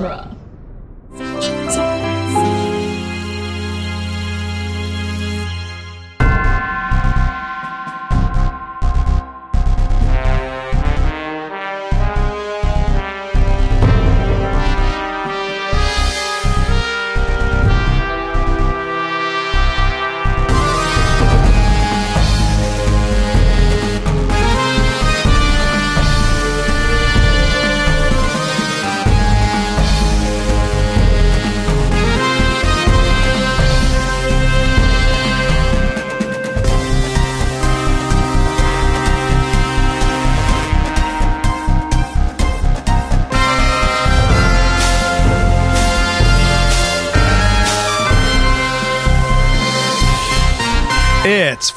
genre. 0.00 0.37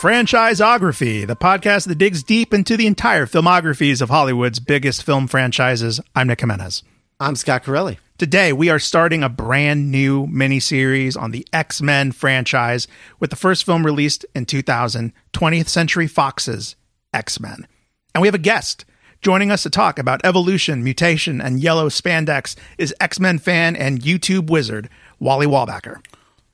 It's 0.02 0.32
Franchiseography, 0.32 1.28
the 1.28 1.36
podcast 1.36 1.88
that 1.88 2.00
digs 2.00 2.24
deep 2.24 2.56
into 2.56 2.76
the 2.76 2.88
entire 2.88 3.28
filmographies 3.28 4.02
of 4.02 4.10
Hollywood's 4.10 4.60
biggest 4.60 5.04
film 5.04 5.28
franchises. 5.28 6.02
I'm 6.16 6.26
Nick 6.26 6.40
Jimenez. 6.40 6.82
I'm 7.20 7.36
Scott 7.36 7.64
Corelli. 7.64 8.00
Today, 8.18 8.52
we 8.52 8.70
are 8.70 8.80
starting 8.80 9.22
a 9.22 9.30
brand 9.30 9.92
new 9.92 10.26
miniseries 10.26 11.16
on 11.16 11.30
the 11.30 11.48
X 11.54 11.84
Men 11.84 12.12
franchise 12.14 12.88
with 13.20 13.30
the 13.30 13.36
first 13.36 13.64
film 13.64 13.86
released 13.86 14.26
in 14.34 14.48
2000, 14.48 15.14
20th 15.34 15.68
Century 15.68 16.08
Fox's 16.08 16.76
X 17.14 17.40
Men. 17.40 17.68
And 18.16 18.24
we 18.24 18.28
have 18.28 18.34
a 18.34 18.40
guest. 18.40 18.86
Joining 19.22 19.52
us 19.52 19.62
to 19.62 19.70
talk 19.70 20.00
about 20.00 20.26
evolution, 20.26 20.84
mutation, 20.84 21.40
and 21.40 21.60
yellow 21.60 21.90
spandex 21.90 22.56
is 22.80 22.96
X 23.00 23.20
Men 23.20 23.38
fan 23.38 23.76
and 23.76 24.02
YouTube 24.02 24.50
wizard, 24.50 24.90
Wally 25.20 25.46
Wallbacker. 25.46 25.98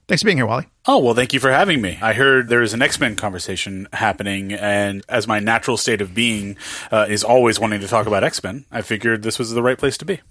Thanks 0.08 0.22
for 0.22 0.27
being 0.27 0.38
here, 0.38 0.45
Wally. 0.45 0.66
Oh, 0.86 1.00
well, 1.00 1.13
thank 1.13 1.33
you 1.33 1.39
for 1.41 1.52
having 1.52 1.81
me. 1.81 2.00
I 2.02 2.13
heard 2.13 2.47
there 2.47 2.61
is 2.61 2.73
an 2.73 2.81
X 2.81 2.97
Men 2.97 3.17
conversation 3.17 3.89
happening, 3.91 4.53
and 4.53 5.03
as 5.09 5.27
my 5.27 5.39
natural 5.41 5.75
state 5.75 5.99
of 5.99 6.14
being 6.14 6.55
uh, 6.91 7.08
is 7.09 7.25
always 7.25 7.59
wanting 7.59 7.81
to 7.81 7.89
talk 7.89 8.08
about 8.08 8.23
X 8.23 8.41
Men, 8.41 8.66
I 8.72 8.81
figured 8.83 9.23
this 9.23 9.38
was 9.38 9.52
the 9.52 9.61
right 9.61 9.77
place 9.77 9.97
to 9.97 10.05
be. 10.05 10.22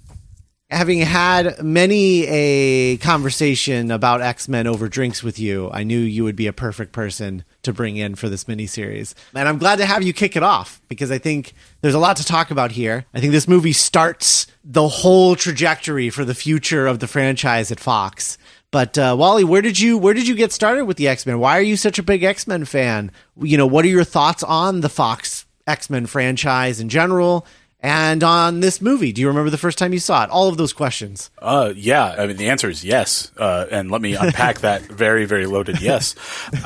Having 0.70 1.00
had 1.00 1.62
many 1.62 2.26
a 2.26 2.96
conversation 2.96 3.90
about 3.90 4.22
X 4.22 4.48
Men 4.48 4.66
over 4.66 4.88
drinks 4.88 5.22
with 5.22 5.38
you, 5.38 5.70
I 5.72 5.84
knew 5.84 5.98
you 5.98 6.24
would 6.24 6.36
be 6.36 6.46
a 6.46 6.54
perfect 6.54 6.92
person 6.92 7.44
to 7.62 7.72
bring 7.74 7.98
in 7.98 8.14
for 8.14 8.30
this 8.30 8.44
miniseries. 8.44 9.12
And 9.34 9.46
I'm 9.46 9.58
glad 9.58 9.76
to 9.76 9.86
have 9.86 10.02
you 10.02 10.14
kick 10.14 10.36
it 10.36 10.42
off 10.42 10.80
because 10.88 11.10
I 11.10 11.18
think 11.18 11.52
there's 11.82 11.94
a 11.94 11.98
lot 11.98 12.16
to 12.16 12.24
talk 12.24 12.50
about 12.50 12.72
here. 12.72 13.04
I 13.12 13.20
think 13.20 13.32
this 13.32 13.46
movie 13.46 13.74
starts 13.74 14.46
the 14.64 14.88
whole 14.88 15.36
trajectory 15.36 16.08
for 16.10 16.24
the 16.24 16.34
future 16.34 16.86
of 16.86 16.98
the 16.98 17.06
franchise 17.06 17.70
at 17.70 17.78
Fox. 17.78 18.38
But 18.76 18.98
uh, 18.98 19.16
Wally, 19.18 19.42
where 19.42 19.62
did 19.62 19.80
you 19.80 19.96
where 19.96 20.12
did 20.12 20.28
you 20.28 20.34
get 20.34 20.52
started 20.52 20.84
with 20.84 20.98
the 20.98 21.08
X 21.08 21.24
Men? 21.24 21.38
Why 21.38 21.56
are 21.56 21.62
you 21.62 21.78
such 21.78 21.98
a 21.98 22.02
big 22.02 22.22
X 22.22 22.46
Men 22.46 22.66
fan? 22.66 23.10
You 23.40 23.56
know, 23.56 23.66
what 23.66 23.86
are 23.86 23.88
your 23.88 24.04
thoughts 24.04 24.42
on 24.42 24.82
the 24.82 24.90
Fox 24.90 25.46
X 25.66 25.88
Men 25.88 26.04
franchise 26.04 26.78
in 26.78 26.90
general? 26.90 27.46
And 27.80 28.22
on 28.22 28.60
this 28.60 28.82
movie, 28.82 29.12
do 29.12 29.22
you 29.22 29.28
remember 29.28 29.48
the 29.48 29.56
first 29.56 29.78
time 29.78 29.94
you 29.94 29.98
saw 29.98 30.24
it? 30.24 30.30
All 30.30 30.50
of 30.50 30.58
those 30.58 30.74
questions. 30.74 31.30
Uh, 31.38 31.72
yeah. 31.74 32.16
I 32.18 32.26
mean, 32.26 32.36
the 32.36 32.50
answer 32.50 32.68
is 32.68 32.84
yes. 32.84 33.32
Uh, 33.38 33.64
and 33.70 33.90
let 33.90 34.02
me 34.02 34.14
unpack 34.14 34.60
that 34.60 34.82
very, 34.90 35.24
very 35.24 35.46
loaded 35.46 35.80
yes. 35.80 36.14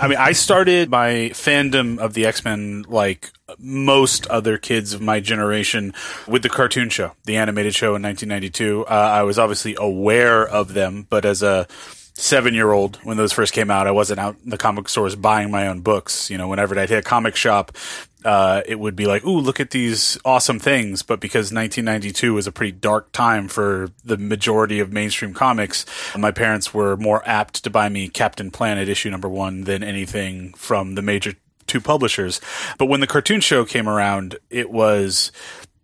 I 0.00 0.08
mean, 0.08 0.18
I 0.18 0.32
started 0.32 0.90
my 0.90 1.30
fandom 1.34 1.98
of 1.98 2.14
the 2.14 2.26
X 2.26 2.44
Men 2.44 2.86
like 2.88 3.30
most 3.56 4.26
other 4.26 4.58
kids 4.58 4.94
of 4.94 5.00
my 5.00 5.20
generation 5.20 5.94
with 6.26 6.42
the 6.42 6.48
cartoon 6.48 6.88
show, 6.88 7.12
the 7.24 7.36
animated 7.36 7.76
show 7.76 7.94
in 7.94 8.02
1992. 8.02 8.86
Uh, 8.86 8.88
I 8.88 9.22
was 9.22 9.38
obviously 9.38 9.76
aware 9.78 10.44
of 10.44 10.74
them, 10.74 11.06
but 11.08 11.24
as 11.24 11.44
a 11.44 11.68
seven 12.20 12.54
year 12.54 12.70
old 12.70 12.96
when 12.96 13.16
those 13.16 13.32
first 13.32 13.52
came 13.52 13.70
out. 13.70 13.86
I 13.86 13.90
wasn't 13.90 14.20
out 14.20 14.36
in 14.44 14.50
the 14.50 14.58
comic 14.58 14.88
stores 14.88 15.16
buying 15.16 15.50
my 15.50 15.66
own 15.66 15.80
books. 15.80 16.30
You 16.30 16.38
know, 16.38 16.48
whenever 16.48 16.78
I'd 16.78 16.90
hit 16.90 16.98
a 16.98 17.02
comic 17.02 17.34
shop, 17.34 17.76
uh, 18.24 18.62
it 18.66 18.78
would 18.78 18.94
be 18.94 19.06
like, 19.06 19.24
ooh, 19.24 19.38
look 19.38 19.60
at 19.60 19.70
these 19.70 20.18
awesome 20.24 20.58
things. 20.58 21.02
But 21.02 21.20
because 21.20 21.52
1992 21.52 22.34
was 22.34 22.46
a 22.46 22.52
pretty 22.52 22.72
dark 22.72 23.12
time 23.12 23.48
for 23.48 23.88
the 24.04 24.18
majority 24.18 24.80
of 24.80 24.92
mainstream 24.92 25.32
comics, 25.32 25.86
my 26.16 26.30
parents 26.30 26.74
were 26.74 26.96
more 26.96 27.22
apt 27.26 27.64
to 27.64 27.70
buy 27.70 27.88
me 27.88 28.08
Captain 28.08 28.50
Planet 28.50 28.88
issue 28.88 29.10
number 29.10 29.28
one 29.28 29.64
than 29.64 29.82
anything 29.82 30.52
from 30.54 30.94
the 30.94 31.02
major 31.02 31.34
two 31.66 31.80
publishers. 31.80 32.40
But 32.78 32.86
when 32.86 33.00
the 33.00 33.06
cartoon 33.06 33.40
show 33.40 33.64
came 33.64 33.88
around, 33.88 34.38
it 34.50 34.70
was 34.70 35.32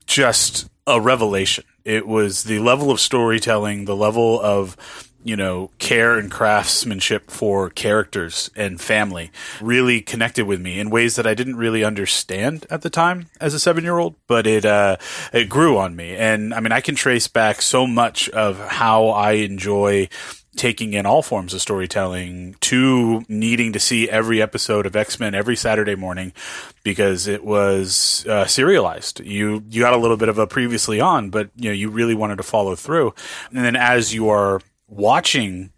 just 0.06 0.68
a 0.86 1.00
revelation. 1.00 1.64
It 1.84 2.06
was 2.06 2.44
the 2.44 2.58
level 2.58 2.90
of 2.90 3.00
storytelling, 3.00 3.84
the 3.84 3.96
level 3.96 4.40
of 4.40 4.76
you 5.26 5.34
know, 5.34 5.72
care 5.80 6.16
and 6.16 6.30
craftsmanship 6.30 7.32
for 7.32 7.68
characters 7.68 8.48
and 8.54 8.80
family 8.80 9.32
really 9.60 10.00
connected 10.00 10.46
with 10.46 10.60
me 10.60 10.78
in 10.78 10.88
ways 10.88 11.16
that 11.16 11.26
I 11.26 11.34
didn't 11.34 11.56
really 11.56 11.82
understand 11.82 12.64
at 12.70 12.82
the 12.82 12.90
time 12.90 13.26
as 13.40 13.52
a 13.52 13.58
seven 13.58 13.82
year 13.82 13.98
old, 13.98 14.14
but 14.28 14.46
it, 14.46 14.64
uh, 14.64 14.98
it 15.32 15.48
grew 15.48 15.78
on 15.78 15.96
me. 15.96 16.14
And 16.14 16.54
I 16.54 16.60
mean, 16.60 16.70
I 16.70 16.80
can 16.80 16.94
trace 16.94 17.26
back 17.26 17.60
so 17.60 17.88
much 17.88 18.28
of 18.28 18.60
how 18.68 19.08
I 19.08 19.32
enjoy 19.32 20.08
taking 20.54 20.94
in 20.94 21.06
all 21.06 21.22
forms 21.22 21.52
of 21.52 21.60
storytelling 21.60 22.54
to 22.60 23.22
needing 23.28 23.72
to 23.72 23.80
see 23.80 24.08
every 24.08 24.40
episode 24.40 24.86
of 24.86 24.94
X-Men 24.94 25.34
every 25.34 25.56
Saturday 25.56 25.96
morning 25.96 26.32
because 26.84 27.26
it 27.26 27.44
was 27.44 28.24
uh, 28.28 28.46
serialized. 28.46 29.20
You 29.20 29.64
you 29.68 29.82
got 29.82 29.92
a 29.92 29.98
little 29.98 30.16
bit 30.16 30.28
of 30.28 30.38
a 30.38 30.46
previously 30.46 31.00
on, 31.00 31.30
but 31.30 31.50
you 31.56 31.68
know 31.68 31.74
you 31.74 31.90
really 31.90 32.14
wanted 32.14 32.36
to 32.36 32.44
follow 32.44 32.74
through. 32.74 33.12
And 33.50 33.64
then 33.64 33.76
as 33.76 34.14
you 34.14 34.28
are 34.30 34.60
watching 34.88 35.72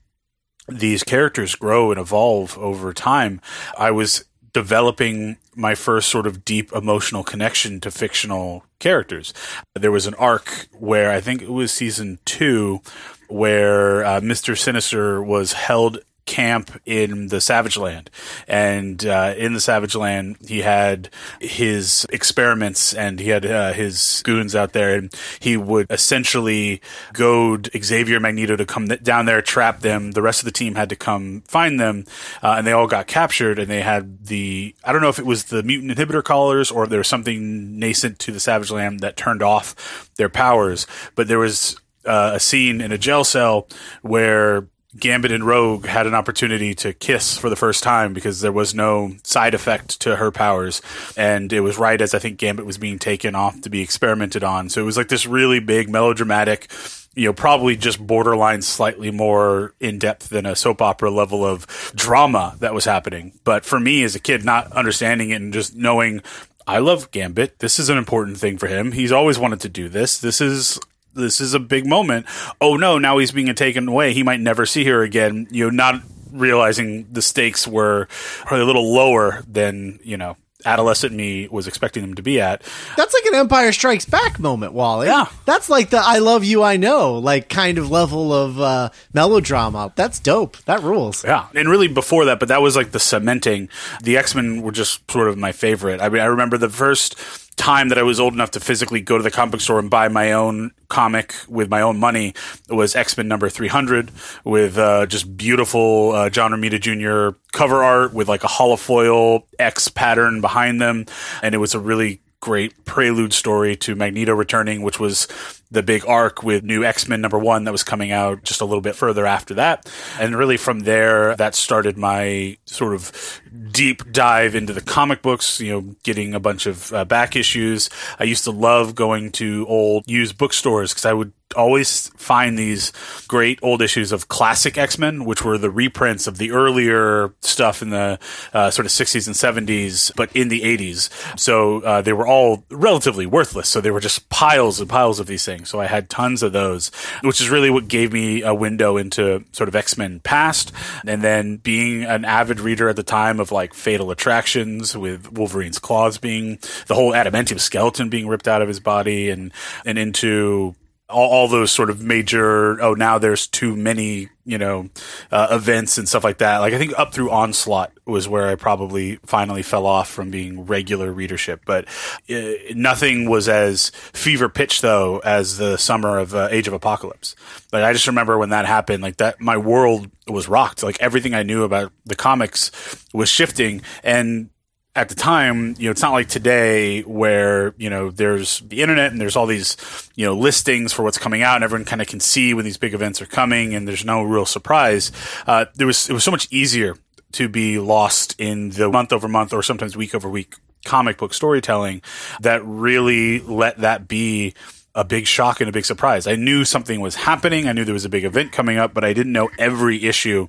these 0.69 1.03
characters 1.03 1.55
grow 1.55 1.91
and 1.91 2.01
evolve 2.01 2.59
over 2.59 2.93
time, 2.93 3.41
I 3.79 3.91
was 3.91 4.25
developing 4.53 5.37
my 5.55 5.75
first 5.75 6.09
sort 6.09 6.27
of 6.27 6.45
deep 6.45 6.73
emotional 6.73 7.23
connection 7.23 7.81
to 7.81 7.91
fictional 7.91 8.65
characters. 8.79 9.33
There 9.75 9.93
was 9.93 10.07
an 10.07 10.15
arc 10.15 10.69
where 10.73 11.11
I 11.11 11.21
think 11.21 11.43
it 11.43 11.51
was 11.51 11.73
season 11.73 12.19
two 12.25 12.81
where 13.29 14.05
uh, 14.05 14.21
Mr. 14.21 14.57
Sinister 14.57 15.23
was 15.23 15.53
held 15.53 15.99
camp 16.29 16.81
in 16.85 17.29
the 17.29 17.41
Savage 17.41 17.77
Land. 17.77 18.11
And 18.47 19.05
uh, 19.05 19.35
in 19.37 19.55
the 19.55 19.61
Savage 19.61 19.97
Land, 19.97 20.37
he 20.47 20.61
had 20.61 21.09
his 21.41 22.07
experiments 22.11 22.95
and 22.95 23.19
he 23.19 23.31
had 23.31 23.47
uh, 23.47 23.73
his 23.73 24.23
goons 24.25 24.55
out 24.55 24.75
there. 24.75 24.95
And 24.95 25.13
he 25.41 25.57
would 25.57 25.87
essentially 25.91 26.81
goad 27.15 27.71
Xavier 27.77 28.21
Magneto 28.21 28.55
to 28.57 28.67
come 28.67 28.87
down 28.87 29.25
there, 29.25 29.43
trap 29.43 29.81
them. 29.81 30.13
The 30.13 30.23
rest 30.23 30.41
of 30.41 30.45
the 30.45 30.53
team 30.53 30.75
had 30.75 30.91
to 30.91 30.97
come 30.97 31.41
find 31.49 31.81
them. 31.81 32.05
Uh, 32.43 32.57
and 32.59 32.67
they 32.67 32.73
all 32.73 32.87
got 32.87 33.07
captured. 33.07 33.59
And 33.59 33.69
they 33.69 33.81
had 33.81 34.27
the, 34.27 34.77
I 34.85 34.93
don't 34.93 35.03
know 35.03 35.09
if 35.09 35.19
it 35.19 35.27
was 35.27 35.45
the 35.45 35.63
mutant 35.63 35.97
inhibitor 35.97 36.23
collars 36.23 36.71
or 36.71 36.87
there 36.87 36.99
was 36.99 37.09
something 37.09 37.79
nascent 37.79 38.19
to 38.21 38.33
the 38.33 38.41
Savage 38.41 38.71
Land 38.71 39.01
that 39.01 39.17
turned 39.17 39.43
off 39.43 40.11
their 40.17 40.29
powers. 40.29 40.87
But 41.15 41.27
there 41.27 41.39
was 41.39 41.81
uh, 42.05 42.33
a 42.35 42.41
scene 42.41 42.83
in 42.83 42.93
a 42.93 42.99
jail 42.99 43.25
cell 43.25 43.67
where 44.03 44.69
Gambit 44.97 45.33
and 45.33 45.45
Rogue 45.45 45.85
had 45.85 46.07
an 46.07 46.15
opportunity 46.15 46.75
to 46.77 46.95
kiss 46.95 47.37
for 47.37 47.51
the 47.51 47.57
first 47.57 47.83
time 47.83 48.15
because 48.15 48.41
there 48.41 48.53
was 48.53 48.75
no 48.75 49.13
side 49.23 49.55
effect 49.55 50.01
to 50.01 50.17
her 50.17 50.31
powers. 50.31 50.81
And 51.17 51.53
it 51.53 51.61
was 51.61 51.79
right 51.79 52.01
as 52.01 52.15
I 52.15 52.19
think 52.19 52.39
Gambit 52.39 52.65
was 52.65 52.79
being 52.79 52.99
taken 52.99 53.35
off 53.35 53.61
to 53.63 53.71
be 53.71 53.83
experimented 53.83 54.43
on. 54.43 54.71
So 54.71 54.81
it 54.81 54.87
was 54.87 54.97
like 54.97 55.09
this 55.09 55.27
really 55.27 55.61
big 55.61 55.91
melodramatic, 55.91 56.71
you 57.15 57.27
know, 57.27 57.33
probably 57.35 57.77
just 57.77 58.05
borderline 58.05 58.63
slightly 58.63 59.11
more 59.11 59.75
in 59.79 59.99
depth 59.99 60.31
than 60.31 60.47
a 60.47 60.57
soap 60.57 60.81
opera 60.81 61.11
level 61.11 61.45
of 61.45 61.67
drama 61.95 62.57
that 62.61 62.73
was 62.73 62.87
happening. 62.87 63.33
But 63.45 63.67
for 63.67 63.79
me 63.79 64.05
as 64.05 64.15
a 64.15 64.21
kid, 64.21 64.43
not 64.43 64.73
understanding 64.73 65.31
it 65.31 65.43
and 65.43 65.53
just 65.53 65.77
knowing 65.77 66.23
I 66.67 66.79
love 66.79 67.11
Gambit. 67.11 67.59
This 67.59 67.79
is 67.79 67.89
an 67.91 67.99
important 67.99 68.39
thing 68.39 68.57
for 68.57 68.69
him. 68.69 68.93
He's 68.93 69.13
always 69.13 69.39
wanted 69.39 69.61
to 69.61 69.69
do 69.69 69.89
this. 69.89 70.19
This 70.19 70.41
is 70.41 70.81
this 71.19 71.41
is 71.41 71.55
a 71.55 71.59
big 71.61 71.87
moment. 71.87 72.27
Oh 72.61 72.77
no, 72.77 72.99
now 72.99 73.19
he's 73.19 73.33
being 73.33 73.55
taken 73.55 73.89
away. 73.89 74.13
He 74.13 74.23
might 74.23 74.41
never 74.41 74.67
see 74.67 74.85
her 74.85 75.03
again. 75.03 75.49
You 75.51 75.65
know, 75.65 75.71
not 75.71 76.03
realizing 76.31 77.13
the 77.13 77.23
stakes 77.23 77.67
were 77.67 78.07
probably 78.41 78.63
a 78.63 78.67
little 78.67 78.93
lower 78.93 79.43
than 79.47 80.01
you 80.03 80.17
know 80.17 80.37
adolescent 80.65 81.15
me 81.15 81.47
was 81.49 81.67
expecting 81.67 82.03
them 82.03 82.15
to 82.15 82.23
be 82.23 82.41
at. 82.41 82.63
That's 82.97 83.15
like 83.15 83.25
an 83.27 83.35
Empire 83.35 83.73
Strikes 83.73 84.05
Back 84.05 84.41
moment, 84.41 84.73
Wally. 84.73 85.07
Yeah. 85.07 85.27
That's 85.45 85.71
like 85.71 85.91
the 85.91 86.01
I 86.03 86.19
love 86.19 86.45
you, 86.45 86.63
I 86.63 86.77
know, 86.77 87.15
like 87.15 87.49
kind 87.49 87.79
of 87.79 87.91
level 87.91 88.33
of 88.33 88.61
uh, 88.61 88.91
melodrama. 89.13 89.93
That's 89.95 90.19
dope. 90.19 90.57
That 90.65 90.83
rules. 90.83 91.25
Yeah. 91.25 91.47
And 91.55 91.69
really 91.69 91.89
before 91.89 92.25
that, 92.27 92.41
but 92.41 92.49
that 92.49 92.63
was 92.63 92.75
like 92.77 92.91
the 92.91 93.01
cementing. 93.01 93.69
The 94.03 94.17
X 94.17 94.35
Men 94.35 94.63
were 94.63 94.73
just 94.73 95.09
sort 95.11 95.29
of 95.29 95.39
my 95.39 95.53
favorite. 95.53 96.01
I 96.01 96.09
mean, 96.09 96.23
I 96.23 96.27
remember 96.27 96.59
the 96.59 96.69
first 96.69 97.17
time 97.59 97.91
that 97.91 97.99
I 97.99 98.03
was 98.03 98.19
old 98.19 98.33
enough 98.33 98.53
to 98.53 98.61
physically 98.61 99.01
go 99.01 99.19
to 99.19 99.23
the 99.23 99.31
comic 99.31 99.61
store 99.61 99.79
and 99.79 99.91
buy 99.91 100.09
my 100.09 100.33
own 100.33 100.71
comic 100.89 101.35
with 101.49 101.69
my 101.69 101.83
own 101.83 101.99
money 101.99 102.35
was 102.71 102.97
X 102.97 103.17
Men 103.17 103.29
number 103.29 103.51
300 103.51 104.11
with 104.45 104.79
uh, 104.79 105.07
just 105.07 105.37
beautiful 105.37 106.13
uh, 106.13 106.31
John 106.31 106.53
Romita 106.53 106.81
Jr. 106.81 107.37
cover 107.53 107.83
art 107.83 108.15
with 108.15 108.29
like 108.29 108.45
a 108.45 108.49
holofoil 108.49 109.43
X 109.59 109.89
pattern 109.89 110.41
behind 110.41 110.81
them. 110.81 111.05
And 111.43 111.55
it 111.55 111.59
was 111.59 111.75
a 111.75 111.81
really 111.81 112.21
great 112.41 112.85
prelude 112.85 113.33
story 113.33 113.75
to 113.75 113.95
Magneto 113.97 114.33
returning, 114.33 114.83
which 114.83 115.01
was 115.01 115.27
the 115.71 115.83
big 115.83 116.07
arc 116.07 116.43
with 116.43 116.63
new 116.63 116.85
X-Men 116.85 117.21
number 117.21 117.39
one 117.39 117.65
that 117.65 117.73
was 117.73 117.83
coming 117.83 118.13
out 118.13 118.43
just 118.45 118.61
a 118.61 118.65
little 118.65 118.81
bit 118.81 118.95
further 118.95 119.27
after 119.27 119.55
that. 119.55 119.91
And 120.21 120.37
really 120.37 120.57
from 120.57 120.81
there, 120.81 121.37
that 121.37 121.55
started 121.55 121.99
my 121.99 122.57
sort 122.65 122.95
of 122.95 123.41
deep 123.49 124.13
dive 124.13 124.55
into 124.55 124.73
the 124.73 124.81
comic 124.81 125.23
books, 125.23 125.61
you 125.61 125.73
know, 125.73 125.97
getting 126.03 126.35
a 126.35 126.41
bunch 126.41 126.67
of 126.67 126.93
uh, 126.93 127.05
back 127.05 127.37
issues. 127.37 127.91
I 128.19 128.25
used 128.25 128.45
to 128.45 128.51
love 128.51 128.95
going 128.95 129.33
to 129.33 129.67
old 129.69 130.05
used 130.09 130.39
bookstores 130.39 130.93
because 130.93 131.05
I 131.05 131.13
would 131.13 131.33
always 131.57 132.09
find 132.17 132.59
these 132.59 132.93
great 133.27 133.59
old 133.63 133.83
issues 133.83 134.13
of 134.13 134.29
classic 134.29 134.77
X-Men, 134.77 135.25
which 135.25 135.45
were 135.45 135.59
the 135.59 135.71
reprints 135.71 136.27
of 136.27 136.39
the 136.39 136.51
earlier 136.51 137.33
stuff 137.41 137.83
in 137.83 137.91
the 137.91 138.19
uh, 138.53 138.71
sort 138.71 138.87
of 138.87 138.93
60s 138.93 139.27
and 139.27 139.69
70s, 139.69 140.13
but 140.17 140.35
in 140.35 140.49
the 140.49 140.61
80s. 140.61 141.09
So 141.39 141.81
uh, 141.81 142.03
they 142.03 142.13
were 142.13 142.27
all 142.27 142.65
relatively 142.71 143.27
worthless. 143.27 143.69
So 143.69 143.81
they 143.81 143.91
were 143.91 144.01
just 144.01 144.29
piles 144.29 144.81
and 144.81 144.89
piles 144.89 145.21
of 145.21 145.27
these 145.27 145.45
things. 145.45 145.69
So 145.69 145.81
I 145.81 145.87
had 145.87 146.11
tons 146.11 146.43
of 146.43 146.53
those, 146.53 146.91
which 147.23 147.41
is 147.41 147.51
really 147.51 147.71
what 147.71 147.89
gave 147.89 148.13
me 148.13 148.43
a 148.43 148.55
window 148.55 148.97
into 148.97 149.45
sort 149.53 149.69
of 149.69 149.77
X 149.77 149.97
Men 149.97 150.21
past. 150.21 150.73
And 151.07 151.23
then 151.23 151.57
being 151.57 152.05
an 152.05 152.25
avid 152.25 152.61
reader 152.61 152.89
at 152.89 152.97
the 152.97 153.03
time 153.03 153.38
of 153.41 153.53
like 153.53 153.75
Fatal 153.75 154.11
Attractions 154.11 154.97
with 154.97 155.33
Wolverine's 155.33 155.79
claws 155.79 156.19
being 156.19 156.59
the 156.87 156.95
whole 156.95 157.13
adamantium 157.13 157.61
skeleton 157.61 158.09
being 158.09 158.29
ripped 158.29 158.49
out 158.49 158.63
of 158.63 158.69
his 158.69 158.81
body 158.81 159.31
and, 159.31 159.53
and 159.85 159.99
into 159.99 160.75
all, 161.09 161.31
all, 161.31 161.49
those 161.49 161.73
sort 161.73 161.89
of 161.89 162.03
major 162.03 162.81
oh 162.83 162.93
now 162.93 163.19
there's 163.19 163.47
too 163.47 163.75
many 163.75 164.29
you 164.45 164.59
know 164.59 164.89
uh, 165.31 165.49
events 165.51 165.97
and 165.99 166.09
stuff 166.09 166.25
like 166.25 166.39
that. 166.39 166.59
Like 166.59 166.75
i 166.75 166.79
think 166.79 166.99
up 166.99 167.15
through 167.15 167.31
onslaught 167.31 167.93
was 168.05 168.29
where 168.29 168.49
i 168.49 168.55
probably 168.55 169.17
finally 169.25 169.63
fell 169.63 169.87
off 169.87 170.11
from 170.11 170.31
being 170.31 170.67
regular 170.67 171.13
readership. 171.13 171.63
But 171.65 171.87
uh, 172.31 172.53
nothing 172.75 173.29
was 173.29 173.49
as 173.49 173.91
fever 174.13 174.49
pitch 174.49 174.81
though 174.81 175.19
as 175.21 175.57
the 175.57 175.77
summer 175.77 176.19
of 176.19 176.35
uh, 176.35 176.49
age 176.51 176.69
of 176.69 176.75
apocalypse. 176.75 177.37
Like 177.73 177.85
i 177.85 177.93
just 177.93 178.07
remember 178.07 178.37
when 178.39 178.51
that 178.51 178.67
happened 178.67 179.03
like 179.03 179.17
that 179.17 179.41
my 179.41 179.57
world 179.57 180.11
was 180.27 180.49
rocked. 180.49 180.83
Like 180.83 181.01
everything 181.01 181.35
i 181.35 181.43
knew 181.43 181.65
about 181.65 181.93
the 182.05 182.17
comics 182.17 182.71
was 183.15 183.29
shifting. 183.29 183.83
And 184.03 184.51
at 184.95 185.09
the 185.09 185.15
time, 185.15 185.77
you 185.79 185.85
know, 185.85 185.91
it's 185.91 186.03
not 186.03 186.13
like 186.13 186.29
today 186.29 187.03
where, 187.03 187.75
you 187.79 187.89
know, 187.89 188.11
there's 188.11 188.61
the 188.61 188.83
internet 188.83 189.13
and 189.13 189.21
there's 189.21 189.37
all 189.37 189.47
these, 189.47 189.77
you 190.17 190.27
know, 190.27 190.35
listings 190.35 190.93
for 190.93 191.03
what's 191.03 191.19
coming 191.19 191.43
out 191.43 191.57
and 191.57 191.65
everyone 191.65 191.85
kind 191.85 192.03
of 192.03 192.09
can 192.09 192.21
see 192.21 192.53
when 192.53 192.65
these 192.65 192.77
big 192.77 192.95
events 192.95 193.23
are 193.23 193.27
coming 193.27 193.75
and 193.75 193.87
there's 193.87 194.05
no 194.05 194.23
real 194.23 194.47
surprise. 194.47 195.13
Uh, 195.47 195.67
there 195.77 195.87
was, 195.87 196.11
it 196.11 196.13
was 196.13 196.25
so 196.25 196.31
much 196.31 196.49
easier 196.51 196.97
to 197.33 197.49
be 197.49 197.79
lost 197.79 198.35
in 198.39 198.71
the 198.71 198.89
month 198.89 199.13
over 199.13 199.29
month 199.29 199.53
or 199.53 199.63
sometimes 199.63 199.97
week 199.97 200.15
over 200.15 200.29
week 200.29 200.57
comic 200.85 201.19
book 201.19 201.35
storytelling 201.35 202.03
that 202.41 202.65
really 202.65 203.41
let 203.41 203.79
that 203.79 204.09
be 204.09 204.55
a 204.95 205.05
big 205.05 205.27
shock 205.27 205.61
and 205.61 205.69
a 205.69 205.73
big 205.73 205.85
surprise. 205.85 206.27
I 206.27 206.35
knew 206.35 206.65
something 206.65 207.01
was 207.01 207.15
happening. 207.15 207.69
I 207.69 207.73
knew 207.73 207.85
there 207.85 207.95
was 207.95 208.05
a 208.05 208.09
big 208.09 208.25
event 208.25 208.53
coming 208.53 208.79
up, 208.79 208.95
but 208.95 209.05
I 209.05 209.13
didn't 209.13 209.33
know 209.33 209.51
every 209.59 210.05
issue 210.05 210.49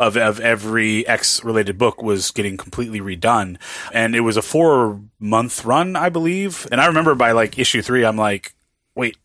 of, 0.00 0.16
of 0.16 0.40
every 0.40 1.06
X 1.06 1.44
related 1.44 1.76
book 1.76 2.02
was 2.02 2.30
getting 2.30 2.56
completely 2.56 3.00
redone. 3.00 3.58
And 3.92 4.16
it 4.16 4.20
was 4.20 4.36
a 4.36 4.42
four 4.42 5.00
month 5.20 5.64
run, 5.64 5.94
I 5.94 6.08
believe. 6.08 6.66
And 6.72 6.80
I 6.80 6.86
remember 6.86 7.14
by 7.14 7.32
like 7.32 7.58
issue 7.58 7.82
three, 7.82 8.04
I'm 8.04 8.16
like, 8.16 8.54
wait, 8.94 9.16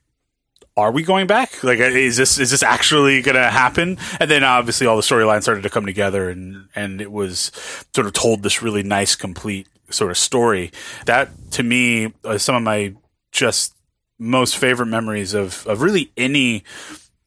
are 0.78 0.92
we 0.92 1.04
going 1.04 1.28
back? 1.28 1.64
Like, 1.64 1.80
is 1.80 2.18
this 2.18 2.38
is 2.38 2.52
this 2.52 2.62
actually 2.62 3.22
going 3.22 3.36
to 3.36 3.50
happen? 3.50 3.98
And 4.20 4.30
then 4.30 4.44
obviously 4.44 4.86
all 4.86 4.98
the 4.98 5.02
storylines 5.02 5.44
started 5.44 5.64
to 5.64 5.70
come 5.70 5.86
together, 5.86 6.30
and 6.30 6.68
and 6.76 7.00
it 7.00 7.12
was 7.12 7.52
sort 7.96 8.06
of 8.06 8.12
told 8.12 8.44
this 8.44 8.62
really 8.62 8.84
nice, 8.84 9.16
complete 9.16 9.70
sort 9.90 10.12
of 10.12 10.18
story. 10.18 10.72
That 11.06 11.30
to 11.52 11.64
me, 11.64 12.14
is 12.26 12.44
some 12.44 12.56
of 12.56 12.64
my 12.64 12.94
just 13.32 13.74
most 14.20 14.58
favorite 14.58 14.88
memories 14.88 15.34
of 15.34 15.66
of 15.66 15.82
really 15.82 16.12
any 16.18 16.66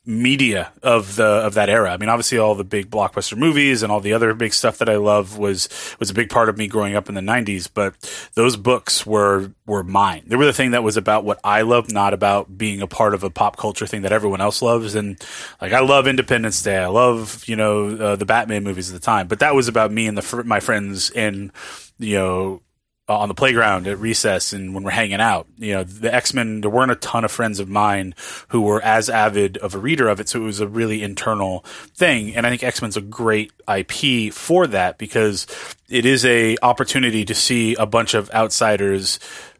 media 0.08 0.72
of 0.82 1.16
the 1.16 1.26
of 1.26 1.52
that 1.52 1.68
era. 1.68 1.92
I 1.92 1.98
mean, 1.98 2.08
obviously 2.08 2.38
all 2.38 2.54
the 2.54 2.64
big 2.64 2.90
blockbuster 2.90 3.36
movies 3.36 3.82
and 3.82 3.92
all 3.92 4.00
the 4.00 4.14
other 4.14 4.32
big 4.32 4.54
stuff 4.54 4.78
that 4.78 4.88
I 4.88 4.96
love 4.96 5.36
was 5.36 5.68
was 6.00 6.08
a 6.08 6.14
big 6.14 6.30
part 6.30 6.48
of 6.48 6.56
me 6.56 6.66
growing 6.66 6.96
up 6.96 7.10
in 7.10 7.14
the 7.14 7.20
90s, 7.20 7.68
but 7.72 7.94
those 8.32 8.56
books 8.56 9.04
were 9.04 9.52
were 9.66 9.84
mine. 9.84 10.22
They 10.26 10.36
were 10.36 10.46
the 10.46 10.54
thing 10.54 10.70
that 10.70 10.82
was 10.82 10.96
about 10.96 11.24
what 11.24 11.38
I 11.44 11.60
love, 11.60 11.92
not 11.92 12.14
about 12.14 12.56
being 12.56 12.80
a 12.80 12.86
part 12.86 13.12
of 13.12 13.22
a 13.22 13.28
pop 13.28 13.58
culture 13.58 13.86
thing 13.86 14.00
that 14.00 14.12
everyone 14.12 14.40
else 14.40 14.62
loves 14.62 14.94
and 14.94 15.22
like 15.60 15.74
I 15.74 15.80
love 15.80 16.06
Independence 16.06 16.62
Day. 16.62 16.78
I 16.78 16.86
love, 16.86 17.44
you 17.46 17.56
know, 17.56 17.94
uh, 17.94 18.16
the 18.16 18.24
Batman 18.24 18.64
movies 18.64 18.88
at 18.88 18.98
the 18.98 19.04
time, 19.04 19.28
but 19.28 19.40
that 19.40 19.54
was 19.54 19.68
about 19.68 19.92
me 19.92 20.06
and 20.06 20.16
the 20.16 20.42
my 20.44 20.60
friends 20.60 21.10
in 21.10 21.52
you 21.98 22.16
know 22.16 22.62
uh, 23.08 23.18
on 23.18 23.28
the 23.28 23.34
playground 23.34 23.86
at 23.86 23.98
recess 23.98 24.52
and 24.52 24.74
when 24.74 24.84
we're 24.84 24.90
hanging 24.90 25.20
out. 25.20 25.46
You 25.56 25.74
know, 25.74 25.84
the 25.84 26.12
X 26.14 26.34
Men, 26.34 26.60
there 26.60 26.70
weren't 26.70 26.92
a 26.92 26.96
ton 26.96 27.24
of 27.24 27.32
friends 27.32 27.58
of 27.58 27.68
mine 27.68 28.14
who 28.48 28.60
were 28.60 28.82
as 28.82 29.08
avid 29.08 29.56
of 29.58 29.74
a 29.74 29.78
reader 29.78 30.08
of 30.08 30.20
it. 30.20 30.28
So 30.28 30.40
it 30.40 30.44
was 30.44 30.60
a 30.60 30.68
really 30.68 31.02
internal 31.02 31.64
thing. 31.94 32.36
And 32.36 32.46
I 32.46 32.50
think 32.50 32.62
X 32.62 32.82
Men's 32.82 32.96
a 32.96 33.00
great 33.00 33.52
IP 33.66 34.32
for 34.32 34.66
that 34.66 34.98
because 34.98 35.46
it 35.88 36.04
is 36.04 36.24
a 36.26 36.56
opportunity 36.62 37.24
to 37.24 37.34
see 37.34 37.74
a 37.76 37.86
bunch 37.86 38.14
of 38.14 38.30
outsiders 38.30 39.18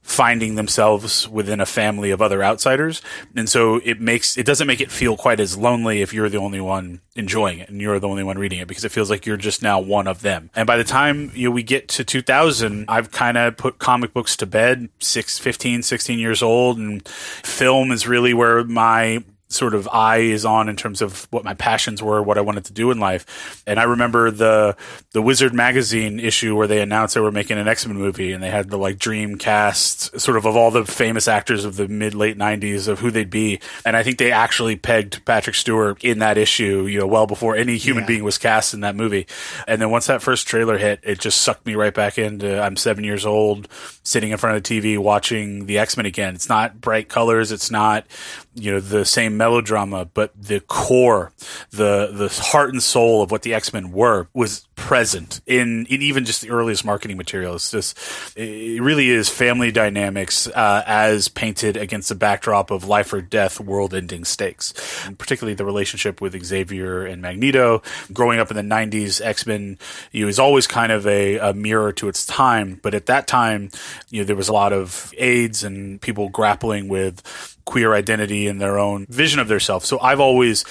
finding 0.08 0.54
themselves 0.54 1.28
within 1.28 1.60
a 1.60 1.66
family 1.66 2.10
of 2.10 2.22
other 2.22 2.42
outsiders. 2.42 3.02
And 3.36 3.46
so 3.46 3.76
it 3.84 4.00
makes, 4.00 4.38
it 4.38 4.46
doesn't 4.46 4.66
make 4.66 4.80
it 4.80 4.90
feel 4.90 5.18
quite 5.18 5.38
as 5.38 5.54
lonely 5.54 6.00
if 6.00 6.14
you're 6.14 6.30
the 6.30 6.38
only 6.38 6.62
one 6.62 7.02
enjoying 7.14 7.58
it 7.58 7.68
and 7.68 7.78
you're 7.78 8.00
the 8.00 8.08
only 8.08 8.22
one 8.22 8.38
reading 8.38 8.58
it 8.58 8.66
because 8.66 8.86
it 8.86 8.90
feels 8.90 9.10
like 9.10 9.26
you're 9.26 9.36
just 9.36 9.62
now 9.62 9.78
one 9.78 10.06
of 10.06 10.22
them. 10.22 10.48
And 10.54 10.66
by 10.66 10.78
the 10.78 10.84
time 10.84 11.30
you 11.34 11.50
know, 11.50 11.54
we 11.54 11.62
get 11.62 11.88
to 11.88 12.04
2000, 12.04 12.86
I've 12.88 13.12
kind 13.12 13.36
of 13.36 13.58
put 13.58 13.78
comic 13.78 14.14
books 14.14 14.34
to 14.38 14.46
bed, 14.46 14.88
six, 14.98 15.38
15, 15.38 15.82
16 15.82 16.18
years 16.18 16.42
old 16.42 16.78
and 16.78 17.06
film 17.06 17.92
is 17.92 18.08
really 18.08 18.32
where 18.32 18.64
my 18.64 19.22
sort 19.50 19.74
of 19.74 19.88
eye 19.88 20.18
is 20.18 20.44
on 20.44 20.68
in 20.68 20.76
terms 20.76 21.00
of 21.00 21.26
what 21.30 21.44
my 21.44 21.54
passions 21.54 22.02
were, 22.02 22.22
what 22.22 22.36
I 22.36 22.42
wanted 22.42 22.66
to 22.66 22.72
do 22.72 22.90
in 22.90 23.00
life. 23.00 23.62
And 23.66 23.80
I 23.80 23.84
remember 23.84 24.30
the 24.30 24.76
the 25.12 25.22
Wizard 25.22 25.54
magazine 25.54 26.20
issue 26.20 26.54
where 26.54 26.66
they 26.66 26.80
announced 26.80 27.14
they 27.14 27.20
were 27.20 27.32
making 27.32 27.58
an 27.58 27.66
X-Men 27.66 27.96
movie 27.96 28.32
and 28.32 28.42
they 28.42 28.50
had 28.50 28.68
the 28.68 28.76
like 28.76 28.98
dream 28.98 29.36
cast 29.36 30.20
sort 30.20 30.36
of 30.36 30.44
of 30.44 30.56
all 30.56 30.70
the 30.70 30.84
famous 30.84 31.28
actors 31.28 31.64
of 31.64 31.76
the 31.76 31.88
mid 31.88 32.14
late 32.14 32.36
90s 32.36 32.88
of 32.88 33.00
who 33.00 33.10
they'd 33.10 33.30
be. 33.30 33.60
And 33.84 33.96
I 33.96 34.02
think 34.02 34.18
they 34.18 34.32
actually 34.32 34.76
pegged 34.76 35.24
Patrick 35.24 35.56
Stewart 35.56 36.04
in 36.04 36.18
that 36.18 36.36
issue, 36.36 36.86
you 36.86 36.98
know, 36.98 37.06
well 37.06 37.26
before 37.26 37.56
any 37.56 37.76
human 37.78 38.02
yeah. 38.02 38.08
being 38.08 38.24
was 38.24 38.38
cast 38.38 38.74
in 38.74 38.80
that 38.80 38.96
movie. 38.96 39.26
And 39.66 39.80
then 39.80 39.90
once 39.90 40.06
that 40.06 40.22
first 40.22 40.46
trailer 40.46 40.76
hit, 40.76 41.00
it 41.02 41.20
just 41.20 41.40
sucked 41.40 41.66
me 41.66 41.74
right 41.74 41.94
back 41.94 42.18
into 42.18 42.60
I'm 42.60 42.76
7 42.76 43.02
years 43.02 43.24
old 43.24 43.68
sitting 44.08 44.30
in 44.30 44.38
front 44.38 44.56
of 44.56 44.62
the 44.62 44.80
TV 44.80 44.98
watching 44.98 45.66
the 45.66 45.78
X-Men 45.78 46.06
again. 46.06 46.34
It's 46.34 46.48
not 46.48 46.80
bright 46.80 47.08
colors, 47.10 47.52
it's 47.52 47.70
not 47.70 48.06
you 48.54 48.72
know 48.72 48.80
the 48.80 49.04
same 49.04 49.36
melodrama, 49.36 50.06
but 50.06 50.32
the 50.40 50.60
core, 50.60 51.32
the 51.70 52.10
the 52.12 52.28
heart 52.28 52.70
and 52.70 52.82
soul 52.82 53.22
of 53.22 53.30
what 53.30 53.42
the 53.42 53.52
X 53.52 53.72
Men 53.72 53.92
were 53.92 54.28
was 54.32 54.66
present 54.78 55.40
in, 55.44 55.84
in 55.86 56.00
even 56.00 56.24
just 56.24 56.40
the 56.40 56.50
earliest 56.50 56.84
marketing 56.84 57.16
material. 57.16 57.56
It's 57.56 57.70
just 57.70 57.98
it 58.36 58.80
really 58.80 59.10
is 59.10 59.28
family 59.28 59.70
dynamics 59.70 60.46
uh, 60.46 60.82
as 60.86 61.28
painted 61.28 61.76
against 61.76 62.08
the 62.08 62.14
backdrop 62.14 62.70
of 62.70 62.84
life 62.84 63.12
or 63.12 63.20
death, 63.20 63.60
world 63.60 63.92
ending 63.92 64.24
stakes, 64.24 64.72
and 65.04 65.18
particularly 65.18 65.54
the 65.54 65.64
relationship 65.64 66.20
with 66.20 66.40
Xavier 66.42 67.04
and 67.04 67.20
Magneto. 67.20 67.82
Growing 68.12 68.38
up 68.38 68.50
in 68.50 68.56
the 68.56 68.62
'90s, 68.62 69.20
X 69.20 69.46
Men 69.46 69.78
you 70.12 70.22
know, 70.22 70.26
was 70.26 70.38
always 70.38 70.66
kind 70.66 70.92
of 70.92 71.06
a, 71.06 71.36
a 71.38 71.52
mirror 71.52 71.92
to 71.92 72.08
its 72.08 72.24
time, 72.24 72.80
but 72.82 72.94
at 72.94 73.06
that 73.06 73.26
time, 73.26 73.70
you 74.10 74.22
know 74.22 74.26
there 74.26 74.36
was 74.36 74.48
a 74.48 74.52
lot 74.54 74.72
of 74.72 75.12
AIDS 75.18 75.64
and 75.64 76.00
people 76.00 76.28
grappling 76.28 76.88
with 76.88 77.56
queer 77.64 77.92
identity 77.92 78.46
and 78.46 78.60
their 78.60 78.78
own 78.78 79.04
vision 79.10 79.40
of 79.40 79.48
their 79.48 79.60
self. 79.60 79.84
So 79.84 80.00
I've 80.00 80.20
always 80.20 80.64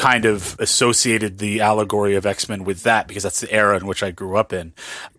kind 0.00 0.24
of 0.24 0.56
associated 0.58 1.36
the 1.36 1.60
allegory 1.60 2.14
of 2.14 2.24
X-Men 2.24 2.64
with 2.64 2.84
that 2.84 3.06
because 3.06 3.22
that's 3.22 3.40
the 3.40 3.52
era 3.52 3.76
in 3.76 3.86
which 3.86 4.02
I 4.02 4.10
grew 4.10 4.38
up 4.38 4.50
in. 4.54 4.72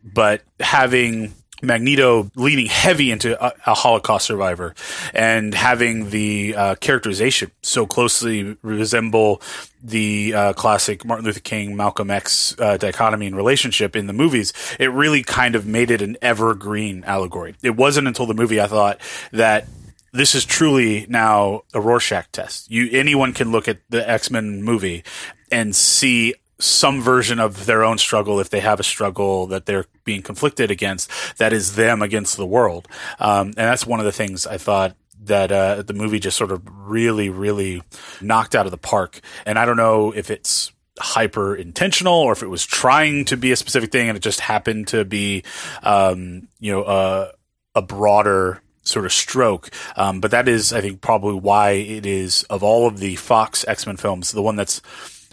But 0.04 0.42
having 0.60 1.36
Magneto 1.62 2.32
leaning 2.34 2.66
heavy 2.66 3.12
into 3.12 3.40
a, 3.40 3.54
a, 3.68 3.76
Holocaust 3.76 4.26
survivor 4.26 4.74
and 5.14 5.54
having 5.54 6.10
the 6.10 6.56
uh, 6.56 6.76
characterization 6.76 7.52
so 7.62 7.86
closely 7.86 8.58
resemble 8.64 9.40
the 9.84 10.34
uh, 10.34 10.54
classic 10.54 11.06
Martin 11.06 11.28
Luther 11.28 11.40
King 11.40 11.76
Malcolm 11.76 12.10
X 12.10 12.56
uh, 12.60 12.78
dichotomy 12.78 13.28
and 13.28 13.36
relationship 13.36 13.96
in 13.96 14.08
the 14.08 14.14
movies, 14.14 14.52
it 14.80 14.92
really 14.92 15.22
kind 15.22 15.54
of 15.54 15.68
made 15.68 15.92
it 15.92 16.02
an 16.02 16.18
evergreen 16.24 17.04
allegory. 17.04 17.54
It 17.62 17.76
wasn't 17.76 18.08
until 18.08 18.26
the 18.26 18.34
movie 18.34 18.60
I 18.60 18.66
thought 18.66 19.00
that 19.32 19.68
this 20.12 20.36
is 20.36 20.46
truly 20.46 21.06
now 21.10 21.64
a 21.74 21.82
Rorschach 21.82 22.32
test. 22.32 22.70
You 22.70 22.90
anyone 22.92 23.34
can 23.34 23.52
look 23.52 23.68
at 23.68 23.80
the 23.90 24.08
X 24.08 24.30
Men 24.30 24.64
movie 24.64 25.04
and 25.52 25.76
see 25.76 26.36
some 26.60 27.02
version 27.02 27.40
of 27.40 27.66
their 27.66 27.84
own 27.84 27.98
struggle 27.98 28.40
if 28.40 28.50
they 28.50 28.60
have 28.60 28.80
a 28.80 28.84
struggle 28.84 29.48
that 29.48 29.66
they're 29.66 29.86
being 30.04 30.22
conflicted 30.22 30.70
against 30.70 31.10
that 31.38 31.54
is 31.54 31.76
them 31.76 32.02
against 32.04 32.38
the 32.38 32.46
world 32.46 32.88
um, 33.20 33.48
and 33.48 33.56
that's 33.56 33.88
one 33.88 34.00
of 34.00 34.06
the 34.06 34.12
things 34.12 34.46
i 34.46 34.58
thought 34.58 34.96
that 35.24 35.52
uh, 35.52 35.82
the 35.82 35.94
movie 35.94 36.20
just 36.20 36.38
sort 36.38 36.52
of 36.52 36.62
really 36.88 37.30
really 37.30 37.82
knocked 38.22 38.54
out 38.54 38.68
of 38.68 38.72
the 38.72 38.78
park 38.78 39.22
and 39.46 39.58
i 39.58 39.66
don't 39.66 39.78
know 39.78 40.12
if 40.12 40.30
it's 40.30 40.72
hyper 41.00 41.56
intentional 41.56 42.14
or 42.14 42.32
if 42.32 42.44
it 42.44 42.48
was 42.48 42.64
trying 42.64 43.26
to 43.26 43.36
be 43.36 43.52
a 43.52 43.56
specific 43.56 43.92
thing 43.92 44.08
and 44.08 44.16
it 44.16 44.22
just 44.22 44.40
happened 44.40 44.88
to 44.88 45.04
be 45.04 45.44
um, 45.82 46.48
you 46.60 46.72
know 46.72 46.84
uh, 46.84 47.32
a 47.74 47.82
broader 47.82 48.62
sort 48.84 49.06
of 49.06 49.14
stroke. 49.14 49.70
Um, 49.96 50.22
but 50.22 50.32
that 50.32 50.48
is, 50.48 50.74
I 50.74 50.82
think, 50.82 51.02
probably 51.02 51.40
why 51.40 51.72
it 51.72 52.06
is 52.06 52.44
of 52.44 52.64
all 52.64 52.88
of 52.88 53.00
the 53.00 53.16
Fox 53.16 53.66
X 53.68 53.86
Men 53.86 53.98
films, 53.98 54.32
the 54.32 54.42
one 54.42 54.56
that's 54.56 54.82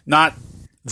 not 0.07 0.35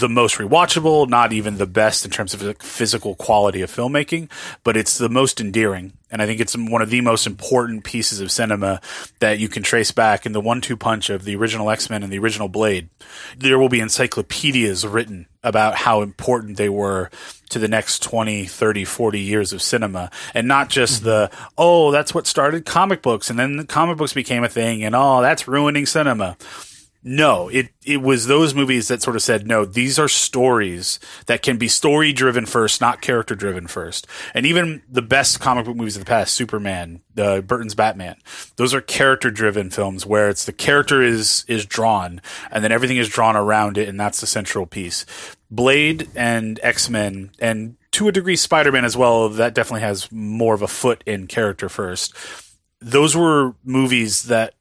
the 0.01 0.09
most 0.09 0.37
rewatchable, 0.37 1.09
not 1.09 1.33
even 1.33 1.59
the 1.59 1.67
best 1.67 2.05
in 2.05 2.11
terms 2.11 2.35
of 2.35 2.41
the 2.41 2.55
physical 2.55 3.15
quality 3.15 3.63
of 3.63 3.71
filmmaking, 3.71 4.31
but 4.65 4.77
it's 4.77 4.99
the 4.99 5.09
most 5.09 5.41
endearing. 5.41 5.93
And 6.11 6.23
I 6.23 6.27
think 6.27 6.41
it's 6.41 6.57
one 6.57 6.83
of 6.83 6.91
the 6.91 7.01
most 7.01 7.27
important 7.27 7.85
pieces 7.85 8.21
of 8.21 8.31
cinema 8.31 8.81
that 9.19 9.39
you 9.39 9.49
can 9.49 9.63
trace 9.63 9.91
back 9.91 10.25
in 10.25 10.33
the 10.33 10.41
one 10.41 10.61
two 10.61 10.77
punch 10.77 11.11
of 11.11 11.25
the 11.25 11.35
original 11.37 11.71
X 11.71 11.91
Men 11.91 12.03
and 12.03 12.13
the 12.13 12.19
original 12.19 12.49
Blade. 12.49 12.89
There 13.37 13.59
will 13.59 13.69
be 13.69 13.81
encyclopedias 13.81 14.87
written 14.87 15.27
about 15.43 15.77
how 15.77 16.03
important 16.03 16.57
they 16.57 16.69
were 16.69 17.11
to 17.51 17.59
the 17.59 17.69
next 17.69 18.03
20, 18.03 18.47
30, 18.47 18.85
40 18.85 19.21
years 19.21 19.53
of 19.53 19.63
cinema. 19.63 20.11
And 20.35 20.49
not 20.49 20.69
just 20.69 21.05
the, 21.05 21.31
oh, 21.57 21.93
that's 21.93 22.13
what 22.15 22.27
started 22.27 22.67
comic 22.67 23.03
books. 23.03 23.31
And 23.31 23.39
then 23.39 23.57
the 23.57 23.65
comic 23.65 23.97
books 23.97 24.13
became 24.13 24.43
a 24.43 24.49
thing. 24.49 24.83
And 24.83 24.95
oh, 24.95 25.23
that's 25.23 25.47
ruining 25.47 25.87
cinema 25.87 26.37
no, 27.09 27.49
it 27.49 27.69
it 27.85 28.03
was 28.03 28.27
those 28.27 28.53
movies 28.53 28.89
that 28.89 29.01
sort 29.01 29.15
of 29.15 29.23
said, 29.23 29.47
no, 29.47 29.65
these 29.65 29.97
are 29.97 30.09
stories 30.09 30.99
that 31.27 31.41
can 31.41 31.57
be 31.57 31.69
story 31.69 32.13
driven 32.13 32.47
first, 32.47 32.81
not 32.81 33.01
character 33.01 33.37
driven 33.37 33.69
first. 33.69 34.09
And 34.35 34.45
even 34.45 34.83
the 34.91 35.03
best 35.03 35.39
comic 35.39 35.67
book 35.67 35.77
movies 35.77 35.95
of 35.95 36.05
the 36.05 36.09
past, 36.09 36.35
Superman, 36.35 37.03
the 37.15 37.45
Burton's 37.47 37.77
Batman, 37.77 38.17
those 38.57 38.75
are 38.75 38.81
character 38.81 39.31
driven 39.31 39.71
films 39.71 40.05
where 40.05 40.29
it's 40.29 40.45
the 40.45 40.53
character 40.53 41.01
is 41.01 41.45
is 41.47 41.65
drawn 41.65 42.21
and 42.51 42.65
then 42.65 42.73
everything 42.73 42.97
is 42.97 43.09
drawn 43.09 43.37
around 43.37 43.79
it, 43.79 43.89
and 43.89 44.01
that's 44.01 44.21
the 44.21 44.27
central 44.27 44.67
piece. 44.67 45.07
Blade 45.49 46.09
and 46.17 46.59
X 46.61 46.91
Men 46.91 47.31
and 47.39 47.77
to 47.93 48.09
a 48.09 48.13
degree 48.13 48.35
Spider 48.35 48.73
Man 48.73 48.85
as 48.85 48.97
well, 48.97 49.29
that 49.29 49.55
definitely 49.55 49.83
has 49.83 50.11
more 50.11 50.55
of 50.55 50.63
a 50.63 50.67
foot 50.67 51.05
in 51.07 51.29
character 51.29 51.69
first. 51.69 52.13
Those 52.81 53.17
were 53.17 53.55
movies 53.63 54.25
that 54.25 54.55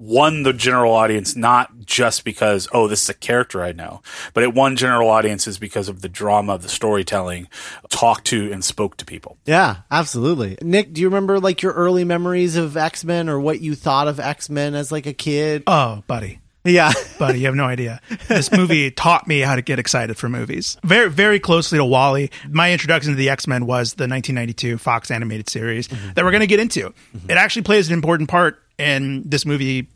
won 0.00 0.42
the 0.42 0.52
general 0.52 0.94
audience 0.94 1.36
not 1.36 1.78
just 1.84 2.24
because 2.24 2.66
oh 2.72 2.88
this 2.88 3.02
is 3.02 3.08
a 3.10 3.14
character 3.14 3.62
I 3.62 3.72
know, 3.72 4.02
but 4.34 4.42
it 4.42 4.54
won 4.54 4.74
general 4.76 5.08
audiences 5.08 5.58
because 5.58 5.88
of 5.88 6.00
the 6.00 6.08
drama, 6.08 6.54
of 6.54 6.62
the 6.62 6.68
storytelling, 6.68 7.48
talked 7.90 8.26
to 8.28 8.50
and 8.50 8.64
spoke 8.64 8.96
to 8.96 9.04
people. 9.04 9.36
Yeah, 9.44 9.76
absolutely. 9.90 10.56
Nick, 10.62 10.92
do 10.92 11.00
you 11.02 11.08
remember 11.08 11.38
like 11.38 11.62
your 11.62 11.72
early 11.72 12.04
memories 12.04 12.56
of 12.56 12.76
X 12.76 13.04
Men 13.04 13.28
or 13.28 13.38
what 13.38 13.60
you 13.60 13.74
thought 13.74 14.08
of 14.08 14.18
X 14.18 14.48
Men 14.48 14.74
as 14.74 14.90
like 14.90 15.06
a 15.06 15.12
kid? 15.12 15.64
Oh, 15.66 16.02
buddy. 16.06 16.40
Yeah, 16.64 16.92
buddy, 17.18 17.40
you 17.40 17.46
have 17.46 17.54
no 17.54 17.64
idea. 17.64 18.00
This 18.28 18.52
movie 18.52 18.90
taught 18.90 19.26
me 19.26 19.40
how 19.40 19.56
to 19.56 19.62
get 19.62 19.78
excited 19.78 20.16
for 20.16 20.28
movies. 20.28 20.76
Very, 20.84 21.08
very 21.08 21.40
closely 21.40 21.78
to 21.78 21.84
Wally. 21.84 22.30
My 22.48 22.72
introduction 22.72 23.12
to 23.12 23.16
the 23.16 23.30
X 23.30 23.46
Men 23.46 23.66
was 23.66 23.94
the 23.94 24.04
1992 24.04 24.78
Fox 24.78 25.10
animated 25.10 25.48
series 25.48 25.88
mm-hmm. 25.88 26.12
that 26.12 26.24
we're 26.24 26.30
going 26.30 26.40
to 26.40 26.46
get 26.46 26.60
into. 26.60 26.90
Mm-hmm. 27.16 27.30
It 27.30 27.36
actually 27.36 27.62
plays 27.62 27.88
an 27.88 27.94
important 27.94 28.28
part 28.28 28.62
in 28.80 29.22
this 29.28 29.44
movie 29.44 29.88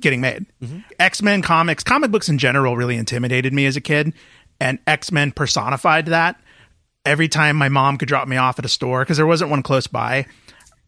getting 0.00 0.20
made. 0.20 0.46
Mm-hmm. 0.62 0.78
X 0.98 1.22
Men 1.22 1.42
comics, 1.42 1.84
comic 1.84 2.10
books 2.10 2.28
in 2.28 2.38
general, 2.38 2.76
really 2.76 2.96
intimidated 2.96 3.52
me 3.52 3.66
as 3.66 3.76
a 3.76 3.80
kid, 3.80 4.12
and 4.60 4.78
X 4.86 5.12
Men 5.12 5.32
personified 5.32 6.06
that. 6.06 6.40
Every 7.04 7.28
time 7.28 7.56
my 7.56 7.68
mom 7.68 7.98
could 7.98 8.08
drop 8.08 8.26
me 8.26 8.36
off 8.36 8.58
at 8.58 8.64
a 8.64 8.68
store 8.68 9.02
because 9.04 9.18
there 9.18 9.26
wasn't 9.26 9.50
one 9.50 9.62
close 9.62 9.86
by, 9.86 10.26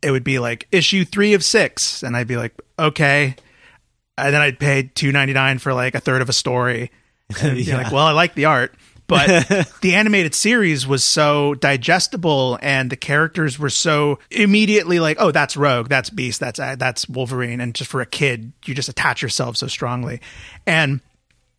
it 0.02 0.10
would 0.10 0.24
be 0.24 0.38
like 0.38 0.66
issue 0.72 1.04
three 1.04 1.34
of 1.34 1.44
six, 1.44 2.02
and 2.02 2.16
I'd 2.16 2.26
be 2.26 2.36
like, 2.36 2.54
okay, 2.78 3.36
and 4.16 4.34
then 4.34 4.40
I'd 4.40 4.58
pay 4.58 4.90
two 4.94 5.12
ninety 5.12 5.34
nine 5.34 5.58
for 5.58 5.74
like 5.74 5.94
a 5.94 6.00
third 6.00 6.22
of 6.22 6.28
a 6.28 6.34
story. 6.34 6.90
And 7.42 7.58
yeah. 7.58 7.78
like, 7.78 7.90
well, 7.90 8.06
I 8.06 8.12
like 8.12 8.36
the 8.36 8.44
art 8.44 8.72
but 9.06 9.48
the 9.80 9.94
animated 9.94 10.34
series 10.34 10.86
was 10.86 11.04
so 11.04 11.54
digestible 11.54 12.58
and 12.62 12.90
the 12.90 12.96
characters 12.96 13.58
were 13.58 13.70
so 13.70 14.18
immediately 14.30 15.00
like 15.00 15.16
oh 15.20 15.30
that's 15.30 15.56
rogue 15.56 15.88
that's 15.88 16.10
beast 16.10 16.40
that's 16.40 16.58
uh, 16.58 16.76
that's 16.76 17.08
wolverine. 17.08 17.60
And 17.60 17.74
just 17.74 17.90
for 17.90 18.00
a 18.00 18.06
kid 18.06 18.52
you 18.64 18.74
just 18.74 18.88
attach 18.88 19.22
yourself 19.22 19.56
so 19.56 19.66
strongly. 19.66 20.20
And 20.66 21.00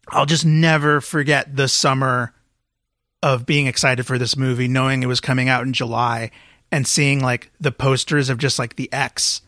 i'll 0.10 0.26
just 0.26 0.46
never 0.46 1.02
forget 1.02 1.56
the 1.56 1.68
summer 1.68 2.34
of 3.22 3.46
being 3.46 3.68
excited 3.68 4.06
for 4.06 4.18
this 4.18 4.38
movie 4.38 4.68
knowing 4.68 5.04
it 5.04 5.08
was 5.08 5.20
coming 5.20 5.50
out 5.50 5.64
in 5.64 5.74
july 5.74 6.32
and 6.72 6.88
seeing 6.88 7.20
like 7.20 7.52
the 7.60 7.72
posters 7.72 8.30
of 8.30 8.38
just 8.38 8.60
like 8.60 8.76
the 8.76 8.92
x. 8.94 9.42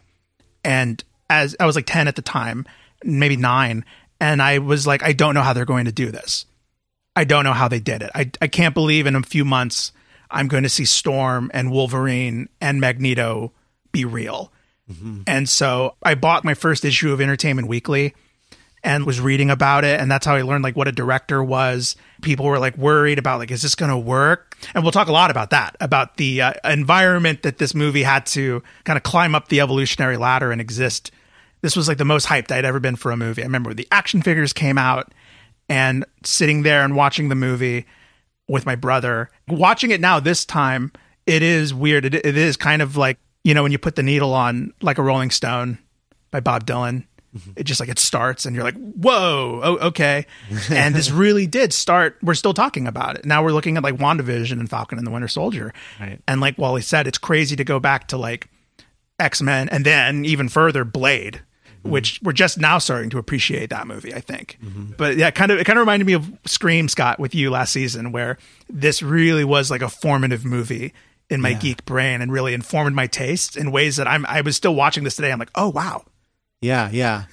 And 0.63 1.03
as 1.29 1.55
i 1.59 1.65
was 1.65 1.75
like 1.75 1.85
10 1.85 2.07
at 2.07 2.15
the 2.15 2.21
time 2.21 2.65
maybe 3.03 3.37
9 3.37 3.85
and 4.19 4.41
i 4.41 4.57
was 4.57 4.87
like 4.87 5.03
i 5.03 5.13
don't 5.13 5.33
know 5.33 5.41
how 5.41 5.53
they're 5.53 5.65
going 5.65 5.85
to 5.85 5.91
do 5.91 6.11
this 6.11 6.45
I 7.15 7.23
don't 7.23 7.43
know 7.43 7.53
how 7.53 7.67
they 7.67 7.79
did 7.79 8.01
it. 8.01 8.11
I, 8.15 8.31
I 8.41 8.47
can't 8.47 8.73
believe 8.73 9.05
in 9.05 9.15
a 9.15 9.23
few 9.23 9.43
months 9.43 9.91
I'm 10.31 10.47
going 10.47 10.63
to 10.63 10.69
see 10.69 10.85
Storm 10.85 11.49
and 11.53 11.71
Wolverine 11.71 12.49
and 12.61 12.79
Magneto 12.79 13.51
be 13.91 14.05
real. 14.05 14.51
Mm-hmm. 14.91 15.21
And 15.27 15.49
so 15.49 15.95
I 16.03 16.15
bought 16.15 16.43
my 16.43 16.53
first 16.53 16.85
issue 16.85 17.11
of 17.11 17.21
Entertainment 17.21 17.67
Weekly 17.67 18.13
and 18.83 19.05
was 19.05 19.19
reading 19.19 19.49
about 19.49 19.83
it 19.83 19.99
and 19.99 20.09
that's 20.09 20.25
how 20.25 20.35
I 20.35 20.41
learned 20.41 20.63
like 20.63 20.75
what 20.75 20.87
a 20.87 20.91
director 20.91 21.43
was. 21.43 21.95
People 22.21 22.45
were 22.45 22.59
like 22.59 22.77
worried 22.77 23.19
about 23.19 23.39
like 23.39 23.51
is 23.51 23.61
this 23.61 23.75
going 23.75 23.91
to 23.91 23.97
work? 23.97 24.57
And 24.73 24.83
we'll 24.83 24.91
talk 24.91 25.07
a 25.07 25.11
lot 25.11 25.31
about 25.31 25.49
that, 25.49 25.75
about 25.79 26.17
the 26.17 26.41
uh, 26.41 26.53
environment 26.63 27.43
that 27.43 27.57
this 27.57 27.75
movie 27.75 28.03
had 28.03 28.25
to 28.27 28.63
kind 28.83 28.97
of 28.97 29.03
climb 29.03 29.35
up 29.35 29.49
the 29.49 29.61
evolutionary 29.61 30.17
ladder 30.17 30.51
and 30.51 30.61
exist. 30.61 31.11
This 31.61 31.75
was 31.75 31.87
like 31.87 31.97
the 31.97 32.05
most 32.05 32.27
hyped 32.27 32.51
I'd 32.51 32.65
ever 32.65 32.79
been 32.79 32.95
for 32.95 33.11
a 33.11 33.17
movie. 33.17 33.41
I 33.41 33.45
remember 33.45 33.73
the 33.73 33.87
action 33.91 34.21
figures 34.21 34.53
came 34.53 34.77
out 34.77 35.11
and 35.69 36.03
sitting 36.23 36.63
there 36.63 36.83
and 36.83 36.95
watching 36.95 37.29
the 37.29 37.35
movie 37.35 37.85
with 38.47 38.65
my 38.65 38.75
brother. 38.75 39.29
Watching 39.47 39.91
it 39.91 40.01
now 40.01 40.19
this 40.19 40.43
time, 40.43 40.91
it 41.25 41.43
is 41.43 41.73
weird. 41.73 42.05
It, 42.05 42.15
it 42.15 42.35
is 42.35 42.57
kind 42.57 42.81
of 42.81 42.97
like, 42.97 43.17
you 43.43 43.53
know, 43.53 43.63
when 43.63 43.71
you 43.71 43.77
put 43.77 43.95
the 43.95 44.03
needle 44.03 44.33
on 44.33 44.73
like 44.81 44.97
a 44.97 45.03
Rolling 45.03 45.31
Stone 45.31 45.77
by 46.31 46.39
Bob 46.39 46.65
Dylan. 46.65 47.05
Mm-hmm. 47.38 47.51
It 47.57 47.63
just 47.65 47.79
like 47.79 47.89
it 47.89 47.99
starts 47.99 48.47
and 48.47 48.55
you're 48.55 48.65
like, 48.65 48.75
whoa, 48.75 49.61
oh, 49.63 49.77
okay. 49.88 50.25
and 50.71 50.95
this 50.95 51.11
really 51.11 51.45
did 51.45 51.71
start. 51.71 52.17
We're 52.23 52.33
still 52.33 52.55
talking 52.55 52.88
about 52.88 53.17
it. 53.17 53.25
Now 53.25 53.43
we're 53.43 53.51
looking 53.51 53.77
at 53.77 53.83
like 53.83 53.95
WandaVision 53.95 54.53
and 54.53 54.67
Falcon 54.67 54.97
and 54.97 55.05
the 55.05 55.11
Winter 55.11 55.27
Soldier. 55.27 55.71
Right. 55.99 56.19
And 56.27 56.41
like 56.41 56.57
Wally 56.57 56.81
said, 56.81 57.05
it's 57.05 57.19
crazy 57.19 57.55
to 57.55 57.63
go 57.63 57.79
back 57.79 58.07
to 58.07 58.17
like 58.17 58.49
X 59.19 59.43
Men 59.43 59.69
and 59.69 59.85
then 59.85 60.25
even 60.25 60.49
further 60.49 60.83
Blade. 60.83 61.41
Which 61.83 62.19
we're 62.24 62.33
just 62.33 62.57
now 62.57 62.77
starting 62.77 63.09
to 63.12 63.17
appreciate 63.17 63.69
that 63.69 63.88
movie, 63.88 64.13
I 64.13 64.19
think. 64.19 64.57
Mm-hmm. 64.63 64.93
But 64.98 65.17
yeah, 65.17 65.31
kind 65.31 65.51
of 65.51 65.59
it 65.59 65.65
kind 65.65 65.77
of 65.77 65.81
reminded 65.81 66.05
me 66.05 66.13
of 66.13 66.31
Scream, 66.45 66.88
Scott, 66.88 67.19
with 67.19 67.33
you 67.33 67.50
last 67.50 67.71
season, 67.71 68.12
where 68.12 68.38
this 68.69 69.01
really 69.01 69.43
was 69.43 69.71
like 69.71 69.81
a 69.81 69.89
formative 69.89 70.45
movie 70.45 70.93
in 71.29 71.41
my 71.41 71.50
yeah. 71.50 71.59
geek 71.59 71.86
brain 71.86 72.21
and 72.21 72.31
really 72.31 72.53
informed 72.53 72.95
my 72.95 73.07
tastes 73.07 73.55
in 73.55 73.71
ways 73.71 73.98
that 73.98 74.07
I'm 74.07 74.25
I 74.25 74.41
was 74.41 74.55
still 74.55 74.75
watching 74.75 75.03
this 75.03 75.15
today. 75.15 75.31
I'm 75.31 75.39
like, 75.39 75.51
oh 75.55 75.69
wow. 75.69 76.03
Yeah, 76.62 76.89
yeah. 76.91 77.25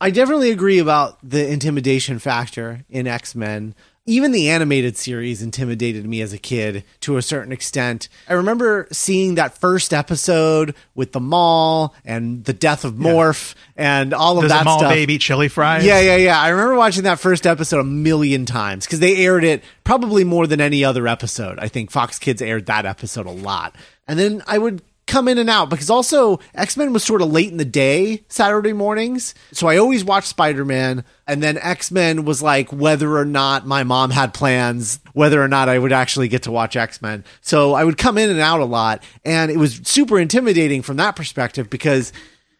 I 0.00 0.10
definitely 0.10 0.50
agree 0.50 0.78
about 0.78 1.18
the 1.22 1.48
intimidation 1.48 2.18
factor 2.18 2.84
in 2.90 3.06
X 3.06 3.34
Men 3.34 3.74
even 4.06 4.32
the 4.32 4.50
animated 4.50 4.96
series 4.96 5.40
intimidated 5.40 6.06
me 6.06 6.20
as 6.20 6.32
a 6.32 6.38
kid 6.38 6.84
to 7.00 7.16
a 7.16 7.22
certain 7.22 7.52
extent. 7.52 8.08
I 8.28 8.34
remember 8.34 8.86
seeing 8.92 9.36
that 9.36 9.56
first 9.56 9.94
episode 9.94 10.74
with 10.94 11.12
the 11.12 11.20
mall 11.20 11.94
and 12.04 12.44
the 12.44 12.52
death 12.52 12.84
of 12.84 12.94
Morph 12.94 13.54
yeah. 13.76 14.00
and 14.00 14.12
all 14.12 14.36
of 14.36 14.42
Does 14.42 14.50
that 14.50 14.64
mall 14.64 14.78
stuff. 14.80 14.92
baby 14.92 15.16
chili 15.16 15.48
fries. 15.48 15.84
Yeah, 15.84 16.00
yeah, 16.00 16.16
yeah. 16.16 16.38
I 16.40 16.50
remember 16.50 16.74
watching 16.74 17.04
that 17.04 17.18
first 17.18 17.46
episode 17.46 17.80
a 17.80 17.84
million 17.84 18.44
times 18.44 18.84
because 18.84 19.00
they 19.00 19.24
aired 19.24 19.44
it 19.44 19.64
probably 19.84 20.22
more 20.22 20.46
than 20.46 20.60
any 20.60 20.84
other 20.84 21.08
episode. 21.08 21.58
I 21.58 21.68
think 21.68 21.90
Fox 21.90 22.18
Kids 22.18 22.42
aired 22.42 22.66
that 22.66 22.84
episode 22.84 23.26
a 23.26 23.30
lot. 23.30 23.74
And 24.06 24.18
then 24.18 24.42
I 24.46 24.58
would 24.58 24.82
come 25.06 25.28
in 25.28 25.38
and 25.38 25.50
out 25.50 25.70
because 25.70 25.90
also 25.90 26.40
X-Men 26.54 26.92
was 26.92 27.04
sort 27.04 27.22
of 27.22 27.30
late 27.30 27.50
in 27.50 27.58
the 27.58 27.64
day 27.64 28.24
Saturday 28.28 28.72
mornings. 28.72 29.34
So 29.52 29.66
I 29.66 29.76
always 29.76 30.04
watched 30.04 30.28
Spider-Man 30.28 31.04
and 31.26 31.42
then 31.42 31.58
X-Men 31.58 32.24
was 32.24 32.42
like 32.42 32.72
whether 32.72 33.16
or 33.16 33.24
not 33.24 33.66
my 33.66 33.84
mom 33.84 34.10
had 34.10 34.34
plans, 34.34 35.00
whether 35.12 35.42
or 35.42 35.48
not 35.48 35.68
I 35.68 35.78
would 35.78 35.92
actually 35.92 36.28
get 36.28 36.44
to 36.44 36.52
watch 36.52 36.76
X-Men. 36.76 37.24
So 37.40 37.74
I 37.74 37.84
would 37.84 37.98
come 37.98 38.18
in 38.18 38.30
and 38.30 38.40
out 38.40 38.60
a 38.60 38.64
lot 38.64 39.02
and 39.24 39.50
it 39.50 39.58
was 39.58 39.80
super 39.84 40.18
intimidating 40.18 40.82
from 40.82 40.96
that 40.96 41.16
perspective 41.16 41.68
because 41.68 42.12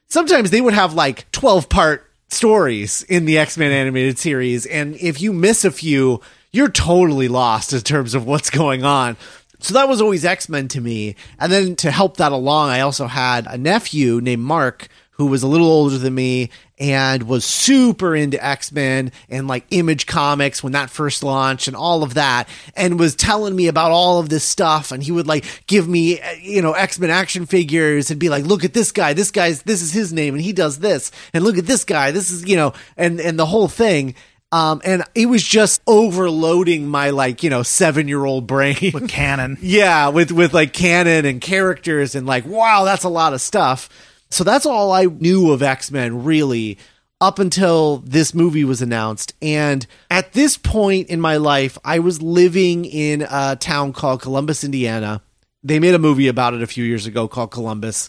sometimes 0.08 0.50
they 0.50 0.60
would 0.60 0.74
have 0.74 0.94
like 0.94 1.30
12 1.32 1.68
part 1.68 2.10
stories 2.28 3.02
in 3.04 3.24
the 3.24 3.38
X-Men 3.38 3.72
animated 3.72 4.18
series 4.18 4.66
and 4.66 4.96
if 4.96 5.20
you 5.20 5.32
miss 5.32 5.64
a 5.64 5.70
few, 5.70 6.20
you're 6.52 6.70
totally 6.70 7.28
lost 7.28 7.72
in 7.72 7.80
terms 7.80 8.14
of 8.14 8.26
what's 8.26 8.50
going 8.50 8.84
on. 8.84 9.16
So 9.64 9.74
that 9.74 9.88
was 9.88 10.02
always 10.02 10.24
X 10.26 10.48
Men 10.48 10.68
to 10.68 10.80
me. 10.80 11.16
And 11.38 11.50
then 11.50 11.76
to 11.76 11.90
help 11.90 12.18
that 12.18 12.32
along, 12.32 12.68
I 12.68 12.80
also 12.80 13.06
had 13.06 13.46
a 13.46 13.56
nephew 13.56 14.20
named 14.20 14.42
Mark 14.42 14.88
who 15.12 15.26
was 15.26 15.42
a 15.42 15.46
little 15.46 15.68
older 15.68 15.96
than 15.96 16.14
me 16.14 16.50
and 16.78 17.22
was 17.22 17.44
super 17.44 18.16
into 18.16 18.44
X-Men 18.44 19.12
and 19.28 19.46
like 19.46 19.64
Image 19.70 20.06
Comics 20.06 20.62
when 20.62 20.72
that 20.72 20.90
first 20.90 21.22
launched 21.22 21.68
and 21.68 21.76
all 21.76 22.02
of 22.02 22.14
that 22.14 22.48
and 22.74 22.98
was 22.98 23.14
telling 23.14 23.54
me 23.54 23.68
about 23.68 23.92
all 23.92 24.18
of 24.18 24.28
this 24.28 24.42
stuff. 24.42 24.90
And 24.90 25.02
he 25.02 25.12
would 25.12 25.28
like 25.28 25.44
give 25.66 25.88
me 25.88 26.20
you 26.42 26.62
know 26.62 26.72
X-Men 26.72 27.10
action 27.10 27.46
figures 27.46 28.10
and 28.10 28.18
be 28.18 28.28
like 28.28 28.44
look 28.44 28.64
at 28.64 28.74
this 28.74 28.90
guy. 28.92 29.12
This 29.12 29.30
guy's 29.30 29.62
this 29.62 29.82
is 29.82 29.92
his 29.92 30.12
name 30.12 30.34
and 30.34 30.42
he 30.42 30.52
does 30.52 30.80
this. 30.80 31.12
And 31.32 31.44
look 31.44 31.58
at 31.58 31.66
this 31.66 31.84
guy. 31.84 32.10
This 32.10 32.30
is 32.30 32.46
you 32.46 32.56
know 32.56 32.74
and 32.96 33.20
and 33.20 33.38
the 33.38 33.46
whole 33.46 33.68
thing 33.68 34.16
um, 34.54 34.80
and 34.84 35.02
it 35.16 35.26
was 35.26 35.42
just 35.42 35.82
overloading 35.84 36.86
my 36.86 37.10
like 37.10 37.42
you 37.42 37.50
know 37.50 37.64
seven 37.64 38.06
year 38.06 38.24
old 38.24 38.46
brain 38.46 38.92
with 38.94 39.08
canon. 39.10 39.58
yeah, 39.60 40.08
with 40.10 40.30
with 40.30 40.54
like 40.54 40.72
canon 40.72 41.24
and 41.24 41.40
characters 41.40 42.14
and 42.14 42.24
like 42.24 42.46
wow, 42.46 42.84
that's 42.84 43.02
a 43.02 43.08
lot 43.08 43.34
of 43.34 43.40
stuff. 43.40 43.88
So 44.30 44.44
that's 44.44 44.64
all 44.64 44.92
I 44.92 45.06
knew 45.06 45.50
of 45.50 45.60
X 45.60 45.90
Men 45.90 46.22
really 46.22 46.78
up 47.20 47.40
until 47.40 47.96
this 47.98 48.32
movie 48.32 48.62
was 48.62 48.80
announced. 48.80 49.34
And 49.42 49.84
at 50.08 50.34
this 50.34 50.56
point 50.56 51.08
in 51.08 51.20
my 51.20 51.36
life, 51.36 51.76
I 51.84 51.98
was 51.98 52.22
living 52.22 52.84
in 52.84 53.26
a 53.28 53.56
town 53.56 53.92
called 53.92 54.22
Columbus, 54.22 54.62
Indiana. 54.62 55.20
They 55.64 55.80
made 55.80 55.94
a 55.94 55.98
movie 55.98 56.28
about 56.28 56.54
it 56.54 56.62
a 56.62 56.68
few 56.68 56.84
years 56.84 57.06
ago 57.06 57.26
called 57.26 57.50
Columbus 57.50 58.08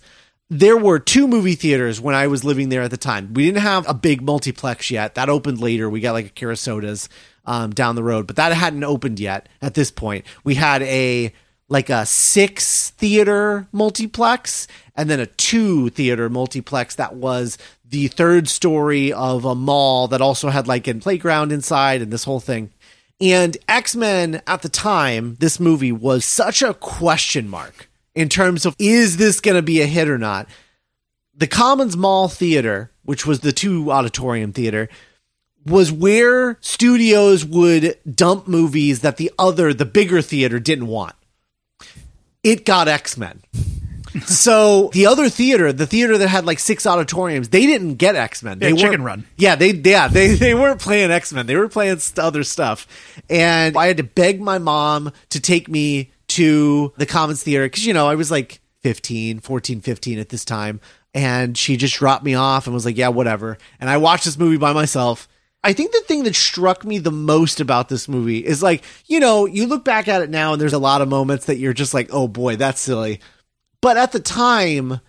there 0.50 0.78
were 0.78 1.00
two 1.00 1.28
movie 1.28 1.56
theaters 1.56 2.00
when 2.00 2.16
I 2.16 2.28
was 2.28 2.44
living 2.44 2.70
there 2.70 2.84
at 2.84 2.92
the 2.92 2.98
time. 2.98 3.34
We 3.34 3.46
didn't 3.46 3.62
have 3.62 3.88
a 3.90 3.94
big 3.94 4.22
multiplex 4.22 4.92
yet. 4.92 5.16
That 5.16 5.30
opened 5.30 5.60
later. 5.60 5.90
We 5.90 6.02
got 6.02 6.14
like 6.14 6.28
a 6.28 6.30
Kerasotes 6.30 7.08
um, 7.46 7.72
down 7.72 7.96
the 7.96 8.04
road, 8.04 8.28
but 8.28 8.36
that 8.36 8.54
hadn't 8.54 8.84
opened 8.84 9.20
yet 9.20 9.50
at 9.62 9.74
this 9.74 9.92
point. 9.92 10.26
We 10.44 10.56
had 10.56 10.82
a 10.84 11.34
like 11.68 11.90
a 11.90 12.06
six 12.06 12.92
theater 12.92 13.68
multiplex 13.72 14.68
and 14.96 15.10
then 15.10 15.20
a 15.20 15.26
two 15.26 15.90
theater 15.90 16.30
multiplex 16.30 16.94
that 16.96 17.16
was 17.16 17.58
the 17.84 18.08
third 18.08 18.48
story 18.48 19.12
of 19.12 19.46
a 19.46 19.56
mall 19.56 20.08
that 20.08 20.22
also 20.22 20.50
had 20.50 20.68
like 20.68 20.88
a 20.88 20.94
playground 20.96 21.52
inside 21.52 22.04
and 22.04 22.14
this 22.14 22.24
whole 22.24 22.40
thing. 22.40 22.72
And 23.20 23.58
X 23.68 23.96
Men 23.96 24.42
at 24.46 24.62
the 24.62 24.70
time, 24.70 25.38
this 25.40 25.60
movie 25.60 25.92
was 25.92 26.24
such 26.24 26.62
a 26.62 26.74
question 26.76 27.50
mark 27.50 27.88
in 28.16 28.30
terms 28.30 28.66
of 28.66 28.76
is 28.80 29.18
this 29.18 29.42
going 29.42 29.56
to 29.56 29.62
be 29.62 29.82
a 29.82 29.86
hit 29.86 30.10
or 30.10 30.18
not. 30.18 30.48
The 31.38 31.48
Commons 31.48 31.98
Mall 31.98 32.30
Theater, 32.30 32.92
which 33.04 33.26
was 33.26 33.42
the 33.42 33.52
two 33.52 33.92
auditorium 33.92 34.54
theater, 34.54 34.90
was 35.66 35.92
where 35.92 36.58
studios 36.62 37.44
would 37.44 37.98
dump 38.10 38.48
movies 38.48 39.02
that 39.02 39.18
the 39.18 39.32
other, 39.38 39.74
the 39.74 39.86
bigger 39.86 40.22
theater 40.22 40.60
didn't 40.60 40.88
want. 40.88 41.16
It 42.44 42.66
got 42.66 42.88
X 42.88 43.18
Men. 43.18 43.42
so 44.26 44.90
the 44.94 45.08
other 45.08 45.30
theater, 45.30 45.74
the 45.74 45.88
theater 45.88 46.18
that 46.18 46.28
had 46.28 46.46
like 46.46 46.60
six 46.60 46.86
auditoriums, 46.86 47.50
they 47.50 47.66
didn't 47.66 47.96
get 47.96 48.16
X 48.16 48.44
Men. 48.44 48.60
They 48.60 48.74
Chicken 48.74 49.04
Run. 49.04 49.26
Yeah, 49.36 49.56
they 49.56 49.72
yeah 49.72 50.08
they 50.08 50.28
they 50.36 50.54
weren't 50.54 50.80
playing 50.80 51.12
X 51.12 51.34
Men. 51.34 51.48
They 51.48 51.56
were 51.56 51.68
playing 51.68 52.00
other 52.18 52.44
stuff, 52.44 52.88
and 53.30 53.76
I 53.76 53.88
had 53.88 53.98
to 53.98 54.04
beg 54.04 54.40
my 54.40 54.60
mom 54.60 55.12
to 55.30 55.42
take 55.42 55.68
me 55.68 56.12
to 56.36 56.94
the 56.98 57.06
Commons 57.06 57.44
Theater 57.44 57.66
because, 57.66 57.86
you 57.86 57.94
know, 57.94 58.08
I 58.08 58.16
was 58.16 58.30
like 58.30 58.60
15, 58.82 59.40
14, 59.40 59.82
15 59.82 60.20
at 60.20 60.30
this 60.30 60.46
time. 60.46 60.82
And 61.14 61.58
she 61.58 61.78
just 61.78 61.96
dropped 61.96 62.26
me 62.26 62.36
off 62.36 62.68
and 62.68 62.74
was 62.74 62.86
like, 62.86 62.98
yeah, 62.98 63.08
whatever. 63.08 63.58
And 63.80 63.90
I 63.90 63.98
watched 63.98 64.26
this 64.26 64.38
movie 64.38 64.58
by 64.58 64.74
myself. 64.74 65.30
I 65.64 65.72
think 65.72 65.94
the 65.94 66.02
thing 66.02 66.24
that 66.24 66.36
struck 66.36 66.84
me 66.84 66.98
the 66.98 67.12
most 67.12 67.62
about 67.62 67.88
this 67.90 68.10
movie 68.10 68.46
is 68.46 68.62
like, 68.62 68.84
you 69.06 69.20
know, 69.20 69.46
you 69.46 69.66
look 69.66 69.86
back 69.86 70.08
at 70.08 70.22
it 70.22 70.30
now 70.30 70.52
and 70.54 70.62
there's 70.62 70.74
a 70.74 70.78
lot 70.78 71.02
of 71.02 71.08
moments 71.08 71.46
that 71.46 71.58
you're 71.58 71.74
just 71.74 71.94
like, 71.94 72.10
oh 72.12 72.28
boy, 72.28 72.58
that's 72.58 72.82
silly. 72.82 73.22
But 73.82 73.98
at 73.98 74.12
the 74.12 74.20
time, 74.20 75.00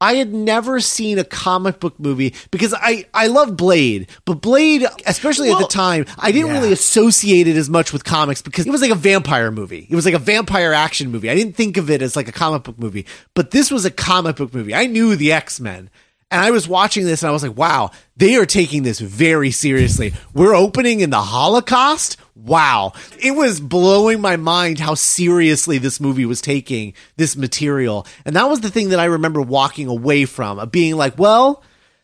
I 0.00 0.16
had 0.16 0.34
never 0.34 0.78
seen 0.80 1.18
a 1.18 1.24
comic 1.24 1.80
book 1.80 1.98
movie 1.98 2.34
because 2.50 2.74
I, 2.74 3.06
I 3.14 3.28
love 3.28 3.56
Blade, 3.56 4.08
but 4.26 4.42
Blade, 4.42 4.84
especially 5.06 5.48
well, 5.48 5.58
at 5.58 5.62
the 5.62 5.74
time, 5.74 6.04
I 6.18 6.32
didn't 6.32 6.48
yeah. 6.48 6.60
really 6.60 6.72
associate 6.72 7.48
it 7.48 7.56
as 7.56 7.70
much 7.70 7.94
with 7.94 8.04
comics 8.04 8.42
because 8.42 8.66
it 8.66 8.70
was 8.70 8.82
like 8.82 8.90
a 8.90 8.96
vampire 8.96 9.50
movie. 9.50 9.86
It 9.88 9.94
was 9.94 10.04
like 10.04 10.14
a 10.14 10.18
vampire 10.18 10.74
action 10.74 11.10
movie. 11.10 11.30
I 11.30 11.34
didn't 11.34 11.54
think 11.56 11.78
of 11.78 11.88
it 11.88 12.02
as 12.02 12.14
like 12.14 12.28
a 12.28 12.32
comic 12.32 12.64
book 12.64 12.78
movie, 12.78 13.06
but 13.32 13.52
this 13.52 13.70
was 13.70 13.86
a 13.86 13.90
comic 13.90 14.36
book 14.36 14.52
movie. 14.52 14.74
I 14.74 14.86
knew 14.86 15.16
the 15.16 15.32
X 15.32 15.60
Men. 15.60 15.88
And 16.30 16.40
I 16.40 16.50
was 16.50 16.66
watching 16.66 17.06
this 17.06 17.22
and 17.22 17.30
I 17.30 17.32
was 17.32 17.44
like, 17.44 17.56
wow, 17.56 17.92
they 18.16 18.34
are 18.34 18.46
taking 18.46 18.82
this 18.82 18.98
very 18.98 19.52
seriously. 19.52 20.12
We're 20.34 20.56
opening 20.56 21.00
in 21.00 21.10
the 21.10 21.22
Holocaust? 21.22 22.16
Wow. 22.36 22.92
It 23.18 23.32
was 23.32 23.60
blowing 23.60 24.20
my 24.20 24.36
mind 24.36 24.78
how 24.78 24.94
seriously 24.94 25.78
this 25.78 26.00
movie 26.00 26.26
was 26.26 26.42
taking 26.42 26.92
this 27.16 27.34
material. 27.34 28.06
And 28.24 28.36
that 28.36 28.48
was 28.48 28.60
the 28.60 28.70
thing 28.70 28.90
that 28.90 29.00
I 29.00 29.06
remember 29.06 29.40
walking 29.40 29.88
away 29.88 30.26
from, 30.26 30.68
being 30.68 30.96
like, 30.96 31.18
well, 31.18 31.62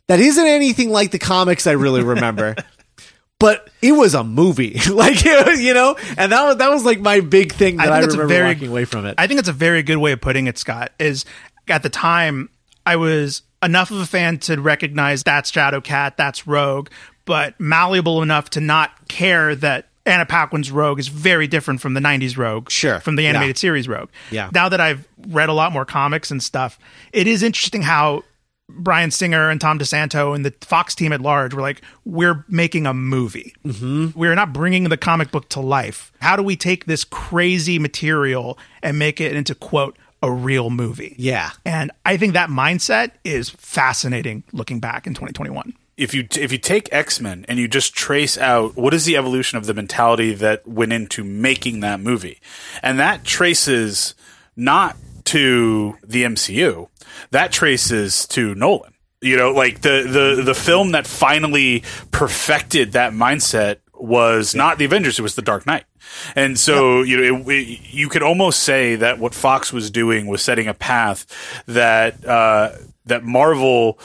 that 0.09 0.21
isn't 0.21 0.47
anything 0.47 0.91
like 0.91 1.11
the 1.11 1.19
comics 1.19 1.67
I 1.67 1.73
really 1.73 2.03
remember. 2.03 2.57
but 3.39 3.69
it 3.83 3.93
was 3.93 4.15
a 4.15 4.23
movie, 4.23 4.79
like 4.91 5.25
you 5.25 5.75
know, 5.75 5.97
and 6.17 6.33
that 6.33 6.45
was 6.47 6.57
that 6.57 6.71
was 6.71 6.85
like 6.85 7.01
my 7.01 7.21
big 7.21 7.53
thing 7.53 7.77
that 7.77 7.93
I, 7.93 7.97
I 7.97 8.01
remember 8.01 8.27
very, 8.27 8.55
walking 8.55 8.69
away 8.69 8.85
from 8.85 9.05
it. 9.05 9.17
I 9.19 9.27
think 9.27 9.41
it's 9.41 9.49
a 9.49 9.53
very 9.53 9.83
good 9.83 9.99
way 9.99 10.13
of 10.13 10.21
putting 10.21 10.47
it, 10.47 10.59
Scott. 10.59 10.93
Is 10.99 11.25
at 11.69 11.83
the 11.83 11.91
time 11.91 12.51
I 12.87 12.97
was 12.97 13.43
enough 13.63 13.91
of 13.91 13.99
a 13.99 14.07
fan 14.07 14.39
to 14.39 14.61
recognize 14.61 15.25
that's 15.25 15.51
Shadowcat, 15.51 16.17
that's 16.17 16.47
Rogue, 16.47 16.89
but 17.25 17.59
malleable 17.61 18.23
enough 18.23 18.51
to 18.51 18.61
not 18.61 19.09
care 19.09 19.55
that 19.57 19.89
Anna 20.05 20.27
Paquin's 20.27 20.71
Rogue 20.71 20.99
is 20.99 21.09
very 21.09 21.47
different 21.47 21.81
from 21.81 21.95
the 21.95 22.01
90s 22.01 22.37
Rogue. 22.37 22.71
Sure. 22.71 23.01
From 23.01 23.17
the 23.17 23.27
animated 23.27 23.57
yeah. 23.57 23.61
series 23.61 23.89
Rogue. 23.89 24.11
Yeah. 24.31 24.51
Now 24.53 24.69
that 24.69 24.81
I've 24.81 25.07
read 25.29 25.49
a 25.49 25.53
lot 25.53 25.73
more 25.73 25.85
comics 25.85 26.31
and 26.31 26.43
stuff, 26.43 26.79
it 27.13 27.27
is 27.27 27.43
interesting 27.43 27.83
how 27.83 28.25
Bryan 28.69 29.11
Singer 29.11 29.51
and 29.51 29.61
Tom 29.61 29.79
DeSanto 29.79 30.35
and 30.35 30.45
the 30.45 30.53
Fox 30.63 30.95
team 30.95 31.13
at 31.13 31.21
large 31.21 31.55
were 31.55 31.63
like, 31.63 31.83
we're 32.05 32.45
making 32.49 32.87
a 32.87 32.95
movie. 32.95 33.55
Mm-hmm. 33.65 34.19
We're 34.19 34.35
not 34.35 34.53
bringing 34.53 34.85
the 34.85 34.97
comic 34.97 35.31
book 35.31 35.49
to 35.51 35.61
life. 35.61 36.13
How 36.21 36.37
do 36.37 36.43
we 36.43 36.57
take 36.57 36.87
this 36.87 37.05
crazy 37.05 37.79
material 37.79 38.59
and 38.83 38.99
make 38.99 39.21
it 39.21 39.37
into, 39.37 39.55
quote, 39.55 39.97
a 40.23 40.31
real 40.31 40.71
movie. 40.71 41.17
Yeah. 41.19 41.51
And 41.65 41.91
I 42.07 42.17
think 42.17 42.35
that 42.35 42.49
mindset 42.49 43.11
is 43.25 43.51
fascinating 43.51 44.45
looking 44.53 44.79
back 44.79 45.07
in 45.07 45.15
2021. 45.15 45.75
If 45.97 46.15
you 46.15 46.27
if 46.37 46.53
you 46.53 46.59
take 46.59 46.93
X-Men 46.93 47.45
and 47.49 47.59
you 47.59 47.69
just 47.69 47.95
trace 47.95 48.39
out 48.39 48.77
what 48.77 48.95
is 48.95 49.05
the 49.05 49.17
evolution 49.17 49.59
of 49.59 49.67
the 49.67 49.75
mentality 49.75 50.33
that 50.35 50.67
went 50.67 50.93
into 50.93 51.23
making 51.23 51.81
that 51.81 52.01
movie. 52.01 52.41
And 52.83 52.99
that 52.99 53.25
traces 53.25 54.15
not 54.57 54.97
to 55.25 55.97
the 56.03 56.25
MCU. 56.25 56.89
That 57.31 57.53
traces 57.53 58.27
to 58.29 58.55
Nolan. 58.55 58.95
You 59.21 59.37
know, 59.37 59.53
like 59.53 59.83
the 59.83 60.35
the 60.37 60.43
the 60.43 60.55
film 60.55 60.93
that 60.93 61.07
finally 61.07 61.85
perfected 62.11 62.93
that 62.93 63.13
mindset 63.13 63.77
was 63.95 64.55
not 64.55 64.79
the 64.79 64.85
Avengers; 64.85 65.19
it 65.19 65.23
was 65.23 65.37
the 65.37 65.43
Dark 65.43 65.65
Knight. 65.65 65.85
And 66.35 66.59
so, 66.59 67.03
you 67.03 67.17
know, 67.17 67.49
it, 67.49 67.49
it, 67.49 67.81
you 67.93 68.09
could 68.09 68.23
almost 68.23 68.65
say 68.65 68.97
that 68.97 69.19
what 69.19 69.35
Fox 69.35 69.73
was 69.73 69.91
doing 69.91 70.27
was 70.27 70.43
setting 70.43 70.67
a 70.67 70.75
path 70.75 71.27
that 71.67 72.27
uh, 72.27 72.73
that 73.07 73.25
Marvel 73.25 73.99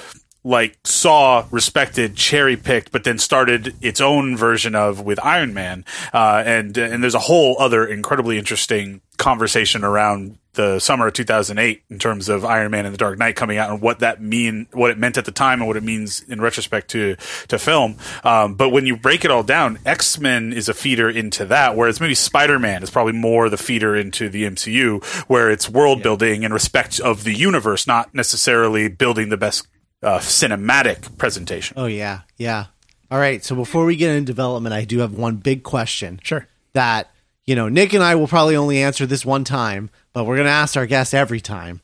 like 0.48 0.78
saw, 0.86 1.46
respected, 1.52 2.16
cherry 2.16 2.56
picked, 2.56 2.92
but 2.92 3.04
then 3.04 3.20
started 3.20 3.76
its 3.82 4.00
own 4.00 4.38
version 4.38 4.76
of 4.76 5.02
with 5.02 5.20
Iron 5.24 5.54
Man. 5.54 5.84
Uh, 6.14 6.42
and 6.46 6.78
and 6.78 7.04
there's 7.04 7.16
a 7.16 7.20
whole 7.20 7.58
other 7.60 7.86
incredibly 7.86 8.38
interesting 8.38 9.02
conversation 9.18 9.84
around 9.84 10.38
the 10.54 10.80
summer 10.80 11.08
of 11.08 11.14
2008 11.14 11.84
in 11.90 12.00
terms 12.00 12.30
of 12.30 12.46
Iron 12.46 12.72
Man 12.72 12.86
and 12.86 12.94
the 12.94 12.98
Dark 12.98 13.20
Knight 13.20 13.36
coming 13.36 13.58
out 13.58 13.70
and 13.70 13.82
what 13.82 14.00
that 14.00 14.22
mean, 14.22 14.68
what 14.72 14.90
it 14.90 14.98
meant 14.98 15.18
at 15.18 15.26
the 15.26 15.32
time 15.32 15.60
and 15.60 15.68
what 15.68 15.78
it 15.78 15.84
means 15.84 16.22
in 16.22 16.42
retrospect 16.42 16.90
to, 16.92 17.16
to 17.50 17.60
film. 17.60 17.98
Um, 18.24 18.56
but 18.56 18.70
when 18.70 18.86
you 18.86 18.98
break 18.98 19.24
it 19.24 19.30
all 19.30 19.44
down, 19.44 19.78
X-Men 19.86 20.54
is 20.54 20.68
a 20.68 20.74
feeder 20.74 21.10
into 21.10 21.46
that, 21.46 21.76
whereas 21.76 22.02
maybe 22.02 22.16
Spider-Man 22.16 22.82
is 22.82 22.90
probably 22.90 23.14
more 23.14 23.50
the 23.50 23.58
feeder 23.58 23.96
into 23.96 24.30
the 24.30 24.46
MCU, 24.46 25.04
where 25.28 25.52
it's 25.52 25.70
world 25.70 26.02
building 26.02 26.42
in 26.42 26.52
respect 26.52 27.00
of 27.00 27.24
the 27.24 27.34
universe, 27.34 27.86
not 27.86 28.16
necessarily 28.16 28.88
building 28.88 29.30
the 29.30 29.38
best 29.38 29.68
uh, 30.04 30.20
cinematic 30.20 31.18
presentation. 31.18 31.76
Oh 31.80 31.86
yeah, 31.86 32.22
yeah. 32.38 32.66
All 33.10 33.20
right. 33.20 33.44
So 33.44 33.56
before 33.56 33.86
we 33.86 33.96
get 33.96 34.12
into 34.16 34.26
development, 34.26 34.74
I 34.74 34.84
do 34.84 35.00
have 35.00 35.14
one 35.14 35.38
big 35.38 35.64
question. 35.64 36.20
Sure. 36.24 36.48
That 36.74 37.12
you 37.46 37.56
know, 37.56 37.70
Nick 37.70 37.94
and 37.94 38.04
I 38.04 38.16
will 38.16 38.28
probably 38.28 38.56
only 38.56 38.84
answer 38.84 39.06
this 39.06 39.26
one 39.26 39.44
time, 39.44 39.90
but 40.14 40.26
we're 40.26 40.36
going 40.36 40.48
to 40.48 40.52
ask 40.52 40.76
our 40.76 40.86
guest 40.86 41.14
every 41.14 41.40
time. 41.40 41.82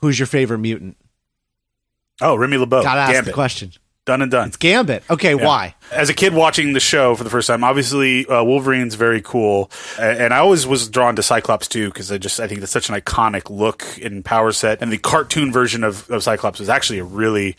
Who's 0.00 0.18
your 0.18 0.26
favorite 0.26 0.58
mutant? 0.58 0.96
Oh, 2.20 2.36
Remy 2.36 2.58
LeBeau. 2.58 2.82
Gotta 2.82 3.00
ask 3.00 3.12
Gambit. 3.12 3.26
the 3.26 3.32
question. 3.32 3.72
Done 4.08 4.22
and 4.22 4.30
done. 4.30 4.48
It's 4.48 4.56
Gambit. 4.56 5.02
Okay, 5.10 5.34
yeah. 5.34 5.44
why? 5.44 5.74
As 5.92 6.08
a 6.08 6.14
kid 6.14 6.32
watching 6.32 6.72
the 6.72 6.80
show 6.80 7.14
for 7.14 7.24
the 7.24 7.28
first 7.28 7.46
time, 7.46 7.62
obviously 7.62 8.24
uh, 8.24 8.42
Wolverine's 8.42 8.94
very 8.94 9.20
cool, 9.20 9.70
and 10.00 10.32
I 10.32 10.38
always 10.38 10.66
was 10.66 10.88
drawn 10.88 11.14
to 11.16 11.22
Cyclops 11.22 11.68
too 11.68 11.88
because 11.88 12.10
I 12.10 12.16
just 12.16 12.40
I 12.40 12.48
think 12.48 12.60
that's 12.60 12.72
such 12.72 12.88
an 12.88 12.94
iconic 12.94 13.50
look 13.50 13.84
in 13.98 14.22
power 14.22 14.50
set, 14.52 14.80
and 14.80 14.90
the 14.90 14.96
cartoon 14.96 15.52
version 15.52 15.84
of, 15.84 16.10
of 16.10 16.22
Cyclops 16.22 16.58
is 16.58 16.70
actually 16.70 17.00
a 17.00 17.04
really 17.04 17.54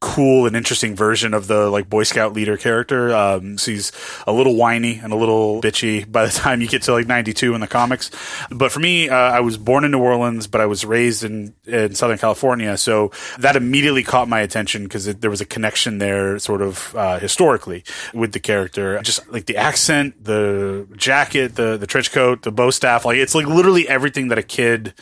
cool 0.00 0.46
and 0.46 0.54
interesting 0.54 0.94
version 0.94 1.34
of 1.34 1.48
the 1.48 1.68
like 1.68 1.88
Boy 1.88 2.04
Scout 2.04 2.32
leader 2.32 2.56
character. 2.56 3.14
Um, 3.14 3.58
so 3.58 3.72
he's 3.72 3.90
a 4.26 4.32
little 4.32 4.54
whiny 4.54 4.98
and 4.98 5.12
a 5.12 5.16
little 5.16 5.60
bitchy 5.60 6.10
by 6.12 6.24
the 6.24 6.32
time 6.32 6.60
you 6.60 6.68
get 6.68 6.82
to 6.82 6.92
like 6.92 7.06
92 7.06 7.54
in 7.54 7.60
the 7.60 7.66
comics. 7.66 8.10
But 8.50 8.70
for 8.70 8.78
me, 8.78 9.08
uh, 9.08 9.16
I 9.16 9.40
was 9.40 9.56
born 9.56 9.84
in 9.84 9.90
New 9.90 10.00
Orleans, 10.00 10.46
but 10.46 10.60
I 10.60 10.66
was 10.66 10.84
raised 10.84 11.24
in, 11.24 11.54
in 11.66 11.94
Southern 11.96 12.18
California. 12.18 12.76
So 12.76 13.10
that 13.38 13.56
immediately 13.56 14.04
caught 14.04 14.28
my 14.28 14.40
attention 14.40 14.84
because 14.84 15.06
there 15.16 15.30
was 15.30 15.40
a 15.40 15.46
connection 15.46 15.98
there 15.98 16.38
sort 16.38 16.62
of 16.62 16.94
uh, 16.94 17.18
historically 17.18 17.82
with 18.14 18.32
the 18.32 18.40
character. 18.40 19.00
Just 19.02 19.28
like 19.32 19.46
the 19.46 19.56
accent, 19.56 20.22
the 20.22 20.86
jacket, 20.96 21.56
the, 21.56 21.76
the 21.76 21.86
trench 21.86 22.12
coat, 22.12 22.42
the 22.42 22.52
bow 22.52 22.70
staff, 22.70 23.04
like 23.04 23.16
it's 23.16 23.34
like 23.34 23.46
literally 23.46 23.88
everything 23.88 24.28
that 24.28 24.38
a 24.38 24.42
kid 24.42 24.94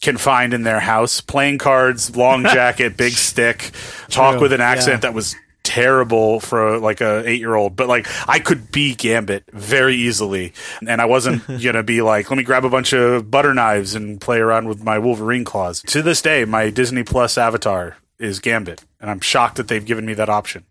can 0.00 0.16
find 0.16 0.54
in 0.54 0.62
their 0.62 0.80
house. 0.80 1.20
Playing 1.20 1.58
cards, 1.58 2.16
long 2.16 2.42
jacket, 2.44 2.96
big 2.96 3.12
stick, 3.12 3.72
talk 4.08 4.34
True, 4.34 4.42
with 4.42 4.52
an 4.52 4.60
accent 4.60 4.96
yeah. 4.96 5.10
that 5.10 5.14
was 5.14 5.34
terrible 5.68 6.40
for 6.40 6.78
like 6.78 7.02
a 7.02 7.22
eight 7.28 7.40
year 7.40 7.54
old, 7.54 7.76
but 7.76 7.88
like 7.88 8.06
I 8.26 8.38
could 8.38 8.72
be 8.72 8.94
Gambit 8.94 9.44
very 9.52 9.96
easily, 9.96 10.54
and 10.86 11.00
I 11.00 11.04
wasn't 11.04 11.46
gonna 11.62 11.82
be 11.82 12.00
like, 12.00 12.30
let 12.30 12.36
me 12.36 12.42
grab 12.42 12.64
a 12.64 12.70
bunch 12.70 12.94
of 12.94 13.30
butter 13.30 13.52
knives 13.52 13.94
and 13.94 14.18
play 14.18 14.38
around 14.38 14.68
with 14.68 14.82
my 14.82 14.98
Wolverine 14.98 15.44
claws. 15.44 15.82
To 15.88 16.00
this 16.00 16.22
day, 16.22 16.44
my 16.46 16.70
Disney 16.70 17.02
Plus 17.02 17.36
avatar 17.36 17.98
is 18.18 18.40
Gambit, 18.40 18.82
and 19.00 19.10
I'm 19.10 19.20
shocked 19.20 19.56
that 19.56 19.68
they've 19.68 19.84
given 19.84 20.06
me 20.06 20.14
that 20.14 20.30
option. 20.30 20.64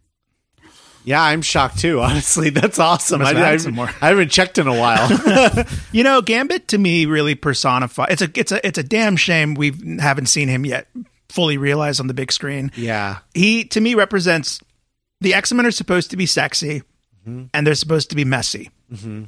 Yeah, 1.08 1.24
I'm 1.24 1.42
shocked 1.42 1.80
too. 1.80 2.02
Honestly, 2.02 2.50
that's 2.50 2.80
awesome. 2.80 3.22
I, 3.22 3.32
I. 3.32 3.58
I 4.02 4.10
haven't 4.10 4.30
checked 4.30 4.58
in 4.58 4.68
a 4.68 4.78
while. 4.78 5.08
You 5.94 6.04
know, 6.04 6.22
Gambit 6.22 6.68
to 6.70 6.78
me 6.78 7.06
really 7.06 7.34
personifies. 7.34 8.08
It's 8.12 8.22
a 8.22 8.30
it's 8.36 8.52
a 8.52 8.68
it's 8.68 8.78
a 8.78 8.84
damn 8.84 9.16
shame 9.16 9.56
we 9.56 9.74
haven't 10.00 10.28
seen 10.28 10.48
him 10.48 10.66
yet 10.66 10.88
fully 11.30 11.58
realized 11.58 12.00
on 12.00 12.08
the 12.08 12.14
big 12.14 12.32
screen. 12.32 12.72
yeah, 12.76 13.20
He 13.34 13.64
to 13.66 13.82
me 13.82 13.96
represents 13.96 14.60
the 15.22 15.34
X 15.34 15.52
Men 15.54 15.66
are 15.66 15.72
supposed 15.72 16.12
to 16.12 16.18
be 16.18 16.26
sexy, 16.26 16.84
mm-hmm. 17.28 17.46
and 17.54 17.66
they're 17.66 17.74
supposed 17.74 18.10
to 18.10 18.16
be 18.16 18.26
messy, 18.26 18.70
mm-hmm. 18.92 19.24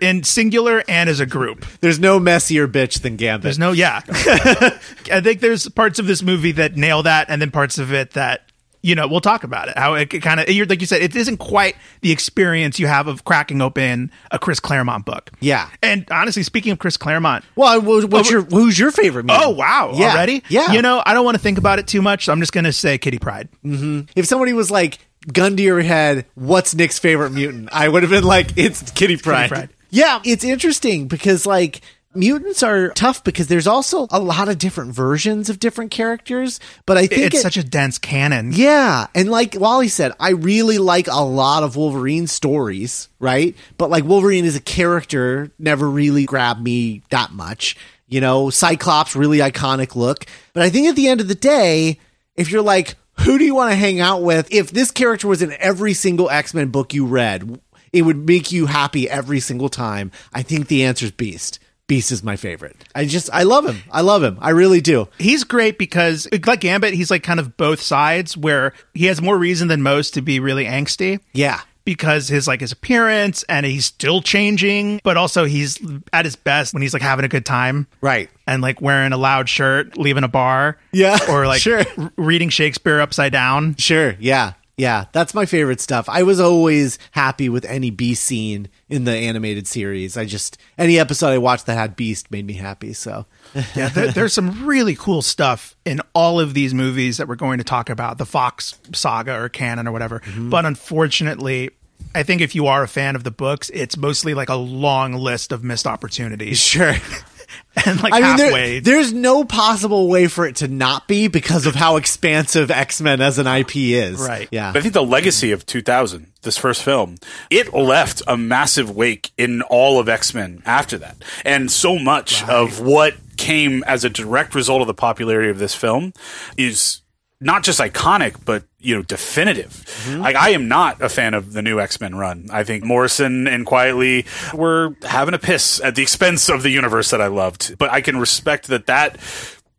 in 0.00 0.24
singular 0.24 0.82
and 0.88 1.08
as 1.08 1.20
a 1.20 1.26
group. 1.26 1.64
there's 1.80 2.00
no 2.00 2.18
messier 2.18 2.66
bitch 2.68 3.00
than 3.00 3.16
Gambit. 3.16 3.44
There's 3.44 3.58
no 3.58 3.72
yeah. 3.72 4.02
I 4.08 5.20
think 5.22 5.40
there's 5.40 5.68
parts 5.68 5.98
of 5.98 6.06
this 6.06 6.22
movie 6.22 6.52
that 6.52 6.76
nail 6.76 7.04
that, 7.04 7.30
and 7.30 7.40
then 7.40 7.50
parts 7.50 7.78
of 7.78 7.92
it 7.92 8.10
that 8.12 8.45
you 8.86 8.94
know 8.94 9.08
we'll 9.08 9.20
talk 9.20 9.42
about 9.42 9.68
it. 9.68 9.76
How 9.76 9.94
it 9.94 10.06
kind 10.06 10.38
of 10.38 10.48
like 10.48 10.80
you 10.80 10.86
said, 10.86 11.02
it 11.02 11.16
isn't 11.16 11.38
quite 11.38 11.76
the 12.02 12.12
experience 12.12 12.78
you 12.78 12.86
have 12.86 13.08
of 13.08 13.24
cracking 13.24 13.60
open 13.60 14.12
a 14.30 14.38
Chris 14.38 14.60
Claremont 14.60 15.04
book. 15.04 15.32
Yeah. 15.40 15.68
and 15.82 16.06
honestly, 16.10 16.44
speaking 16.44 16.70
of 16.70 16.78
Chris 16.78 16.96
Claremont, 16.96 17.44
well, 17.56 17.80
wh- 17.80 18.10
what's 18.10 18.28
oh, 18.28 18.32
your 18.32 18.42
who's 18.42 18.78
your 18.78 18.92
favorite? 18.92 19.24
mutant? 19.24 19.44
oh 19.44 19.50
wow, 19.50 19.90
Yeah, 19.94 20.12
already, 20.12 20.44
Yeah, 20.48 20.72
You 20.72 20.82
know, 20.82 21.02
I 21.04 21.14
don't 21.14 21.24
want 21.24 21.36
to 21.36 21.42
think 21.42 21.58
about 21.58 21.80
it 21.80 21.88
too 21.88 22.00
much, 22.00 22.26
so 22.26 22.32
I'm 22.32 22.40
just 22.40 22.52
gonna 22.52 22.72
say 22.72 22.96
Kitty 22.96 23.18
Pryde. 23.18 23.48
Mm-hmm. 23.64 24.02
if 24.14 24.26
somebody 24.26 24.52
was 24.52 24.70
like 24.70 24.98
gun 25.32 25.56
to 25.56 25.62
your 25.62 25.80
head, 25.80 26.26
what's 26.36 26.74
Nick's 26.74 27.00
favorite 27.00 27.30
mutant? 27.30 27.70
I 27.72 27.88
would 27.88 28.04
have 28.04 28.10
been 28.10 28.24
like, 28.24 28.56
it's 28.56 28.88
Kitty 28.92 29.16
Pryde. 29.16 29.48
Pride. 29.48 29.70
Yeah, 29.90 30.20
it's 30.24 30.44
interesting 30.44 31.08
because 31.08 31.46
like 31.46 31.80
mutants 32.16 32.62
are 32.62 32.88
tough 32.90 33.22
because 33.24 33.46
there's 33.48 33.66
also 33.66 34.06
a 34.10 34.18
lot 34.20 34.48
of 34.48 34.58
different 34.58 34.92
versions 34.94 35.48
of 35.50 35.58
different 35.60 35.90
characters. 35.90 36.58
But 36.86 36.96
I 36.96 37.06
think 37.06 37.22
It's 37.22 37.36
it- 37.36 37.42
such 37.42 37.56
a 37.56 37.62
dense 37.64 37.98
canon. 37.98 38.52
Yeah, 38.52 39.06
and 39.14 39.30
like 39.30 39.54
Wally 39.58 39.88
said, 39.88 40.12
I 40.18 40.30
really 40.30 40.78
like 40.78 41.06
a 41.08 41.22
lot 41.24 41.62
of 41.62 41.76
Wolverine 41.76 42.26
stories, 42.26 43.08
right? 43.18 43.54
But 43.78 43.90
like 43.90 44.04
Wolverine 44.04 44.44
as 44.44 44.56
a 44.56 44.60
character 44.60 45.50
never 45.58 45.88
really 45.88 46.24
grabbed 46.24 46.62
me 46.62 47.02
that 47.10 47.32
much. 47.32 47.76
You 48.08 48.20
know, 48.20 48.50
Cyclops 48.50 49.16
really 49.16 49.38
iconic 49.38 49.96
look, 49.96 50.26
but 50.52 50.62
I 50.62 50.70
think 50.70 50.86
at 50.88 50.94
the 50.96 51.08
end 51.08 51.20
of 51.20 51.28
the 51.28 51.34
day, 51.34 51.98
if 52.36 52.50
you're 52.50 52.62
like, 52.62 52.94
who 53.20 53.36
do 53.38 53.44
you 53.44 53.54
want 53.54 53.70
to 53.72 53.76
hang 53.76 53.98
out 53.98 54.22
with? 54.22 54.52
If 54.52 54.70
this 54.70 54.90
character 54.90 55.26
was 55.26 55.42
in 55.42 55.52
every 55.58 55.92
single 55.94 56.30
X-Men 56.30 56.68
book 56.68 56.94
you 56.94 57.04
read, 57.06 57.58
it 57.92 58.02
would 58.02 58.26
make 58.26 58.52
you 58.52 58.66
happy 58.66 59.08
every 59.08 59.40
single 59.40 59.68
time. 59.70 60.12
I 60.34 60.42
think 60.42 60.68
the 60.68 60.84
answer 60.84 61.06
is 61.06 61.12
Beast. 61.12 61.58
Beast 61.88 62.10
is 62.10 62.22
my 62.24 62.34
favorite. 62.36 62.76
I 62.94 63.04
just 63.04 63.30
I 63.32 63.44
love 63.44 63.64
him. 63.66 63.82
I 63.92 64.00
love 64.00 64.22
him. 64.22 64.38
I 64.40 64.50
really 64.50 64.80
do. 64.80 65.08
He's 65.18 65.44
great 65.44 65.78
because, 65.78 66.26
like 66.44 66.60
Gambit, 66.60 66.94
he's 66.94 67.10
like 67.12 67.22
kind 67.22 67.38
of 67.38 67.56
both 67.56 67.80
sides 67.80 68.36
where 68.36 68.72
he 68.94 69.06
has 69.06 69.22
more 69.22 69.38
reason 69.38 69.68
than 69.68 69.82
most 69.82 70.14
to 70.14 70.22
be 70.22 70.40
really 70.40 70.64
angsty. 70.64 71.20
Yeah. 71.32 71.60
because 71.84 72.26
his 72.26 72.48
like 72.48 72.60
his 72.60 72.72
appearance 72.72 73.44
and 73.44 73.64
he's 73.64 73.86
still 73.86 74.20
changing, 74.20 75.00
but 75.04 75.16
also 75.16 75.44
he's 75.44 75.78
at 76.12 76.24
his 76.24 76.34
best 76.34 76.74
when 76.74 76.82
he's 76.82 76.92
like 76.92 77.02
having 77.02 77.24
a 77.24 77.28
good 77.28 77.46
time. 77.46 77.86
Right. 78.00 78.28
And 78.48 78.60
like 78.62 78.80
wearing 78.80 79.12
a 79.12 79.16
loud 79.16 79.48
shirt, 79.48 79.96
leaving 79.96 80.24
a 80.24 80.28
bar. 80.28 80.78
Yeah, 80.90 81.16
Or 81.28 81.46
like 81.46 81.60
sure. 81.62 81.84
r- 81.96 82.12
reading 82.16 82.48
Shakespeare 82.48 82.98
upside 83.00 83.30
down. 83.30 83.76
Sure. 83.76 84.16
Yeah. 84.18 84.54
Yeah. 84.76 85.06
That's 85.12 85.32
my 85.32 85.46
favorite 85.46 85.80
stuff. 85.80 86.08
I 86.08 86.22
was 86.22 86.38
always 86.38 86.98
happy 87.12 87.48
with 87.48 87.64
any 87.64 87.90
Beast 87.90 88.24
scene 88.24 88.68
in 88.88 89.04
the 89.04 89.12
animated 89.12 89.66
series. 89.66 90.16
I 90.16 90.26
just, 90.26 90.58
any 90.76 90.98
episode 90.98 91.28
I 91.28 91.38
watched 91.38 91.66
that 91.66 91.74
had 91.74 91.96
Beast 91.96 92.30
made 92.30 92.46
me 92.46 92.54
happy. 92.54 92.92
So, 92.92 93.26
Yeah, 93.74 93.88
there, 93.88 94.12
there's 94.12 94.34
some 94.34 94.66
really 94.66 94.94
cool 94.94 95.22
stuff 95.22 95.76
in 95.84 96.00
all 96.14 96.40
of 96.40 96.52
these 96.52 96.74
movies 96.74 97.16
that 97.16 97.26
we're 97.26 97.36
going 97.36 97.58
to 97.58 97.64
talk 97.64 97.88
about, 97.88 98.18
the 98.18 98.26
Fox 98.26 98.78
saga 98.92 99.40
or 99.40 99.48
canon 99.48 99.88
or 99.88 99.92
whatever. 99.92 100.20
Mm-hmm. 100.20 100.50
But 100.50 100.66
unfortunately, 100.66 101.70
I 102.14 102.22
think 102.22 102.40
if 102.40 102.54
you 102.54 102.66
are 102.66 102.82
a 102.82 102.88
fan 102.88 103.16
of 103.16 103.24
the 103.24 103.30
books, 103.30 103.70
it's 103.72 103.96
mostly 103.96 104.34
like 104.34 104.48
a 104.48 104.54
long 104.56 105.14
list 105.14 105.52
of 105.52 105.64
missed 105.64 105.86
opportunities. 105.86 106.58
sure. 106.58 106.94
And 107.86 108.02
like 108.02 108.12
I 108.14 108.20
mean, 108.20 108.36
there- 108.38 108.52
there's 108.80 109.12
no 109.12 109.44
possible 109.44 110.08
way 110.08 110.28
for 110.28 110.46
it 110.46 110.56
to 110.56 110.68
not 110.68 111.06
be 111.06 111.28
because 111.28 111.66
of 111.66 111.74
how 111.74 111.96
expansive 111.96 112.70
X 112.70 113.00
Men 113.00 113.20
as 113.20 113.38
an 113.38 113.46
IP 113.46 113.76
is. 113.76 114.18
Right. 114.18 114.48
Yeah. 114.50 114.72
I 114.74 114.80
think 114.80 114.94
the 114.94 115.02
legacy 115.04 115.52
of 115.52 115.66
2000, 115.66 116.26
this 116.42 116.56
first 116.56 116.82
film, 116.82 117.16
it 117.50 117.74
left 117.74 118.22
a 118.26 118.36
massive 118.36 118.90
wake 118.90 119.30
in 119.36 119.60
all 119.62 119.98
of 120.00 120.08
X 120.08 120.32
Men 120.34 120.62
after 120.64 120.96
that. 120.98 121.16
And 121.44 121.70
so 121.70 121.98
much 121.98 122.42
of 122.48 122.80
what 122.80 123.14
came 123.36 123.84
as 123.84 124.04
a 124.04 124.10
direct 124.10 124.54
result 124.54 124.80
of 124.80 124.86
the 124.86 124.94
popularity 124.94 125.50
of 125.50 125.58
this 125.58 125.74
film 125.74 126.14
is 126.56 127.02
not 127.40 127.62
just 127.62 127.80
iconic, 127.80 128.36
but 128.44 128.64
you 128.78 128.96
know, 128.96 129.02
definitive. 129.02 129.84
Like 130.18 130.36
I 130.36 130.50
am 130.50 130.68
not 130.68 131.02
a 131.02 131.08
fan 131.08 131.34
of 131.34 131.52
the 131.52 131.62
new 131.62 131.80
X 131.80 132.00
Men 132.00 132.14
run. 132.14 132.46
I 132.52 132.64
think 132.64 132.84
Morrison 132.84 133.46
and 133.46 133.66
Quitely 133.66 134.26
were 134.54 134.96
having 135.02 135.34
a 135.34 135.38
piss 135.38 135.80
at 135.80 135.94
the 135.96 136.02
expense 136.02 136.48
of 136.48 136.62
the 136.62 136.70
universe 136.70 137.10
that 137.10 137.20
I 137.20 137.26
loved. 137.26 137.76
But 137.78 137.90
I 137.90 138.00
can 138.00 138.18
respect 138.18 138.68
that 138.68 138.86
that 138.86 139.18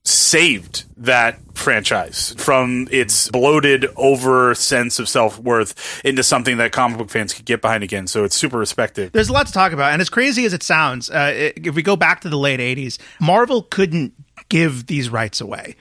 saved 0.03 0.85
that 0.95 1.37
franchise 1.53 2.33
from 2.37 2.87
its 2.91 3.29
bloated 3.29 3.87
over 3.97 4.55
sense 4.55 4.99
of 4.99 5.09
self-worth 5.09 6.01
into 6.05 6.23
something 6.23 6.57
that 6.57 6.71
comic 6.71 6.97
book 6.97 7.09
fans 7.09 7.33
could 7.33 7.43
get 7.43 7.61
behind 7.61 7.83
again 7.83 8.07
so 8.07 8.23
it's 8.23 8.35
super 8.35 8.57
respected 8.57 9.11
There's 9.11 9.27
a 9.27 9.33
lot 9.33 9.47
to 9.47 9.53
talk 9.53 9.73
about, 9.73 9.91
and 9.91 10.01
as 10.01 10.09
crazy 10.09 10.45
as 10.45 10.53
it 10.53 10.63
sounds, 10.63 11.09
uh, 11.09 11.33
it, 11.35 11.67
if 11.67 11.75
we 11.75 11.81
go 11.81 11.97
back 11.97 12.21
to 12.21 12.29
the 12.29 12.37
late 12.37 12.61
'80s, 12.61 12.99
Marvel 13.19 13.63
couldn't 13.63 14.13
give 14.49 14.85
these 14.87 15.09
rights 15.09 15.41
away. 15.41 15.75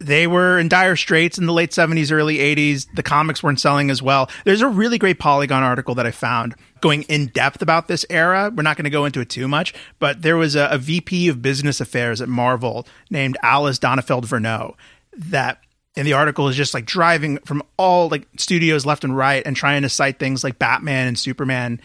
They 0.00 0.26
were 0.26 0.58
in 0.58 0.68
dire 0.68 0.96
straits 0.96 1.38
in 1.38 1.46
the 1.46 1.52
late 1.52 1.70
'70s, 1.70 2.12
early 2.12 2.38
'80s. 2.38 2.86
The 2.94 3.02
comics 3.02 3.42
weren't 3.42 3.60
selling 3.60 3.90
as 3.90 4.00
well. 4.00 4.30
There's 4.44 4.60
a 4.60 4.68
really 4.68 4.98
great 4.98 5.18
Polygon 5.18 5.62
article 5.62 5.94
that 5.96 6.06
I 6.06 6.12
found 6.12 6.54
going 6.80 7.02
in 7.04 7.26
depth 7.28 7.62
about 7.62 7.88
this 7.88 8.06
era. 8.08 8.52
We're 8.54 8.62
not 8.62 8.76
going 8.76 8.84
to 8.84 8.90
go 8.90 9.04
into 9.04 9.20
it 9.20 9.28
too 9.28 9.48
much, 9.48 9.74
but 9.98 10.22
there 10.22 10.36
was 10.36 10.54
a, 10.54 10.68
a 10.70 10.78
VP 10.78 11.28
of 11.28 11.42
Business 11.42 11.80
Affairs 11.80 12.20
at 12.20 12.28
Marvel 12.28 12.86
named 13.10 13.36
Alice 13.42 13.78
Donenfeld 13.78 14.24
Verneau 14.26 14.74
that 15.16 15.60
in 15.96 16.04
the 16.04 16.12
article 16.12 16.46
is 16.48 16.56
just 16.56 16.74
like 16.74 16.86
driving 16.86 17.38
from 17.38 17.62
all 17.76 18.08
like 18.08 18.26
studios 18.38 18.86
left 18.86 19.02
and 19.02 19.16
right 19.16 19.42
and 19.44 19.56
trying 19.56 19.82
to 19.82 19.88
cite 19.88 20.20
things 20.20 20.44
like 20.44 20.58
Batman 20.58 21.08
and 21.08 21.18
Superman 21.18 21.80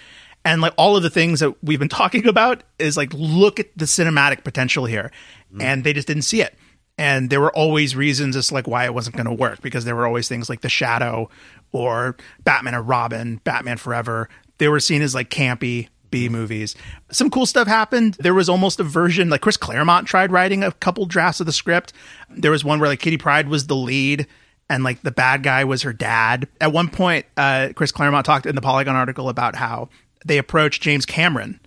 and 0.45 0.61
like 0.61 0.73
all 0.77 0.95
of 0.95 1.01
the 1.03 1.09
things 1.09 1.39
that 1.39 1.55
we've 1.63 1.79
been 1.79 1.89
talking 2.03 2.27
about 2.27 2.63
is 2.77 2.95
like 2.95 3.11
look 3.13 3.59
at 3.59 3.75
the 3.75 3.85
cinematic 3.85 4.43
potential 4.43 4.85
here 4.85 5.11
and 5.59 5.83
they 5.83 5.93
just 5.93 6.07
didn't 6.07 6.23
see 6.23 6.41
it 6.41 6.55
and 6.97 7.29
there 7.29 7.41
were 7.41 7.55
always 7.55 7.95
reasons 7.95 8.35
as 8.35 8.51
like 8.51 8.67
why 8.67 8.85
it 8.85 8.93
wasn't 8.93 9.15
going 9.15 9.25
to 9.25 9.33
work 9.33 9.61
because 9.61 9.85
there 9.85 9.95
were 9.95 10.05
always 10.05 10.27
things 10.27 10.49
like 10.49 10.61
the 10.61 10.69
shadow 10.69 11.29
or 11.71 12.15
batman 12.43 12.73
and 12.73 12.87
robin 12.87 13.41
batman 13.43 13.77
forever 13.77 14.29
they 14.57 14.67
were 14.67 14.79
seen 14.79 15.01
as 15.01 15.15
like 15.15 15.29
campy 15.29 15.89
B 16.13 16.29
movies. 16.29 16.75
Some 17.11 17.31
cool 17.31 17.47
stuff 17.47 17.67
happened. 17.67 18.17
There 18.19 18.35
was 18.35 18.47
almost 18.47 18.79
a 18.79 18.83
version 18.83 19.31
like 19.31 19.41
Chris 19.41 19.57
Claremont 19.57 20.07
tried 20.07 20.31
writing 20.31 20.63
a 20.63 20.71
couple 20.71 21.07
drafts 21.07 21.39
of 21.39 21.47
the 21.47 21.51
script. 21.51 21.91
There 22.29 22.51
was 22.51 22.63
one 22.63 22.79
where 22.79 22.87
like 22.87 22.99
Kitty 22.99 23.17
Pryde 23.17 23.47
was 23.47 23.65
the 23.65 23.75
lead 23.75 24.27
and 24.69 24.83
like 24.83 25.01
the 25.01 25.09
bad 25.09 25.41
guy 25.41 25.63
was 25.63 25.81
her 25.81 25.91
dad. 25.91 26.47
At 26.61 26.71
one 26.71 26.87
point, 26.89 27.25
uh, 27.35 27.69
Chris 27.75 27.91
Claremont 27.91 28.27
talked 28.27 28.45
in 28.45 28.53
the 28.53 28.61
Polygon 28.61 28.95
article 28.95 29.27
about 29.27 29.55
how 29.55 29.89
they 30.23 30.37
approached 30.37 30.83
James 30.83 31.03
Cameron 31.05 31.59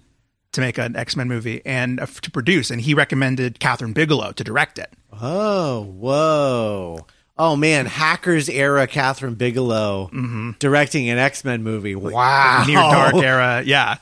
to 0.53 0.61
make 0.61 0.79
an 0.79 0.95
X 0.95 1.17
Men 1.17 1.27
movie 1.27 1.61
and 1.67 1.99
uh, 1.99 2.07
to 2.07 2.31
produce, 2.31 2.71
and 2.71 2.81
he 2.81 2.95
recommended 2.95 3.59
Kathryn 3.59 3.95
Bigelow 3.95 4.31
to 4.31 4.45
direct 4.45 4.79
it. 4.79 4.93
Oh, 5.21 5.83
whoa. 5.83 7.07
Oh 7.39 7.55
man, 7.57 7.85
hackers 7.87 8.49
era 8.49 8.87
Kathryn 8.87 9.37
Bigelow 9.37 10.11
directing 10.59 11.09
an 11.11 11.19
X 11.19 11.45
Men 11.45 11.63
movie. 11.63 11.95
Wow, 11.95 12.65
Near 12.67 12.77
Dark 12.79 13.15
era, 13.17 13.63
yeah. 13.65 13.97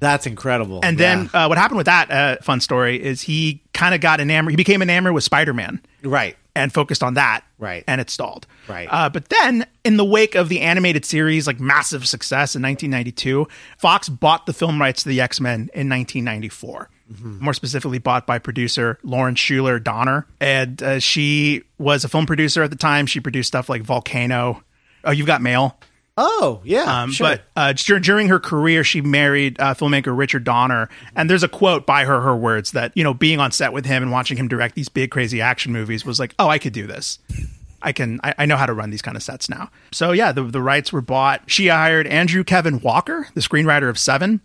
That's 0.00 0.26
incredible. 0.26 0.80
And 0.82 0.98
Yeah. 0.98 1.14
then 1.16 1.30
uh, 1.34 1.46
what 1.46 1.58
happened 1.58 1.76
with 1.76 1.86
that 1.86 2.10
uh, 2.10 2.36
fun 2.42 2.60
story 2.60 3.00
is 3.00 3.20
he 3.22 3.62
kind 3.74 3.94
of 3.94 4.00
got 4.00 4.18
enamored. 4.20 4.50
He 4.52 4.56
became 4.56 4.82
enamored 4.82 5.12
with 5.12 5.22
Spider 5.24 5.52
Man. 5.54 5.80
right, 6.02 6.36
and 6.56 6.72
focused 6.72 7.02
on 7.04 7.14
that. 7.14 7.42
Right. 7.58 7.84
And 7.86 8.00
it 8.00 8.10
stalled. 8.10 8.46
Right. 8.66 8.88
Uh, 8.90 9.08
but 9.10 9.28
then, 9.28 9.66
in 9.84 9.96
the 9.98 10.04
wake 10.04 10.34
of 10.34 10.48
the 10.48 10.60
animated 10.62 11.04
series, 11.04 11.46
like 11.46 11.60
massive 11.60 12.08
success 12.08 12.56
in 12.56 12.62
1992, 12.62 13.46
Fox 13.78 14.08
bought 14.08 14.46
the 14.46 14.52
film 14.54 14.80
rights 14.80 15.02
to 15.04 15.08
the 15.10 15.20
X 15.20 15.38
Men 15.40 15.68
in 15.74 15.88
1994. 15.88 16.88
More 17.18 17.54
specifically, 17.54 17.98
bought 17.98 18.26
by 18.26 18.38
producer 18.38 18.98
Lauren 19.02 19.34
Shuler 19.34 19.82
Donner. 19.82 20.26
And 20.40 20.80
uh, 20.82 20.98
she 21.00 21.64
was 21.76 22.04
a 22.04 22.08
film 22.08 22.24
producer 22.26 22.62
at 22.62 22.70
the 22.70 22.76
time. 22.76 23.06
She 23.06 23.18
produced 23.18 23.48
stuff 23.48 23.68
like 23.68 23.82
Volcano. 23.82 24.62
Oh, 25.02 25.10
you've 25.10 25.26
got 25.26 25.42
mail. 25.42 25.76
Oh, 26.16 26.60
yeah. 26.64 27.02
Um, 27.02 27.12
sure. 27.12 27.26
But 27.28 27.42
uh, 27.56 27.72
dur- 27.72 27.98
during 27.98 28.28
her 28.28 28.38
career, 28.38 28.84
she 28.84 29.00
married 29.00 29.58
uh, 29.58 29.74
filmmaker 29.74 30.16
Richard 30.16 30.44
Donner, 30.44 30.88
and 31.16 31.30
there's 31.30 31.42
a 31.42 31.48
quote 31.48 31.86
by 31.86 32.04
her, 32.04 32.20
her 32.20 32.36
words 32.36 32.72
that 32.72 32.94
you 32.94 33.02
know, 33.02 33.14
being 33.14 33.40
on 33.40 33.52
set 33.52 33.72
with 33.72 33.86
him 33.86 34.02
and 34.02 34.12
watching 34.12 34.36
him 34.36 34.46
direct 34.46 34.74
these 34.74 34.88
big, 34.88 35.10
crazy 35.10 35.40
action 35.40 35.72
movies 35.72 36.04
was 36.04 36.20
like, 36.20 36.34
oh, 36.38 36.48
I 36.48 36.58
could 36.58 36.74
do 36.74 36.86
this. 36.86 37.18
I 37.80 37.92
can, 37.92 38.20
I, 38.22 38.34
I 38.38 38.46
know 38.46 38.56
how 38.56 38.66
to 38.66 38.74
run 38.74 38.90
these 38.90 39.00
kind 39.00 39.16
of 39.16 39.22
sets 39.22 39.48
now. 39.48 39.70
So 39.92 40.12
yeah, 40.12 40.32
the 40.32 40.42
the 40.42 40.60
rights 40.60 40.92
were 40.92 41.00
bought. 41.00 41.42
She 41.46 41.68
hired 41.68 42.06
Andrew 42.06 42.44
Kevin 42.44 42.80
Walker, 42.80 43.28
the 43.34 43.40
screenwriter 43.40 43.88
of 43.88 43.98
Seven, 43.98 44.42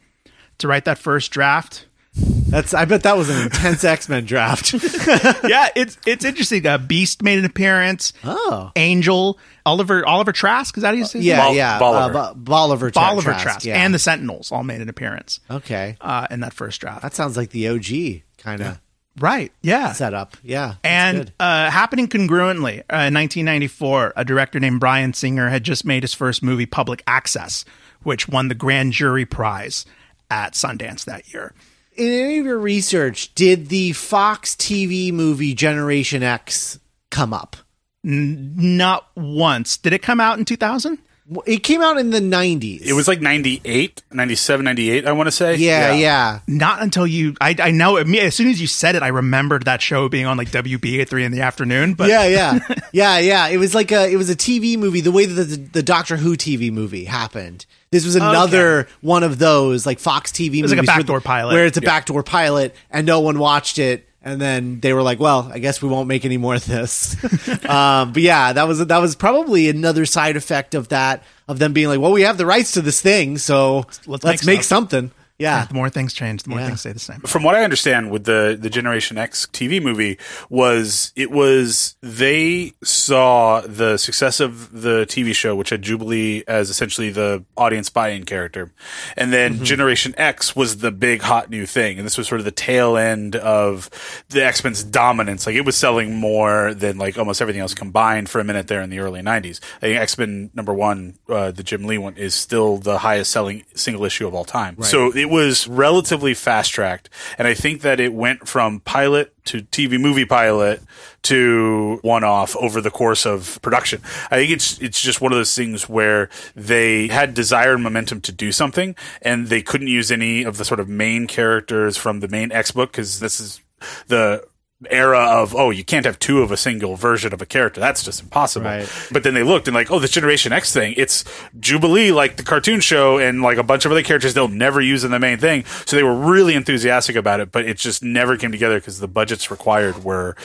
to 0.60 0.70
write 0.70 0.86
that 0.86 0.98
first 0.98 1.32
draft. 1.32 1.88
That's 2.16 2.74
I 2.74 2.86
bet 2.86 3.04
that 3.04 3.18
was 3.18 3.30
an 3.30 3.42
intense 3.42 3.84
X-Men 3.84 4.26
draft. 4.26 4.74
yeah, 5.44 5.70
it's 5.76 5.98
it's 6.06 6.24
interesting. 6.24 6.66
Uh, 6.66 6.78
Beast 6.78 7.22
made 7.22 7.40
an 7.40 7.46
appearance. 7.46 8.14
Oh. 8.24 8.72
Angel, 8.78 9.38
Oliver 9.66 10.06
Oliver 10.06 10.32
Trask 10.32 10.78
is 10.78 10.82
that 10.84 10.90
how 10.90 10.94
you 10.94 11.04
say? 11.06 11.20
his 11.20 11.26
name? 11.28 11.36
yeah, 11.38 11.46
Bol- 11.48 11.56
yeah. 11.56 11.80
Bolivar. 11.80 12.18
Uh, 12.20 12.34
Bo- 12.34 12.40
Bolivar, 12.40 12.92
Tra- 12.92 13.02
Oliver 13.02 13.32
Trask, 13.32 13.44
Trask, 13.44 13.66
yeah. 13.66 13.84
and 13.84 13.94
the 13.94 14.00
Sentinels 14.00 14.52
all 14.52 14.64
made 14.64 14.80
an 14.82 14.88
appearance 14.90 15.42
Okay. 15.52 15.98
uh, 16.00 16.28
in 16.32 16.40
that 16.42 16.54
first 16.54 16.80
draft. 16.80 17.02
That 17.02 17.14
sounds 17.14 17.36
like 17.36 17.50
the 17.50 17.68
OG 17.68 18.22
kind 18.38 18.62
of 18.62 18.80
right. 19.20 19.52
Yeah. 19.62 19.92
setup. 19.92 20.38
Yeah. 20.42 20.76
And 20.84 21.34
uh, 21.40 21.70
happening 21.70 22.08
congruently, 22.08 22.80
uh, 22.90 23.08
in 23.10 23.14
1994, 23.16 24.14
a 24.16 24.24
director 24.24 24.60
named 24.62 24.80
Bryan 24.80 25.14
Singer 25.14 25.50
had 25.50 25.64
just 25.64 25.84
made 25.84 26.04
his 26.04 26.14
first 26.14 26.42
movie, 26.44 26.66
Public 26.66 27.04
Access, 27.08 27.66
which 28.04 28.30
won 28.30 28.48
the 28.48 28.56
Grand 28.56 28.94
Jury 28.94 29.26
Prize 29.26 29.86
at 30.30 30.54
Sundance 30.54 31.04
that 31.06 31.34
year. 31.34 31.54
In 31.96 32.12
any 32.12 32.40
of 32.40 32.46
your 32.46 32.60
research, 32.60 33.34
did 33.36 33.70
the 33.70 33.94
Fox 33.94 34.56
TV 34.56 35.12
movie 35.12 35.54
Generation 35.54 36.24
X 36.24 36.80
come 37.10 37.34
up? 37.34 37.56
Not 38.04 39.08
once. 39.16 39.78
Did 39.78 39.94
it 39.94 40.02
come 40.02 40.20
out 40.20 40.38
in 40.38 40.46
2000? 40.46 41.00
It 41.48 41.64
came 41.64 41.82
out 41.82 41.98
in 41.98 42.12
the 42.12 42.20
90s. 42.20 42.82
It 42.82 42.94
was 42.94 43.08
like 43.08 43.20
98, 43.20 44.04
97, 44.12 44.64
98, 44.64 45.08
I 45.08 45.12
want 45.12 45.26
to 45.26 45.32
say. 45.32 45.56
yeah, 45.56 45.92
yeah. 45.92 45.96
yeah. 45.96 46.40
Not 46.48 46.84
until 46.84 47.08
you. 47.08 47.36
I, 47.42 47.56
I 47.58 47.72
know. 47.72 47.98
As 47.98 48.36
soon 48.36 48.48
as 48.48 48.62
you 48.62 48.68
said 48.68 48.96
it, 48.96 49.02
I 49.02 49.08
remembered 49.08 49.66
that 49.66 49.82
show 49.82 50.08
being 50.08 50.28
on 50.28 50.38
like 50.38 50.52
WB 50.52 51.02
at 51.02 51.10
three 51.10 51.26
in 51.26 51.32
the 51.32 51.42
afternoon. 51.42 51.96
But 51.96 52.10
yeah, 52.10 52.26
yeah, 52.28 52.60
yeah, 52.94 53.18
yeah. 53.18 53.48
It 53.48 53.58
was 53.58 53.74
like 53.74 53.92
a 53.92 54.08
it 54.12 54.18
was 54.18 54.30
a 54.30 54.36
TV 54.36 54.78
movie. 54.78 55.02
The 55.02 55.12
way 55.12 55.26
that 55.26 55.44
the, 55.44 55.56
the 55.58 55.84
Doctor 55.84 56.16
Who 56.18 56.36
TV 56.38 56.72
movie 56.72 57.06
happened. 57.06 57.66
This 57.92 58.06
was 58.06 58.16
another 58.16 58.88
one 59.02 59.24
of 59.24 59.40
those 59.40 59.86
like 59.86 60.00
Fox 60.00 60.32
TV 60.32 60.62
was 60.62 60.72
like 60.72 60.80
a 60.80 60.82
movies 60.82 60.88
where- 60.90 60.98
backdoor 60.98 61.22
pilot. 61.22 61.54
where 61.54 61.66
it's 61.66 61.78
a 61.78 61.82
backdoor 61.82 62.24
pilot 62.24 62.76
and 62.92 63.08
no 63.08 63.22
one 63.22 63.40
watched 63.40 63.80
it. 63.80 64.05
And 64.26 64.42
then 64.42 64.80
they 64.80 64.92
were 64.92 65.04
like, 65.04 65.20
"Well, 65.20 65.50
I 65.54 65.60
guess 65.60 65.84
we 65.84 65.88
won't 65.88 66.08
make 66.08 66.26
any 66.26 66.38
more 66.38 66.56
of 66.56 66.66
this." 66.66 67.16
um, 67.70 68.12
but 68.12 68.24
yeah, 68.24 68.54
that 68.54 68.68
was 68.68 68.86
that 68.86 68.98
was 68.98 69.16
probably 69.16 69.70
another 69.70 70.08
side 70.08 70.36
effect 70.36 70.74
of 70.74 70.90
that 70.90 71.24
of 71.48 71.60
them 71.60 71.74
being 71.74 71.88
like, 71.88 72.00
"Well, 72.00 72.12
we 72.12 72.24
have 72.24 72.38
the 72.38 72.46
rights 72.46 72.72
to 72.72 72.82
this 72.82 73.00
thing, 73.00 73.38
so 73.38 73.86
let's, 74.08 74.24
Let's 74.24 74.46
make, 74.46 74.58
make 74.58 74.64
something." 74.64 75.12
Yeah, 75.38 75.66
the 75.66 75.74
more 75.74 75.90
things 75.90 76.14
change, 76.14 76.44
the 76.44 76.50
more 76.50 76.60
Yeah. 76.60 76.68
things 76.68 76.80
stay 76.80 76.94
the 76.94 77.00
same. 77.00 77.20
From 77.22 77.44
what 77.44 77.56
I 77.56 77.64
understand 77.66 78.10
with 78.10 78.24
the, 78.24 78.58
the 78.60 78.70
Generation 78.70 79.18
X 79.18 79.48
TV 79.52 79.82
movie 79.84 80.18
was 80.50 81.12
it 81.16 81.30
was 81.30 81.98
they 82.02 82.72
saw 82.84 83.60
the 83.62 83.98
success 83.98 84.40
of 84.40 84.82
the 84.82 85.06
TV 85.10 85.36
show, 85.36 85.54
which 85.56 85.72
had 85.72 85.82
Jubilee 85.82 86.44
as 86.48 86.70
essentially 86.70 87.10
the 87.10 87.44
audience 87.58 87.90
buy-in 87.90 88.24
character. 88.24 88.72
And 89.18 89.34
then 89.34 89.64
Generation 89.66 90.14
X 90.18 90.56
was 90.56 90.78
the 90.78 90.92
big 90.92 91.22
hot 91.22 91.50
new 91.50 91.66
thing. 91.66 91.98
And 91.98 92.06
this 92.06 92.18
was 92.18 92.28
sort 92.30 92.40
of 92.40 92.46
the 92.46 92.52
tail 92.52 92.96
end 92.96 93.36
of 93.36 93.90
the 94.30 94.46
X-Men's 94.46 94.84
dominance. 94.86 95.46
Like 95.46 95.56
it 95.56 95.66
was 95.66 95.76
selling 95.76 96.16
more 96.16 96.74
than 96.74 96.98
like 96.98 97.18
almost 97.18 97.42
everything 97.42 97.62
else 97.62 97.74
combined 97.74 98.30
for 98.30 98.40
a 98.40 98.44
minute 98.46 98.68
there 98.68 98.82
in 98.82 98.90
the 98.90 99.00
early 99.00 99.22
nineties. 99.22 99.60
I 99.78 99.88
think 99.88 100.00
X-Men 100.00 100.52
number 100.54 100.74
one, 100.74 101.16
uh, 101.28 101.52
the 101.52 101.64
Jim 101.64 101.84
Lee 101.84 101.98
one 101.98 102.16
is 102.16 102.34
still 102.34 102.78
the 102.78 103.00
highest 103.00 103.32
selling 103.32 103.64
single 103.76 104.06
issue 104.06 104.28
of 104.28 104.34
all 104.34 104.46
time. 104.46 104.82
So 104.84 105.12
it 105.16 105.25
was 105.30 105.68
relatively 105.68 106.34
fast 106.34 106.72
tracked. 106.72 107.10
And 107.38 107.48
I 107.48 107.54
think 107.54 107.82
that 107.82 108.00
it 108.00 108.14
went 108.14 108.48
from 108.48 108.80
pilot 108.82 109.34
to 109.46 109.62
TV 109.62 110.00
movie 110.00 110.26
pilot 110.26 110.82
to 111.24 112.00
one 112.02 112.24
off 112.24 112.56
over 112.58 112.82
the 112.82 112.92
course 112.92 113.26
of 113.26 113.60
production. 113.62 114.02
I 114.32 114.38
think 114.38 114.52
it's 114.52 114.80
it's 114.80 115.02
just 115.02 115.22
one 115.22 115.32
of 115.32 115.38
those 115.38 115.56
things 115.56 115.88
where 115.88 116.30
they 116.56 117.08
had 117.08 117.34
desire 117.34 117.74
and 117.74 117.84
momentum 117.84 118.22
to 118.22 118.32
do 118.32 118.52
something 118.52 118.96
and 119.22 119.48
they 119.48 119.62
couldn't 119.62 119.88
use 119.88 120.12
any 120.12 120.44
of 120.44 120.58
the 120.58 120.66
sort 120.66 120.80
of 120.80 120.90
main 120.90 121.28
characters 121.28 121.98
from 121.98 122.20
the 122.20 122.28
main 122.28 122.52
X 122.52 122.72
book 122.72 122.92
because 122.92 123.20
this 123.20 123.40
is 123.40 123.62
the 124.08 124.46
era 124.90 125.20
of 125.20 125.56
oh 125.56 125.70
you 125.70 125.84
can't 125.84 126.06
have 126.06 126.20
two 126.20 126.42
of 126.42 126.52
a 126.52 126.58
single 126.58 126.96
version 126.96 127.34
of 127.34 127.42
a 127.42 127.46
character. 127.46 127.80
That's 127.80 128.04
just 128.04 128.22
impossible. 128.22 128.66
Right. 128.66 128.90
but 129.12 129.24
then 129.24 129.34
they 129.34 129.44
looked 129.44 129.68
and 129.68 129.76
like 129.76 129.92
oh 129.92 130.00
this 130.00 130.12
generation 130.12 130.52
x 130.54 130.74
thing 130.74 130.94
it's 130.98 131.24
jubilee 131.60 132.12
like 132.12 132.38
the 132.38 132.44
cartoon 132.44 132.80
show 132.80 133.18
and 133.18 133.42
like 133.42 133.58
a 133.58 133.64
bunch 133.64 133.86
of 133.86 133.92
other 133.92 134.04
characters 134.04 134.34
they'll 134.34 134.48
never 134.48 134.82
use 134.82 135.04
in 135.04 135.12
the 135.12 135.20
main 135.20 135.38
thing. 135.38 135.66
So 135.86 135.96
they 135.96 136.04
were 136.04 136.16
really 136.16 136.56
enthusiastic 136.56 137.16
about 137.16 137.40
it 137.40 137.52
but 137.52 137.66
it 137.66 137.78
just 137.78 138.04
never 138.04 138.38
came 138.38 138.52
together 138.52 138.80
because 138.80 139.00
the 139.00 139.08
budgets 139.08 139.52
required 139.52 140.04
were 140.04 140.36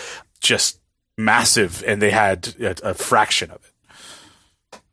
just 0.40 0.79
massive 1.18 1.85
and 1.87 2.00
they 2.00 2.11
had 2.11 2.55
a, 2.61 2.90
a 2.90 2.94
fraction 2.94 3.50
of 3.50 3.64
it 3.64 3.70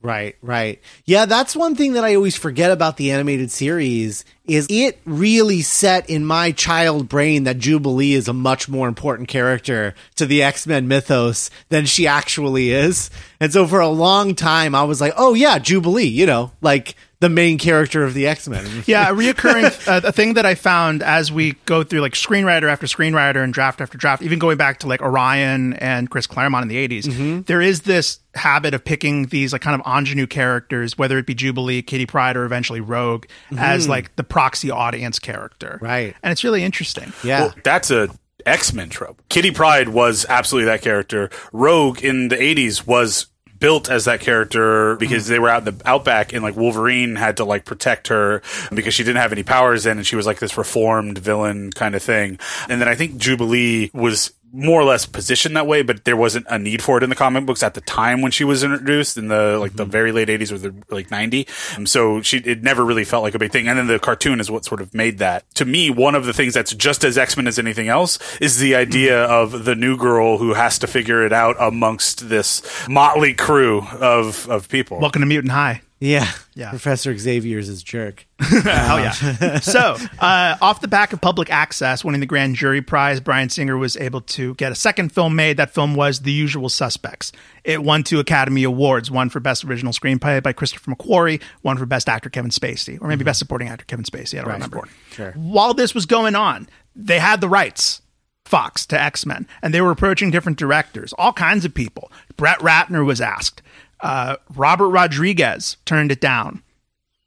Right, 0.02 0.36
right. 0.44 0.80
Yeah, 1.06 1.26
that's 1.26 1.56
one 1.56 1.76
thing 1.76 1.94
that 1.94 2.04
I 2.04 2.16
always 2.16 2.38
forget 2.38 2.72
about 2.72 2.98
the 2.98 3.12
animated 3.12 3.52
series 3.52 4.24
is 4.46 4.68
it 4.70 5.00
really 5.06 5.62
set 5.62 6.10
in 6.10 6.24
my 6.24 6.52
child 6.52 7.10
brain 7.10 7.46
that 7.46 7.58
Jubilee 7.58 8.14
is 8.14 8.28
a 8.28 8.34
much 8.34 8.70
more 8.70 8.88
important 8.88 9.28
character 9.28 9.96
to 10.16 10.26
the 10.28 10.44
X-Men 10.44 10.88
mythos 10.88 11.50
than 11.70 11.86
she 11.86 12.06
actually 12.06 12.70
is. 12.70 13.10
And 13.40 13.52
so 13.52 13.66
for 13.66 13.80
a 13.80 13.90
long 13.90 14.36
time 14.36 14.76
I 14.76 14.84
was 14.84 15.02
like, 15.02 15.14
"Oh 15.18 15.34
yeah, 15.34 15.58
Jubilee, 15.58 16.06
you 16.06 16.28
know, 16.28 16.52
like 16.62 16.96
the 17.20 17.30
main 17.30 17.58
character 17.58 18.04
of 18.04 18.14
the 18.14 18.28
X-Men." 18.28 18.84
yeah, 18.86 19.10
a 19.10 19.14
reoccurring 19.14 19.88
uh, 19.88 20.02
a 20.04 20.12
thing 20.12 20.36
that 20.36 20.46
I 20.46 20.56
found 20.56 21.04
as 21.04 21.32
we 21.32 21.54
go 21.66 21.84
through 21.84 22.02
like 22.02 22.14
screenwriter 22.14 22.70
after 22.70 22.88
screenwriter 22.88 23.44
and 23.44 23.54
draft 23.54 23.82
after 23.82 23.98
draft, 23.98 24.22
even 24.24 24.40
going 24.40 24.58
back 24.58 24.80
to 24.80 24.88
like 24.88 25.02
Orion 25.02 25.74
and 25.74 26.10
Chris 26.10 26.28
Claremont 26.28 26.64
in 26.64 26.70
the 26.70 26.88
80s, 26.88 27.46
there 27.46 27.62
is 27.62 27.82
this 27.82 28.20
habit 28.36 28.74
of 28.74 28.84
picking 28.86 29.28
these 29.28 29.52
like 29.52 29.62
kind 29.62 29.80
of 29.80 29.86
ingenue 29.88 30.28
characters, 30.28 30.98
whether 30.98 31.18
it 31.18 31.26
be 31.26 31.34
Jubilee, 31.34 31.82
Kitty 31.82 32.06
Pryde, 32.06 32.38
or 32.38 32.46
eventually 32.46 32.82
Rogue, 32.82 33.26
as 33.58 33.88
like 33.88 34.16
the 34.16 34.24
proxy 34.24 34.72
audience 34.72 35.20
character. 35.20 35.80
Right. 35.82 36.16
And 36.24 36.32
it's 36.32 36.44
really 36.44 36.64
interesting. 36.64 37.14
Yeah. 37.24 37.42
Well, 37.42 37.56
that's 37.64 37.92
a 37.92 38.10
X-Men 38.46 38.90
trope. 38.90 39.22
Kitty 39.30 39.52
Pryde 39.52 39.90
was 39.90 40.26
absolutely 40.30 40.66
that 40.68 40.82
character. 40.82 41.30
Rogue 41.52 42.04
in 42.04 42.30
the 42.30 42.38
80s 42.38 42.88
was 42.88 43.28
built 43.60 43.90
as 43.90 44.06
that 44.06 44.20
character 44.20 44.96
because 44.98 45.26
mm. 45.26 45.30
they 45.30 45.40
were 45.40 45.50
out 45.50 45.68
in 45.68 45.78
the 45.78 45.90
outback 45.90 46.34
and 46.34 46.44
like 46.44 46.56
Wolverine 46.56 47.16
had 47.16 47.38
to 47.38 47.46
like 47.46 47.66
protect 47.66 48.08
her 48.08 48.42
because 48.74 48.94
she 48.94 49.04
didn't 49.04 49.22
have 49.22 49.32
any 49.32 49.44
powers 49.44 49.84
then 49.84 49.98
and 49.98 50.06
she 50.06 50.16
was 50.16 50.26
like 50.26 50.40
this 50.40 50.58
reformed 50.58 51.18
villain 51.18 51.72
kind 51.72 51.96
of 51.96 52.04
thing. 52.04 52.40
And 52.70 52.82
then 52.82 52.88
I 52.88 52.96
think 52.96 53.18
Jubilee 53.18 53.92
was 53.94 54.32
more 54.52 54.82
or 54.82 54.86
less 54.86 55.06
positioned 55.06 55.56
that 55.56 55.68
way, 55.68 55.82
but 55.82 56.06
there 56.06 56.18
wasn't 56.18 56.46
a 56.50 56.58
need 56.58 56.82
for 56.82 56.98
it 56.98 57.04
in 57.04 57.10
the 57.10 57.16
comic 57.16 57.46
books 57.46 57.64
at 57.64 57.74
the 57.74 57.82
time 57.82 58.22
when 58.22 58.32
she 58.32 58.44
was 58.44 58.64
introduced 58.64 59.18
in 59.18 59.28
the 59.28 59.58
like 59.60 59.76
the 59.76 59.86
very 59.86 60.12
late 60.12 60.30
eighties 60.30 60.52
or 60.52 60.58
the 60.58 60.74
like 60.90 61.12
ninety. 61.12 61.48
Um, 61.76 61.86
so 61.86 62.22
she 62.22 62.38
it 62.38 62.64
never 62.64 62.84
really 62.84 63.04
felt 63.04 63.24
like 63.24 63.36
a 63.36 63.40
big 63.40 63.52
thing. 63.52 63.68
And 63.68 63.78
then 63.78 63.88
the 63.88 64.00
cartoon 64.00 64.40
is 64.40 64.50
what 64.50 64.66
sort 64.66 64.82
of 64.82 64.94
made 64.94 65.18
that. 65.20 65.44
To 65.56 65.66
me, 65.66 65.90
one 65.90 66.16
of 66.16 66.26
the 66.26 66.34
things 66.34 66.54
that's 66.54 66.74
just 66.74 67.04
as 67.04 67.18
X 67.18 67.36
Men 67.38 67.48
as 67.48 67.60
anything 67.60 67.88
else 67.88 68.20
is 68.40 68.60
the 68.60 68.76
idea 68.76 69.24
of 69.24 69.66
the 69.66 69.76
new 69.76 69.98
girl 69.98 70.38
who 70.38 70.54
has 70.54 70.80
to 70.80 70.88
figure 70.88 71.26
it 71.26 71.34
out 71.34 71.56
amongst 71.60 72.30
this 72.30 72.88
motley 72.88 73.34
crew 73.34 73.82
of 74.00 74.50
of 74.50 74.70
people. 74.70 75.00
Welcome 75.00 75.22
to 75.22 75.28
Mutant 75.28 75.52
High. 75.52 75.82
Yeah. 76.00 76.30
Yeah. 76.54 76.70
Professor 76.70 77.16
Xavier's 77.18 77.70
is 77.70 77.82
jerk. 77.82 78.28
Hell 78.40 79.00
yeah. 79.00 79.60
so, 79.60 79.98
uh, 80.20 80.56
off 80.62 80.82
the 80.82 80.88
back 80.88 81.12
of 81.12 81.22
public 81.22 81.50
access, 81.50 82.06
winning 82.06 82.20
the 82.20 82.28
grand 82.28 82.56
jury 82.56 82.82
prize, 82.82 83.20
Bryan 83.20 83.50
Singer 83.50 83.78
was 83.78 83.98
able 83.98 84.22
to 84.22 84.54
get 84.56 84.72
a 84.72 84.76
second 84.76 85.12
film 85.12 85.36
made. 85.36 85.58
That 85.58 85.74
film 85.74 85.96
was 85.96 86.22
The 86.22 86.32
Usual 86.32 86.70
Suspects. 86.70 87.32
It 87.64 87.84
won 87.84 88.04
two 88.04 88.20
Academy 88.20 88.64
Awards 88.64 89.10
one 89.10 89.30
for 89.30 89.40
Best 89.40 89.64
Original 89.66 89.92
Screenplay 89.92 90.42
by 90.42 90.54
Christopher 90.54 90.92
McQuarrie, 90.92 91.42
one 91.64 91.78
for 91.78 91.86
Best 91.86 92.10
Actor 92.10 92.30
Kevin 92.30 92.52
Spacey, 92.52 93.02
or 93.02 93.08
maybe 93.08 93.24
Best 93.24 93.40
Supporting 93.40 93.68
Actor 93.68 93.86
Kevin 93.86 94.06
Spacey. 94.06 94.40
I 94.40 94.44
don't 94.44 94.54
remember. 94.54 94.88
Sure. 95.12 95.32
While 95.34 95.74
this 95.74 95.96
was 95.96 96.06
going 96.06 96.36
on, 96.36 96.70
they 96.96 97.20
had 97.20 97.42
the 97.42 97.50
rights. 97.50 98.02
Fox 98.46 98.86
to 98.86 99.02
X 99.02 99.26
Men, 99.26 99.46
and 99.62 99.74
they 99.74 99.82
were 99.82 99.92
approaching 99.92 100.32
different 100.32 100.58
directors, 100.58 101.12
all 101.18 101.34
kinds 101.34 101.66
of 101.66 101.74
people. 101.74 102.10
Brett 102.38 102.60
Ratner 102.60 103.06
was 103.06 103.20
asked. 103.20 103.62
Uh, 104.00 104.38
Robert 104.56 104.90
Rodriguez 104.90 105.78
turned 105.86 106.12
it 106.12 106.22
down. 106.22 106.64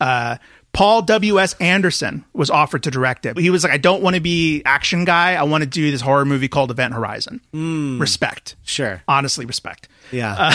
Uh, 0.01 0.37
Paul 0.73 1.03
W.S. 1.03 1.55
Anderson 1.55 2.25
was 2.33 2.49
offered 2.49 2.85
to 2.85 2.91
direct 2.91 3.27
it. 3.27 3.37
He 3.37 3.51
was 3.51 3.65
like, 3.65 3.73
I 3.73 3.77
don't 3.77 4.03
want 4.03 4.15
to 4.15 4.23
be 4.23 4.63
action 4.65 5.05
guy. 5.05 5.35
I 5.35 5.43
want 5.43 5.63
to 5.63 5.69
do 5.69 5.91
this 5.91 6.01
horror 6.01 6.25
movie 6.25 6.49
called 6.49 6.71
Event 6.71 6.95
Horizon. 6.95 7.41
Respect. 7.99 8.55
Sure. 8.63 9.03
Honestly, 9.09 9.47
respect. 9.47 9.89
Yeah. 10.13 10.55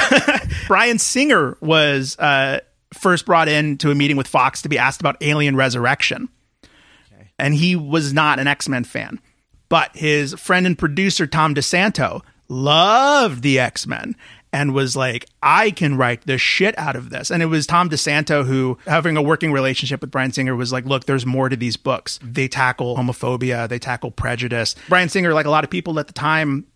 Bryan 0.68 1.00
Singer 1.00 1.58
was 1.60 2.18
uh, 2.18 2.62
first 2.94 3.26
brought 3.26 3.50
in 3.50 3.78
to 3.80 3.92
a 3.92 3.96
meeting 3.96 4.16
with 4.16 4.28
Fox 4.28 4.62
to 4.62 4.70
be 4.70 4.78
asked 4.78 5.02
about 5.02 5.18
Alien 5.22 5.58
Resurrection. 5.58 6.30
And 7.38 7.54
he 7.54 7.76
was 7.76 8.14
not 8.14 8.40
an 8.40 8.48
X 8.48 8.70
Men 8.70 8.86
fan. 8.86 9.20
But 9.68 9.96
his 9.96 10.34
friend 10.36 10.66
and 10.66 10.78
producer, 10.78 11.28
Tom 11.28 11.54
DeSanto, 11.54 12.22
loved 12.48 13.42
the 13.42 13.60
X 13.60 13.86
Men 13.86 14.16
and 14.56 14.74
was 14.74 14.96
like, 14.96 15.26
I 15.44 15.70
can 15.70 15.98
write 15.98 16.26
the 16.26 16.38
shit 16.38 16.80
out 16.80 16.96
of 16.96 17.10
this. 17.10 17.30
And 17.30 17.44
it 17.44 17.48
was 17.48 17.68
Tom 17.68 17.90
DeSanto 17.90 18.46
who, 18.46 18.78
having 18.88 19.18
a 19.18 19.22
working 19.22 19.52
relationship 19.52 20.00
with 20.00 20.12
Bryan 20.12 20.32
Singer, 20.32 20.56
was 20.56 20.72
like, 20.72 20.86
look, 20.86 21.04
there's 21.04 21.26
more 21.26 21.50
to 21.50 21.58
these 21.58 21.76
books. 21.76 22.22
They 22.24 22.48
tackle 22.48 22.96
homophobia, 22.96 23.68
they 23.68 23.80
tackle 23.80 24.12
prejudice. 24.12 24.74
Bryan 24.88 25.10
Singer, 25.10 25.34
like 25.34 25.46
a 25.46 25.50
lot 25.50 25.66
of 25.66 25.70
people 25.70 26.00
at 26.00 26.08
the 26.08 26.14
time, 26.14 26.68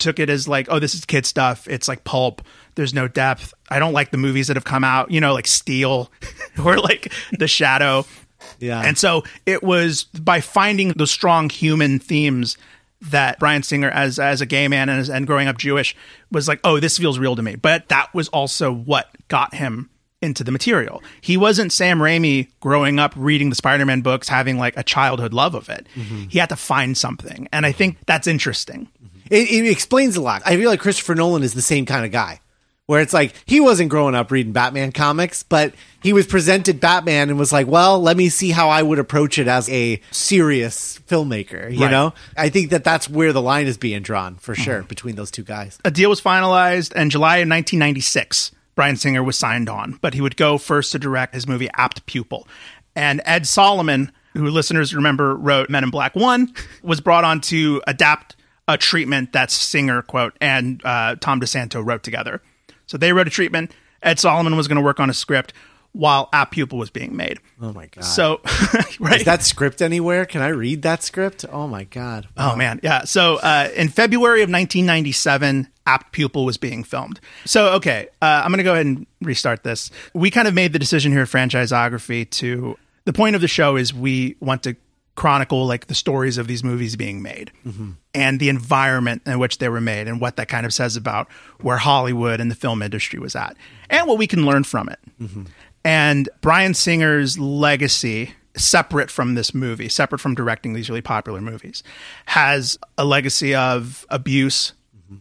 took 0.00 0.18
it 0.18 0.28
as 0.28 0.48
like, 0.48 0.66
oh, 0.68 0.80
this 0.80 0.96
is 0.96 1.04
kid 1.04 1.26
stuff. 1.26 1.68
It's 1.68 1.86
like 1.86 2.02
pulp. 2.02 2.42
There's 2.74 2.92
no 2.92 3.06
depth. 3.06 3.54
I 3.68 3.78
don't 3.78 3.92
like 3.92 4.10
the 4.10 4.16
movies 4.16 4.48
that 4.48 4.56
have 4.56 4.64
come 4.64 4.82
out, 4.82 5.12
you 5.12 5.20
know, 5.20 5.32
like 5.32 5.46
Steel 5.46 6.10
or 6.64 6.76
like 6.76 7.12
The 7.38 7.46
Shadow. 7.46 8.04
yeah. 8.58 8.82
And 8.82 8.98
so 8.98 9.22
it 9.46 9.62
was 9.62 10.04
by 10.04 10.40
finding 10.40 10.88
the 10.88 11.06
strong 11.06 11.50
human 11.50 12.00
themes 12.00 12.58
that 13.00 13.38
Bryan 13.38 13.62
Singer, 13.62 13.90
as 13.90 14.18
as 14.18 14.40
a 14.40 14.46
gay 14.46 14.68
man 14.68 14.88
and, 14.88 15.00
as, 15.00 15.08
and 15.08 15.26
growing 15.26 15.48
up 15.48 15.58
Jewish, 15.58 15.94
was 16.30 16.48
like, 16.48 16.60
oh, 16.64 16.80
this 16.80 16.98
feels 16.98 17.18
real 17.18 17.36
to 17.36 17.42
me. 17.42 17.54
But 17.56 17.88
that 17.88 18.12
was 18.12 18.28
also 18.28 18.72
what 18.72 19.08
got 19.28 19.54
him 19.54 19.90
into 20.20 20.42
the 20.42 20.50
material. 20.50 21.00
He 21.20 21.36
wasn't 21.36 21.72
Sam 21.72 22.00
Raimi 22.00 22.48
growing 22.58 22.98
up 22.98 23.12
reading 23.16 23.50
the 23.50 23.56
Spider-Man 23.56 24.00
books, 24.00 24.28
having 24.28 24.58
like 24.58 24.76
a 24.76 24.82
childhood 24.82 25.32
love 25.32 25.54
of 25.54 25.68
it. 25.68 25.86
Mm-hmm. 25.94 26.24
He 26.28 26.40
had 26.40 26.48
to 26.48 26.56
find 26.56 26.98
something, 26.98 27.48
and 27.52 27.64
I 27.64 27.70
think 27.70 27.98
that's 28.06 28.26
interesting. 28.26 28.88
Mm-hmm. 29.00 29.18
It, 29.30 29.50
it 29.50 29.70
explains 29.70 30.16
a 30.16 30.20
lot. 30.20 30.42
I 30.44 30.56
feel 30.56 30.70
like 30.70 30.80
Christopher 30.80 31.14
Nolan 31.14 31.44
is 31.44 31.54
the 31.54 31.62
same 31.62 31.86
kind 31.86 32.04
of 32.04 32.10
guy, 32.10 32.40
where 32.88 33.02
it's 33.02 33.12
like 33.12 33.34
he 33.46 33.60
wasn't 33.60 33.90
growing 33.90 34.14
up 34.14 34.30
reading 34.30 34.52
Batman 34.52 34.92
comics, 34.92 35.42
but 35.42 35.74
he 36.02 36.12
was 36.14 36.26
presented 36.26 36.80
Batman 36.80 37.28
and 37.28 37.38
was 37.38 37.52
like, 37.52 37.66
"Well, 37.66 38.00
let 38.00 38.16
me 38.16 38.30
see 38.30 38.50
how 38.50 38.70
I 38.70 38.82
would 38.82 38.98
approach 38.98 39.38
it 39.38 39.46
as 39.46 39.68
a 39.68 40.00
serious 40.10 40.98
filmmaker." 41.06 41.70
You 41.72 41.82
Right. 41.82 41.90
know, 41.90 42.14
I 42.36 42.48
think 42.48 42.70
that 42.70 42.84
that's 42.84 43.08
where 43.08 43.32
the 43.34 43.42
line 43.42 43.66
is 43.66 43.76
being 43.76 44.00
drawn 44.02 44.36
for 44.36 44.54
sure 44.54 44.82
between 44.84 45.16
those 45.16 45.30
two 45.30 45.42
guys. 45.44 45.78
a 45.84 45.90
deal 45.90 46.08
was 46.08 46.20
finalized 46.20 46.94
in 46.94 47.10
July 47.10 47.36
of 47.38 47.48
1996. 47.48 48.52
Bryan 48.74 48.96
Singer 48.96 49.22
was 49.22 49.36
signed 49.36 49.68
on, 49.68 49.98
but 50.00 50.14
he 50.14 50.20
would 50.22 50.36
go 50.36 50.56
first 50.56 50.90
to 50.92 50.98
direct 50.98 51.34
his 51.34 51.46
movie 51.46 51.68
Apt 51.74 52.06
Pupil. 52.06 52.48
And 52.96 53.20
Ed 53.26 53.46
Solomon, 53.46 54.12
who 54.34 54.46
listeners 54.48 54.94
remember 54.94 55.36
wrote 55.36 55.68
Men 55.68 55.84
in 55.84 55.90
Black 55.90 56.14
1, 56.16 56.54
was 56.82 57.00
brought 57.02 57.24
on 57.24 57.40
to 57.42 57.82
adapt 57.86 58.34
a 58.66 58.78
treatment 58.78 59.32
that 59.34 59.50
Singer, 59.50 60.00
quote, 60.00 60.34
and 60.40 60.80
uh, 60.84 61.16
Tom 61.20 61.40
DeSanto 61.40 61.84
wrote 61.84 62.02
together. 62.02 62.40
So 62.88 62.98
they 62.98 63.12
wrote 63.12 63.28
a 63.28 63.30
treatment. 63.30 63.70
Ed 64.02 64.18
Solomon 64.18 64.56
was 64.56 64.66
going 64.66 64.76
to 64.76 64.82
work 64.82 64.98
on 64.98 65.08
a 65.08 65.14
script 65.14 65.52
while 65.92 66.28
Apt 66.32 66.52
Pupil 66.52 66.78
was 66.78 66.90
being 66.90 67.16
made. 67.16 67.40
Oh 67.60 67.72
my 67.72 67.86
god! 67.86 68.04
So, 68.04 68.40
right. 69.00 69.20
is 69.20 69.24
that 69.24 69.42
script 69.42 69.80
anywhere? 69.82 70.26
Can 70.26 70.42
I 70.42 70.48
read 70.48 70.82
that 70.82 71.02
script? 71.02 71.44
Oh 71.50 71.66
my 71.66 71.84
god! 71.84 72.28
Oh 72.36 72.56
man, 72.56 72.80
yeah. 72.82 73.04
So 73.04 73.36
uh, 73.36 73.70
in 73.74 73.88
February 73.88 74.42
of 74.42 74.50
1997, 74.50 75.68
Apt 75.86 76.12
Pupil 76.12 76.44
was 76.44 76.56
being 76.56 76.84
filmed. 76.84 77.20
So 77.44 77.74
okay, 77.74 78.08
uh, 78.22 78.42
I'm 78.44 78.50
going 78.50 78.58
to 78.58 78.64
go 78.64 78.74
ahead 78.74 78.86
and 78.86 79.06
restart 79.22 79.62
this. 79.62 79.90
We 80.14 80.30
kind 80.30 80.46
of 80.46 80.54
made 80.54 80.72
the 80.72 80.78
decision 80.78 81.12
here 81.12 81.22
at 81.22 81.28
Franchisography 81.28 82.28
to 82.30 82.76
the 83.04 83.12
point 83.12 83.34
of 83.34 83.40
the 83.40 83.48
show 83.48 83.76
is 83.76 83.94
we 83.94 84.36
want 84.40 84.62
to 84.64 84.76
chronicle 85.18 85.66
like 85.66 85.88
the 85.88 85.94
stories 85.94 86.38
of 86.38 86.46
these 86.46 86.62
movies 86.62 86.94
being 86.94 87.20
made 87.20 87.50
and 88.14 88.38
the 88.38 88.48
environment 88.48 89.20
in 89.26 89.38
which 89.40 89.58
they 89.58 89.68
were 89.68 89.80
made 89.80 90.06
and 90.06 90.20
what 90.20 90.36
that 90.36 90.46
kind 90.48 90.64
of 90.64 90.72
says 90.72 90.96
about 90.96 91.28
where 91.60 91.76
Hollywood 91.76 92.40
and 92.40 92.48
the 92.50 92.54
film 92.54 92.82
industry 92.82 93.18
was 93.18 93.34
at 93.34 93.56
and 93.90 94.06
what 94.06 94.16
we 94.16 94.28
can 94.28 94.46
learn 94.46 94.62
from 94.62 94.88
it. 94.88 95.00
And 95.84 96.28
Bryan 96.40 96.72
Singer's 96.72 97.36
legacy, 97.38 98.34
separate 98.56 99.10
from 99.10 99.34
this 99.34 99.52
movie, 99.52 99.88
separate 99.88 100.20
from 100.20 100.34
directing 100.36 100.72
these 100.74 100.88
really 100.88 101.02
popular 101.02 101.40
movies, 101.40 101.82
has 102.26 102.78
a 102.96 103.04
legacy 103.04 103.54
of 103.56 104.06
abuse, 104.10 104.72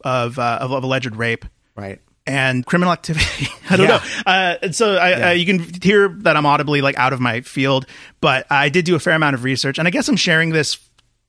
of, 0.03 0.37
uh, 0.37 0.59
of, 0.61 0.71
of 0.73 0.83
alleged 0.83 1.15
rape, 1.15 1.43
Right. 1.75 1.99
And 2.27 2.65
criminal 2.65 2.91
activity. 2.93 3.47
I 3.69 3.75
don't 3.77 3.87
Yeah. 3.87 3.97
know. 3.97 4.31
Uh, 4.31 4.55
and 4.63 4.75
so 4.75 4.95
I, 4.95 5.29
uh, 5.29 5.31
you 5.31 5.45
can 5.45 5.59
hear 5.81 6.09
that 6.09 6.35
I'm 6.37 6.45
audibly 6.45 6.81
like 6.81 6.97
out 6.97 7.13
of 7.13 7.19
my 7.19 7.41
field, 7.41 7.85
but 8.21 8.45
I 8.51 8.69
did 8.69 8.85
do 8.85 8.95
a 8.95 8.99
fair 8.99 9.13
amount 9.13 9.33
of 9.35 9.43
research, 9.43 9.79
and 9.79 9.87
I 9.87 9.91
guess 9.91 10.07
I'm 10.07 10.15
sharing 10.17 10.49
this 10.51 10.77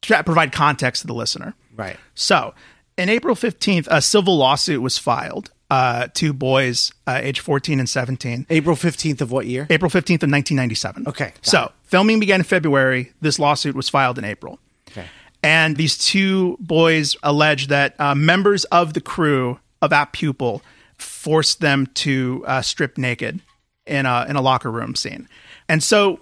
to 0.03 0.23
provide 0.25 0.53
context 0.53 1.03
to 1.03 1.07
the 1.07 1.15
listener. 1.15 1.55
Right. 1.77 1.97
So, 2.15 2.55
in 2.97 3.09
April 3.09 3.35
15th, 3.37 3.87
a 3.91 4.03
civil 4.03 4.37
lawsuit 4.37 4.83
was 4.83 4.99
filed. 4.99 5.51
Uh, 5.71 6.09
two 6.15 6.33
boys, 6.33 6.93
uh, 7.07 7.21
age 7.23 7.41
14 7.41 7.79
and 7.79 7.89
17. 7.89 8.47
April 8.49 8.75
fifteenth 8.75 9.21
of 9.21 9.31
what 9.31 9.47
year? 9.47 9.67
April 9.69 9.91
15th 9.91 10.23
of 10.25 10.31
1997. 10.31 11.07
Okay, 11.07 11.33
So, 11.43 11.71
filming 11.85 12.19
began 12.21 12.41
in 12.41 12.45
February. 12.45 13.13
This 13.21 13.39
lawsuit 13.39 13.75
was 13.77 13.89
filed 13.89 14.19
in 14.19 14.25
April. 14.25 14.59
Okay. 14.91 15.05
And 15.43 15.77
these 15.77 15.99
two 15.99 16.57
boys 16.59 17.17
allege 17.23 17.67
that 17.69 17.95
uh, 18.01 18.15
members 18.15 18.65
of 18.67 18.95
the 18.95 19.01
crew 19.03 19.61
of 19.83 19.93
Apt 19.93 20.15
Pupil 20.15 20.63
forced 20.99 21.61
them 21.61 21.87
to 21.95 22.45
uh, 22.47 22.63
strip 22.63 22.99
naked 22.99 23.41
in 23.87 24.07
a, 24.07 24.27
in 24.29 24.37
a 24.37 24.43
locker 24.43 24.71
room 24.71 24.95
scene. 24.95 25.29
And 25.69 25.83
so, 25.83 26.21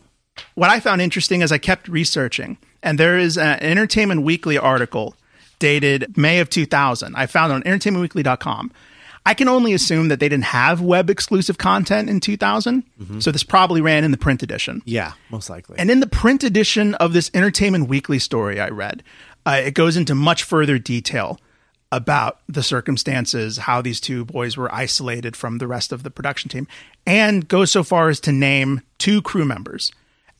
what 0.54 0.70
I 0.70 0.80
found 0.80 1.00
interesting 1.00 1.40
is 1.40 1.50
I 1.50 1.58
kept 1.58 1.88
researching, 1.88 2.58
and 2.82 2.98
there 2.98 3.18
is 3.18 3.38
an 3.38 3.58
Entertainment 3.60 4.22
Weekly 4.22 4.58
article 4.58 5.16
dated 5.58 6.16
May 6.16 6.40
of 6.40 6.50
2000. 6.50 7.14
I 7.16 7.26
found 7.26 7.52
it 7.52 7.54
on 7.54 7.62
entertainmentweekly.com. 7.62 8.72
I 9.24 9.34
can 9.34 9.48
only 9.48 9.72
assume 9.72 10.06
that 10.08 10.20
they 10.20 10.28
didn't 10.28 10.44
have 10.44 10.80
web 10.80 11.10
exclusive 11.10 11.58
content 11.58 12.08
in 12.08 12.20
2000. 12.20 12.84
So 13.20 13.32
this 13.32 13.42
probably 13.42 13.80
ran 13.80 14.04
in 14.04 14.12
the 14.12 14.16
print 14.16 14.42
edition. 14.44 14.82
Yeah, 14.84 15.14
most 15.30 15.50
likely. 15.50 15.78
And 15.80 15.90
in 15.90 15.98
the 15.98 16.06
print 16.06 16.44
edition 16.44 16.94
of 16.94 17.12
this 17.12 17.30
Entertainment 17.34 17.88
Weekly 17.88 18.20
story 18.20 18.60
I 18.60 18.68
read, 18.68 19.02
uh, 19.44 19.62
it 19.64 19.74
goes 19.74 19.96
into 19.96 20.14
much 20.14 20.44
further 20.44 20.78
detail 20.78 21.40
about 21.92 22.40
the 22.48 22.62
circumstances, 22.62 23.58
how 23.58 23.80
these 23.80 24.00
two 24.00 24.24
boys 24.24 24.56
were 24.56 24.72
isolated 24.74 25.36
from 25.36 25.58
the 25.58 25.66
rest 25.66 25.92
of 25.92 26.02
the 26.02 26.10
production 26.10 26.48
team, 26.48 26.66
and 27.06 27.48
goes 27.48 27.70
so 27.70 27.82
far 27.82 28.08
as 28.08 28.20
to 28.20 28.32
name 28.32 28.82
two 28.98 29.22
crew 29.22 29.44
members 29.44 29.92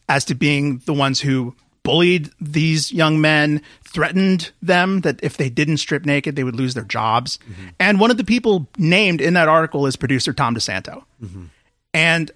as 0.08 0.24
to 0.24 0.34
being 0.34 0.78
the 0.86 0.94
ones 0.94 1.20
who 1.20 1.54
bullied 1.82 2.30
these 2.40 2.92
young 2.92 3.20
men, 3.20 3.62
threatened 3.84 4.50
them 4.60 5.02
that 5.02 5.20
if 5.22 5.36
they 5.36 5.48
didn't 5.48 5.76
strip 5.76 6.04
naked, 6.04 6.34
they 6.34 6.42
would 6.42 6.56
lose 6.56 6.74
their 6.74 6.84
jobs. 6.84 7.38
Mm-hmm. 7.48 7.68
And 7.78 8.00
one 8.00 8.10
of 8.10 8.16
the 8.16 8.24
people 8.24 8.66
named 8.76 9.20
in 9.20 9.34
that 9.34 9.48
article 9.48 9.86
is 9.86 9.94
producer 9.94 10.32
Tom 10.32 10.56
DeSanto. 10.56 11.04
Mm-hmm. 11.22 11.44
And 11.94 12.30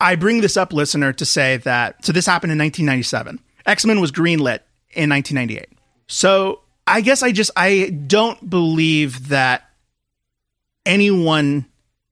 I 0.00 0.16
bring 0.16 0.40
this 0.40 0.56
up, 0.56 0.72
listener, 0.72 1.12
to 1.12 1.26
say 1.26 1.58
that 1.58 2.04
so 2.06 2.12
this 2.12 2.24
happened 2.24 2.52
in 2.52 2.58
1997. 2.58 3.38
X 3.66 3.84
Men 3.84 4.00
was 4.00 4.12
greenlit 4.12 4.60
in 4.94 5.10
1998. 5.10 5.68
So 6.06 6.60
I 6.86 7.00
guess 7.00 7.22
I 7.22 7.32
just 7.32 7.50
I 7.56 7.90
don't 7.90 8.48
believe 8.48 9.28
that 9.28 9.68
anyone 10.84 11.66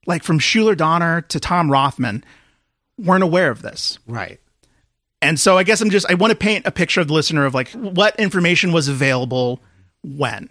like 0.06 0.22
from 0.22 0.38
Shuler 0.38 0.76
Donner 0.76 1.22
to 1.22 1.40
Tom 1.40 1.70
Rothman 1.70 2.24
weren't 2.98 3.24
aware 3.24 3.50
of 3.50 3.62
this. 3.62 3.98
right. 4.06 4.40
And 5.22 5.40
so 5.40 5.56
I 5.56 5.62
guess 5.62 5.80
I'm 5.80 5.88
just 5.88 6.10
I 6.10 6.14
want 6.14 6.32
to 6.32 6.36
paint 6.36 6.66
a 6.66 6.70
picture 6.70 7.00
of 7.00 7.08
the 7.08 7.14
listener 7.14 7.46
of 7.46 7.54
like 7.54 7.70
what 7.70 8.18
information 8.20 8.72
was 8.72 8.88
available 8.88 9.60
when. 10.02 10.50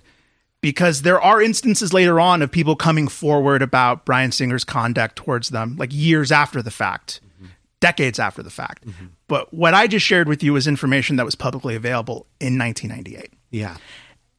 Because 0.61 1.01
there 1.01 1.21
are 1.21 1.41
instances 1.41 1.93
later 1.93 2.19
on 2.19 2.41
of 2.41 2.49
people 2.49 2.75
coming 2.77 3.09
forward 3.09 3.61
about 3.61 4.05
Bryan 4.05 4.31
Singer's 4.31 4.63
conduct 4.63 5.17
towards 5.17 5.49
them, 5.49 5.75
like 5.75 5.89
years 5.91 6.31
after 6.31 6.61
the 6.61 6.71
fact, 6.71 7.19
decades 7.81 8.17
after 8.17 8.41
the 8.41 8.49
fact. 8.49 8.87
Mm-hmm. 8.87 9.07
But 9.27 9.53
what 9.53 9.73
I 9.73 9.87
just 9.87 10.05
shared 10.05 10.29
with 10.29 10.41
you 10.41 10.55
is 10.55 10.65
information 10.65 11.17
that 11.17 11.25
was 11.25 11.35
publicly 11.35 11.75
available 11.75 12.27
in 12.39 12.57
1998. 12.57 13.33
Yeah. 13.51 13.75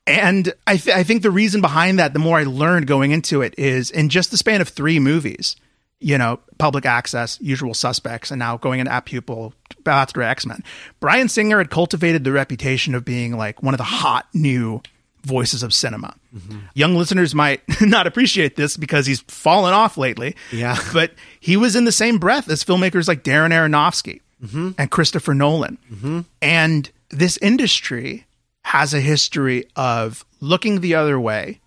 And 0.06 0.52
I, 0.66 0.76
th- 0.76 0.94
I 0.94 1.02
think 1.02 1.22
the 1.22 1.30
reason 1.30 1.60
behind 1.60 1.98
that, 1.98 2.12
the 2.12 2.18
more 2.18 2.38
I 2.38 2.44
learned 2.44 2.86
going 2.86 3.12
into 3.12 3.40
it, 3.40 3.54
is 3.58 3.90
in 3.90 4.10
just 4.10 4.30
the 4.30 4.36
span 4.36 4.60
of 4.60 4.68
three 4.68 4.98
movies, 4.98 5.56
you 5.98 6.18
know, 6.18 6.40
public 6.58 6.84
access, 6.84 7.38
usual 7.40 7.72
suspects, 7.72 8.30
and 8.30 8.38
now 8.38 8.58
going 8.58 8.80
into 8.80 8.92
Apt 8.92 9.06
Pupil, 9.08 9.54
about 9.78 10.16
X 10.16 10.46
Men. 10.46 10.62
Bryan 11.00 11.28
Singer 11.28 11.58
had 11.58 11.70
cultivated 11.70 12.24
the 12.24 12.32
reputation 12.32 12.94
of 12.94 13.04
being 13.04 13.36
like 13.36 13.62
one 13.62 13.74
of 13.74 13.78
the 13.78 13.84
hot 13.84 14.26
new 14.34 14.82
voices 15.24 15.62
of 15.62 15.72
cinema. 15.72 16.14
Mm-hmm. 16.34 16.58
Young 16.74 16.94
listeners 16.96 17.34
might 17.34 17.62
not 17.80 18.06
appreciate 18.06 18.56
this 18.56 18.76
because 18.76 19.06
he's 19.06 19.20
fallen 19.20 19.72
off 19.72 19.96
lately. 19.96 20.36
Yeah. 20.52 20.76
But 20.92 21.12
he 21.40 21.56
was 21.56 21.74
in 21.74 21.84
the 21.86 21.92
same 21.92 22.18
breath 22.18 22.48
as 22.48 22.62
filmmakers 22.62 23.08
like 23.08 23.24
Darren 23.24 23.50
Aronofsky 23.50 24.20
mm-hmm. 24.42 24.70
and 24.78 24.90
Christopher 24.90 25.34
Nolan. 25.34 25.78
Mm-hmm. 25.92 26.20
And 26.40 26.90
this 27.10 27.36
industry 27.38 28.26
has 28.64 28.92
a 28.94 29.00
history 29.00 29.64
of 29.76 30.24
looking 30.40 30.80
the 30.80 30.94
other 30.94 31.18
way, 31.20 31.60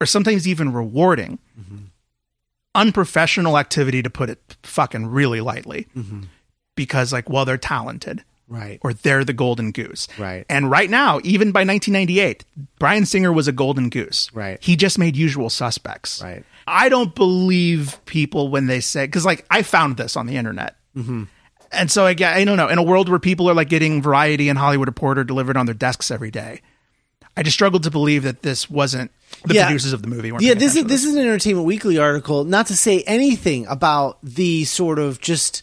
or 0.00 0.06
sometimes 0.06 0.46
even 0.46 0.72
rewarding 0.72 1.38
unprofessional 2.74 3.56
activity, 3.58 4.02
to 4.02 4.10
put 4.10 4.28
it 4.30 4.56
fucking 4.62 5.06
really 5.06 5.40
lightly, 5.40 5.86
because 6.74 7.12
like 7.12 7.28
well 7.28 7.44
they're 7.44 7.56
talented 7.58 8.24
Right. 8.46 8.78
or 8.82 8.92
they're 8.92 9.24
the 9.24 9.32
golden 9.32 9.72
goose. 9.72 10.06
Right. 10.18 10.44
And 10.50 10.70
right 10.70 10.90
now, 10.90 11.18
even 11.24 11.50
by 11.50 11.60
1998, 11.60 12.44
Bryan 12.78 13.06
Singer 13.06 13.32
was 13.32 13.48
a 13.48 13.52
golden 13.52 13.88
goose. 13.88 14.28
Right. 14.34 14.62
He 14.62 14.76
just 14.76 14.98
made 14.98 15.16
usual 15.16 15.48
suspects. 15.48 16.22
Right. 16.22 16.44
I 16.66 16.90
don't 16.90 17.14
believe 17.14 17.98
people 18.04 18.48
when 18.48 18.66
they 18.66 18.80
say, 18.80 19.06
because 19.06 19.24
like 19.24 19.46
I 19.50 19.62
found 19.62 19.96
this 19.96 20.14
on 20.14 20.26
the 20.26 20.36
internet. 20.36 20.76
Mm-hmm. 20.94 21.24
And 21.74 21.90
so 21.90 22.06
I, 22.06 22.10
I 22.10 22.44
don't 22.44 22.56
know, 22.56 22.68
in 22.68 22.78
a 22.78 22.82
world 22.82 23.08
where 23.08 23.18
people 23.18 23.48
are 23.50 23.54
like 23.54 23.68
getting 23.68 24.00
Variety 24.02 24.48
and 24.48 24.58
Hollywood 24.58 24.88
Reporter 24.88 25.24
delivered 25.24 25.56
on 25.56 25.66
their 25.66 25.74
desks 25.74 26.10
every 26.10 26.30
day, 26.30 26.60
I 27.36 27.42
just 27.42 27.54
struggled 27.54 27.82
to 27.82 27.90
believe 27.90 28.22
that 28.22 28.42
this 28.42 28.70
wasn't 28.70 29.10
the 29.44 29.54
Yeah. 29.54 29.66
producers 29.66 29.92
of 29.92 30.02
the 30.02 30.08
movie. 30.08 30.30
Weren't 30.32 30.44
Yeah, 30.44 30.54
this 30.54 30.76
is 30.76 30.84
this 30.84 31.04
is 31.04 31.14
an 31.14 31.20
Entertainment 31.22 31.66
Weekly 31.66 31.98
article. 31.98 32.44
Not 32.44 32.68
to 32.68 32.76
say 32.76 33.02
anything 33.02 33.66
about 33.66 34.18
the 34.22 34.64
sort 34.64 34.98
of 34.98 35.20
just 35.20 35.62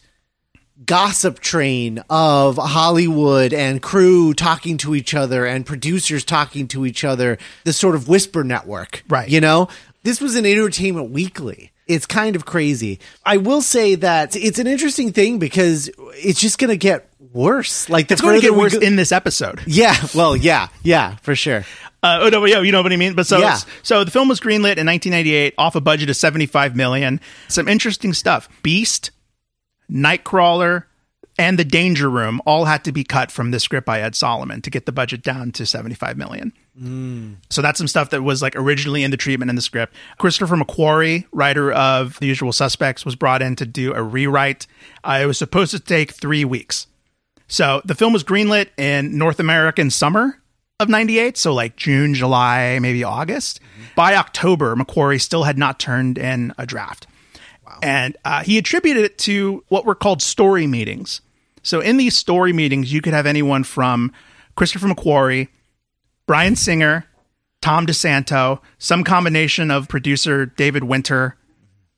gossip 0.84 1.38
train 1.40 2.02
of 2.10 2.56
Hollywood 2.56 3.52
and 3.54 3.80
crew 3.80 4.34
talking 4.34 4.76
to 4.78 4.94
each 4.94 5.14
other 5.14 5.46
and 5.46 5.64
producers 5.64 6.24
talking 6.24 6.66
to 6.68 6.84
each 6.84 7.04
other. 7.04 7.38
This 7.64 7.76
sort 7.76 7.94
of 7.94 8.08
whisper 8.08 8.42
network, 8.44 9.04
Right. 9.08 9.28
You 9.28 9.40
know, 9.40 9.68
this 10.02 10.20
was 10.20 10.34
an 10.34 10.44
Entertainment 10.44 11.10
Weekly. 11.10 11.70
It's 11.86 12.06
kind 12.06 12.36
of 12.36 12.44
crazy. 12.44 13.00
I 13.24 13.38
will 13.38 13.60
say 13.62 13.96
that 13.96 14.36
it's 14.36 14.58
an 14.58 14.66
interesting 14.66 15.12
thing 15.12 15.38
because 15.38 15.90
it's 16.14 16.40
just 16.40 16.58
going 16.58 16.70
to 16.70 16.76
get 16.76 17.08
worse. 17.32 17.88
Like 17.88 18.08
the 18.08 18.12
It's 18.14 18.20
going 18.22 18.36
to 18.36 18.40
get 18.40 18.54
worse 18.54 18.74
go- 18.74 18.80
in 18.80 18.96
this 18.96 19.10
episode. 19.12 19.60
yeah, 19.66 19.96
well, 20.14 20.36
yeah, 20.36 20.68
yeah, 20.82 21.16
for 21.16 21.34
sure. 21.34 21.64
Uh, 22.04 22.18
oh 22.22 22.28
no, 22.30 22.44
yeah, 22.44 22.60
you 22.60 22.72
know 22.72 22.82
what 22.82 22.92
I 22.92 22.96
mean. 22.96 23.14
But 23.14 23.26
so, 23.26 23.38
Yeah. 23.38 23.58
so 23.82 24.04
the 24.04 24.10
film 24.10 24.28
was 24.28 24.40
greenlit 24.40 24.76
in 24.78 24.86
1998 24.86 25.54
off 25.58 25.74
a 25.76 25.80
budget 25.80 26.08
of 26.10 26.16
75 26.16 26.74
million. 26.76 27.20
Some 27.48 27.68
interesting 27.68 28.12
stuff: 28.12 28.48
Beast, 28.62 29.10
Nightcrawler, 29.90 30.84
and 31.38 31.58
The 31.58 31.64
Danger 31.64 32.10
Room 32.10 32.40
all 32.46 32.66
had 32.66 32.84
to 32.84 32.92
be 32.92 33.04
cut 33.04 33.30
from 33.30 33.50
the 33.50 33.60
script 33.60 33.86
by 33.86 34.00
Ed 34.00 34.14
Solomon 34.14 34.60
to 34.62 34.70
get 34.70 34.86
the 34.86 34.92
budget 34.92 35.22
down 35.22 35.50
to 35.52 35.64
75 35.66 36.16
million. 36.16 36.52
So 37.50 37.62
that's 37.62 37.78
some 37.78 37.88
stuff 37.88 38.10
that 38.10 38.22
was 38.22 38.42
like 38.42 38.54
originally 38.56 39.02
in 39.02 39.10
the 39.10 39.16
treatment 39.16 39.48
in 39.48 39.56
the 39.56 39.62
script. 39.62 39.94
Christopher 40.18 40.56
McQuarrie, 40.56 41.26
writer 41.32 41.72
of 41.72 42.18
The 42.20 42.26
Usual 42.26 42.52
Suspects, 42.52 43.04
was 43.04 43.16
brought 43.16 43.42
in 43.42 43.56
to 43.56 43.66
do 43.66 43.94
a 43.94 44.02
rewrite. 44.02 44.66
Uh, 45.04 45.20
it 45.22 45.26
was 45.26 45.38
supposed 45.38 45.70
to 45.72 45.80
take 45.80 46.12
three 46.12 46.44
weeks. 46.44 46.86
So 47.48 47.82
the 47.84 47.94
film 47.94 48.12
was 48.12 48.24
greenlit 48.24 48.68
in 48.78 49.18
North 49.18 49.38
American 49.40 49.90
summer 49.90 50.38
of 50.80 50.88
98, 50.88 51.36
so 51.36 51.52
like 51.52 51.76
June, 51.76 52.14
July, 52.14 52.78
maybe 52.80 53.04
August. 53.04 53.60
By 53.94 54.16
October, 54.16 54.74
McQuarrie 54.74 55.20
still 55.20 55.44
had 55.44 55.58
not 55.58 55.78
turned 55.78 56.18
in 56.18 56.52
a 56.58 56.66
draft. 56.66 57.06
And 57.82 58.16
uh, 58.24 58.44
he 58.44 58.58
attributed 58.58 59.04
it 59.04 59.18
to 59.18 59.64
what 59.68 59.84
were 59.84 59.96
called 59.96 60.22
story 60.22 60.66
meetings. 60.66 61.20
So 61.62 61.80
in 61.80 61.96
these 61.96 62.16
story 62.16 62.52
meetings, 62.52 62.92
you 62.92 63.02
could 63.02 63.12
have 63.12 63.26
anyone 63.26 63.64
from 63.64 64.12
Christopher 64.54 64.86
McQuarrie, 64.86 65.48
Brian 66.26 66.56
Singer, 66.56 67.06
Tom 67.60 67.86
DeSanto, 67.86 68.60
some 68.78 69.04
combination 69.04 69.70
of 69.70 69.88
producer 69.88 70.46
David 70.46 70.84
Winter, 70.84 71.36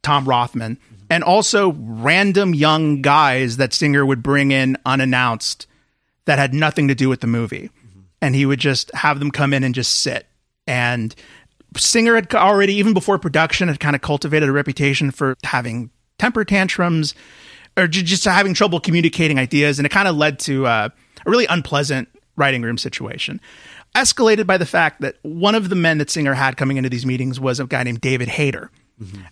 Tom 0.03 0.27
Rothman, 0.27 0.79
and 1.11 1.23
also 1.23 1.73
random 1.73 2.55
young 2.55 3.03
guys 3.03 3.59
that 3.59 3.73
Singer 3.73 4.05
would 4.05 4.23
bring 4.23 4.51
in 4.51 4.77
unannounced 4.87 5.67
that 6.25 6.39
had 6.39 6.55
nothing 6.55 6.89
to 6.89 6.95
do 6.95 7.09
with 7.09 7.21
the 7.21 7.27
movie. 7.27 7.71
And 8.21 8.35
he 8.35 8.47
would 8.47 8.61
just 8.61 8.95
have 8.95 9.19
them 9.19 9.31
come 9.31 9.53
in 9.53 9.65
and 9.65 9.75
just 9.75 9.95
sit. 9.97 10.27
And 10.67 11.15
Singer 11.77 12.15
had 12.15 12.33
already, 12.35 12.75
even 12.75 12.95
before 12.95 13.19
production, 13.19 13.69
had 13.69 13.81
kind 13.81 13.97
of 13.97 14.03
cultivated 14.03 14.49
a 14.49 14.53
reputation 14.53 15.11
for 15.11 15.37
having 15.45 15.91
temper 16.19 16.45
tantrums 16.45 17.15
or 17.77 17.87
ju- 17.87 18.03
just 18.03 18.25
having 18.25 18.55
trouble 18.55 18.81
communicating 18.81 19.39
ideas. 19.39 19.79
And 19.79 19.87
it 19.87 19.91
kind 19.91 20.09
of 20.09 20.17
led 20.17 20.39
to 20.41 20.67
uh, 20.67 20.89
a 21.25 21.31
really 21.31 21.47
unpleasant 21.47 22.09
writing 22.37 22.63
room 22.63 22.79
situation. 22.79 23.41
Escalated 23.95 24.47
by 24.47 24.59
the 24.59 24.67
fact 24.67 25.01
that 25.01 25.17
one 25.23 25.55
of 25.55 25.69
the 25.69 25.77
men 25.77 25.99
that 25.99 26.11
Singer 26.11 26.35
had 26.35 26.57
coming 26.57 26.77
into 26.77 26.91
these 26.91 27.07
meetings 27.07 27.39
was 27.39 27.61
a 27.61 27.67
guy 27.67 27.83
named 27.83 28.01
David 28.01 28.29
Hayter. 28.29 28.71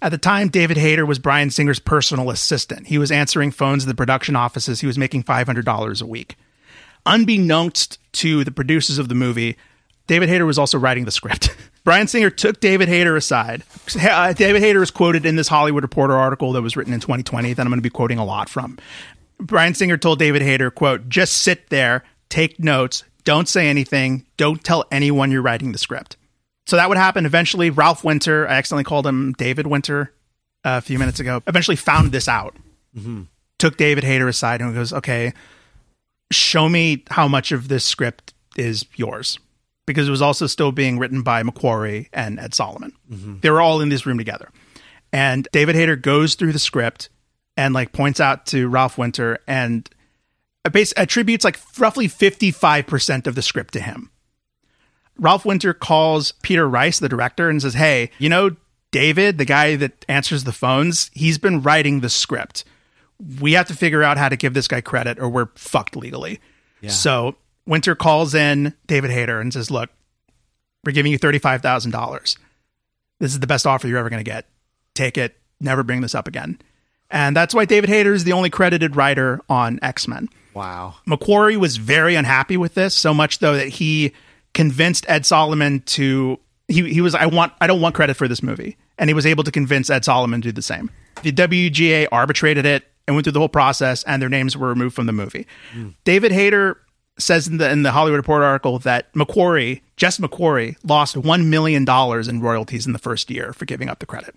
At 0.02 0.10
the 0.10 0.18
time, 0.18 0.48
David 0.48 0.76
Hayter 0.76 1.06
was 1.06 1.20
Bryan 1.20 1.48
Singer's 1.50 1.78
personal 1.78 2.30
assistant. 2.30 2.88
He 2.88 2.98
was 2.98 3.12
answering 3.12 3.52
phones 3.52 3.84
at 3.84 3.88
the 3.88 3.94
production 3.94 4.34
offices. 4.34 4.80
He 4.80 4.88
was 4.88 4.98
making 4.98 5.22
$500 5.22 6.02
a 6.02 6.06
week. 6.06 6.36
Unbeknownst 7.06 7.98
to 8.14 8.42
the 8.42 8.50
producers 8.50 8.98
of 8.98 9.08
the 9.08 9.14
movie, 9.14 9.56
David 10.08 10.28
Hayter 10.28 10.46
was 10.46 10.58
also 10.58 10.78
writing 10.78 11.04
the 11.04 11.12
script. 11.12 11.56
Bryan 11.84 12.06
Singer 12.06 12.30
took 12.30 12.60
David 12.60 12.88
Hayter 12.88 13.16
aside. 13.16 13.64
Uh, 14.00 14.32
David 14.32 14.62
Hayter 14.62 14.82
is 14.82 14.90
quoted 14.90 15.26
in 15.26 15.36
this 15.36 15.48
Hollywood 15.48 15.82
Reporter 15.82 16.14
article 16.16 16.52
that 16.52 16.62
was 16.62 16.76
written 16.76 16.92
in 16.94 17.00
2020 17.00 17.54
that 17.54 17.62
I'm 17.62 17.68
going 17.68 17.78
to 17.78 17.82
be 17.82 17.90
quoting 17.90 18.18
a 18.18 18.24
lot 18.24 18.48
from. 18.48 18.78
Bryan 19.40 19.74
Singer 19.74 19.96
told 19.96 20.18
David 20.20 20.42
Hayter, 20.42 20.70
quote, 20.70 21.08
just 21.08 21.34
sit 21.38 21.68
there, 21.70 22.04
take 22.28 22.60
notes, 22.60 23.02
don't 23.24 23.48
say 23.48 23.68
anything, 23.68 24.24
don't 24.36 24.62
tell 24.62 24.84
anyone 24.92 25.30
you're 25.32 25.42
writing 25.42 25.72
the 25.72 25.78
script. 25.78 26.16
So 26.66 26.76
that 26.76 26.88
would 26.88 26.98
happen 26.98 27.26
eventually. 27.26 27.70
Ralph 27.70 28.04
Winter, 28.04 28.48
I 28.48 28.52
accidentally 28.52 28.84
called 28.84 29.06
him 29.06 29.32
David 29.32 29.66
Winter 29.66 30.12
uh, 30.64 30.78
a 30.78 30.80
few 30.80 30.98
minutes 30.98 31.18
ago, 31.18 31.42
eventually 31.48 31.76
found 31.76 32.12
this 32.12 32.28
out. 32.28 32.56
Took 33.58 33.76
David 33.76 34.04
Hayter 34.04 34.28
aside 34.28 34.60
and 34.60 34.72
goes, 34.74 34.92
okay, 34.92 35.32
show 36.30 36.68
me 36.68 37.02
how 37.10 37.26
much 37.26 37.50
of 37.50 37.66
this 37.68 37.84
script 37.84 38.32
is 38.56 38.86
yours. 38.94 39.38
Because 39.86 40.06
it 40.08 40.12
was 40.12 40.22
also 40.22 40.46
still 40.46 40.70
being 40.72 40.98
written 40.98 41.22
by 41.22 41.42
McQuarrie 41.42 42.08
and 42.12 42.38
Ed 42.38 42.54
Solomon. 42.54 42.92
They 43.40 43.50
were 43.50 43.60
all 43.60 43.80
in 43.80 43.88
this 43.88 44.06
room 44.06 44.18
together. 44.18 44.48
And 45.12 45.48
David 45.52 45.74
Hayter 45.74 45.96
goes 45.96 46.34
through 46.36 46.52
the 46.52 46.58
script 46.58 47.08
and 47.56 47.74
like 47.74 47.92
points 47.92 48.20
out 48.20 48.46
to 48.46 48.68
Ralph 48.68 48.96
Winter 48.96 49.38
and 49.46 49.88
uh, 50.64 50.70
base 50.70 50.94
attributes 50.96 51.44
like 51.44 51.58
roughly 51.78 52.08
55% 52.08 53.26
of 53.26 53.34
the 53.34 53.42
script 53.42 53.74
to 53.74 53.80
him. 53.80 54.10
Ralph 55.18 55.44
Winter 55.44 55.74
calls 55.74 56.32
Peter 56.42 56.68
Rice, 56.68 56.98
the 56.98 57.08
director, 57.08 57.50
and 57.50 57.60
says, 57.60 57.74
Hey, 57.74 58.10
you 58.18 58.28
know, 58.28 58.56
David, 58.92 59.38
the 59.38 59.44
guy 59.44 59.76
that 59.76 60.04
answers 60.08 60.44
the 60.44 60.52
phones, 60.52 61.10
he's 61.12 61.38
been 61.38 61.60
writing 61.62 62.00
the 62.00 62.08
script. 62.08 62.64
We 63.40 63.52
have 63.52 63.66
to 63.68 63.74
figure 63.74 64.02
out 64.02 64.16
how 64.16 64.28
to 64.28 64.36
give 64.36 64.54
this 64.54 64.68
guy 64.68 64.80
credit 64.80 65.18
or 65.18 65.28
we're 65.28 65.48
fucked 65.54 65.96
legally. 65.96 66.40
So 66.90 67.36
Winter 67.66 67.94
calls 67.94 68.34
in 68.34 68.74
David 68.86 69.10
Hayter 69.10 69.40
and 69.40 69.52
says, 69.52 69.70
Look, 69.70 69.90
we're 70.84 70.92
giving 70.92 71.12
you 71.12 71.18
$35,000. 71.18 72.36
This 73.20 73.32
is 73.32 73.40
the 73.40 73.46
best 73.46 73.66
offer 73.66 73.86
you're 73.86 73.98
ever 73.98 74.10
going 74.10 74.24
to 74.24 74.28
get. 74.28 74.46
Take 74.94 75.16
it. 75.16 75.36
Never 75.60 75.82
bring 75.82 76.00
this 76.00 76.14
up 76.14 76.26
again. 76.26 76.58
And 77.08 77.36
that's 77.36 77.54
why 77.54 77.66
David 77.66 77.88
Hayter 77.90 78.14
is 78.14 78.24
the 78.24 78.32
only 78.32 78.50
credited 78.50 78.96
writer 78.96 79.40
on 79.48 79.78
X 79.82 80.08
Men. 80.08 80.28
Wow. 80.54 80.94
McQuarrie 81.06 81.56
was 81.56 81.76
very 81.76 82.14
unhappy 82.14 82.56
with 82.56 82.74
this, 82.74 82.94
so 82.94 83.14
much 83.14 83.38
though 83.38 83.54
that 83.54 83.68
he 83.68 84.12
convinced 84.54 85.04
Ed 85.08 85.24
Solomon 85.24 85.80
to 85.80 86.38
he 86.68 86.92
he 86.92 87.00
was 87.00 87.14
I 87.14 87.26
want 87.26 87.52
I 87.60 87.66
don't 87.66 87.80
want 87.80 87.94
credit 87.94 88.14
for 88.14 88.26
this 88.28 88.42
movie. 88.42 88.76
And 88.98 89.08
he 89.08 89.14
was 89.14 89.26
able 89.26 89.44
to 89.44 89.50
convince 89.50 89.90
Ed 89.90 90.04
Solomon 90.04 90.40
to 90.42 90.48
do 90.48 90.52
the 90.52 90.62
same. 90.62 90.90
The 91.22 91.32
WGA 91.32 92.08
arbitrated 92.10 92.66
it 92.66 92.84
and 93.06 93.14
went 93.14 93.24
through 93.24 93.32
the 93.32 93.40
whole 93.40 93.48
process 93.48 94.02
and 94.04 94.20
their 94.20 94.28
names 94.28 94.56
were 94.56 94.68
removed 94.68 94.94
from 94.94 95.06
the 95.06 95.12
movie. 95.12 95.46
Hmm. 95.72 95.90
David 96.04 96.32
Hayter 96.32 96.78
says 97.18 97.46
in 97.46 97.58
the 97.58 97.70
in 97.70 97.82
the 97.82 97.92
Hollywood 97.92 98.18
Reporter 98.18 98.44
article 98.44 98.78
that 98.80 99.12
McQuarrie, 99.14 99.80
Jess 99.96 100.18
McQuarrie, 100.18 100.76
lost 100.84 101.16
one 101.16 101.50
million 101.50 101.84
dollars 101.84 102.28
in 102.28 102.40
royalties 102.40 102.86
in 102.86 102.92
the 102.92 102.98
first 102.98 103.30
year 103.30 103.52
for 103.52 103.64
giving 103.64 103.88
up 103.88 103.98
the 103.98 104.06
credit. 104.06 104.34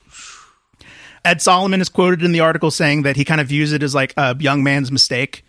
Ed 1.24 1.42
Solomon 1.42 1.82
is 1.82 1.90
quoted 1.90 2.22
in 2.22 2.32
the 2.34 2.42
article 2.42 2.70
saying 2.70 3.02
that 3.04 3.16
he 3.16 3.26
kind 3.26 3.42
of 3.42 3.48
views 3.48 3.72
it 3.72 3.82
as 3.82 3.96
like 3.96 4.14
a 4.18 4.36
young 4.40 4.64
man's 4.64 4.92
mistake. 4.92 5.44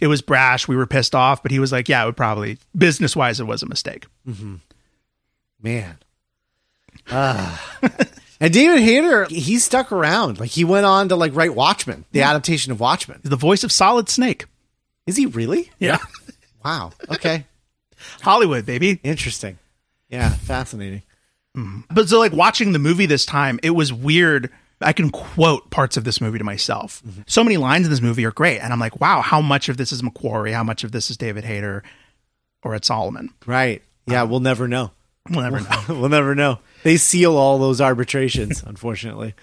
It 0.00 0.06
was 0.06 0.22
brash. 0.22 0.68
We 0.68 0.76
were 0.76 0.86
pissed 0.86 1.16
off, 1.16 1.42
but 1.42 1.50
he 1.50 1.58
was 1.58 1.72
like, 1.72 1.88
yeah, 1.88 2.04
it 2.04 2.06
would 2.06 2.16
probably, 2.16 2.58
business 2.76 3.16
wise, 3.16 3.40
it 3.40 3.44
was 3.44 3.60
a 3.60 3.66
mistake. 3.66 4.06
Man. 5.60 5.98
Ah. 7.10 7.76
and 8.38 8.52
David 8.52 8.80
Hayter, 8.80 9.24
he 9.24 9.58
stuck 9.58 9.90
around. 9.90 10.38
Like 10.38 10.50
he 10.50 10.62
went 10.62 10.86
on 10.86 11.08
to 11.08 11.16
like 11.16 11.34
write 11.34 11.56
Watchmen, 11.56 12.04
the 12.12 12.22
adaptation 12.22 12.70
of 12.70 12.78
Watchmen. 12.78 13.18
The 13.24 13.34
voice 13.34 13.64
of 13.64 13.72
Solid 13.72 14.08
Snake. 14.08 14.44
Is 15.08 15.16
he 15.16 15.26
really? 15.26 15.70
Yeah. 15.80 15.98
Wow. 16.68 16.90
Okay. 17.10 17.46
Hollywood, 18.20 18.66
baby. 18.66 19.00
Interesting. 19.02 19.58
Yeah, 20.10 20.28
fascinating. 20.28 21.02
Mm-hmm. 21.56 21.80
But 21.90 22.10
so, 22.10 22.18
like, 22.18 22.32
watching 22.32 22.72
the 22.72 22.78
movie 22.78 23.06
this 23.06 23.24
time, 23.24 23.58
it 23.62 23.70
was 23.70 23.90
weird. 23.90 24.50
I 24.82 24.92
can 24.92 25.08
quote 25.08 25.70
parts 25.70 25.96
of 25.96 26.04
this 26.04 26.20
movie 26.20 26.36
to 26.36 26.44
myself. 26.44 27.02
Mm-hmm. 27.06 27.22
So 27.26 27.42
many 27.42 27.56
lines 27.56 27.86
in 27.86 27.90
this 27.90 28.02
movie 28.02 28.26
are 28.26 28.30
great. 28.30 28.58
And 28.58 28.70
I'm 28.70 28.78
like, 28.78 29.00
wow, 29.00 29.22
how 29.22 29.40
much 29.40 29.70
of 29.70 29.78
this 29.78 29.92
is 29.92 30.02
McQuarrie? 30.02 30.52
How 30.52 30.62
much 30.62 30.84
of 30.84 30.92
this 30.92 31.10
is 31.10 31.16
David 31.16 31.44
Hayter 31.44 31.82
or 32.62 32.74
Ed 32.74 32.84
Solomon? 32.84 33.30
Right. 33.46 33.82
Yeah, 34.06 34.22
uh, 34.22 34.26
we'll 34.26 34.40
never 34.40 34.68
know. 34.68 34.90
We'll 35.30 35.50
never 35.50 35.60
know. 35.60 35.84
we'll 35.88 36.08
never 36.10 36.34
know. 36.34 36.58
They 36.82 36.98
seal 36.98 37.34
all 37.34 37.58
those 37.58 37.80
arbitrations, 37.80 38.62
unfortunately. 38.66 39.34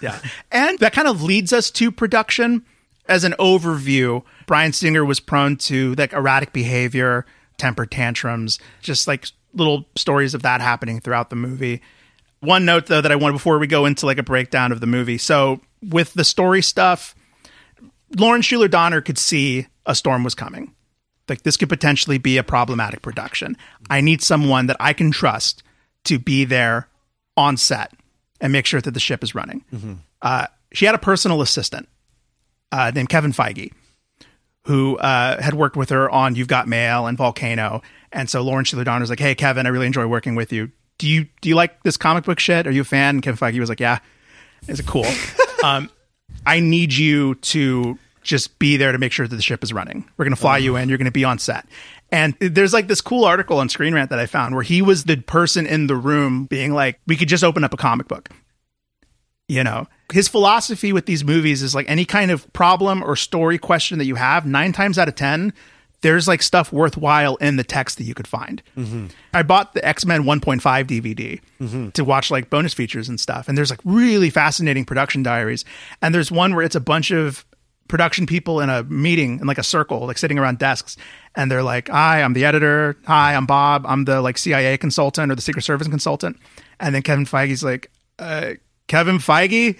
Yeah. 0.00 0.18
And 0.50 0.76
that 0.80 0.92
kind 0.92 1.06
of 1.06 1.22
leads 1.22 1.52
us 1.52 1.70
to 1.72 1.92
production. 1.92 2.64
As 3.06 3.24
an 3.24 3.34
overview, 3.38 4.22
Bryan 4.46 4.72
Singer 4.72 5.04
was 5.04 5.20
prone 5.20 5.56
to 5.56 5.94
like 5.94 6.12
erratic 6.12 6.52
behavior, 6.52 7.26
temper 7.58 7.86
tantrums, 7.86 8.58
just 8.80 9.06
like 9.06 9.26
little 9.52 9.86
stories 9.96 10.34
of 10.34 10.42
that 10.42 10.60
happening 10.60 11.00
throughout 11.00 11.30
the 11.30 11.36
movie. 11.36 11.82
One 12.40 12.64
note 12.64 12.86
though 12.86 13.00
that 13.00 13.12
I 13.12 13.16
want 13.16 13.34
before 13.34 13.58
we 13.58 13.66
go 13.66 13.84
into 13.86 14.06
like 14.06 14.18
a 14.18 14.22
breakdown 14.22 14.72
of 14.72 14.80
the 14.80 14.86
movie. 14.86 15.18
So 15.18 15.60
with 15.82 16.14
the 16.14 16.24
story 16.24 16.62
stuff, 16.62 17.14
Lauren 18.16 18.42
Shuler 18.42 18.70
Donner 18.70 19.00
could 19.00 19.18
see 19.18 19.66
a 19.86 19.94
storm 19.94 20.24
was 20.24 20.34
coming. 20.34 20.74
Like 21.28 21.42
this 21.42 21.56
could 21.56 21.68
potentially 21.68 22.18
be 22.18 22.36
a 22.36 22.42
problematic 22.42 23.02
production. 23.02 23.56
I 23.88 24.00
need 24.00 24.22
someone 24.22 24.66
that 24.66 24.76
I 24.80 24.92
can 24.92 25.10
trust 25.10 25.62
to 26.04 26.18
be 26.18 26.44
there 26.44 26.88
on 27.36 27.56
set 27.56 27.92
and 28.40 28.52
make 28.52 28.66
sure 28.66 28.80
that 28.80 28.90
the 28.92 29.00
ship 29.00 29.22
is 29.22 29.34
running. 29.34 29.64
Uh, 30.20 30.46
she 30.72 30.84
had 30.86 30.94
a 30.94 30.98
personal 30.98 31.40
assistant 31.40 31.88
uh, 32.74 32.90
named 32.94 33.08
Kevin 33.08 33.32
Feige 33.32 33.70
who 34.66 34.96
uh, 34.96 35.40
had 35.40 35.54
worked 35.54 35.76
with 35.76 35.90
her 35.90 36.10
on 36.10 36.34
You've 36.34 36.48
Got 36.48 36.66
Mail 36.66 37.06
and 37.06 37.18
Volcano. 37.18 37.82
And 38.12 38.30
so 38.30 38.42
Lauren 38.42 38.64
Shuler 38.64 38.84
Donner's 38.84 39.10
like, 39.10 39.20
"Hey, 39.20 39.34
Kevin, 39.34 39.66
I 39.66 39.68
really 39.68 39.86
enjoy 39.86 40.06
working 40.06 40.34
with 40.34 40.52
you. 40.52 40.70
Do 40.98 41.08
you 41.08 41.26
do 41.40 41.48
you 41.48 41.54
like 41.54 41.82
this 41.82 41.96
comic 41.96 42.24
book 42.24 42.40
shit? 42.40 42.66
Are 42.66 42.70
you 42.70 42.80
a 42.82 42.84
fan?" 42.84 43.16
And 43.16 43.22
Kevin 43.22 43.38
Feige 43.38 43.60
was 43.60 43.68
like, 43.68 43.80
"Yeah, 43.80 43.98
Is 44.68 44.80
it 44.80 44.86
cool. 44.86 45.06
um, 45.64 45.90
I 46.46 46.60
need 46.60 46.94
you 46.94 47.34
to 47.36 47.98
just 48.22 48.58
be 48.58 48.78
there 48.78 48.90
to 48.92 48.98
make 48.98 49.12
sure 49.12 49.28
that 49.28 49.36
the 49.36 49.42
ship 49.42 49.62
is 49.62 49.72
running. 49.72 50.08
We're 50.16 50.24
going 50.24 50.34
to 50.34 50.40
fly 50.40 50.56
you 50.56 50.76
in. 50.76 50.88
You're 50.88 50.98
going 50.98 51.04
to 51.06 51.12
be 51.12 51.24
on 51.24 51.38
set." 51.38 51.66
And 52.10 52.34
there's 52.40 52.72
like 52.72 52.86
this 52.86 53.00
cool 53.00 53.24
article 53.24 53.58
on 53.58 53.68
Screen 53.68 53.92
Rant 53.92 54.10
that 54.10 54.18
I 54.18 54.26
found 54.26 54.54
where 54.54 54.62
he 54.62 54.82
was 54.82 55.04
the 55.04 55.16
person 55.16 55.66
in 55.66 55.88
the 55.88 55.96
room 55.96 56.46
being 56.46 56.72
like, 56.72 57.00
"We 57.06 57.16
could 57.16 57.28
just 57.28 57.44
open 57.44 57.64
up 57.64 57.74
a 57.74 57.76
comic 57.76 58.08
book." 58.08 58.30
You 59.48 59.62
know 59.64 59.86
his 60.12 60.28
philosophy 60.28 60.92
with 60.92 61.06
these 61.06 61.24
movies 61.24 61.62
is 61.62 61.74
like 61.74 61.88
any 61.88 62.04
kind 62.04 62.30
of 62.30 62.50
problem 62.52 63.02
or 63.02 63.16
story 63.16 63.58
question 63.58 63.98
that 63.98 64.06
you 64.06 64.14
have 64.14 64.46
nine 64.46 64.72
times 64.72 64.98
out 64.98 65.08
of 65.08 65.14
ten 65.14 65.52
there's 66.04 66.28
like 66.28 66.42
stuff 66.42 66.70
worthwhile 66.70 67.36
in 67.36 67.56
the 67.56 67.64
text 67.64 67.96
that 67.96 68.04
you 68.04 68.12
could 68.12 68.28
find. 68.28 68.62
I 69.32 69.42
bought 69.42 69.72
the 69.72 69.82
x-men 69.82 70.24
1.5 70.24 70.60
dvd 70.60 71.40
to 71.94 72.04
watch 72.04 72.30
like 72.30 72.50
bonus 72.50 72.74
features 72.74 73.08
and 73.08 73.18
stuff. 73.18 73.48
And 73.48 73.56
there's 73.56 73.70
like 73.70 73.80
really 73.84 74.28
fascinating 74.28 74.84
production 74.84 75.22
diaries. 75.22 75.64
And 76.02 76.14
there's 76.14 76.30
one 76.30 76.54
where 76.54 76.62
it's 76.62 76.74
a 76.74 76.80
bunch 76.80 77.10
of 77.10 77.46
production 77.88 78.26
people 78.26 78.60
in 78.60 78.68
a 78.68 78.82
meeting 78.84 79.40
in 79.40 79.46
like 79.46 79.56
a 79.56 79.62
circle 79.62 80.06
like 80.06 80.18
sitting 80.18 80.38
around 80.38 80.58
desks. 80.58 80.98
And 81.36 81.50
they're 81.50 81.62
like 81.62 81.88
hi 81.88 82.20
i'm 82.20 82.34
the 82.34 82.44
editor. 82.44 82.98
Hi 83.06 83.34
i'm 83.34 83.46
bob. 83.46 83.86
I'm 83.86 84.04
the 84.04 84.20
like 84.20 84.36
cia 84.36 84.76
consultant 84.76 85.32
or 85.32 85.34
the 85.34 85.42
secret 85.42 85.62
service 85.62 85.88
consultant. 85.88 86.36
And 86.78 86.94
then 86.94 87.00
kevin 87.00 87.24
feige's 87.24 87.64
like 87.64 87.90
uh, 88.18 88.52
Kevin 88.88 89.18
Feige 89.18 89.76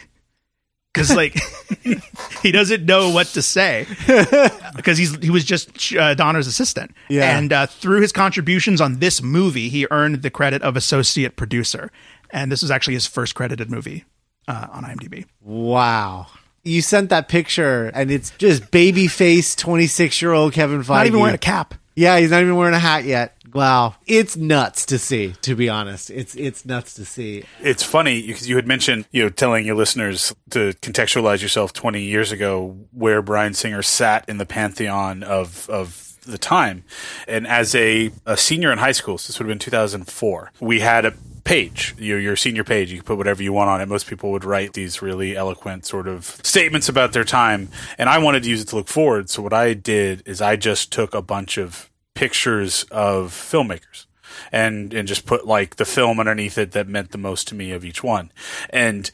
because 0.93 1.11
like 1.17 1.37
he 2.43 2.53
doesn't 2.53 2.85
know 2.85 3.11
what 3.11 3.27
to 3.29 3.43
say 3.43 3.87
because 4.77 4.97
he's 4.97 5.17
he 5.23 5.31
was 5.31 5.45
just 5.45 5.95
uh, 5.95 6.15
Donner's 6.15 6.47
assistant. 6.47 6.93
Yeah. 7.09 7.37
and 7.37 7.53
uh, 7.53 7.67
through 7.67 8.01
his 8.01 8.13
contributions 8.13 8.81
on 8.81 8.99
this 9.01 9.23
movie, 9.23 9.69
he 9.69 9.87
earned 9.91 10.23
the 10.23 10.31
credit 10.31 10.63
of 10.63 10.77
associate 10.77 11.37
producer, 11.37 11.91
and 12.31 12.51
this 12.51 12.63
was 12.63 12.71
actually 12.71 12.95
his 12.95 13.07
first 13.07 13.35
credited 13.35 13.71
movie 13.71 14.05
uh, 14.49 14.69
on 14.71 14.85
IMDb. 14.85 15.27
Wow. 15.41 16.27
You 16.67 16.81
sent 16.81 17.11
that 17.11 17.29
picture, 17.29 17.91
and 17.95 18.11
it's 18.11 18.31
just 18.39 18.71
baby 18.71 19.07
face, 19.07 19.55
26 19.55 20.23
year 20.23 20.33
old 20.33 20.55
Kevin 20.55 20.81
Feige. 20.83 20.89
Not 20.89 21.07
even 21.07 21.21
wearing 21.21 21.35
a 21.35 21.39
cap. 21.39 21.75
Yeah, 21.97 22.19
he's 22.19 22.31
not 22.31 22.43
even 22.43 22.57
wearing 22.57 22.75
a 22.75 22.79
hat 22.79 23.05
yet. 23.05 23.37
Wow. 23.53 23.95
It's 24.07 24.37
nuts 24.37 24.87
to 24.87 24.99
see, 24.99 25.35
to 25.43 25.55
be 25.55 25.69
honest. 25.69 26.11
It's 26.11 26.35
it's 26.35 26.67
nuts 26.67 26.95
to 26.95 27.05
see. 27.05 27.45
It's 27.61 27.85
funny 27.85 28.27
because 28.27 28.49
you 28.49 28.57
had 28.57 28.67
mentioned, 28.67 29.07
you 29.13 29.23
know, 29.23 29.29
telling 29.29 29.65
your 29.65 29.77
listeners 29.77 30.35
to 30.51 30.73
contextualize 30.75 31.41
yourself 31.41 31.73
20 31.73 32.03
years 32.03 32.33
ago 32.33 32.77
where 32.91 33.23
Bryan 33.23 33.55
Singer 33.55 33.83
sat 33.83 34.29
in 34.29 34.39
the 34.39 34.47
pantheon 34.47 35.23
of, 35.23 35.71
of 35.71 36.17
the 36.27 36.39
time. 36.39 36.85
And 37.29 37.47
as 37.47 37.75
a, 37.75 38.11
a 38.27 38.37
senior 38.37 38.73
in 38.73 38.79
high 38.79 38.93
school, 38.93 39.19
so 39.19 39.29
this 39.29 39.39
would 39.39 39.47
have 39.47 39.53
been 39.53 39.59
2004, 39.61 40.53
we 40.61 40.81
had 40.81 41.05
a 41.05 41.15
page, 41.45 41.95
your, 41.99 42.19
your 42.19 42.37
senior 42.37 42.65
page. 42.65 42.91
You 42.91 42.99
could 42.99 43.07
put 43.07 43.19
whatever 43.19 43.43
you 43.43 43.53
want 43.53 43.71
on 43.71 43.81
it. 43.81 43.87
Most 43.87 44.07
people 44.07 44.33
would 44.33 44.45
write 44.45 44.73
these 44.73 45.03
really 45.03 45.37
eloquent 45.37 45.87
sort 45.87 46.09
of 46.09 46.25
statements 46.43 46.89
about 46.89 47.13
their 47.13 47.25
time. 47.25 47.69
And 47.99 48.09
I 48.09 48.19
wanted 48.19 48.43
to 48.45 48.51
use 48.51 48.63
it 48.63 48.69
to 48.69 48.77
look 48.77 48.89
forward. 48.89 49.31
So 49.31 49.43
what 49.43 49.53
I 49.53 49.75
did 49.75 50.23
is 50.27 50.41
I 50.41 50.57
just 50.57 50.91
took 50.93 51.15
a 51.15 51.23
bunch 51.23 51.59
of 51.59 51.91
pictures 52.15 52.85
of 52.91 53.31
filmmakers 53.33 54.07
and 54.51 54.93
and 54.95 55.07
just 55.07 55.27
put 55.27 55.47
like 55.47 55.77
the 55.77 55.85
film 55.85 56.19
underneath 56.19 56.59
it 56.59 56.73
that 56.73 56.89
meant 56.89 57.11
the 57.11 57.19
most 57.19 57.49
to 57.49 57.55
me 57.55 57.73
of 57.73 57.85
each 57.85 58.03
one. 58.03 58.33
And 58.71 59.11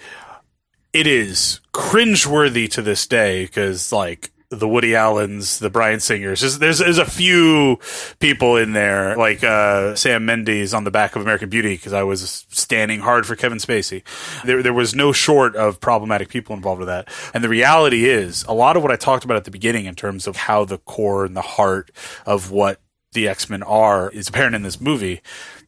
it 0.93 1.07
is 1.07 1.61
cringeworthy 1.73 2.71
to 2.71 2.83
this 2.83 3.07
day 3.07 3.45
because 3.45 3.93
like 3.93 4.31
the 4.51 4.67
Woody 4.67 4.97
Allens, 4.97 5.61
the 5.61 5.71
Bryan 5.71 6.01
Singers. 6.01 6.41
There's, 6.41 6.59
there's, 6.59 6.79
there's 6.79 6.99
a 6.99 7.05
few 7.05 7.79
people 8.19 8.57
in 8.57 8.73
there, 8.73 9.17
like 9.17 9.45
uh, 9.45 9.95
Sam 9.95 10.27
Mendes 10.27 10.75
on 10.75 10.83
the 10.83 10.91
back 10.91 11.15
of 11.15 11.23
American 11.23 11.49
Beauty, 11.49 11.75
because 11.75 11.93
I 11.93 12.03
was 12.03 12.47
standing 12.49 13.01
hard 13.01 13.27
for 13.27 13.37
Kevin 13.37 13.59
Spacey. 13.59 14.03
There, 14.45 14.61
there 14.61 14.75
was 14.75 14.93
no 14.93 15.13
short 15.13 15.55
of 15.55 15.81
problematic 15.81 16.31
people 16.31 16.57
involved 16.57 16.81
with 16.81 16.89
that. 16.89 17.09
And 17.33 17.45
the 17.45 17.49
reality 17.49 18.09
is, 18.09 18.45
a 18.49 18.55
lot 18.55 18.77
of 18.77 18.83
what 18.83 18.91
I 18.91 18.97
talked 18.97 19.25
about 19.25 19.37
at 19.37 19.45
the 19.45 19.53
beginning 19.53 19.85
in 19.85 19.95
terms 19.95 20.27
of 20.27 20.35
how 20.35 20.65
the 20.65 20.79
core 20.79 21.25
and 21.25 21.37
the 21.37 21.43
heart 21.43 21.93
of 22.27 22.51
what 22.51 22.81
the 23.13 23.29
X 23.29 23.49
Men 23.49 23.63
are 23.63 24.11
is 24.11 24.29
apparent 24.29 24.57
in 24.57 24.63
this 24.63 24.81
movie. 24.81 25.21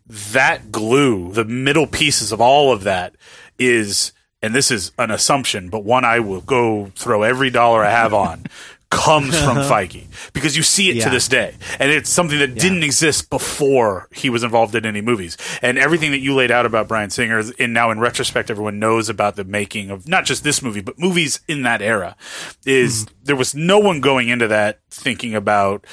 That 0.06 0.72
glue, 0.72 1.30
the 1.32 1.44
middle 1.44 1.86
pieces 1.86 2.32
of 2.32 2.40
all 2.40 2.72
of 2.72 2.82
that, 2.82 3.14
is 3.60 4.12
and 4.42 4.54
this 4.54 4.72
is 4.72 4.90
an 4.98 5.12
assumption, 5.12 5.68
but 5.68 5.84
one 5.84 6.04
I 6.04 6.18
will 6.18 6.40
go 6.40 6.90
throw 6.96 7.22
every 7.22 7.48
dollar 7.48 7.84
I 7.84 7.90
have 7.90 8.12
on, 8.12 8.44
comes 8.92 9.36
from 9.40 9.56
Feige 9.70 10.04
because 10.34 10.56
you 10.56 10.62
see 10.62 10.90
it 10.90 10.96
Yeah. 10.96 11.04
to 11.04 11.10
this 11.10 11.26
day, 11.26 11.54
and 11.80 11.90
it's 11.90 12.10
something 12.10 12.38
that 12.38 12.54
didn't 12.54 12.82
exist 12.82 13.30
before 13.30 14.06
he 14.12 14.28
was 14.30 14.44
involved 14.44 14.74
in 14.74 14.84
any 14.84 15.00
movies. 15.00 15.36
And 15.62 15.78
everything 15.78 16.10
that 16.10 16.20
you 16.20 16.34
laid 16.34 16.50
out 16.50 16.66
about 16.66 16.88
Bryan 16.88 17.10
Singer, 17.10 17.42
and 17.58 17.72
now 17.72 17.90
in 17.90 17.98
retrospect, 17.98 18.50
everyone 18.50 18.78
knows 18.78 19.08
about 19.08 19.36
the 19.36 19.44
making 19.44 19.90
of 19.90 20.06
not 20.06 20.26
just 20.26 20.44
this 20.44 20.62
movie, 20.62 20.82
but 20.82 20.98
movies 20.98 21.40
in 21.48 21.62
that 21.62 21.80
era. 21.80 22.16
Is 22.66 23.04
hmm. 23.04 23.08
there 23.24 23.36
was 23.36 23.54
no 23.54 23.78
one 23.78 24.00
going 24.00 24.28
into 24.28 24.46
that 24.48 24.80
thinking 24.90 25.34
about 25.34 25.86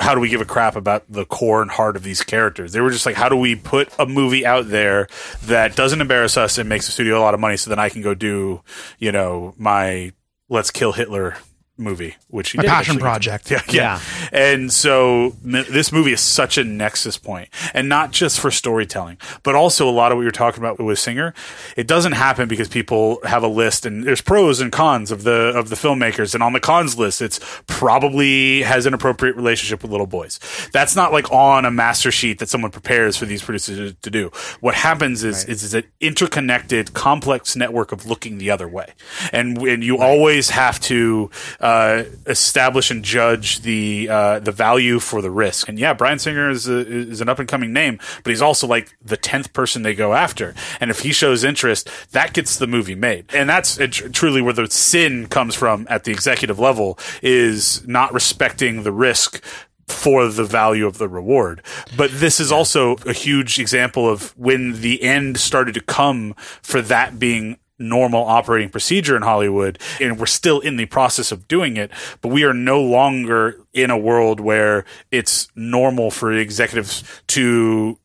how 0.00 0.14
do 0.14 0.20
we 0.20 0.28
give 0.28 0.40
a 0.40 0.44
crap 0.44 0.76
about 0.76 1.04
the 1.08 1.24
core 1.24 1.62
and 1.62 1.70
heart 1.70 1.96
of 1.96 2.02
these 2.02 2.22
characters? 2.22 2.72
They 2.72 2.80
were 2.80 2.90
just 2.90 3.06
like, 3.06 3.14
how 3.16 3.28
do 3.28 3.36
we 3.36 3.54
put 3.54 3.88
a 3.98 4.06
movie 4.06 4.44
out 4.44 4.68
there 4.68 5.08
that 5.44 5.76
doesn't 5.76 6.00
embarrass 6.00 6.36
us 6.36 6.58
and 6.58 6.68
makes 6.68 6.86
the 6.86 6.92
studio 6.92 7.18
a 7.18 7.22
lot 7.22 7.34
of 7.34 7.40
money 7.40 7.56
so 7.56 7.70
then 7.70 7.78
I 7.78 7.88
can 7.88 8.02
go 8.02 8.14
do, 8.14 8.62
you 8.98 9.12
know, 9.12 9.54
my 9.56 10.12
Let's 10.48 10.70
Kill 10.70 10.92
Hitler 10.92 11.36
movie, 11.76 12.16
which 12.28 12.50
he 12.50 12.58
My 12.58 12.62
did 12.62 12.70
passion 12.70 12.98
project. 12.98 13.50
Yeah, 13.54 13.60
yeah. 13.68 14.00
And 14.32 14.72
so 14.72 15.36
m- 15.44 15.64
this 15.70 15.92
movie 15.92 16.12
is 16.12 16.20
such 16.20 16.58
a 16.58 16.64
nexus 16.64 17.18
point, 17.18 17.48
and 17.72 17.88
not 17.88 18.10
just 18.10 18.40
for 18.40 18.50
storytelling, 18.50 19.18
but 19.42 19.54
also 19.54 19.88
a 19.88 19.90
lot 19.92 20.12
of 20.12 20.16
what 20.16 20.22
you're 20.22 20.32
talking 20.32 20.60
about 20.60 20.78
with 20.78 20.98
Singer. 20.98 21.34
It 21.76 21.86
doesn't 21.86 22.12
happen 22.12 22.48
because 22.48 22.68
people 22.68 23.20
have 23.24 23.42
a 23.42 23.48
list 23.48 23.86
and 23.86 24.04
there's 24.04 24.20
pros 24.20 24.60
and 24.60 24.72
cons 24.72 25.10
of 25.10 25.24
the 25.24 25.52
of 25.56 25.68
the 25.68 25.76
filmmakers, 25.76 26.34
and 26.34 26.42
on 26.42 26.52
the 26.52 26.60
cons 26.60 26.98
list, 26.98 27.22
it's 27.22 27.40
probably 27.66 28.62
has 28.62 28.86
an 28.86 28.94
appropriate 28.94 29.36
relationship 29.36 29.82
with 29.82 29.90
little 29.90 30.06
boys. 30.06 30.40
That's 30.72 30.96
not 30.96 31.12
like 31.12 31.30
on 31.32 31.64
a 31.64 31.70
master 31.70 32.10
sheet 32.10 32.38
that 32.38 32.48
someone 32.48 32.70
prepares 32.70 33.16
for 33.16 33.26
these 33.26 33.42
producers 33.42 33.94
to, 34.00 34.10
do. 34.10 34.30
What 34.60 34.74
happens 34.74 35.24
is 35.24 35.44
is, 35.44 35.62
is 35.62 35.74
an 35.74 35.84
interconnected, 36.00 36.94
complex 36.94 37.56
network 37.56 37.92
of 37.92 38.06
looking 38.06 38.38
the 38.38 38.50
other 38.50 38.68
way, 38.68 38.94
and 39.32 39.58
and 39.58 39.82
you 39.84 39.98
always 39.98 40.50
have 40.50 40.80
to 40.80 41.30
uh, 41.64 42.04
establish 42.26 42.90
and 42.90 43.02
judge 43.02 43.62
the 43.62 44.06
uh, 44.10 44.38
the 44.38 44.52
value 44.52 44.98
for 44.98 45.22
the 45.22 45.30
risk. 45.30 45.66
And 45.66 45.78
yeah, 45.78 45.94
Bryan 45.94 46.18
Singer 46.18 46.50
is 46.50 46.68
a, 46.68 46.86
is 46.86 47.22
an 47.22 47.30
up 47.30 47.38
and 47.38 47.48
coming 47.48 47.72
name, 47.72 47.98
but 48.22 48.30
he's 48.30 48.42
also 48.42 48.66
like 48.66 48.94
the 49.02 49.16
tenth 49.16 49.54
person 49.54 49.80
they 49.80 49.94
go 49.94 50.12
after. 50.12 50.54
And 50.78 50.90
if 50.90 51.00
he 51.00 51.12
shows 51.12 51.42
interest, 51.42 51.88
that 52.12 52.34
gets 52.34 52.58
the 52.58 52.66
movie 52.66 52.94
made. 52.94 53.34
And 53.34 53.48
that's 53.48 53.78
tr- 53.78 54.08
truly 54.08 54.42
where 54.42 54.52
the 54.52 54.70
sin 54.70 55.26
comes 55.26 55.54
from 55.54 55.86
at 55.88 56.04
the 56.04 56.12
executive 56.12 56.58
level 56.58 56.98
is 57.22 57.82
not 57.88 58.12
respecting 58.12 58.82
the 58.82 58.92
risk 58.92 59.42
for 59.88 60.28
the 60.28 60.44
value 60.44 60.86
of 60.86 60.98
the 60.98 61.08
reward. 61.08 61.62
But 61.96 62.10
this 62.12 62.40
is 62.40 62.52
also 62.52 62.96
a 63.06 63.14
huge 63.14 63.58
example 63.58 64.06
of 64.06 64.36
when 64.36 64.82
the 64.82 65.02
end 65.02 65.38
started 65.38 65.72
to 65.74 65.80
come 65.80 66.34
for 66.60 66.82
that 66.82 67.18
being 67.18 67.56
normal 67.78 68.24
operating 68.24 68.68
procedure 68.68 69.16
in 69.16 69.22
Hollywood 69.22 69.78
and 70.00 70.18
we're 70.18 70.26
still 70.26 70.60
in 70.60 70.76
the 70.76 70.86
process 70.86 71.32
of 71.32 71.48
doing 71.48 71.76
it 71.76 71.90
but 72.20 72.28
we 72.28 72.44
are 72.44 72.54
no 72.54 72.80
longer 72.80 73.58
in 73.72 73.90
a 73.90 73.98
world 73.98 74.40
where 74.40 74.84
it's 75.10 75.48
normal 75.56 76.10
for 76.10 76.32
executives 76.32 77.02
to 77.26 77.98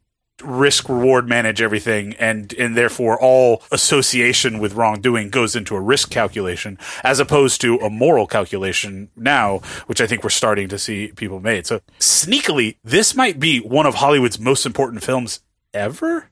risk 0.44 0.88
reward 0.88 1.28
manage 1.28 1.62
everything 1.62 2.14
and 2.14 2.54
and 2.54 2.76
therefore 2.76 3.20
all 3.22 3.62
association 3.72 4.60
with 4.60 4.74
wrongdoing 4.74 5.30
goes 5.30 5.56
into 5.56 5.76
a 5.76 5.82
risk 5.82 6.10
calculation 6.10 6.78
as 7.04 7.20
opposed 7.20 7.62
to 7.62 7.78
a 7.78 7.90
moral 7.90 8.26
calculation 8.26 9.10
now 9.16 9.58
which 9.88 10.02
i 10.02 10.08
think 10.08 10.24
we're 10.24 10.30
starting 10.30 10.68
to 10.68 10.80
see 10.80 11.12
people 11.16 11.40
made. 11.40 11.66
So 11.66 11.82
sneakily 12.00 12.78
this 12.84 13.16
might 13.16 13.40
be 13.40 13.60
one 13.60 13.86
of 13.86 13.96
hollywood's 13.96 14.40
most 14.40 14.66
important 14.66 15.04
films 15.04 15.42
ever 15.74 16.30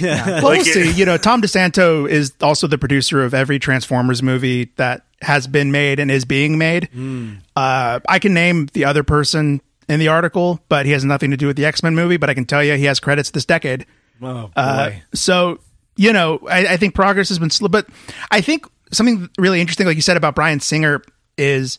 Well, 0.00 0.34
Like 0.34 0.42
we'll 0.42 0.52
it- 0.52 0.64
see. 0.64 0.90
You 0.92 1.04
know, 1.06 1.16
Tom 1.16 1.40
DeSanto 1.42 2.08
is 2.08 2.32
also 2.40 2.66
the 2.66 2.78
producer 2.78 3.22
of 3.24 3.34
every 3.34 3.58
Transformers 3.58 4.22
movie 4.22 4.72
that 4.76 5.04
has 5.22 5.46
been 5.46 5.72
made 5.72 6.00
and 6.00 6.10
is 6.10 6.24
being 6.24 6.58
made. 6.58 6.88
Hmm. 6.92 7.34
Uh, 7.56 8.00
I 8.08 8.18
can 8.18 8.34
name 8.34 8.66
the 8.72 8.84
other 8.86 9.02
person 9.02 9.60
in 9.88 10.00
the 10.00 10.08
article, 10.08 10.60
but 10.68 10.86
he 10.86 10.92
has 10.92 11.04
nothing 11.04 11.30
to 11.30 11.36
do 11.36 11.46
with 11.46 11.56
the 11.56 11.64
X 11.64 11.82
Men 11.82 11.94
movie. 11.94 12.16
But 12.16 12.30
I 12.30 12.34
can 12.34 12.44
tell 12.46 12.62
you, 12.62 12.74
he 12.74 12.84
has 12.84 13.00
credits 13.00 13.30
this 13.30 13.44
decade. 13.44 13.86
Oh, 14.22 14.48
boy. 14.48 14.52
Uh, 14.56 14.90
so 15.14 15.60
you 15.96 16.12
know, 16.12 16.40
I, 16.48 16.66
I 16.74 16.76
think 16.76 16.94
progress 16.94 17.28
has 17.28 17.38
been 17.38 17.50
slow, 17.50 17.68
but 17.68 17.86
I 18.30 18.40
think 18.40 18.66
something 18.92 19.28
really 19.38 19.60
interesting, 19.60 19.86
like 19.86 19.96
you 19.96 20.02
said 20.02 20.16
about 20.16 20.34
Bryan 20.34 20.60
Singer, 20.60 21.02
is 21.36 21.76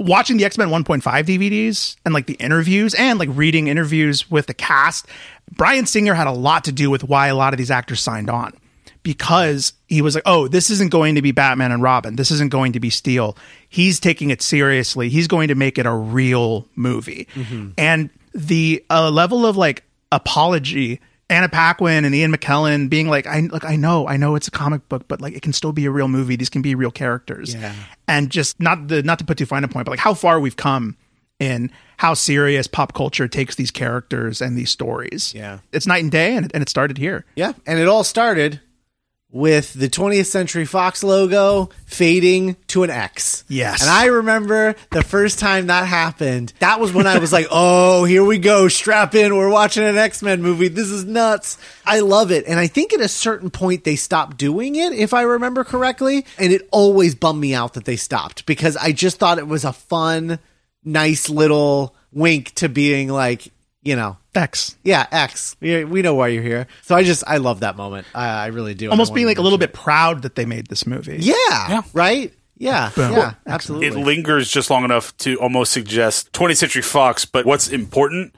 watching 0.00 0.38
the 0.38 0.44
X 0.44 0.58
Men 0.58 0.68
1.5 0.68 1.02
DVDs 1.02 1.96
and 2.04 2.12
like 2.12 2.26
the 2.26 2.34
interviews 2.34 2.94
and 2.94 3.18
like 3.18 3.28
reading 3.32 3.68
interviews 3.68 4.30
with 4.30 4.46
the 4.46 4.54
cast. 4.54 5.06
Bryan 5.52 5.86
Singer 5.86 6.14
had 6.14 6.26
a 6.26 6.32
lot 6.32 6.64
to 6.64 6.72
do 6.72 6.90
with 6.90 7.04
why 7.04 7.28
a 7.28 7.34
lot 7.34 7.52
of 7.52 7.58
these 7.58 7.70
actors 7.70 8.00
signed 8.00 8.30
on 8.30 8.52
because 9.02 9.72
he 9.86 10.02
was 10.02 10.14
like, 10.14 10.24
oh, 10.26 10.48
this 10.48 10.70
isn't 10.70 10.90
going 10.90 11.14
to 11.14 11.22
be 11.22 11.32
Batman 11.32 11.72
and 11.72 11.82
Robin. 11.82 12.16
This 12.16 12.30
isn't 12.30 12.50
going 12.50 12.72
to 12.72 12.80
be 12.80 12.90
Steel. 12.90 13.36
He's 13.68 14.00
taking 14.00 14.30
it 14.30 14.42
seriously. 14.42 15.08
He's 15.08 15.28
going 15.28 15.48
to 15.48 15.54
make 15.54 15.78
it 15.78 15.86
a 15.86 15.92
real 15.92 16.66
movie. 16.76 17.28
And 17.78 18.10
the 18.34 18.84
uh, 18.90 19.10
level 19.10 19.46
of 19.46 19.56
like 19.56 19.84
apology. 20.12 21.00
Anna 21.30 21.48
Paquin 21.48 22.04
and 22.04 22.14
Ian 22.14 22.34
McKellen 22.34 22.90
being 22.90 23.08
like, 23.08 23.26
I 23.26 23.40
look, 23.40 23.64
I 23.64 23.76
know, 23.76 24.08
I 24.08 24.16
know 24.16 24.34
it's 24.34 24.48
a 24.48 24.50
comic 24.50 24.86
book, 24.88 25.06
but 25.06 25.20
like 25.20 25.34
it 25.34 25.42
can 25.42 25.52
still 25.52 25.72
be 25.72 25.86
a 25.86 25.90
real 25.90 26.08
movie. 26.08 26.34
These 26.36 26.50
can 26.50 26.60
be 26.60 26.74
real 26.74 26.90
characters. 26.90 27.54
Yeah. 27.54 27.74
And 28.08 28.30
just 28.30 28.58
not 28.58 28.88
the 28.88 29.02
not 29.02 29.20
to 29.20 29.24
put 29.24 29.38
too 29.38 29.46
fine 29.46 29.62
a 29.62 29.68
point, 29.68 29.84
but 29.86 29.92
like 29.92 30.00
how 30.00 30.12
far 30.12 30.40
we've 30.40 30.56
come 30.56 30.96
in 31.38 31.70
how 31.98 32.14
serious 32.14 32.66
pop 32.66 32.94
culture 32.94 33.28
takes 33.28 33.54
these 33.54 33.70
characters 33.70 34.42
and 34.42 34.58
these 34.58 34.70
stories. 34.70 35.32
Yeah. 35.32 35.60
It's 35.72 35.86
night 35.86 36.02
and 36.02 36.10
day 36.10 36.36
and 36.36 36.50
and 36.52 36.62
it 36.62 36.68
started 36.68 36.98
here. 36.98 37.24
Yeah, 37.36 37.52
and 37.64 37.78
it 37.78 37.86
all 37.86 38.04
started 38.04 38.60
with 39.32 39.74
the 39.74 39.88
20th 39.88 40.26
Century 40.26 40.64
Fox 40.64 41.04
logo 41.04 41.70
fading 41.86 42.56
to 42.68 42.82
an 42.82 42.90
X. 42.90 43.44
Yes. 43.48 43.80
And 43.82 43.90
I 43.90 44.06
remember 44.06 44.74
the 44.90 45.02
first 45.02 45.38
time 45.38 45.68
that 45.68 45.86
happened, 45.86 46.52
that 46.58 46.80
was 46.80 46.92
when 46.92 47.06
I 47.06 47.18
was 47.18 47.32
like, 47.32 47.46
oh, 47.50 48.04
here 48.04 48.24
we 48.24 48.38
go. 48.38 48.68
Strap 48.68 49.14
in. 49.14 49.36
We're 49.36 49.50
watching 49.50 49.84
an 49.84 49.96
X 49.96 50.22
Men 50.22 50.42
movie. 50.42 50.68
This 50.68 50.88
is 50.88 51.04
nuts. 51.04 51.58
I 51.84 52.00
love 52.00 52.30
it. 52.32 52.46
And 52.46 52.58
I 52.58 52.66
think 52.66 52.92
at 52.92 53.00
a 53.00 53.08
certain 53.08 53.50
point 53.50 53.84
they 53.84 53.96
stopped 53.96 54.36
doing 54.36 54.76
it, 54.76 54.92
if 54.92 55.14
I 55.14 55.22
remember 55.22 55.64
correctly. 55.64 56.26
And 56.38 56.52
it 56.52 56.68
always 56.72 57.14
bummed 57.14 57.40
me 57.40 57.54
out 57.54 57.74
that 57.74 57.84
they 57.84 57.96
stopped 57.96 58.46
because 58.46 58.76
I 58.76 58.92
just 58.92 59.18
thought 59.18 59.38
it 59.38 59.46
was 59.46 59.64
a 59.64 59.72
fun, 59.72 60.38
nice 60.84 61.28
little 61.28 61.94
wink 62.12 62.54
to 62.56 62.68
being 62.68 63.08
like, 63.08 63.52
you 63.82 63.96
know, 63.96 64.16
X. 64.34 64.76
yeah, 64.84 65.06
X. 65.10 65.56
We, 65.60 65.84
we 65.84 66.02
know 66.02 66.14
why 66.14 66.28
you're 66.28 66.42
here. 66.42 66.66
So 66.82 66.94
I 66.94 67.02
just 67.02 67.24
I 67.26 67.38
love 67.38 67.60
that 67.60 67.76
moment. 67.76 68.06
I, 68.14 68.26
I 68.28 68.46
really 68.48 68.74
do. 68.74 68.90
Almost 68.90 69.12
I 69.12 69.14
being 69.14 69.26
like 69.26 69.38
a 69.38 69.42
little 69.42 69.58
mention 69.58 69.72
bit 69.72 69.80
proud 69.80 70.22
that 70.22 70.34
they 70.34 70.44
made 70.44 70.66
this 70.66 70.86
movie. 70.86 71.16
it. 71.16 71.20
Yeah, 71.20 71.82
Right. 71.92 72.32
Yeah. 72.60 72.90
Boom. 72.94 73.12
Yeah. 73.12 73.34
Absolutely. 73.46 73.86
It 73.86 73.94
lingers 74.04 74.50
just 74.50 74.68
long 74.68 74.84
enough 74.84 75.16
to 75.18 75.36
almost 75.40 75.72
suggest 75.72 76.30
20th 76.32 76.58
Century 76.58 76.82
Fox, 76.82 77.24
but 77.24 77.46
what's 77.46 77.68
important 77.68 78.34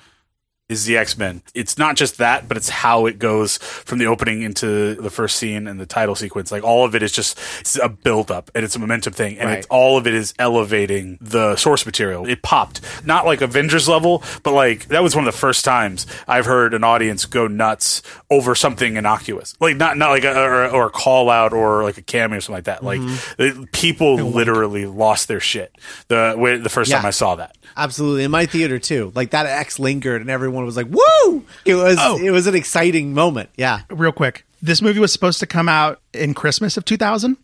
is 0.73 0.85
the 0.87 0.97
X 0.97 1.17
Men. 1.17 1.43
It's 1.55 1.79
not 1.79 1.97
just 1.97 2.19
that, 2.19 2.49
but 2.49 2.57
it's 2.57 2.69
how 2.69 3.07
it 3.07 3.19
goes 3.19 3.59
from 3.59 3.99
the 3.99 4.07
opening 4.07 4.43
into 4.43 4.95
the 4.95 5.11
first 5.11 5.37
scene 5.37 5.67
and 5.67 5.79
the 5.79 5.87
title 5.87 6.15
sequence. 6.15 6.51
Like 6.51 6.65
all 6.65 6.85
of 6.85 6.95
it 6.95 7.03
is 7.03 7.13
just 7.13 7.39
it's 7.61 7.77
a 7.77 7.89
build 7.89 8.31
up 8.31 8.51
and 8.55 8.65
it's 8.65 8.75
a 8.75 8.79
momentum 8.79 9.13
thing, 9.13 9.39
and 9.39 9.49
Right. 9.49 9.59
it's 9.59 9.67
all 9.69 9.97
of 9.99 10.07
it 10.07 10.15
is 10.15 10.35
elevating 10.39 11.19
the 11.21 11.57
source 11.57 11.85
material. 11.87 12.27
It 12.29 12.43
popped, 12.43 12.81
not 13.05 13.27
like 13.27 13.41
Avengers 13.41 13.89
level, 13.89 14.23
but 14.43 14.53
like 14.53 14.87
that 14.89 15.03
was 15.03 15.15
one 15.15 15.27
of 15.27 15.33
the 15.33 15.39
first 15.39 15.65
times 15.65 16.07
I've 16.27 16.47
heard 16.47 16.75
an 16.75 16.85
audience 16.85 17.27
go 17.27 17.47
nuts 17.47 18.03
over 18.31 18.55
something 18.55 18.97
innocuous, 18.97 19.55
like 19.61 19.77
not 19.77 19.97
not 19.99 20.11
like 20.11 20.25
a, 20.25 20.35
or, 20.39 20.69
or 20.69 20.87
a 20.87 20.91
call 20.91 21.29
out 21.31 21.53
or 21.53 21.83
like 21.85 21.99
a 21.99 22.03
cameo 22.03 22.39
or 22.39 22.41
something 22.41 22.57
like 22.57 22.65
that. 22.65 22.83
Like 22.83 23.01
mm-hmm. 23.01 23.61
the, 23.63 23.67
people 23.73 24.17
literally 24.17 24.87
lost 24.87 25.29
their 25.29 25.41
shit 25.41 25.77
the 26.09 26.61
the 26.63 26.69
first 26.71 26.91
Yeah. 26.91 26.97
time 26.99 27.07
I 27.07 27.11
saw 27.11 27.37
that. 27.37 27.57
Absolutely. 27.77 28.25
In 28.25 28.31
my 28.31 28.47
theater 28.47 28.79
too. 28.79 29.13
Like 29.15 29.31
that 29.31 29.47
X 29.47 29.79
lingered 29.79 30.21
and 30.21 30.31
everyone 30.31 30.62
was 30.65 30.77
like, 30.77 30.87
"Woo!" 30.89 31.45
It 31.65 31.75
was 31.75 31.97
Oh. 32.01 32.19
it 32.19 32.31
was 32.31 32.47
an 32.47 32.55
exciting 32.55 33.15
moment. 33.15 33.51
Yeah. 33.57 33.81
Real 33.91 34.13
quick. 34.13 34.45
This 34.61 34.81
movie 34.83 35.01
was 35.01 35.13
supposed 35.13 35.41
to 35.41 35.47
come 35.47 35.69
out 35.69 36.01
in 36.15 36.35
Christmas 36.35 36.77
of 36.77 36.85
2000, 36.85 37.37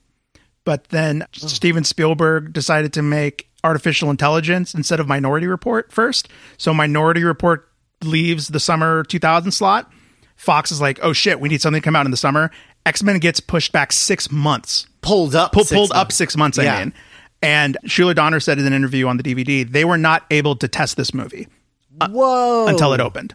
but 0.64 0.85
then 0.91 1.23
oh. 1.25 1.47
Steven 1.47 1.85
Spielberg 1.85 2.53
decided 2.53 2.93
to 2.95 3.03
make 3.03 3.49
Artificial 3.64 4.11
Intelligence 4.11 4.75
instead 4.75 5.01
of 5.01 5.09
Minority 5.09 5.47
Report 5.47 5.91
first. 5.93 6.29
So 6.59 6.73
Minority 6.73 7.25
Report 7.25 7.69
leaves 8.05 8.49
the 8.49 8.61
summer 8.61 9.03
2000 9.05 9.51
slot. 9.51 9.91
Fox 10.37 10.71
is 10.71 10.81
like, 10.81 11.01
"Oh 11.03 11.12
shit, 11.12 11.41
we 11.41 11.49
need 11.49 11.61
something 11.61 11.83
to 11.83 11.85
come 11.85 11.97
out 11.97 12.05
in 12.07 12.11
the 12.12 12.16
summer." 12.16 12.51
X-Men 12.87 13.19
gets 13.19 13.41
pushed 13.41 13.73
back 13.73 13.93
6 13.93 14.31
months. 14.31 14.87
Pulled 15.03 15.35
up. 15.35 15.53
Pull, 15.53 15.64
six 15.64 15.77
pulled 15.77 15.93
up 15.93 16.11
six 16.12 16.37
months, 16.37 16.59
I 16.59 16.64
Yeah. 16.64 16.79
mean. 16.79 16.93
And 17.43 17.77
Shuler 17.87 18.14
Donner 18.14 18.41
said 18.41 18.59
in 18.59 18.66
an 18.66 18.73
interview 18.73 19.07
on 19.09 19.16
the 19.16 19.23
DVD, 19.23 19.62
they 19.64 19.85
were 19.85 19.99
not 19.99 20.25
able 20.31 20.57
to 20.57 20.66
test 20.69 20.97
this 20.97 21.12
movie 21.14 21.47
Whoa. 22.11 22.66
until 22.66 22.92
it 22.92 23.01
opened. 23.01 23.34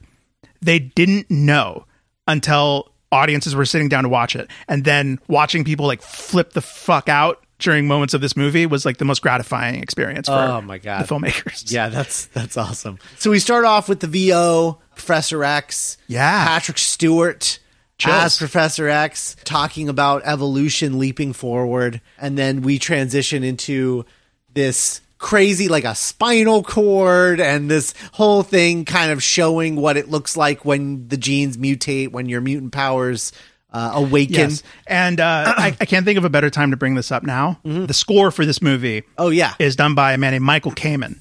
They 0.61 0.79
didn't 0.79 1.29
know 1.29 1.85
until 2.27 2.91
audiences 3.11 3.53
were 3.55 3.65
sitting 3.65 3.89
down 3.89 4.03
to 4.03 4.09
watch 4.09 4.35
it. 4.35 4.49
And 4.67 4.83
then 4.83 5.19
watching 5.27 5.63
people 5.63 5.85
like 5.87 6.01
flip 6.01 6.53
the 6.53 6.61
fuck 6.61 7.09
out 7.09 7.43
during 7.59 7.87
moments 7.87 8.13
of 8.13 8.21
this 8.21 8.35
movie 8.35 8.65
was 8.65 8.85
like 8.85 8.97
the 8.97 9.05
most 9.05 9.21
gratifying 9.21 9.81
experience 9.81 10.27
for 10.27 10.33
Oh, 10.33 10.61
my 10.61 10.77
God. 10.79 11.05
the 11.05 11.13
filmmakers. 11.13 11.71
Yeah, 11.71 11.89
that's 11.89 12.25
that's 12.27 12.57
awesome. 12.57 12.97
So 13.19 13.29
we 13.31 13.39
start 13.39 13.65
off 13.65 13.87
with 13.87 13.99
the 13.99 14.07
VO, 14.07 14.79
Professor 14.95 15.43
X. 15.43 15.97
Yeah. 16.07 16.45
Patrick 16.45 16.77
Stewart 16.77 17.59
Chills. 17.99 18.15
as 18.15 18.37
Professor 18.37 18.89
X, 18.89 19.35
talking 19.43 19.87
about 19.87 20.23
evolution 20.25 20.97
leaping 20.97 21.31
forward, 21.33 22.01
and 22.17 22.37
then 22.37 22.61
we 22.63 22.79
transition 22.79 23.43
into 23.43 24.03
this 24.53 24.99
crazy 25.23 25.67
like 25.69 25.85
a 25.85 25.95
spinal 25.95 26.61
cord 26.63 27.39
and 27.39 27.71
this 27.71 27.93
whole 28.11 28.43
thing 28.43 28.83
kind 28.85 29.09
of 29.11 29.23
showing 29.23 29.75
what 29.77 29.97
it 29.97 30.09
looks 30.09 30.35
like 30.37 30.65
when 30.65 31.07
the 31.07 31.17
genes 31.17 31.57
mutate 31.57 32.11
when 32.11 32.27
your 32.29 32.41
mutant 32.41 32.71
powers 32.73 33.31
uh, 33.71 33.91
awaken 33.95 34.35
Yes. 34.35 34.63
And 34.85 35.19
uh, 35.19 35.53
I, 35.57 35.75
I 35.81 35.85
can't 35.85 36.05
think 36.05 36.17
of 36.19 36.25
a 36.25 36.29
better 36.29 36.49
time 36.51 36.69
to 36.71 36.77
bring 36.77 36.93
this 36.93 37.11
up 37.11 37.23
now. 37.23 37.59
The 37.63 37.93
score 37.93 38.29
for 38.29 38.45
this 38.45 38.61
movie 38.61 39.03
oh 39.17 39.29
yeah 39.29 39.53
is 39.57 39.75
done 39.75 39.95
by 39.95 40.13
a 40.13 40.17
man 40.19 40.33
named 40.33 40.45
Michael 40.45 40.71
Kamen. 40.73 41.19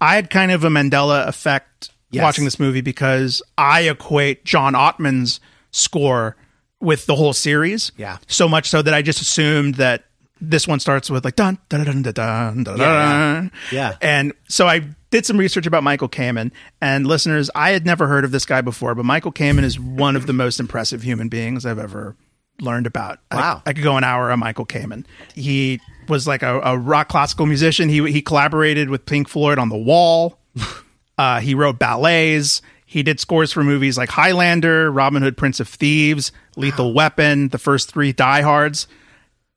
I 0.00 0.14
had 0.14 0.30
kind 0.30 0.50
of 0.52 0.64
a 0.64 0.68
Mandela 0.68 1.26
effect 1.28 1.90
Yes. 2.12 2.22
watching 2.24 2.44
this 2.44 2.58
movie 2.58 2.80
because 2.80 3.40
I 3.56 3.82
equate 3.82 4.44
John 4.44 4.72
Ottman's 4.74 5.38
score 5.70 6.36
with 6.80 7.06
the 7.06 7.14
whole 7.14 7.32
series. 7.32 7.92
Yeah. 7.96 8.18
So 8.26 8.48
much 8.48 8.68
so 8.68 8.82
that 8.82 8.92
I 8.94 9.02
just 9.02 9.20
assumed 9.20 9.76
that 9.76 10.06
this 10.40 10.66
one 10.66 10.80
starts 10.80 11.10
with 11.10 11.24
like 11.24 11.36
dun 11.36 11.58
dun 11.68 11.84
dun 11.84 12.02
dun 12.02 12.12
dun 12.12 12.64
dun. 12.64 12.78
Yeah, 12.78 13.34
dun. 13.34 13.52
yeah. 13.70 13.96
And 14.00 14.32
so 14.48 14.66
I 14.66 14.80
did 15.10 15.26
some 15.26 15.36
research 15.36 15.66
about 15.66 15.82
Michael 15.82 16.08
Kamen. 16.08 16.52
And 16.80 17.06
listeners, 17.06 17.50
I 17.54 17.70
had 17.70 17.84
never 17.84 18.06
heard 18.06 18.24
of 18.24 18.30
this 18.30 18.44
guy 18.44 18.60
before, 18.60 18.94
but 18.94 19.04
Michael 19.04 19.32
Kamen 19.32 19.64
is 19.64 19.78
one 19.78 20.16
of 20.16 20.26
the 20.26 20.32
most 20.32 20.60
impressive 20.60 21.02
human 21.02 21.28
beings 21.28 21.66
I've 21.66 21.78
ever 21.78 22.16
learned 22.60 22.86
about. 22.86 23.18
Wow. 23.32 23.62
I, 23.66 23.72
could 23.72 23.82
go 23.82 23.96
an 23.96 24.04
hour 24.04 24.30
on 24.30 24.38
Michael 24.38 24.66
Kamen. 24.66 25.04
He 25.34 25.80
was 26.08 26.26
like 26.26 26.42
a, 26.42 26.60
a 26.60 26.78
rock 26.78 27.08
classical 27.08 27.46
musician. 27.46 27.88
He 27.88 28.10
he 28.10 28.22
collaborated 28.22 28.90
with 28.90 29.06
Pink 29.06 29.28
Floyd 29.28 29.58
on 29.58 29.68
The 29.68 29.76
Wall. 29.76 30.38
uh, 31.18 31.40
he 31.40 31.54
wrote 31.54 31.78
ballets. 31.78 32.62
He 32.84 33.04
did 33.04 33.20
scores 33.20 33.52
for 33.52 33.62
movies 33.62 33.96
like 33.96 34.08
Highlander, 34.08 34.90
Robin 34.90 35.22
Hood, 35.22 35.36
Prince 35.36 35.60
of 35.60 35.68
Thieves, 35.68 36.32
Lethal 36.56 36.92
Weapon, 36.92 37.48
the 37.48 37.58
first 37.58 37.92
three 37.92 38.12
Die 38.12 38.42
Hards. 38.42 38.88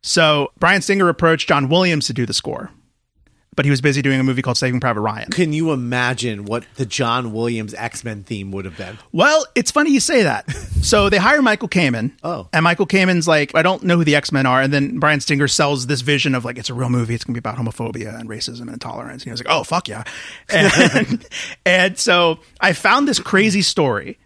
So 0.04 0.52
Bryan 0.60 0.82
Singer 0.82 1.10
approached 1.10 1.48
John 1.48 1.70
Williams 1.70 2.08
to 2.08 2.14
do 2.14 2.26
the 2.26 2.34
score, 2.34 2.70
but 3.56 3.66
he 3.66 3.72
was 3.72 3.82
busy 3.82 4.02
doing 4.02 4.20
a 4.20 4.24
movie 4.24 4.42
called 4.42 4.58
Saving 4.58 4.80
Private 4.80 5.02
Ryan. 5.02 5.30
can 5.32 5.54
you 5.54 5.72
imagine 5.72 6.44
what 6.46 6.66
the 6.76 6.86
john 6.86 7.32
williams 7.32 7.74
x-men 7.74 8.24
theme 8.24 8.52
would 8.52 8.66
have 8.66 8.76
been 8.78 8.98
Well, 9.12 9.46
it's 9.56 9.72
funny 9.72 9.92
you 9.92 10.00
say 10.00 10.24
that. 10.24 10.50
So 10.84 11.10
they 11.10 11.18
hire 11.18 11.42
Michael 11.42 11.70
Kamen. 11.70 12.12
Oh. 12.24 12.50
And 12.52 12.66
Michael 12.66 12.86
Kamen's 12.86 13.26
like, 13.26 13.56
I 13.56 13.62
don't 13.62 13.84
know 13.84 13.96
who 13.96 14.04
the 14.04 14.18
X 14.18 14.34
Men 14.34 14.46
are. 14.46 14.62
And 14.62 14.74
then 14.74 15.00
Bryan 15.00 15.22
Singer 15.22 15.48
sells 15.48 15.88
this 15.88 16.02
vision 16.02 16.36
of 16.36 16.44
like, 16.44 16.58
it's 16.58 16.70
a 16.70 16.74
real 16.74 16.90
movie. 16.90 17.16
It's 17.16 17.24
going 17.24 17.34
to 17.34 17.40
be 17.42 17.48
about 17.48 17.58
homophobia 17.58 18.20
and 18.20 18.28
racism 18.28 18.64
and 18.64 18.72
intolerance. 18.72 19.24
And 19.24 19.28
he 19.28 19.32
was 19.32 19.40
like, 19.42 19.56
oh, 19.56 19.64
fuck 19.64 19.88
yeah. 19.88 20.04
And, 20.50 21.26
and 21.66 21.98
so 21.98 22.40
I 22.60 22.74
found 22.74 23.08
this 23.08 23.20
crazy 23.22 23.62
story 23.62 24.18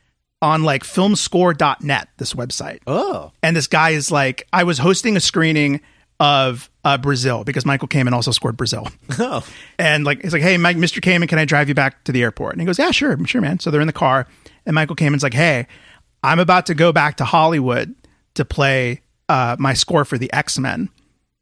on 0.42 0.64
like 0.64 0.84
filmscore.net, 0.84 2.10
this 2.18 2.34
website. 2.34 2.80
oh 2.86 3.32
And 3.42 3.56
this 3.56 3.68
guy 3.68 3.92
is 3.92 4.12
like, 4.12 4.48
I 4.54 4.64
was 4.64 4.78
hosting 4.78 5.18
a 5.18 5.20
screening 5.20 5.82
of 6.20 6.70
uh, 6.84 6.98
Brazil 6.98 7.44
because 7.44 7.66
Michael 7.66 7.88
Kamen 7.88 8.12
also 8.12 8.32
scored 8.32 8.58
Brazil. 8.58 8.88
oh 9.20 9.46
And 9.78 10.04
like 10.04 10.22
he's 10.22 10.34
like, 10.34 10.42
"Hey, 10.42 10.58
Mike, 10.58 10.78
Mr. 10.78 11.00
Kamen, 11.00 11.28
can 11.28 11.38
I 11.40 11.46
drive 11.46 11.68
you 11.70 11.76
back 11.76 12.04
to 12.06 12.12
the 12.12 12.24
airport?" 12.24 12.54
And 12.54 12.62
he 12.62 12.66
goes, 12.66 12.80
"Yeah, 12.80 12.92
sure, 12.92 13.18
sure, 13.26 13.42
man." 13.42 13.60
So 13.60 13.70
they're 13.70 13.82
in 13.82 13.88
the 13.88 13.94
car, 13.94 14.28
and 14.66 14.74
Michael 14.74 14.96
Kamen's 14.96 15.24
like, 15.24 15.34
"Hey, 15.34 15.68
I'm 16.24 16.40
about 16.40 16.66
to 16.68 16.74
go 16.76 16.92
back 16.92 17.18
to 17.18 17.26
Hollywood 17.26 17.94
to 18.34 18.46
play 18.46 19.02
uh, 19.30 19.58
my 19.60 19.74
score 19.74 20.06
for 20.06 20.18
the 20.18 20.32
X 20.34 20.58
Men 20.58 20.90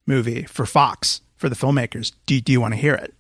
movie 0.06 0.44
for 0.44 0.66
Fox 0.66 1.22
for 1.38 1.48
the 1.48 1.56
filmmakers. 1.56 2.12
Do 2.26 2.40
do 2.42 2.52
you 2.52 2.60
want 2.60 2.74
to 2.74 2.80
hear 2.80 2.96
it?" 2.96 3.14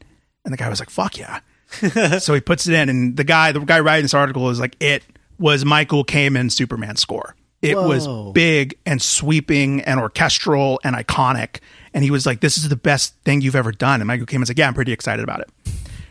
And 0.43 0.53
the 0.53 0.57
guy 0.57 0.67
was 0.67 0.79
like, 0.79 0.89
"Fuck 0.89 1.17
yeah!" 1.17 1.39
so 2.19 2.33
he 2.33 2.41
puts 2.41 2.67
it 2.67 2.73
in, 2.73 2.89
and 2.89 3.15
the 3.15 3.23
guy, 3.23 3.53
the 3.53 3.59
guy 3.61 3.79
writing 3.79 4.03
this 4.03 4.13
article 4.13 4.49
is 4.49 4.59
like, 4.59 4.75
"It 4.81 5.03
was 5.39 5.65
Michael 5.65 6.03
Kamen's 6.03 6.55
Superman 6.55 6.95
score. 6.95 7.35
It 7.61 7.75
Whoa. 7.75 7.87
was 7.87 8.33
big 8.33 8.77
and 8.85 9.01
sweeping 9.01 9.81
and 9.81 9.99
orchestral 9.99 10.79
and 10.83 10.95
iconic." 10.95 11.59
And 11.93 12.03
he 12.03 12.11
was 12.11 12.25
like, 12.25 12.41
"This 12.41 12.57
is 12.57 12.69
the 12.69 12.75
best 12.75 13.15
thing 13.23 13.41
you've 13.41 13.55
ever 13.55 13.71
done." 13.71 14.01
And 14.01 14.07
Michael 14.07 14.25
Kamen's 14.25 14.49
like, 14.49 14.57
"Yeah, 14.57 14.67
I'm 14.67 14.73
pretty 14.73 14.91
excited 14.91 15.23
about 15.23 15.41
it." 15.41 15.49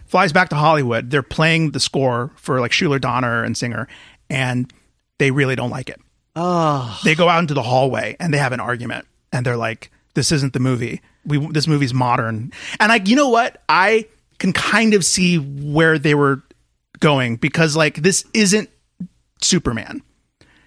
Flies 0.06 0.32
back 0.32 0.48
to 0.50 0.56
Hollywood. 0.56 1.10
They're 1.10 1.22
playing 1.22 1.72
the 1.72 1.80
score 1.80 2.30
for 2.36 2.60
like 2.60 2.70
Shuler 2.70 3.00
Donner 3.00 3.42
and 3.42 3.56
Singer, 3.56 3.88
and 4.30 4.72
they 5.18 5.30
really 5.30 5.56
don't 5.56 5.70
like 5.70 5.88
it. 5.88 6.00
oh 6.36 7.00
They 7.04 7.14
go 7.14 7.28
out 7.28 7.40
into 7.40 7.54
the 7.54 7.62
hallway 7.62 8.16
and 8.18 8.32
they 8.32 8.38
have 8.38 8.52
an 8.52 8.60
argument, 8.60 9.06
and 9.32 9.44
they're 9.44 9.56
like, 9.56 9.90
this 10.14 10.32
isn't 10.32 10.52
the 10.52 10.60
movie. 10.60 11.00
We 11.24 11.44
this 11.48 11.66
movie's 11.66 11.94
modern, 11.94 12.52
and 12.80 12.90
like, 12.90 13.08
you 13.08 13.16
know 13.16 13.28
what, 13.28 13.62
I 13.68 14.06
can 14.38 14.52
kind 14.52 14.94
of 14.94 15.04
see 15.04 15.38
where 15.38 15.98
they 15.98 16.14
were 16.14 16.42
going 17.00 17.36
because 17.36 17.76
like 17.76 17.96
this 17.96 18.24
isn't 18.34 18.68
Superman. 19.44 20.02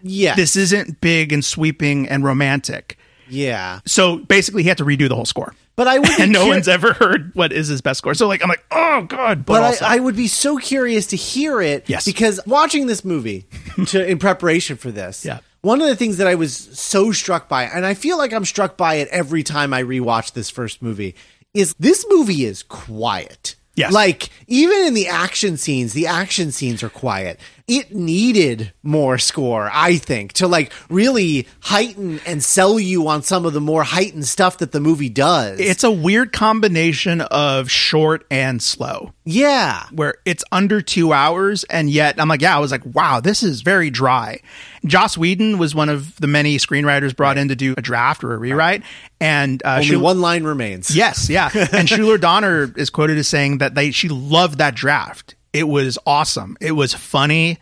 Yeah. 0.03 0.36
This 0.36 0.55
isn't 0.55 1.01
big 1.01 1.34
and 1.34 1.43
sweeping 1.43 2.07
and 2.07 2.23
romantic. 2.23 2.97
yeah. 3.30 3.80
So 3.86 4.17
basically, 4.19 4.63
he 4.63 4.69
had 4.69 4.78
to 4.78 4.86
redo 4.86 5.09
the 5.09 5.15
whole 5.15 5.25
score, 5.25 5.53
But 5.75 5.88
I 5.88 5.99
would 5.99 6.09
and 6.19 6.32
no 6.32 6.43
cur- 6.45 6.49
one's 6.49 6.67
ever 6.67 6.93
heard 6.93 7.32
what 7.34 7.51
is 7.51 7.67
his 7.67 7.82
best 7.82 7.97
score. 7.97 8.13
So 8.13 8.28
like, 8.28 8.41
I'm 8.43 8.49
like, 8.49 8.63
oh 8.71 9.01
god, 9.03 9.45
but, 9.45 9.53
But 9.53 9.63
also, 9.63 9.86
I, 9.86 9.95
I 9.95 9.99
would 9.99 10.15
be 10.15 10.28
so 10.28 10.57
curious 10.57 11.07
to 11.07 11.15
hear 11.17 11.61
it. 11.61 11.89
Yes. 11.89 12.05
Because 12.05 12.39
watching 12.45 12.86
this 12.88 13.03
movie 13.03 13.47
to, 13.88 14.05
in 14.07 14.19
preparation 14.19 14.78
for 14.78 14.91
this, 14.91 15.25
Yeah. 15.25 15.39
one 15.61 15.82
of 15.82 15.88
the 15.88 15.95
things 15.95 16.17
that 16.17 16.28
I 16.28 16.36
was 16.36 16.55
so 16.55 17.11
struck 17.11 17.49
by, 17.49 17.63
and 17.63 17.86
I 17.86 17.95
feel 17.95 18.17
like 18.17 18.32
I'm 18.34 18.45
struck 18.45 18.78
by 18.78 18.95
it 18.95 19.07
every 19.09 19.43
time 19.43 19.73
I 19.73 19.82
rewatch 19.84 20.34
this 20.34 20.49
first 20.49 20.82
movie, 20.82 21.15
is 21.53 21.73
this 21.80 22.05
movie 22.09 22.45
is 22.45 22.61
quiet. 22.63 23.55
Yes. 23.75 23.91
Like, 23.93 24.30
even 24.47 24.86
in 24.86 24.93
the 24.95 25.07
action 25.07 25.55
scenes, 25.57 25.93
the 25.93 26.07
action 26.07 26.51
scenes 26.51 26.82
are 26.82 26.89
quiet. 26.89 27.39
It 27.68 27.93
needed 27.93 28.72
more 28.82 29.18
score, 29.18 29.70
I 29.74 29.97
think, 29.97 30.32
to 30.34 30.47
like 30.47 30.72
really 30.89 31.47
heighten 31.59 32.22
and 32.26 32.41
sell 32.41 32.80
you 32.80 33.09
on 33.09 33.24
some 33.24 33.45
of 33.45 33.51
the 33.51 33.59
more 33.59 33.84
heightened 33.84 34.26
stuff 34.26 34.59
that 34.59 34.72
the 34.72 34.80
movie 34.80 35.09
does. 35.09 35.59
it's 35.59 35.84
a 35.84 35.91
weird 35.91 36.32
combination 36.32 37.20
of 37.20 37.70
short 37.70 38.26
and 38.32 38.63
slow. 38.63 39.11
yeah. 39.26 39.84
where 39.91 40.15
it's 40.24 40.45
under 40.49 40.80
two 40.80 41.11
hours, 41.11 41.65
and 41.65 41.89
yet 41.89 42.22
I'm 42.22 42.30
like, 42.30 42.41
yeah, 42.41 42.55
I 42.55 42.59
was 42.59 42.72
like, 42.72 42.84
wow, 42.86 43.20
this 43.20 43.43
is 43.43 43.59
very 43.63 43.89
dry. 43.89 44.39
Joss 44.86 45.18
Whedon 45.18 45.57
was 45.57 45.76
one 45.76 45.89
of 45.89 46.15
the 46.22 46.28
many 46.28 46.55
screenwriters 46.59 47.13
brought 47.13 47.38
in 47.38 47.49
to 47.49 47.55
do 47.57 47.74
a 47.78 47.82
draft 47.82 48.24
or 48.24 48.34
a 48.34 48.38
rewrite, 48.38 48.84
and 49.20 49.61
uh, 49.65 49.74
Only 49.76 49.86
Shul- 49.88 49.99
one 50.01 50.22
line 50.22 50.45
remains. 50.45 50.95
yes, 50.95 51.30
yeah, 51.30 51.49
and 51.53 51.86
Shuler 51.89 52.18
Donner 52.22 52.72
is 52.78 52.89
quoted 52.89 53.18
as 53.18 53.28
saying 53.28 53.57
that 53.57 53.76
they 53.76 53.91
she 53.91 54.07
loved 54.07 54.59
that 54.59 54.74
draft. 54.74 55.34
It 55.58 55.68
was 55.68 55.97
awesome. 56.05 56.58
It 56.62 56.74
was 56.74 56.93
funny 56.93 57.58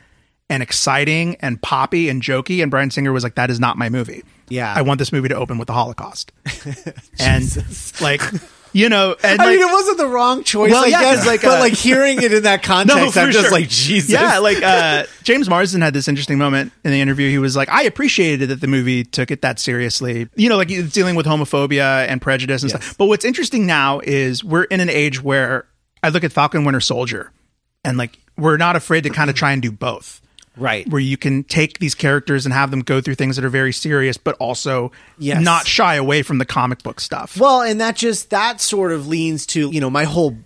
and 0.50 0.62
exciting 0.62 1.38
and 1.40 1.62
poppy 1.62 2.10
and 2.10 2.22
jokey. 2.22 2.62
And 2.62 2.70
Bryan 2.70 2.92
Singer 2.92 3.12
was 3.12 3.24
like, 3.24 3.36
that 3.36 3.50
is 3.50 3.60
not 3.60 3.78
my 3.78 3.90
movie. 3.90 4.24
Yeah. 4.50 4.72
I 4.76 4.82
want 4.84 5.00
this 5.00 5.12
movie 5.12 5.30
to 5.30 5.36
open 5.36 5.58
with 5.58 5.68
the 5.68 5.74
Holocaust, 5.74 6.32
and 7.20 7.44
like. 8.02 8.22
You 8.74 8.90
know, 8.90 9.16
and 9.24 9.40
I 9.42 9.46
like, 9.46 9.58
mean, 9.58 9.70
it 9.70 9.72
wasn't 9.72 9.98
the 10.00 10.08
wrong 10.08 10.44
choice, 10.44 10.70
Well, 10.70 10.84
I 10.84 10.88
yeah, 10.88 11.00
guess. 11.00 11.26
like, 11.26 11.42
but 11.44 11.60
uh, 11.60 11.62
like 11.62 11.72
hearing 11.72 12.22
it 12.22 12.34
in 12.34 12.44
that 12.44 12.62
context, 12.64 13.18
I'm 13.18 13.32
just 13.32 13.46
sure. 13.46 13.52
like, 13.54 13.70
Jesus. 13.70 14.12
Yeah, 14.12 14.40
like 14.40 14.62
uh, 14.62 15.06
James 15.24 15.48
Marsden 15.48 15.80
had 15.82 15.94
this 15.94 16.10
interesting 16.10 16.38
moment 16.38 16.74
in 16.84 16.92
the 16.92 17.00
interview. 17.00 17.30
He 17.30 17.38
was 17.38 17.56
like, 17.56 17.70
I 17.70 17.84
appreciated 17.84 18.50
that 18.50 18.60
the 18.60 18.68
movie 18.68 19.06
took 19.06 19.32
it 19.32 19.44
that 19.44 19.60
seriously. 19.60 20.28
You 20.36 20.50
know, 20.50 20.58
like 20.58 20.70
it's 20.72 20.92
dealing 20.92 21.16
with 21.16 21.26
homophobia 21.26 22.06
and 22.10 22.22
prejudice 22.22 22.64
and 22.64 22.72
Yes. 22.74 22.84
stuff. 22.84 22.98
But 22.98 23.06
what's 23.06 23.24
interesting 23.24 23.66
now 23.66 24.02
is 24.04 24.44
we're 24.44 24.64
in 24.66 24.82
an 24.82 24.90
age 24.90 25.24
where 25.24 25.66
I 26.04 26.10
look 26.10 26.26
at 26.26 26.34
Falcon 26.34 26.66
Winter 26.66 26.82
Soldier 26.82 27.32
and 27.86 27.98
like 27.98 28.18
we're 28.38 28.58
not 28.58 28.76
afraid 28.76 29.04
to 29.04 29.10
kind 29.10 29.30
of 29.30 29.36
try 29.36 29.52
and 29.54 29.62
do 29.62 29.72
both. 29.72 30.22
right. 30.58 30.88
Where 30.90 31.00
you 31.02 31.18
can 31.18 31.44
take 31.44 31.80
these 31.80 31.96
characters 31.96 32.46
and 32.46 32.54
have 32.54 32.72
them 32.72 32.82
go 32.82 33.00
through 33.02 33.16
things 33.16 33.36
that 33.36 33.44
are 33.46 33.50
very 33.50 33.72
serious, 33.74 34.16
but 34.18 34.36
also 34.40 34.92
Yes. 35.18 35.42
not 35.44 35.68
shy 35.68 35.96
away 35.96 36.22
from 36.24 36.38
the 36.38 36.46
comic 36.46 36.82
book 36.84 37.00
stuff. 37.02 37.38
Well, 37.38 37.62
and 37.62 37.80
that 37.82 37.96
just 37.98 38.30
that 38.32 38.62
sort 38.62 38.92
of 38.92 39.08
leans 39.08 39.46
to 39.48 39.70
you 39.72 39.80
know 39.82 39.90
my 39.90 40.04
whole 40.06 40.38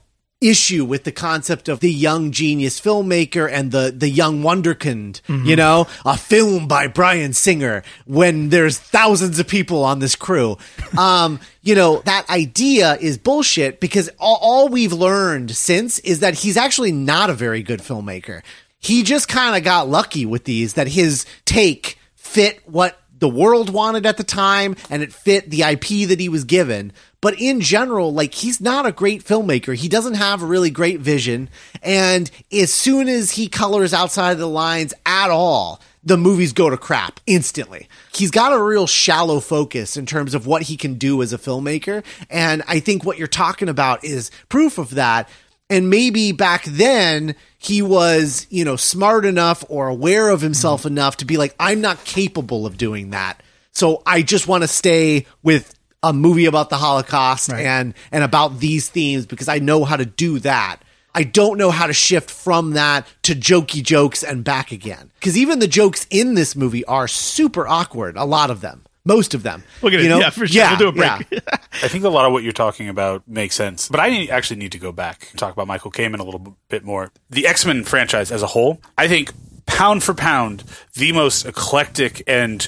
issue 0.42 0.86
with 0.86 1.04
the 1.04 1.12
concept 1.12 1.68
of 1.68 1.82
the 1.82 1.92
young 1.92 2.32
genius 2.32 2.80
filmmaker 2.80 3.50
and 3.52 3.72
the 3.72 3.94
the 3.96 4.10
young 4.10 4.42
wonderkind. 4.42 5.22
Mm-hmm. 5.22 5.46
You 5.46 5.56
know, 5.56 5.88
a 6.06 6.18
film 6.18 6.68
by 6.68 6.88
Bryan 6.88 7.34
Singer 7.34 7.84
when 8.06 8.50
there's 8.50 8.78
thousands 8.78 9.40
of 9.40 9.48
people 9.48 9.84
on 9.84 10.00
this 10.00 10.16
crew. 10.16 10.58
Um, 10.98 11.40
you 11.62 11.76
know 11.76 12.00
that 12.06 12.30
idea 12.30 12.96
is 12.96 13.18
bullshit 13.18 13.80
because 13.80 14.10
all, 14.20 14.40
all 14.42 14.70
we've 14.70 14.92
learned 14.92 15.56
since 15.56 16.00
is 16.00 16.22
that 16.22 16.34
he's 16.34 16.58
actually 16.58 16.92
not 16.92 17.30
a 17.30 17.34
very 17.34 17.62
good 17.62 17.80
filmmaker. 17.80 18.42
He 18.80 19.04
just 19.04 19.28
kind 19.28 19.56
of 19.56 19.64
got 19.64 19.88
lucky 19.88 20.26
with 20.26 20.46
these 20.46 20.74
that 20.74 20.88
his 20.88 21.26
take 21.46 21.98
fit 22.16 22.62
what 22.66 23.00
the 23.20 23.30
world 23.30 23.70
wanted 23.70 24.06
at 24.06 24.18
the 24.18 24.24
time 24.24 24.76
and 24.90 25.04
it 25.04 25.14
fit 25.14 25.50
the 25.50 25.64
IP 25.64 26.08
that 26.10 26.20
he 26.20 26.30
was 26.30 26.44
given. 26.44 26.92
But 27.22 27.40
in 27.40 27.60
general, 27.60 28.14
like 28.14 28.34
he's 28.34 28.62
not 28.62 28.86
a 28.86 28.92
great 28.92 29.24
filmmaker. 29.24 29.76
He 29.76 29.90
doesn't 29.90 30.14
have 30.14 30.42
a 30.42 30.46
really 30.46 30.70
great 30.70 31.00
vision. 31.00 31.50
And 31.82 32.32
as 32.52 32.74
soon 32.74 33.10
as 33.10 33.32
he 33.32 33.50
colors 33.50 33.94
outside 33.94 34.32
of 34.32 34.38
the 34.40 34.48
lines 34.48 34.94
at 35.06 35.30
all, 35.30 35.82
the 36.04 36.18
movies 36.18 36.54
go 36.54 36.70
to 36.70 36.78
crap 36.78 37.20
instantly. 37.28 37.90
He's 38.14 38.32
got 38.32 38.54
a 38.54 38.64
real 38.64 38.88
shallow 38.88 39.42
focus 39.42 39.98
in 39.98 40.06
terms 40.06 40.34
of 40.34 40.48
what 40.48 40.64
he 40.64 40.78
can 40.78 40.94
do 40.96 41.22
as 41.22 41.34
a 41.34 41.38
filmmaker. 41.38 42.06
And 42.30 42.64
I 42.68 42.80
think 42.80 43.04
what 43.04 43.18
you're 43.18 43.28
talking 43.28 43.68
about 43.68 44.04
is 44.06 44.32
proof 44.48 44.78
of 44.78 44.92
that. 44.92 45.30
And 45.70 45.90
maybe 45.90 46.32
back 46.32 46.64
then 46.64 47.36
he 47.58 47.82
was, 47.82 48.48
you 48.50 48.64
know, 48.64 48.78
smart 48.78 49.26
enough 49.26 49.64
or 49.68 49.90
aware 49.90 50.30
of 50.30 50.42
himself 50.42 50.82
mm-hmm. 50.82 50.94
enough 50.94 51.18
to 51.18 51.26
be 51.26 51.38
like, 51.38 51.54
I'm 51.60 51.82
not 51.82 52.04
capable 52.06 52.66
of 52.66 52.78
doing 52.78 53.10
that. 53.10 53.44
So 53.72 54.02
I 54.06 54.22
just 54.22 54.48
want 54.48 54.64
to 54.64 54.68
stay 54.68 55.26
with 55.44 55.76
a 56.02 56.14
movie 56.14 56.46
about 56.46 56.70
the 56.70 56.78
Holocaust 56.78 57.52
and, 57.52 57.94
and 58.12 58.24
about 58.24 58.60
these 58.60 58.90
themes 58.90 59.26
because 59.26 59.50
I 59.50 59.60
know 59.60 59.84
how 59.84 59.98
to 59.98 60.06
do 60.06 60.40
that. 60.40 60.82
I 61.14 61.24
don't 61.24 61.58
know 61.58 61.72
how 61.72 61.88
to 61.88 61.94
shift 61.94 62.30
from 62.30 62.72
that 62.72 63.08
to 63.24 63.34
jokey 63.34 63.84
jokes 63.84 64.24
and 64.24 64.44
back 64.44 64.72
again. 64.72 65.12
Because 65.16 65.38
even 65.38 65.60
the 65.60 65.68
jokes 65.68 66.06
in 66.10 66.36
this 66.36 66.56
movie 66.56 66.86
are 66.86 67.08
super 67.08 67.68
awkward. 67.68 68.16
A 68.16 68.26
lot 68.26 68.52
of 68.52 68.62
them. 68.62 68.84
Most 69.06 69.34
of 69.34 69.44
them. 69.44 69.64
Look 69.82 69.94
at 69.94 70.00
you 70.00 70.06
it. 70.06 70.10
know? 70.10 70.20
Yeah, 70.20 70.30
for 70.30 70.46
sure. 70.46 70.68
We'll 70.70 70.78
do 70.78 70.88
a 70.90 70.92
break. 70.92 71.28
yeah. 71.32 71.40
I 71.84 71.88
think 71.88 72.04
a 72.04 72.10
lot 72.10 72.26
of 72.26 72.32
what 72.32 72.44
you're 72.44 72.52
talking 72.52 72.90
about 72.90 73.28
makes 73.28 73.56
sense, 73.56 73.90
but 73.90 74.00
I 74.00 74.26
actually 74.26 74.58
need 74.58 74.74
to 74.74 74.80
go 74.80 74.92
back 74.92 75.28
and 75.32 75.40
talk 75.40 75.52
about 75.52 75.68
Michael 75.68 75.92
Kamen 75.92 76.20
a 76.20 76.24
little 76.24 76.58
bit 76.68 76.84
more. 76.84 77.12
The 77.30 77.48
X 77.48 77.66
Men 77.66 77.84
franchise 77.86 78.32
as 78.32 78.44
a 78.44 78.48
whole, 78.48 78.82
I 78.98 79.08
think, 79.08 79.32
pound 79.66 80.04
for 80.04 80.14
pound, 80.14 80.64
the 80.94 81.12
most 81.12 81.46
eclectic 81.46 82.22
and 82.28 82.68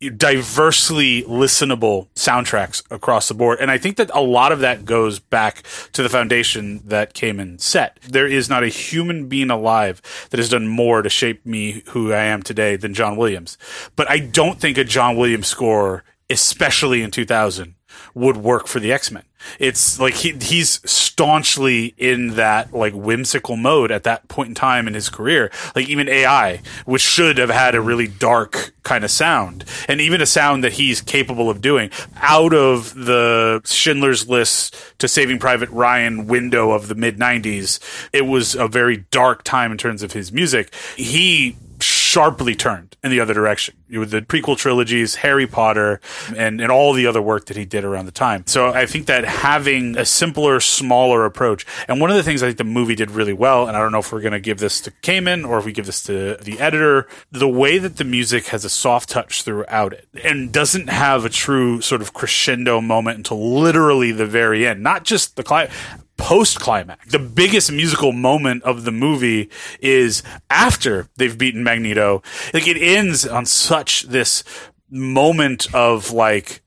diversely 0.00 1.22
listenable 1.22 2.08
soundtracks 2.14 2.82
across 2.90 3.28
the 3.28 3.34
board. 3.34 3.58
And 3.60 3.70
I 3.70 3.78
think 3.78 3.96
that 3.96 4.10
a 4.12 4.20
lot 4.20 4.52
of 4.52 4.60
that 4.60 4.84
goes 4.84 5.18
back 5.18 5.62
to 5.92 6.02
the 6.02 6.08
foundation 6.08 6.82
that 6.84 7.14
Kamen 7.14 7.60
set. 7.60 7.98
There 8.02 8.26
is 8.26 8.48
not 8.48 8.64
a 8.64 8.68
human 8.68 9.28
being 9.28 9.50
alive 9.50 10.02
that 10.30 10.38
has 10.38 10.48
done 10.48 10.68
more 10.68 11.02
to 11.02 11.08
shape 11.08 11.44
me 11.46 11.82
who 11.88 12.12
I 12.12 12.24
am 12.24 12.42
today 12.42 12.76
than 12.76 12.94
John 12.94 13.16
Williams. 13.16 13.56
But 13.96 14.10
I 14.10 14.18
don't 14.18 14.60
think 14.60 14.78
a 14.78 14.84
John 14.84 15.16
Williams 15.16 15.46
score, 15.46 16.04
especially 16.28 17.02
in 17.02 17.10
2000, 17.10 17.74
would 18.14 18.36
work 18.36 18.66
for 18.66 18.80
the 18.80 18.92
X-Men. 18.92 19.24
It's 19.58 19.98
like 19.98 20.14
he 20.14 20.32
he's 20.32 20.80
staunchly 20.90 21.94
in 21.96 22.34
that 22.36 22.72
like 22.72 22.92
whimsical 22.94 23.56
mode 23.56 23.90
at 23.90 24.04
that 24.04 24.28
point 24.28 24.48
in 24.48 24.54
time 24.54 24.88
in 24.88 24.94
his 24.94 25.08
career. 25.08 25.50
Like 25.74 25.88
even 25.88 26.08
AI, 26.08 26.60
which 26.84 27.02
should 27.02 27.38
have 27.38 27.50
had 27.50 27.74
a 27.74 27.80
really 27.80 28.08
dark 28.08 28.72
kind 28.82 29.04
of 29.04 29.10
sound, 29.10 29.64
and 29.88 30.00
even 30.00 30.20
a 30.20 30.26
sound 30.26 30.64
that 30.64 30.74
he's 30.74 31.00
capable 31.00 31.50
of 31.50 31.60
doing 31.60 31.90
out 32.16 32.54
of 32.54 32.94
the 32.94 33.60
Schindler's 33.64 34.28
List 34.28 34.76
to 34.98 35.08
Saving 35.08 35.38
Private 35.38 35.70
Ryan 35.70 36.26
window 36.26 36.72
of 36.72 36.88
the 36.88 36.94
mid 36.94 37.18
'90s. 37.18 37.78
It 38.12 38.26
was 38.26 38.54
a 38.54 38.68
very 38.68 38.98
dark 39.10 39.44
time 39.44 39.72
in 39.72 39.78
terms 39.78 40.02
of 40.02 40.12
his 40.12 40.32
music. 40.32 40.74
He 40.96 41.56
sharply 41.80 42.54
turned 42.54 42.96
in 43.02 43.10
the 43.10 43.20
other 43.20 43.34
direction 43.34 43.74
with 43.90 44.10
the 44.10 44.22
prequel 44.22 44.56
trilogies, 44.56 45.16
Harry 45.16 45.46
Potter, 45.46 46.00
and, 46.36 46.60
and 46.60 46.70
all 46.70 46.92
the 46.92 47.06
other 47.06 47.22
work 47.22 47.46
that 47.46 47.56
he 47.56 47.64
did 47.64 47.84
around 47.84 48.06
the 48.06 48.12
time. 48.12 48.44
So 48.46 48.70
I 48.70 48.86
think 48.86 49.06
that 49.06 49.24
having 49.24 49.96
a 49.96 50.04
simpler, 50.04 50.60
smaller 50.60 51.24
approach, 51.24 51.66
and 51.88 52.00
one 52.00 52.10
of 52.10 52.16
the 52.16 52.22
things 52.22 52.42
I 52.42 52.46
think 52.46 52.58
the 52.58 52.64
movie 52.64 52.94
did 52.94 53.10
really 53.10 53.32
well, 53.32 53.66
and 53.68 53.76
I 53.76 53.80
don't 53.80 53.92
know 53.92 53.98
if 53.98 54.12
we're 54.12 54.20
going 54.20 54.32
to 54.32 54.40
give 54.40 54.58
this 54.58 54.80
to 54.82 54.90
Kamen 55.02 55.46
or 55.46 55.58
if 55.58 55.64
we 55.64 55.72
give 55.72 55.86
this 55.86 56.02
to 56.04 56.36
the 56.36 56.58
editor, 56.58 57.08
the 57.30 57.48
way 57.48 57.78
that 57.78 57.96
the 57.96 58.04
music 58.04 58.46
has 58.48 58.64
a 58.64 58.70
soft 58.70 59.10
touch 59.10 59.42
throughout 59.42 59.92
it 59.92 60.08
and 60.22 60.52
doesn't 60.52 60.88
have 60.88 61.24
a 61.24 61.28
true 61.28 61.80
sort 61.80 62.00
of 62.00 62.12
crescendo 62.12 62.80
moment 62.80 63.18
until 63.18 63.60
literally 63.60 64.12
the 64.12 64.26
very 64.26 64.66
end, 64.66 64.82
not 64.82 65.04
just 65.04 65.36
the 65.36 65.42
climax 65.42 65.74
post 66.16 66.60
climax. 66.60 67.10
The 67.10 67.18
biggest 67.18 67.72
musical 67.72 68.12
moment 68.12 68.62
of 68.62 68.84
the 68.84 68.92
movie 68.92 69.50
is 69.80 70.22
after 70.48 71.08
they've 71.16 71.36
beaten 71.36 71.64
Magneto. 71.64 72.22
Like 72.52 72.66
it 72.66 72.80
ends 72.80 73.26
on 73.26 73.46
such 73.46 73.83
this 74.02 74.44
moment 74.90 75.72
of 75.74 76.12
like 76.12 76.62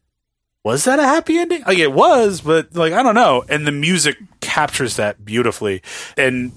was 0.64 0.84
that 0.84 1.00
a 1.00 1.04
happy 1.04 1.38
ending? 1.38 1.64
Like 1.66 1.78
it 1.78 1.94
was, 1.94 2.42
but 2.42 2.76
like 2.76 2.92
I 2.92 3.02
don't 3.02 3.16
know. 3.16 3.44
And 3.48 3.66
the 3.66 3.72
music 3.72 4.18
captures 4.42 4.98
that 4.98 5.24
beautifully. 5.24 5.82
And 6.18 6.52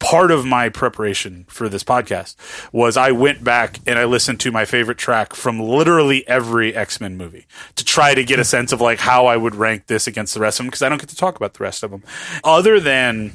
part 0.00 0.30
of 0.30 0.44
my 0.44 0.68
preparation 0.68 1.46
for 1.48 1.68
this 1.68 1.84
podcast 1.84 2.34
was 2.72 2.96
I 2.96 3.12
went 3.12 3.44
back 3.44 3.78
and 3.86 3.98
I 3.98 4.04
listened 4.04 4.40
to 4.40 4.50
my 4.50 4.64
favorite 4.64 4.98
track 4.98 5.34
from 5.34 5.60
literally 5.60 6.26
every 6.26 6.74
X-Men 6.74 7.16
movie 7.16 7.46
to 7.76 7.84
try 7.84 8.14
to 8.14 8.24
get 8.24 8.38
a 8.38 8.44
sense 8.44 8.72
of 8.72 8.80
like 8.80 8.98
how 8.98 9.26
I 9.26 9.36
would 9.36 9.54
rank 9.54 9.86
this 9.86 10.06
against 10.06 10.34
the 10.34 10.40
rest 10.40 10.58
of 10.58 10.64
them 10.64 10.70
because 10.70 10.82
I 10.82 10.88
don't 10.88 11.00
get 11.00 11.08
to 11.10 11.16
talk 11.16 11.36
about 11.36 11.54
the 11.54 11.62
rest 11.62 11.82
of 11.82 11.90
them 11.90 12.02
other 12.42 12.80
than 12.80 13.32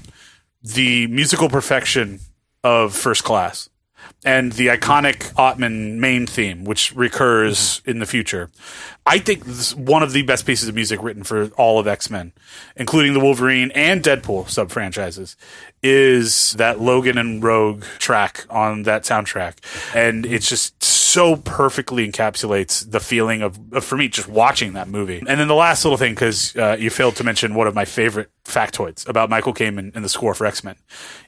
the 0.61 1.07
musical 1.07 1.49
perfection 1.49 2.19
of 2.63 2.93
First 2.93 3.23
Class. 3.23 3.69
And 4.25 4.51
the 4.53 4.67
iconic 4.67 5.33
Ottman 5.35 5.95
main 5.95 6.27
theme, 6.27 6.65
which 6.65 6.93
recurs 6.95 7.57
mm-hmm. 7.57 7.91
in 7.91 7.99
the 7.99 8.05
future. 8.05 8.49
I 9.05 9.17
think 9.19 9.45
this 9.45 9.71
is 9.71 9.75
one 9.75 10.03
of 10.03 10.11
the 10.11 10.23
best 10.23 10.45
pieces 10.45 10.67
of 10.67 10.75
music 10.75 11.01
written 11.01 11.23
for 11.23 11.47
all 11.57 11.79
of 11.79 11.87
X 11.87 12.09
Men, 12.09 12.33
including 12.75 13.13
the 13.13 13.19
Wolverine 13.19 13.71
and 13.71 14.03
Deadpool 14.03 14.49
sub 14.49 14.71
franchises, 14.71 15.35
is 15.81 16.53
that 16.53 16.79
Logan 16.79 17.17
and 17.17 17.43
Rogue 17.43 17.83
track 17.99 18.45
on 18.49 18.83
that 18.83 19.03
soundtrack. 19.03 19.57
And 19.95 20.25
it's 20.25 20.47
just 20.47 20.81
so 20.83 21.35
perfectly 21.37 22.09
encapsulates 22.09 22.89
the 22.89 22.99
feeling 22.99 23.41
of, 23.41 23.59
of 23.73 23.83
for 23.83 23.97
me, 23.97 24.07
just 24.07 24.27
watching 24.27 24.73
that 24.73 24.87
movie. 24.87 25.17
And 25.27 25.39
then 25.39 25.47
the 25.47 25.55
last 25.55 25.83
little 25.83 25.97
thing, 25.97 26.13
because 26.13 26.55
uh, 26.55 26.75
you 26.79 26.89
failed 26.89 27.15
to 27.17 27.23
mention 27.23 27.55
one 27.55 27.67
of 27.67 27.75
my 27.75 27.85
favorite 27.85 28.29
factoids 28.45 29.07
about 29.07 29.29
Michael 29.29 29.53
Kamen 29.53 29.95
and 29.95 30.03
the 30.03 30.09
score 30.09 30.33
for 30.33 30.45
X 30.45 30.63
Men. 30.63 30.75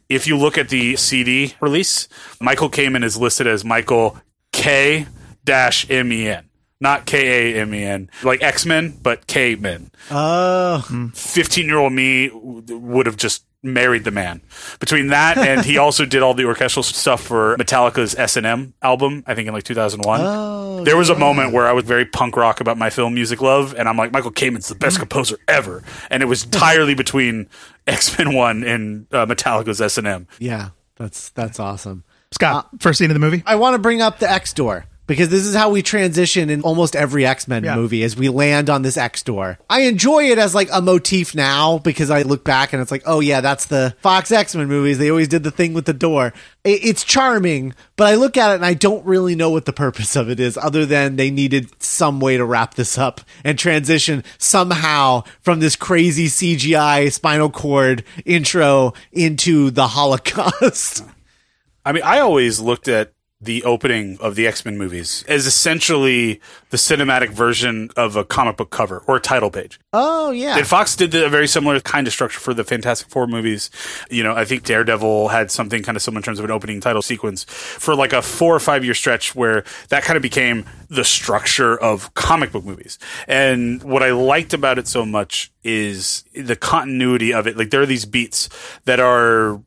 If 0.09 0.27
you 0.27 0.37
look 0.37 0.57
at 0.57 0.69
the 0.69 0.95
CD 0.97 1.55
release, 1.61 2.07
Michael 2.39 2.69
Kamen 2.69 3.03
is 3.03 3.17
listed 3.17 3.47
as 3.47 3.63
Michael 3.63 4.17
K 4.51 5.07
dash 5.43 5.89
M 5.89 6.11
E 6.11 6.27
N. 6.27 6.45
Not 6.79 7.05
K 7.05 7.53
A 7.55 7.61
M 7.61 7.73
E 7.75 7.83
N, 7.83 8.09
like 8.23 8.41
X 8.41 8.65
Men, 8.65 8.97
but 9.01 9.27
K 9.27 9.53
Men. 9.53 9.91
Oh, 10.09 10.83
15 11.13 11.65
year 11.67 11.77
old 11.77 11.93
me 11.93 12.31
would 12.33 13.05
have 13.05 13.17
just 13.17 13.45
married 13.63 14.03
the 14.03 14.11
man. 14.11 14.41
Between 14.79 15.07
that 15.07 15.37
and 15.37 15.63
he 15.65 15.77
also 15.79 16.05
did 16.05 16.21
all 16.21 16.33
the 16.33 16.45
orchestral 16.45 16.83
stuff 16.83 17.21
for 17.21 17.55
Metallica's 17.57 18.15
S&M 18.15 18.73
album, 18.81 19.23
I 19.27 19.35
think 19.35 19.47
in 19.47 19.53
like 19.53 19.63
2001. 19.63 20.21
Oh, 20.21 20.83
there 20.83 20.97
was 20.97 21.09
a 21.09 21.15
moment 21.15 21.53
where 21.53 21.67
I 21.67 21.73
was 21.73 21.85
very 21.85 22.05
punk 22.05 22.35
rock 22.35 22.59
about 22.59 22.77
my 22.77 22.89
film 22.89 23.13
music 23.13 23.41
love 23.41 23.75
and 23.75 23.87
I'm 23.87 23.97
like 23.97 24.11
Michael 24.11 24.31
Kamen's 24.31 24.67
the 24.67 24.75
best 24.75 24.99
composer 24.99 25.37
ever. 25.47 25.83
And 26.09 26.23
it 26.23 26.25
was 26.25 26.43
entirely 26.45 26.95
between 26.95 27.47
X-Men 27.87 28.33
1 28.33 28.63
and 28.63 29.07
uh, 29.11 29.25
Metallica's 29.25 29.81
S&M. 29.81 30.27
yeah, 30.39 30.69
that's 30.95 31.29
that's 31.29 31.59
awesome. 31.59 32.03
Scott, 32.31 32.69
first 32.79 32.99
scene 32.99 33.09
of 33.09 33.15
the 33.15 33.19
movie. 33.19 33.43
I 33.45 33.55
want 33.55 33.73
to 33.73 33.79
bring 33.79 34.01
up 34.01 34.19
the 34.19 34.31
X 34.31 34.53
door 34.53 34.85
because 35.11 35.27
this 35.27 35.45
is 35.45 35.53
how 35.53 35.69
we 35.69 35.81
transition 35.81 36.49
in 36.49 36.61
almost 36.61 36.95
every 36.95 37.25
X-Men 37.25 37.65
Yeah. 37.65 37.75
movie 37.75 38.01
as 38.03 38.15
we 38.15 38.29
land 38.29 38.69
on 38.69 38.81
this 38.81 38.95
X 38.95 39.21
door. 39.23 39.59
I 39.69 39.81
enjoy 39.81 40.31
it 40.31 40.37
as 40.37 40.55
like 40.55 40.69
a 40.71 40.81
motif 40.81 41.35
now 41.35 41.79
because 41.79 42.09
I 42.09 42.21
look 42.21 42.45
back 42.45 42.71
and 42.71 42.81
it's 42.81 42.91
like, 42.91 43.03
oh 43.05 43.19
yeah, 43.19 43.41
that's 43.41 43.65
the 43.65 43.93
Fox 44.01 44.31
X-Men 44.31 44.67
movies. 44.69 44.99
They 44.99 45.09
always 45.09 45.27
did 45.27 45.43
the 45.43 45.51
thing 45.51 45.73
with 45.73 45.83
the 45.83 45.91
door. 45.93 46.31
I- 46.65 46.79
It's 46.81 47.03
charming, 47.03 47.73
but 47.97 48.07
I 48.07 48.15
look 48.15 48.37
at 48.37 48.51
it 48.53 48.55
and 48.55 48.65
I 48.65 48.73
don't 48.73 49.05
really 49.05 49.35
know 49.35 49.49
what 49.49 49.65
the 49.65 49.73
purpose 49.73 50.15
of 50.15 50.29
it 50.29 50.39
is 50.39 50.57
other 50.57 50.85
than 50.85 51.17
they 51.17 51.29
needed 51.29 51.69
some 51.83 52.21
way 52.21 52.37
to 52.37 52.45
wrap 52.45 52.75
this 52.75 52.97
up 52.97 53.19
and 53.43 53.59
transition 53.59 54.23
somehow 54.37 55.23
from 55.41 55.59
this 55.59 55.75
crazy 55.75 56.27
CGI 56.27 57.11
spinal 57.11 57.49
cord 57.49 58.05
intro 58.25 58.93
into 59.11 59.71
the 59.71 59.87
Holocaust. 59.89 61.03
I 61.85 61.91
mean, 61.91 62.03
I 62.03 62.19
always 62.19 62.59
looked 62.61 62.87
at 62.87 63.11
the 63.41 63.63
opening 63.63 64.17
of 64.19 64.35
the 64.35 64.45
X 64.45 64.63
Men 64.63 64.77
movies 64.77 65.25
as 65.27 65.47
essentially 65.47 66.39
the 66.69 66.77
cinematic 66.77 67.29
version 67.31 67.89
of 67.97 68.15
a 68.15 68.23
comic 68.23 68.57
book 68.57 68.69
cover 68.69 69.03
or 69.07 69.17
a 69.17 69.19
title 69.19 69.49
page. 69.49 69.79
oh 69.93 70.31
yeah. 70.31 70.57
And 70.57 70.67
Fox 70.67 70.95
did 70.95 71.13
a 71.15 71.27
very 71.29 71.47
similar 71.47 71.79
kind 71.79 72.05
of 72.05 72.13
structure 72.13 72.39
for 72.39 72.53
the 72.53 72.63
Fantastic 72.63 73.09
Four 73.09 73.27
movies. 73.27 73.71
You 74.09 74.23
know, 74.23 74.35
I 74.35 74.45
think 74.45 74.63
Daredevil 74.63 75.29
had 75.29 75.49
something 75.49 75.81
kind 75.81 75.95
of 75.95 76.01
similar 76.01 76.19
in 76.19 76.23
terms 76.23 76.39
of 76.39 76.45
an 76.45 76.51
opening 76.51 76.79
title 76.81 77.01
sequence 77.01 77.43
for 77.45 77.95
like 77.95 78.13
a 78.13 78.21
four 78.21 78.55
or 78.55 78.59
five 78.59 78.85
year 78.85 78.93
stretch 78.93 79.33
where 79.35 79.63
that 79.89 80.03
kind 80.03 80.17
of 80.17 80.21
became 80.23 80.65
the 80.89 81.03
structure 81.03 81.79
of 81.79 82.13
comic 82.13 82.51
book 82.51 82.63
movies. 82.63 82.99
And 83.27 83.81
what 83.81 84.03
I 84.03 84.11
liked 84.11 84.53
about 84.53 84.77
it 84.77 84.87
so 84.87 85.05
much 85.05 85.51
is 85.63 86.25
the 86.35 86.55
continuity 86.55 87.33
of 87.33 87.47
it. 87.47 87.57
Like 87.57 87.71
there 87.71 87.81
are 87.81 87.87
these 87.87 88.05
beats 88.05 88.49
that 88.85 88.99
are 88.99 89.61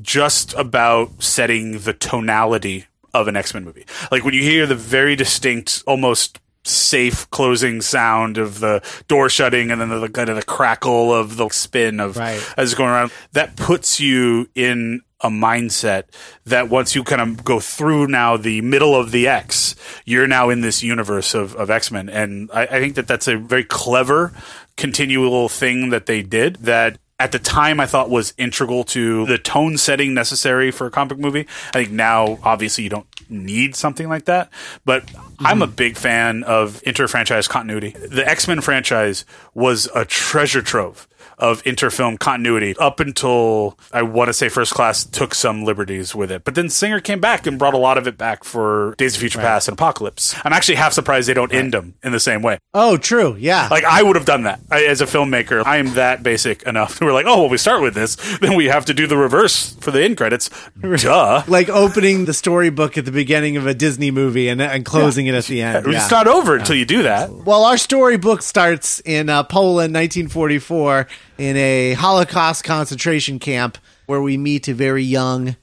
just 0.00 0.54
about 0.54 1.22
setting 1.22 1.78
the 1.80 1.92
tonality 1.92 2.86
of 3.14 3.28
an 3.28 3.36
X 3.36 3.54
Men 3.54 3.64
movie. 3.64 3.86
Like 4.10 4.24
when 4.24 4.34
you 4.34 4.42
hear 4.42 4.66
the 4.66 4.74
very 4.74 5.16
distinct, 5.16 5.82
almost 5.86 6.40
safe 6.66 7.28
closing 7.30 7.80
sound 7.82 8.38
of 8.38 8.60
the 8.60 8.82
door 9.06 9.28
shutting 9.28 9.70
and 9.70 9.80
then 9.80 9.88
the 9.88 10.08
kind 10.08 10.30
of 10.30 10.36
the 10.36 10.42
crackle 10.42 11.12
of 11.12 11.36
the 11.36 11.48
spin 11.50 12.00
of 12.00 12.16
Right. 12.16 12.42
as 12.56 12.70
it's 12.70 12.74
going 12.74 12.90
around, 12.90 13.12
that 13.32 13.56
puts 13.56 14.00
you 14.00 14.48
in 14.54 15.02
a 15.20 15.28
mindset 15.28 16.04
that 16.44 16.68
once 16.68 16.94
you 16.94 17.02
kind 17.04 17.20
of 17.20 17.44
go 17.44 17.60
through 17.60 18.06
now 18.06 18.36
the 18.36 18.60
middle 18.62 18.94
of 18.94 19.10
the 19.10 19.28
X, 19.28 19.74
you're 20.04 20.26
now 20.26 20.50
in 20.50 20.60
this 20.60 20.82
universe 20.82 21.34
of, 21.34 21.54
of 21.56 21.70
X 21.70 21.90
Men. 21.90 22.08
And 22.08 22.50
I, 22.52 22.62
I 22.62 22.80
think 22.80 22.94
that 22.96 23.06
that's 23.06 23.28
a 23.28 23.36
very 23.36 23.64
clever 23.64 24.32
continual 24.76 25.48
thing 25.48 25.90
that 25.90 26.06
they 26.06 26.22
did 26.22 26.56
that 26.56 26.98
at 27.18 27.32
the 27.32 27.38
time 27.38 27.78
I 27.78 27.86
thought 27.86 28.10
was 28.10 28.34
integral 28.36 28.84
to 28.84 29.24
the 29.26 29.38
tone 29.38 29.78
setting 29.78 30.14
necessary 30.14 30.70
for 30.70 30.86
a 30.86 30.90
comic 30.90 31.18
movie. 31.18 31.46
I 31.68 31.84
think 31.84 31.90
now 31.90 32.38
obviously 32.42 32.84
you 32.84 32.90
don't 32.90 33.06
need 33.30 33.76
something 33.76 34.08
like 34.08 34.24
that, 34.24 34.50
but 34.84 35.08
I'm 35.38 35.62
a 35.62 35.66
hmm. 35.66 35.72
big 35.72 35.96
fan 35.96 36.42
of 36.44 36.82
inter-franchise 36.84 37.46
continuity. 37.46 37.90
The 37.90 38.26
X-Men 38.28 38.60
franchise 38.60 39.24
was 39.54 39.88
a 39.94 40.04
treasure 40.04 40.62
trove 40.62 41.06
of 41.38 41.62
inter-film 41.66 42.16
continuity 42.18 42.74
up 42.78 43.00
until 43.00 43.78
I 43.92 44.02
want 44.02 44.28
to 44.28 44.32
say 44.32 44.48
First 44.48 44.72
Class 44.74 45.04
took 45.04 45.34
some 45.34 45.64
liberties 45.64 46.14
with 46.14 46.30
it. 46.30 46.44
But 46.44 46.54
then 46.54 46.68
Singer 46.70 47.00
came 47.00 47.20
back 47.20 47.46
and 47.46 47.58
brought 47.58 47.74
a 47.74 47.78
lot 47.78 47.98
of 47.98 48.06
it 48.06 48.16
back 48.16 48.44
for 48.44 48.94
Days 48.98 49.14
of 49.14 49.20
Future 49.20 49.38
Past 49.40 49.68
and 49.68 49.76
Apocalypse. 49.76 50.34
I'm 50.44 50.52
actually 50.52 50.76
half 50.76 50.92
surprised 50.92 51.28
they 51.28 51.34
don't 51.34 51.52
end 51.52 51.72
them 51.72 51.94
in 52.02 52.12
the 52.12 52.20
same 52.20 52.42
way. 52.42 52.58
Oh, 52.72 52.96
true. 52.96 53.36
Yeah. 53.38 53.68
Like 53.70 53.84
I 53.84 54.02
would 54.02 54.16
have 54.16 54.24
done 54.26 54.42
that 54.44 54.60
I, 54.70 54.84
as 54.84 55.00
a 55.00 55.06
filmmaker. 55.06 55.64
I 55.64 55.78
am 55.78 55.94
that 55.94 56.22
basic 56.22 56.62
enough. 56.64 57.00
We're 57.00 57.12
like, 57.12 57.26
oh, 57.26 57.40
well, 57.42 57.48
we 57.48 57.56
start 57.58 57.82
with 57.82 57.94
this, 57.94 58.16
then 58.38 58.54
we 58.56 58.66
have 58.66 58.84
to 58.86 58.94
do 58.94 59.06
the 59.06 59.16
reverse 59.16 59.74
for 59.80 59.90
the 59.90 60.02
end 60.02 60.16
credits. 60.16 60.50
Duh. 60.80 61.42
like 61.48 61.68
opening 61.68 62.24
the 62.24 62.34
storybook 62.34 62.96
at 62.98 63.04
the 63.04 63.12
beginning 63.12 63.56
of 63.56 63.66
a 63.66 63.74
Disney 63.74 64.10
movie 64.10 64.48
and, 64.48 64.60
and 64.62 64.84
closing 64.84 65.26
it 65.26 65.34
at 65.34 65.44
the 65.44 65.62
end. 65.62 65.86
It's 65.94 66.10
Yeah. 66.10 66.16
not 66.18 66.26
over 66.26 66.56
until 66.56 66.76
you 66.76 66.84
do 66.84 67.02
that. 67.02 67.30
Well, 67.32 67.64
our 67.64 67.76
storybook 67.76 68.42
starts 68.42 69.00
in 69.04 69.28
uh, 69.28 69.42
Poland, 69.44 69.94
1944, 69.94 71.06
in 71.38 71.56
a 71.56 71.94
Holocaust 71.94 72.64
concentration 72.64 73.38
camp 73.38 73.78
where 74.06 74.22
we 74.22 74.36
meet 74.36 74.68
a 74.68 74.74
very 74.74 75.02
young 75.02 75.56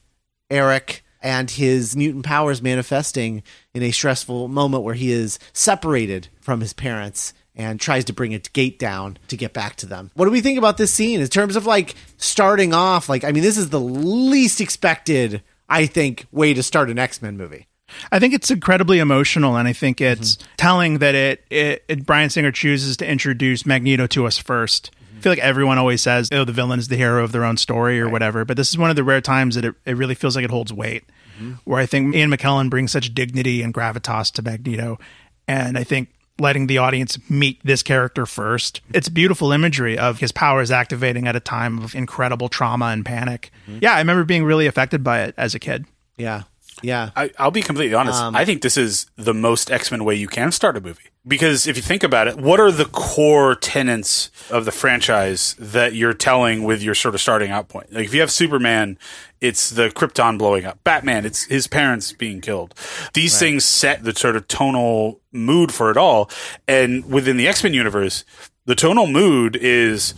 Eric 0.49 1.03
and 1.21 1.49
his 1.49 1.95
mutant 1.95 2.25
powers 2.25 2.61
manifesting 2.61 3.43
in 3.73 3.83
a 3.83 3.91
stressful 3.91 4.47
moment 4.47 4.83
where 4.83 4.95
he 4.95 5.11
is 5.11 5.39
separated 5.53 6.27
from 6.41 6.61
his 6.61 6.73
parents 6.73 7.33
and 7.55 7.79
tries 7.79 8.05
to 8.05 8.13
bring 8.13 8.33
a 8.33 8.39
gate 8.39 8.79
down 8.79 9.17
to 9.27 9.37
get 9.37 9.53
back 9.53 9.75
to 9.75 9.85
them. 9.85 10.09
What 10.15 10.25
do 10.25 10.31
we 10.31 10.41
think 10.41 10.57
about 10.57 10.77
this 10.77 10.91
scene 10.91 11.21
in 11.21 11.27
terms 11.27 11.55
of 11.55 11.65
like 11.65 11.95
starting 12.17 12.73
off? 12.73 13.07
Like, 13.07 13.23
I 13.23 13.31
mean, 13.31 13.43
this 13.43 13.57
is 13.57 13.69
the 13.69 13.79
least 13.79 14.61
expected, 14.61 15.43
I 15.69 15.85
think, 15.85 16.25
way 16.31 16.53
to 16.53 16.63
start 16.63 16.89
an 16.89 16.97
X 16.97 17.21
Men 17.21 17.37
movie. 17.37 17.67
I 18.09 18.19
think 18.19 18.33
it's 18.33 18.49
incredibly 18.49 18.99
emotional, 18.99 19.57
and 19.57 19.67
I 19.67 19.73
think 19.73 19.99
it's 19.99 20.37
mm-hmm. 20.37 20.51
telling 20.55 20.97
that 20.99 21.13
it, 21.13 21.43
it, 21.49 21.83
it 21.89 22.05
Bryan 22.05 22.29
Singer 22.29 22.53
chooses 22.53 22.95
to 22.97 23.07
introduce 23.07 23.65
Magneto 23.65 24.07
to 24.07 24.25
us 24.25 24.41
1st 24.41 24.89
I 24.91 25.00
feel 25.21 25.31
like 25.31 25.39
everyone 25.39 25.77
always 25.77 26.01
says, 26.01 26.29
"Oh, 26.31 26.43
the 26.43 26.51
villain 26.51 26.79
is 26.79 26.87
the 26.87 26.97
hero 26.97 27.23
of 27.23 27.31
their 27.31 27.45
own 27.45 27.57
story" 27.57 27.99
or 27.99 28.09
whatever. 28.09 28.45
But 28.45 28.57
this 28.57 28.69
is 28.69 28.77
one 28.77 28.89
of 28.89 28.95
the 28.95 29.03
rare 29.03 29.21
times 29.21 29.55
that 29.55 29.65
it, 29.65 29.75
it 29.85 29.97
really 29.97 30.15
feels 30.15 30.35
like 30.35 30.45
it 30.45 30.51
holds 30.51 30.73
weight. 30.73 31.03
Mm-hmm. 31.37 31.53
Where 31.63 31.79
I 31.79 31.85
think 31.85 32.15
Ian 32.15 32.29
McKellen 32.29 32.69
brings 32.69 32.91
such 32.91 33.13
dignity 33.13 33.61
and 33.61 33.73
gravitas 33.73 34.31
to 34.33 34.41
Magneto, 34.41 34.99
and 35.47 35.77
I 35.77 35.83
think 35.83 36.09
letting 36.39 36.67
the 36.67 36.79
audience 36.79 37.17
meet 37.29 37.59
this 37.63 37.83
character 37.83 38.25
first, 38.25 38.81
it's 38.93 39.09
beautiful 39.09 39.51
imagery 39.51 39.97
of 39.97 40.19
his 40.19 40.31
powers 40.31 40.71
activating 40.71 41.27
at 41.27 41.35
a 41.35 41.39
time 41.39 41.79
of 41.79 41.93
incredible 41.93 42.49
trauma 42.49 42.87
and 42.87 43.05
panic. 43.05 43.51
Mm-hmm. 43.67 43.79
Yeah, 43.81 43.93
I 43.93 43.99
remember 43.99 44.23
being 44.23 44.43
really 44.43 44.65
affected 44.65 45.03
by 45.03 45.21
it 45.21 45.35
as 45.37 45.53
a 45.55 45.59
kid. 45.59 45.85
Yeah. 46.17 46.43
Yeah. 46.81 47.11
I, 47.15 47.31
I'll 47.37 47.51
be 47.51 47.61
completely 47.61 47.95
honest. 47.95 48.21
Um, 48.21 48.35
I 48.35 48.45
think 48.45 48.61
this 48.61 48.77
is 48.77 49.05
the 49.15 49.33
most 49.33 49.71
X 49.71 49.91
Men 49.91 50.03
way 50.03 50.15
you 50.15 50.27
can 50.27 50.51
start 50.51 50.77
a 50.77 50.81
movie. 50.81 51.03
Because 51.27 51.67
if 51.67 51.75
you 51.75 51.83
think 51.83 52.01
about 52.03 52.27
it, 52.27 52.37
what 52.37 52.59
are 52.59 52.71
the 52.71 52.85
core 52.85 53.55
tenets 53.55 54.31
of 54.49 54.65
the 54.65 54.71
franchise 54.71 55.55
that 55.59 55.93
you're 55.93 56.13
telling 56.15 56.63
with 56.63 56.81
your 56.81 56.95
sort 56.95 57.13
of 57.13 57.21
starting 57.21 57.51
out 57.51 57.69
point? 57.69 57.93
Like 57.93 58.05
if 58.05 58.13
you 58.13 58.21
have 58.21 58.31
Superman, 58.31 58.97
it's 59.39 59.69
the 59.69 59.89
Krypton 59.89 60.39
blowing 60.39 60.65
up. 60.65 60.83
Batman, 60.83 61.25
it's 61.25 61.43
his 61.43 61.67
parents 61.67 62.11
being 62.11 62.41
killed. 62.41 62.73
These 63.13 63.37
things 63.37 63.65
set 63.65 64.03
the 64.03 64.15
sort 64.15 64.35
of 64.35 64.47
tonal 64.47 65.21
mood 65.31 65.71
for 65.71 65.91
it 65.91 65.97
all. 65.97 66.29
And 66.67 67.05
within 67.05 67.37
the 67.37 67.47
X 67.47 67.63
Men 67.63 67.73
universe, 67.73 68.25
the 68.65 68.75
tonal 68.75 69.07
mood 69.07 69.55
is 69.55 70.15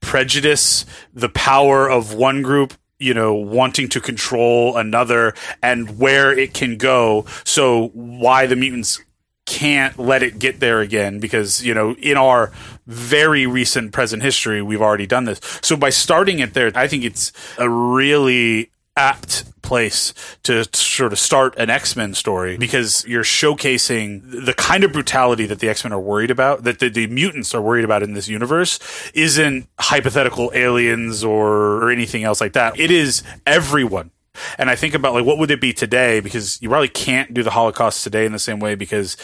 prejudice, 0.00 0.86
the 1.12 1.28
power 1.28 1.88
of 1.90 2.14
one 2.14 2.42
group, 2.42 2.74
you 2.98 3.14
know, 3.14 3.34
wanting 3.34 3.88
to 3.90 4.00
control 4.00 4.76
another 4.76 5.34
and 5.62 5.98
where 5.98 6.36
it 6.36 6.54
can 6.54 6.76
go. 6.76 7.24
So 7.44 7.88
why 7.88 8.46
the 8.46 8.56
mutants 8.56 9.00
can't 9.46 9.98
let 9.98 10.22
it 10.22 10.38
get 10.38 10.60
there 10.60 10.80
again 10.80 11.20
because, 11.20 11.64
you 11.64 11.72
know, 11.72 11.94
in 11.94 12.16
our 12.16 12.52
very 12.86 13.46
recent 13.46 13.92
present 13.92 14.22
history, 14.22 14.60
we've 14.60 14.82
already 14.82 15.06
done 15.06 15.24
this. 15.24 15.40
So 15.62 15.76
by 15.76 15.90
starting 15.90 16.38
it 16.40 16.52
there, 16.54 16.70
I 16.74 16.86
think 16.86 17.04
it's 17.04 17.32
a 17.56 17.68
really 17.68 18.70
apt 18.98 19.44
place 19.62 20.12
to 20.42 20.64
sort 20.74 21.12
of 21.12 21.18
start 21.18 21.54
an 21.56 21.70
X-Men 21.70 22.14
story 22.14 22.56
because 22.56 23.06
you're 23.06 23.22
showcasing 23.22 24.44
the 24.44 24.54
kind 24.54 24.82
of 24.82 24.92
brutality 24.92 25.46
that 25.46 25.60
the 25.60 25.68
X-Men 25.68 25.92
are 25.92 26.00
worried 26.00 26.30
about, 26.30 26.64
that 26.64 26.78
the, 26.78 26.88
the 26.88 27.06
mutants 27.06 27.54
are 27.54 27.62
worried 27.62 27.84
about 27.84 28.02
in 28.02 28.14
this 28.14 28.28
universe 28.28 28.78
isn't 29.14 29.68
hypothetical 29.78 30.50
aliens 30.54 31.22
or, 31.22 31.84
or 31.84 31.90
anything 31.90 32.24
else 32.24 32.40
like 32.40 32.54
that. 32.54 32.78
It 32.78 32.90
is 32.90 33.22
everyone 33.46 34.10
And 34.58 34.70
I 34.70 34.76
think 34.76 34.94
about 34.94 35.14
like 35.14 35.24
what 35.24 35.38
would 35.38 35.50
it 35.50 35.60
be 35.60 35.72
today 35.72 36.20
because 36.20 36.60
you 36.62 36.68
probably 36.68 36.88
can't 36.88 37.34
do 37.34 37.42
the 37.42 37.50
Holocaust 37.50 38.04
today 38.04 38.24
in 38.24 38.32
the 38.32 38.38
same 38.38 38.60
way 38.60 38.74
because 38.74 39.16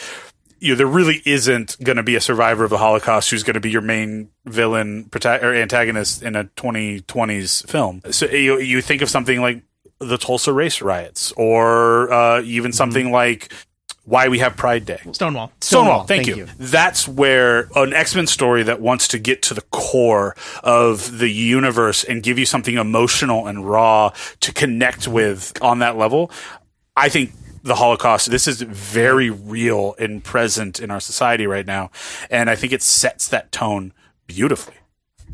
you 0.59 0.69
know, 0.73 0.75
there 0.75 0.87
really 0.87 1.21
isn't 1.25 1.77
going 1.83 1.97
to 1.97 2.03
be 2.03 2.15
a 2.15 2.21
survivor 2.21 2.63
of 2.63 2.69
the 2.69 2.77
Holocaust 2.77 3.29
who's 3.29 3.43
going 3.43 3.55
to 3.55 3.59
be 3.59 3.69
your 3.69 3.81
main 3.81 4.29
villain 4.45 5.05
prota- 5.05 5.41
or 5.43 5.53
antagonist 5.53 6.23
in 6.23 6.35
a 6.35 6.45
2020s 6.45 7.67
film. 7.69 8.01
So 8.11 8.25
you, 8.27 8.59
you 8.59 8.81
think 8.81 9.01
of 9.01 9.09
something 9.09 9.41
like 9.41 9.63
the 9.99 10.17
Tulsa 10.17 10.53
race 10.53 10.81
riots 10.81 11.31
or 11.33 12.11
uh, 12.11 12.41
even 12.41 12.71
something 12.71 13.11
like 13.11 13.51
why 14.05 14.27
we 14.27 14.39
have 14.39 14.55
Pride 14.55 14.85
Day. 14.85 14.99
Stonewall. 15.11 15.51
Stonewall, 15.61 16.03
thank, 16.03 16.27
you. 16.27 16.47
That's 16.59 17.07
where 17.07 17.69
an 17.75 17.93
X 17.93 18.15
Men 18.15 18.27
story 18.27 18.63
that 18.63 18.79
wants 18.79 19.07
to 19.09 19.19
get 19.19 19.41
to 19.43 19.53
the 19.53 19.61
core 19.71 20.35
of 20.63 21.17
the 21.17 21.29
universe 21.29 22.03
and 22.03 22.21
give 22.21 22.37
you 22.37 22.45
something 22.45 22.77
emotional 22.77 23.47
and 23.47 23.67
raw 23.67 24.11
to 24.41 24.53
connect 24.53 25.07
with 25.07 25.53
on 25.61 25.79
that 25.79 25.97
level. 25.97 26.31
I 26.95 27.09
think 27.09 27.31
the 27.65 27.75
Holocaust, 27.75 28.29
this 28.29 28.47
is 28.47 28.61
very 28.61 29.31
real 29.31 29.95
and 29.97 30.23
present 30.23 30.79
in 30.79 30.91
our 30.91 30.99
society 30.99 31.47
right 31.47 31.65
now. 31.65 31.89
And 32.29 32.47
I 32.47 32.55
think 32.55 32.71
it 32.71 32.83
sets 32.83 33.27
that 33.29 33.51
tone 33.51 33.91
beautifully. 34.27 34.75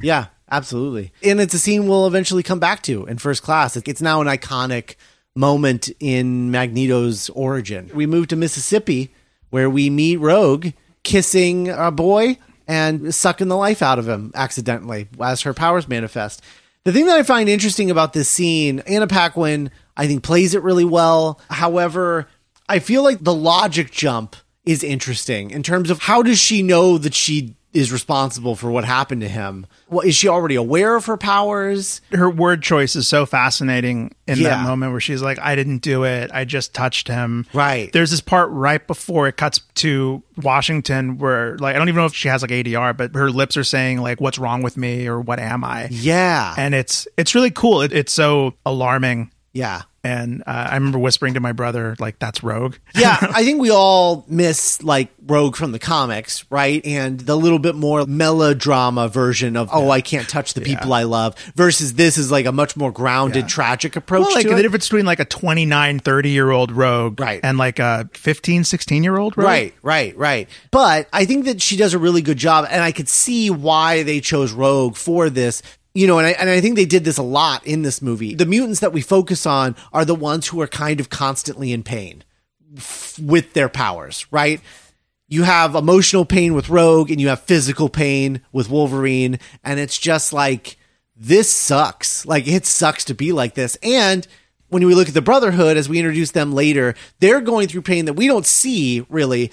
Yeah, 0.01 0.27
absolutely. 0.49 1.11
And 1.21 1.41
it's 1.41 1.53
a 1.53 1.59
scene 1.59 1.87
we'll 1.87 2.07
eventually 2.07 2.41
come 2.41 2.59
back 2.59 2.83
to 2.83 3.05
in 3.05 3.17
first 3.17 3.43
class. 3.43 3.75
It's 3.75 4.01
now 4.01 4.21
an 4.21 4.27
iconic 4.27 4.95
moment 5.35 5.89
in 5.99 6.51
Magneto's 6.51 7.29
origin. 7.31 7.91
We 7.93 8.05
move 8.05 8.29
to 8.29 8.37
Mississippi 8.37 9.13
where 9.49 9.69
we 9.69 9.89
meet 9.89 10.15
Rogue 10.17 10.69
kissing 11.03 11.69
a 11.69 11.91
boy 11.91 12.37
and 12.65 13.13
sucking 13.13 13.49
the 13.49 13.57
life 13.57 13.81
out 13.81 13.99
of 13.99 14.07
him 14.07 14.31
accidentally 14.35 15.09
as 15.19 15.41
her 15.41 15.53
powers 15.53 15.89
manifest. 15.89 16.41
The 16.83 16.91
thing 16.91 17.05
that 17.05 17.17
I 17.17 17.23
find 17.23 17.47
interesting 17.47 17.91
about 17.91 18.13
this 18.13 18.27
scene, 18.27 18.79
Anna 18.87 19.05
Paquin, 19.05 19.69
I 19.95 20.07
think, 20.07 20.23
plays 20.23 20.55
it 20.55 20.63
really 20.63 20.85
well. 20.85 21.39
However, 21.49 22.27
I 22.67 22.79
feel 22.79 23.03
like 23.03 23.23
the 23.23 23.35
logic 23.35 23.91
jump 23.91 24.35
is 24.65 24.83
interesting 24.83 25.51
in 25.51 25.61
terms 25.61 25.91
of 25.91 25.99
how 25.99 26.23
does 26.23 26.39
she 26.39 26.63
know 26.63 26.97
that 26.97 27.13
she 27.13 27.55
is 27.73 27.91
responsible 27.91 28.55
for 28.55 28.69
what 28.69 28.83
happened 28.83 29.21
to 29.21 29.29
him. 29.29 29.65
Well, 29.89 30.01
is 30.05 30.15
she 30.15 30.27
already 30.27 30.55
aware 30.55 30.95
of 30.95 31.05
her 31.05 31.15
powers? 31.17 32.01
Her 32.11 32.29
word 32.29 32.61
choice 32.61 32.95
is 32.97 33.07
so 33.07 33.25
fascinating 33.25 34.13
in 34.27 34.39
Yeah. 34.39 34.49
that 34.49 34.63
moment 34.67 34.91
where 34.91 34.99
she's 34.99 35.21
like, 35.21 35.39
I 35.39 35.55
didn't 35.55 35.77
do 35.79 36.03
it. 36.03 36.31
I 36.33 36.43
just 36.43 36.73
touched 36.73 37.07
him. 37.07 37.45
Right. 37.53 37.91
There's 37.93 38.11
this 38.11 38.19
part 38.21 38.49
right 38.51 38.85
before 38.85 39.27
it 39.29 39.37
cuts 39.37 39.59
to 39.75 40.21
Washington 40.37 41.17
where, 41.17 41.57
like, 41.59 41.75
I 41.75 41.79
don't 41.79 41.87
even 41.87 41.99
know 42.01 42.05
if 42.05 42.13
she 42.13 42.27
has 42.27 42.41
like 42.41 42.51
ADR, 42.51 42.95
but 42.95 43.15
her 43.15 43.29
lips 43.31 43.55
are 43.55 43.63
saying, 43.63 43.99
like, 43.99 44.19
what's 44.19 44.37
wrong 44.37 44.61
with 44.63 44.75
me 44.75 45.07
or 45.07 45.21
what 45.21 45.39
am 45.39 45.63
I? 45.63 45.87
Yeah. 45.91 46.53
And 46.57 46.75
it's, 46.75 47.07
it's 47.17 47.35
really 47.35 47.51
cool. 47.51 47.81
It, 47.83 47.93
it's 47.93 48.11
so 48.13 48.53
alarming. 48.65 49.31
Yeah. 49.53 49.83
And 50.03 50.41
uh, 50.47 50.69
I 50.71 50.73
remember 50.77 50.97
whispering 50.97 51.35
to 51.35 51.39
my 51.39 51.51
brother, 51.51 51.95
like, 51.99 52.17
that's 52.17 52.41
Rogue. 52.41 52.77
yeah, 52.95 53.17
I 53.21 53.43
think 53.43 53.61
we 53.61 53.69
all 53.69 54.25
miss 54.27 54.81
like 54.81 55.09
Rogue 55.27 55.55
from 55.55 55.73
the 55.73 55.77
comics, 55.77 56.43
right? 56.49 56.83
And 56.83 57.19
the 57.19 57.35
little 57.35 57.59
bit 57.59 57.75
more 57.75 58.07
melodrama 58.07 59.09
version 59.09 59.55
of 59.55 59.69
oh, 59.71 59.91
I 59.91 60.01
can't 60.01 60.27
touch 60.27 60.55
the 60.55 60.61
people 60.61 60.91
I 60.91 61.03
love 61.03 61.35
versus 61.55 61.93
this 61.93 62.17
is 62.17 62.31
like 62.31 62.47
a 62.47 62.51
much 62.51 62.75
more 62.75 62.91
grounded, 62.91 63.43
Yeah. 63.43 63.47
tragic 63.47 63.95
approach 63.95 64.25
Well, 64.25 64.33
like 64.33 64.47
the 64.47 64.59
difference 64.63 64.87
between 64.87 65.05
like 65.05 65.19
a 65.19 65.25
29, 65.25 65.99
30 65.99 66.29
year 66.31 66.49
old 66.49 66.71
rogue 66.71 67.19
Right. 67.19 67.39
and 67.43 67.59
like 67.59 67.77
a 67.77 68.09
15, 68.13 68.63
16 68.63 69.03
year 69.03 69.17
old 69.17 69.37
rogue. 69.37 69.45
Right, 69.45 69.73
right, 69.83 70.17
right. 70.17 70.49
But 70.71 71.09
I 71.13 71.25
think 71.25 71.45
that 71.45 71.61
she 71.61 71.77
does 71.77 71.93
a 71.93 71.99
really 71.99 72.23
good 72.23 72.37
job, 72.37 72.65
and 72.71 72.81
I 72.81 72.91
could 72.91 73.07
see 73.07 73.51
why 73.51 74.01
they 74.01 74.19
chose 74.19 74.51
Rogue 74.51 74.95
for 74.95 75.29
this. 75.29 75.61
You 75.93 76.07
know, 76.07 76.19
and 76.19 76.27
I, 76.27 76.31
and 76.31 76.49
I 76.49 76.61
think 76.61 76.75
they 76.75 76.85
did 76.85 77.03
this 77.03 77.17
a 77.17 77.23
lot 77.23 77.65
in 77.67 77.81
this 77.81 78.01
movie. 78.01 78.33
The 78.33 78.45
mutants 78.45 78.79
that 78.79 78.93
we 78.93 79.01
focus 79.01 79.45
on 79.45 79.75
are 79.91 80.05
the 80.05 80.15
ones 80.15 80.47
who 80.47 80.61
are 80.61 80.67
kind 80.67 80.99
of 80.99 81.09
constantly 81.09 81.73
in 81.73 81.83
pain 81.83 82.23
f- 82.77 83.19
with 83.19 83.53
their 83.53 83.69
powers, 83.69 84.25
right? 84.31 84.61
You 85.27 85.43
have 85.43 85.75
emotional 85.75 86.25
pain 86.25 86.53
with 86.53 86.69
Rogue, 86.69 87.11
and 87.11 87.19
you 87.19 87.27
have 87.29 87.41
physical 87.41 87.89
pain 87.89 88.41
with 88.51 88.69
Wolverine, 88.69 89.39
and 89.63 89.79
it's 89.79 89.97
just 89.97 90.33
like 90.33 90.77
this 91.15 91.51
sucks. 91.51 92.25
Like 92.25 92.47
it 92.47 92.65
sucks 92.65 93.05
to 93.05 93.13
be 93.13 93.31
like 93.31 93.53
this. 93.53 93.77
And 93.83 94.27
when 94.69 94.85
we 94.85 94.95
look 94.95 95.09
at 95.09 95.13
the 95.13 95.21
Brotherhood, 95.21 95.77
as 95.77 95.89
we 95.89 95.99
introduce 95.99 96.31
them 96.31 96.53
later, 96.53 96.95
they're 97.19 97.41
going 97.41 97.67
through 97.67 97.83
pain 97.83 98.05
that 98.05 98.13
we 98.13 98.27
don't 98.27 98.45
see 98.45 99.05
really, 99.09 99.51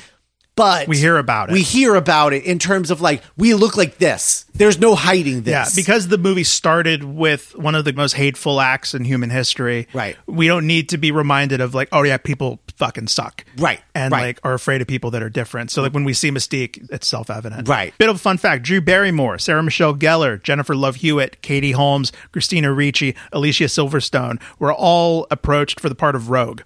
but 0.59 0.89
We 0.89 0.99
hear 0.99 1.17
about 1.17 1.49
it. 1.49 1.53
We 1.53 1.63
hear 1.63 1.95
about 1.95 2.33
it 2.33 2.45
in 2.45 2.59
terms 2.59 2.91
of 2.91 3.01
like 3.01 3.23
we 3.37 3.55
look 3.55 3.77
like 3.77 3.99
this. 3.99 4.45
There's 4.55 4.79
no 4.79 4.95
hiding 4.97 5.43
this. 5.43 5.53
Yeah, 5.53 5.69
because 5.75 6.09
the 6.09 6.19
movie 6.19 6.43
started 6.45 7.05
with 7.05 7.57
one 7.57 7.75
of 7.77 7.85
the 7.85 7.93
most 7.93 8.13
hateful 8.15 8.61
acts 8.61 8.93
in 8.93 9.05
human 9.05 9.31
history. 9.31 9.87
Right. 9.95 10.17
We 10.27 10.49
don't 10.49 10.67
need 10.67 10.89
to 10.91 10.99
be 10.99 11.13
reminded 11.13 11.61
of 11.61 11.75
like, 11.75 11.89
oh 11.93 12.03
yeah, 12.03 12.17
people 12.17 12.59
fucking 12.77 13.07
suck. 13.07 13.45
Right, 13.57 13.81
And 13.95 14.13
right. 14.13 14.21
like 14.23 14.41
are 14.43 14.53
afraid 14.55 14.81
of 14.83 14.89
people 14.89 15.13
that 15.13 15.23
are 15.23 15.31
different. 15.31 15.71
So 15.71 15.81
like 15.83 15.95
when 15.95 16.05
we 16.05 16.13
see 16.13 16.31
Mystique, 16.31 16.89
it's 16.91 17.07
self 17.07 17.31
evident. 17.31 17.69
Right. 17.69 17.97
Bit 17.99 18.09
of 18.09 18.17
a 18.17 18.19
fun 18.19 18.37
fact: 18.37 18.65
Drew 18.65 18.81
Barrymore, 18.81 19.39
Sarah 19.39 19.63
Michelle 19.63 19.95
Gellar, 19.95 20.43
Jennifer 20.43 20.75
Love 20.75 20.97
Hewitt, 20.97 21.41
Katie 21.41 21.73
Holmes, 21.73 22.11
Christina 22.33 22.73
Ricci, 22.73 23.15
Alicia 23.33 23.65
Silverstone 23.65 24.41
were 24.59 24.73
all 24.73 25.27
approached 25.31 25.79
for 25.79 25.89
the 25.89 25.95
part 25.95 26.17
of 26.17 26.31
Rogue. 26.31 26.63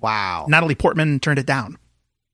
wow, 0.00 0.46
Natalie 0.48 0.74
Portman 0.74 1.20
turned 1.20 1.38
it 1.38 1.46
down. 1.46 1.78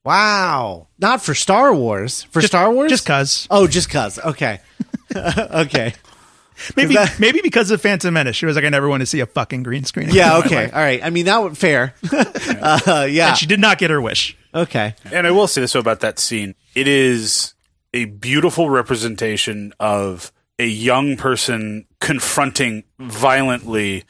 Wow. 0.04 0.88
Not 0.98 1.22
for 1.22 1.34
Star 1.34 1.74
Wars. 1.74 2.24
For 2.24 2.42
Star 2.42 2.72
Wars, 2.72 2.90
Just 2.90 3.06
cause. 3.06 3.46
Oh, 3.50 3.66
just 3.66 3.90
cause. 3.90 4.18
Okay, 4.18 4.60
okay. 5.16 5.94
Maybe 6.76 6.94
that- 6.94 7.18
maybe 7.18 7.40
because 7.42 7.70
of 7.72 7.80
Phantom 7.80 8.12
Menace. 8.14 8.36
She 8.36 8.46
was 8.46 8.54
like, 8.54 8.64
I 8.64 8.68
never 8.68 8.88
want 8.88 9.00
to 9.00 9.06
see 9.06 9.18
a 9.20 9.26
fucking 9.26 9.64
green 9.64 9.84
screen. 9.84 10.10
Yeah. 10.12 10.36
Okay. 10.38 10.66
All 10.70 10.78
right. 10.78 11.02
I 11.02 11.10
mean 11.10 11.24
that 11.24 11.42
would 11.42 11.58
fair. 11.58 11.94
uh, 12.12 13.08
yeah. 13.10 13.30
And 13.30 13.36
she 13.38 13.46
did 13.46 13.58
not 13.58 13.78
get 13.78 13.90
her 13.90 14.00
wish. 14.00 14.36
Okay. 14.54 14.94
And 15.10 15.26
I 15.26 15.32
will 15.32 15.48
say 15.48 15.60
this 15.62 15.74
about 15.74 16.00
that 16.00 16.20
scene. 16.20 16.54
It 16.76 16.86
is 16.86 17.54
a 17.92 18.04
beautiful 18.04 18.70
representation 18.70 19.72
of 19.80 20.30
a 20.58 20.66
young 20.66 21.16
person 21.16 21.86
confronting 22.00 22.84
violently 23.00 24.04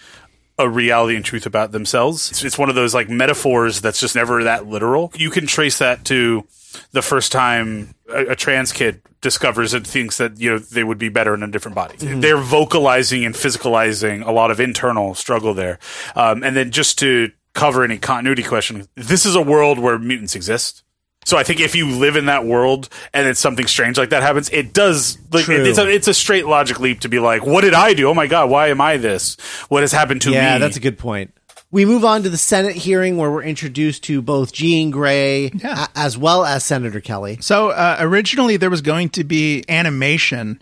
a 0.62 0.68
reality 0.68 1.16
and 1.16 1.24
truth 1.24 1.46
about 1.46 1.72
themselves. 1.72 2.30
It's, 2.30 2.44
it's 2.44 2.58
one 2.58 2.68
of 2.68 2.74
those 2.74 2.94
like 2.94 3.08
metaphors 3.08 3.80
that's 3.80 4.00
just 4.00 4.14
never 4.14 4.44
that 4.44 4.66
literal. 4.66 5.12
You 5.16 5.30
can 5.30 5.46
trace 5.46 5.78
that 5.78 6.04
to 6.06 6.46
the 6.92 7.02
first 7.02 7.32
time 7.32 7.94
a, 8.08 8.28
a 8.28 8.36
trans 8.36 8.72
kid 8.72 9.02
discovers 9.20 9.74
and 9.74 9.86
thinks 9.86 10.18
that 10.18 10.40
you 10.40 10.50
know 10.50 10.58
they 10.58 10.84
would 10.84 10.98
be 10.98 11.08
better 11.08 11.34
in 11.34 11.42
a 11.42 11.48
different 11.48 11.74
body. 11.74 11.96
They're 11.98 12.36
vocalizing 12.36 13.24
and 13.24 13.34
physicalizing 13.34 14.26
a 14.26 14.32
lot 14.32 14.50
of 14.50 14.60
internal 14.60 15.14
struggle 15.14 15.54
there. 15.54 15.78
Um, 16.14 16.42
and 16.42 16.56
then 16.56 16.70
just 16.70 16.98
to 17.00 17.30
cover 17.54 17.84
any 17.84 17.98
continuity 17.98 18.42
question, 18.42 18.88
this 18.94 19.26
is 19.26 19.34
a 19.34 19.42
world 19.42 19.78
where 19.78 19.98
mutants 19.98 20.34
exist. 20.34 20.82
So 21.24 21.36
I 21.36 21.42
think 21.44 21.60
if 21.60 21.74
you 21.76 21.86
live 21.88 22.16
in 22.16 22.26
that 22.26 22.44
world 22.44 22.88
and 23.14 23.26
it's 23.28 23.38
something 23.40 23.66
strange 23.66 23.96
like 23.98 24.10
that 24.10 24.22
happens, 24.22 24.48
it 24.50 24.72
does 24.72 25.18
like 25.32 25.44
True. 25.44 25.64
it's 25.64 25.78
a 25.78 25.88
it's 25.88 26.08
a 26.08 26.14
straight 26.14 26.46
logic 26.46 26.80
leap 26.80 27.00
to 27.00 27.08
be 27.08 27.18
like, 27.18 27.46
what 27.46 27.60
did 27.62 27.74
I 27.74 27.94
do? 27.94 28.08
Oh 28.08 28.14
my 28.14 28.26
god, 28.26 28.50
why 28.50 28.68
am 28.68 28.80
I 28.80 28.96
this? 28.96 29.36
What 29.68 29.82
has 29.82 29.92
happened 29.92 30.22
to 30.22 30.30
Yeah, 30.30 30.40
me? 30.40 30.46
Yeah, 30.46 30.58
that's 30.58 30.76
a 30.76 30.80
good 30.80 30.98
point. 30.98 31.32
We 31.70 31.86
move 31.86 32.04
on 32.04 32.22
to 32.24 32.28
the 32.28 32.36
Senate 32.36 32.74
hearing 32.76 33.16
where 33.16 33.30
we're 33.30 33.44
introduced 33.44 34.04
to 34.04 34.20
both 34.20 34.52
Jean 34.52 34.90
Grey 34.90 35.50
Yeah. 35.54 35.86
a- 35.94 35.98
as 35.98 36.18
well 36.18 36.44
as 36.44 36.64
Senator 36.64 37.00
Kelly. 37.00 37.38
So 37.40 37.70
uh, 37.70 37.96
originally 38.00 38.58
there 38.58 38.68
was 38.68 38.82
going 38.82 39.08
to 39.10 39.24
be 39.24 39.64
animation 39.70 40.60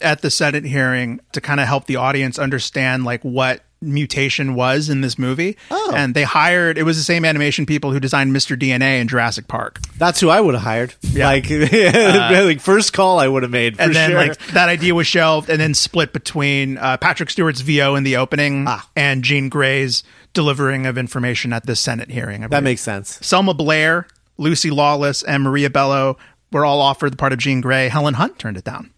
at 0.00 0.20
the 0.22 0.30
Senate 0.30 0.64
hearing 0.64 1.20
to 1.32 1.40
kind 1.40 1.58
of 1.58 1.66
help 1.66 1.86
the 1.86 1.96
audience 1.96 2.38
understand 2.38 3.04
like 3.04 3.22
what 3.22 3.62
mutation 3.84 4.54
was 4.54 4.88
in 4.88 5.00
this 5.00 5.18
movie. 5.18 5.56
Oh. 5.70 5.92
And 5.94 6.14
they 6.14 6.22
hired 6.24 6.78
it 6.78 6.82
was 6.84 6.96
the 6.96 7.02
same 7.02 7.24
animation 7.24 7.66
people 7.66 7.92
who 7.92 8.00
designed 8.00 8.34
Mr. 8.34 8.56
DNA 8.58 9.00
in 9.00 9.08
Jurassic 9.08 9.46
Park. 9.48 9.80
That's 9.98 10.20
who 10.20 10.28
I 10.30 10.40
would 10.40 10.54
have 10.54 10.62
hired. 10.64 10.94
Like, 11.14 11.48
like 11.50 12.60
first 12.60 12.92
call 12.92 13.18
I 13.18 13.28
would 13.28 13.42
have 13.42 13.52
made 13.52 13.76
for 13.76 13.82
and 13.82 13.94
then 13.94 14.10
sure. 14.10 14.18
like 14.18 14.38
that 14.48 14.68
idea 14.68 14.94
was 14.94 15.06
shelved 15.06 15.48
and 15.50 15.60
then 15.60 15.74
split 15.74 16.12
between 16.12 16.78
uh, 16.78 16.96
Patrick 16.96 17.30
Stewart's 17.30 17.60
VO 17.60 17.94
in 17.94 18.04
the 18.04 18.16
opening 18.16 18.64
Ah. 18.68 18.88
and 18.96 19.22
Jean 19.24 19.48
Grey's 19.48 20.02
delivering 20.32 20.86
of 20.86 20.98
information 20.98 21.52
at 21.52 21.66
the 21.66 21.76
Senate 21.76 22.10
hearing. 22.10 22.42
That 22.48 22.62
makes 22.64 22.80
sense. 22.82 23.18
Selma 23.24 23.54
Blair, 23.54 24.06
Lucy 24.36 24.70
Lawless, 24.70 25.22
and 25.22 25.42
Maria 25.44 25.70
Bello 25.70 26.16
were 26.50 26.64
all 26.64 26.80
offered 26.80 27.12
the 27.12 27.16
part 27.16 27.32
of 27.32 27.38
Jean 27.38 27.60
Grey. 27.60 27.88
Helen 27.88 28.14
Hunt 28.14 28.38
turned 28.38 28.56
it 28.56 28.64
down. 28.64 28.90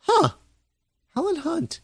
Huh. 0.00 0.30
Helen 1.14 1.36
Hunt. 1.36 1.80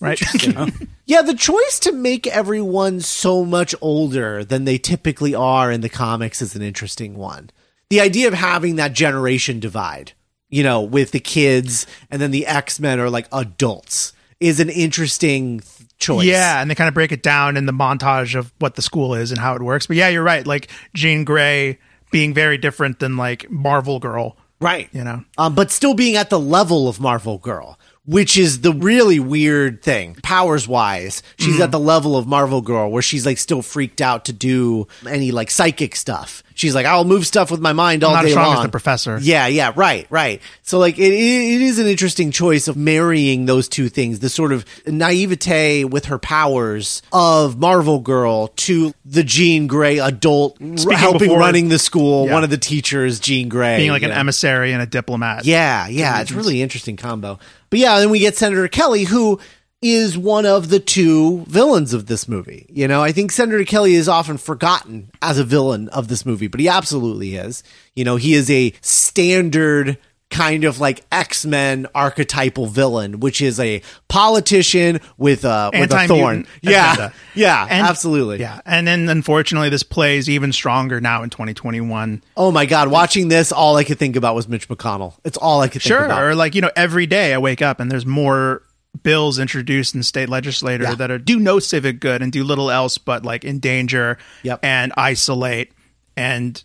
Right. 0.00 0.20
Yeah, 1.08 1.22
the 1.22 1.34
choice 1.34 1.78
to 1.80 1.92
make 1.92 2.26
everyone 2.26 3.00
so 3.00 3.44
much 3.44 3.76
older 3.80 4.44
than 4.44 4.64
they 4.64 4.76
typically 4.76 5.36
are 5.36 5.70
in 5.70 5.80
the 5.80 5.88
comics 5.88 6.42
is 6.42 6.56
an 6.56 6.62
interesting 6.62 7.14
one. 7.16 7.50
The 7.90 8.00
idea 8.00 8.26
of 8.26 8.34
having 8.34 8.74
that 8.76 8.92
generation 8.92 9.60
divide, 9.60 10.14
you 10.48 10.64
know, 10.64 10.82
with 10.82 11.12
the 11.12 11.20
kids 11.20 11.86
and 12.10 12.20
then 12.20 12.32
the 12.32 12.44
X 12.44 12.80
Men 12.80 12.98
are 12.98 13.08
like 13.08 13.28
adults 13.32 14.14
is 14.40 14.58
an 14.58 14.68
interesting 14.68 15.60
th- 15.60 15.88
choice. 15.96 16.24
Yeah, 16.24 16.60
and 16.60 16.68
they 16.68 16.74
kind 16.74 16.88
of 16.88 16.94
break 16.94 17.12
it 17.12 17.22
down 17.22 17.56
in 17.56 17.66
the 17.66 17.72
montage 17.72 18.36
of 18.36 18.52
what 18.58 18.74
the 18.74 18.82
school 18.82 19.14
is 19.14 19.30
and 19.30 19.38
how 19.38 19.54
it 19.54 19.62
works. 19.62 19.86
But 19.86 19.96
yeah, 19.96 20.08
you're 20.08 20.24
right. 20.24 20.44
Like 20.44 20.68
Jean 20.92 21.22
Grey 21.22 21.78
being 22.10 22.34
very 22.34 22.58
different 22.58 22.98
than 22.98 23.16
like 23.16 23.48
Marvel 23.48 24.00
Girl. 24.00 24.36
Right. 24.60 24.88
You 24.90 25.04
know. 25.04 25.22
Um, 25.38 25.54
but 25.54 25.70
still 25.70 25.94
being 25.94 26.16
at 26.16 26.30
the 26.30 26.40
level 26.40 26.88
of 26.88 26.98
Marvel 26.98 27.38
Girl, 27.38 27.78
which 28.06 28.38
is 28.38 28.60
the 28.60 28.72
really 28.72 29.20
weird 29.20 29.82
thing. 29.82 30.14
Powers 30.22 30.66
wise, 30.68 31.22
she's 31.38 31.54
mm-hmm. 31.54 31.62
at 31.62 31.72
the 31.72 31.78
level 31.78 32.16
of 32.16 32.26
Marvel 32.26 32.62
Girl 32.62 32.90
where 32.90 33.02
she's 33.02 33.26
like 33.26 33.38
still 33.38 33.62
freaked 33.62 34.00
out 34.00 34.26
to 34.26 34.32
do 34.32 34.86
any 35.08 35.32
like 35.32 35.50
psychic 35.50 35.96
stuff. 35.96 36.42
She's 36.54 36.74
like, 36.74 36.86
I'll 36.86 37.04
move 37.04 37.26
stuff 37.26 37.50
with 37.50 37.60
my 37.60 37.74
mind 37.74 38.02
all 38.02 38.14
not 38.14 38.22
day 38.22 38.28
as 38.28 38.32
strong 38.32 38.46
long. 38.46 38.56
as 38.58 38.62
the 38.62 38.70
professor. 38.70 39.18
Yeah, 39.20 39.46
yeah, 39.46 39.72
right, 39.76 40.06
right. 40.08 40.40
So 40.62 40.78
like 40.78 40.98
it, 40.98 41.12
it, 41.12 41.60
is 41.60 41.78
an 41.78 41.86
interesting 41.86 42.30
choice 42.30 42.66
of 42.66 42.76
marrying 42.76 43.44
those 43.44 43.68
two 43.68 43.90
things, 43.90 44.20
the 44.20 44.30
sort 44.30 44.52
of 44.52 44.64
naivete 44.86 45.84
with 45.84 46.06
her 46.06 46.18
powers 46.18 47.02
of 47.12 47.58
Marvel 47.58 47.98
Girl 47.98 48.48
to 48.48 48.94
the 49.04 49.22
Jean 49.22 49.66
Grey 49.66 49.98
adult 49.98 50.56
Speaking 50.56 50.92
helping 50.92 51.32
running 51.32 51.68
the 51.68 51.78
school, 51.78 52.26
Yeah. 52.26 52.32
one 52.32 52.44
of 52.44 52.48
the 52.48 52.56
teachers, 52.56 53.20
Jean 53.20 53.50
Grey. 53.50 53.76
being 53.76 53.90
like 53.90 54.02
an 54.02 54.10
know. 54.10 54.16
emissary 54.16 54.72
and 54.72 54.80
a 54.80 54.86
diplomat. 54.86 55.44
Yeah, 55.44 55.88
yeah, 55.88 56.22
it's 56.22 56.32
really 56.32 56.62
interesting 56.62 56.96
combo. 56.96 57.38
But 57.70 57.78
yeah, 57.78 57.98
then 57.98 58.10
we 58.10 58.18
get 58.18 58.36
Senator 58.36 58.68
Kelly, 58.68 59.04
who 59.04 59.40
is 59.82 60.16
one 60.16 60.46
of 60.46 60.68
the 60.68 60.80
two 60.80 61.44
villains 61.44 61.92
of 61.92 62.06
this 62.06 62.28
movie. 62.28 62.66
You 62.68 62.88
know, 62.88 63.02
I 63.02 63.12
think 63.12 63.30
Senator 63.30 63.64
Kelly 63.64 63.94
is 63.94 64.08
often 64.08 64.38
forgotten 64.38 65.10
as 65.20 65.38
a 65.38 65.44
villain 65.44 65.88
of 65.90 66.08
this 66.08 66.24
movie, 66.24 66.46
but 66.46 66.60
he 66.60 66.68
absolutely 66.68 67.36
is. 67.36 67.62
You 67.94 68.04
know, 68.04 68.16
he 68.16 68.34
is 68.34 68.50
a 68.50 68.72
standard 68.80 69.98
kind 70.30 70.64
of 70.64 70.80
like 70.80 71.04
X-Men 71.12 71.86
archetypal 71.94 72.66
villain, 72.66 73.20
which 73.20 73.40
is 73.40 73.60
a 73.60 73.80
politician 74.08 75.00
with 75.16 75.44
a 75.44 75.70
with 75.72 75.92
a 75.92 76.06
thorn. 76.08 76.46
Yeah. 76.62 76.92
agenda. 76.94 77.12
Yeah, 77.34 77.66
And- 77.70 77.86
absolutely. 77.86 78.40
Yeah. 78.40 78.60
And 78.66 78.86
then 78.88 79.08
unfortunately 79.08 79.68
this 79.68 79.84
plays 79.84 80.28
even 80.28 80.52
stronger 80.52 81.00
now 81.00 81.22
in 81.22 81.30
2021. 81.30 82.22
Oh 82.36 82.50
my 82.50 82.66
god, 82.66 82.88
watching 82.88 83.28
this 83.28 83.52
all 83.52 83.76
I 83.76 83.84
could 83.84 83.98
think 83.98 84.16
about 84.16 84.34
was 84.34 84.48
Mitch 84.48 84.68
McConnell. 84.68 85.14
It's 85.24 85.36
all 85.38 85.60
I 85.60 85.68
could 85.68 85.80
think 85.82 85.94
Sure. 85.94 86.04
about. 86.04 86.22
Or 86.22 86.34
like, 86.34 86.54
you 86.56 86.60
know, 86.60 86.70
every 86.74 87.06
day 87.06 87.32
I 87.32 87.38
wake 87.38 87.62
up 87.62 87.78
and 87.78 87.90
there's 87.90 88.06
more 88.06 88.62
bills 89.02 89.38
introduced 89.38 89.94
in 89.94 90.02
state 90.02 90.28
legislature 90.28 90.82
Yeah. 90.84 90.94
that 90.96 91.10
are 91.10 91.18
do 91.18 91.38
no 91.38 91.58
civic 91.60 92.00
good 92.00 92.20
and 92.22 92.32
do 92.32 92.42
little 92.42 92.70
else 92.70 92.98
but 92.98 93.24
like 93.24 93.44
endanger 93.44 94.18
Yep. 94.42 94.60
and 94.64 94.92
isolate 94.96 95.70
and 96.16 96.64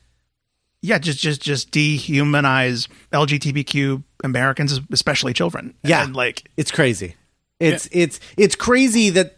yeah, 0.81 0.97
just 0.97 1.19
just 1.19 1.41
just 1.41 1.71
dehumanize 1.71 2.87
LGBTQ 3.11 4.03
Americans, 4.23 4.79
especially 4.91 5.33
children. 5.33 5.73
Yeah. 5.83 6.03
And 6.03 6.15
like 6.15 6.49
It's 6.57 6.71
crazy. 6.71 7.15
It's 7.59 7.87
it's 7.91 8.19
it's 8.37 8.55
crazy 8.55 9.11
that 9.11 9.37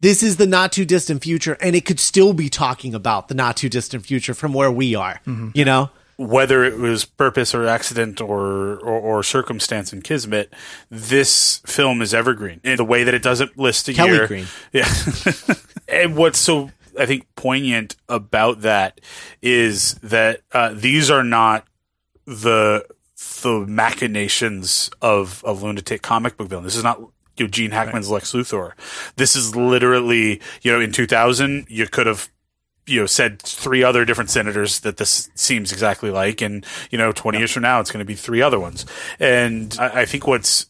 this 0.00 0.22
is 0.22 0.36
the 0.36 0.46
not 0.46 0.72
too 0.72 0.84
distant 0.84 1.22
future 1.22 1.56
and 1.60 1.74
it 1.74 1.84
could 1.84 1.98
still 1.98 2.32
be 2.32 2.48
talking 2.48 2.94
about 2.94 3.28
the 3.28 3.34
not 3.34 3.56
too 3.56 3.68
distant 3.68 4.06
future 4.06 4.34
from 4.34 4.52
where 4.52 4.70
we 4.70 4.94
are. 4.94 5.20
Mm-hmm. 5.26 5.50
You 5.54 5.64
know? 5.64 5.90
whether 6.16 6.64
it 6.64 6.78
was 6.78 7.04
purpose 7.04 7.54
or 7.54 7.66
accident 7.66 8.20
or, 8.20 8.76
or, 8.76 9.00
or 9.00 9.22
circumstance 9.22 9.92
and 9.92 10.04
kismet, 10.04 10.52
this 10.90 11.60
film 11.66 12.00
is 12.00 12.14
evergreen 12.14 12.60
in 12.62 12.76
the 12.76 12.84
way 12.84 13.04
that 13.04 13.14
it 13.14 13.22
doesn't 13.22 13.58
list 13.58 13.88
a 13.88 13.94
Kelly 13.94 14.12
year. 14.12 14.26
Green. 14.26 14.46
Yeah. 14.72 14.88
and 15.88 16.16
what's 16.16 16.38
so, 16.38 16.70
I 16.98 17.06
think, 17.06 17.26
poignant 17.36 17.96
about 18.08 18.62
that 18.62 19.00
is 19.42 19.94
that 19.94 20.40
uh, 20.52 20.72
these 20.74 21.10
are 21.10 21.24
not 21.24 21.66
the 22.26 22.86
the 23.42 23.64
machinations 23.66 24.90
of 25.00 25.42
of 25.44 25.62
lunatic 25.62 26.02
comic 26.02 26.36
book 26.36 26.48
villain. 26.48 26.64
This 26.64 26.76
is 26.76 26.84
not 26.84 27.00
you 27.36 27.46
know, 27.46 27.48
Gene 27.48 27.70
Hackman's 27.70 28.10
Lex 28.10 28.32
Luthor. 28.32 28.72
This 29.16 29.36
is 29.36 29.54
literally 29.56 30.40
you 30.62 30.72
know 30.72 30.80
in 30.80 30.92
2000 30.92 31.66
you 31.68 31.86
could 31.86 32.06
have 32.06 32.30
you 32.86 33.00
know 33.00 33.06
said 33.06 33.40
three 33.40 33.82
other 33.82 34.04
different 34.04 34.30
senators 34.30 34.80
that 34.80 34.96
this 34.98 35.30
seems 35.34 35.72
exactly 35.72 36.10
like 36.10 36.40
and 36.42 36.66
you 36.90 36.98
know 36.98 37.12
20 37.12 37.38
years 37.38 37.50
from 37.52 37.62
now 37.62 37.80
it's 37.80 37.90
going 37.90 38.04
to 38.04 38.04
be 38.04 38.14
three 38.14 38.42
other 38.42 38.60
ones 38.60 38.84
and 39.18 39.76
I, 39.80 40.02
I 40.02 40.04
think 40.04 40.26
what's 40.26 40.66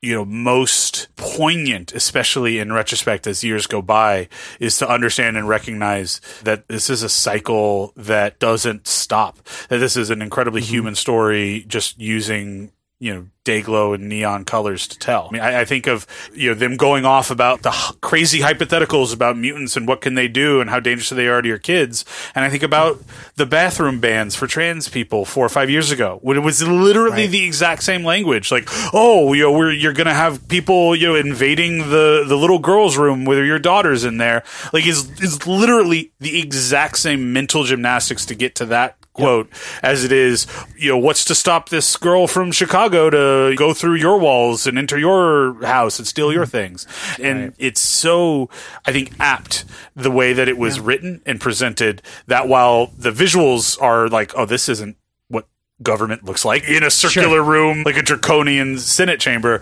you 0.00 0.14
know 0.14 0.24
most 0.24 1.08
poignant 1.16 1.92
especially 1.92 2.58
in 2.58 2.72
retrospect 2.72 3.26
as 3.26 3.42
years 3.42 3.66
go 3.66 3.82
by 3.82 4.28
is 4.60 4.78
to 4.78 4.88
understand 4.88 5.36
and 5.36 5.48
recognize 5.48 6.20
that 6.42 6.68
this 6.68 6.88
is 6.88 7.02
a 7.02 7.08
cycle 7.08 7.92
that 7.96 8.38
doesn't 8.38 8.86
stop 8.86 9.38
that 9.68 9.78
this 9.78 9.96
is 9.96 10.10
an 10.10 10.22
incredibly 10.22 10.60
mm-hmm. 10.60 10.70
human 10.70 10.94
story 10.94 11.64
just 11.66 11.98
using 11.98 12.70
you 13.00 13.14
know 13.14 13.26
day 13.44 13.62
glow 13.62 13.94
and 13.94 14.08
neon 14.10 14.44
colors 14.44 14.86
to 14.88 14.98
tell. 14.98 15.28
I 15.28 15.32
mean, 15.32 15.40
I, 15.42 15.60
I 15.60 15.64
think 15.64 15.86
of 15.86 16.06
you 16.34 16.48
know 16.50 16.54
them 16.54 16.76
going 16.76 17.04
off 17.06 17.30
about 17.30 17.62
the 17.62 17.70
h- 17.70 17.98
crazy 18.02 18.40
hypotheticals 18.40 19.14
about 19.14 19.38
mutants 19.38 19.76
and 19.76 19.86
what 19.88 20.00
can 20.02 20.14
they 20.16 20.28
do 20.28 20.60
and 20.60 20.68
how 20.68 20.80
dangerous 20.80 21.08
they 21.10 21.28
are 21.28 21.40
to 21.40 21.48
your 21.48 21.58
kids, 21.58 22.04
and 22.34 22.44
I 22.44 22.50
think 22.50 22.62
about 22.62 23.00
the 23.36 23.46
bathroom 23.46 24.00
bans 24.00 24.34
for 24.34 24.46
trans 24.46 24.88
people 24.88 25.24
four 25.24 25.46
or 25.46 25.48
five 25.48 25.70
years 25.70 25.90
ago 25.90 26.18
when 26.22 26.36
it 26.36 26.40
was 26.40 26.62
literally 26.62 27.22
Right. 27.22 27.30
the 27.30 27.44
exact 27.44 27.84
same 27.84 28.04
language. 28.04 28.50
Like, 28.50 28.68
oh, 28.92 29.32
you 29.32 29.44
know, 29.44 29.52
we're 29.52 29.72
you're 29.72 29.92
gonna 29.94 30.12
have 30.14 30.46
people 30.48 30.94
you 30.96 31.06
know 31.06 31.14
invading 31.14 31.90
the 31.90 32.24
the 32.26 32.36
little 32.36 32.58
girl's 32.58 32.96
room 32.98 33.24
with 33.24 33.38
your 33.38 33.58
daughters 33.60 34.04
in 34.04 34.18
there. 34.18 34.42
Like, 34.72 34.86
is 34.86 35.08
is 35.22 35.46
literally 35.46 36.12
the 36.20 36.38
exact 36.40 36.98
same 36.98 37.32
mental 37.32 37.62
gymnastics 37.64 38.26
to 38.26 38.34
get 38.34 38.56
to 38.56 38.66
that 38.66 38.97
quote 39.18 39.50
as 39.82 40.04
it 40.04 40.12
is 40.12 40.46
you 40.76 40.90
know 40.90 40.98
what's 40.98 41.24
to 41.24 41.34
stop 41.34 41.68
this 41.68 41.96
girl 41.96 42.26
from 42.26 42.52
chicago 42.52 43.10
to 43.10 43.56
go 43.56 43.74
through 43.74 43.94
your 43.94 44.18
walls 44.18 44.66
and 44.66 44.78
enter 44.78 44.98
your 44.98 45.54
house 45.64 45.98
and 45.98 46.06
steal 46.06 46.32
your 46.32 46.44
mm-hmm. 46.44 46.50
things? 46.50 46.86
And 47.20 47.54
it's 47.58 47.80
so 47.80 48.48
i 48.86 48.92
think 48.92 49.12
apt 49.20 49.64
the 49.94 50.10
way 50.10 50.32
that 50.32 50.48
it 50.48 50.58
was 50.58 50.80
written 50.80 51.20
and 51.26 51.40
presented 51.40 52.02
that 52.26 52.48
while 52.48 52.92
the 52.98 53.10
visuals 53.10 53.80
are 53.80 54.08
like 54.08 54.32
oh 54.36 54.44
this 54.44 54.68
isn't 54.68 54.96
what 55.28 55.46
government 55.82 56.24
looks 56.24 56.44
like 56.44 56.64
in 56.64 56.82
a 56.82 56.90
circular 56.90 57.42
room 57.42 57.82
like 57.84 57.96
a 57.96 58.02
draconian 58.02 58.78
senate 58.78 59.20
chamber 59.20 59.60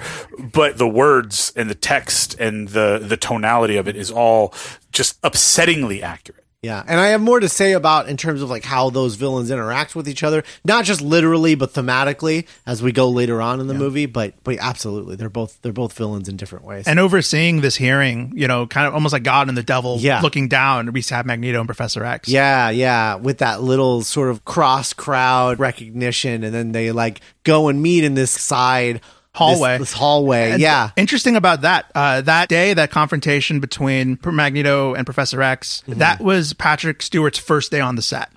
but 0.53 0.79
the 0.79 0.89
words 0.89 1.53
and 1.57 1.69
the 1.69 1.75
text 1.75 2.39
and 2.39 2.69
the 2.69 2.99
the 3.03 3.17
tonality 3.17 3.77
of 3.77 3.89
it 3.89 3.97
is 3.97 4.11
all 4.11 4.55
just 4.93 5.21
upsettingly 5.23 6.03
accurate 6.03 6.46
Yeah, 6.67 6.83
and 6.87 6.99
I 6.99 7.09
have 7.09 7.21
more 7.21 7.39
to 7.41 7.49
say 7.49 7.73
about 7.73 8.09
in 8.09 8.17
terms 8.17 8.43
of 8.43 8.51
like 8.51 8.65
how 8.65 8.91
those 8.91 9.15
villains 9.15 9.51
interact 9.51 9.95
with 9.95 10.09
each 10.09 10.23
other, 10.23 10.43
not 10.65 10.85
just 10.85 11.01
literally 11.01 11.55
but 11.55 11.73
thematically 11.73 12.47
as 12.67 12.83
we 12.83 12.91
go 12.93 13.09
later 13.09 13.41
on 13.41 13.61
in 13.61 13.69
the 13.69 13.75
movie. 13.75 14.07
But 14.07 14.35
but 14.43 14.57
absolutely, 14.61 15.15
they're 15.17 15.29
both 15.31 15.59
they're 15.63 15.73
both 15.73 15.93
villains 15.93 16.29
in 16.29 16.37
different 16.37 16.65
ways. 16.65 16.87
and 16.89 16.99
overseeing 16.99 17.61
this 17.61 17.77
hearing, 17.77 18.33
you 18.35 18.49
know, 18.49 18.67
kind 18.67 18.87
of 18.87 18.95
almost 18.95 19.13
like 19.13 19.23
God 19.23 19.49
and 19.49 19.57
the 19.57 19.63
devil 19.63 19.99
Yeah. 20.01 20.21
looking 20.21 20.49
down. 20.49 20.93
We 20.93 21.03
have 21.11 21.25
Magneto 21.25 21.59
and 21.61 21.69
Professor 21.69 22.05
X. 22.05 22.29
yeah, 22.29 22.71
yeah, 22.71 23.15
with 23.15 23.39
that 23.39 23.63
little 23.63 24.03
sort 24.03 24.31
of 24.31 24.45
cross 24.45 24.93
crowd 24.93 25.59
recognition, 25.61 26.43
and 26.43 26.53
then 26.55 26.73
they 26.73 26.91
like 26.91 27.21
go 27.45 27.69
and 27.69 27.81
meet 27.81 28.03
in 28.03 28.15
this 28.15 28.31
side 28.33 29.01
Hallway. 29.37 29.79
this, 29.79 29.91
this 29.91 29.99
hallway. 29.99 30.53
And 30.53 30.61
yeah, 30.61 30.91
Interesting 30.97 31.37
about 31.37 31.61
that. 31.61 31.91
Uh, 31.95 32.21
that 32.23 32.49
day, 32.49 32.75
that 32.75 32.91
confrontation 32.91 33.61
between 33.61 34.19
Magneto 34.25 34.95
and 34.95 35.07
Professor 35.07 35.43
X, 35.43 35.83
Mm-hmm. 35.87 35.99
that 36.01 36.21
was 36.21 36.53
Patrick 36.55 37.03
Stewart's 37.03 37.39
first 37.39 37.71
day 37.71 37.81
on 37.81 37.97
the 37.97 38.03
set. 38.03 38.31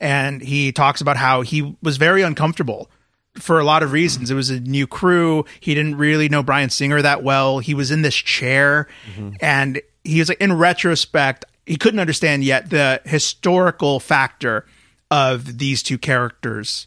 And 0.00 0.40
he 0.42 0.70
talks 0.72 1.00
about 1.00 1.16
how 1.16 1.42
he 1.42 1.76
was 1.82 1.96
very 1.96 2.22
uncomfortable 2.22 2.90
for 3.34 3.58
a 3.60 3.64
lot 3.64 3.82
of 3.82 3.92
reasons. 3.92 4.30
It 4.30 4.34
was 4.34 4.48
a 4.50 4.60
new 4.60 4.86
crew. 4.86 5.44
He 5.60 5.74
didn't 5.74 5.96
really 5.96 6.28
know 6.28 6.42
Bryan 6.42 6.70
Singer 6.70 7.02
that 7.02 7.22
well. 7.22 7.58
He 7.58 7.74
was 7.74 7.90
in 7.90 8.02
this 8.02 8.14
chair. 8.14 8.88
Mm-hmm. 9.12 9.30
And 9.40 9.80
he 10.04 10.18
was 10.20 10.28
like, 10.28 10.40
in 10.40 10.52
retrospect, 10.52 11.44
he 11.66 11.76
couldn't 11.76 12.00
understand 12.00 12.44
yet 12.44 12.70
the 12.70 13.00
historical 13.04 13.98
factor 14.00 14.64
of 15.10 15.58
these 15.58 15.82
two 15.82 15.98
characters 15.98 16.86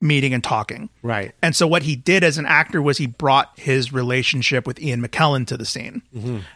meeting 0.00 0.32
and 0.32 0.42
talking. 0.42 0.88
right. 1.02 1.32
And 1.42 1.54
so 1.54 1.66
what 1.66 1.82
he 1.82 1.94
did 1.96 2.24
as 2.24 2.38
an 2.38 2.46
actor 2.46 2.80
was 2.80 2.98
he 2.98 3.06
brought 3.06 3.50
his 3.58 3.92
relationship 3.92 4.66
with 4.66 4.80
Ian 4.80 5.02
McKellen 5.06 5.46
to 5.48 5.56
the 5.56 5.66
scene. 5.66 6.02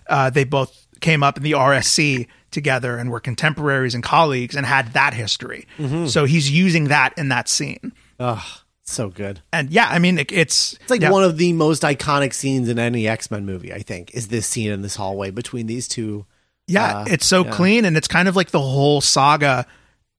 Uh, 0.09 0.31
they 0.31 0.45
both 0.45 0.87
came 1.01 1.23
up 1.23 1.37
in 1.37 1.43
the 1.43 1.53
RSC 1.53 2.27
together 2.51 2.97
and 2.97 3.11
were 3.11 3.21
contemporaries 3.21 3.95
and 3.95 4.03
colleagues 4.03 4.55
and 4.57 4.65
had 4.65 4.93
that 4.95 5.13
history. 5.13 5.67
So 6.07 6.25
he's 6.25 6.51
using 6.51 6.85
that 6.89 7.13
in 7.19 7.29
that 7.29 7.49
scene. 7.49 7.93
Ugh, 8.19 8.43
so 8.85 9.09
good. 9.11 9.41
And 9.53 9.71
yeah, 9.71 9.89
I 9.91 9.99
mean, 9.99 10.19
it, 10.19 10.31
it's 10.33 10.75
It's 10.75 10.91
like 10.91 11.01
yeah. 11.03 11.11
one 11.11 11.25
of 11.25 11.37
the 11.37 11.53
most 11.53 11.83
iconic 11.83 12.33
scenes 12.33 12.69
in 12.69 12.79
any 12.79 13.07
X 13.09 13.31
Men 13.31 13.45
movie. 13.45 13.73
I 13.75 13.81
think 13.81 14.15
is 14.15 14.29
this 14.29 14.47
scene 14.47 14.71
in 14.71 14.83
this 14.83 14.97
hallway 14.97 15.31
between 15.31 15.67
these 15.67 15.89
two. 15.89 16.25
Yeah, 16.67 17.01
Uh, 17.01 17.05
it's 17.09 17.27
so 17.27 17.45
yeah. 17.45 17.51
clean 17.51 17.85
and 17.85 17.97
it's 17.97 18.09
kind 18.09 18.27
of 18.29 18.37
like 18.37 18.51
the 18.53 18.61
whole 18.61 19.01
saga 19.03 19.67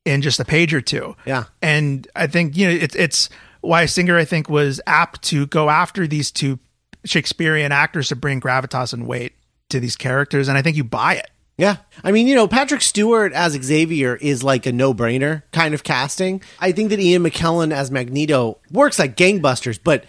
in 0.05 0.21
just 0.21 0.39
a 0.39 0.45
page 0.45 0.73
or 0.73 0.81
two. 0.81 1.15
Yeah. 1.25 1.45
And 1.61 2.07
I 2.15 2.27
think, 2.27 2.55
you 2.55 2.67
know, 2.67 2.73
it's 2.73 2.95
it's 2.95 3.29
why 3.61 3.85
Singer 3.85 4.17
I 4.17 4.25
think 4.25 4.49
was 4.49 4.79
apt 4.85 5.23
to 5.23 5.47
go 5.47 5.69
after 5.69 6.07
these 6.07 6.31
two 6.31 6.59
Shakespearean 7.03 7.71
actors 7.71 8.09
to 8.09 8.15
bring 8.15 8.39
gravitas 8.39 8.93
and 8.93 9.07
weight 9.07 9.33
to 9.69 9.79
these 9.79 9.95
characters 9.95 10.47
and 10.47 10.57
I 10.57 10.61
think 10.61 10.77
you 10.77 10.83
buy 10.83 11.15
it. 11.15 11.29
Yeah. 11.57 11.77
I 12.03 12.11
mean, 12.11 12.27
you 12.27 12.35
know, 12.35 12.47
Patrick 12.47 12.81
Stewart 12.81 13.31
as 13.31 13.53
Xavier 13.53 14.15
is 14.17 14.43
like 14.43 14.65
a 14.65 14.73
no 14.73 14.93
brainer 14.93 15.43
kind 15.51 15.73
of 15.73 15.83
casting. 15.83 16.41
I 16.59 16.73
think 16.73 16.89
that 16.89 16.99
Ian 16.99 17.23
McKellen 17.23 17.71
as 17.71 17.91
Magneto 17.91 18.59
works 18.71 18.99
like 18.99 19.15
gangbusters, 19.15 19.79
but 19.81 20.03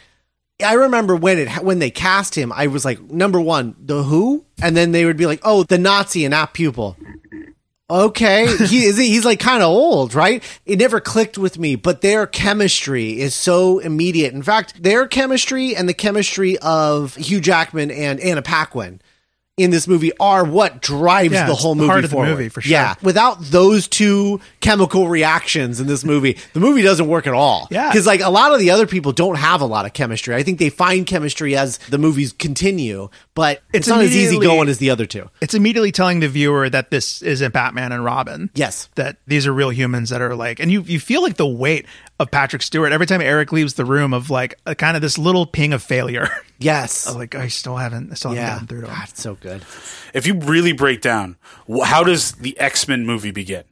I 0.65 0.73
remember 0.75 1.15
when 1.15 1.39
it 1.39 1.51
when 1.63 1.79
they 1.79 1.91
cast 1.91 2.35
him, 2.35 2.51
I 2.51 2.67
was 2.69 2.85
like, 2.85 3.01
number 3.11 3.41
one, 3.41 3.77
the 3.79 4.03
who? 4.03 4.45
And 4.63 4.77
then 4.77 4.93
they 4.93 5.05
would 5.05 5.19
be 5.19 5.27
like, 5.27 5.41
oh, 5.45 5.65
the 5.65 5.79
Nazi 5.79 6.25
and 6.25 6.33
apt 6.33 6.55
pupil. 6.55 6.97
Okay. 7.89 8.47
He 8.67 8.85
is 8.85 8.97
he's 8.97 9.25
like 9.25 9.41
kind 9.41 9.63
of 9.63 9.69
old 9.69 10.15
right? 10.15 10.43
It 10.65 10.79
never 10.79 11.01
clicked 11.01 11.39
with 11.39 11.59
me 11.59 11.77
but 11.77 12.01
their 12.01 12.27
chemistry 12.27 13.21
is 13.21 13.35
so 13.35 13.79
immediate. 13.79 14.35
In 14.35 14.43
fact 14.43 14.83
their 14.83 15.07
chemistry 15.07 15.77
and 15.77 15.89
the 15.89 15.95
chemistry 15.95 16.59
of 16.59 17.15
hugh 17.17 17.41
jackman 17.41 17.91
and 17.91 18.21
anna 18.21 18.43
paquin 18.43 19.01
in 19.57 19.71
this 19.71 19.89
movie 19.89 20.13
are 20.21 20.45
what 20.45 20.83
drives 20.83 21.33
Yeah, 21.33 21.47
the 21.47 21.55
whole 21.55 21.75
movie 21.75 21.89
heart 21.89 22.05
of 22.05 22.11
the 22.11 22.15
forward. 22.15 22.29
movie, 22.29 22.51
for 22.51 22.61
sure. 22.61 22.71
Yeah, 22.73 22.95
without 23.03 23.41
those 23.41 23.89
two 23.89 24.39
chemical 24.61 25.09
reactions 25.09 25.81
in 25.81 25.87
this 25.87 26.05
movie, 26.05 26.37
the 26.53 26.61
movie 26.61 26.83
doesn't 26.83 27.09
work 27.09 27.27
at 27.27 27.33
all. 27.33 27.67
Yeah. 27.71 27.89
because 27.89 28.07
like 28.07 28.21
a 28.21 28.29
lot 28.29 28.53
of 28.53 28.59
the 28.61 28.71
other 28.71 28.87
people 28.87 29.13
don't 29.13 29.37
have 29.37 29.63
a 29.63 29.65
lot 29.67 29.87
of 29.87 29.95
chemistry. 29.95 30.35
I 30.35 30.43
think 30.43 30.59
they 30.59 30.69
find 30.69 31.07
chemistry 31.07 31.57
as 31.57 31.79
the 31.89 31.97
movies 31.97 32.35
continue, 32.35 33.09
but 33.35 33.63
it's, 33.73 33.79
It's 33.79 33.89
not 33.89 34.03
as 34.03 34.15
easy 34.15 34.39
going 34.39 34.69
as 34.69 34.77
the 34.77 34.91
other 34.91 35.07
two. 35.07 35.31
It's 35.41 35.55
immediately 35.55 35.91
telling 35.91 36.21
the 36.21 36.29
viewer 36.29 36.69
that 36.69 36.91
this 36.91 37.23
isn't 37.23 37.55
Batman 37.55 37.93
and 37.93 38.05
Robin. 38.05 38.51
Yes. 38.55 38.91
That 38.97 39.17
these 39.27 39.47
are 39.47 39.55
real 39.55 39.71
humans 39.71 40.11
that 40.11 40.21
are 40.21 40.37
like, 40.37 40.61
and 40.61 40.71
you, 40.71 40.83
you 40.83 41.01
feel 41.01 41.23
like 41.23 41.39
the 41.39 41.47
weight 41.47 41.87
of 42.19 42.31
Patrick 42.31 42.63
Stewart 42.63 42.93
every 42.93 43.07
time 43.07 43.21
Eric 43.21 43.53
leaves 43.53 43.75
the 43.75 43.85
room 43.85 44.15
of 44.15 44.31
like 44.31 44.59
a 44.65 44.75
kind 44.75 44.97
of 44.97 45.03
this 45.03 45.19
little 45.19 45.47
ping 45.47 45.73
of 45.73 45.83
failure. 45.83 46.29
Yes, 46.59 47.15
like, 47.15 47.35
I 47.35 47.49
still 47.49 47.77
haven't, 47.77 48.11
I 48.11 48.15
still 48.15 48.31
haven't 48.31 48.43
yeah, 48.43 48.53
gotten 48.55 48.67
through 48.67 48.81
to 48.81 48.87
him. 48.87 48.95
God, 48.95 49.09
it's 49.11 49.21
so 49.23 49.35
good. 49.35 49.63
if 50.15 50.27
you 50.27 50.39
really 50.41 50.73
break 50.73 51.03
down 51.03 51.37
how 51.85 52.03
does 52.03 52.33
the 52.33 52.59
x-men 52.59 53.05
movie 53.05 53.31
begin 53.31 53.65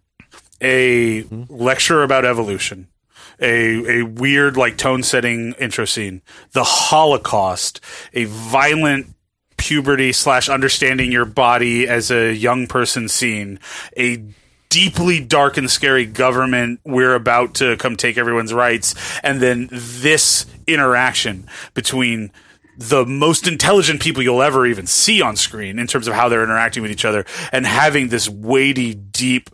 a 0.61 1.23
lecture 1.49 2.03
about 2.03 2.27
evolution 2.27 2.89
a, 3.41 4.01
a 4.01 4.03
weird 4.03 4.59
like 4.59 4.77
tone 4.77 5.03
setting 5.03 5.55
intro 5.55 5.87
scene 5.87 6.21
the 6.53 6.63
holocaust 6.63 7.81
a 8.13 8.25
violent 8.25 9.07
puberty 9.57 10.13
slash 10.13 10.51
understanding 10.51 11.11
your 11.11 11.25
body 11.25 11.89
as 11.89 12.11
a 12.11 12.35
young 12.35 12.67
person 12.67 13.09
scene 13.09 13.59
a 13.97 14.23
deeply 14.75 15.21
dark 15.21 15.57
and 15.57 15.71
scary 15.71 16.05
government 16.05 16.81
we're 16.85 17.15
about 17.15 17.55
to 17.55 17.77
come 17.77 17.95
take 17.95 18.19
everyone's 18.19 18.53
rights 18.53 18.93
and 19.23 19.41
then 19.41 19.69
this 19.71 20.47
interaction 20.67 21.47
between 21.75 22.33
the 22.77 23.07
most 23.07 23.47
intelligent 23.47 24.03
people 24.03 24.21
you'll 24.21 24.43
ever 24.43 24.67
even 24.67 24.85
see 24.85 25.23
on 25.23 25.37
screen 25.37 25.79
in 25.79 25.87
terms 25.87 26.09
of 26.09 26.15
how 26.15 26.29
they're 26.29 26.43
interacting 26.43 26.83
with 26.83 26.91
each 26.91 27.05
other 27.05 27.25
and 27.53 27.65
having 27.67 28.09
this 28.09 28.29
weighty, 28.29 28.95
deep 28.95 29.49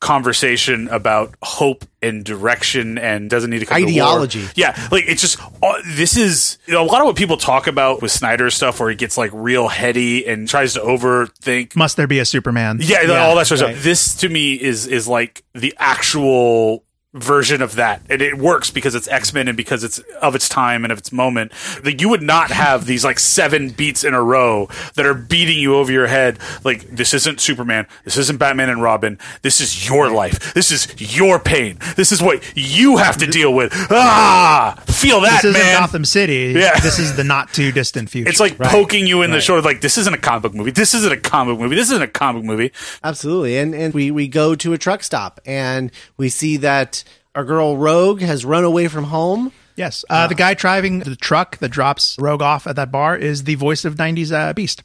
conversation 0.00 0.88
about 0.88 1.34
hope 1.42 1.84
and 2.02 2.24
direction 2.24 2.98
and 2.98 3.28
doesn't 3.30 3.50
need 3.50 3.60
to 3.60 3.66
come 3.66 3.78
to 3.78 3.82
war. 3.84 3.90
Ideology. 3.90 4.46
Yeah, 4.54 4.74
like 4.90 5.04
it's 5.08 5.20
just 5.20 5.38
uh, 5.62 5.74
this 5.94 6.16
is 6.16 6.58
you 6.66 6.74
know, 6.74 6.82
a 6.82 6.86
lot 6.86 7.00
of 7.00 7.06
what 7.06 7.16
people 7.16 7.36
talk 7.36 7.66
about 7.66 8.02
with 8.02 8.10
Snyder 8.12 8.50
stuff, 8.50 8.78
where 8.80 8.90
he 8.90 8.96
gets 8.96 9.16
like 9.18 9.30
real 9.32 9.68
heady 9.68 10.26
and 10.26 10.48
tries 10.48 10.74
to 10.74 10.80
overthink. 10.80 11.74
Must 11.76 11.96
there 11.96 12.06
be 12.06 12.18
a 12.18 12.24
Superman? 12.24 12.78
Yeah, 12.80 13.02
Yeah, 13.02 13.24
all 13.24 13.36
that 13.36 13.46
sort 13.46 13.60
of 13.60 13.66
right. 13.66 13.72
stuff. 13.74 13.84
This 13.84 14.16
to 14.16 14.28
me 14.28 14.54
is 14.54 14.86
is 14.86 15.08
like 15.08 15.44
the 15.54 15.74
actual 15.78 16.84
version 17.16 17.62
of 17.62 17.76
that. 17.76 18.02
And 18.08 18.20
it 18.22 18.38
works 18.38 18.70
because 18.70 18.94
it's 18.94 19.08
x-men 19.08 19.48
and 19.48 19.56
because 19.56 19.82
it's 19.84 19.98
of 20.20 20.34
its 20.34 20.48
time 20.48 20.84
and 20.84 20.92
of 20.92 20.98
its 20.98 21.12
moment. 21.12 21.52
Like 21.84 22.00
you 22.00 22.08
would 22.08 22.22
not 22.22 22.50
have 22.50 22.86
these 22.86 23.04
like 23.04 23.18
seven 23.18 23.70
beats 23.70 24.04
in 24.04 24.14
a 24.14 24.22
row 24.22 24.68
that 24.94 25.06
are 25.06 25.14
beating 25.14 25.58
you 25.58 25.76
over 25.76 25.90
your 25.90 26.06
head. 26.06 26.38
Like 26.64 26.82
this 26.88 27.14
isn't 27.14 27.40
superman. 27.40 27.86
This 28.04 28.16
isn't 28.16 28.38
batman 28.38 28.68
and 28.68 28.82
robin. 28.82 29.18
This 29.42 29.60
is 29.60 29.88
your 29.88 30.10
life. 30.10 30.54
This 30.54 30.70
is 30.70 31.16
your 31.16 31.38
pain. 31.38 31.78
This 31.96 32.12
is 32.12 32.22
what 32.22 32.42
you 32.54 32.98
have 32.98 33.16
to 33.18 33.26
deal 33.26 33.52
with. 33.54 33.72
Ah! 33.90 34.82
Feel 34.86 35.20
that 35.22 35.42
This 35.42 35.56
isn't 35.56 35.60
man. 35.62 35.80
Gotham 35.80 36.04
City. 36.04 36.52
Yeah. 36.56 36.78
This 36.80 36.98
is 36.98 37.16
the 37.16 37.24
not 37.24 37.52
too 37.52 37.72
distant 37.72 38.10
future. 38.10 38.28
it's 38.28 38.40
like 38.40 38.58
poking 38.58 39.06
you 39.06 39.22
in 39.22 39.30
the 39.30 39.40
shoulder 39.40 39.62
like 39.62 39.80
this 39.80 39.98
isn't 39.98 40.14
a 40.14 40.18
comic 40.18 40.42
book 40.42 40.54
movie. 40.54 40.70
This 40.70 40.94
isn't 40.94 41.12
a 41.12 41.16
comic 41.16 41.54
book 41.54 41.62
movie. 41.62 41.76
This 41.76 41.90
isn't 41.90 42.02
a 42.02 42.08
comic 42.08 42.42
book 42.42 42.46
movie. 42.46 42.72
Absolutely. 43.02 43.58
And 43.58 43.74
and 43.74 43.94
we, 43.94 44.10
we 44.10 44.28
go 44.28 44.54
to 44.54 44.72
a 44.72 44.78
truck 44.78 45.02
stop 45.02 45.40
and 45.46 45.90
we 46.16 46.28
see 46.28 46.56
that 46.58 47.04
our 47.36 47.44
girl 47.44 47.76
Rogue 47.76 48.20
has 48.22 48.44
run 48.44 48.64
away 48.64 48.88
from 48.88 49.04
home. 49.04 49.52
yes. 49.76 50.04
Uh, 50.10 50.26
the 50.26 50.34
guy 50.34 50.54
driving 50.54 51.00
the 51.00 51.14
truck 51.14 51.58
that 51.58 51.68
drops 51.68 52.16
Rogue 52.18 52.42
off 52.42 52.66
at 52.66 52.76
that 52.76 52.90
bar 52.90 53.16
is 53.16 53.44
the 53.44 53.54
voice 53.54 53.84
of 53.84 53.94
90s 53.94 54.32
uh, 54.32 54.52
Beast. 54.54 54.82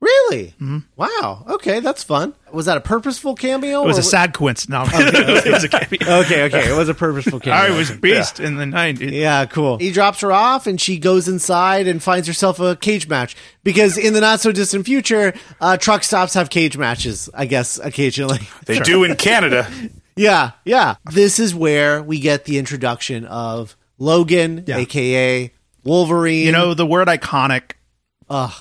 Really? 0.00 0.54
Wow. 0.94 1.44
Okay, 1.48 1.80
that's 1.80 2.04
fun. 2.04 2.32
Was 2.52 2.66
that 2.66 2.76
a 2.76 2.80
purposeful 2.80 3.34
cameo? 3.34 3.82
It 3.82 3.86
was 3.86 3.96
or 3.98 4.00
a 4.00 4.04
sad 4.04 4.32
coincidence. 4.32 4.68
No, 4.70 4.84
it 5.00 5.50
was 5.50 5.64
a 5.64 5.68
cameo. 5.68 6.20
Okay, 6.20 6.44
okay. 6.44 6.70
It 6.70 6.76
was 6.76 6.88
a 6.88 6.94
purposeful 6.94 7.40
cameo. 7.44 7.74
I 7.74 7.76
was 7.76 7.90
Beast 7.90 8.38
in 8.38 8.56
the 8.56 8.64
90s. 8.64 9.10
Yeah, 9.10 9.46
cool. 9.46 9.78
He 9.78 9.90
drops 9.90 10.20
her 10.20 10.30
off 10.30 10.68
and 10.68 10.80
she 10.80 10.98
goes 10.98 11.26
inside 11.26 11.88
and 11.88 12.00
finds 12.00 12.28
herself 12.28 12.60
a 12.60 12.76
cage 12.76 13.08
match. 13.08 13.34
Because 13.64 13.98
in 13.98 14.12
the 14.12 14.20
not 14.20 14.40
so 14.40 14.52
distant 14.52 14.86
future, 14.86 15.34
uh, 15.60 15.76
truck 15.78 16.04
stops 16.04 16.34
have 16.34 16.48
cage 16.48 16.76
matches, 16.76 17.28
I 17.34 17.46
guess, 17.46 17.78
occasionally. 17.78 18.38
they 18.66 18.78
do 18.78 19.02
in 19.02 19.16
canada 19.16 19.66
yeah, 20.18 20.50
yeah. 20.64 20.96
This 21.12 21.38
is 21.38 21.54
where 21.54 22.02
we 22.02 22.18
get 22.20 22.44
the 22.44 22.58
introduction 22.58 23.24
of 23.24 23.76
Logan, 23.98 24.64
Yeah. 24.66 24.76
aka 24.78 25.52
Wolverine. 25.84 26.44
You 26.46 26.52
know, 26.52 26.74
the 26.74 26.86
word 26.86 27.08
iconic, 27.08 27.72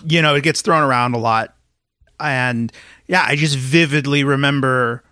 you 0.06 0.22
know, 0.22 0.36
it 0.36 0.42
gets 0.44 0.62
thrown 0.62 0.84
around 0.84 1.14
a 1.14 1.18
lot. 1.18 1.54
And 2.20 2.72
yeah, 3.08 3.24
I 3.28 3.36
just 3.36 3.58
vividly 3.58 4.24
remember 4.24 5.04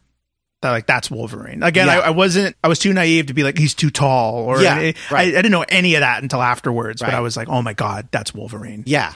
that, 0.62 0.72
like, 0.72 0.88
that's 0.88 1.12
Wolverine. 1.12 1.62
Again, 1.62 1.88
I, 1.90 1.98
Yeah. 1.98 2.02
I 2.02 2.10
wasn't, 2.10 2.56
I 2.64 2.68
was 2.68 2.80
too 2.80 2.94
naive 2.94 3.28
to 3.28 3.34
be 3.34 3.44
like, 3.44 3.58
he's 3.58 3.76
too 3.76 3.92
tall 3.92 4.36
or 4.46 4.62
Yeah, 4.62 4.76
I, 4.76 4.94
right. 5.12 5.28
I 5.28 5.32
didn't 5.32 5.52
know 5.52 5.66
any 5.70 5.96
of 5.96 6.00
that 6.02 6.24
until 6.24 6.42
afterwards, 6.42 7.02
but 7.02 7.14
I 7.14 7.20
was 7.20 7.38
like, 7.38 7.48
oh 7.50 7.62
my 7.62 7.74
God, 7.74 8.08
that's 8.12 8.34
Wolverine. 8.34 8.84
Yeah. 8.88 9.14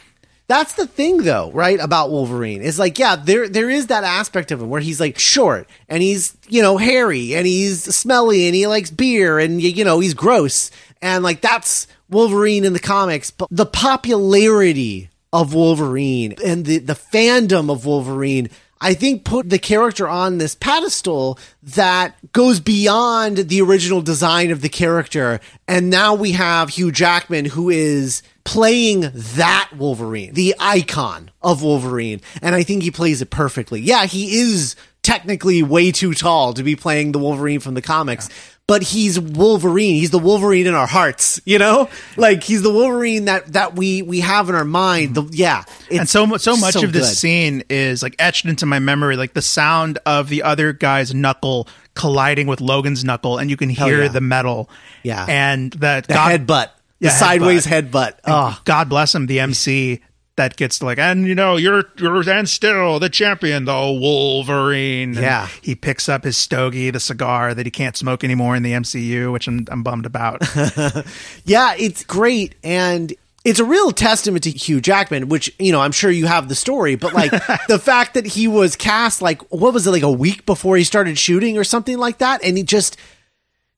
That's 0.49 0.73
the 0.73 0.87
thing 0.87 1.17
though, 1.17 1.51
right? 1.51 1.79
About 1.79 2.09
Wolverine 2.09 2.63
is 2.63 2.79
like, 2.79 2.97
yeah, 2.97 3.15
there 3.15 3.47
there 3.47 3.69
is 3.69 3.87
that 3.87 4.03
aspect 4.03 4.51
of 4.51 4.59
him 4.59 4.69
where 4.71 4.81
he's 4.81 4.99
like 4.99 5.19
short 5.19 5.69
and 5.87 6.01
he's, 6.01 6.35
you 6.47 6.63
know, 6.63 6.77
hairy 6.77 7.35
and 7.35 7.45
he's 7.45 7.83
smelly 7.95 8.47
and 8.47 8.55
he 8.55 8.65
likes 8.65 8.89
beer 8.89 9.37
and 9.37 9.61
you 9.61 9.85
know, 9.85 9.99
he's 9.99 10.15
gross. 10.15 10.71
And 11.03 11.23
like 11.23 11.41
that's 11.41 11.85
Wolverine 12.09 12.65
in 12.65 12.73
the 12.73 12.79
comics, 12.79 13.29
but 13.29 13.47
the 13.51 13.67
popularity 13.67 15.11
of 15.31 15.53
Wolverine 15.53 16.33
and 16.43 16.65
the 16.65 16.79
the 16.79 16.93
fandom 16.93 17.71
of 17.71 17.85
Wolverine 17.85 18.49
I 18.81 18.95
think 18.95 19.25
put 19.25 19.49
the 19.49 19.59
character 19.59 20.07
on 20.07 20.39
this 20.39 20.55
pedestal 20.55 21.37
that 21.61 22.15
goes 22.31 22.59
beyond 22.59 23.37
the 23.37 23.61
original 23.61 24.01
design 24.01 24.51
of 24.51 24.61
the 24.61 24.69
character. 24.69 25.41
And 25.67 25.89
now 25.89 26.15
we 26.15 26.31
have 26.31 26.69
Hugh 26.69 26.91
Jackman 26.91 27.45
who 27.45 27.69
is 27.69 28.23
playing 28.49 29.11
that 29.13 29.69
Wolverine, 29.77 30.33
the 30.33 30.55
icon 30.59 31.29
of 31.39 31.61
Wolverine. 31.61 32.19
And 32.41 32.55
I 32.55 32.63
think 32.63 32.81
he 32.81 32.89
plays 32.89 33.21
it 33.21 33.29
perfectly. 33.29 33.79
Yeah, 33.79 34.05
he 34.05 34.39
is 34.39 34.75
technically 35.03 35.61
way 35.61 35.91
too 35.91 36.15
tall 36.15 36.53
to 36.55 36.63
be 36.63 36.75
playing 36.75 37.11
the 37.11 37.19
Wolverine 37.19 37.59
from 37.59 37.75
the 37.75 37.81
comics. 37.83 38.27
But 38.65 38.81
he's 38.81 39.19
Wolverine. 39.19 39.93
He's 39.93 40.09
the 40.09 40.17
Wolverine 40.17 40.65
in 40.65 40.73
our 40.73 40.87
hearts, 40.87 41.39
you 41.45 41.59
know? 41.59 41.89
Like 42.17 42.41
he's 42.43 42.63
the 42.63 42.73
Wolverine 42.73 43.25
that 43.25 43.53
that 43.53 43.75
we 43.75 44.01
we 44.01 44.21
have 44.21 44.49
in 44.49 44.55
our 44.55 44.65
mind. 44.65 45.13
The, 45.13 45.23
yeah, 45.31 45.63
and 45.91 46.09
so 46.09 46.25
so 46.37 46.57
much 46.57 46.73
so 46.73 46.83
of 46.83 46.91
this 46.93 47.09
good. 47.09 47.17
scene 47.17 47.63
is 47.69 48.01
like 48.01 48.15
etched 48.17 48.45
into 48.45 48.65
my 48.65 48.79
memory 48.79 49.15
like 49.15 49.33
the 49.33 49.43
sound 49.43 49.99
of 50.07 50.27
the 50.27 50.41
other 50.41 50.73
guy's 50.73 51.13
knuckle 51.13 51.67
colliding 51.93 52.47
with 52.47 52.61
Logan's 52.61 53.03
knuckle 53.03 53.37
and 53.37 53.49
you 53.49 53.57
can 53.57 53.69
hear 53.69 54.03
yeah. 54.03 54.07
the 54.07 54.21
metal 54.21 54.69
Yeah. 55.03 55.25
and 55.27 55.71
that 55.73 56.07
the 56.07 56.13
God, 56.13 56.39
headbutt, 56.39 56.69
Yeah, 56.99 57.11
sideways 57.11 57.65
headbutt. 57.65 57.91
headbutt. 57.91 58.11
Oh, 58.25 58.33
ah. 58.33 58.61
God 58.65 58.89
bless 58.89 59.15
him 59.15 59.25
the 59.27 59.39
MC 59.39 60.01
that 60.35 60.55
gets 60.55 60.79
to 60.79 60.85
like 60.85 60.97
and 60.97 61.27
you 61.27 61.35
know 61.35 61.57
you're 61.57 61.83
you're 61.97 62.29
and 62.29 62.47
still 62.47 62.97
the 62.97 63.09
champion 63.09 63.65
the 63.65 63.73
Wolverine 63.73 65.09
And 65.15 65.17
Yeah. 65.21 65.47
he 65.61 65.75
picks 65.75 66.07
up 66.07 66.23
his 66.23 66.37
stogie 66.37 66.91
the 66.91 66.99
cigar 67.01 67.53
that 67.53 67.65
he 67.65 67.71
can't 67.71 67.97
smoke 67.97 68.23
anymore 68.23 68.55
in 68.55 68.63
the 68.63 68.71
MCU 68.71 69.33
which 69.33 69.47
I'm, 69.49 69.65
I'm 69.69 69.83
bummed 69.83 70.05
about 70.05 70.41
Yeah, 71.45 71.75
it's 71.77 72.03
great 72.05 72.55
and 72.63 73.13
it's 73.45 73.59
a 73.59 73.65
real 73.65 73.91
testament 73.91 74.43
to 74.43 74.51
Hugh 74.51 74.81
Jackman, 74.81 75.29
which, 75.29 75.53
you 75.59 75.71
know, 75.71 75.79
I'm 75.79 75.93
sure 75.93 76.11
you 76.11 76.27
have 76.27 76.49
the 76.49 76.55
story, 76.55 76.95
but 76.95 77.13
like 77.13 77.31
the 77.69 77.79
fact 77.79 78.13
that 78.15 78.25
he 78.25 78.47
was 78.49 78.75
cast 78.75 79.21
like 79.21 79.41
what 79.51 79.73
was 79.73 79.87
it 79.87 79.91
like 79.91 80.03
a 80.03 80.11
week 80.11 80.45
before 80.45 80.75
he 80.77 80.83
started 80.83 81.17
shooting 81.17 81.57
or 81.57 81.63
something 81.63 81.97
like 81.97 82.19
that 82.19 82.43
and 82.43 82.57
he 82.57 82.63
just 82.63 82.97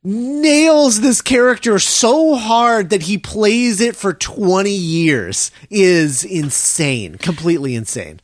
nails 0.03 1.01
this 1.01 1.21
character 1.21 1.77
so 1.77 2.35
hard 2.35 2.89
that 2.89 3.03
he 3.03 3.17
plays 3.17 3.79
it 3.81 3.95
for 3.95 4.13
20 4.13 4.71
years 4.71 5.51
is 5.69 6.23
insane, 6.23 7.15
completely 7.15 7.75
insane. 7.75 8.19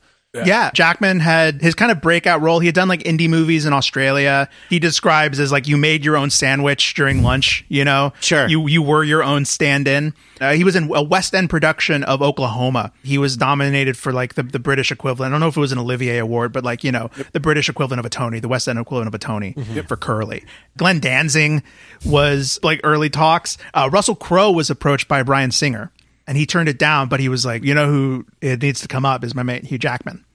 Yeah. 0.45 0.71
Jackman 0.73 1.19
had 1.19 1.61
his 1.61 1.75
kind 1.75 1.91
of 1.91 2.01
breakout 2.01 2.41
role. 2.41 2.59
He 2.59 2.67
had 2.67 2.75
done 2.75 2.87
like 2.87 3.03
indie 3.03 3.29
movies 3.29 3.65
in 3.65 3.73
Australia. 3.73 4.49
He 4.69 4.79
describes 4.79 5.39
as 5.39 5.51
like 5.51 5.67
you 5.67 5.77
made 5.77 6.03
your 6.03 6.17
own 6.17 6.29
sandwich 6.29 6.93
during 6.93 7.23
lunch, 7.23 7.65
you 7.69 7.85
know? 7.85 8.13
Sure. 8.19 8.47
You 8.47 8.67
you 8.67 8.81
were 8.81 9.03
your 9.03 9.23
own 9.23 9.45
stand-in. 9.45 10.13
Uh, 10.39 10.53
he 10.53 10.63
was 10.63 10.75
in 10.75 10.91
a 10.93 11.01
West 11.01 11.33
End 11.33 11.49
production 11.49 12.03
of 12.03 12.21
Oklahoma. 12.21 12.91
He 13.03 13.17
was 13.17 13.39
nominated 13.39 13.97
for 13.97 14.11
like 14.13 14.35
the, 14.35 14.43
the 14.43 14.59
British 14.59 14.91
equivalent. 14.91 15.31
I 15.31 15.33
don't 15.33 15.39
know 15.39 15.47
if 15.47 15.57
it 15.57 15.59
was 15.59 15.71
an 15.71 15.79
Olivier 15.79 16.19
Award, 16.19 16.53
but 16.53 16.63
like, 16.63 16.83
you 16.83 16.91
know, 16.91 17.09
the 17.31 17.39
British 17.39 17.69
equivalent 17.69 17.99
of 17.99 18.05
a 18.05 18.09
Tony, 18.09 18.39
the 18.39 18.47
West 18.47 18.67
End 18.67 18.77
equivalent 18.77 19.07
of 19.07 19.15
a 19.15 19.19
Tony 19.19 19.55
for 19.87 19.97
Curly. 19.97 20.43
Glenn 20.77 20.99
Danzig 20.99 21.63
was 22.05 22.59
like 22.63 22.81
early 22.83 23.09
talks. 23.09 23.57
Uh, 23.73 23.89
Russell 23.91 24.15
Crowe 24.15 24.51
was 24.51 24.69
approached 24.69 25.07
by 25.07 25.23
Bryan 25.23 25.51
Singer 25.51 25.91
and 26.27 26.37
he 26.37 26.45
turned 26.45 26.69
it 26.69 26.77
down, 26.77 27.07
but 27.07 27.19
he 27.19 27.29
was 27.29 27.45
like, 27.45 27.63
you 27.63 27.73
know 27.73 27.87
who 27.89 28.25
it 28.41 28.61
needs 28.61 28.81
to 28.81 28.87
come 28.87 29.05
up 29.05 29.23
is 29.23 29.33
my 29.33 29.43
mate 29.43 29.65
Hugh 29.65 29.77
Jackman. 29.77 30.25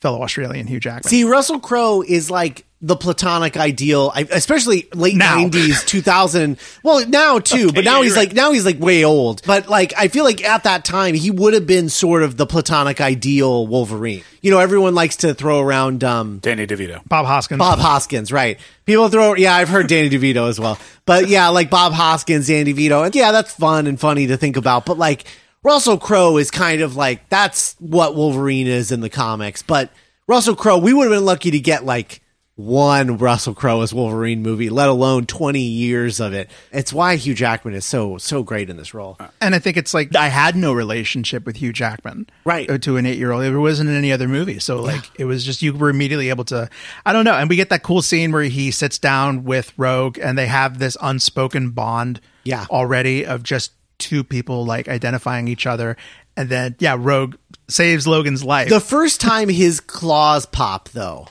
Fellow 0.00 0.22
Australian 0.22 0.66
Hugh 0.66 0.80
Jackman. 0.80 1.08
See, 1.08 1.24
Russell 1.24 1.60
Crowe 1.60 2.02
is 2.02 2.30
like 2.30 2.66
the 2.82 2.96
platonic 2.96 3.56
ideal, 3.56 4.12
especially 4.14 4.88
late 4.92 5.16
nineties, 5.16 5.82
two 5.84 6.02
thousand. 6.02 6.58
Well, 6.82 7.08
now 7.08 7.38
too, 7.38 7.72
but 7.72 7.82
now 7.82 8.02
he's 8.02 8.14
you're 8.14 8.24
like 8.24 8.34
now 8.34 8.52
he's 8.52 8.66
like 8.66 8.78
way 8.78 9.04
old. 9.04 9.40
But 9.46 9.68
like, 9.68 9.94
I 9.96 10.08
feel 10.08 10.24
like 10.24 10.44
at 10.44 10.64
that 10.64 10.84
time 10.84 11.14
he 11.14 11.30
would 11.30 11.54
have 11.54 11.66
been 11.66 11.88
sort 11.88 12.22
of 12.22 12.36
the 12.36 12.44
platonic 12.44 13.00
ideal 13.00 13.66
Wolverine. 13.66 14.22
You 14.42 14.50
know, 14.50 14.58
everyone 14.58 14.94
likes 14.94 15.16
to 15.16 15.32
throw 15.32 15.60
around 15.60 16.04
um, 16.04 16.40
Danny 16.40 16.66
DeVito. 16.66 17.00
Bob 17.08 17.24
Hoskins. 17.24 17.58
Bob 17.58 17.78
Hoskins, 17.78 18.30
right? 18.30 18.58
People 18.84 19.08
throw, 19.08 19.34
yeah, 19.34 19.54
I've 19.54 19.70
heard 19.70 19.86
Danny 19.86 20.10
DeVito 20.10 20.50
as 20.50 20.60
well, 20.60 20.78
but 21.06 21.28
yeah, 21.28 21.48
like 21.48 21.70
Bob 21.70 21.94
Hoskins, 21.94 22.48
Danny 22.48 22.74
DeVito, 22.74 23.06
and 23.06 23.14
yeah, 23.14 23.32
that's 23.32 23.54
fun 23.54 23.86
and 23.86 23.98
funny 23.98 24.26
to 24.26 24.36
think 24.36 24.58
about. 24.58 24.84
But 24.84 24.98
like 24.98 25.24
Russell 25.64 25.98
Crowe 25.98 26.36
is 26.36 26.50
kind 26.50 26.80
of 26.82 26.94
like 26.94 27.28
that's 27.30 27.74
what 27.78 28.14
Wolverine 28.14 28.66
is 28.66 28.92
in 28.92 29.00
the 29.00 29.10
comics. 29.10 29.62
But 29.62 29.90
Russell 30.28 30.54
Crowe, 30.56 30.78
we 30.78 30.92
would 30.92 31.04
have 31.10 31.12
been 31.18 31.24
lucky 31.24 31.50
to 31.50 31.58
get 31.60 31.84
like 31.84 32.20
one 32.56 33.16
Russell 33.18 33.52
Crowe 33.54 33.80
as 33.80 33.92
Wolverine 33.92 34.40
movie, 34.42 34.70
let 34.70 34.88
alone 34.88 35.26
twenty 35.26 35.62
years 35.62 36.20
of 36.20 36.32
it. 36.34 36.48
It's 36.70 36.92
why 36.92 37.16
Hugh 37.16 37.34
Jackman 37.34 37.74
is 37.74 37.84
so 37.84 38.16
so 38.18 38.42
great 38.44 38.70
in 38.70 38.76
this 38.76 38.94
role. 38.94 39.18
And 39.40 39.54
I 39.56 39.58
think 39.58 39.76
it's 39.76 39.92
like 39.92 40.14
I 40.14 40.28
had 40.28 40.54
no 40.54 40.72
relationship 40.72 41.46
with 41.46 41.56
Hugh 41.56 41.72
Jackman, 41.72 42.28
Right. 42.44 42.70
uh, 42.70 42.78
To 42.78 42.96
an 42.96 43.06
eight-year-old, 43.06 43.42
there 43.42 43.58
wasn't 43.58 43.90
in 43.90 43.96
any 43.96 44.12
other 44.12 44.28
movie, 44.28 44.60
so 44.60 44.80
like 44.80 45.02
it 45.18 45.24
was 45.24 45.44
just 45.44 45.62
you 45.62 45.72
were 45.74 45.90
immediately 45.90 46.28
able 46.28 46.44
to. 46.44 46.68
I 47.04 47.12
don't 47.12 47.24
know, 47.24 47.34
and 47.34 47.48
we 47.48 47.56
get 47.56 47.70
that 47.70 47.82
cool 47.82 48.02
scene 48.02 48.30
where 48.30 48.42
he 48.44 48.70
sits 48.70 48.98
down 48.98 49.42
with 49.44 49.72
Rogue, 49.76 50.18
and 50.22 50.38
they 50.38 50.46
have 50.46 50.78
this 50.78 50.96
unspoken 51.02 51.70
bond, 51.70 52.20
Yeah. 52.44 52.66
already 52.70 53.26
of 53.26 53.42
just 53.42 53.72
two 54.04 54.22
people 54.22 54.64
like 54.64 54.88
identifying 54.88 55.48
each 55.48 55.66
other, 55.66 55.96
and 56.36 56.48
then 56.48 56.76
yeah, 56.78 56.96
Rogue 56.98 57.36
saves 57.68 58.06
Logan's 58.06 58.44
life. 58.44 58.68
The 58.68 58.80
first 58.80 59.20
time 59.20 59.48
his 59.48 59.80
claws 59.80 60.46
pop, 60.46 60.90
though, 60.90 61.28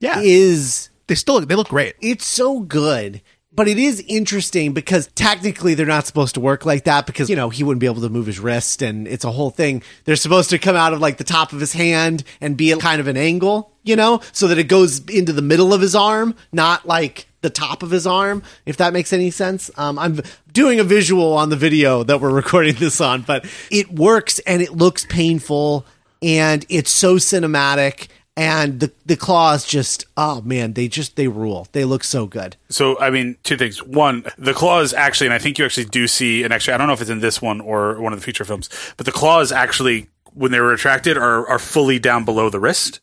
yeah, 0.00 0.20
is 0.20 0.90
they 1.06 1.14
still 1.14 1.40
they 1.40 1.54
look 1.54 1.68
great. 1.68 1.94
it's 2.00 2.26
so 2.26 2.60
good 2.60 3.22
but 3.54 3.68
it 3.68 3.78
is 3.78 4.02
interesting 4.08 4.72
because 4.72 5.08
technically 5.08 5.74
they're 5.74 5.86
not 5.86 6.06
supposed 6.06 6.34
to 6.34 6.40
work 6.40 6.64
like 6.64 6.84
that 6.84 7.06
because 7.06 7.28
you 7.28 7.36
know 7.36 7.50
he 7.50 7.62
wouldn't 7.62 7.80
be 7.80 7.86
able 7.86 8.00
to 8.00 8.08
move 8.08 8.26
his 8.26 8.40
wrist 8.40 8.82
and 8.82 9.06
it's 9.06 9.24
a 9.24 9.30
whole 9.30 9.50
thing 9.50 9.82
they're 10.04 10.16
supposed 10.16 10.50
to 10.50 10.58
come 10.58 10.76
out 10.76 10.92
of 10.92 11.00
like 11.00 11.18
the 11.18 11.24
top 11.24 11.52
of 11.52 11.60
his 11.60 11.72
hand 11.72 12.24
and 12.40 12.56
be 12.56 12.72
at 12.72 12.80
kind 12.80 13.00
of 13.00 13.06
an 13.06 13.16
angle 13.16 13.72
you 13.82 13.94
know 13.96 14.20
so 14.32 14.48
that 14.48 14.58
it 14.58 14.68
goes 14.68 15.00
into 15.06 15.32
the 15.32 15.42
middle 15.42 15.72
of 15.74 15.80
his 15.80 15.94
arm 15.94 16.34
not 16.52 16.86
like 16.86 17.26
the 17.42 17.50
top 17.50 17.82
of 17.82 17.90
his 17.90 18.06
arm 18.06 18.42
if 18.66 18.76
that 18.78 18.92
makes 18.92 19.12
any 19.12 19.30
sense 19.30 19.70
um, 19.76 19.98
i'm 19.98 20.20
doing 20.52 20.80
a 20.80 20.84
visual 20.84 21.32
on 21.34 21.50
the 21.50 21.56
video 21.56 22.02
that 22.02 22.20
we're 22.20 22.30
recording 22.42 22.74
this 22.76 23.00
on 23.00 23.22
but 23.22 23.44
it 23.70 23.92
works 23.92 24.38
and 24.40 24.62
it 24.62 24.72
looks 24.72 25.04
painful 25.06 25.84
and 26.22 26.64
it's 26.68 26.90
so 26.90 27.16
cinematic 27.16 28.08
and 28.36 28.80
the 28.80 28.90
the 29.04 29.16
claws 29.16 29.66
just 29.66 30.06
oh 30.16 30.40
man 30.40 30.72
they 30.72 30.88
just 30.88 31.16
they 31.16 31.28
rule 31.28 31.68
they 31.72 31.84
look 31.84 32.02
so 32.02 32.26
good 32.26 32.56
So, 32.70 32.98
I 32.98 33.10
mean, 33.10 33.36
two 33.42 33.58
things. 33.58 33.82
One, 33.82 34.24
the 34.38 34.54
claws 34.54 34.94
actually, 34.94 35.26
and 35.26 35.34
I 35.34 35.38
think 35.38 35.58
you 35.58 35.66
actually 35.66 35.84
do 35.84 36.06
see 36.06 36.42
an 36.42 36.50
extra. 36.52 36.72
I 36.72 36.78
don't 36.78 36.86
know 36.86 36.94
if 36.94 37.02
it's 37.02 37.10
in 37.10 37.20
this 37.20 37.42
one 37.42 37.60
or 37.60 38.00
one 38.00 38.14
of 38.14 38.18
the 38.18 38.24
future 38.24 38.46
films, 38.46 38.70
but 38.96 39.04
the 39.04 39.12
claws 39.12 39.52
actually, 39.52 40.06
when 40.32 40.50
they 40.52 40.60
were 40.60 40.68
retracted, 40.68 41.18
are 41.18 41.46
are 41.46 41.58
fully 41.58 41.98
down 41.98 42.24
below 42.24 42.48
the 42.48 42.58
wrist. 42.58 43.00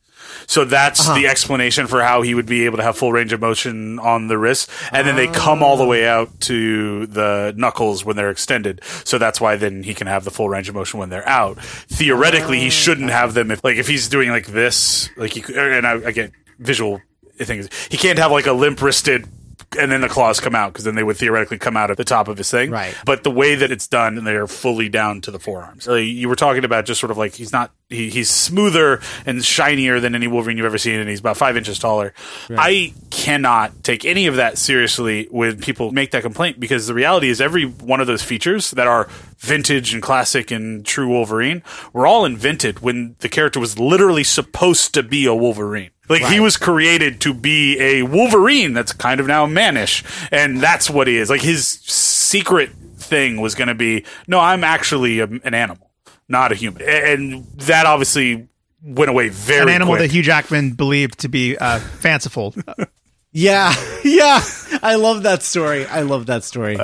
So 0.47 0.65
that's 0.65 1.01
uh-huh. 1.01 1.19
the 1.19 1.27
explanation 1.27 1.87
for 1.87 2.01
how 2.01 2.21
he 2.21 2.33
would 2.35 2.45
be 2.45 2.65
able 2.65 2.77
to 2.77 2.83
have 2.83 2.97
full 2.97 3.11
range 3.11 3.33
of 3.33 3.41
motion 3.41 3.99
on 3.99 4.27
the 4.27 4.37
wrist, 4.37 4.69
and 4.91 5.07
then 5.07 5.15
they 5.15 5.27
come 5.27 5.63
all 5.63 5.77
the 5.77 5.85
way 5.85 6.07
ah. 6.07 6.21
out 6.21 6.39
to 6.41 7.05
the 7.07 7.53
knuckles 7.55 8.03
when 8.05 8.15
they're 8.15 8.31
extended. 8.31 8.81
So 9.03 9.17
that's 9.17 9.39
why 9.39 9.55
then 9.55 9.83
he 9.83 9.93
can 9.93 10.07
have 10.07 10.23
the 10.23 10.31
full 10.31 10.49
range 10.49 10.69
of 10.69 10.75
motion 10.75 10.99
when 10.99 11.09
they're 11.09 11.27
out. 11.27 11.59
Theoretically, 11.61 12.59
he 12.59 12.67
ah. 12.67 12.71
shouldn't 12.71 13.09
have 13.09 13.33
them 13.33 13.51
if, 13.51 13.63
like, 13.63 13.77
if 13.77 13.87
he's 13.87 14.09
doing 14.09 14.29
like 14.29 14.47
this, 14.47 15.09
like 15.17 15.33
he, 15.33 15.41
could- 15.41 15.57
er, 15.57 15.71
and 15.71 15.85
I, 15.85 16.07
I 16.07 16.11
get 16.11 16.31
visual 16.57 17.01
things. 17.37 17.69
He 17.89 17.97
can't 17.97 18.19
have 18.19 18.31
like 18.31 18.47
a 18.47 18.53
limp 18.53 18.81
wristed 18.81 19.27
and 19.77 19.91
then 19.91 20.01
the 20.01 20.09
claws 20.09 20.39
come 20.39 20.55
out 20.55 20.73
because 20.73 20.85
then 20.85 20.95
they 20.95 21.03
would 21.03 21.17
theoretically 21.17 21.57
come 21.57 21.77
out 21.77 21.91
at 21.91 21.97
the 21.97 22.03
top 22.03 22.27
of 22.27 22.37
his 22.37 22.49
thing. 22.49 22.71
Right. 22.71 22.95
But 23.05 23.23
the 23.23 23.31
way 23.31 23.55
that 23.55 23.71
it's 23.71 23.87
done, 23.87 24.17
and 24.17 24.25
they're 24.25 24.47
fully 24.47 24.89
down 24.89 25.21
to 25.21 25.31
the 25.31 25.39
forearms. 25.39 25.83
So 25.83 25.95
you 25.95 26.27
were 26.27 26.35
talking 26.35 26.63
about 26.63 26.85
just 26.85 26.99
sort 26.99 27.11
of 27.11 27.17
like 27.17 27.35
he's 27.35 27.51
not 27.51 27.71
he, 27.89 28.09
he's 28.09 28.29
smoother 28.29 29.01
and 29.25 29.43
shinier 29.43 29.99
than 29.99 30.15
any 30.15 30.27
Wolverine 30.27 30.57
you've 30.57 30.65
ever 30.65 30.77
seen, 30.77 30.99
and 30.99 31.09
he's 31.09 31.19
about 31.19 31.37
five 31.37 31.57
inches 31.57 31.79
taller. 31.79 32.13
I 32.49 32.93
cannot 33.09 33.83
take 33.83 34.05
any 34.05 34.27
of 34.27 34.35
that 34.35 34.57
seriously 34.57 35.27
when 35.31 35.59
people 35.59 35.91
make 35.91 36.11
that 36.11 36.21
complaint 36.21 36.59
because 36.59 36.87
the 36.87 36.93
reality 36.93 37.29
is 37.29 37.41
every 37.41 37.65
one 37.65 37.99
of 37.99 38.07
those 38.07 38.23
features 38.23 38.71
that 38.71 38.87
are 38.87 39.07
vintage 39.37 39.93
and 39.93 40.03
classic 40.03 40.51
and 40.51 40.85
true 40.85 41.07
Wolverine 41.07 41.63
were 41.93 42.05
all 42.05 42.25
invented 42.25 42.79
when 42.81 43.15
the 43.19 43.29
character 43.29 43.59
was 43.59 43.79
literally 43.79 44.23
supposed 44.23 44.93
to 44.93 45.03
be 45.03 45.25
a 45.25 45.33
Wolverine. 45.33 45.91
Like 46.10 46.23
he 46.23 46.40
was 46.40 46.57
created 46.57 47.22
to 47.22 47.34
be 47.34 47.80
a 47.80 48.02
Wolverine 48.03 48.73
that's 48.73 48.91
kind 48.94 49.19
of 49.19 49.27
now 49.27 49.45
mannish, 49.45 50.03
and 50.31 50.60
that's 50.60 50.90
what 50.90 51.07
he 51.07 51.18
is. 51.18 51.30
Like 51.30 51.41
his 51.41 51.68
secret 51.68 52.72
thing 52.98 53.40
was 53.40 53.56
going 53.56 53.68
to 53.68 53.76
be, 53.76 54.06
no, 54.27 54.40
I'm 54.40 54.64
actually 54.64 55.19
a, 55.19 55.26
an 55.26 55.53
animal, 55.53 55.91
not 56.27 56.52
a 56.52 56.56
human, 56.56 56.81
and 56.81 57.45
that 57.60 57.86
obviously 57.86 58.48
went 58.81 59.10
away 59.10 59.30
very 59.30 59.64
An 59.64 59.69
animal 59.69 59.95
quick. 59.95 60.10
that 60.10 60.11
Hugh 60.14 60.23
Jackman 60.23 60.72
believed 60.72 61.19
to 61.19 61.30
be 61.30 61.57
uh, 61.57 61.80
fanciful. 61.80 62.56
yeah 63.31 63.73
yeah. 64.03 64.41
I 64.81 64.95
love 64.95 65.23
that 65.23 65.44
story. 65.44 65.86
I 65.86 66.02
love 66.02 66.27
that 66.27 66.44
story. 66.44 66.77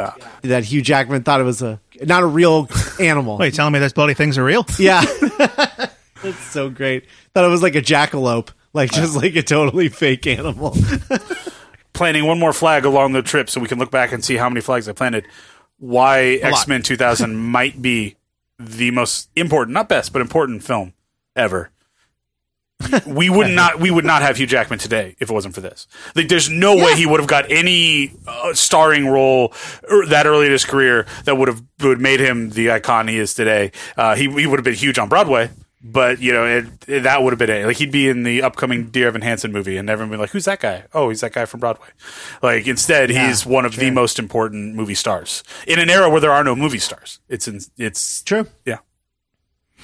That 0.44 0.64
hugh 0.64 0.82
jackman 0.82 1.24
thought 1.24 1.40
it 1.42 1.46
was 1.46 1.62
a 1.62 1.80
not 2.02 2.24
a 2.24 2.28
real 2.28 2.70
animal. 3.00 3.38
Wait, 3.38 3.54
telling 3.54 3.74
me 3.74 3.80
those 3.80 3.94
bloody 3.94 4.14
things 4.14 4.38
are 4.38 4.44
real? 4.44 4.66
yeah. 4.78 5.04
That's 6.22 6.40
so 6.52 6.70
great. 6.70 7.06
Thought 7.34 7.46
it 7.46 7.50
was 7.50 7.62
like 7.62 7.76
a 7.76 7.82
jackalope 7.82 8.50
like 8.76 8.92
just 8.92 9.16
like 9.16 9.36
a 9.38 9.42
totally 9.42 9.88
fake 9.88 10.28
animal 10.28 10.76
planting 11.94 12.26
one 12.26 12.38
more 12.38 12.54
flag 12.54 12.84
along 12.86 13.14
the 13.14 13.22
trip 13.22 13.50
so 13.50 13.62
we 13.62 13.68
can 13.68 13.80
look 13.80 13.90
back 13.90 14.12
and 14.12 14.24
see 14.24 14.36
how 14.36 14.50
many 14.50 14.62
flags 14.62 14.88
I 14.88 14.92
planted. 14.92 15.26
Why. 15.78 16.40
X 16.42 16.68
Men 16.68 16.84
2000 16.84 17.36
might 17.52 17.82
be 17.82 18.18
the 18.60 18.92
most 18.92 19.30
important, 19.36 19.74
not 19.74 19.90
best, 19.90 20.14
but 20.14 20.22
important 20.22 20.64
film 20.64 20.94
ever. 21.36 21.72
We 23.08 23.30
would 23.36 23.52
not 23.52 23.80
we 23.80 23.90
would 23.90 24.04
not 24.04 24.22
have 24.22 24.36
Hugh 24.36 24.46
Jackman 24.46 24.80
today 24.80 25.16
if 25.20 25.30
it 25.30 25.34
wasn't 25.34 25.56
for 25.56 25.62
this. 25.62 25.88
Like, 26.14 26.28
there's 26.28 26.50
no 26.50 26.76
way 26.76 26.96
he 26.96 27.06
would 27.06 27.22
have 27.22 27.30
got 27.30 27.50
any 27.50 28.12
uh, 28.28 28.54
starring 28.54 29.08
role 29.08 29.54
er, 29.90 30.06
that 30.08 30.28
early 30.28 30.48
in 30.48 30.52
his 30.52 30.66
career 30.66 31.06
that 31.24 31.38
would 31.38 31.48
have 31.48 31.64
would 31.80 32.02
made 32.02 32.20
him 32.20 32.50
the 32.50 32.72
icon 32.72 33.08
he 33.08 33.18
is 33.18 33.34
today. 33.34 33.72
Uh, 33.96 34.16
he 34.16 34.30
he 34.30 34.46
would 34.46 34.60
have 34.60 34.66
been 34.66 34.74
huge 34.74 35.00
on 35.00 35.08
Broadway, 35.08 35.50
but 35.88 36.20
you 36.20 36.34
know 36.34 36.46
it, 36.46 36.66
it- 36.88 37.04
that 37.04 37.22
would 37.22 37.32
have 37.32 37.38
been 37.40 37.50
it. 37.50 37.66
Like 37.66 37.78
he'd 37.78 37.92
be 37.92 38.10
in 38.10 38.24
the 38.24 38.42
upcoming 38.42 38.86
Dear 38.90 39.08
Evan 39.08 39.22
Hansen 39.22 39.52
movie, 39.52 39.78
and 39.78 39.90
everyone 39.90 40.10
would 40.10 40.18
be 40.18 40.22
like, 40.22 40.32
"Who's 40.32 40.46
that 40.46 40.60
guy? 40.60 40.86
Oh, 40.94 41.10
he's 41.10 41.22
that 41.22 41.34
guy 41.34 41.46
from 41.46 41.60
Broadway." 41.60 41.88
Like 42.42 42.68
instead, 42.68 43.10
he's 43.12 43.46
one 43.46 43.66
of 43.66 43.76
the 43.76 43.92
most 43.92 44.18
important 44.20 44.74
movie 44.76 44.96
stars 44.96 45.44
in 45.68 45.78
an 45.80 45.90
era 45.90 46.10
where 46.10 46.20
there 46.22 46.32
are 46.32 46.44
no 46.44 46.56
movie 46.56 46.80
stars. 46.80 47.20
It's 47.30 47.48
in, 47.48 47.60
it's 47.78 48.24
true 48.24 48.48
yeah. 48.66 48.78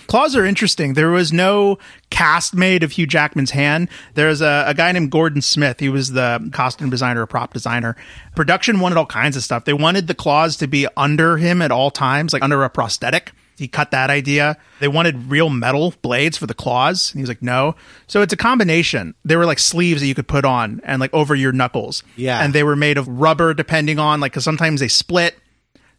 Claws 0.08 0.36
are 0.36 0.46
interesting. 0.46 0.94
There 0.96 1.12
was 1.12 1.32
no 1.32 1.78
cast 2.10 2.56
made 2.56 2.82
of 2.84 2.92
Hugh 2.94 3.06
Jackman's 3.06 3.52
hand. 3.52 3.88
There's 4.16 4.42
a, 4.42 4.64
a 4.68 4.74
guy 4.74 4.92
named 4.92 5.12
Gordon 5.12 5.42
Smith. 5.42 5.80
He 5.80 5.90
was 5.90 6.12
the 6.14 6.50
costume 6.54 6.90
designer, 6.90 7.22
or 7.22 7.28
prop 7.28 7.54
designer. 7.54 7.96
Production 8.36 8.80
wanted 8.80 8.98
all 8.98 9.06
kinds 9.06 9.38
of 9.38 9.44
stuff. 9.44 9.66
They 9.66 9.74
wanted 9.74 10.08
the 10.08 10.16
claws 10.16 10.58
to 10.58 10.68
be 10.68 10.88
under 10.98 11.38
him 11.38 11.62
at 11.62 11.72
all 11.72 11.92
times, 11.92 12.34
like 12.34 12.42
under 12.42 12.64
a 12.64 12.70
prosthetic. 12.70 13.32
He 13.58 13.68
cut 13.68 13.92
that 13.92 14.10
idea. 14.10 14.58
They 14.80 14.88
wanted 14.88 15.30
real 15.30 15.50
metal 15.50 15.94
blades 16.02 16.38
for 16.38 16.48
the 16.48 16.54
claws. 16.54 17.12
And 17.12 17.20
he 17.20 17.22
was 17.22 17.30
like, 17.30 17.42
no. 17.42 17.76
So 18.08 18.22
it's 18.22 18.34
a 18.34 18.38
combination. 18.38 19.14
They 19.24 19.36
were 19.36 19.46
like 19.46 19.60
sleeves 19.60 20.02
that 20.02 20.08
you 20.08 20.16
could 20.16 20.28
put 20.28 20.46
on 20.46 20.82
and 20.84 21.00
like 21.00 21.14
over 21.14 21.36
your 21.36 21.52
knuckles. 21.52 22.04
Yeah. 22.16 22.44
And 22.44 22.54
they 22.54 22.64
were 22.64 22.76
made 22.76 22.98
of 22.98 23.08
rubber, 23.08 23.54
depending 23.54 24.00
on 24.00 24.20
like, 24.20 24.32
because 24.32 24.44
sometimes 24.44 24.80
they 24.80 24.88
split. 24.88 25.38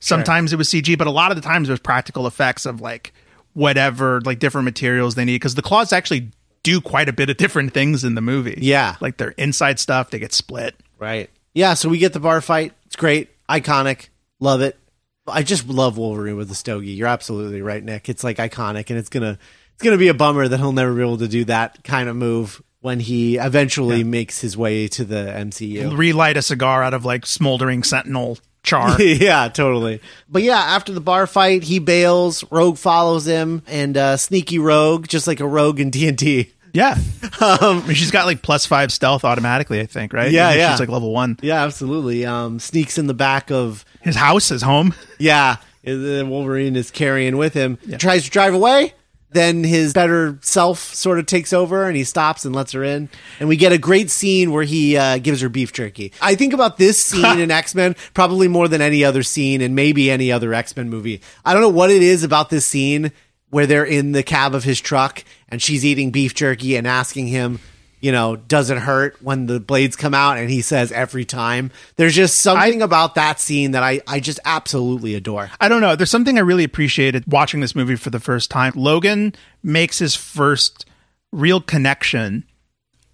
Sometimes 0.01 0.53
it 0.53 0.57
was 0.57 0.69
CG, 0.69 0.99
but 0.99 1.07
a 1.07 1.13
lot 1.13 1.31
of 1.31 1.37
the 1.37 1.43
times 1.43 1.69
it 1.69 1.73
was 1.73 1.81
practical 1.81 2.27
effects 2.27 2.67
of 2.67 2.81
like 2.81 3.13
whatever, 3.53 4.21
like 4.23 4.41
different 4.41 4.65
materials 4.65 5.15
they 5.15 5.25
need. 5.25 5.37
Because 5.37 5.55
the 5.55 5.63
claws 5.63 5.93
actually 5.93 6.31
do 6.65 6.81
quite 6.81 7.09
a 7.09 7.13
bit 7.13 7.31
of 7.31 7.37
different 7.37 7.73
things 7.73 8.03
in 8.03 8.17
the 8.17 8.21
movie. 8.21 8.59
Yeah. 8.61 8.97
like 9.01 9.17
their 9.19 9.31
inside 9.31 9.79
stuff, 9.79 10.11
they 10.11 10.19
get 10.19 10.33
split. 10.33 10.75
Right. 10.99 11.31
Yeah, 11.55 11.75
so 11.75 11.89
we 11.89 11.99
get 11.99 12.13
the 12.13 12.21
bar 12.21 12.41
fight. 12.41 12.73
It's 12.87 12.97
great. 12.97 13.29
Iconic. 13.49 14.09
Love 14.41 14.61
it. 14.63 14.79
I 15.27 15.43
just 15.43 15.69
love 15.69 15.99
Wolverine 15.99 16.37
with 16.37 16.49
the 16.49 16.55
stogie. 16.55 16.93
You're 16.93 17.09
absolutely 17.09 17.63
right, 17.63 17.83
Nick. 17.83 18.09
It's 18.09 18.25
like 18.25 18.39
iconic 18.39 18.91
and 18.91 18.99
it's 18.99 19.09
gonna 19.09 19.39
it's 19.75 19.83
gonna 19.83 19.99
be 19.99 20.09
a 20.09 20.15
bummer 20.15 20.49
that 20.49 20.59
he'll 20.59 20.73
never 20.73 20.95
be 20.95 21.01
able 21.01 21.19
to 21.19 21.29
do 21.29 21.45
that 21.45 21.85
kind 21.85 22.09
of 22.09 22.17
move 22.17 22.63
when 22.81 22.99
he 22.99 23.37
eventually 23.37 24.03
makes 24.03 24.41
his 24.41 24.57
way 24.57 24.89
to 24.89 25.05
the 25.05 25.15
MCU. 25.37 25.97
Relight 25.97 26.37
a 26.37 26.43
cigar 26.43 26.83
out 26.83 26.95
of 26.95 27.05
like 27.05 27.25
smoldering 27.27 27.85
sentinel 27.85 28.39
char. 28.65 29.01
yeah, 29.03 29.49
totally. 29.49 30.01
But 30.29 30.43
yeah, 30.43 30.59
after 30.59 30.93
the 30.93 31.01
bar 31.01 31.27
fight, 31.29 31.63
he 31.63 31.79
bails. 31.79 32.45
Rogue 32.51 32.79
follows 32.79 33.25
him, 33.25 33.63
and 33.69 33.97
uh, 33.97 34.17
sneaky 34.17 34.59
Rogue, 34.59 35.07
just 35.07 35.27
like 35.27 35.41
a 35.41 35.47
Rogue 35.47 35.79
in 35.81 35.91
D 35.91 36.09
and 36.09 36.19
D. 36.19 36.53
yeah. 36.73 36.97
Mean, 37.63 37.95
she's 37.95 38.11
got 38.11 38.27
like 38.27 38.43
plus 38.43 38.67
five 38.67 38.93
stealth 38.93 39.25
automatically, 39.25 39.81
I 39.81 39.87
think, 39.87 40.13
right? 40.13 40.31
Yeah, 40.31 40.53
yeah. 40.55 40.71
She's 40.73 40.81
like 40.81 40.89
level 40.89 41.13
one. 41.13 41.39
Yeah, 41.43 41.63
absolutely. 41.65 42.25
Um, 42.25 42.59
sneaks 42.59 42.99
in 42.99 43.07
the 43.07 43.15
back 43.15 43.51
of 43.51 43.85
His 44.01 44.17
house 44.17 44.51
is 44.51 44.63
home. 44.63 44.95
Yeah, 45.19 45.57
and 45.85 46.05
then 46.05 46.31
Wolverine 46.31 46.75
is 46.75 46.91
carrying 46.91 47.37
with 47.37 47.55
him. 47.55 47.79
Tries 47.99 48.25
to 48.25 48.31
drive 48.31 48.55
away. 48.55 48.93
then 49.31 49.63
his 49.65 49.93
better 49.93 50.39
self 50.43 50.79
sort 50.81 51.19
of 51.21 51.27
takes 51.27 51.53
over 51.53 51.87
and 51.87 51.97
he 51.97 52.03
stops 52.05 52.45
and 52.45 52.55
lets 52.55 52.73
her 52.73 52.83
in. 52.85 53.09
And 53.39 53.49
we 53.49 53.57
get 53.57 53.71
a 53.73 53.79
great 53.79 54.11
scene 54.11 54.51
where 54.53 54.65
he 54.65 54.97
uh, 54.97 55.19
gives 55.19 55.41
her 55.41 55.49
beef 55.49 55.73
jerky. 55.73 56.13
I 56.21 56.35
think 56.35 56.53
about 56.53 56.77
this 56.77 57.03
scene 57.03 57.39
in 57.39 57.51
X 57.63 57.75
Men 57.75 57.95
probably 58.15 58.49
more 58.49 58.67
than 58.69 58.81
any 58.83 59.05
other 59.05 59.23
scene 59.23 59.61
and 59.61 59.75
maybe 59.77 60.11
any 60.11 60.33
other 60.33 60.53
X 60.53 60.77
Men 60.77 60.91
movie. 60.91 61.21
I 61.45 61.53
don't 61.53 61.63
know 61.63 61.69
what 61.69 61.91
it 61.91 62.03
is 62.03 62.25
about 62.25 62.51
this 62.51 62.67
scene 62.67 63.13
where 63.53 63.67
they're 63.67 63.85
in 63.85 64.13
the 64.13 64.23
cab 64.23 64.55
of 64.55 64.65
his 64.65 64.81
truck 64.81 65.23
and 65.51 65.61
she's 65.61 65.85
eating 65.85 66.11
beef 66.11 66.35
jerky 66.35 66.75
and 66.75 66.87
asking 66.87 67.27
him, 67.27 67.61
you 68.01 68.11
know, 68.11 68.35
does 68.35 68.71
it 68.71 68.79
hurt 68.79 69.23
when 69.23 69.45
the 69.45 69.61
blades 69.61 69.95
come 69.95 70.15
out? 70.15 70.39
And 70.39 70.49
he 70.49 70.63
says 70.63 70.91
every 70.91 71.27
time. 71.27 71.71
There's 71.97 72.15
just 72.15 72.39
something 72.39 72.81
about 72.81 73.15
that 73.17 73.39
scene 73.39 73.73
that 73.73 73.83
I, 73.83 74.01
I 74.09 74.21
just 74.21 74.41
absolutely 74.47 75.15
adore. 75.15 75.51
I 75.61 75.69
don't 75.69 75.83
know. 75.83 75.95
There's 75.97 76.11
something 76.11 76.39
I 76.39 76.41
really 76.41 76.65
appreciated 76.65 77.31
watching 77.31 77.61
this 77.61 77.77
movie 77.77 77.97
for 77.97 78.09
the 78.09 78.19
first 78.19 78.51
time. 78.51 78.73
Logan 78.75 79.35
makes 79.63 79.99
his 79.99 80.17
first 80.17 80.87
real 81.31 81.61
connection 81.61 82.45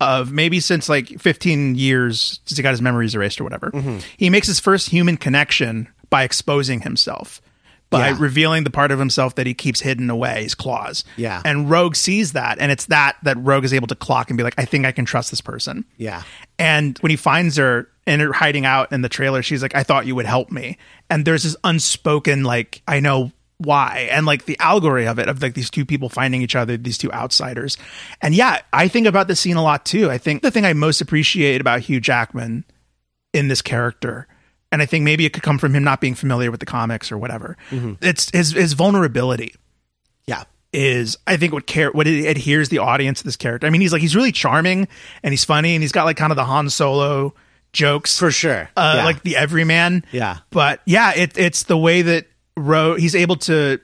of 0.00 0.30
maybe 0.30 0.60
since 0.60 0.88
like 0.88 1.20
15 1.20 1.74
years 1.74 2.38
since 2.46 2.56
he 2.56 2.62
got 2.62 2.70
his 2.70 2.80
memories 2.80 3.16
erased 3.16 3.40
or 3.40 3.44
whatever. 3.44 3.72
Mm-hmm. 3.72 3.98
He 4.16 4.30
makes 4.30 4.46
his 4.46 4.60
first 4.60 4.88
human 4.88 5.16
connection 5.16 5.88
by 6.10 6.22
exposing 6.22 6.82
himself. 6.82 7.42
By 7.90 8.08
Yeah. 8.10 8.16
revealing 8.18 8.64
the 8.64 8.70
part 8.70 8.90
of 8.90 8.98
himself 8.98 9.34
that 9.36 9.46
he 9.46 9.54
keeps 9.54 9.80
hidden 9.80 10.10
away, 10.10 10.42
his 10.42 10.54
claws. 10.54 11.04
Yeah. 11.16 11.40
And 11.44 11.70
Rogue 11.70 11.96
sees 11.96 12.32
that, 12.32 12.58
and 12.60 12.70
it's 12.70 12.84
that 12.86 13.16
that 13.22 13.38
Rogue 13.38 13.64
is 13.64 13.72
able 13.72 13.86
to 13.86 13.94
clock 13.94 14.28
and 14.30 14.36
be 14.36 14.42
like, 14.44 14.54
I 14.58 14.66
think 14.66 14.84
I 14.84 14.92
can 14.92 15.06
trust 15.06 15.30
this 15.30 15.40
person. 15.40 15.86
Yeah. 15.96 16.22
And 16.58 16.98
when 16.98 17.08
he 17.10 17.16
finds 17.16 17.56
her 17.56 17.88
and 18.06 18.20
her 18.20 18.32
hiding 18.34 18.66
out 18.66 18.92
in 18.92 19.00
the 19.00 19.08
trailer, 19.08 19.42
she's 19.42 19.62
like, 19.62 19.74
I 19.74 19.84
thought 19.84 20.06
you 20.06 20.14
would 20.14 20.26
help 20.26 20.50
me. 20.50 20.76
And 21.08 21.24
there's 21.24 21.44
this 21.44 21.56
unspoken, 21.64 22.42
like, 22.44 22.82
I 22.86 23.00
know 23.00 23.32
why. 23.56 24.08
And 24.12 24.26
like 24.26 24.44
the 24.44 24.58
allegory 24.60 25.06
of 25.06 25.18
it, 25.18 25.28
of 25.28 25.40
like 25.42 25.54
these 25.54 25.70
two 25.70 25.84
people 25.86 26.08
finding 26.10 26.42
each 26.42 26.54
other, 26.54 26.76
these 26.76 26.98
two 26.98 27.10
outsiders. 27.12 27.76
And 28.20 28.34
yeah, 28.34 28.60
I 28.72 28.88
think 28.88 29.06
about 29.06 29.28
this 29.28 29.40
scene 29.40 29.56
a 29.56 29.62
lot 29.62 29.84
too. 29.86 30.10
I 30.10 30.18
think 30.18 30.42
the 30.42 30.50
thing 30.50 30.64
I 30.66 30.74
most 30.74 31.00
appreciate 31.00 31.60
about 31.60 31.80
Hugh 31.80 32.00
Jackman 32.00 32.64
in 33.32 33.48
this 33.48 33.60
character, 33.62 34.28
and 34.72 34.82
I 34.82 34.86
think 34.86 35.04
maybe 35.04 35.24
it 35.24 35.32
could 35.32 35.42
come 35.42 35.58
from 35.58 35.74
him 35.74 35.84
not 35.84 36.00
being 36.00 36.14
familiar 36.14 36.50
with 36.50 36.60
the 36.60 36.66
comics 36.66 37.10
or 37.12 37.18
whatever, 37.18 37.56
it's 38.00 38.30
his, 38.30 38.52
his 38.52 38.72
vulnerability 38.74 39.54
Yeah. 40.26 40.44
is 40.72 41.16
I 41.26 41.36
think 41.36 41.52
what 41.52 41.66
care 41.66 41.90
what 41.92 42.06
it 42.06 42.26
adheres 42.26 42.68
the 42.68 42.78
audience 42.78 43.18
to 43.20 43.24
this 43.24 43.36
character. 43.36 43.66
I 43.66 43.70
mean, 43.70 43.80
he's 43.80 43.92
like 43.92 44.02
he's 44.02 44.14
really 44.16 44.32
charming 44.32 44.88
and 45.22 45.32
he's 45.32 45.44
funny 45.44 45.74
and 45.74 45.82
he's 45.82 45.92
got 45.92 46.04
like 46.04 46.16
kind 46.16 46.30
of 46.32 46.36
the 46.36 46.44
Han 46.44 46.68
Solo 46.70 47.34
jokes 47.72 48.18
For 48.18 48.30
sure. 48.30 48.68
uh, 48.76 48.94
Yeah. 48.98 49.04
like 49.04 49.22
the 49.22 49.36
everyman. 49.36 50.04
Yeah. 50.12 50.38
But 50.50 50.80
yeah, 50.86 51.12
it, 51.14 51.36
it's 51.38 51.64
the 51.64 51.76
way 51.78 52.02
that 52.02 52.26
Ro 52.56 52.94
he's 52.96 53.14
able 53.14 53.36
to 53.36 53.78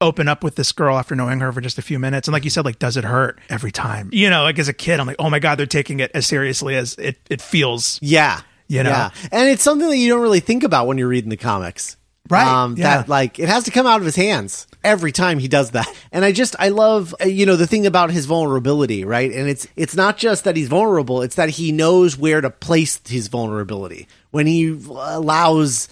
open 0.00 0.28
up 0.28 0.44
with 0.44 0.54
this 0.54 0.70
girl 0.70 0.96
after 0.96 1.16
knowing 1.16 1.40
her 1.40 1.52
for 1.52 1.60
just 1.60 1.76
a 1.78 1.82
few 1.82 1.98
minutes. 1.98 2.28
And 2.28 2.32
like 2.32 2.44
you 2.44 2.50
said, 2.50 2.64
like, 2.64 2.78
does 2.78 2.96
it 2.96 3.02
hurt 3.04 3.40
every 3.48 3.72
time? 3.72 4.08
You 4.12 4.30
know, 4.30 4.44
like 4.44 4.58
as 4.60 4.68
a 4.68 4.72
kid, 4.72 5.00
I'm 5.00 5.06
like, 5.08 5.16
oh 5.18 5.28
my 5.28 5.40
God, 5.40 5.58
they're 5.58 5.66
taking 5.66 5.98
it 5.98 6.12
as 6.14 6.24
seriously 6.26 6.76
as 6.76 6.94
it, 6.94 7.18
it 7.28 7.40
feels. 7.42 7.98
Yeah. 8.00 8.40
You 8.68 8.82
know? 8.82 8.90
Yeah. 8.90 9.10
And 9.32 9.48
it's 9.48 9.62
something 9.62 9.88
that 9.88 9.96
you 9.96 10.08
don't 10.08 10.20
really 10.22 10.40
think 10.40 10.62
about 10.62 10.86
when 10.86 10.98
you're 10.98 11.08
reading 11.08 11.30
the 11.30 11.36
comics. 11.36 11.96
Right, 12.30 12.46
Um, 12.46 12.76
yeah. 12.76 12.98
That 12.98 13.08
like 13.08 13.38
it 13.38 13.48
has 13.48 13.64
to 13.64 13.70
come 13.70 13.86
out 13.86 14.00
of 14.00 14.04
his 14.04 14.14
hands 14.16 14.66
every 14.84 15.12
time 15.12 15.38
he 15.38 15.48
does 15.48 15.70
that. 15.70 15.88
And 16.12 16.26
I 16.26 16.32
just 16.32 16.54
I 16.58 16.68
love 16.68 17.14
uh, 17.22 17.24
you 17.24 17.46
know 17.46 17.56
the 17.56 17.66
thing 17.66 17.86
about 17.86 18.10
his 18.10 18.26
vulnerability, 18.26 19.02
right? 19.06 19.32
And 19.32 19.48
it's 19.48 19.66
it's 19.76 19.96
not 19.96 20.18
just 20.18 20.44
that 20.44 20.54
he's 20.54 20.68
vulnerable, 20.68 21.22
it's 21.22 21.36
that 21.36 21.48
he 21.48 21.72
knows 21.72 22.18
where 22.18 22.42
to 22.42 22.50
place 22.50 23.00
his 23.08 23.28
vulnerability 23.28 24.08
when 24.30 24.46
he 24.46 24.68
allows 24.68 25.88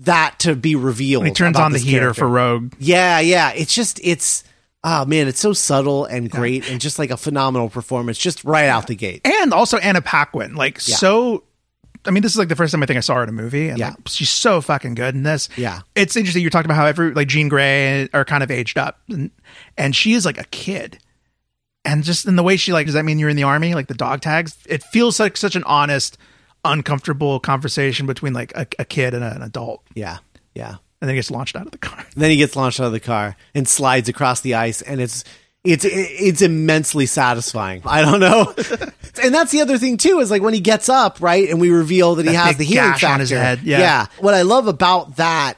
that 0.00 0.36
to 0.40 0.54
be 0.54 0.76
revealed. 0.76 1.26
He 1.26 1.32
turns 1.32 1.56
on 1.58 1.72
the 1.72 1.78
heater 1.78 1.98
character. 2.00 2.20
for 2.20 2.28
Rogue. 2.28 2.72
Yeah, 2.78 3.18
yeah. 3.20 3.50
It's 3.52 3.74
just 3.74 3.98
it's 4.04 4.44
oh 4.84 5.04
man, 5.06 5.26
it's 5.28 5.40
so 5.40 5.52
subtle 5.52 6.04
and 6.04 6.30
great 6.30 6.70
and 6.70 6.80
just 6.80 7.00
like 7.00 7.10
a 7.10 7.16
phenomenal 7.16 7.68
performance 7.68 8.16
just 8.16 8.44
right 8.44 8.68
out 8.68 8.86
the 8.86 8.94
gate. 8.94 9.22
and 9.24 9.52
also 9.52 9.76
Anna 9.78 10.00
Paquin, 10.02 10.54
like 10.54 10.76
Yeah. 10.86 10.94
so. 10.96 11.42
I 12.06 12.10
mean, 12.10 12.22
this 12.22 12.32
is 12.32 12.38
like 12.38 12.48
the 12.48 12.56
first 12.56 12.72
time 12.72 12.82
I 12.82 12.86
think 12.86 12.96
I 12.96 13.00
saw 13.00 13.16
her 13.16 13.22
in 13.22 13.28
a 13.28 13.32
movie, 13.32 13.68
and 13.68 13.78
Yeah. 13.78 13.88
like, 13.90 13.96
she's 14.08 14.30
so 14.30 14.60
fucking 14.60 14.94
good 14.94 15.14
in 15.14 15.22
this. 15.22 15.48
Yeah. 15.56 15.80
it's 15.94 16.16
interesting. 16.16 16.42
You're 16.42 16.50
talking 16.50 16.70
about 16.70 16.76
how 16.78 16.86
every 16.86 17.12
like 17.12 17.28
Jean 17.28 17.48
Grey 17.48 18.08
are 18.14 18.24
kind 18.24 18.42
of 18.42 18.50
aged 18.50 18.78
up, 18.78 18.98
and, 19.08 19.30
and 19.76 19.94
she 19.94 20.14
is 20.14 20.24
like 20.24 20.38
a 20.38 20.44
kid, 20.44 20.98
and 21.84 22.02
just 22.04 22.26
in 22.26 22.36
the 22.36 22.42
way 22.42 22.56
she 22.56 22.72
like, 22.72 22.86
does 22.86 22.94
that 22.94 23.04
mean 23.04 23.18
you're 23.18 23.28
in 23.28 23.36
the 23.36 23.42
army? 23.42 23.74
Like 23.74 23.88
the 23.88 23.94
dog 23.94 24.20
tags, 24.20 24.56
it 24.66 24.82
feels 24.82 25.20
like 25.20 25.36
such 25.36 25.56
an 25.56 25.64
honest, 25.64 26.16
uncomfortable 26.64 27.40
conversation 27.40 28.06
between 28.06 28.32
like 28.32 28.52
a, 28.56 28.66
a 28.78 28.84
kid 28.84 29.14
and 29.14 29.24
an 29.24 29.42
adult, 29.42 29.82
Yeah. 29.94 30.18
Yeah. 30.54 30.68
and 31.00 31.08
then 31.08 31.10
he 31.10 31.14
gets 31.16 31.30
launched 31.30 31.56
out 31.56 31.66
of 31.66 31.72
the 31.72 31.78
car. 31.78 32.04
then 32.16 32.30
he 32.30 32.36
gets 32.36 32.56
launched 32.56 32.80
out 32.80 32.86
of 32.86 32.92
the 32.92 33.00
car 33.00 33.36
and 33.54 33.66
slides 33.68 34.08
across 34.08 34.40
the 34.42 34.54
ice 34.54 34.82
and 34.82 35.00
it's 35.00 35.24
it's 35.64 35.84
it's 35.88 36.42
immensely 36.42 37.06
satisfying. 37.06 37.82
I 37.84 38.02
don't 38.02 38.20
know. 38.20 38.54
And 39.22 39.34
that's 39.34 39.50
the 39.50 39.60
other 39.60 39.76
thing 39.76 39.96
too 39.96 40.20
is 40.20 40.30
like 40.30 40.40
when 40.40 40.54
he 40.54 40.60
gets 40.60 40.88
up 40.88 41.20
right 41.20 41.50
and 41.50 41.60
we 41.60 41.70
reveal 41.70 42.14
that 42.14 42.26
he 42.26 42.32
has 42.32 42.56
the 42.56 42.64
healing 42.64 42.92
factor 42.92 43.08
on 43.08 43.18
his 43.20 43.30
head, 43.30 43.60
Yeah. 43.64 43.78
yeah. 43.80 44.06
what 44.20 44.34
i 44.34 44.42
love 44.42 44.68
about 44.68 45.16
that 45.16 45.54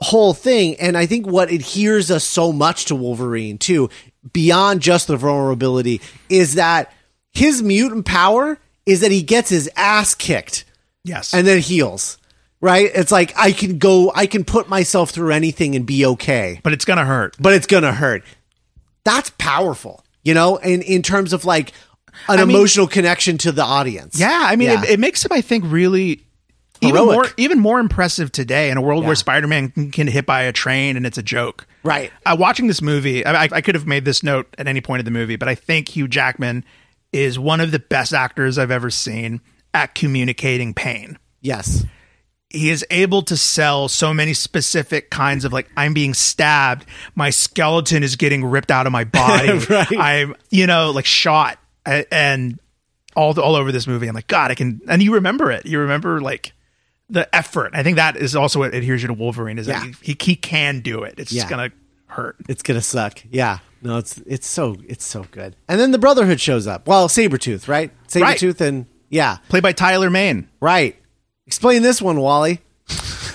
whole 0.00 0.32
thing 0.32 0.76
and 0.76 0.96
i 0.96 1.04
think 1.04 1.26
what 1.26 1.50
adheres 1.50 2.08
us 2.12 2.22
so 2.22 2.52
much 2.52 2.84
to 2.86 2.94
wolverine 2.94 3.58
too 3.58 3.90
beyond 4.32 4.80
just 4.80 5.08
the 5.08 5.16
vulnerability 5.16 6.00
is 6.28 6.54
that 6.54 6.92
his 7.32 7.62
mutant 7.64 8.06
power 8.06 8.58
is 8.86 9.00
that 9.00 9.10
he 9.10 9.22
gets 9.22 9.50
his 9.50 9.68
ass 9.76 10.14
kicked. 10.14 10.64
Yes, 11.04 11.34
and 11.34 11.44
then 11.46 11.58
heals 11.58 12.16
right? 12.60 12.90
It's 12.94 13.10
like 13.12 13.32
i 13.36 13.50
can 13.52 13.78
go 13.78 14.12
i 14.14 14.26
can 14.26 14.44
put 14.44 14.68
myself 14.68 15.10
through 15.10 15.32
anything 15.32 15.74
and 15.74 15.84
be 15.84 16.06
okay. 16.06 16.60
But 16.62 16.72
it's 16.74 16.84
gonna 16.84 17.04
hurt. 17.04 17.36
but 17.40 17.54
it's 17.54 17.66
gonna 17.66 17.92
hurt 17.92 18.22
that's 19.08 19.30
powerful 19.38 20.04
you 20.22 20.34
know 20.34 20.56
in 20.56 20.82
in 20.82 21.02
terms 21.02 21.32
of 21.32 21.44
like 21.44 21.70
an 22.28 22.38
I 22.40 22.44
mean- 22.44 22.56
emotional 22.56 22.86
connection 22.86 23.38
to 23.38 23.52
the 23.52 23.62
audience 23.62 24.18
Yeah, 24.18 24.40
I 24.44 24.56
mean, 24.56 24.68
Yeah. 24.70 24.82
It, 24.82 24.90
it 24.90 25.00
makes 25.00 25.24
him, 25.24 25.30
I 25.32 25.40
think, 25.40 25.64
really 25.66 26.24
even 26.80 27.04
more 27.06 27.26
even 27.36 27.58
more 27.60 27.78
impressive 27.80 28.32
today 28.32 28.70
in 28.70 28.76
a 28.76 28.80
world 28.82 29.02
Yeah. 29.02 29.08
where 29.08 29.16
Spider-Man 29.16 29.70
can, 29.70 29.90
can 29.92 30.06
hit 30.08 30.26
by 30.26 30.42
a 30.42 30.52
train 30.52 30.96
and 30.96 31.06
it's 31.06 31.18
a 31.18 31.22
joke. 31.22 31.66
Right. 31.84 32.10
Uh, 32.26 32.36
watching 32.38 32.66
this 32.66 32.82
movie, 32.82 33.24
I, 33.24 33.44
I- 33.44 33.48
I 33.52 33.60
could 33.60 33.74
have 33.76 33.86
made 33.86 34.04
this 34.04 34.22
note 34.24 34.46
at 34.58 34.66
any 34.66 34.80
point 34.80 34.98
of 35.00 35.04
the 35.04 35.10
movie, 35.12 35.36
but 35.36 35.48
I 35.48 35.54
think 35.54 35.88
Hugh 35.88 36.08
Jackman 36.08 36.64
is 37.12 37.38
one 37.38 37.60
of 37.60 37.70
the 37.70 37.78
best 37.78 38.12
actors 38.12 38.58
I've 38.58 38.70
ever 38.72 38.90
seen 38.90 39.40
at 39.72 39.94
communicating 39.94 40.74
pain. 40.74 41.18
yes 41.40 41.84
He 42.50 42.70
is 42.70 42.84
able 42.90 43.22
to 43.22 43.36
sell 43.36 43.88
so 43.88 44.14
many 44.14 44.32
specific 44.32 45.10
kinds 45.10 45.44
of 45.44 45.52
like 45.52 45.68
I'm 45.76 45.92
being 45.92 46.14
stabbed, 46.14 46.86
my 47.14 47.30
skeleton 47.30 48.02
is 48.02 48.16
getting 48.16 48.44
ripped 48.44 48.70
out 48.70 48.86
of 48.86 48.92
my 48.92 49.04
body, 49.04 49.58
Right. 49.68 49.98
I'm 49.98 50.34
you 50.50 50.66
know 50.66 50.90
like 50.90 51.04
shot, 51.04 51.58
and 51.86 52.58
all 53.16 53.34
the, 53.34 53.42
all 53.42 53.54
over 53.56 53.72
this 53.72 53.86
movie. 53.86 54.06
I'm 54.08 54.14
like 54.14 54.28
God, 54.28 54.50
I 54.50 54.54
can, 54.54 54.80
and 54.88 55.02
you 55.02 55.14
remember 55.14 55.50
it. 55.50 55.66
You 55.66 55.80
remember 55.80 56.20
like 56.20 56.52
the 57.10 57.32
effort. 57.34 57.72
I 57.74 57.82
think 57.82 57.96
that 57.96 58.16
is 58.16 58.34
also 58.36 58.60
what 58.60 58.74
adheres 58.74 59.02
you 59.02 59.08
to 59.08 59.14
Wolverine 59.14 59.58
is 59.58 59.66
Yeah. 59.66 59.80
that 59.80 59.94
he, 60.02 60.12
he 60.12 60.16
he 60.20 60.36
can 60.36 60.80
do 60.80 61.02
it. 61.02 61.14
It's 61.18 61.32
Yeah. 61.32 61.42
just 61.42 61.50
gonna 61.50 61.70
hurt. 62.06 62.36
it's 62.48 62.62
gonna 62.62 62.80
suck 62.80 63.22
yeah 63.30 63.58
no 63.82 63.98
it's 63.98 64.16
it's 64.26 64.46
so 64.46 64.74
it's 64.88 65.04
so 65.04 65.26
good 65.30 65.54
and 65.68 65.78
then 65.78 65.90
the 65.90 65.98
brotherhood 65.98 66.40
shows 66.40 66.66
up 66.66 66.88
well 66.88 67.06
sabretooth 67.06 67.68
right 67.68 67.90
sabretooth 68.08 68.62
and 68.62 68.86
yeah 69.10 69.36
Played 69.50 69.62
by 69.62 69.72
Tyler 69.72 70.08
Mane. 70.08 70.48
right 70.58 70.96
explain 71.48 71.80
this 71.80 72.02
one 72.02 72.20
wally 72.20 72.60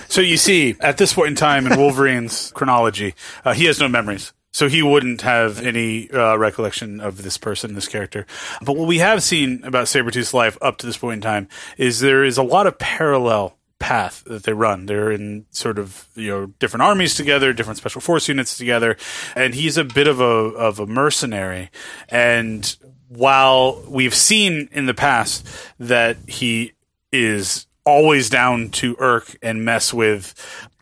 So 0.08 0.20
you 0.20 0.36
see, 0.36 0.76
at 0.78 0.98
this 0.98 1.12
point 1.12 1.30
in 1.30 1.34
time 1.34 1.66
in 1.66 1.76
Wolverine's 1.80 2.52
chronology, 2.52 3.16
uh, 3.44 3.54
he 3.54 3.64
has 3.64 3.80
no 3.80 3.88
memories. 3.88 4.32
So 4.52 4.68
he 4.68 4.82
wouldn't 4.82 5.22
have 5.22 5.60
any 5.60 6.08
uh, 6.12 6.36
recollection 6.36 7.00
of 7.00 7.24
this 7.24 7.36
person, 7.36 7.74
this 7.74 7.88
character. 7.88 8.24
But 8.62 8.76
what 8.76 8.86
we 8.86 8.98
have 8.98 9.24
seen 9.24 9.64
about 9.64 9.86
Sabretooth's 9.86 10.32
life 10.32 10.56
up 10.62 10.78
to 10.78 10.86
this 10.86 10.96
point 10.96 11.14
in 11.14 11.20
time 11.22 11.48
is 11.76 11.98
there 11.98 12.22
is 12.22 12.38
a 12.38 12.44
lot 12.44 12.68
of 12.68 12.78
parallel 12.78 13.58
path 13.80 14.22
that 14.26 14.44
they 14.44 14.52
run. 14.52 14.86
They're 14.86 15.10
in 15.10 15.46
sort 15.50 15.76
of, 15.80 16.06
you 16.14 16.30
know, 16.30 16.46
different 16.60 16.84
armies 16.84 17.16
together, 17.16 17.52
different 17.52 17.78
special 17.78 18.00
force 18.00 18.28
units 18.28 18.56
together, 18.56 18.96
and 19.34 19.56
he's 19.56 19.76
a 19.76 19.82
bit 19.82 20.06
of 20.06 20.20
a 20.20 20.24
of 20.24 20.78
a 20.78 20.86
mercenary. 20.86 21.70
And 22.08 22.76
while 23.08 23.82
we've 23.88 24.14
seen 24.14 24.68
in 24.70 24.86
the 24.86 24.94
past 24.94 25.44
that 25.80 26.16
he 26.28 26.74
is 27.10 27.66
always 27.84 28.30
down 28.30 28.70
to 28.70 28.96
irk 28.98 29.36
and 29.42 29.64
mess 29.64 29.92
with 29.92 30.34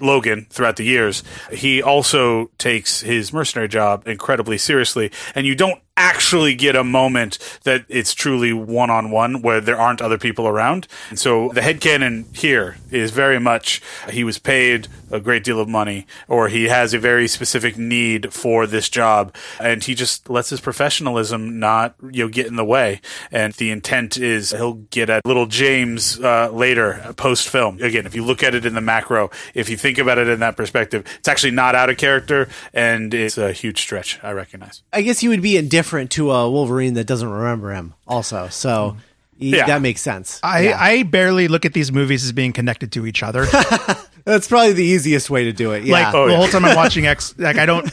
Logan 0.03 0.47
throughout 0.51 0.77
the 0.77 0.85
years. 0.85 1.23
He 1.51 1.83
also 1.83 2.51
takes 2.59 3.01
his 3.01 3.33
mercenary 3.33 3.69
job 3.69 4.07
incredibly 4.07 4.59
seriously, 4.59 5.11
and 5.35 5.47
you 5.47 5.55
don't 5.55 5.81
actually 5.97 6.55
get 6.55 6.75
a 6.75 6.83
moment 6.83 7.39
that 7.65 7.85
it's 7.89 8.15
truly 8.15 8.53
one 8.53 8.91
on 8.91 9.11
one 9.11 9.43
where 9.43 9.61
there 9.61 9.79
aren't 9.79 10.01
other 10.01 10.19
people 10.19 10.49
around. 10.49 10.89
And 11.11 11.19
so 11.19 11.51
the 11.51 11.61
headcanon 11.61 12.35
here 12.37 12.77
is 12.91 13.11
very 13.11 13.39
much 13.39 13.83
he 14.11 14.25
was 14.25 14.39
paid 14.39 14.89
a 15.11 15.21
great 15.21 15.45
deal 15.45 15.61
of 15.61 15.69
money 15.69 16.07
or 16.29 16.49
he 16.49 16.65
has 16.65 16.95
a 16.95 16.99
very 16.99 17.29
specific 17.29 17.77
need 17.77 18.33
for 18.33 18.67
this 18.67 18.89
job 18.89 19.35
and 19.61 19.85
he 19.85 19.95
just 19.95 20.31
lets 20.31 20.49
his 20.49 20.61
professionalism 20.61 21.59
not 21.59 21.95
you 22.11 22.25
know 22.25 22.29
get 22.29 22.47
in 22.47 22.57
the 22.57 22.65
way 22.65 23.01
and 23.31 23.53
the 23.55 23.71
intent 23.71 24.17
is 24.17 24.53
he'll 24.53 24.75
get 24.75 25.11
at 25.11 25.25
little 25.27 25.47
James 25.47 26.19
uh, 26.21 26.51
later 26.51 27.13
post 27.17 27.49
film 27.49 27.81
again 27.83 28.07
if 28.07 28.15
you 28.15 28.25
look 28.25 28.43
at 28.43 28.55
it 28.55 28.65
in 28.65 28.75
the 28.75 28.81
macro 28.81 29.31
if 29.55 29.69
you 29.69 29.77
think 29.77 29.92
think 29.95 30.03
about 30.05 30.19
it 30.19 30.29
in 30.29 30.41
that 30.41 30.57
perspective, 30.57 31.05
it's 31.19 31.29
actually 31.29 31.51
not 31.53 31.75
out 31.75 31.91
of 31.91 31.97
character, 31.97 32.49
and 32.73 33.13
it's 33.13 33.37
a 33.39 33.53
huge 33.53 33.81
stretch. 33.81 34.19
I 34.23 34.33
recognize. 34.33 34.83
I 34.93 35.03
guess 35.03 35.19
he 35.21 35.29
would 35.29 35.43
be 35.43 35.57
indifferent 35.57 36.11
to 36.13 36.31
a 36.31 36.51
Wolverine 36.51 36.95
that 36.95 37.07
doesn't 37.07 37.29
remember 37.29 37.73
him. 37.73 37.95
Also, 38.07 38.49
so 38.49 38.97
he- 39.39 39.57
Yeah. 39.57 39.67
that 39.67 39.83
makes 39.83 40.01
sense. 40.01 40.41
I, 40.43 40.61
Yeah. 40.69 40.79
I 40.81 41.03
barely 41.03 41.49
look 41.49 41.65
at 41.65 41.73
these 41.75 41.93
movies 41.93 42.25
as 42.25 42.33
being 42.33 42.53
connected 42.53 42.93
to 42.93 43.07
each 43.07 43.23
other. 43.23 43.47
That's 44.25 44.49
probably 44.49 44.73
the 44.73 44.85
easiest 44.85 45.31
way 45.31 45.45
to 45.45 45.53
do 45.53 45.73
it. 45.73 45.83
Yeah, 45.85 45.93
Like 45.95 46.15
Oh, 46.15 46.27
the 46.27 46.33
yeah. 46.33 46.39
whole 46.39 46.49
time 46.49 46.65
I'm 46.65 46.77
watching 46.77 47.07
X, 47.09 47.35
like 47.39 47.57
I 47.59 47.67
don't 47.67 47.89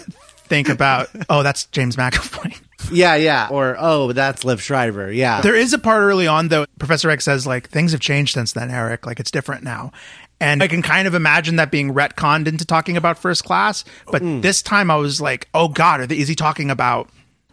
think 0.47 0.69
about, 0.69 1.09
oh, 1.29 1.43
that's 1.43 1.65
James 1.65 1.95
McAvoy. 1.95 2.59
yeah, 2.91 3.15
yeah. 3.15 3.47
Or 3.51 3.75
oh, 3.79 4.13
that's 4.13 4.43
Liev 4.43 4.59
Schreiber. 4.59 5.11
Yeah, 5.11 5.41
There 5.41 5.55
is 5.55 5.73
a 5.73 5.79
part 5.79 6.01
early 6.01 6.27
on 6.27 6.47
though. 6.47 6.65
Professor 6.79 7.09
X 7.09 7.25
says 7.25 7.45
like 7.47 7.69
things 7.69 7.91
have 7.91 8.01
changed 8.01 8.33
since 8.33 8.53
then, 8.53 8.69
Eric. 8.71 9.05
Like 9.05 9.19
it's 9.19 9.31
different 9.31 9.63
now, 9.63 9.91
and 10.39 10.61
I 10.63 10.67
can 10.67 10.81
kind 10.81 11.07
of 11.07 11.13
imagine 11.15 11.57
that 11.57 11.71
being 11.71 11.93
retconned 11.93 12.47
into 12.47 12.65
talking 12.65 12.97
about 12.97 13.17
First 13.17 13.43
Class. 13.43 13.83
But 14.11 14.21
Mm. 14.21 14.41
this 14.41 14.61
time 14.61 14.89
I 14.91 14.95
was 14.95 15.19
like, 15.21 15.47
oh 15.53 15.67
God, 15.67 16.01
are 16.01 16.07
they, 16.07 16.17
is 16.17 16.27
he 16.27 16.35
talking 16.35 16.71
about 16.71 17.09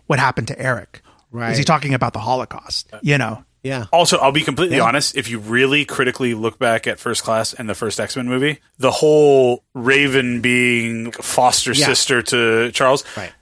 what 0.06 0.18
happened 0.18 0.48
to 0.48 0.58
Eric? 0.58 1.02
Right. 1.32 1.52
Is 1.52 1.58
he 1.58 1.64
talking 1.64 1.92
about 1.94 2.12
the 2.12 2.20
Holocaust? 2.20 2.88
You 3.02 3.18
know. 3.18 3.44
yeah. 3.62 3.86
Also, 3.92 4.16
I'll 4.18 4.30
be 4.32 4.42
completely 4.42 4.76
Yeah. 4.76 4.84
honest. 4.84 5.16
If 5.16 5.28
you 5.28 5.40
really 5.40 5.84
critically 5.84 6.34
look 6.34 6.58
back 6.58 6.86
at 6.86 7.00
First 7.00 7.24
Class 7.24 7.52
and 7.52 7.68
the 7.68 7.74
first 7.74 7.98
X 7.98 8.14
Men 8.16 8.26
movie, 8.28 8.60
the 8.78 8.92
whole 8.92 9.64
Raven 9.74 10.40
being 10.40 11.10
foster 11.10 11.72
Yeah. 11.72 11.86
sister 11.86 12.22
to 12.22 12.70
Charles 12.70 13.02
Right. 13.16 13.32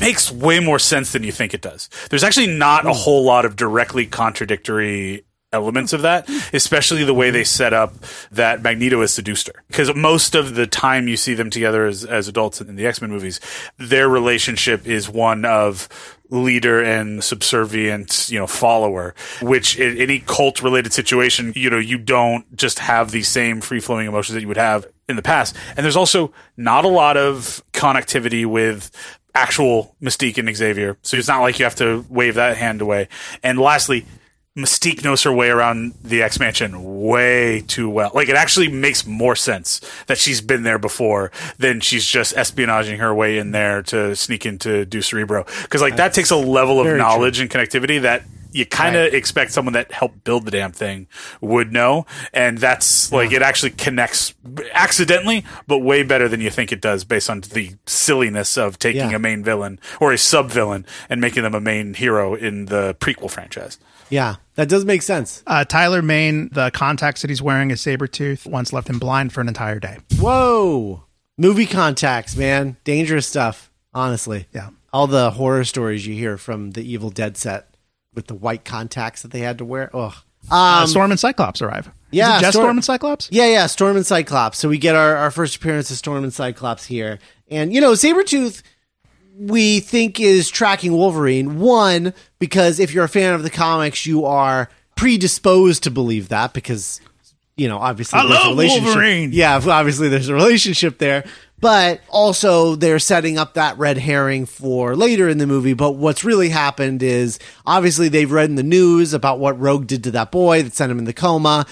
makes 0.00 0.32
way 0.32 0.58
more 0.60 0.78
sense 0.78 1.12
than 1.12 1.22
you 1.24 1.30
think 1.30 1.52
it 1.52 1.60
does. 1.60 1.90
There's 2.08 2.24
actually 2.24 2.46
not 2.48 2.86
a 2.86 2.92
whole 2.94 3.22
lot 3.24 3.44
of 3.44 3.54
directly 3.54 4.06
contradictory 4.06 5.24
elements 5.56 5.92
of 5.92 6.02
that, 6.02 6.28
especially 6.52 7.04
the 7.04 7.14
way 7.14 7.30
they 7.30 7.44
set 7.44 7.72
up 7.72 7.94
that 8.30 8.62
Magneto 8.62 9.00
has 9.00 9.12
seduced 9.12 9.48
her. 9.48 9.64
Because 9.68 9.94
most 9.94 10.34
of 10.34 10.54
the 10.54 10.66
time 10.66 11.08
you 11.08 11.16
see 11.16 11.34
them 11.34 11.50
together 11.50 11.86
as, 11.86 12.04
as 12.04 12.28
adults 12.28 12.60
in 12.60 12.76
the 12.76 12.86
X 12.86 13.00
Men 13.00 13.10
movies, 13.10 13.40
their 13.78 14.08
relationship 14.08 14.86
is 14.86 15.08
one 15.08 15.44
of 15.44 15.88
leader 16.30 16.82
and 16.82 17.22
subservient, 17.22 18.28
you 18.30 18.38
know, 18.38 18.46
follower, 18.46 19.14
which 19.40 19.78
in 19.78 19.96
any 19.98 20.18
cult 20.20 20.62
related 20.62 20.92
situation, 20.92 21.52
you 21.54 21.70
know, 21.70 21.78
you 21.78 21.98
don't 21.98 22.56
just 22.56 22.80
have 22.80 23.10
the 23.10 23.22
same 23.22 23.60
free 23.60 23.80
flowing 23.80 24.06
emotions 24.06 24.34
that 24.34 24.40
you 24.40 24.48
would 24.48 24.56
have 24.56 24.86
in 25.08 25.16
the 25.16 25.22
past. 25.22 25.54
And 25.76 25.84
there's 25.84 25.96
also 25.96 26.32
not 26.56 26.84
a 26.84 26.88
lot 26.88 27.16
of 27.16 27.62
connectivity 27.72 28.44
with 28.44 28.90
actual 29.34 29.94
Mystique 30.02 30.38
and 30.38 30.56
Xavier. 30.56 30.96
So 31.02 31.16
it's 31.16 31.28
not 31.28 31.42
like 31.42 31.58
you 31.58 31.64
have 31.64 31.76
to 31.76 32.04
wave 32.08 32.36
that 32.36 32.56
hand 32.56 32.80
away. 32.80 33.08
And 33.42 33.58
lastly, 33.58 34.06
Mystique 34.56 35.04
knows 35.04 35.22
her 35.24 35.32
way 35.32 35.50
around 35.50 35.92
the 36.02 36.22
X 36.22 36.40
Mansion 36.40 37.02
way 37.02 37.60
too 37.66 37.90
well. 37.90 38.10
Like 38.14 38.28
it 38.30 38.36
actually 38.36 38.68
makes 38.68 39.06
more 39.06 39.36
sense 39.36 39.80
that 40.06 40.16
she's 40.16 40.40
been 40.40 40.62
there 40.62 40.78
before 40.78 41.30
than 41.58 41.80
she's 41.80 42.06
just 42.06 42.34
espionaging 42.34 42.98
her 42.98 43.14
way 43.14 43.36
in 43.38 43.50
there 43.50 43.82
to 43.82 44.16
sneak 44.16 44.46
into 44.46 44.86
Do 44.86 45.02
Cerebro. 45.02 45.44
Because 45.62 45.82
like 45.82 45.96
that 45.96 46.14
takes 46.14 46.30
a 46.30 46.36
level 46.36 46.80
of 46.80 46.86
very 46.86 46.98
knowledge 46.98 47.38
and 47.38 47.50
connectivity 47.50 48.00
that 48.00 48.22
you 48.52 48.64
kind 48.64 48.96
of 48.96 49.02
Right. 49.02 49.14
expect 49.14 49.52
someone 49.52 49.74
that 49.74 49.92
helped 49.92 50.24
build 50.24 50.46
the 50.46 50.50
damn 50.50 50.72
thing 50.72 51.08
would 51.42 51.70
know. 51.70 52.06
And 52.32 52.56
that's 52.56 53.12
like 53.12 53.32
it 53.32 53.42
actually 53.42 53.70
connects 53.72 54.32
accidentally, 54.72 55.44
but 55.66 55.80
way 55.80 56.02
better 56.02 56.28
than 56.28 56.40
you 56.40 56.48
think 56.48 56.72
it 56.72 56.80
does 56.80 57.04
based 57.04 57.28
on 57.28 57.40
the 57.42 57.72
silliness 57.84 58.56
of 58.56 58.78
taking 58.78 59.10
Yeah. 59.10 59.16
a 59.16 59.18
main 59.18 59.44
villain 59.44 59.78
or 60.00 60.12
a 60.12 60.18
sub 60.18 60.50
villain 60.50 60.86
and 61.10 61.20
making 61.20 61.42
them 61.42 61.54
a 61.54 61.60
main 61.60 61.92
hero 61.92 62.34
in 62.34 62.66
the 62.66 62.94
prequel 62.98 63.30
franchise. 63.30 63.76
Yeah, 64.10 64.36
that 64.54 64.68
does 64.68 64.84
make 64.84 65.02
sense. 65.02 65.42
Uh, 65.46 65.64
Tyler 65.64 66.02
Mane, 66.02 66.48
the 66.52 66.70
contacts 66.70 67.22
that 67.22 67.30
he's 67.30 67.42
wearing 67.42 67.70
is 67.70 67.80
saber 67.80 68.06
tooth. 68.06 68.46
Once 68.46 68.72
left 68.72 68.88
him 68.88 68.98
blind 68.98 69.32
for 69.32 69.40
an 69.40 69.48
entire 69.48 69.78
day. 69.80 69.98
Whoa, 70.18 71.04
movie 71.38 71.66
contacts, 71.66 72.36
man, 72.36 72.76
dangerous 72.84 73.26
stuff. 73.26 73.70
Honestly, 73.94 74.46
Yeah. 74.52 74.68
all 74.92 75.06
the 75.06 75.30
horror 75.32 75.64
stories 75.64 76.06
you 76.06 76.14
hear 76.14 76.36
from 76.36 76.72
the 76.72 76.82
Evil 76.82 77.10
Dead 77.10 77.36
set 77.36 77.74
with 78.14 78.26
the 78.26 78.34
white 78.34 78.64
contacts 78.64 79.22
that 79.22 79.30
they 79.30 79.40
had 79.40 79.58
to 79.58 79.64
wear. 79.64 79.90
Ugh. 79.94 80.14
Uh, 80.50 80.86
Storm 80.86 81.10
and 81.10 81.18
Cyclops 81.18 81.60
arrive. 81.60 81.90
Yeah, 82.12 82.40
just 82.40 82.52
Storm- 82.52 82.64
Storm 82.66 82.76
and 82.78 82.84
Cyclops. 82.84 83.28
Yeah, 83.32 83.46
yeah, 83.46 83.66
Storm 83.66 83.96
and 83.96 84.06
Cyclops. 84.06 84.58
So 84.58 84.68
we 84.68 84.78
get 84.78 84.94
our, 84.94 85.16
our 85.16 85.30
first 85.30 85.56
appearance 85.56 85.90
of 85.90 85.96
Storm 85.96 86.22
and 86.22 86.32
Cyclops 86.32 86.84
here. 86.86 87.18
And, 87.50 87.72
you 87.74 87.80
know, 87.80 87.92
Sabretooth, 87.92 88.62
we 89.38 89.80
think 89.80 90.18
is 90.18 90.48
tracking 90.48 90.92
Wolverine. 90.92 91.58
One, 91.58 92.14
because 92.38 92.80
if 92.80 92.92
you're 92.94 93.04
a 93.04 93.08
fan 93.08 93.34
of 93.34 93.42
the 93.42 93.50
comics, 93.50 94.06
you 94.06 94.24
are 94.24 94.70
predisposed 94.96 95.82
to 95.82 95.90
believe 95.90 96.28
that 96.28 96.54
because, 96.54 97.00
you 97.56 97.68
know, 97.68 97.78
obviously 97.78 98.18
I 98.18 98.26
there's 98.26 98.40
a 98.40 98.48
love 98.48 98.56
relationship. 98.56 98.84
Wolverine. 98.84 99.30
Yeah, 99.32 99.60
obviously 99.66 100.08
there's 100.08 100.28
a 100.28 100.34
relationship 100.34 100.98
there. 100.98 101.24
But 101.58 102.02
also 102.10 102.76
they're 102.76 102.98
setting 102.98 103.38
up 103.38 103.54
that 103.54 103.78
red 103.78 103.96
herring 103.96 104.44
for 104.44 104.94
later 104.94 105.26
in 105.28 105.38
the 105.38 105.46
movie. 105.46 105.72
But 105.72 105.92
what's 105.92 106.22
really 106.22 106.50
happened 106.50 107.02
is 107.02 107.38
obviously 107.64 108.08
they've 108.08 108.30
read 108.30 108.50
in 108.50 108.56
the 108.56 108.62
news 108.62 109.14
about 109.14 109.38
what 109.38 109.58
Rogue 109.58 109.86
did 109.86 110.04
to 110.04 110.10
that 110.12 110.30
boy 110.30 110.62
that 110.62 110.74
sent 110.74 110.92
him 110.92 110.98
in 110.98 111.06
the 111.06 111.14
coma 111.14 111.66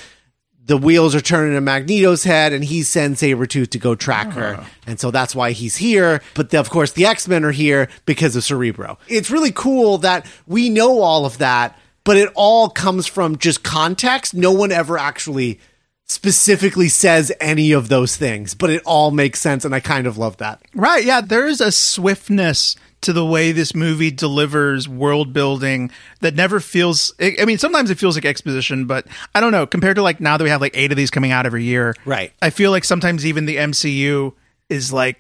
the 0.67 0.79
wheels 0.79 1.15
are 1.15 1.21
turning 1.21 1.57
in 1.57 1.65
Magneto's 1.65 2.25
head, 2.25 2.53
and 2.53 2.65
he 2.65 2.83
sends 2.83 3.21
Sabretooth 3.21 3.71
to 3.71 3.79
go 3.79 3.95
track 3.95 4.33
her. 4.33 4.55
Uh-huh. 4.55 4.69
And 4.87 4.99
so 4.99 5.11
that's 5.11 5.35
why 5.35 5.53
he's 5.53 5.77
here. 5.77 6.23
But 6.35 6.51
the, 6.51 6.59
of 6.59 6.71
course, 6.71 6.93
the 6.93 7.07
X 7.07 7.29
Men 7.29 7.45
are 7.45 7.53
here 7.53 7.89
because 8.07 8.35
of 8.35 8.45
Cerebro. 8.45 8.99
It's 9.09 9.31
really 9.31 9.53
cool 9.53 9.99
that 9.99 10.27
we 10.47 10.71
know 10.71 11.01
all 11.01 11.27
of 11.27 11.39
that, 11.39 11.79
but 12.03 12.17
it 12.17 12.31
all 12.35 12.71
comes 12.71 13.07
from 13.07 13.37
just 13.37 13.63
context. 13.63 14.35
No 14.35 14.53
one 14.53 14.73
ever 14.73 14.97
actually 14.97 15.61
specifically 16.07 16.89
says 16.89 17.33
any 17.41 17.73
of 17.73 17.89
those 17.89 18.17
things, 18.17 18.55
but 18.55 18.71
it 18.71 18.83
all 18.85 19.11
makes 19.11 19.41
sense. 19.41 19.65
And 19.65 19.75
I 19.75 19.81
kind 19.81 20.07
of 20.07 20.19
love 20.19 20.39
that. 20.39 20.63
Right. 20.75 21.05
Yeah. 21.05 21.21
There 21.21 21.47
is 21.47 21.61
a 21.61 21.73
swiftness 21.73 22.77
to 23.05 23.13
the 23.13 23.25
way 23.25 23.53
this 23.53 23.75
movie 23.75 24.11
delivers 24.11 24.89
world 24.89 25.33
building 25.33 25.91
that 26.21 26.35
never 26.35 26.61
feels. 26.61 27.15
I 27.21 27.37
I 27.41 27.45
mean, 27.45 27.59
sometimes 27.59 27.91
it 27.91 27.99
feels 27.99 28.17
like 28.17 28.25
exposition, 28.25 28.87
but 28.87 29.07
I 29.35 29.41
don't 29.41 29.53
know. 29.53 29.67
Compared 29.67 29.97
to 29.97 30.03
like 30.03 30.21
now 30.21 30.37
that 30.37 30.45
we 30.45 30.51
have 30.51 30.61
like 30.61 30.77
eight 30.77 30.91
of 30.91 30.97
these 30.97 31.11
coming 31.11 31.31
out 31.33 31.47
every 31.47 31.65
year, 31.65 31.95
Right. 32.05 32.33
I 32.43 32.51
feel 32.51 32.71
like 32.71 32.85
sometimes 32.85 33.25
even 33.25 33.47
the 33.47 33.57
MCU 33.57 34.33
is 34.69 34.93
like, 34.93 35.17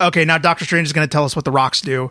okay, 0.00 0.24
now 0.24 0.38
Doctor 0.38 0.64
Strange 0.64 0.88
is 0.88 0.92
going 0.92 1.06
to 1.06 1.12
tell 1.12 1.24
us 1.24 1.36
what 1.36 1.44
the 1.44 1.52
rocks 1.52 1.80
do. 1.80 2.10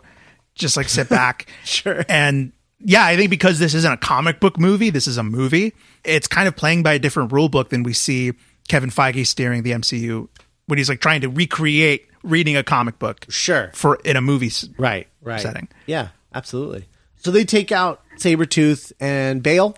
Just 0.54 0.76
like 0.76 0.88
sit 0.88 1.08
back. 1.08 1.46
Sure. 1.64 2.04
And 2.08 2.52
yeah, 2.78 3.04
I 3.04 3.16
think 3.16 3.30
because 3.30 3.58
this 3.58 3.74
isn't 3.74 3.92
a 3.92 3.96
comic 3.96 4.38
book 4.40 4.58
movie, 4.58 4.90
this 4.90 5.06
is 5.06 5.16
a 5.16 5.22
movie. 5.22 5.72
It's 6.04 6.26
kind 6.28 6.46
of 6.46 6.54
playing 6.54 6.82
by 6.82 6.92
a 6.94 6.98
different 6.98 7.32
rule 7.32 7.48
book 7.48 7.70
than 7.70 7.82
we 7.82 7.92
see 7.92 8.32
Kevin 8.68 8.90
Feige 8.90 9.26
steering 9.26 9.62
the 9.62 9.72
MCU 9.72 10.28
when 10.66 10.78
he's 10.78 10.88
like 10.88 11.00
trying 11.00 11.22
to 11.22 11.28
recreate 11.28 12.06
reading 12.24 12.56
a 12.56 12.62
comic 12.64 12.98
book 12.98 13.26
Sure. 13.28 13.70
for 13.74 13.96
in 14.04 14.16
a 14.16 14.20
movie. 14.20 14.50
Right, 14.78 15.06
right. 15.22 15.40
setting. 15.40 15.68
Yeah, 15.86 16.08
absolutely. 16.34 16.86
So 17.16 17.30
they 17.30 17.44
take 17.44 17.70
out 17.72 18.02
Sabretooth 18.18 18.92
and 19.00 19.42
Bale, 19.42 19.76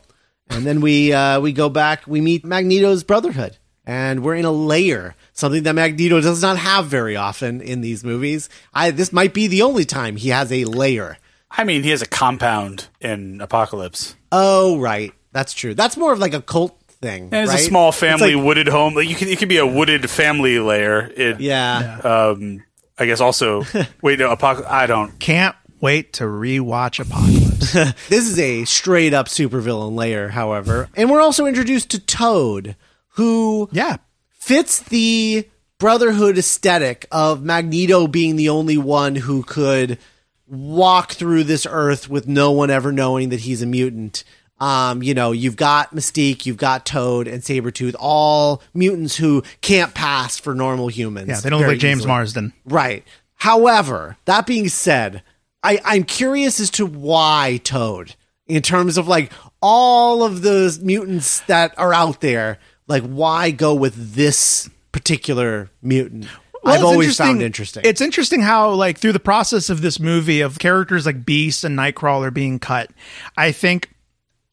and 0.48 0.64
then 0.66 0.80
we 0.80 1.12
uh, 1.12 1.40
we 1.40 1.52
go 1.52 1.68
back, 1.68 2.06
we 2.06 2.20
meet 2.20 2.44
Magneto's 2.44 3.04
Brotherhood, 3.04 3.56
and 3.84 4.22
we're 4.22 4.34
in 4.36 4.44
a 4.44 4.50
layer, 4.50 5.14
something 5.32 5.62
that 5.64 5.74
Magneto 5.74 6.20
does 6.20 6.42
not 6.42 6.56
have 6.58 6.86
very 6.86 7.16
often 7.16 7.60
in 7.60 7.82
these 7.82 8.02
movies. 8.04 8.48
I 8.74 8.90
this 8.90 9.12
might 9.12 9.34
be 9.34 9.46
the 9.46 9.62
only 9.62 9.84
time 9.84 10.16
he 10.16 10.30
has 10.30 10.50
a 10.50 10.64
layer. 10.64 11.18
I 11.50 11.64
mean, 11.64 11.84
he 11.84 11.90
has 11.90 12.02
a 12.02 12.06
compound 12.06 12.88
in 13.00 13.40
Apocalypse. 13.40 14.16
Oh, 14.32 14.78
right. 14.78 15.12
That's 15.32 15.54
true. 15.54 15.74
That's 15.74 15.96
more 15.96 16.12
of 16.12 16.18
like 16.18 16.34
a 16.34 16.42
cult 16.42 16.76
thing. 17.00 17.24
And 17.32 17.44
it's 17.44 17.52
right? 17.52 17.60
a 17.60 17.64
small 17.64 17.92
family 17.92 18.34
like- 18.34 18.44
wooded 18.44 18.68
home. 18.68 18.94
Like 18.94 19.08
you 19.08 19.14
can, 19.14 19.28
it 19.28 19.38
could 19.38 19.48
be 19.48 19.58
a 19.58 19.66
wooded 19.66 20.08
family 20.10 20.58
layer. 20.58 21.10
It, 21.16 21.40
yeah. 21.40 22.00
Um, 22.02 22.64
I 22.98 23.06
guess 23.06 23.20
also. 23.20 23.64
wait, 24.02 24.18
no, 24.18 24.30
Apocalypse. 24.30 24.70
I 24.70 24.86
don't. 24.86 25.18
Can't 25.18 25.56
wait 25.80 26.14
to 26.14 26.24
rewatch 26.24 27.00
Apocalypse. 27.00 27.46
This 28.08 28.28
is 28.28 28.38
a 28.38 28.64
straight 28.64 29.12
up 29.12 29.26
supervillain 29.26 29.96
layer, 29.96 30.28
however. 30.28 30.88
And 30.94 31.10
we're 31.10 31.20
also 31.20 31.46
introduced 31.46 31.90
to 31.90 31.98
Toad, 31.98 32.76
who 33.10 33.68
yeah. 33.72 33.96
fits 34.30 34.78
the 34.80 35.48
brotherhood 35.78 36.38
aesthetic 36.38 37.06
of 37.10 37.42
Magneto 37.42 38.06
being 38.06 38.36
the 38.36 38.48
only 38.48 38.78
one 38.78 39.16
who 39.16 39.42
could 39.42 39.98
walk 40.46 41.12
through 41.12 41.44
this 41.44 41.66
earth 41.68 42.08
with 42.08 42.28
no 42.28 42.52
one 42.52 42.70
ever 42.70 42.92
knowing 42.92 43.30
that 43.30 43.40
he's 43.40 43.62
a 43.62 43.66
mutant. 43.66 44.22
Um, 44.58 45.02
you 45.02 45.12
know, 45.12 45.32
you've 45.32 45.56
got 45.56 45.94
Mystique, 45.94 46.46
you've 46.46 46.56
got 46.56 46.86
Toad 46.86 47.28
and 47.28 47.42
Sabretooth, 47.42 47.94
all 47.98 48.62
mutants 48.72 49.16
who 49.16 49.42
can't 49.60 49.92
pass 49.92 50.38
for 50.38 50.54
normal 50.54 50.88
humans. 50.88 51.28
Yeah. 51.28 51.40
They 51.40 51.50
don't 51.50 51.60
look 51.60 51.68
like 51.68 51.78
James 51.78 52.00
easily. 52.00 52.08
Marsden. 52.08 52.52
Right. 52.64 53.04
However, 53.34 54.16
that 54.24 54.46
being 54.46 54.68
said, 54.68 55.22
I, 55.62 55.78
I'm 55.84 56.04
curious 56.04 56.58
as 56.58 56.70
to 56.70 56.86
why 56.86 57.60
Toad, 57.64 58.14
in 58.46 58.62
terms 58.62 58.96
of 58.96 59.08
like 59.08 59.30
all 59.60 60.22
of 60.22 60.40
the 60.40 60.78
mutants 60.82 61.40
that 61.40 61.78
are 61.78 61.92
out 61.92 62.22
there, 62.22 62.58
like 62.88 63.02
why 63.02 63.50
go 63.50 63.74
with 63.74 64.14
this 64.14 64.70
particular 64.92 65.68
mutant? 65.82 66.28
Well, 66.62 66.74
I've 66.74 66.84
always 66.84 67.16
found 67.16 67.42
interesting. 67.42 67.82
It's 67.84 68.00
interesting 68.00 68.40
how, 68.40 68.70
like, 68.70 68.98
through 68.98 69.12
the 69.12 69.20
process 69.20 69.70
of 69.70 69.82
this 69.82 70.00
movie 70.00 70.40
of 70.40 70.58
characters 70.58 71.06
like 71.06 71.24
Beast 71.24 71.62
and 71.62 71.78
Nightcrawler 71.78 72.34
being 72.34 72.58
cut, 72.58 72.90
I 73.36 73.52
think 73.52 73.90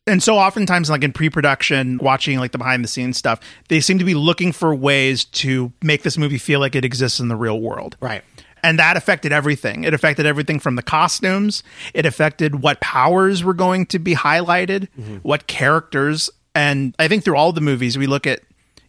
And 0.05 0.21
so 0.21 0.37
oftentimes, 0.37 0.89
like 0.89 1.03
in 1.03 1.13
pre-production, 1.13 1.97
watching 1.99 2.37
like 2.37 2.51
the 2.51 2.57
behind-the-scenes 2.57 3.17
stuff, 3.17 3.39
they 3.69 3.79
seem 3.79 3.99
to 3.99 4.05
be 4.05 4.15
looking 4.15 4.51
for 4.51 4.75
ways 4.75 5.23
to 5.25 5.71
make 5.81 6.03
this 6.03 6.17
movie 6.17 6.37
feel 6.37 6.59
like 6.59 6.75
it 6.75 6.83
exists 6.83 7.19
in 7.19 7.29
the 7.29 7.37
real 7.37 7.61
world. 7.61 7.95
Right. 8.01 8.21
And 8.63 8.79
that 8.79 8.97
affected 8.97 9.31
everything. 9.31 9.83
It 9.83 9.93
affected 9.93 10.25
everything 10.25 10.59
from 10.59 10.75
the 10.75 10.83
costumes. 10.83 11.63
It 11.93 12.05
affected 12.05 12.61
what 12.61 12.81
powers 12.81 13.43
were 13.43 13.53
going 13.53 13.85
to 13.87 13.99
be 13.99 14.15
highlighted, 14.15 14.89
mm-hmm. 14.97 15.17
what 15.17 15.47
characters. 15.47 16.29
And 16.55 16.95
I 16.99 17.07
think 17.07 17.23
through 17.23 17.35
all 17.35 17.51
the 17.51 17.61
movies, 17.61 17.97
we 17.97 18.07
look 18.07 18.27
at 18.27 18.41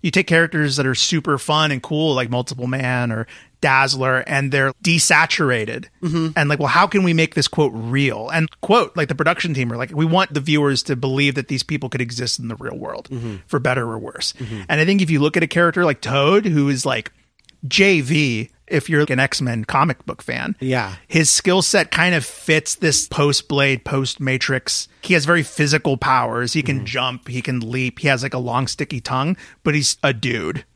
you 0.03 0.11
take 0.11 0.27
characters 0.27 0.77
that 0.77 0.87
are 0.87 0.95
super 0.95 1.39
fun 1.39 1.73
and 1.73 1.83
cool, 1.83 2.15
like 2.15 2.29
Multiple 2.29 2.67
Man 2.67 3.11
or 3.11 3.27
Dazzler, 3.65 4.19
and 4.27 4.53
they're 4.53 4.75
desaturated. 4.85 5.87
Mm-hmm. 6.03 6.37
And 6.37 6.51
like, 6.51 6.59
well, 6.59 6.69
how 6.69 6.87
can 6.87 7.03
we 7.03 7.15
make 7.15 7.35
this 7.35 7.49
quote 7.49 7.73
real? 7.75 8.29
And 8.29 8.47
quote, 8.61 8.95
like 8.95 9.09
the 9.09 9.15
production 9.15 9.55
team 9.55 9.73
are 9.73 9.79
like, 9.79 9.91
we 9.91 10.05
want 10.05 10.35
the 10.35 10.41
viewers 10.41 10.83
to 10.83 10.97
believe 10.97 11.35
that 11.37 11.49
these 11.49 11.63
people 11.63 11.89
could 11.89 12.03
exist 12.03 12.39
in 12.39 12.49
the 12.49 12.57
real 12.57 12.77
world 12.77 13.09
mm-hmm. 13.11 13.37
for 13.47 13.59
better 13.59 13.91
or 13.91 13.99
worse. 13.99 14.35
Mm-hmm. 14.35 14.65
And 14.69 14.83
I 14.83 14.85
think 14.85 15.01
if 15.01 15.09
you 15.09 15.19
look 15.19 15.39
at 15.39 15.43
a 15.43 15.47
character 15.47 15.83
like 15.83 16.03
Toad, 16.03 16.45
who 16.45 16.69
is 16.69 16.85
like 16.85 17.11
JV, 17.67 18.51
if 18.67 18.91
you're 18.91 19.07
an 19.09 19.19
X 19.19 19.41
Men 19.41 19.65
comic 19.65 20.05
book 20.05 20.21
fan. 20.21 20.57
Yeah. 20.61 20.97
His 21.09 21.31
skill 21.31 21.63
set 21.63 21.91
kind 21.91 22.15
of 22.15 22.23
fits 22.23 22.75
this 22.75 23.09
post 23.09 23.49
Blade, 23.49 23.83
post 23.83 24.21
Matrix. 24.21 24.89
He 25.01 25.15
has 25.15 25.25
very 25.25 25.43
physical 25.43 25.97
powers. 25.97 26.53
He 26.53 26.63
can 26.63 26.85
jump, 26.85 27.29
he 27.29 27.41
can 27.41 27.61
leap, 27.61 28.01
he 28.01 28.09
has 28.09 28.23
like 28.23 28.35
a 28.35 28.39
long, 28.39 28.67
sticky 28.67 29.01
tongue, 29.01 29.39
but 29.63 29.75
he's 29.75 29.97
a 30.03 30.13
dude. 30.13 30.67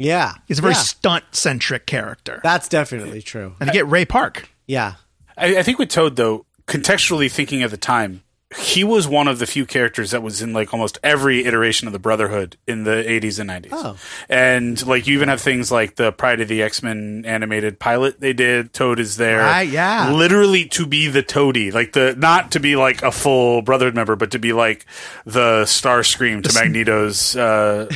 Yeah. 0.00 0.34
He's 0.48 0.58
a 0.58 0.62
very 0.62 0.74
Yeah. 0.74 0.80
stunt 0.80 1.24
centric 1.32 1.86
character. 1.86 2.40
That's 2.42 2.68
definitely 2.68 3.22
true. 3.22 3.54
and 3.60 3.68
you 3.68 3.72
get 3.72 3.86
Ray 3.86 4.04
Park. 4.04 4.48
Yeah. 4.66 4.94
I, 5.36 5.58
I 5.58 5.62
think 5.62 5.78
with 5.78 5.90
Toad, 5.90 6.16
though, 6.16 6.46
contextually 6.66 7.30
thinking 7.30 7.62
at 7.62 7.70
the 7.70 7.76
time, 7.76 8.22
he 8.58 8.82
was 8.82 9.06
one 9.06 9.28
of 9.28 9.38
the 9.38 9.46
few 9.46 9.64
characters 9.64 10.10
that 10.10 10.24
was 10.24 10.42
in 10.42 10.52
like 10.52 10.74
almost 10.74 10.98
every 11.04 11.44
iteration 11.44 11.86
of 11.86 11.92
the 11.92 12.00
Brotherhood 12.00 12.56
in 12.66 12.82
the 12.82 13.04
80s 13.06 13.38
and 13.38 13.48
90s. 13.48 13.68
Oh. 13.70 13.96
And 14.28 14.84
like 14.86 15.06
you 15.06 15.14
even 15.14 15.28
have 15.28 15.40
things 15.40 15.70
like 15.70 15.94
the 15.94 16.10
Pryde 16.10 16.40
of 16.40 16.48
the 16.48 16.60
X 16.60 16.82
Men 16.82 17.22
animated 17.26 17.78
pilot 17.78 18.18
they 18.18 18.32
did. 18.32 18.72
Toad 18.72 18.98
is 18.98 19.16
there. 19.16 19.38
Right, 19.38 19.68
yeah. 19.68 20.10
Literally 20.10 20.64
to 20.66 20.84
be 20.84 21.06
the 21.06 21.22
Toady. 21.22 21.70
Like 21.70 21.92
the, 21.92 22.16
not 22.18 22.50
to 22.52 22.60
be 22.60 22.74
like 22.74 23.02
a 23.02 23.12
full 23.12 23.62
Brotherhood 23.62 23.94
member, 23.94 24.16
but 24.16 24.32
to 24.32 24.40
be 24.40 24.52
like 24.52 24.84
the 25.24 25.62
Starscream 25.62 26.42
to 26.42 26.52
Magneto's, 26.60 27.36
uh, 27.36 27.86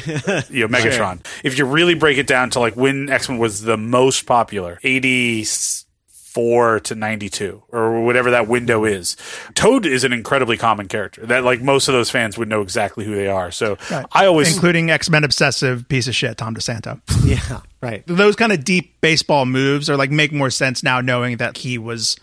you 0.48 0.68
know, 0.68 0.68
Megatron. 0.78 1.24
If 1.42 1.58
you 1.58 1.64
really 1.64 1.94
break 1.94 2.16
it 2.18 2.28
down 2.28 2.50
to 2.50 2.60
like 2.60 2.76
when 2.76 3.10
X 3.10 3.28
Men 3.28 3.38
was 3.38 3.62
the 3.62 3.76
most 3.76 4.24
popular, 4.24 4.78
84 6.36 6.80
to 6.80 6.94
92 6.94 7.62
or 7.70 8.02
whatever 8.04 8.30
that 8.32 8.48
window 8.48 8.84
is. 8.84 9.16
Toad 9.54 9.86
is 9.86 10.02
an 10.04 10.12
incredibly 10.12 10.56
common 10.56 10.88
character 10.88 11.24
that 11.26 11.44
like 11.44 11.60
most 11.62 11.86
of 11.88 11.94
those 11.94 12.10
fans 12.10 12.36
would 12.36 12.48
know 12.48 12.60
exactly 12.60 13.04
who 13.04 13.14
they 13.14 13.28
are. 13.28 13.50
So 13.52 13.78
I 14.12 14.26
always 14.26 14.52
including 14.52 14.90
X 14.90 15.08
Men 15.08 15.22
obsessive 15.24 15.88
piece 15.88 16.08
of 16.08 16.14
shit, 16.14 16.36
Tom 16.38 16.54
DeSanto. 16.54 17.00
Yeah. 17.24 17.60
Right. 17.80 18.02
Those 18.06 18.36
kind 18.36 18.52
of 18.52 18.64
deep 18.64 19.00
baseball 19.00 19.46
moves 19.46 19.88
are 19.88 19.96
like 19.96 20.10
make 20.10 20.30
more 20.32 20.50
sense 20.50 20.82
now 20.82 21.00
knowing 21.00 21.38
that 21.38 21.56
he 21.58 21.78
was 21.78 22.16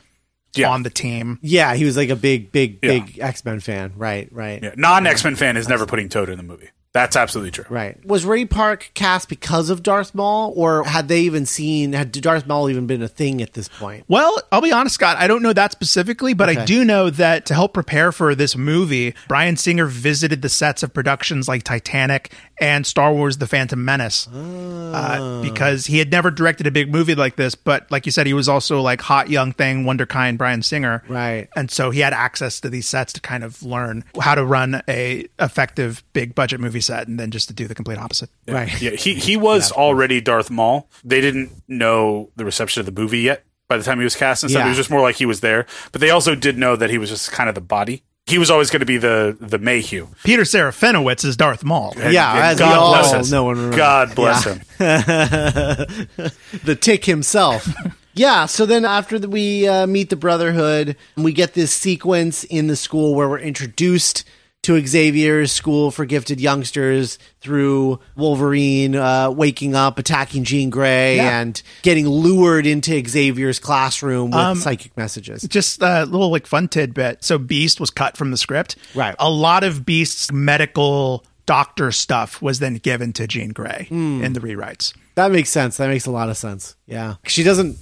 Yeah. 0.56 0.70
on 0.70 0.84
the 0.84 0.90
team. 0.92 1.40
Yeah. 1.42 1.74
He 1.74 1.86
was 1.86 1.98
like 1.98 2.10
a 2.10 2.16
big, 2.16 2.52
big, 2.52 2.80
Yeah. 2.84 3.00
big 3.00 3.20
X 3.20 3.44
Men 3.46 3.60
fan. 3.62 3.94
Right. 3.96 4.28
Right. 4.32 4.62
yeah, 4.62 4.74
non 4.76 5.08
X-Men 5.08 5.36
fan 5.36 5.58
is 5.58 5.68
never 5.68 5.86
putting 5.88 6.10
Toad 6.10 6.30
in 6.30 6.38
the 6.38 6.44
movie. 6.44 6.70
That's 6.94 7.16
absolutely 7.16 7.52
true. 7.52 7.66
Right. 7.70 8.04
Was 8.06 8.26
Ray 8.26 8.44
Park 8.44 8.92
cast 8.94 9.30
because 9.30 9.70
of 9.70 9.82
Darth 9.82 10.14
Maul, 10.14 10.52
or 10.56 10.84
had 10.84 11.08
they 11.08 11.22
even 11.22 11.46
seen, 11.46 11.94
had 11.94 12.12
Darth 12.12 12.46
Maul 12.46 12.70
even 12.70 12.86
been 12.86 13.02
a 13.02 13.08
thing 13.08 13.42
at 13.42 13.54
this 13.54 13.70
point? 13.70 14.04
Well, 14.10 14.38
I'll 14.52 14.62
be 14.62 14.74
honest, 14.74 14.96
Scott. 14.96 15.16
I 15.18 15.28
don't 15.28 15.42
know 15.42 15.54
that 15.54 15.72
specifically, 15.72 16.34
but 16.34 16.50
I 16.50 16.66
do 16.66 16.84
know 16.84 17.10
that 17.10 17.46
to 17.46 17.54
help 17.54 17.74
prepare 17.74 18.12
for 18.12 18.36
this 18.36 18.58
movie, 18.58 19.16
Bryan 19.30 19.56
Singer 19.56 19.86
visited 19.86 20.42
the 20.42 20.50
sets 20.50 20.84
of 20.84 20.94
productions 20.94 21.48
like 21.48 21.64
Titanic 21.64 22.34
and 22.60 22.86
Star 22.86 23.14
Wars: 23.14 23.38
The 23.38 23.48
Phantom 23.48 23.84
Menace 23.84 24.28
uh, 24.32 25.42
because 25.42 25.86
he 25.86 26.00
had 26.00 26.12
never 26.12 26.30
directed 26.30 26.68
a 26.68 26.72
big 26.72 26.92
movie 26.92 27.16
like 27.16 27.38
this. 27.38 27.56
But 27.56 27.90
like 27.90 28.06
you 28.06 28.12
said, 28.12 28.28
he 28.28 28.34
was 28.34 28.50
also 28.50 28.82
like 28.82 29.00
hot 29.02 29.30
young 29.30 29.54
thing, 29.54 29.86
wonderkind 29.86 30.38
Bryan 30.38 30.62
Singer, 30.62 31.04
Right. 31.08 31.48
And 31.56 31.72
so 31.72 31.92
he 31.92 32.02
had 32.02 32.14
access 32.14 32.60
to 32.62 32.70
these 32.70 32.88
sets 32.88 33.14
to 33.14 33.22
kind 33.22 33.44
of 33.44 33.64
learn 33.64 34.04
how 34.20 34.36
to 34.36 34.46
run 34.46 34.82
a 34.88 35.26
effective 35.40 36.04
big 36.14 36.36
budget 36.36 36.60
movie 36.60 36.81
set, 36.82 37.08
and 37.08 37.20
then 37.20 37.32
just 37.32 37.48
to 37.48 37.54
do 37.54 37.68
the 37.68 37.76
complete 37.76 37.98
opposite. 37.98 38.30
Right. 38.48 38.82
Yeah, 38.82 38.92
he 38.92 39.14
he 39.16 39.38
was 39.38 39.72
already 39.72 40.20
Darth 40.22 40.50
Maul. 40.52 40.90
They 41.04 41.22
didn't 41.22 41.52
know 41.68 42.30
the 42.36 42.46
reception 42.46 42.80
of 42.82 42.86
the 42.94 43.00
movie 43.02 43.20
yet 43.22 43.46
by 43.68 43.78
the 43.78 43.84
time 43.84 43.98
he 44.00 44.04
was 44.04 44.16
cast 44.16 44.44
and 44.44 44.50
stuff. 44.52 44.62
Yeah. 44.62 44.66
It 44.66 44.70
was 44.70 44.78
just 44.78 44.90
more 44.92 45.02
like 45.02 45.16
he 45.16 45.26
was 45.26 45.40
there. 45.42 45.66
But 45.92 46.02
they 46.02 46.10
also 46.10 46.36
did 46.36 46.58
know 46.58 46.76
that 46.76 46.90
he 46.90 46.98
was 46.98 47.10
just 47.10 47.32
kind 47.32 47.48
of 47.48 47.56
the 47.56 47.62
body. 47.62 48.04
He 48.28 48.38
was 48.38 48.52
always 48.52 48.70
going 48.70 48.82
to 48.82 48.86
be 48.86 48.98
the 48.98 49.36
the 49.40 49.58
Mayhew. 49.58 50.08
Peter 50.24 50.44
Serafinowicz 50.44 51.26
is 51.26 51.36
Darth 51.38 51.64
Maul. 51.64 51.94
And- 51.98 52.14
Yeah, 52.14 52.32
and 52.34 52.40
as 52.44 52.56
we 52.58 52.66
God 52.66 52.78
all 52.78 52.94
bless 52.94 53.28
him. 53.30 53.32
know 53.34 53.50
and 53.50 53.58
remember. 53.58 53.78
God 53.78 54.16
bless 54.16 54.46
Yeah. 54.46 54.54
him. 54.54 54.62
the 56.64 56.78
tick 56.80 57.06
himself. 57.06 57.68
yeah. 58.14 58.46
So 58.46 58.66
then 58.66 58.86
after 58.86 59.18
the, 59.20 59.28
we 59.30 59.68
uh, 59.68 59.88
meet 59.88 60.10
the 60.10 60.16
Brotherhood, 60.16 60.96
we 61.18 61.34
get 61.34 61.54
this 61.54 61.74
sequence 61.74 62.44
in 62.44 62.68
the 62.68 62.76
school 62.76 63.16
where 63.16 63.28
we're 63.30 63.40
introduced 63.40 64.24
to 64.64 64.80
Xavier's 64.86 65.52
school 65.52 65.90
for 65.90 66.06
gifted 66.06 66.40
youngsters 66.40 67.18
through 67.40 68.00
Wolverine 68.16 68.96
uh, 68.96 69.32
waking 69.32 69.74
up, 69.76 69.98
attacking 69.98 70.44
Jean 70.44 70.70
Grey, 70.70 71.16
Yeah. 71.16 71.40
and 71.42 71.62
getting 71.82 72.08
lured 72.08 72.68
into 72.68 73.04
Xavier's 73.08 73.58
classroom 73.58 74.30
with 74.32 74.60
psychic 74.62 74.96
messages. 74.96 75.42
just 75.44 75.82
a 75.82 76.06
little 76.06 76.30
like 76.30 76.46
fun 76.46 76.68
tidbit. 76.68 77.24
So 77.24 77.40
Beast 77.40 77.80
was 77.80 77.90
cut 77.90 78.18
from 78.18 78.30
the 78.30 78.38
script. 78.38 78.76
Right. 78.94 79.16
A 79.18 79.30
lot 79.32 79.64
of 79.64 79.84
Beast's 79.86 80.32
medical 80.32 81.26
doctor 81.48 81.92
stuff 81.92 82.40
was 82.42 82.60
then 82.60 82.76
given 82.76 83.14
to 83.14 83.26
Jean 83.26 83.50
Grey 83.50 83.88
Hmm. 83.90 84.24
in 84.24 84.34
the 84.34 84.40
rewrites. 84.40 84.94
That 85.16 85.32
makes 85.32 85.50
sense. 85.50 85.78
That 85.78 85.88
makes 85.90 86.06
a 86.06 86.12
lot 86.12 86.30
of 86.30 86.38
sense. 86.38 86.76
Yeah. 86.86 87.16
She 87.26 87.42
doesn't 87.44 87.78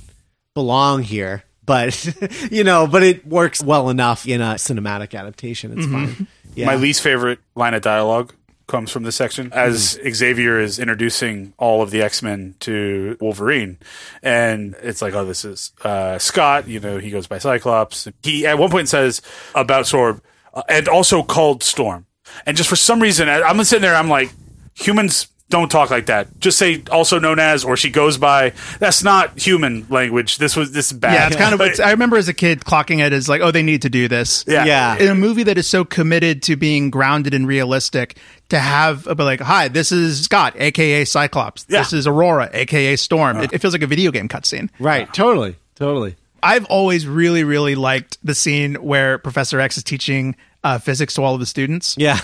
belong 0.56 1.04
here, 1.04 1.44
but 1.70 1.94
you 2.52 2.64
know, 2.64 2.88
but 2.88 3.04
it 3.04 3.26
works 3.28 3.62
well 3.64 3.90
enough 3.92 4.28
in 4.28 4.42
a 4.42 4.56
cinematic 4.56 5.18
adaptation. 5.18 5.78
It's 5.78 5.86
fine. 5.88 6.28
Yeah. 6.56 6.66
My 6.66 6.76
least 6.76 7.02
favorite 7.04 7.38
line 7.54 7.76
of 7.76 7.84
dialogue 7.84 8.34
comes 8.66 8.92
from 8.92 9.04
this 9.04 9.16
section 9.16 9.54
as 9.54 10.00
Xavier 10.08 10.60
is 10.60 10.80
introducing 10.80 11.54
all 11.60 11.84
of 11.84 11.92
the 11.92 12.02
X 12.02 12.24
Men 12.24 12.56
to 12.62 13.18
Wolverine, 13.22 13.78
and 14.24 14.76
it's 14.82 15.02
like, 15.04 15.14
oh, 15.14 15.26
this 15.26 15.46
is 15.46 15.72
uh, 15.84 16.18
Scott. 16.18 16.68
You 16.68 16.80
know, 16.80 16.98
he 16.98 17.12
goes 17.12 17.28
by 17.28 17.38
Cyclops. 17.38 18.08
He 18.24 18.48
at 18.48 18.58
one 18.58 18.72
point 18.72 18.90
says 18.90 19.22
about 19.54 19.86
Storm, 19.86 20.24
uh, 20.56 20.64
and 20.68 20.88
also 20.88 21.22
called 21.22 21.62
Storm. 21.64 22.08
And 22.48 22.58
just 22.58 22.70
for 22.70 22.76
some 22.76 23.00
reason, 23.00 23.30
I- 23.30 23.42
I'm 23.44 23.64
sitting 23.64 23.82
there. 23.84 23.96
I'm 23.96 24.10
like, 24.10 24.32
humans 24.74 25.28
don't 25.50 25.70
talk 25.72 25.90
like 25.90 26.06
that. 26.08 26.40
Just 26.40 26.58
say 26.60 26.84
also 26.92 27.18
known 27.20 27.40
as, 27.40 27.64
or 27.64 27.76
she 27.76 27.90
goes 27.90 28.18
by. 28.18 28.54
That's 28.80 29.04
not 29.04 29.40
human 29.40 29.86
language. 29.90 30.38
This 30.38 30.56
was 30.56 30.72
this 30.72 30.92
is 30.92 30.98
bad. 30.98 31.14
Yeah, 31.14 31.28
it's 31.28 31.36
kind 31.36 31.54
of. 31.54 31.58
But- 31.58 31.70
It's, 31.72 31.80
I 31.80 31.92
remember 31.92 32.18
as 32.18 32.28
a 32.28 32.34
kid 32.34 32.62
clocking 32.62 33.00
it 33.06 33.14
as 33.14 33.28
like, 33.28 33.42
oh, 33.42 33.50
they 33.52 33.64
need 33.64 33.82
to 33.82 33.90
do 33.90 34.08
this. 34.08 34.46
yeah, 34.48 34.66
Yeah. 34.66 34.98
In 34.98 35.08
a 35.10 35.16
movie 35.16 35.44
that 35.44 35.58
is 35.58 35.68
so 35.68 35.84
committed 35.84 36.44
to 36.44 36.56
being 36.56 36.90
grounded 36.92 37.34
and 37.34 37.48
realistic, 37.48 38.18
to 38.50 38.60
have 38.60 39.08
a 39.08 39.16
be 39.16 39.24
like, 39.24 39.40
hi, 39.42 39.68
this 39.68 39.92
is 39.92 40.24
Scott, 40.26 40.54
aka 40.58 41.04
Cyclops. 41.06 41.66
Yeah. 41.68 41.80
This 41.80 41.94
is 41.94 42.06
Ororo, 42.08 42.50
aka 42.54 42.96
Storm. 42.96 43.38
It, 43.38 43.54
it 43.54 43.58
feels 43.60 43.74
like 43.74 43.82
a 43.84 43.88
video 43.88 44.12
game 44.12 44.28
cutscene. 44.30 44.70
right. 44.80 45.12
Totally. 45.14 45.56
Totally. 45.76 46.16
I've 46.44 46.66
always 46.66 47.06
really, 47.08 47.44
really 47.44 47.76
liked 47.76 48.18
the 48.24 48.34
scene 48.36 48.76
where 48.76 49.18
Professor 49.18 49.60
X 49.60 49.78
is 49.78 49.84
teaching 49.84 50.36
uh, 50.64 50.78
physics 50.78 51.16
to 51.16 51.24
all 51.24 51.34
of 51.34 51.40
the 51.40 51.46
students. 51.46 51.96
Yeah. 51.98 52.20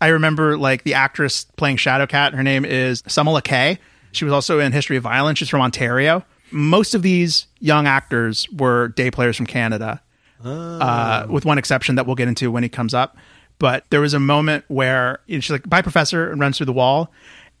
I 0.00 0.08
remember 0.08 0.56
like 0.56 0.84
the 0.84 0.94
actress 0.94 1.44
playing 1.56 1.76
Shadowcat. 1.78 2.34
Her 2.34 2.42
name 2.42 2.64
is 2.64 3.02
Sumela 3.02 3.42
Kay. 3.42 3.78
She 4.12 4.24
was 4.24 4.32
also 4.32 4.60
in 4.60 4.72
History 4.72 4.96
of 4.96 5.02
Violence. 5.02 5.38
She's 5.38 5.48
from 5.48 5.60
Ontario. 5.60 6.24
Most 6.50 6.94
of 6.94 7.02
these 7.02 7.46
young 7.60 7.86
actors 7.86 8.48
were 8.52 8.88
day 8.88 9.10
players 9.10 9.36
from 9.36 9.46
Canada, 9.46 10.00
uh, 10.44 11.26
with 11.28 11.44
one 11.44 11.58
exception 11.58 11.96
that 11.96 12.06
we'll 12.06 12.16
get 12.16 12.28
into 12.28 12.50
when 12.50 12.62
he 12.62 12.68
comes 12.68 12.94
up. 12.94 13.16
But 13.58 13.84
there 13.90 14.00
was 14.00 14.14
a 14.14 14.20
moment 14.20 14.64
where 14.68 15.20
you 15.26 15.36
know, 15.36 15.40
she's 15.40 15.50
like, 15.50 15.68
"Bye, 15.68 15.82
Professor," 15.82 16.30
and 16.30 16.40
runs 16.40 16.56
through 16.56 16.66
the 16.66 16.72
wall. 16.72 17.12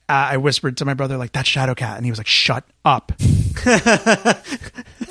Uh, 0.08 0.30
I 0.32 0.36
whispered 0.38 0.78
to 0.78 0.84
my 0.84 0.94
brother, 0.94 1.18
like, 1.18 1.32
"That's 1.32 1.48
Shadowcat," 1.48 1.96
and 1.96 2.04
he 2.04 2.10
was 2.10 2.18
like, 2.18 2.28
"Shut 2.28 2.64
up." 2.84 3.12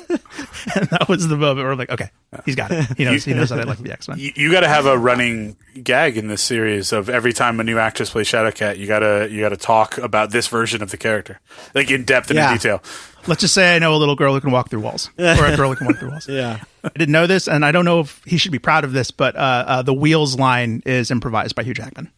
and 0.74 0.88
that 0.90 1.06
was 1.08 1.28
the 1.28 1.36
moment 1.36 1.58
where 1.58 1.66
we're 1.66 1.74
like, 1.74 1.90
"Okay, 1.90 2.10
he's 2.44 2.54
got 2.56 2.70
it. 2.70 2.86
He 2.96 3.04
knows. 3.04 3.24
He 3.24 3.34
knows 3.34 3.50
that 3.50 3.60
I 3.60 3.64
like 3.64 3.78
the 3.78 3.92
X 3.92 4.08
Men." 4.08 4.18
you, 4.18 4.32
you 4.34 4.50
got 4.50 4.60
to 4.60 4.68
have 4.68 4.86
a 4.86 4.96
running 4.96 5.56
gag 5.82 6.16
in 6.16 6.28
this 6.28 6.42
series 6.42 6.92
of 6.92 7.08
every 7.08 7.32
time 7.32 7.60
a 7.60 7.64
new 7.64 7.78
actress 7.78 8.10
plays 8.10 8.26
Shadowcat, 8.28 8.78
you 8.78 8.86
gotta 8.86 9.28
you 9.30 9.40
gotta 9.40 9.56
talk 9.56 9.98
about 9.98 10.30
this 10.30 10.46
version 10.48 10.82
of 10.82 10.90
the 10.90 10.96
character, 10.96 11.40
like 11.74 11.90
in 11.90 12.04
depth 12.04 12.30
and 12.30 12.36
Yeah. 12.38 12.48
in 12.50 12.56
detail. 12.56 12.82
Let's 13.26 13.42
just 13.42 13.52
say 13.54 13.76
I 13.76 13.78
know 13.78 13.94
a 13.94 13.98
little 13.98 14.16
girl 14.16 14.32
who 14.32 14.40
can 14.40 14.50
walk 14.50 14.70
through 14.70 14.80
walls, 14.80 15.10
or 15.18 15.24
a 15.26 15.56
girl 15.56 15.68
who 15.70 15.76
can 15.76 15.86
walk 15.88 15.98
through 15.98 16.10
walls. 16.10 16.28
Yeah. 16.28 16.60
I 16.84 16.88
didn't 16.96 17.12
know 17.12 17.26
this, 17.26 17.48
and 17.48 17.64
I 17.64 17.72
don't 17.72 17.84
know 17.84 18.00
if 18.00 18.22
he 18.24 18.38
should 18.38 18.52
be 18.52 18.58
proud 18.60 18.84
of 18.84 18.92
this, 18.92 19.10
but 19.10 19.36
uh, 19.36 19.64
uh, 19.66 19.82
the 19.82 19.92
wheels 19.92 20.38
line 20.38 20.82
is 20.86 21.10
improvised 21.10 21.54
by 21.54 21.62
Hugh 21.64 21.74
Jackman. 21.74 22.10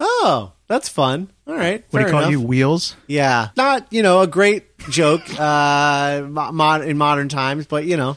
Oh, 0.00 0.52
that's 0.68 0.88
fun. 0.88 1.30
All 1.48 1.54
right. 1.56 1.84
What 1.90 2.00
do 2.00 2.04
you 2.06 2.10
call 2.10 2.20
enough. 2.20 2.30
you? 2.30 2.40
Wheels? 2.42 2.94
Yeah. 3.06 3.48
Not, 3.56 3.86
you 3.90 4.02
know, 4.02 4.20
a 4.20 4.26
great 4.26 4.78
joke 4.90 5.22
uh, 5.40 6.22
mo- 6.28 6.52
mod- 6.52 6.84
in 6.84 6.98
modern 6.98 7.28
times, 7.30 7.66
but, 7.66 7.84
you 7.86 7.96
know, 7.96 8.16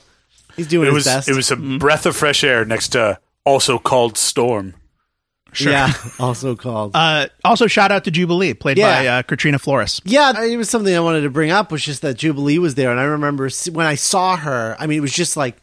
he's 0.57 0.67
doing 0.67 0.87
It 0.87 0.93
his 0.93 0.95
was 0.95 1.05
best. 1.05 1.29
it 1.29 1.35
was 1.35 1.49
a 1.51 1.55
breath 1.55 2.05
of 2.05 2.15
fresh 2.15 2.43
air 2.43 2.65
next 2.65 2.89
to 2.89 3.19
also 3.45 3.79
called 3.79 4.17
Storm. 4.17 4.73
Yeah, 5.59 5.91
also 6.19 6.55
called. 6.55 6.91
Uh, 6.95 7.27
also, 7.43 7.67
shout 7.67 7.91
out 7.91 8.05
to 8.05 8.11
Jubilee, 8.11 8.53
played 8.53 8.77
Yeah. 8.77 9.01
by 9.01 9.07
uh, 9.07 9.21
Katrina 9.23 9.59
Florece. 9.59 9.99
Yeah, 10.05 10.43
it 10.43 10.55
was 10.55 10.69
something 10.69 10.95
I 10.95 11.01
wanted 11.01 11.21
to 11.21 11.29
bring 11.29 11.51
up 11.51 11.71
was 11.73 11.83
just 11.83 12.01
that 12.03 12.15
Jubilee 12.15 12.57
was 12.57 12.75
there, 12.75 12.89
and 12.91 12.99
I 12.99 13.03
remember 13.03 13.49
when 13.71 13.85
I 13.85 13.95
saw 13.95 14.37
her. 14.37 14.77
I 14.79 14.87
mean, 14.87 14.97
it 14.97 15.01
was 15.01 15.11
just 15.13 15.35
like, 15.35 15.57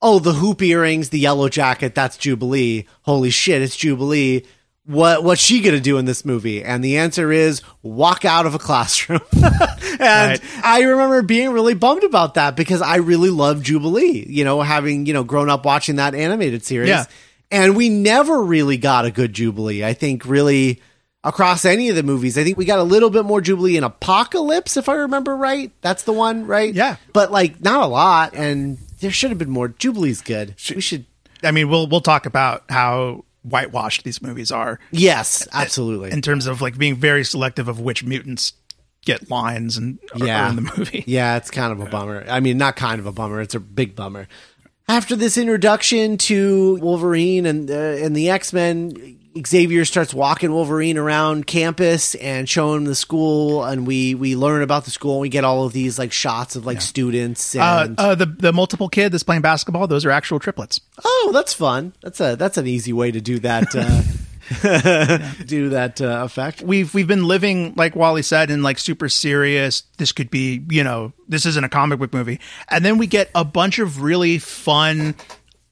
oh, 0.00 0.20
the 0.20 0.34
hoop 0.34 0.62
earrings, 0.62 1.08
the 1.08 1.18
yellow 1.18 1.48
jacket, 1.48 1.96
that's 1.96 2.16
Jubilee. 2.16 2.86
Holy 3.02 3.30
shit, 3.30 3.60
it's 3.60 3.74
Jubilee. 3.74 4.44
What 4.86 5.24
what's 5.24 5.40
she 5.40 5.60
gonna 5.62 5.80
do 5.80 5.96
in 5.96 6.04
this 6.04 6.24
movie? 6.24 6.62
And 6.62 6.84
the 6.84 6.98
answer 6.98 7.32
is 7.32 7.62
walk 7.82 8.24
out 8.24 8.44
of 8.44 8.54
a 8.54 8.58
classroom. 8.68 9.20
and 9.32 10.00
Right. 10.00 10.40
I 10.62 10.82
remember 10.82 11.22
being 11.22 11.50
really 11.52 11.74
bummed 11.74 12.04
about 12.04 12.34
that 12.34 12.54
because 12.56 12.82
I 12.82 12.96
really 12.96 13.30
love 13.30 13.62
Jubilee. 13.62 14.26
You 14.28 14.44
know, 14.44 14.60
having 14.60 15.06
you 15.06 15.14
know 15.14 15.24
grown 15.24 15.48
up 15.48 15.64
watching 15.64 15.96
that 15.96 16.14
animated 16.14 16.64
series. 16.64 16.88
Yeah. 16.88 17.04
And 17.50 17.76
we 17.76 17.88
never 17.88 18.42
really 18.42 18.76
got 18.76 19.04
a 19.04 19.10
good 19.10 19.32
Jubilee. 19.32 19.84
I 19.84 19.94
think 19.94 20.26
really 20.26 20.82
across 21.22 21.64
any 21.64 21.88
of 21.88 21.96
the 21.96 22.02
movies. 22.02 22.36
I 22.36 22.44
think 22.44 22.58
we 22.58 22.66
got 22.66 22.78
a 22.78 22.82
little 22.84 23.08
bit 23.10 23.24
more 23.24 23.40
Jubilee 23.40 23.78
in 23.78 23.84
Apocalypse, 23.84 24.76
if 24.76 24.90
I 24.90 24.94
remember 24.94 25.34
right. 25.34 25.72
That's 25.80 26.02
the 26.02 26.12
one, 26.12 26.46
right? 26.46 26.72
Yeah. 26.74 26.96
But 27.14 27.32
like 27.32 27.62
not 27.62 27.82
a 27.82 27.86
lot, 27.86 28.34
and 28.34 28.76
there 29.00 29.10
should 29.10 29.30
have 29.30 29.38
been 29.38 29.50
more. 29.50 29.68
Jubilee's 29.68 30.20
good. 30.20 30.54
We 30.74 30.82
should. 30.82 31.06
I 31.42 31.50
mean, 31.50 31.70
we'll 31.70 31.86
we'll 31.86 32.00
talk 32.02 32.26
about 32.26 32.64
how 32.68 33.24
whitewashed 33.44 34.02
these 34.04 34.20
movies 34.22 34.50
are 34.50 34.80
Yes, 34.90 35.46
absolutely. 35.52 36.10
in 36.10 36.22
terms 36.22 36.46
of 36.46 36.60
like 36.60 36.76
being 36.78 36.96
very 36.96 37.24
selective 37.24 37.68
of 37.68 37.78
which 37.78 38.02
mutants 38.02 38.54
get 39.04 39.30
lines 39.30 39.76
and 39.76 39.98
are, 40.18 40.26
Yeah. 40.26 40.48
in 40.50 40.56
the 40.56 40.72
movie. 40.76 41.04
Yeah, 41.06 41.36
it's 41.36 41.50
kind 41.50 41.72
of 41.72 41.80
a 41.86 41.90
bummer. 41.90 42.24
I 42.28 42.40
mean, 42.40 42.56
not 42.58 42.74
kind 42.76 42.98
of 42.98 43.06
a 43.06 43.12
bummer. 43.12 43.40
It's 43.40 43.54
a 43.54 43.60
big 43.60 43.94
bummer. 43.94 44.26
After 44.88 45.14
this 45.16 45.36
introduction 45.38 46.16
to 46.18 46.76
Wolverine 46.82 47.46
and 47.46 47.70
uh, 47.70 47.74
and 47.74 48.14
the 48.16 48.28
X 48.30 48.52
Men, 48.52 49.18
Xavier 49.46 49.84
starts 49.84 50.14
walking 50.14 50.52
Wolverine 50.52 50.96
around 50.96 51.46
campus 51.46 52.14
and 52.16 52.48
showing 52.48 52.78
him 52.78 52.84
the 52.84 52.94
school, 52.94 53.64
and 53.64 53.86
we 53.86 54.14
we 54.14 54.36
learn 54.36 54.62
about 54.62 54.84
the 54.84 54.90
school. 54.90 55.14
and 55.14 55.20
We 55.22 55.28
get 55.28 55.44
all 55.44 55.64
of 55.64 55.72
these 55.72 55.98
like 55.98 56.12
shots 56.12 56.54
of 56.56 56.66
like 56.66 56.80
students 56.80 57.56
Uh, 57.56 57.88
uh, 57.98 58.14
the 58.14 58.26
the 58.26 58.52
multiple 58.52 58.88
kid 58.88 59.12
that's 59.12 59.24
playing 59.24 59.42
basketball; 59.42 59.86
those 59.86 60.04
are 60.04 60.10
actual 60.10 60.38
triplets. 60.38 60.80
oh, 61.04 61.30
that's 61.32 61.52
fun. 61.52 61.94
That's 62.02 62.20
a 62.20 62.36
that's 62.36 62.58
an 62.58 62.66
easy 62.66 62.92
way 62.92 63.10
to 63.10 63.20
do 63.20 63.38
that. 63.40 63.74
Uh, 63.74 64.02
do 65.46 65.70
that 65.70 66.00
uh, 66.00 66.22
effect. 66.24 66.62
We've 66.62 66.92
we've 66.94 67.06
been 67.08 67.24
living 67.24 67.74
like 67.76 67.96
Wally 67.96 68.22
said 68.22 68.50
in 68.50 68.62
like 68.62 68.78
super 68.78 69.08
serious. 69.08 69.82
This 69.96 70.12
could 70.12 70.30
be 70.30 70.62
you 70.70 70.84
know 70.84 71.12
this 71.28 71.46
isn't 71.46 71.64
a 71.64 71.68
comic 71.68 71.98
book 71.98 72.12
movie, 72.12 72.40
and 72.68 72.84
then 72.84 72.98
we 72.98 73.06
get 73.06 73.30
a 73.34 73.44
bunch 73.44 73.78
of 73.78 74.02
really 74.02 74.38
fun, 74.38 75.14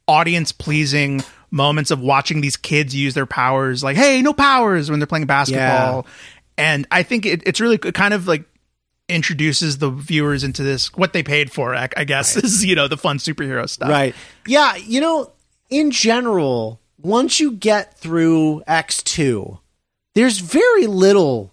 audience 0.09 0.53
pleasing 0.53 1.23
moments 1.53 1.93
of 1.93 2.01
watching 2.01 2.41
these 2.41 2.57
kids 2.57 2.97
use 2.97 3.15
their 3.15 3.27
powers. 3.27 3.85
Like, 3.85 3.97
hey, 3.97 4.23
no 4.23 4.33
powers 4.33 4.91
when 4.91 4.99
they're 4.99 5.07
playing 5.07 5.27
basketball, 5.27 6.07
and 6.59 6.87
I 6.91 7.05
think 7.05 7.27
it, 7.27 7.43
it's 7.47 7.61
really 7.61 7.79
kind 7.79 8.13
of 8.15 8.27
like 8.27 8.45
introduces 9.09 9.79
the 9.79 9.91
viewers 9.91 10.43
into 10.43 10.63
this 10.63 10.93
what 10.95 11.13
they 11.13 11.23
paid 11.23 11.53
for. 11.53 11.75
I, 11.75 11.89
I 11.97 12.05
guess 12.05 12.37
is 12.43 12.65
you 12.65 12.75
know 12.75 12.89
the 12.89 12.97
fun 12.97 13.19
superhero 13.19 13.69
stuff. 13.69 13.91
Right. 13.91 14.15
Yeah, 14.47 14.75
you 14.77 15.01
know, 15.01 15.31
in 15.71 15.91
general, 15.93 16.81
once 16.99 17.39
you 17.39 17.53
get 17.53 17.99
through 17.99 18.63
X2, 18.67 19.59
there's 20.15 20.39
very 20.39 20.87
little 20.87 21.53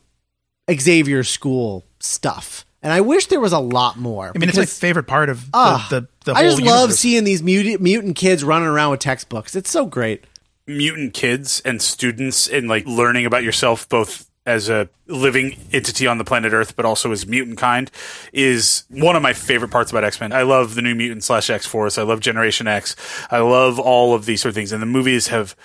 Xavier 0.71 1.23
School 1.23 1.85
stuff. 1.99 2.65
And 2.81 2.93
I 2.93 3.01
wish 3.01 3.27
there 3.27 3.39
was 3.41 3.51
a 3.53 3.59
lot 3.59 3.97
more. 3.97 4.31
I 4.33 4.37
mean, 4.37 4.47
it's 4.49 4.57
my 4.57 4.65
favorite 4.65 5.03
part 5.07 5.29
of 5.29 5.43
the, 5.45 5.49
Ah, 5.53 5.87
the, 5.89 6.07
the 6.23 6.33
I 6.33 6.43
whole 6.43 6.51
just 6.51 6.61
love 6.61 6.93
seeing 6.93 7.25
these 7.25 7.43
mutant, 7.43 7.81
mutant 7.81 8.15
kids 8.15 8.43
running 8.43 8.67
around 8.69 8.91
with 8.91 9.01
textbooks. 9.01 9.55
It's 9.55 9.69
so 9.69 9.85
great. 9.85 10.23
mutant 10.65 11.13
kids 11.13 11.61
and 11.65 11.81
students 11.81 12.47
and 12.47 12.67
like 12.69 12.85
learning 12.85 13.25
about 13.25 13.43
yourself 13.43 13.89
both 13.89 14.28
as 14.49 14.67
a 14.67 14.89
living 15.05 15.57
entity 15.71 16.07
on 16.07 16.17
the 16.17 16.23
planet 16.23 16.53
Earth, 16.53 16.75
but 16.75 16.85
also 16.85 17.11
as 17.11 17.25
mutant 17.25 17.57
kind, 17.57 17.89
is 18.33 18.83
one 18.89 19.15
of 19.15 19.21
my 19.21 19.33
favorite 19.33 19.69
parts 19.69 19.91
about 19.91 20.03
X 20.03 20.19
Men. 20.19 20.31
I 20.31 20.41
love 20.41 20.75
the 20.75 20.81
New 20.81 20.95
Mutant 20.95 21.23
slash 21.23 21.49
X 21.49 21.65
Force. 21.65 21.97
I 21.97 22.03
love 22.03 22.19
Generation 22.19 22.67
X. 22.67 22.95
I 23.29 23.39
love 23.39 23.79
all 23.79 24.13
of 24.13 24.25
these 24.25 24.41
sort 24.41 24.49
of 24.49 24.55
things, 24.55 24.71
and 24.71 24.81
the 24.81 24.87
movies 24.87 25.27
have 25.27 25.55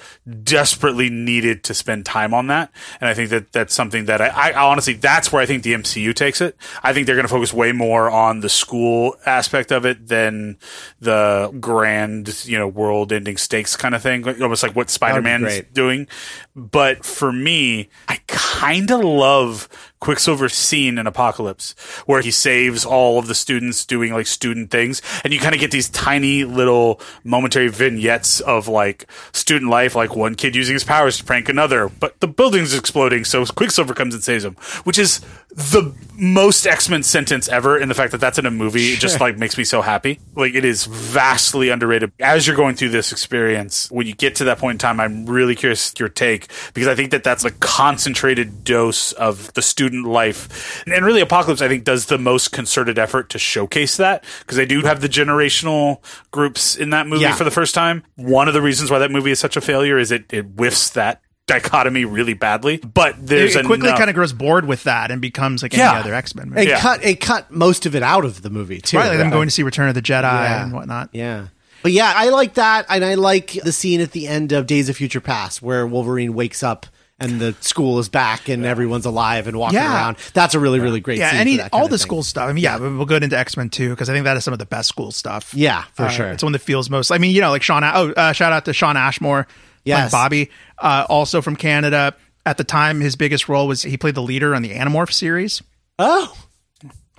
desperately 0.42 1.08
needed 1.08 1.64
to 1.64 1.74
spend 1.74 2.04
time 2.04 2.34
on 2.34 2.48
that. 2.48 2.70
And 3.00 3.08
I 3.08 3.14
think 3.14 3.30
that 3.30 3.52
that's 3.52 3.74
something 3.74 4.04
that 4.04 4.20
I, 4.20 4.50
I 4.50 4.52
honestly 4.52 4.94
that's 4.94 5.32
where 5.32 5.42
I 5.42 5.46
think 5.46 5.62
the 5.62 5.72
MCU 5.72 6.14
takes 6.14 6.40
it. 6.40 6.56
I 6.82 6.92
think 6.92 7.06
they're 7.06 7.16
going 7.16 7.26
to 7.26 7.32
focus 7.32 7.52
way 7.54 7.72
more 7.72 8.10
on 8.10 8.40
the 8.40 8.50
school 8.50 9.16
aspect 9.24 9.72
of 9.72 9.86
it 9.86 10.08
than 10.08 10.58
the 11.00 11.56
grand, 11.58 12.44
you 12.44 12.58
know, 12.58 12.68
world-ending 12.68 13.38
stakes 13.38 13.76
kind 13.76 13.94
of 13.94 14.02
thing, 14.02 14.26
almost 14.42 14.62
like 14.62 14.76
what 14.76 14.90
Spider-Man's 14.90 15.44
great. 15.44 15.74
doing. 15.74 16.06
But 16.54 17.04
for 17.04 17.32
me, 17.32 17.88
I 18.08 18.20
kind 18.26 18.53
of 18.90 19.00
love 19.04 19.68
Quicksilver's 20.04 20.52
scene 20.52 20.98
in 20.98 21.06
Apocalypse 21.06 21.74
where 22.04 22.20
he 22.20 22.30
saves 22.30 22.84
all 22.84 23.18
of 23.18 23.26
the 23.26 23.34
students 23.34 23.86
doing 23.86 24.12
like 24.12 24.26
student 24.26 24.70
things. 24.70 25.00
And 25.24 25.32
you 25.32 25.40
kind 25.40 25.54
of 25.54 25.62
get 25.62 25.70
these 25.70 25.88
tiny 25.88 26.44
little 26.44 27.00
momentary 27.24 27.68
vignettes 27.68 28.40
of 28.40 28.68
like 28.68 29.10
student 29.32 29.70
life, 29.70 29.94
like 29.94 30.14
one 30.14 30.34
kid 30.34 30.54
using 30.54 30.74
his 30.74 30.84
powers 30.84 31.16
to 31.16 31.24
prank 31.24 31.48
another, 31.48 31.88
but 31.88 32.20
the 32.20 32.28
building's 32.28 32.74
exploding. 32.74 33.24
So 33.24 33.46
Quicksilver 33.46 33.94
comes 33.94 34.12
and 34.12 34.22
saves 34.22 34.44
him, 34.44 34.56
which 34.84 34.98
is 34.98 35.22
the 35.54 35.94
most 36.14 36.66
X-Men 36.66 37.02
sentence 37.02 37.48
ever. 37.48 37.78
In 37.78 37.88
the 37.88 37.94
fact 37.94 38.12
that 38.12 38.20
that's 38.20 38.38
in 38.38 38.44
a 38.44 38.50
movie, 38.50 38.92
it 38.92 38.98
just 38.98 39.20
like 39.20 39.38
makes 39.38 39.56
me 39.56 39.64
so 39.64 39.80
happy. 39.80 40.20
Like 40.36 40.54
it 40.54 40.66
is 40.66 40.84
vastly 40.84 41.70
underrated. 41.70 42.12
As 42.20 42.46
you're 42.46 42.56
going 42.56 42.74
through 42.74 42.90
this 42.90 43.10
experience, 43.10 43.90
when 43.90 44.06
you 44.06 44.14
get 44.14 44.34
to 44.36 44.44
that 44.44 44.58
point 44.58 44.74
in 44.74 44.78
time, 44.78 45.00
I'm 45.00 45.24
really 45.24 45.54
curious 45.54 45.94
your 45.98 46.10
take 46.10 46.48
because 46.74 46.88
I 46.88 46.94
think 46.94 47.10
that 47.12 47.24
that's 47.24 47.44
a 47.44 47.50
concentrated 47.52 48.64
dose 48.64 49.12
of 49.12 49.52
the 49.54 49.62
student 49.62 49.93
life. 50.02 50.82
And 50.86 51.04
really, 51.04 51.20
Apocalypse, 51.20 51.62
I 51.62 51.68
think, 51.68 51.84
does 51.84 52.06
the 52.06 52.18
most 52.18 52.52
concerted 52.52 52.98
effort 52.98 53.30
to 53.30 53.38
showcase 53.38 53.96
that 53.98 54.24
because 54.40 54.56
they 54.56 54.66
do 54.66 54.80
have 54.82 55.00
the 55.00 55.08
generational 55.08 56.02
groups 56.30 56.76
in 56.76 56.90
that 56.90 57.06
movie 57.06 57.22
Yeah. 57.22 57.34
for 57.34 57.44
the 57.44 57.50
first 57.50 57.74
time. 57.74 58.02
One 58.16 58.48
of 58.48 58.54
the 58.54 58.62
reasons 58.62 58.90
why 58.90 58.98
that 58.98 59.10
movie 59.10 59.30
is 59.30 59.38
such 59.38 59.56
a 59.56 59.60
failure 59.60 59.98
is 59.98 60.10
it, 60.10 60.24
it 60.32 60.44
whiffs 60.56 60.90
that 60.90 61.20
dichotomy 61.46 62.04
really 62.06 62.32
badly. 62.34 62.78
But 62.78 63.16
there's 63.18 63.54
it 63.54 63.66
quickly 63.66 63.88
enough- 63.88 63.98
kind 63.98 64.08
of 64.10 64.16
grows 64.16 64.32
bored 64.32 64.64
with 64.66 64.84
that 64.84 65.10
and 65.10 65.20
becomes 65.20 65.62
like 65.62 65.74
Yeah. 65.76 65.90
any 65.92 66.00
other 66.00 66.14
X 66.14 66.34
Men 66.34 66.48
movie. 66.50 66.62
It 66.62 66.68
Yeah. 66.68 66.80
cut 66.80 67.04
it 67.04 67.20
cut 67.20 67.50
most 67.50 67.84
of 67.86 67.94
it 67.94 68.02
out 68.02 68.24
of 68.24 68.40
the 68.42 68.48
movie 68.50 68.80
too. 68.80 68.96
Right, 68.96 69.08
like 69.08 69.18
them 69.18 69.30
going 69.30 69.46
to 69.48 69.50
see 69.52 69.62
Return 69.62 69.88
of 69.88 69.94
the 69.94 70.00
Jedi 70.02 70.22
Yeah. 70.22 70.62
and 70.64 70.72
whatnot. 70.72 71.10
Yeah. 71.12 71.46
But 71.82 71.92
yeah, 71.92 72.14
I 72.16 72.30
like 72.30 72.54
that, 72.54 72.86
and 72.88 73.04
I 73.04 73.12
like 73.12 73.58
the 73.62 73.72
scene 73.72 74.00
at 74.00 74.12
the 74.12 74.26
end 74.26 74.52
of 74.52 74.66
Days 74.66 74.88
of 74.88 74.96
Future 74.96 75.20
Past 75.20 75.60
where 75.60 75.86
Wolverine 75.86 76.32
wakes 76.32 76.62
up 76.62 76.86
and 77.20 77.40
the 77.40 77.54
school 77.60 77.98
is 78.00 78.08
back 78.08 78.48
and 78.48 78.64
everyone's 78.66 79.06
alive 79.06 79.46
and 79.46 79.56
walking 79.56 79.76
Yeah. 79.78 79.94
around. 79.94 80.16
That's 80.34 80.54
a 80.54 80.58
really, 80.58 80.80
really 80.80 81.00
great 81.00 81.18
Yeah, 81.18 81.30
scene. 81.30 81.40
any 81.40 81.56
for 81.56 81.62
that 81.62 81.72
all 81.72 81.84
the 81.88 81.90
thing. 81.96 81.98
school 81.98 82.22
stuff. 82.22 82.48
I 82.48 82.52
mean, 82.52 82.64
yeah, 82.64 82.78
but 82.78 82.90
we'll 82.92 83.06
go 83.06 83.16
into 83.16 83.38
X 83.38 83.56
Men 83.56 83.70
too 83.70 83.90
because 83.90 84.10
I 84.10 84.12
think 84.12 84.24
that 84.24 84.36
is 84.36 84.44
some 84.44 84.52
of 84.52 84.58
the 84.58 84.66
best 84.66 84.88
school 84.88 85.10
stuff. 85.12 85.54
Yeah, 85.54 85.84
for 85.94 86.04
Uh, 86.06 86.08
sure. 86.10 86.26
It's 86.32 86.42
one 86.42 86.52
that 86.52 86.58
feels 86.60 86.90
most. 86.90 87.10
I 87.10 87.18
mean, 87.18 87.34
you 87.34 87.40
know, 87.40 87.50
like 87.50 87.62
Sean. 87.62 87.84
Oh, 87.84 88.10
uh, 88.12 88.32
shout 88.32 88.52
out 88.52 88.64
to 88.66 88.72
Shawn 88.72 88.96
Ashmore. 88.96 89.44
playing 89.84 89.98
Yes. 89.98 90.12
Bobby, 90.12 90.50
uh, 90.78 91.04
also 91.08 91.40
from 91.42 91.56
Canada. 91.56 92.14
At 92.46 92.56
the 92.56 92.64
time, 92.64 93.00
his 93.00 93.16
biggest 93.16 93.48
role 93.48 93.66
was 93.68 93.82
he 93.82 93.96
played 93.96 94.14
the 94.14 94.22
leader 94.22 94.54
on 94.54 94.62
the 94.62 94.70
Animorph 94.70 95.12
series. 95.12 95.62
Oh, 95.98 96.34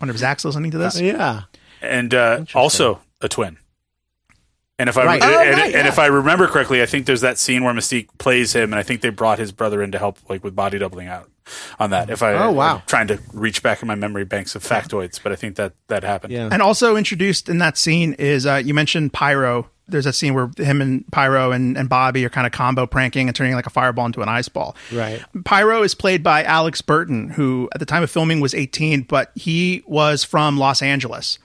wonder 0.02 0.14
if 0.14 0.20
Zach's 0.20 0.44
listening 0.46 0.72
to 0.72 0.78
this. 0.78 1.00
yeah. 1.00 1.42
and 1.82 2.14
uh, 2.14 2.44
also 2.56 3.02
a 3.22 3.30
twin. 3.30 3.58
And 4.78 4.90
if 4.90 4.98
I 4.98 5.06
Right. 5.06 5.22
and, 5.24 5.32
Oh, 5.34 5.40
and- 5.40 5.54
right, 5.56 5.64
and 5.66 5.74
yeah. 5.74 5.88
if 5.88 5.98
I 6.00 6.08
remember 6.08 6.48
correctly, 6.48 6.82
I 6.82 6.86
think 6.86 7.06
there's 7.06 7.22
that 7.22 7.38
scene 7.38 7.64
where 7.64 7.74
Mystique 7.74 8.10
plays 8.18 8.54
him, 8.54 8.74
and 8.74 8.76
I 8.76 8.84
think 8.84 9.02
they 9.02 9.10
brought 9.10 9.40
his 9.40 9.52
brother 9.54 9.82
in 9.82 9.92
to 9.94 9.98
help, 10.00 10.18
like 10.30 10.44
with 10.44 10.56
body 10.56 10.78
doubling 10.80 11.08
out 11.08 11.30
on 11.80 11.92
that. 11.92 12.10
If 12.10 12.22
I 12.22 12.34
Oh, 12.34 12.52
wow. 12.52 12.76
I'm 12.78 12.82
trying 12.86 13.08
to 13.08 13.20
reach 13.34 13.64
back 13.64 13.82
in 13.82 13.88
my 13.88 13.96
memory 13.96 14.26
banks 14.26 14.54
of 14.56 14.64
factoids, 14.64 15.20
but 15.24 15.32
I 15.32 15.36
think 15.36 15.56
that 15.56 15.74
that 15.88 16.04
happened. 16.04 16.34
Yeah. 16.34 16.50
And 16.52 16.62
also 16.62 16.98
introduced 16.98 17.48
in 17.48 17.60
that 17.60 17.78
scene 17.78 18.14
is 18.20 18.46
uh, 18.46 18.62
you 18.64 18.74
mentioned 18.74 19.14
Pyro. 19.14 19.70
There's 19.88 20.08
a 20.08 20.12
scene 20.14 20.34
where 20.34 20.50
him 20.58 20.82
and 20.82 21.06
Pyro 21.12 21.52
and, 21.52 21.78
and 21.78 21.88
Bobby 21.88 22.26
are 22.26 22.30
kind 22.30 22.48
of 22.48 22.52
combo 22.52 22.88
pranking 22.88 23.28
and 23.30 23.36
turning 23.36 23.54
like 23.54 23.68
a 23.68 23.70
fireball 23.70 24.08
into 24.08 24.24
an 24.24 24.28
ice 24.28 24.50
ball. 24.50 24.76
Right. 24.92 25.24
Pyro 25.46 25.84
is 25.84 25.94
played 25.94 26.24
by 26.24 26.44
Alex 26.44 26.82
Burton, 26.82 27.30
who 27.30 27.70
at 27.74 27.80
the 27.80 27.86
time 27.86 28.02
of 28.02 28.10
filming 28.10 28.40
was 28.40 28.56
18, 28.56 29.04
but 29.04 29.32
he 29.36 29.84
was 29.86 30.24
from 30.24 30.58
Los 30.58 30.82
Angeles. 30.82 31.38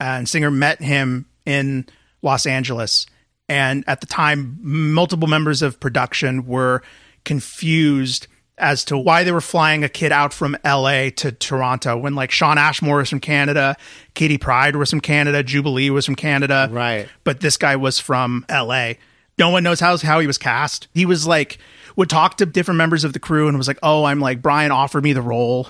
And 0.00 0.26
Singer 0.26 0.50
met 0.50 0.80
him 0.80 1.26
in 1.44 1.84
Los 2.22 2.46
Angeles. 2.46 3.06
And 3.48 3.84
at 3.86 4.00
the 4.00 4.06
time, 4.06 4.58
multiple 4.62 5.28
members 5.28 5.62
of 5.62 5.78
production 5.80 6.46
were 6.46 6.82
confused 7.24 8.26
as 8.58 8.84
to 8.84 8.96
why 8.96 9.24
they 9.24 9.32
were 9.32 9.40
flying 9.40 9.82
a 9.82 9.88
kid 9.88 10.12
out 10.12 10.32
from 10.32 10.56
LA 10.64 11.10
to 11.16 11.32
Toronto 11.32 11.96
when 11.96 12.14
like 12.14 12.30
Shawn 12.30 12.58
Ashmore 12.58 12.98
was 12.98 13.10
from 13.10 13.20
Canada, 13.20 13.76
Kitty 14.14 14.38
Pryde 14.38 14.76
was 14.76 14.90
from 14.90 15.00
Canada, 15.00 15.42
Jubilee 15.42 15.90
was 15.90 16.06
from 16.06 16.14
Canada. 16.14 16.68
Right. 16.70 17.08
But 17.24 17.40
this 17.40 17.56
guy 17.56 17.76
was 17.76 17.98
from 17.98 18.44
LA. 18.50 18.92
No 19.38 19.50
one 19.50 19.62
knows 19.64 19.80
how 19.80 19.96
how 19.98 20.20
he 20.20 20.26
was 20.26 20.38
cast. 20.38 20.88
He 20.94 21.06
was 21.06 21.26
like 21.26 21.58
would 21.96 22.10
talk 22.10 22.36
to 22.38 22.46
different 22.46 22.78
members 22.78 23.04
of 23.04 23.12
the 23.12 23.18
crew 23.18 23.48
and 23.48 23.58
was 23.58 23.68
like, 23.68 23.78
"Oh, 23.82 24.04
I'm 24.04 24.20
like 24.20 24.42
Bryan 24.42 24.70
offered 24.70 25.02
me 25.02 25.12
the 25.12 25.22
role 25.22 25.68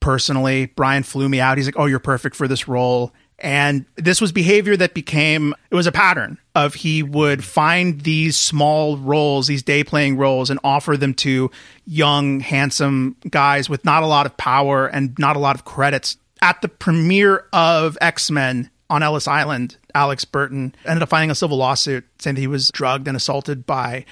personally. 0.00 0.66
Bryan 0.66 1.02
flew 1.02 1.28
me 1.28 1.40
out. 1.40 1.58
He's 1.58 1.66
like, 1.66 1.78
"Oh, 1.78 1.86
you're 1.86 1.98
perfect 1.98 2.36
for 2.36 2.48
this 2.48 2.68
role." 2.68 3.12
And 3.38 3.84
this 3.96 4.20
was 4.20 4.32
behavior 4.32 4.76
that 4.78 4.94
became, 4.94 5.54
it 5.70 5.74
was 5.74 5.86
a 5.86 5.92
pattern 5.92 6.38
of 6.54 6.74
he 6.74 7.02
would 7.02 7.44
find 7.44 8.00
these 8.00 8.38
small 8.38 8.96
roles, 8.96 9.46
these 9.46 9.62
day 9.62 9.84
playing 9.84 10.16
roles, 10.16 10.48
and 10.48 10.58
offer 10.64 10.96
them 10.96 11.12
to 11.14 11.50
young, 11.84 12.40
handsome 12.40 13.16
guys 13.28 13.68
with 13.68 13.84
not 13.84 14.02
a 14.02 14.06
lot 14.06 14.24
of 14.24 14.36
power 14.38 14.86
and 14.86 15.18
not 15.18 15.36
a 15.36 15.38
lot 15.38 15.54
of 15.54 15.64
credits. 15.66 16.16
At 16.40 16.62
the 16.62 16.68
premiere 16.68 17.44
of 17.52 17.98
X 18.00 18.30
Men 18.30 18.70
on 18.88 19.02
Ellis 19.02 19.28
Island, 19.28 19.76
Alex 19.94 20.24
Burton 20.24 20.74
ended 20.86 21.02
up 21.02 21.08
filing 21.10 21.30
a 21.30 21.34
civil 21.34 21.58
lawsuit 21.58 22.04
saying 22.18 22.36
that 22.36 22.40
he 22.40 22.46
was 22.46 22.70
drugged 22.70 23.06
and 23.06 23.16
assaulted 23.16 23.66
by 23.66 24.06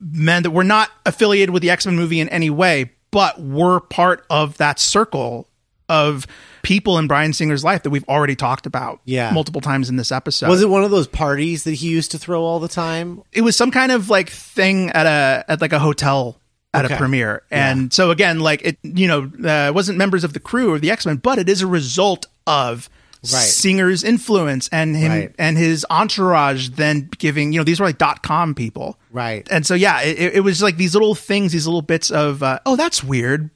men 0.00 0.42
that 0.42 0.50
were 0.50 0.64
not 0.64 0.90
affiliated 1.06 1.50
with 1.50 1.62
the 1.62 1.70
X 1.70 1.86
Men 1.86 1.96
movie 1.96 2.20
in 2.20 2.28
any 2.28 2.50
way, 2.50 2.90
but 3.10 3.40
were 3.40 3.80
part 3.80 4.26
of 4.28 4.58
that 4.58 4.78
circle 4.78 5.48
of 5.88 6.26
people 6.62 6.98
in 6.98 7.06
Bryan 7.06 7.32
Singer's 7.32 7.64
life 7.64 7.82
that 7.82 7.90
we've 7.90 8.08
already 8.08 8.36
talked 8.36 8.66
about 8.66 9.00
Yeah. 9.04 9.30
multiple 9.32 9.60
times 9.60 9.88
in 9.88 9.96
this 9.96 10.12
episode. 10.12 10.48
Was 10.48 10.62
it 10.62 10.68
one 10.68 10.84
of 10.84 10.90
those 10.90 11.06
parties 11.06 11.64
that 11.64 11.72
he 11.74 11.88
used 11.88 12.10
to 12.12 12.18
throw 12.18 12.42
all 12.42 12.60
the 12.60 12.68
time? 12.68 13.22
it 13.32 13.40
was 13.42 13.56
some 13.56 13.70
kind 13.70 13.92
of 13.92 14.10
like 14.10 14.30
thing 14.30 14.90
at 14.90 15.06
a 15.06 15.44
at 15.48 15.60
like 15.60 15.72
a 15.72 15.78
hotel 15.78 16.38
at 16.72 16.84
Okay. 16.84 16.94
a 16.94 16.96
premiere. 16.96 17.42
And 17.50 17.92
so 17.92 18.10
again, 18.12 18.38
like 18.40 18.62
it, 18.64 18.78
you 18.82 19.08
know, 19.08 19.30
uh, 19.44 19.72
wasn't 19.72 19.98
members 19.98 20.22
of 20.22 20.32
the 20.34 20.40
crew 20.40 20.72
or 20.72 20.78
the 20.78 20.90
X 20.90 21.04
Men, 21.06 21.16
but 21.16 21.38
it 21.38 21.48
is 21.48 21.62
a 21.62 21.66
result 21.66 22.26
of 22.46 22.88
Right. 23.22 23.42
Singer's 23.42 24.02
influence 24.02 24.66
and 24.72 24.96
him 24.96 25.10
Right. 25.12 25.34
and 25.38 25.58
his 25.58 25.84
entourage. 25.90 26.70
Then 26.70 27.10
giving, 27.18 27.52
you 27.52 27.60
know, 27.60 27.64
these 27.64 27.78
were 27.78 27.84
like 27.86 27.98
dot 27.98 28.22
com 28.22 28.54
people, 28.54 28.98
Right. 29.12 29.46
And 29.50 29.66
so 29.66 29.74
yeah, 29.74 30.00
it, 30.00 30.36
it 30.36 30.40
was 30.40 30.62
like 30.62 30.78
these 30.78 30.94
little 30.94 31.14
things, 31.14 31.52
these 31.52 31.66
little 31.66 31.82
bits 31.82 32.10
of, 32.10 32.42
uh, 32.42 32.60
oh, 32.64 32.76
that's 32.76 33.04
weird, 33.04 33.50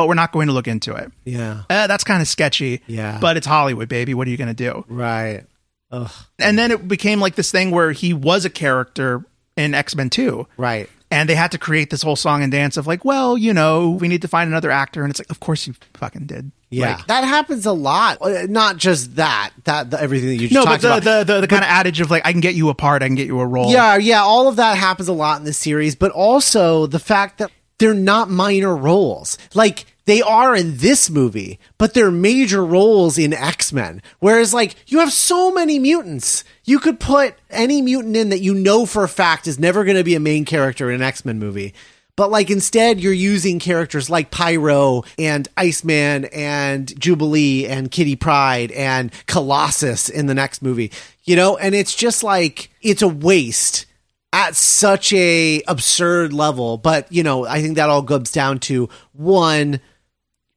but 0.00 0.08
we're 0.08 0.14
not 0.14 0.32
going 0.32 0.46
to 0.46 0.54
look 0.54 0.66
into 0.66 0.94
it. 0.94 1.12
Yeah. 1.26 1.64
Uh, 1.68 1.86
that's 1.86 2.04
kind 2.04 2.22
of 2.22 2.28
sketchy, 2.28 2.80
Yeah. 2.86 3.18
But 3.20 3.36
it's 3.36 3.46
Hollywood, 3.46 3.90
baby. 3.90 4.14
What 4.14 4.26
are 4.26 4.30
you 4.30 4.38
going 4.38 4.48
to 4.48 4.54
do? 4.54 4.82
Right. 4.88 5.44
Ugh. 5.90 6.10
And 6.38 6.58
then 6.58 6.70
it 6.70 6.88
became 6.88 7.20
like 7.20 7.34
this 7.34 7.50
thing 7.50 7.70
where 7.70 7.92
he 7.92 8.14
was 8.14 8.46
a 8.46 8.50
character 8.50 9.22
in 9.58 9.74
X 9.74 9.94
Men 9.94 10.08
Two, 10.08 10.46
Right. 10.56 10.88
and 11.10 11.28
they 11.28 11.34
had 11.34 11.50
to 11.52 11.58
create 11.58 11.90
this 11.90 12.00
whole 12.00 12.16
song 12.16 12.42
and 12.42 12.50
dance 12.50 12.78
of 12.78 12.86
like, 12.86 13.04
well, 13.04 13.36
you 13.36 13.52
know, 13.52 13.90
we 13.90 14.08
need 14.08 14.22
to 14.22 14.28
find 14.28 14.48
another 14.48 14.70
actor, 14.70 15.02
and 15.02 15.10
it's 15.10 15.20
like, 15.20 15.28
of 15.28 15.38
course 15.40 15.66
you 15.66 15.74
fucking 15.94 16.24
did. 16.26 16.50
Yeah, 16.70 16.94
Like, 16.96 17.06
that 17.08 17.24
happens 17.24 17.66
a 17.66 17.72
lot. 17.72 18.18
Uh, 18.22 18.46
Not 18.48 18.78
just 18.78 19.16
that. 19.16 19.50
That 19.64 19.90
the, 19.90 20.00
everything 20.00 20.28
that 20.28 20.36
you 20.36 20.48
just 20.48 20.54
no, 20.54 20.64
but 20.64 20.80
the, 20.80 20.96
about. 20.96 21.02
the 21.26 21.34
the 21.34 21.40
the 21.42 21.46
kind 21.48 21.62
of 21.64 21.68
adage 21.68 22.00
of 22.00 22.10
like, 22.10 22.24
I 22.24 22.32
can 22.32 22.40
get 22.40 22.54
you 22.54 22.70
a 22.70 22.74
part, 22.74 23.02
I 23.02 23.08
can 23.08 23.16
get 23.16 23.26
you 23.26 23.38
a 23.40 23.46
role. 23.46 23.70
Yeah, 23.70 23.96
yeah, 23.98 24.22
all 24.22 24.48
of 24.48 24.56
that 24.56 24.78
happens 24.78 25.08
a 25.08 25.12
lot 25.12 25.40
in 25.40 25.44
this 25.44 25.58
series, 25.58 25.94
but 25.96 26.10
also 26.12 26.86
the 26.86 27.00
fact 27.00 27.38
that 27.38 27.50
they're 27.78 27.92
not 27.94 28.30
minor 28.30 28.76
roles. 28.76 29.36
Like 29.54 29.86
they 30.10 30.22
are 30.22 30.56
in 30.56 30.78
this 30.78 31.08
movie, 31.08 31.60
but 31.78 31.94
they're 31.94 32.10
major 32.10 32.64
roles 32.64 33.16
in 33.16 33.32
X-Men. 33.32 34.02
Whereas 34.18 34.52
like 34.52 34.74
you 34.88 34.98
have 34.98 35.12
so 35.12 35.52
many 35.52 35.78
mutants. 35.78 36.42
You 36.64 36.80
could 36.80 36.98
put 36.98 37.36
any 37.48 37.80
mutant 37.80 38.16
in 38.16 38.30
that 38.30 38.40
you 38.40 38.52
know 38.52 38.86
for 38.86 39.04
a 39.04 39.08
fact 39.08 39.46
is 39.46 39.60
never 39.60 39.84
going 39.84 39.96
to 39.96 40.02
be 40.02 40.16
a 40.16 40.20
main 40.20 40.44
character 40.44 40.90
in 40.90 40.96
an 40.96 41.02
X-Men 41.02 41.38
movie. 41.38 41.74
But 42.16 42.28
like 42.32 42.50
instead 42.50 42.98
you're 42.98 43.12
using 43.12 43.60
characters 43.60 44.10
like 44.10 44.32
Pyro 44.32 45.04
and 45.16 45.46
Iceman 45.56 46.24
and 46.24 47.00
Jubilee 47.00 47.68
and 47.68 47.88
Kitty 47.88 48.16
Pryde 48.16 48.72
and 48.72 49.12
Colossus 49.26 50.08
in 50.08 50.26
the 50.26 50.34
next 50.34 50.60
movie. 50.60 50.90
You 51.22 51.36
know, 51.36 51.56
and 51.56 51.72
it's 51.72 51.94
just 51.94 52.24
like 52.24 52.70
it's 52.82 53.02
a 53.02 53.08
waste 53.08 53.86
at 54.32 54.56
such 54.56 55.12
a 55.12 55.62
absurd 55.68 56.32
level. 56.32 56.78
But 56.78 57.12
you 57.12 57.22
know, 57.22 57.46
I 57.46 57.62
think 57.62 57.76
that 57.76 57.90
all 57.90 58.02
goes 58.02 58.32
down 58.32 58.58
to 58.60 58.88
one. 59.12 59.80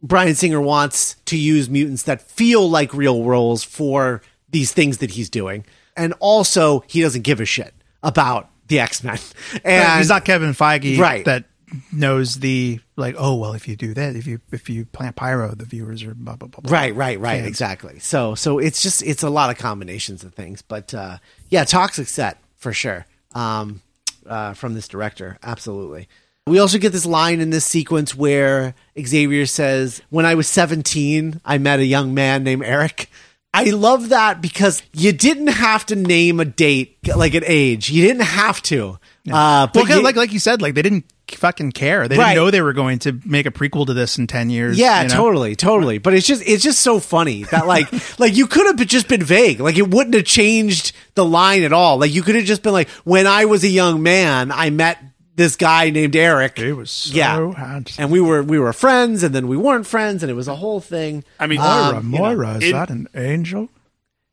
Bryan 0.04 0.36
Singer 0.36 0.60
wants 0.62 1.16
to 1.26 1.38
use 1.38 1.70
mutants 1.70 2.04
that 2.04 2.22
feel 2.22 2.70
like 2.70 2.94
real 2.94 3.24
roles 3.24 3.64
for 3.64 4.22
these 4.50 4.74
things 4.74 4.98
that 5.00 5.12
he's 5.12 5.30
doing, 5.30 5.66
and 5.96 6.14
also 6.20 6.84
he 6.88 7.02
doesn't 7.02 7.22
give 7.22 7.40
a 7.40 7.46
shit 7.46 7.74
about 8.04 8.50
the 8.68 8.80
X 8.80 9.04
Men. 9.04 9.18
And 9.64 10.00
he's 10.00 10.10
not 10.10 10.26
Kevin 10.26 10.52
Feige, 10.52 11.00
Right. 11.00 11.24
That 11.26 11.46
knows 11.92 12.36
the 12.36 12.80
like, 12.96 13.16
oh 13.18 13.36
well, 13.36 13.54
if 13.54 13.68
you 13.68 13.76
do 13.76 13.94
that, 13.94 14.16
if 14.16 14.28
you 14.28 14.40
if 14.52 14.70
you 14.70 14.86
plant 14.86 15.16
pyro, 15.16 15.56
the 15.56 15.66
viewers 15.66 16.04
are 16.04 16.14
blah 16.14 16.36
blah 16.36 16.50
blah. 16.50 16.62
blah. 16.62 16.72
Right, 16.78 16.94
right, 16.94 17.20
right. 17.20 17.38
fans. 17.38 17.48
Exactly. 17.48 18.00
So, 18.00 18.36
so 18.36 18.60
it's 18.60 18.82
just 18.84 19.02
it's 19.04 19.24
a 19.24 19.30
lot 19.30 19.50
of 19.50 19.58
combinations 19.58 20.24
of 20.24 20.34
things, 20.34 20.62
but 20.62 20.94
uh, 20.94 21.18
yeah, 21.50 21.64
toxic 21.64 22.08
set 22.08 22.38
for 22.58 22.74
sure. 22.74 23.06
Um, 23.34 23.82
uh, 24.26 24.54
from 24.54 24.74
this 24.74 24.88
director, 24.88 25.38
absolutely. 25.44 26.08
We 26.46 26.60
also 26.60 26.78
get 26.78 26.92
this 26.92 27.06
line 27.06 27.40
in 27.40 27.52
this 27.52 27.64
sequence 27.66 28.14
where 28.16 28.76
Xavier 29.00 29.46
says, 29.46 30.02
"When 30.10 30.26
I 30.26 30.36
was 30.36 30.48
17, 30.48 31.40
I 31.46 31.58
met 31.58 31.80
a 31.80 31.86
young 31.86 32.14
man 32.14 32.44
named 32.44 32.64
Eric." 32.66 33.10
I 33.54 33.66
love 33.66 34.10
that 34.10 34.42
because 34.42 34.82
you 34.94 35.14
didn't 35.14 35.48
have 35.48 35.86
to 35.86 35.96
name 35.96 36.40
a 36.40 36.46
date, 36.46 36.98
like 37.16 37.34
an 37.36 37.44
age. 37.46 37.90
You 37.92 38.06
didn't 38.06 38.24
have 38.24 38.62
to. 38.64 38.98
Uh, 39.32 39.68
Well, 39.74 39.86
but 39.86 39.88
you- 39.90 40.02
like 40.04 40.18
like 40.18 40.34
you 40.34 40.40
said, 40.40 40.62
like 40.62 40.74
they 40.74 40.82
didn't 40.82 41.06
fucking 41.32 41.72
care. 41.72 42.08
They 42.10 42.18
Right. 42.18 42.34
didn't 42.34 42.44
know 42.46 42.52
they 42.52 42.62
were 42.62 42.74
going 42.74 43.00
to 43.00 43.18
make 43.26 43.46
a 43.46 43.52
prequel 43.52 43.86
to 43.88 43.94
this 43.94 44.18
in 44.18 44.28
ten 44.28 44.50
years. 44.50 44.78
Yeah, 44.78 45.04
you 45.04 45.08
know? 45.08 45.16
totally, 45.16 45.56
totally. 45.56 45.98
But 45.98 46.14
it's 46.14 46.28
just 46.28 46.44
it's 46.46 46.64
just 46.64 46.82
so 46.82 47.00
funny 47.00 47.44
that 47.52 47.68
like 47.68 47.88
like 48.20 48.36
you 48.36 48.48
could 48.48 48.66
have 48.68 48.86
just 48.86 49.08
been 49.08 49.24
vague. 49.24 49.62
Like 49.62 49.78
it 49.78 49.90
wouldn't 49.90 50.16
have 50.16 50.26
changed 50.26 50.92
the 51.16 51.24
line 51.24 51.64
at 51.64 51.72
all. 51.72 52.00
Like 52.00 52.14
you 52.14 52.22
could 52.22 52.36
have 52.36 52.44
just 52.46 52.64
been 52.64 52.74
like, 52.74 52.90
when 53.06 53.28
I 53.28 53.46
was 53.46 53.64
a 53.64 53.70
young 53.70 54.04
man, 54.04 54.52
I 54.52 54.72
met 54.72 54.98
this 55.36 55.56
guy 55.56 55.90
named 55.90 56.16
Eric. 56.16 56.58
He 56.60 56.72
was 56.72 56.92
so 56.92 57.14
yeah, 57.16 57.54
handsome. 57.54 58.04
and 58.04 58.12
we 58.12 58.22
were 58.22 58.44
we 58.44 58.60
were 58.60 58.74
friends, 58.74 59.24
and 59.24 59.34
then 59.34 59.48
we 59.48 59.58
weren't 59.58 59.88
friends, 59.88 60.24
and 60.24 60.30
it 60.30 60.36
was 60.36 60.48
a 60.48 60.56
whole 60.56 60.80
thing. 60.80 61.24
I 61.40 61.48
mean, 61.48 61.60
Moira, 61.60 61.98
Um, 61.98 62.12
you 62.14 62.20
Moira, 62.20 62.56
is 62.58 62.64
it- 62.70 62.72
that 62.74 62.90
an 62.90 63.08
angel? 63.16 63.70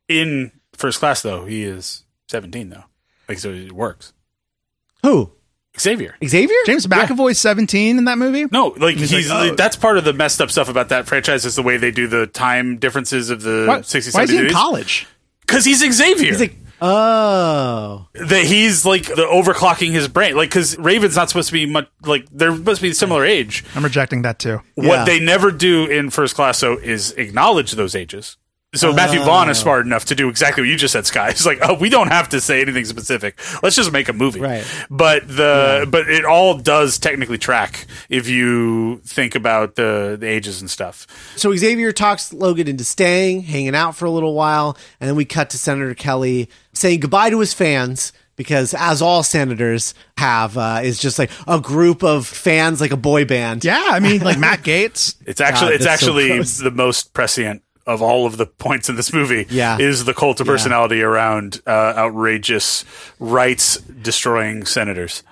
in 0.09 0.51
first 0.73 0.99
class 0.99 1.23
though, 1.23 1.45
he 1.45 1.63
is 1.65 2.05
17 2.29 2.71
though. 2.71 2.85
Like 3.29 3.39
so 3.39 3.51
it 3.51 3.73
works. 3.73 4.13
Who 5.03 5.31
Xavier. 5.79 6.17
Xavier? 6.27 6.57
James 6.67 6.87
McAvoy's 6.87 7.39
seventeen 7.39 7.97
in 7.97 8.05
that 8.07 8.19
movie. 8.19 8.47
No, 8.51 8.75
like 8.77 8.97
He's 8.97 9.11
he's, 9.11 9.31
like, 9.31 9.53
oh. 9.53 9.55
that's 9.55 9.77
part 9.77 9.97
of 9.99 10.05
the 10.05 10.13
messed 10.13 10.41
up 10.41 10.51
stuff 10.51 10.69
about 10.69 10.89
that 10.89 11.07
franchise 11.07 11.45
is 11.45 11.55
the 11.55 11.63
way 11.63 11.77
they 11.77 11.93
do 11.93 12.09
the 12.09 12.27
time 12.27 12.77
differences 12.79 13.31
of 13.31 13.43
the 13.43 13.67
Why, 13.69 13.79
60s, 13.79 14.13
why 14.15 14.25
is 14.25 14.31
he 14.31 14.37
in 14.39 14.47
70s. 14.47 14.53
college? 14.53 15.07
Because 15.43 15.65
he's 15.65 15.79
Xavier. 15.79 16.27
He's 16.33 16.41
like, 16.41 16.57
oh, 16.81 18.09
that 18.15 18.45
he's 18.45 18.85
like 18.85 19.07
the 19.07 19.27
overclocking 19.27 19.93
his 19.93 20.09
brain. 20.09 20.37
Like 20.37 20.51
because 20.51 20.79
Raven's 20.79 21.17
not 21.17 21.29
supposed 21.29 21.49
to 21.49 21.53
be 21.53 21.67
much 21.67 21.89
like 22.03 22.27
they're 22.31 22.55
supposed 22.55 22.81
to 22.81 22.89
be 22.89 22.93
similar 22.93 23.25
age. 23.25 23.65
I'm 23.75 23.85
rejecting 23.85 24.23
that 24.23 24.39
too. 24.39 24.61
Yeah. 24.77 24.89
What 24.89 25.07
they 25.07 25.21
never 25.21 25.51
do 25.51 25.87
in 25.87 26.11
first 26.11 26.35
class 26.35 26.61
though 26.61 26.77
is 26.77 27.13
acknowledge 27.13 27.73
those 27.73 27.95
ages. 27.95 28.37
So 28.73 28.93
Matthew 28.93 29.21
Vaughn 29.25 29.51
is 29.51 29.59
smart 29.59 29.85
enough 29.85 30.05
to 30.07 30.15
do 30.15 30.29
exactly 30.29 30.63
what 30.63 30.69
you 30.69 30.77
just 30.77 30.93
said, 30.93 31.05
Sky. 31.05 31.33
He's 31.33 31.45
like, 31.45 31.59
oh, 31.61 31.75
we 31.75 31.89
don't 31.89 32.07
have 32.07 32.29
to 32.29 32.41
say 32.41 32.61
anything 32.61 32.85
specific. 32.85 33.37
Let's 33.65 33.75
just 33.75 33.91
make 33.91 34.09
a 34.09 34.13
movie. 34.13 34.41
Right. 34.41 34.65
But 34.89 35.27
the 35.27 35.89
but 35.91 36.09
it 36.09 36.25
all 36.25 36.57
does 36.57 36.99
technically 36.99 37.39
track 37.39 37.87
if 38.09 38.29
you 38.29 38.99
think 38.99 39.35
about 39.35 39.75
the 39.75 40.17
the 40.19 40.29
ages 40.29 40.61
and 40.61 40.71
stuff. 40.71 41.09
So 41.37 41.55
Xavier 41.57 41.91
talks 41.91 42.33
Logan 42.33 42.69
into 42.69 42.85
staying, 42.85 43.43
hanging 43.43 43.75
out 43.75 43.97
for 43.97 44.05
a 44.05 44.11
little 44.11 44.35
while, 44.35 44.77
and 45.01 45.09
then 45.09 45.17
we 45.17 45.25
cut 45.25 45.51
to 45.51 45.59
Senator 45.59 45.95
Kelly 45.95 46.49
saying 46.73 47.01
goodbye 47.01 47.31
to 47.31 47.41
his 47.41 47.53
fans 47.53 48.13
because, 48.37 48.73
as 48.73 49.03
all 49.03 49.25
senators 49.25 49.95
have, 50.17 50.57
uh, 50.57 50.81
is 50.83 51.01
just 51.01 51.19
like 51.19 51.33
a 51.49 51.61
group 51.61 52.05
of 52.05 52.25
fans, 52.25 52.81
like 52.81 52.93
a 52.93 52.97
boy 52.97 53.25
band. 53.25 53.65
Yeah, 53.65 53.83
I 53.91 53.99
mean, 53.99 54.21
like 54.21 54.39
Matt 54.39 54.63
Gaetz. 54.63 55.17
It's 55.27 55.41
actually 55.41 55.73
God, 55.73 55.75
it's 55.75 55.85
that's 55.85 56.03
so 56.03 56.11
actually 56.13 56.43
the 56.65 56.71
most 56.71 57.13
prescient 57.13 57.63
of 57.87 58.03
all 58.03 58.27
of 58.27 58.37
the 58.37 58.47
points 58.67 58.89
in 58.89 58.97
this 58.97 59.13
movie. 59.13 59.47
Yeah. 59.51 59.79
is 59.79 60.05
the 60.05 60.15
cult 60.15 60.41
of 60.41 60.47
personality 60.47 61.03
around 61.03 61.61
uh, 61.67 61.71
outrageous 61.97 62.85
rights 63.19 63.77
destroying 63.79 64.65
senators. 64.67 65.23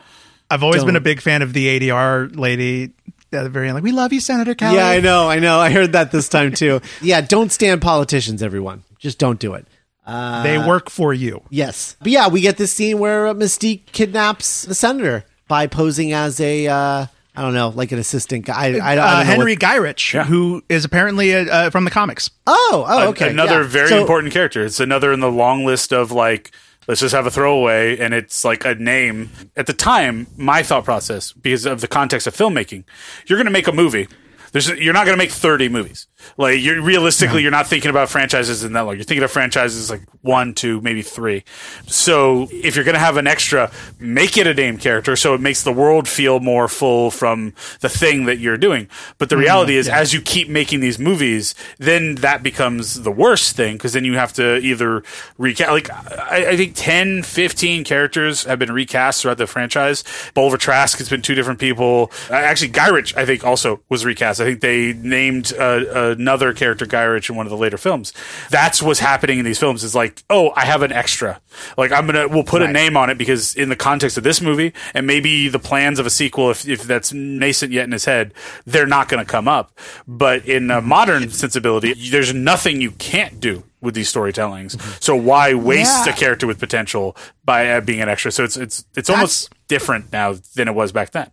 I've 0.51 0.63
always 0.63 0.79
Don't- 0.79 0.87
been 0.87 0.97
a 0.97 1.01
big 1.01 1.21
fan 1.21 1.43
of 1.43 1.53
the 1.53 1.67
ADR 1.81 2.35
lady. 2.37 2.93
At 3.31 3.43
the 3.43 3.51
very 3.51 3.67
end, 3.69 3.75
like, 3.75 3.85
we 3.85 3.93
love 3.93 4.11
you, 4.15 4.21
Senator 4.21 4.55
Kelly. 4.55 4.77
Yeah, 4.77 4.89
I 4.89 5.01
know, 5.01 5.29
I 5.29 5.39
know. 5.39 5.59
I 5.61 5.69
heard 5.71 5.93
that 5.93 6.11
this 6.13 6.31
time 6.31 6.53
too. 6.55 6.81
yeah, 7.03 7.21
don't 7.21 7.53
stand 7.53 7.83
politicians, 7.83 8.43
everyone. 8.43 8.85
Just 8.99 9.19
don't 9.19 9.39
do 9.39 9.53
it. 9.53 9.67
Uh, 10.07 10.43
They 10.43 10.57
work 10.57 10.89
for 10.89 11.13
you. 11.13 11.43
Yes. 11.51 11.95
But 12.01 12.11
yeah, 12.11 12.29
we 12.29 12.41
get 12.41 12.57
this 12.57 12.73
scene 12.73 12.99
where 12.99 13.27
uh, 13.27 13.35
Mystique 13.35 13.85
kidnaps 13.93 14.63
the 14.63 14.75
senator 14.75 15.27
by 15.47 15.67
posing 15.67 16.15
as 16.15 16.41
a, 16.41 16.69
uh, 16.69 17.07
I 17.39 17.43
don't 17.43 17.55
know, 17.55 17.69
like 17.69 17.93
an 17.93 17.99
assistant 17.99 18.47
guy. 18.47 18.55
I, 18.55 18.67
I, 18.79 18.93
I 18.93 18.95
don't 18.97 19.05
Uh, 19.05 19.19
know 19.19 19.25
Henry 19.25 19.53
what- 19.53 19.61
Gyrich, 19.61 20.13
Yeah. 20.13 20.25
who 20.25 20.63
is 20.69 20.85
apparently 20.85 21.35
uh, 21.35 21.45
uh, 21.45 21.71
from 21.71 21.85
the 21.85 21.91
comics. 21.91 22.31
oh, 22.47 22.85
oh, 22.89 22.99
An- 23.03 23.09
okay. 23.09 23.31
another 23.31 23.63
yeah. 23.63 23.69
very 23.69 23.89
So- 23.89 24.01
important 24.01 24.33
character. 24.33 24.65
It's 24.65 24.81
another 24.81 25.13
in 25.13 25.21
the 25.21 25.31
long 25.31 25.65
list 25.65 25.93
of 25.93 26.11
like 26.11 26.51
let's 26.89 27.01
just 27.01 27.15
have 27.15 27.27
a 27.27 27.31
throwaway 27.31 27.99
and 27.99 28.13
it's 28.15 28.45
like 28.45 28.65
a 28.65 28.75
name. 28.75 29.31
At 29.57 29.67
the 29.67 29.73
time, 29.75 30.27
my 30.37 30.63
thought 30.63 30.85
process 30.85 31.33
because 31.33 31.65
of 31.67 31.81
the 31.81 31.89
context 31.89 32.27
of 32.27 32.35
filmmaking, 32.35 32.85
you're 33.27 33.37
going 33.39 33.45
to 33.47 33.53
make 33.53 33.69
a 33.69 33.73
movie. 33.73 34.09
There's 34.53 34.69
you're 34.71 34.95
not 34.95 35.05
going 35.05 35.17
to 35.17 35.23
make 35.23 35.31
30 35.31 35.69
movies. 35.69 36.07
Like 36.37 36.61
you're 36.61 36.81
realistically, 36.83 37.43
you're 37.43 37.51
not 37.51 37.67
thinking 37.67 37.91
about 37.91 38.09
franchises 38.09 38.65
in 38.65 38.73
that 38.75 38.81
long. 38.83 38.97
You're 38.97 39.05
thinking 39.05 39.25
of 39.25 39.31
franchises 39.31 39.91
like 39.91 40.03
one, 40.23 40.55
two, 40.55 40.81
maybe 40.81 41.03
three. 41.03 41.45
So 41.87 42.49
if 42.51 42.77
you're 42.77 42.85
going 42.85 42.95
to 42.95 43.01
have 43.01 43.17
an 43.17 43.27
extra, 43.27 43.71
make 43.99 44.37
it 44.37 44.47
a 44.47 44.55
named 44.55 44.81
character 44.81 45.17
so 45.17 45.35
it 45.35 45.41
makes 45.41 45.63
the 45.63 45.73
world 45.73 46.09
feel 46.09 46.41
more 46.41 46.69
full 46.69 47.11
from 47.11 47.55
the 47.81 47.89
thing 47.89 48.27
that 48.27 48.39
you're 48.39 48.57
doing. 48.59 48.89
But 49.19 49.31
the 49.31 49.37
reality 49.37 49.77
is, 49.77 49.89
as 49.89 50.13
you 50.13 50.21
keep 50.21 50.49
making 50.49 50.81
these 50.81 50.99
movies, 50.99 51.55
then 51.79 52.17
that 52.17 52.43
becomes 52.43 53.03
the 53.03 53.11
worst 53.11 53.57
thing 53.57 53.77
because 53.77 53.93
then 53.93 54.05
you 54.05 54.15
have 54.15 54.33
to 54.35 54.59
either 54.59 55.03
recast. 55.39 55.71
Like 55.71 55.91
I, 55.91 56.51
I 56.51 56.57
think 56.57 56.73
10, 56.75 57.23
15 57.23 57.85
characters 57.85 58.45
have 58.45 58.59
been 58.59 58.73
recast 58.73 59.23
throughout 59.23 59.39
the 59.39 59.47
franchise. 59.47 60.05
Bolivar 60.35 60.57
Trask 60.59 60.99
has 60.99 61.09
been 61.09 61.23
two 61.23 61.35
different 61.35 61.61
people. 61.61 62.11
Uh, 62.31 62.35
Actually, 62.35 62.69
Guy 62.69 62.89
Ritchie, 62.89 63.17
I 63.17 63.27
think, 63.27 63.45
also 63.45 63.81
was 63.89 64.05
recast. 64.05 64.41
I 64.41 64.45
think 64.45 64.61
they 64.61 64.93
named 64.95 65.53
Uh, 65.59 65.63
uh, 65.63 66.15
another 66.19 66.53
character 66.53 66.85
Guy 66.87 67.03
Ritchie 67.03 67.33
in 67.33 67.37
one 67.37 67.47
of 67.47 67.51
the 67.51 67.57
later 67.57 67.79
films. 67.79 68.13
That's 68.51 68.83
what's 68.83 69.01
happening 69.01 69.39
in 69.39 69.45
these 69.45 69.59
films. 69.59 69.85
Is 69.85 69.95
like, 69.95 70.23
oh, 70.29 70.53
I 70.57 70.65
have 70.65 70.83
an 70.83 70.93
extra. 70.93 71.41
Like 71.77 71.93
I'm 71.93 72.07
gonna, 72.07 72.29
we'll 72.29 72.45
put 72.45 72.63
a 72.63 72.69
name 72.69 72.97
on 72.97 73.11
it 73.11 73.19
because 73.19 73.55
in 73.55 73.69
the 73.69 73.77
context 73.77 74.19
of 74.19 74.25
this 74.25 74.41
movie 74.41 74.73
and 74.95 75.07
maybe 75.07 75.49
the 75.49 75.59
plans 75.59 75.99
of 75.99 76.07
a 76.07 76.11
sequel, 76.11 76.51
if 76.51 76.69
if 76.69 76.83
that's 76.83 77.13
nascent 77.13 77.73
yet 77.73 77.85
in 77.85 77.93
his 77.93 78.05
head, 78.05 78.35
they're 78.67 78.87
not 78.87 79.09
going 79.09 79.25
to 79.25 79.31
come 79.31 79.49
up. 79.49 79.79
But 80.07 80.45
in 80.47 80.71
a 80.71 80.81
modern 80.81 81.31
sensibility, 81.31 81.95
there's 82.11 82.35
nothing 82.35 82.81
you 82.81 82.91
can't 82.93 83.41
do 83.41 83.65
with 83.81 83.95
these 83.95 84.13
storytellings. 84.13 84.77
Mm-hmm. 84.77 84.91
So 85.01 85.15
why 85.15 85.55
waste 85.55 86.07
Yeah. 86.07 86.13
a 86.13 86.17
character 86.17 86.47
with 86.47 86.59
potential 86.59 87.17
by 87.45 87.71
uh, 87.71 87.81
being 87.81 88.01
an 88.01 88.09
extra? 88.09 88.33
So 88.33 88.45
it's 88.45 88.57
it's 88.57 88.85
it's 88.97 89.09
almost 89.11 89.53
different 89.69 90.13
now 90.13 90.35
than 90.57 90.69
it 90.69 90.75
was 90.75 90.93
back 90.93 91.11
then. 91.13 91.31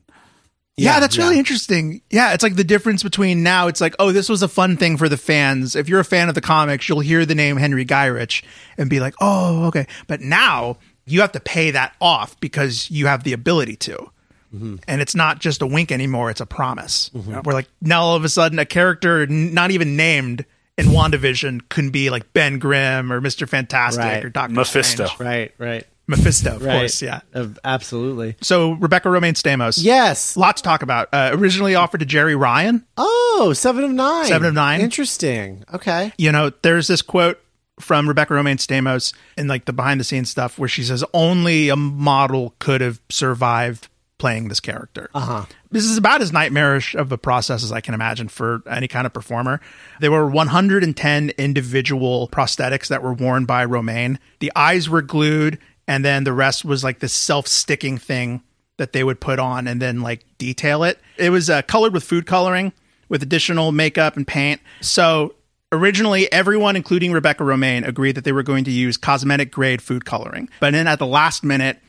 Yeah, 0.78 0.96
Yeah, 0.96 1.00
that's 1.00 1.16
yeah. 1.18 1.24
really 1.24 1.40
interesting. 1.40 2.02
Yeah, 2.10 2.34
it's 2.34 2.44
like 2.44 2.56
the 2.56 2.64
difference 2.64 3.02
between 3.04 3.44
now, 3.44 3.68
it's 3.68 3.80
like, 3.82 3.96
oh, 4.00 4.12
this 4.12 4.28
was 4.30 4.44
a 4.44 4.48
fun 4.48 4.76
thing 4.78 4.98
for 4.98 5.08
the 5.08 5.18
fans. 5.18 5.76
If 5.76 5.88
you're 5.88 6.00
a 6.02 6.06
fan 6.06 6.28
of 6.30 6.36
the 6.36 6.42
comics, 6.42 6.90
you'll 6.90 7.00
hear 7.00 7.26
the 7.26 7.36
name 7.36 7.58
Henry 7.58 7.86
Gyrich 7.86 8.44
and 8.78 8.90
be 8.90 9.00
like, 9.00 9.14
oh, 9.22 9.66
okay. 9.68 9.88
But 10.08 10.22
now 10.22 10.78
you 11.06 11.22
have 11.22 11.32
to 11.34 11.40
pay 11.40 11.72
that 11.72 11.96
off 12.02 12.40
because 12.40 12.90
you 12.92 13.08
have 13.08 13.24
the 13.24 13.34
ability 13.34 13.76
to. 13.78 14.12
Mm-hmm. 14.54 14.76
And 14.88 15.02
it's 15.02 15.16
not 15.16 15.40
just 15.40 15.62
a 15.62 15.68
wink 15.68 15.92
anymore, 15.92 16.30
it's 16.30 16.42
a 16.42 16.46
promise. 16.46 17.10
Mm-hmm. 17.14 17.42
We're 17.44 17.54
like 17.54 17.68
now 17.82 18.02
all 18.04 18.16
of 18.16 18.24
a 18.24 18.30
sudden 18.30 18.58
a 18.60 18.66
character 18.66 19.24
n- 19.24 19.54
not 19.54 19.72
even 19.72 19.96
named 19.96 20.46
in 20.78 20.88
WandaVision 20.88 21.68
can 21.70 21.90
be 21.90 22.10
like 22.10 22.32
Ben 22.34 22.60
Grimm 22.60 23.12
or 23.14 23.22
Mr. 23.22 23.48
Fantastic 23.48 24.04
Right. 24.04 24.26
or 24.26 24.30
Doctor 24.30 24.54
Mephisto. 24.56 25.08
Right, 25.20 25.54
right, 25.58 25.86
Mephisto, 26.08 26.56
of 26.56 26.64
right. 26.64 26.80
course, 26.80 27.02
yeah. 27.02 27.22
Uh, 27.34 27.48
absolutely. 27.64 28.36
So 28.42 28.74
Rebecca 28.74 29.10
Romijn-Stamos. 29.10 29.80
Yes. 29.82 30.38
Lot 30.38 30.58
to 30.58 30.64
talk 30.64 30.84
about. 30.84 31.10
Uh, 31.12 31.32
originally 31.34 31.76
offered 31.76 32.00
to 32.00 32.06
Jeri 32.06 32.40
Ryan. 32.40 32.86
Oh, 32.98 33.54
seven 33.56 33.84
of 33.84 33.92
nine. 33.92 34.26
Seven 34.26 34.48
of 34.48 34.54
nine. 34.54 34.82
Interesting. 34.82 35.64
Okay. 35.74 36.14
you 36.18 36.32
know, 36.32 36.52
there's 36.62 36.88
this 36.88 37.02
quote 37.02 37.40
from 37.80 38.08
Rebecca 38.08 38.34
Romijn-Stamos 38.34 39.14
in 39.38 39.48
like 39.48 39.66
the 39.66 39.74
behind 39.74 40.00
the 40.00 40.04
scenes 40.04 40.30
stuff 40.30 40.58
where 40.58 40.70
she 40.70 40.84
says 40.84 41.04
only 41.14 41.70
a 41.70 41.76
model 41.76 42.56
could 42.60 42.82
have 42.82 43.02
survived 43.10 43.90
playing 44.18 44.48
this 44.48 44.60
character. 44.60 45.10
Uh-huh. 45.14 45.46
This 45.72 45.84
is 45.84 45.98
about 45.98 46.22
as 46.22 46.32
nightmarish 46.32 46.96
of 46.96 47.12
a 47.12 47.18
process 47.18 47.64
as 47.64 47.72
I 47.72 47.82
can 47.82 47.94
imagine 47.94 48.30
for 48.30 48.64
any 48.70 48.88
kind 48.88 49.06
of 49.06 49.14
performer. 49.14 49.60
There 50.00 50.12
were 50.12 50.28
110 50.28 51.32
individual 51.38 52.30
prosthetics 52.30 52.88
that 52.88 53.04
were 53.04 53.14
worn 53.14 53.46
by 53.46 53.66
Romijn. 53.66 54.18
The 54.40 54.54
eyes 54.56 54.90
were 54.90 55.02
glued, 55.02 55.60
and 55.88 56.04
then 56.04 56.24
the 56.24 56.34
rest 56.34 56.66
was 56.66 56.84
like 56.84 57.00
this 57.00 57.14
self-sticking 57.14 57.98
thing 57.98 58.42
that 58.78 58.94
they 58.94 59.04
would 59.04 59.22
put 59.22 59.40
on 59.40 59.68
and 59.68 59.82
then 59.82 60.02
like 60.02 60.26
detail 60.38 60.84
it. 60.84 61.00
It 61.18 61.30
was 61.30 61.50
uh, 61.50 61.62
colored 61.62 61.94
with 61.94 62.04
food 62.04 62.26
coloring 62.26 62.74
with 63.08 63.24
additional 63.24 63.72
makeup 63.72 64.18
and 64.18 64.28
paint. 64.28 64.62
So 64.82 65.36
originally, 65.72 66.32
everyone, 66.32 66.76
including 66.76 67.12
Rebecca 67.12 67.44
Romijn, 67.44 67.88
agreed 67.88 68.16
that 68.16 68.24
they 68.24 68.32
were 68.32 68.44
going 68.44 68.64
to 68.66 68.72
use 68.72 68.98
cosmetic 68.98 69.52
grade 69.52 69.82
food 69.82 70.06
coloring. 70.06 70.50
But 70.60 70.72
then 70.72 70.88
at 70.88 71.00
the 71.00 71.08
last 71.08 71.44
minute, 71.44 71.80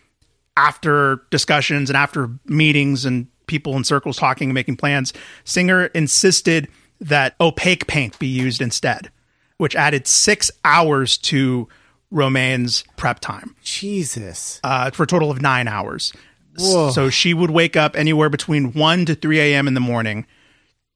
after 0.56 1.22
discussions 1.30 1.90
and 1.90 1.96
after 1.96 2.30
meetings 2.46 3.04
and 3.04 3.26
people 3.46 3.76
in 3.76 3.84
circles 3.84 4.16
talking 4.16 4.50
and 4.50 4.54
making 4.54 4.76
plans, 4.76 5.12
Singer 5.44 5.86
insisted 5.86 6.68
that 7.00 7.34
opaque 7.40 7.86
paint 7.86 8.18
be 8.18 8.26
used 8.26 8.62
instead, 8.62 9.10
which 9.58 9.76
added 9.76 10.06
six 10.06 10.50
hours 10.64 11.18
to 11.18 11.68
Romijn's 12.12 12.84
prep 12.96 13.20
time 13.20 13.54
Jesus. 13.62 14.60
uh, 14.64 14.90
for 14.90 15.02
a 15.02 15.06
total 15.06 15.30
of 15.30 15.40
nine 15.42 15.68
hours. 15.68 16.12
S- 16.58 16.94
So 16.94 17.10
she 17.10 17.34
would 17.34 17.50
wake 17.50 17.76
up 17.76 17.96
anywhere 17.96 18.28
between 18.30 18.72
1 18.72 19.04
to 19.06 19.14
3 19.14 19.40
a.m. 19.40 19.68
in 19.68 19.74
the 19.74 19.80
morning 19.80 20.26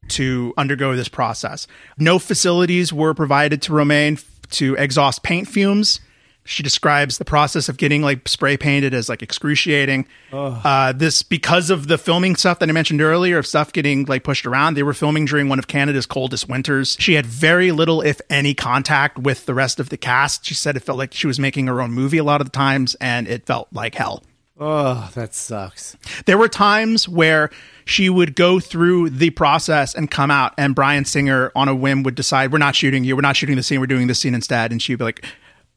to 0.09 0.55
undergo 0.57 0.97
this 0.97 1.09
process. 1.09 1.67
No 1.99 2.19
facilities 2.19 2.93
were 2.93 3.13
provided 3.15 3.61
to 3.63 3.73
Romijn 3.73 4.15
f- 4.15 4.25
to 4.53 4.75
exhaust 4.77 5.23
paint 5.23 5.47
fumes. 5.49 6.01
She 6.51 6.65
describes 6.65 7.19
the 7.19 7.25
process 7.25 7.69
of 7.69 7.77
getting 7.77 8.03
like 8.03 8.29
spray 8.29 8.57
painted 8.57 8.93
as 8.93 9.09
like 9.09 9.23
excruciating. 9.23 10.09
Uh, 10.65 10.93
this 10.93 11.23
because 11.23 11.71
of 11.71 11.87
the 11.87 11.97
filming 11.97 12.35
stuff 12.35 12.59
that 12.59 12.69
I 12.69 12.73
mentioned 12.73 13.01
earlier 13.01 13.39
of 13.39 13.47
stuff 13.47 13.73
getting 13.73 14.05
like 14.07 14.25
pushed 14.25 14.45
around. 14.45 14.75
They 14.75 14.83
were 14.83 14.93
filming 14.93 15.27
during 15.27 15.49
one 15.49 15.61
of 15.61 15.69
Canada's 15.69 16.07
coldest 16.07 16.49
winters. 16.49 16.97
She 16.99 17.15
had 17.15 17.25
very 17.25 17.71
little, 17.71 18.01
if 18.03 18.21
any, 18.29 18.53
contact 18.55 19.17
with 19.17 19.47
the 19.47 19.55
rest 19.55 19.79
of 19.79 19.91
the 19.91 19.97
cast. 19.97 20.45
She 20.45 20.55
said 20.55 20.77
it 20.77 20.81
felt 20.81 20.99
like 20.99 21.15
she 21.15 21.29
was 21.29 21.39
making 21.39 21.69
her 21.69 21.81
own 21.81 21.93
movie 21.93 22.19
a 22.19 22.25
lot 22.25 22.41
of 22.41 22.49
the 22.49 22.53
times, 22.53 22.97
and 23.01 23.29
it 23.29 23.47
felt 23.47 23.69
like 23.73 23.95
hell. 23.95 24.25
Oh, 24.59 25.09
that 25.15 25.35
sucks. 25.35 25.97
There 26.27 26.37
were 26.37 26.49
times 26.49 27.09
where 27.09 27.51
she 27.87 28.11
would 28.11 28.35
go 28.35 28.61
through 28.61 29.11
the 29.11 29.31
process 29.31 29.95
and 29.95 30.11
come 30.11 30.31
out, 30.31 30.53
and 30.59 30.75
Bryan 30.75 31.05
Singer 31.05 31.51
on 31.55 31.69
a 31.69 31.75
whim 31.75 32.03
would 32.03 32.15
decide, 32.17 32.53
We're 32.53 32.59
not 32.59 32.75
shooting 32.75 33.05
you, 33.05 33.15
we're 33.15 33.23
not 33.23 33.37
shooting 33.37 33.57
the 33.57 33.63
scene, 33.63 33.81
we're 33.81 33.87
doing 33.87 34.09
this 34.09 34.19
scene 34.19 34.35
instead. 34.35 34.73
And 34.73 34.83
she'd 34.83 34.97
be 34.97 35.05
like, 35.05 35.25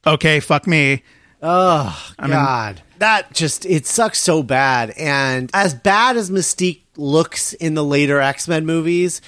Okay, 0.06 0.40
fuck 0.40 0.68
me. 0.68 1.04
Oh, 1.42 2.14
God. 2.18 2.82
that 3.00 3.34
just, 3.34 3.66
it 3.66 3.86
sucks 3.86 4.20
so 4.20 4.44
bad. 4.44 4.92
And 4.92 5.50
as 5.54 5.74
bad 5.74 6.16
as 6.16 6.30
Mystique 6.30 6.82
looks 6.96 7.54
in 7.54 7.74
the 7.74 7.84
later 7.84 8.20
X 8.20 8.48
Men 8.48 8.66
movies, 8.66 9.22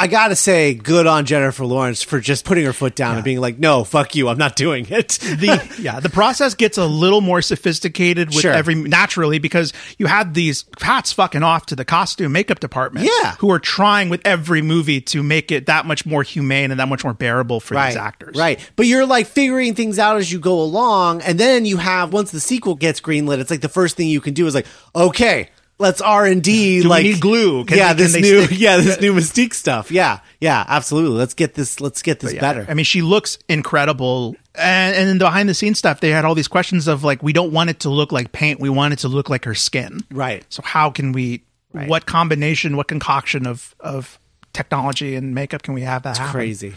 I 0.00 0.06
gotta 0.06 0.36
say, 0.36 0.74
good 0.74 1.08
on 1.08 1.24
Jennifer 1.26 1.64
Lawrence 1.66 2.04
for 2.04 2.20
just 2.20 2.44
putting 2.44 2.64
her 2.64 2.72
foot 2.72 2.94
down 2.94 3.16
and 3.16 3.24
being 3.24 3.40
like, 3.40 3.58
no, 3.58 3.82
fuck 3.82 4.14
you, 4.14 4.28
I'm 4.28 4.38
not 4.38 4.54
doing 4.54 4.86
it. 4.88 5.08
The 5.20 5.74
yeah, 5.80 5.98
the 5.98 6.08
process 6.08 6.54
gets 6.54 6.78
a 6.78 6.86
little 6.86 7.20
more 7.20 7.42
sophisticated 7.42 8.28
with 8.28 8.42
Sure. 8.42 8.52
every 8.52 8.76
naturally 8.76 9.40
because 9.40 9.72
you 9.98 10.06
have 10.06 10.34
these 10.34 10.66
hats 10.80 11.12
fucking 11.12 11.42
off 11.42 11.66
to 11.66 11.76
the 11.76 11.84
costume 11.84 12.30
makeup 12.30 12.60
department, 12.60 13.10
Yeah. 13.22 13.34
who 13.40 13.50
are 13.50 13.58
trying 13.58 14.08
with 14.08 14.20
every 14.24 14.62
movie 14.62 15.00
to 15.00 15.22
make 15.24 15.50
it 15.50 15.66
that 15.66 15.84
much 15.84 16.06
more 16.06 16.22
humane 16.22 16.70
and 16.70 16.78
that 16.78 16.86
much 16.88 17.02
more 17.02 17.14
bearable 17.14 17.58
for 17.58 17.74
right, 17.74 17.88
these 17.88 17.96
actors. 17.96 18.36
Right. 18.36 18.60
But 18.76 18.86
you're 18.86 19.04
like 19.06 19.26
figuring 19.26 19.74
things 19.74 19.98
out 19.98 20.16
as 20.16 20.30
you 20.30 20.38
go 20.38 20.60
along. 20.60 21.22
And 21.22 21.40
then 21.40 21.66
you 21.66 21.76
have, 21.78 22.12
once 22.12 22.30
the 22.30 22.38
sequel 22.40 22.76
gets 22.76 23.00
greenlit, 23.00 23.38
it's 23.40 23.50
like 23.50 23.62
the 23.62 23.68
first 23.68 23.96
thing 23.96 24.06
you 24.06 24.20
can 24.20 24.32
do 24.34 24.46
is 24.46 24.54
like, 24.54 24.66
okay, 24.94 25.48
let's 25.78 26.00
R 26.00 26.26
and 26.26 26.42
D. 26.42 26.78
Do 26.80 26.84
we 26.84 26.88
Like 26.90 27.02
need 27.04 27.20
glue? 27.20 27.64
Can 27.64 27.78
yeah, 27.78 27.92
they- 27.92 28.02
this 28.04 28.12
can 28.14 28.22
new, 28.22 28.44
stick- 28.46 28.58
yeah, 28.60 28.76
this 28.78 29.00
new 29.00 29.12
Mystique 29.14 29.54
stuff. 29.54 29.90
Yeah, 29.90 30.20
yeah, 30.40 30.64
absolutely. 30.68 31.16
Let's 31.18 31.34
get 31.34 31.54
this. 31.54 31.80
Let's 31.80 32.02
get 32.02 32.20
this 32.20 32.34
Yeah. 32.34 32.40
better. 32.40 32.66
I 32.68 32.74
mean, 32.74 32.84
she 32.84 33.02
looks 33.02 33.38
incredible. 33.48 34.36
And, 34.54 34.96
and 34.96 35.08
in 35.10 35.18
the 35.18 35.24
behind 35.24 35.48
the 35.48 35.54
scenes 35.54 35.78
stuff, 35.78 36.00
they 36.00 36.10
had 36.10 36.24
all 36.24 36.34
these 36.34 36.48
questions 36.48 36.88
of 36.88 37.04
like, 37.04 37.22
we 37.22 37.32
don't 37.32 37.52
want 37.52 37.70
it 37.70 37.80
to 37.80 37.90
look 37.90 38.10
like 38.12 38.32
paint. 38.32 38.58
We 38.60 38.68
want 38.70 38.92
it 38.92 38.98
to 39.00 39.08
look 39.08 39.30
like 39.30 39.44
her 39.44 39.54
skin. 39.54 40.00
Right. 40.10 40.44
So 40.48 40.62
how 40.64 40.90
can 40.90 41.12
we, 41.12 41.44
what 41.70 42.06
combination, 42.06 42.76
what 42.76 42.88
concoction 42.88 43.46
of, 43.46 43.74
of 43.78 44.18
technology 44.52 45.14
and 45.14 45.32
makeup 45.34 45.62
can 45.62 45.74
we 45.74 45.82
have 45.82 46.02
that 46.02 46.16
happen? 46.18 46.32
crazy, 46.32 46.74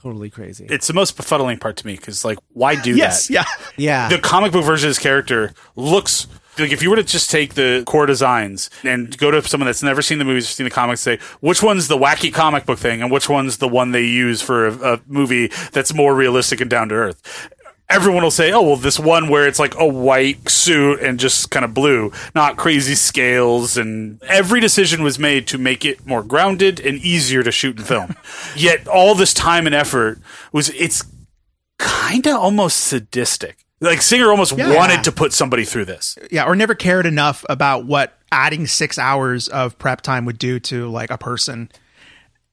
totally 0.00 0.30
crazy. 0.30 0.66
It's 0.70 0.86
the 0.86 0.92
most 0.92 1.16
befuddling 1.16 1.60
part 1.60 1.78
to 1.78 1.86
me 1.86 1.96
because, 1.96 2.24
like, 2.24 2.38
why 2.52 2.80
do 2.80 2.94
Yes. 2.94 3.26
that? 3.26 3.32
Yeah. 3.34 3.44
yeah, 3.76 4.08
the 4.08 4.18
comic 4.18 4.52
book 4.52 4.64
version 4.64 4.88
of 4.88 4.90
this 4.90 4.98
character 5.00 5.52
looks 5.74 6.28
like 6.58 6.72
if 6.72 6.82
you 6.82 6.90
were 6.90 6.96
to 6.96 7.02
just 7.02 7.30
take 7.30 7.54
the 7.54 7.82
core 7.86 8.06
designs 8.06 8.70
and 8.82 9.16
go 9.18 9.30
to 9.30 9.42
someone 9.46 9.66
that's 9.66 9.82
never 9.82 10.02
seen 10.02 10.18
the 10.18 10.24
movies 10.24 10.44
or 10.44 10.52
seen 10.52 10.64
the 10.64 10.70
comics, 10.70 11.00
say 11.00 11.18
which 11.40 11.62
one's 11.62 11.88
the 11.88 11.98
wacky 11.98 12.32
comic 12.32 12.66
book 12.66 12.78
thing 12.78 13.02
and 13.02 13.10
which 13.10 13.28
one's 13.28 13.58
the 13.58 13.68
one 13.68 13.92
they 13.92 14.04
use 14.04 14.42
for 14.42 14.66
a, 14.66 14.94
a 14.94 15.00
movie 15.06 15.48
that's 15.72 15.94
more 15.94 16.14
realistic 16.14 16.60
and 16.60 16.70
down 16.70 16.88
to 16.88 16.94
earth. 16.94 17.50
Everyone 17.88 18.24
will 18.24 18.32
say, 18.32 18.50
"Oh, 18.50 18.62
well, 18.62 18.76
this 18.76 18.98
one 18.98 19.28
where 19.28 19.46
it's 19.46 19.60
like 19.60 19.78
a 19.78 19.86
white 19.86 20.48
suit 20.48 20.98
and 21.00 21.20
just 21.20 21.52
kind 21.52 21.64
of 21.64 21.72
blue, 21.72 22.10
not 22.34 22.56
crazy 22.56 22.96
scales." 22.96 23.76
And 23.76 24.20
every 24.24 24.60
decision 24.60 25.04
was 25.04 25.20
made 25.20 25.46
to 25.48 25.58
make 25.58 25.84
it 25.84 26.04
more 26.04 26.24
grounded 26.24 26.80
and 26.80 26.98
easier 26.98 27.44
to 27.44 27.52
shoot 27.52 27.76
and 27.76 27.86
film. 27.86 28.16
Yet 28.56 28.88
all 28.88 29.14
this 29.14 29.32
time 29.32 29.66
and 29.66 29.74
effort 29.74 30.18
was 30.50 30.70
it's 30.70 31.04
kind 31.78 32.26
of 32.26 32.34
almost 32.34 32.78
sadistic. 32.78 33.65
Like 33.80 34.00
Singer 34.02 34.30
almost 34.30 34.56
Yeah. 34.56 34.74
wanted 34.74 35.04
to 35.04 35.12
put 35.12 35.32
somebody 35.32 35.64
through 35.64 35.84
this. 35.84 36.18
Yeah. 36.30 36.44
Or 36.44 36.56
never 36.56 36.74
cared 36.74 37.06
enough 37.06 37.44
about 37.48 37.84
what 37.86 38.18
adding 38.32 38.66
six 38.66 38.98
hours 38.98 39.48
of 39.48 39.78
prep 39.78 40.00
time 40.00 40.24
would 40.24 40.38
do 40.38 40.58
to 40.60 40.88
like 40.88 41.10
a 41.10 41.18
person. 41.18 41.70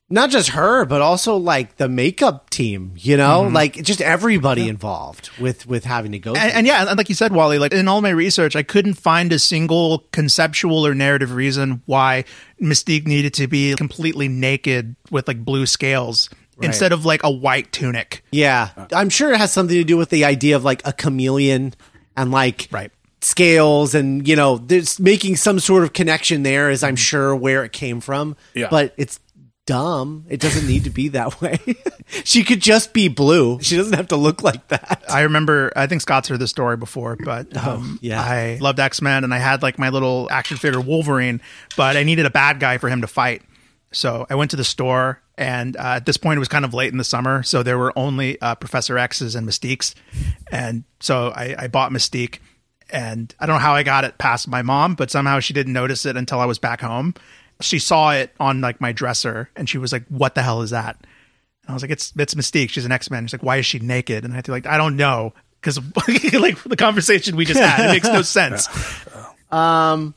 not 0.09 0.29
just 0.29 0.49
her, 0.49 0.85
but 0.85 1.01
also 1.01 1.37
like 1.37 1.77
the 1.77 1.89
makeup 1.89 2.49
team, 2.51 2.93
you 2.97 3.17
know, 3.17 3.43
mm-hmm. 3.45 3.55
like 3.55 3.81
just 3.81 3.99
everybody 3.99 4.69
involved 4.69 5.31
with 5.39 5.65
with 5.65 5.85
having 5.85 6.11
to 6.11 6.19
go. 6.19 6.35
And, 6.35 6.53
and 6.53 6.67
yeah, 6.67 6.85
and 6.87 6.97
like 6.97 7.09
you 7.09 7.15
said, 7.15 7.31
Wally, 7.31 7.57
like 7.57 7.73
in 7.73 7.87
all 7.87 7.99
my 8.01 8.11
research, 8.11 8.55
I 8.55 8.61
couldn't 8.61 8.93
find 8.93 9.33
a 9.33 9.39
single 9.39 10.05
conceptual 10.11 10.85
or 10.85 10.93
narrative 10.93 11.31
reason 11.33 11.81
why 11.87 12.25
Mystique 12.61 13.07
needed 13.07 13.33
to 13.35 13.47
be 13.47 13.73
completely 13.75 14.27
naked 14.27 14.95
with 15.09 15.27
like 15.27 15.43
blue 15.43 15.65
scales 15.65 16.29
instead 16.61 16.91
of 16.91 17.05
like 17.05 17.23
a 17.23 17.31
white 17.31 17.71
tunic. 17.71 18.23
yeah, 18.31 18.69
I'm 18.91 19.09
sure 19.09 19.31
it 19.33 19.37
has 19.37 19.51
something 19.51 19.75
to 19.77 19.83
do 19.83 19.97
with 19.97 20.09
the 20.09 20.25
idea 20.25 20.55
of 20.55 20.63
like 20.63 20.81
a 20.85 20.93
chameleon 20.93 21.73
and 22.15 22.31
like 22.31 22.67
Right. 22.71 22.91
scales 23.21 23.95
and 23.95 24.27
you 24.27 24.35
know 24.35 24.57
there's 24.57 24.99
making 24.99 25.35
some 25.37 25.59
sort 25.59 25.83
of 25.83 25.93
connection 25.93 26.43
there 26.43 26.69
is 26.69 26.83
i'm 26.83 26.95
sure 26.97 27.33
where 27.35 27.63
it 27.63 27.71
came 27.71 28.01
from 28.01 28.35
Yeah. 28.53 28.67
but 28.69 28.93
it's 28.97 29.19
dumb 29.65 30.25
it 30.29 30.41
doesn't 30.41 30.67
need 30.67 30.83
to 30.83 30.89
be 30.89 31.07
that 31.09 31.39
way 31.41 31.57
she 32.25 32.43
could 32.43 32.59
just 32.59 32.91
be 32.93 33.07
blue 33.07 33.59
she 33.61 33.77
doesn't 33.77 33.93
have 33.95 34.09
to 34.09 34.17
look 34.17 34.43
like 34.43 34.67
that 34.67 35.03
I 35.09 35.21
remember, 35.21 35.71
I 35.75 35.87
think 35.87 36.01
Scott's 36.01 36.27
heard 36.27 36.39
the 36.39 36.47
story 36.47 36.75
before, 36.75 37.15
but 37.15 37.55
um, 37.55 37.97
yeah. 38.01 38.19
I 38.21 38.57
loved 38.59 38.79
X 38.79 39.01
Men 39.01 39.23
and 39.23 39.33
I 39.33 39.37
had 39.37 39.61
like 39.63 39.77
my 39.79 39.89
little 39.89 40.27
action 40.31 40.57
figure 40.57 40.81
Wolverine, 40.81 41.39
but 41.77 41.95
I 41.97 42.03
needed 42.03 42.25
a 42.25 42.29
bad 42.31 42.59
guy 42.59 42.77
for 42.79 42.89
him 42.89 43.01
to 43.01 43.07
fight. 43.07 43.41
So 43.91 44.25
I 44.29 44.35
went 44.35 44.49
to 44.51 44.57
the 44.57 44.63
store, 44.63 45.21
and 45.37 45.75
uh, 45.77 45.95
at 45.95 46.05
this 46.05 46.17
point, 46.17 46.37
it 46.37 46.39
was 46.39 46.47
kind 46.47 46.65
of 46.65 46.73
late 46.73 46.91
in 46.91 46.97
the 46.97 47.03
summer, 47.03 47.41
so 47.43 47.63
there 47.63 47.77
were 47.77 47.91
only 47.97 48.39
uh, 48.41 48.55
Professor 48.55 48.97
X's 48.97 49.35
and 49.35 49.47
Mystiques, 49.47 49.95
and 50.51 50.83
so 50.99 51.29
I, 51.29 51.55
I 51.57 51.67
bought 51.67 51.91
Mystique, 51.91 52.39
and 52.91 53.33
I 53.39 53.45
don't 53.45 53.55
know 53.55 53.59
how 53.61 53.73
I 53.73 53.83
got 53.83 54.03
it 54.03 54.17
past 54.17 54.47
my 54.47 54.61
mom, 54.61 54.95
but 54.95 55.09
somehow 55.09 55.39
she 55.39 55.53
didn't 55.53 55.73
notice 55.73 56.05
it 56.05 56.15
until 56.17 56.39
I 56.39 56.45
was 56.45 56.59
back 56.59 56.81
home. 56.81 57.15
She 57.61 57.79
saw 57.79 58.11
it 58.11 58.31
on 58.39 58.61
like 58.61 58.79
my 58.79 58.91
dresser, 58.91 59.49
and 59.55 59.67
she 59.69 59.77
was 59.77 59.91
like, 59.91 60.05
"What 60.07 60.35
the 60.35 60.43
hell 60.43 60.61
is 60.61 60.69
that?" 60.71 60.97
And 60.99 61.69
I 61.69 61.73
was 61.73 61.81
like, 61.81 61.91
"It's 61.91 62.13
it's 62.17 62.33
Mystique. 62.35 62.69
She's 62.69 62.85
an 62.85 62.91
X 62.91 63.09
Men." 63.09 63.25
She's 63.25 63.33
like, 63.33 63.43
"Why 63.43 63.57
is 63.57 63.65
she 63.65 63.79
naked?" 63.79 64.23
And 64.23 64.33
I 64.33 64.35
had 64.35 64.45
to 64.45 64.51
like, 64.51 64.65
"I 64.67 64.77
don't 64.77 64.97
know." 64.97 65.33
Because 65.61 65.77
like 66.33 66.61
the 66.63 66.75
conversation 66.77 67.35
we 67.35 67.45
just 67.45 67.59
had, 67.61 67.85
it 67.85 67.93
makes 67.93 68.07
no 68.07 68.21
sense. 68.21 68.67
um 69.51 70.13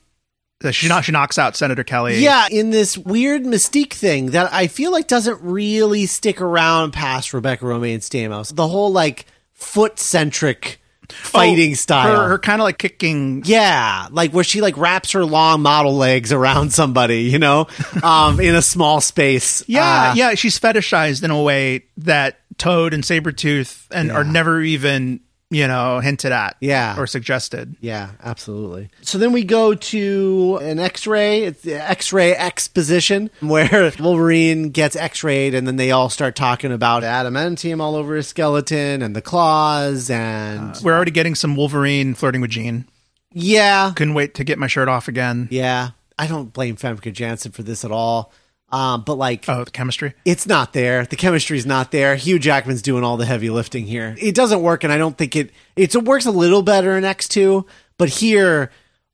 she 0.75 0.89
she 1.03 1.13
knocks 1.13 1.39
out 1.39 1.57
Senator 1.57 1.85
Kelly. 1.85 2.19
yeah 2.19 2.47
in 2.51 2.71
this 2.71 2.97
weird 2.99 3.43
mystique 3.43 3.93
thing 3.93 4.27
that 4.31 4.53
i 4.53 4.67
feel 4.67 4.91
like 4.93 5.07
doesn't 5.07 5.41
really 5.43 6.07
stick 6.07 6.41
around 6.41 6.93
past 6.93 7.33
Rebecca 7.35 7.65
Romijn-Stamos 7.65 8.55
the 8.55 8.67
whole 8.69 8.91
like 8.93 9.27
foot 9.53 9.99
centric 9.99 10.81
fighting 11.09 11.71
Oh, 11.71 11.75
style 11.75 12.17
Her, 12.23 12.29
her 12.31 12.39
kind 12.41 12.61
of 12.61 12.65
like 12.65 12.79
kicking. 12.79 13.43
Yeah, 13.45 14.09
like 14.11 14.33
where 14.33 14.43
she 14.43 14.61
like 14.61 14.77
wraps 14.77 15.13
her 15.13 15.25
long 15.25 15.63
model 15.63 15.95
legs 15.97 16.33
around 16.33 16.73
somebody, 16.73 17.23
you 17.23 17.39
know, 17.39 17.69
um, 18.03 18.41
in 18.41 18.57
a 18.57 18.63
small 18.63 19.01
space. 19.01 19.63
Yeah, 19.69 20.11
Uh, 20.11 20.15
yeah. 20.17 20.35
She's 20.35 20.59
fetishized 20.59 21.23
in 21.23 21.31
a 21.31 21.41
way 21.41 21.85
that 21.99 22.41
Toad 22.59 22.93
and 22.93 23.05
Sabretooth 23.05 23.87
and 23.93 24.11
are 24.11 24.25
never 24.25 24.61
even 24.61 25.21
you 25.51 25.67
know 25.69 26.01
hinted 26.01 26.33
at. 26.33 26.57
Yeah. 26.61 26.99
or 26.99 27.07
suggested. 27.07 27.77
yeah, 27.81 28.11
absolutely. 28.23 28.91
So 29.03 29.19
then 29.19 29.33
we 29.33 29.45
go 29.45 29.75
to 29.75 30.59
an 30.63 30.79
X-ray. 30.79 31.45
It's 31.45 31.63
the 31.63 31.75
X-ray 31.75 32.35
exposition 32.37 33.31
where 33.41 33.93
Wolverine 34.01 34.71
gets 34.71 34.97
X-rayed, 34.97 35.55
and 35.55 35.67
then 35.67 35.77
they 35.77 35.91
all 35.93 36.11
start 36.11 36.35
talking 36.37 36.73
about 36.73 37.03
adamantium 37.03 37.81
all 37.81 37.95
over 37.95 38.17
his 38.17 38.27
skeleton 38.29 39.03
and 39.03 39.15
the 39.15 39.23
claws, 39.23 40.11
and 40.11 40.75
uh, 40.75 40.81
We're 40.83 40.95
already 40.95 41.11
getting 41.13 41.35
some 41.35 41.55
Wolverine 41.57 42.15
flirting 42.15 42.41
with 42.41 42.51
Jean. 42.51 42.87
yeah, 43.33 43.93
Couldn't 43.95 44.15
wait 44.15 44.35
to 44.35 44.45
get 44.45 44.59
my 44.59 44.67
shirt 44.67 44.89
off 44.89 45.09
again. 45.09 45.49
yeah. 45.51 45.91
I 46.19 46.27
don't 46.29 46.51
blame 46.51 46.77
Famke 46.77 47.13
Janssen 47.13 47.53
for 47.53 47.63
this 47.63 47.85
at 47.85 47.91
all. 47.93 48.33
Um, 48.71 49.03
but 49.07 49.15
like, 49.15 49.49
Oh, 49.49 49.63
the 49.65 49.71
chemistry. 49.71 50.15
it's 50.25 50.47
not 50.47 50.73
there. 50.73 51.07
The 51.07 51.15
chemistry's 51.17 51.67
not 51.67 51.93
there. 51.93 52.17
Hugh 52.17 52.39
Jackman's 52.39 52.83
doing 52.83 53.05
all 53.05 53.17
the 53.17 53.25
heavy 53.27 53.49
lifting 53.49 53.87
here. 53.87 54.17
It 54.19 54.35
doesn't 54.35 54.61
work, 54.63 54.83
and 54.83 54.93
I 54.93 54.99
don't 54.99 55.17
think 55.17 55.37
it. 55.37 55.51
It's, 55.77 55.95
it 55.95 56.05
works 56.05 56.27
a 56.27 56.33
little 56.33 56.63
better 56.63 56.97
in 56.99 57.05
X 57.05 57.29
two, 57.29 57.65
but 57.97 58.09
here, 58.09 58.73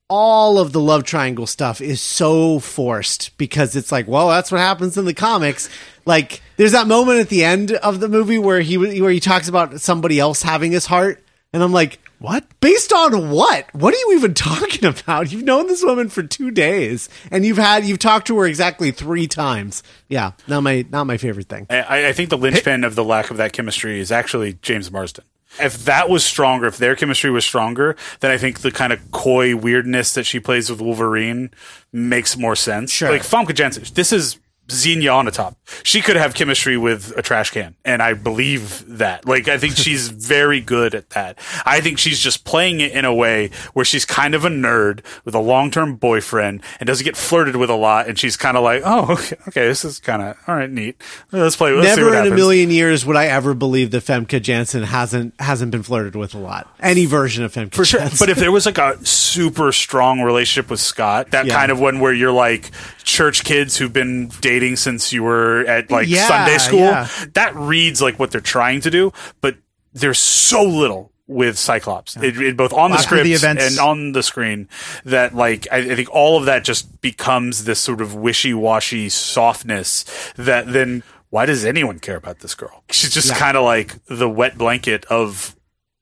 all 0.08 0.58
of 0.58 0.72
the 0.72 0.80
love 0.80 1.04
triangle 1.04 1.46
stuff 1.46 1.80
is 1.80 2.00
so 2.00 2.58
forced 2.60 3.36
because 3.38 3.76
it's 3.76 3.92
like, 3.92 4.06
well, 4.08 4.28
that's 4.28 4.50
what 4.52 4.60
happens 4.60 4.96
in 4.98 5.04
the 5.04 5.14
comics. 5.14 5.68
Like, 6.04 6.42
there's 6.56 6.72
that 6.72 6.86
moment 6.86 7.20
at 7.20 7.28
the 7.28 7.44
end 7.44 7.72
of 7.72 8.00
the 8.00 8.08
movie 8.08 8.38
where 8.38 8.60
he 8.60 8.76
where 9.00 9.10
he 9.10 9.20
talks 9.20 9.48
about 9.48 9.80
somebody 9.80 10.18
else 10.18 10.42
having 10.42 10.72
his 10.72 10.86
heart, 10.86 11.22
and 11.52 11.62
I'm 11.62 11.72
like, 11.72 11.98
What? 12.22 12.44
Based 12.60 12.92
on 12.92 13.30
what? 13.30 13.74
What 13.74 13.92
are 13.92 13.98
you 13.98 14.12
even 14.14 14.32
talking 14.52 14.84
about? 14.84 15.32
You've 15.32 15.42
known 15.42 15.66
this 15.66 15.82
woman 15.82 16.08
for 16.08 16.22
two 16.22 16.52
days, 16.52 17.08
and 17.32 17.44
you've 17.44 17.58
had 17.58 17.84
you've 17.84 17.98
talked 17.98 18.28
to 18.28 18.38
her 18.38 18.46
exactly 18.46 18.92
three 18.92 19.26
times. 19.26 19.82
Yeah, 20.08 20.32
not 20.46 20.60
my 20.62 20.86
not 20.88 21.08
my 21.08 21.16
favorite 21.16 21.48
thing. 21.48 21.66
I, 21.68 22.08
I 22.08 22.12
think 22.12 22.30
the 22.30 22.38
linchpin 22.38 22.84
of 22.84 22.94
the 22.94 23.04
lack 23.04 23.32
of 23.32 23.38
that 23.38 23.52
chemistry 23.52 23.98
is 23.98 24.12
actually 24.12 24.54
James 24.62 24.90
Marsden. 24.90 25.24
If 25.60 25.84
that 25.84 26.08
was 26.08 26.24
stronger, 26.24 26.66
if 26.66 26.78
their 26.78 26.96
chemistry 26.96 27.30
was 27.30 27.44
stronger, 27.44 27.96
then 28.20 28.30
I 28.30 28.38
think 28.38 28.60
the 28.60 28.70
kind 28.70 28.92
of 28.92 29.10
coy 29.10 29.54
weirdness 29.54 30.14
that 30.14 30.24
she 30.24 30.40
plays 30.40 30.70
with 30.70 30.80
Wolverine 30.80 31.50
makes 31.92 32.38
more 32.38 32.56
sense. 32.56 32.90
Sure. 32.90 33.10
Like 33.10 33.22
Famke 33.22 33.54
Janssen, 33.54 33.84
this 33.94 34.12
is 34.12 34.38
Xenia 34.72 35.10
Onatopp. 35.10 35.56
She 35.82 36.00
could 36.00 36.16
have 36.16 36.34
chemistry 36.34 36.76
with 36.76 37.12
a 37.16 37.22
trash 37.22 37.50
can, 37.50 37.74
and 37.84 38.02
I 38.02 38.14
believe 38.14 38.84
that. 38.98 39.26
Like, 39.26 39.48
I 39.48 39.58
think 39.58 39.76
she's 39.76 40.08
very 40.28 40.60
good 40.60 40.94
at 40.94 41.10
that. 41.10 41.38
I 41.64 41.80
think 41.80 41.98
she's 41.98 42.18
just 42.20 42.44
playing 42.44 42.80
it 42.80 42.92
in 42.92 43.04
a 43.04 43.14
way 43.14 43.50
where 43.72 43.84
she's 43.84 44.04
kind 44.04 44.34
of 44.34 44.44
a 44.44 44.48
nerd 44.48 45.00
with 45.24 45.34
a 45.34 45.38
long-term 45.40 45.96
boyfriend 45.96 46.62
and 46.80 46.86
doesn't 46.86 47.04
get 47.04 47.16
flirted 47.16 47.56
with 47.56 47.70
a 47.70 47.74
lot, 47.76 48.08
and 48.08 48.18
she's 48.18 48.36
kind 48.36 48.56
of 48.56 48.62
like, 48.64 48.82
oh, 48.84 49.12
okay, 49.12 49.36
okay 49.48 49.66
this 49.66 49.84
is 49.84 49.98
kind 50.00 50.22
of 50.22 50.36
all 50.46 50.54
right, 50.56 50.70
neat. 50.70 50.96
Let's 51.30 51.56
play. 51.56 51.72
Let's 51.72 51.96
Never 51.96 52.14
in 52.14 52.32
a 52.32 52.34
million 52.34 52.70
years 52.70 53.04
would 53.06 53.16
I 53.16 53.26
ever 53.26 53.54
believe 53.54 53.90
that 53.92 54.02
Famke 54.04 54.40
Janssen 54.42 54.82
hasn't 54.82 55.34
hasn't 55.40 55.70
been 55.72 55.82
flirted 55.82 56.16
with 56.16 56.34
a 56.34 56.38
lot. 56.38 56.68
Any 56.80 57.06
version 57.06 57.44
of 57.44 57.52
Famke 57.52 57.74
For 57.74 57.84
sure. 57.84 58.00
But 58.18 58.28
if 58.28 58.38
there 58.38 58.52
was 58.52 58.66
like 58.66 58.78
a 58.78 59.04
super 59.04 59.72
strong 59.72 60.20
relationship 60.20 60.70
with 60.70 60.80
Scott, 60.80 61.30
that 61.30 61.46
Yeah. 61.46 61.54
kind 61.54 61.70
of 61.72 61.80
one 61.80 62.00
where 62.00 62.12
you're 62.12 62.32
like 62.32 62.70
church 63.04 63.44
kids 63.44 63.76
who've 63.76 63.92
been 63.92 64.28
dating 64.40 64.61
since 64.76 65.12
you 65.12 65.22
were 65.22 65.60
at 65.66 65.90
like 65.90 66.08
Yeah, 66.08 66.26
Sunday 66.28 66.58
school, 66.58 66.78
yeah. 66.80 67.08
that 67.34 67.54
reads 67.54 68.00
like 68.00 68.18
what 68.18 68.30
they're 68.30 68.40
trying 68.40 68.80
to 68.82 68.90
do, 68.90 69.12
but 69.40 69.56
there's 69.92 70.18
so 70.18 70.62
little 70.62 71.10
with 71.28 71.56
Cyclops, 71.58 72.16
it, 72.16 72.36
it- 72.40 72.56
both 72.56 72.72
on 72.72 72.90
the 72.90 72.96
After 72.98 73.06
script 73.24 73.40
the 73.42 73.48
and 73.66 73.78
on 73.78 74.12
the 74.12 74.22
screen, 74.22 74.68
that 75.04 75.34
like 75.34 75.66
I, 75.72 75.78
I 75.78 75.94
think 75.94 76.10
all 76.10 76.36
of 76.38 76.44
that 76.46 76.64
just 76.64 77.00
becomes 77.00 77.64
this 77.64 77.78
sort 77.80 78.00
of 78.00 78.14
wishy-washy 78.14 79.08
softness 79.08 80.04
that 80.36 80.72
then 80.72 81.02
why 81.30 81.46
does 81.46 81.64
anyone 81.64 81.98
care 81.98 82.16
about 82.16 82.40
this 82.40 82.54
girl? 82.54 82.84
She's 82.90 83.12
just 83.14 83.34
kind 83.34 83.56
of 83.56 83.64
like 83.64 83.96
the 84.06 84.28
wet 84.28 84.58
blanket 84.58 85.04
of 85.06 85.56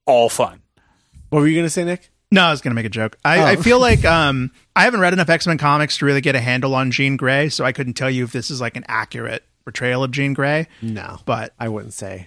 all 0.06 0.28
fun. 0.28 0.62
what 1.28 1.40
were 1.40 1.46
you 1.46 1.56
gonna 1.56 1.70
say, 1.70 1.84
Nick? 1.84 2.10
No, 2.32 2.42
I 2.42 2.50
was 2.50 2.60
going 2.60 2.70
to 2.70 2.74
make 2.76 2.86
a 2.86 2.90
joke. 2.90 3.16
I, 3.24 3.38
Oh. 3.38 3.44
I 3.44 3.56
feel 3.56 3.80
like 3.80 4.04
um, 4.18 4.50
I 4.76 4.84
haven't 4.84 5.00
read 5.00 5.12
enough 5.12 5.28
X 5.28 5.46
Men 5.46 5.58
comics 5.58 5.98
to 5.98 6.06
really 6.06 6.20
get 6.20 6.34
a 6.36 6.40
handle 6.40 6.74
on 6.74 6.90
Jean 6.90 7.16
Grey, 7.16 7.48
so 7.48 7.64
I 7.64 7.72
couldn't 7.72 7.94
tell 7.94 8.10
you 8.10 8.24
if 8.24 8.32
this 8.32 8.50
is 8.50 8.60
like 8.60 8.76
an 8.76 8.84
accurate 8.88 9.44
portrayal 9.64 10.04
of 10.04 10.10
Jean 10.10 10.32
Grey. 10.34 10.68
No, 10.80 11.18
But 11.26 11.52
I 11.58 11.68
wouldn't 11.68 11.92
say. 11.94 12.24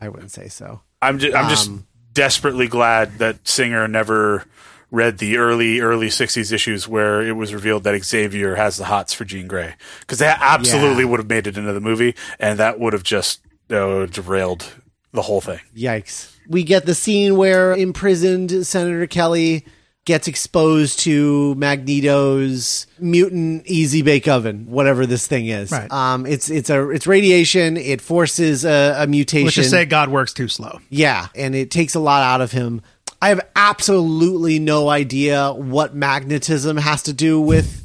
I 0.00 0.08
wouldn't 0.08 0.30
say 0.30 0.48
so. 0.48 0.82
I'm 1.02 1.18
just, 1.18 1.34
I'm 1.36 1.48
just 1.48 1.68
Um, 1.68 1.86
desperately 2.14 2.68
glad 2.68 3.18
that 3.18 3.46
Singer 3.46 3.86
never 3.88 4.44
read 4.92 5.18
the 5.18 5.36
early 5.36 5.80
early 5.80 6.06
60s 6.08 6.52
issues 6.52 6.86
where 6.86 7.20
it 7.20 7.32
was 7.32 7.52
revealed 7.52 7.82
that 7.84 8.02
Xavier 8.04 8.54
has 8.54 8.76
the 8.76 8.84
hots 8.84 9.12
for 9.12 9.24
Jean 9.24 9.48
Grey 9.48 9.74
because 10.00 10.20
that 10.20 10.38
absolutely 10.40 11.02
Yeah. 11.02 11.10
would 11.10 11.20
have 11.20 11.28
made 11.28 11.46
it 11.48 11.58
into 11.58 11.72
the 11.72 11.80
movie 11.80 12.14
and 12.38 12.58
that 12.60 12.78
would 12.78 12.92
have 12.92 13.02
just 13.02 13.40
uh, 13.70 14.06
derailed 14.06 14.72
the 15.12 15.22
whole 15.22 15.40
thing. 15.40 15.58
Yikes. 15.76 16.35
We 16.48 16.62
get 16.62 16.86
the 16.86 16.94
scene 16.94 17.36
where 17.36 17.74
imprisoned 17.74 18.66
Senator 18.66 19.06
Kelly 19.06 19.64
gets 20.04 20.28
exposed 20.28 21.00
to 21.00 21.54
Magneto's 21.56 22.86
mutant 22.98 23.66
easy 23.66 24.02
bake 24.02 24.28
oven, 24.28 24.66
whatever 24.70 25.04
this 25.04 25.26
thing 25.26 25.46
is. 25.46 25.72
Right. 25.72 25.90
Um, 25.90 26.26
it's 26.26 26.48
it's 26.48 26.70
a 26.70 26.90
it's 26.90 27.06
radiation. 27.06 27.76
It 27.76 28.00
forces 28.00 28.64
a, 28.64 28.96
a 28.98 29.06
mutation. 29.06 29.44
let's 29.46 29.56
just 29.56 29.70
say 29.70 29.84
God 29.84 30.08
works 30.08 30.32
too 30.32 30.48
slow. 30.48 30.80
Yeah, 30.88 31.28
and 31.34 31.54
it 31.54 31.70
takes 31.70 31.94
a 31.94 32.00
lot 32.00 32.22
out 32.22 32.40
of 32.40 32.52
him. 32.52 32.82
I 33.20 33.30
have 33.30 33.40
absolutely 33.56 34.58
no 34.58 34.88
idea 34.88 35.52
what 35.52 35.94
magnetism 35.94 36.76
has 36.76 37.02
to 37.04 37.12
do 37.12 37.40
with 37.40 37.82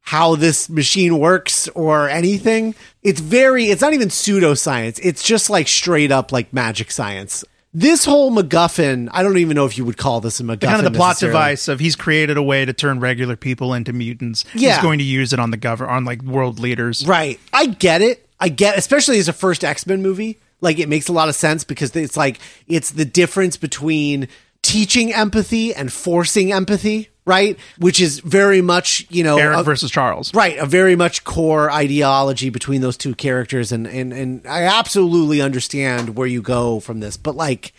how 0.00 0.34
this 0.34 0.68
machine 0.68 1.18
works 1.18 1.68
or 1.68 2.08
anything. 2.08 2.74
It's 3.02 3.20
very, 3.20 3.66
it's 3.66 3.82
not 3.82 3.92
even 3.92 4.08
pseudoscience. 4.08 4.98
It's 5.02 5.22
just 5.22 5.50
like 5.50 5.68
straight 5.68 6.10
up 6.10 6.32
like 6.32 6.52
magic 6.52 6.90
science. 6.90 7.44
This 7.72 8.04
whole 8.04 8.32
MacGuffin, 8.32 9.08
I 9.12 9.22
don't 9.22 9.38
even 9.38 9.54
know 9.54 9.64
if 9.64 9.78
you 9.78 9.84
would 9.84 9.96
call 9.96 10.20
this 10.20 10.40
a 10.40 10.42
MacGuffin. 10.42 10.60
kind 10.60 10.86
of 10.86 10.92
the 10.92 10.96
plot 10.96 11.18
device 11.18 11.68
of 11.68 11.78
he's 11.78 11.94
created 11.94 12.36
a 12.36 12.42
way 12.42 12.64
to 12.64 12.72
turn 12.72 12.98
regular 12.98 13.36
people 13.36 13.74
into 13.74 13.92
mutants. 13.92 14.44
Yeah. 14.54 14.74
He's 14.74 14.82
going 14.82 14.98
to 14.98 15.04
use 15.04 15.32
it 15.32 15.38
on 15.38 15.52
the 15.52 15.56
govern 15.56 15.88
on 15.88 16.04
like 16.04 16.22
world 16.22 16.58
leaders. 16.58 17.06
Right. 17.06 17.38
I 17.52 17.66
get 17.66 18.02
it. 18.02 18.26
I 18.40 18.48
get, 18.48 18.76
especially 18.76 19.18
as 19.18 19.28
a 19.28 19.32
first 19.32 19.62
X 19.62 19.86
Men 19.86 20.02
movie. 20.02 20.40
Like 20.60 20.78
it 20.78 20.88
makes 20.88 21.08
a 21.08 21.12
lot 21.12 21.28
of 21.28 21.34
sense 21.34 21.62
because 21.62 21.94
it's 21.94 22.16
like 22.16 22.38
it's 22.66 22.90
the 22.90 23.04
difference 23.04 23.56
between 23.56 24.28
teaching 24.62 25.12
empathy 25.12 25.74
and 25.74 25.92
forcing 25.92 26.52
empathy. 26.52 27.08
Right? 27.30 27.56
Which 27.78 28.00
is 28.00 28.18
very 28.18 28.60
much, 28.60 29.06
you 29.08 29.22
know, 29.22 29.38
Eric 29.38 29.60
a- 29.60 29.62
versus 29.62 29.90
Charles. 29.90 30.34
Right, 30.34 30.58
a 30.58 30.66
very 30.66 30.96
much 30.96 31.22
core 31.22 31.70
ideology 31.70 32.50
between 32.50 32.80
those 32.80 32.96
two 32.96 33.14
characters, 33.14 33.70
and 33.70 33.86
and 33.86 34.12
and 34.12 34.44
I 34.46 34.64
absolutely 34.64 35.40
understand 35.40 36.16
where 36.16 36.26
you 36.26 36.42
go 36.42 36.80
from 36.80 36.98
this, 36.98 37.16
but 37.16 37.36
like, 37.36 37.72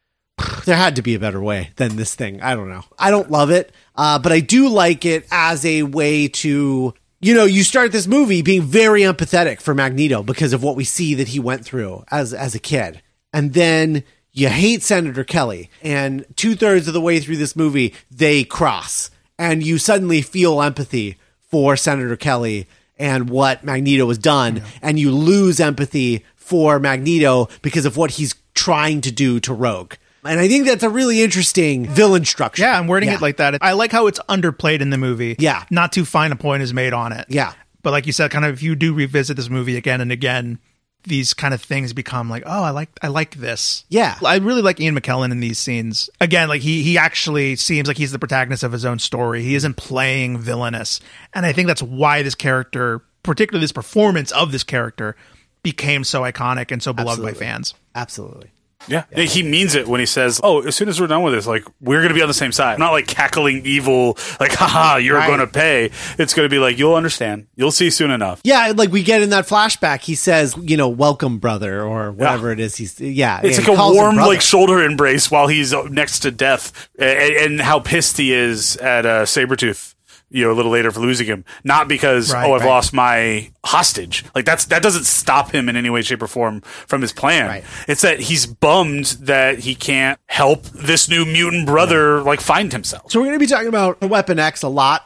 there 0.64 0.76
had 0.76 0.96
to 0.96 1.02
be 1.02 1.14
a 1.14 1.20
better 1.20 1.40
way 1.40 1.70
than 1.76 1.94
this 1.94 2.16
thing. 2.16 2.42
I 2.42 2.56
don't 2.56 2.68
know. 2.68 2.82
I 2.98 3.12
don't 3.12 3.30
love 3.30 3.50
it, 3.50 3.72
uh, 3.94 4.18
but 4.18 4.32
I 4.32 4.40
do 4.40 4.68
like 4.68 5.04
it 5.06 5.26
as 5.30 5.64
a 5.64 5.84
way 5.84 6.26
to. 6.28 6.92
You 7.22 7.34
know, 7.34 7.44
you 7.44 7.64
start 7.64 7.92
this 7.92 8.06
movie 8.06 8.40
being 8.42 8.62
very 8.62 9.02
empathetic 9.02 9.60
for 9.60 9.74
Magneto 9.74 10.22
because 10.22 10.54
of 10.54 10.62
what 10.62 10.74
we 10.74 10.84
see 10.84 11.14
that 11.16 11.28
he 11.28 11.38
went 11.38 11.64
through 11.64 12.02
as 12.10 12.34
as 12.34 12.56
a 12.56 12.58
kid, 12.58 13.02
and 13.32 13.52
then 13.52 14.02
you 14.32 14.48
hate 14.48 14.82
Senator 14.82 15.24
Kelly, 15.24 15.70
and 15.82 16.24
two 16.36 16.54
thirds 16.54 16.86
of 16.88 16.94
the 16.94 17.00
way 17.00 17.20
through 17.20 17.36
this 17.36 17.56
movie 17.56 17.94
they 18.10 18.44
cross, 18.44 19.10
and 19.38 19.62
you 19.62 19.78
suddenly 19.78 20.22
feel 20.22 20.60
empathy 20.62 21.16
for 21.50 21.76
Senator 21.76 22.16
Kelly 22.16 22.66
and 22.98 23.28
what 23.30 23.64
Magneto 23.64 24.06
has 24.08 24.18
done, 24.18 24.62
and 24.82 24.98
you 24.98 25.10
lose 25.10 25.58
empathy 25.58 26.24
for 26.36 26.78
Magneto 26.78 27.48
because 27.62 27.84
of 27.86 27.96
what 27.96 28.12
he's 28.12 28.34
trying 28.54 29.00
to 29.00 29.10
do 29.10 29.40
to 29.40 29.54
Rogue. 29.54 29.94
And 30.22 30.38
I 30.38 30.48
think 30.48 30.66
that's 30.66 30.82
a 30.82 30.90
really 30.90 31.22
interesting 31.22 31.86
villain 31.86 32.26
structure. 32.26 32.62
Yeah, 32.62 32.78
I'm 32.78 32.86
wording 32.86 33.08
Yeah. 33.08 33.14
it 33.16 33.22
like 33.22 33.38
that. 33.38 33.56
I 33.62 33.72
like 33.72 33.90
how 33.90 34.06
it's 34.06 34.18
underplayed 34.28 34.80
in 34.82 34.90
the 34.90 34.98
movie. 34.98 35.34
Yeah. 35.38 35.64
Not 35.70 35.92
too 35.92 36.04
fine 36.04 36.30
a 36.30 36.36
point 36.36 36.62
is 36.62 36.74
made 36.74 36.92
on 36.92 37.12
it. 37.12 37.24
Yeah. 37.30 37.52
But 37.82 37.92
like 37.92 38.06
you 38.06 38.12
said, 38.12 38.30
kind 38.30 38.44
of 38.44 38.52
if 38.52 38.62
you 38.62 38.76
do 38.76 38.92
revisit 38.92 39.38
this 39.38 39.48
movie 39.48 39.78
again 39.78 40.02
and 40.02 40.12
again, 40.12 40.58
these 41.04 41.34
kind 41.34 41.54
of 41.54 41.62
things 41.62 41.92
become 41.92 42.28
like, 42.28 42.42
oh, 42.46 42.62
I 42.62 42.70
like 42.70 42.90
I 43.02 43.08
like 43.08 43.36
this. 43.36 43.84
Yeah. 43.88 44.18
I 44.24 44.36
really 44.36 44.62
like 44.62 44.80
Ian 44.80 44.98
McKellen 44.98 45.32
in 45.32 45.40
these 45.40 45.58
scenes. 45.58 46.10
Again, 46.20 46.48
like 46.48 46.62
he 46.62 46.82
he 46.82 46.98
actually 46.98 47.56
seems 47.56 47.88
like 47.88 47.96
he's 47.96 48.12
the 48.12 48.18
protagonist 48.18 48.62
of 48.62 48.72
his 48.72 48.84
own 48.84 48.98
story. 48.98 49.42
He 49.42 49.54
isn't 49.54 49.74
playing 49.74 50.38
villainous. 50.38 51.00
And 51.34 51.46
I 51.46 51.52
think 51.52 51.68
that's 51.68 51.82
why 51.82 52.22
this 52.22 52.34
character, 52.34 53.02
particularly 53.22 53.62
this 53.64 53.72
performance 53.72 54.30
of 54.32 54.52
this 54.52 54.64
character, 54.64 55.16
became 55.62 56.04
so 56.04 56.22
iconic 56.22 56.70
and 56.70 56.82
so 56.82 56.92
beloved 56.92 57.22
by 57.22 57.32
fans. 57.32 57.74
Absolutely. 57.94 58.50
Yeah. 58.88 59.04
He 59.14 59.42
means 59.42 59.74
it 59.74 59.86
when 59.86 60.00
he 60.00 60.06
says, 60.06 60.40
"Oh, 60.42 60.62
as 60.62 60.74
soon 60.74 60.88
as 60.88 61.00
we're 61.00 61.06
done 61.06 61.22
with 61.22 61.34
this, 61.34 61.46
like 61.46 61.64
we're 61.80 61.98
going 62.00 62.08
to 62.08 62.14
be 62.14 62.22
on 62.22 62.28
the 62.28 62.34
same 62.34 62.50
side." 62.52 62.78
Not 62.78 62.92
like 62.92 63.06
cackling 63.06 63.64
evil, 63.66 64.16
like 64.40 64.52
"haha, 64.54 64.96
you're 64.96 65.16
Right. 65.16 65.26
going 65.26 65.40
to 65.40 65.46
pay." 65.46 65.90
It's 66.18 66.32
going 66.34 66.46
to 66.48 66.50
be 66.50 66.58
like, 66.58 66.78
"You'll 66.78 66.94
understand. 66.94 67.46
You'll 67.56 67.72
see 67.72 67.90
soon 67.90 68.10
enough." 68.10 68.40
Yeah, 68.42 68.72
like 68.74 68.90
we 68.90 69.02
get 69.02 69.22
in 69.22 69.30
that 69.30 69.46
flashback, 69.46 70.00
he 70.02 70.14
says, 70.14 70.56
you 70.62 70.76
know, 70.76 70.88
welcome, 70.88 71.38
brother, 71.38 71.82
or 71.84 72.10
whatever 72.10 72.50
it 72.52 72.58
is. 72.60 72.76
He's, 72.76 72.98
yeah. 73.00 73.40
It's 73.44 73.58
like 73.58 73.68
a 73.68 73.72
warm, 73.92 74.16
like 74.16 74.40
shoulder 74.40 74.82
embrace 74.82 75.30
while 75.30 75.46
he's 75.46 75.72
next 75.90 76.20
to 76.20 76.30
death, 76.30 76.88
and, 76.98 77.08
and 77.52 77.60
how 77.60 77.80
pissed 77.80 78.16
he 78.16 78.32
is 78.32 78.76
at 78.78 79.04
uh, 79.06 79.22
Sabretooth. 79.24 79.94
You 80.32 80.44
know, 80.44 80.52
a 80.52 80.54
little 80.54 80.70
later 80.70 80.92
for 80.92 81.00
losing 81.00 81.26
him, 81.26 81.44
not 81.64 81.88
because 81.88 82.32
Right, 82.32 82.48
oh 82.48 82.54
I've 82.54 82.60
right. 82.60 82.68
lost 82.68 82.92
my 82.92 83.50
hostage. 83.64 84.24
Like 84.34 84.44
that's 84.44 84.66
that 84.66 84.82
doesn't 84.82 85.04
stop 85.04 85.52
him 85.52 85.68
in 85.68 85.76
any 85.76 85.90
way, 85.90 86.02
shape, 86.02 86.22
or 86.22 86.28
form 86.28 86.60
from 86.60 87.02
his 87.02 87.12
plan. 87.12 87.46
Right. 87.46 87.64
It's 87.88 88.02
that 88.02 88.20
he's 88.20 88.46
bummed 88.46 89.06
that 89.22 89.58
he 89.58 89.74
can't 89.74 90.20
help 90.26 90.62
this 90.66 91.08
new 91.08 91.24
mutant 91.24 91.66
brother 91.66 92.22
like 92.22 92.40
find 92.40 92.72
himself. 92.72 93.10
So 93.10 93.18
we're 93.18 93.26
going 93.26 93.38
to 93.40 93.44
be 93.44 93.48
talking 93.48 93.68
about 93.68 94.00
Weapon 94.02 94.38
X 94.38 94.62
a 94.62 94.68
lot 94.68 95.04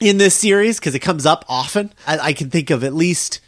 in 0.00 0.18
this 0.18 0.34
series 0.34 0.80
because 0.80 0.96
it 0.96 1.00
comes 1.00 1.24
up 1.24 1.44
often. 1.48 1.92
I, 2.06 2.18
I 2.18 2.32
can 2.32 2.50
think 2.50 2.70
of 2.70 2.82
at 2.82 2.92
least 2.94 3.40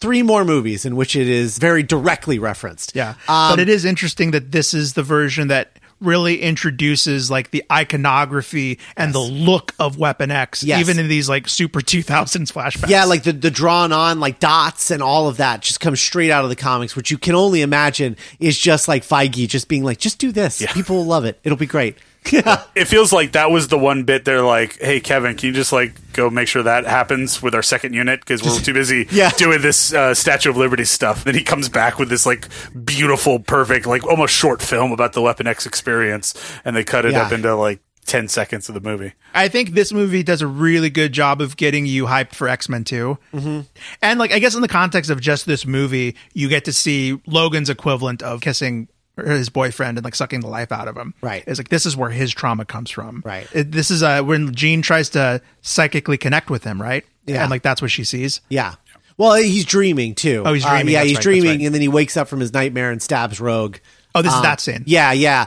three 0.00 0.22
more 0.22 0.44
movies 0.44 0.84
in 0.84 0.96
which 0.96 1.16
it 1.16 1.28
is 1.28 1.58
very 1.58 1.82
directly 1.82 2.38
referenced. 2.38 2.94
Yeah. 2.94 3.14
Um, 3.28 3.52
but 3.52 3.58
it 3.60 3.68
is 3.68 3.84
interesting 3.84 4.30
that 4.32 4.52
this 4.52 4.74
is 4.74 4.94
the 4.94 5.02
version 5.02 5.48
that 5.48 5.78
really 6.00 6.40
introduces 6.40 7.30
like 7.30 7.50
the 7.50 7.64
iconography 7.70 8.78
and 8.96 9.12
the 9.14 9.18
look 9.20 9.74
of 9.78 9.98
Weapon 9.98 10.30
X, 10.30 10.62
Yes. 10.62 10.80
even 10.80 10.98
in 10.98 11.08
these 11.08 11.28
like 11.28 11.48
super 11.48 11.80
2000s 11.80 12.52
flashbacks. 12.52 12.88
Yeah, 12.88 13.04
like 13.04 13.22
the, 13.22 13.32
the 13.32 13.50
drawn 13.50 13.92
on 13.92 14.20
like 14.20 14.40
dots 14.40 14.90
and 14.90 15.02
all 15.02 15.28
of 15.28 15.36
that 15.38 15.62
just 15.62 15.80
comes 15.80 16.00
straight 16.00 16.30
out 16.30 16.44
of 16.44 16.50
the 16.50 16.56
comics, 16.56 16.96
which 16.96 17.10
you 17.10 17.18
can 17.18 17.34
only 17.34 17.62
imagine 17.62 18.16
is 18.38 18.58
just 18.58 18.88
like 18.88 19.02
Feige 19.04 19.46
just 19.48 19.68
being 19.68 19.84
like, 19.84 19.98
just 19.98 20.18
do 20.18 20.32
this. 20.32 20.64
People 20.72 20.96
will 20.96 21.06
love 21.06 21.24
it. 21.24 21.38
It'll 21.44 21.58
be 21.58 21.66
great. 21.66 21.96
It 22.74 22.84
feels 22.86 23.12
like 23.12 23.32
that 23.32 23.50
was 23.50 23.68
the 23.68 23.78
one 23.78 24.04
bit 24.04 24.24
they're 24.24 24.42
like, 24.42 24.78
"Hey 24.80 25.00
Kevin, 25.00 25.36
can 25.36 25.48
you 25.48 25.52
just 25.52 25.72
like 25.72 25.94
go 26.12 26.30
make 26.30 26.48
sure 26.48 26.62
that 26.62 26.84
happens 26.86 27.42
with 27.42 27.54
our 27.54 27.62
second 27.62 27.94
unit 27.94 28.20
because 28.20 28.42
we're 28.42 28.58
too 28.60 28.74
busy 28.74 29.06
Yeah. 29.10 29.30
doing 29.30 29.60
this 29.62 29.92
uh, 29.92 30.14
Statue 30.14 30.50
of 30.50 30.56
Liberty 30.56 30.84
stuff." 30.84 31.24
Then 31.24 31.34
he 31.34 31.42
comes 31.42 31.68
back 31.68 31.98
with 31.98 32.08
this 32.08 32.26
like 32.26 32.48
beautiful, 32.84 33.40
perfect, 33.40 33.86
like 33.86 34.06
almost 34.06 34.34
short 34.34 34.62
film 34.62 34.92
about 34.92 35.12
the 35.14 35.22
Weapon 35.22 35.46
X 35.46 35.66
experience, 35.66 36.34
and 36.64 36.76
they 36.76 36.84
cut 36.84 37.04
it 37.04 37.12
Yeah. 37.12 37.22
up 37.26 37.32
into 37.32 37.54
like 37.56 37.80
ten 38.06 38.28
seconds 38.28 38.68
of 38.68 38.74
the 38.74 38.80
movie. 38.80 39.12
I 39.34 39.48
think 39.48 39.70
this 39.72 39.92
movie 39.92 40.22
does 40.22 40.42
a 40.42 40.46
really 40.46 40.90
good 40.90 41.12
job 41.12 41.40
of 41.40 41.56
getting 41.56 41.86
you 41.86 42.06
hyped 42.06 42.34
for 42.34 42.48
X 42.48 42.68
Men 42.68 42.82
2. 42.84 43.18
Mm-hmm. 43.34 43.60
And 44.02 44.18
like, 44.18 44.32
I 44.32 44.38
guess 44.40 44.54
in 44.54 44.62
the 44.62 44.68
context 44.68 45.10
of 45.10 45.20
just 45.20 45.46
this 45.46 45.64
movie, 45.66 46.16
you 46.34 46.48
get 46.48 46.64
to 46.64 46.72
see 46.72 47.20
Logan's 47.26 47.70
equivalent 47.70 48.22
of 48.22 48.40
kissing 48.40 48.88
his 49.16 49.48
boyfriend 49.48 49.98
and 49.98 50.04
like 50.04 50.14
sucking 50.14 50.40
the 50.40 50.46
life 50.48 50.72
out 50.72 50.88
of 50.88 50.96
him. 50.96 51.14
Right. 51.20 51.44
It's 51.46 51.58
like 51.58 51.68
this 51.68 51.86
is 51.86 51.96
where 51.96 52.10
his 52.10 52.32
trauma 52.32 52.64
comes 52.64 52.90
from. 52.90 53.22
Right. 53.24 53.46
It, 53.52 53.72
this 53.72 53.90
is 53.90 54.02
uh, 54.02 54.22
when 54.22 54.54
Jean 54.54 54.82
tries 54.82 55.10
to 55.10 55.42
psychically 55.62 56.16
connect 56.18 56.48
with 56.50 56.64
him, 56.64 56.80
right? 56.80 57.04
Yeah. 57.26 57.42
And 57.42 57.50
like 57.50 57.62
that's 57.62 57.82
what 57.82 57.90
she 57.90 58.04
sees. 58.04 58.40
Yeah. 58.48 58.74
Well, 59.18 59.34
he's 59.34 59.66
dreaming 59.66 60.14
too. 60.14 60.42
Oh, 60.46 60.54
he's 60.54 60.64
Uh, 60.64 60.70
dreaming. 60.70 60.92
yeah, 60.94 61.00
That's 61.00 61.08
he's 61.10 61.18
right, 61.18 61.22
dreaming, 61.22 61.50
right. 61.58 61.60
and 61.66 61.74
then 61.74 61.82
he 61.82 61.88
wakes 61.88 62.16
up 62.16 62.28
from 62.28 62.40
his 62.40 62.54
nightmare 62.54 62.90
and 62.90 63.02
stabs 63.02 63.38
Rogue. 63.40 63.76
Oh, 64.14 64.22
this 64.22 64.32
is 64.32 64.36
Um, 64.38 64.42
that 64.44 64.60
scene. 64.60 64.82
Yeah, 64.86 65.12
yeah. 65.12 65.46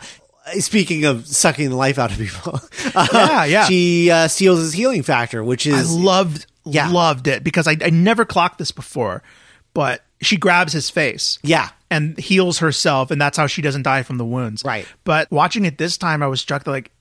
Speaking 0.59 1.05
of 1.05 1.25
sucking 1.25 1.69
the 1.69 1.75
life 1.75 1.97
out 1.97 2.11
of 2.11 2.17
people, 2.17 2.59
uh, 2.95 3.07
Yeah, 3.13 3.45
yeah. 3.45 3.65
she 3.65 4.11
uh, 4.11 4.27
steals 4.27 4.59
his 4.59 4.73
healing 4.73 5.01
factor, 5.01 5.43
which 5.43 5.65
I 5.65 5.71
is 5.79 5.91
loved 5.95 6.45
Yeah. 6.65 6.89
loved 6.89 7.27
it 7.27 7.43
because 7.43 7.67
I, 7.67 7.77
I 7.83 7.89
never 7.89 8.25
clocked 8.25 8.59
this 8.59 8.71
before, 8.71 9.23
but 9.73 10.03
she 10.21 10.37
grabs 10.37 10.73
his 10.73 10.89
face. 10.89 11.39
yeah, 11.43 11.69
and 11.93 12.17
heals 12.17 12.59
herself, 12.59 13.11
and 13.11 13.21
that's 13.21 13.37
how 13.37 13.47
she 13.47 13.61
doesn't 13.61 13.83
die 13.83 14.03
from 14.03 14.17
the 14.17 14.25
wounds. 14.25 14.63
Right. 14.65 14.85
But 15.03 15.31
watching 15.31 15.65
it 15.65 15.77
this 15.77 15.97
time, 15.97 16.21
I 16.23 16.27
was 16.27 16.41
struck 16.41 16.63
that 16.65 16.71
like 16.71 16.91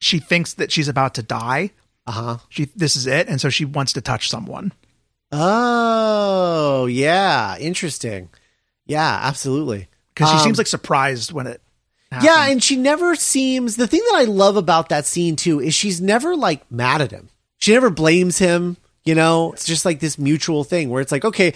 she 0.00 0.18
thinks 0.18 0.54
that 0.54 0.72
she's 0.72 0.88
about 0.88 1.14
to 1.14 1.22
die. 1.22 1.70
uh 2.06 2.12
huh. 2.12 2.36
She 2.48 2.64
this 2.76 2.96
is 2.96 3.06
it, 3.06 3.28
and 3.28 3.40
so 3.40 3.48
she 3.50 3.64
wants 3.64 3.92
to 3.94 4.00
touch 4.00 4.28
someone. 4.28 4.72
Oh, 5.30 6.86
yeah, 6.86 7.56
interesting. 7.58 8.28
Yeah, 8.86 9.20
absolutely. 9.22 9.88
Because 10.14 10.30
she 10.30 10.36
Um, 10.36 10.42
seems 10.42 10.58
like 10.58 10.66
surprised 10.66 11.32
when 11.32 11.46
it. 11.46 11.60
Happens. 12.10 12.24
Yeah, 12.26 12.48
and 12.48 12.62
she 12.62 12.76
never 12.76 13.14
seems. 13.14 13.76
The 13.76 13.86
thing 13.86 14.00
that 14.10 14.16
I 14.20 14.24
love 14.24 14.56
about 14.56 14.88
that 14.88 15.04
scene 15.04 15.36
too 15.36 15.60
is 15.60 15.74
she's 15.74 16.00
never 16.00 16.34
like 16.34 16.70
mad 16.72 17.02
at 17.02 17.10
him. 17.10 17.28
She 17.58 17.72
never 17.72 17.90
blames 17.90 18.38
him. 18.38 18.78
You 19.04 19.14
know, 19.14 19.52
it's 19.52 19.66
just 19.66 19.84
like 19.84 20.00
this 20.00 20.18
mutual 20.18 20.64
thing 20.64 20.88
where 20.90 21.00
it's 21.02 21.12
like, 21.12 21.24
okay, 21.24 21.52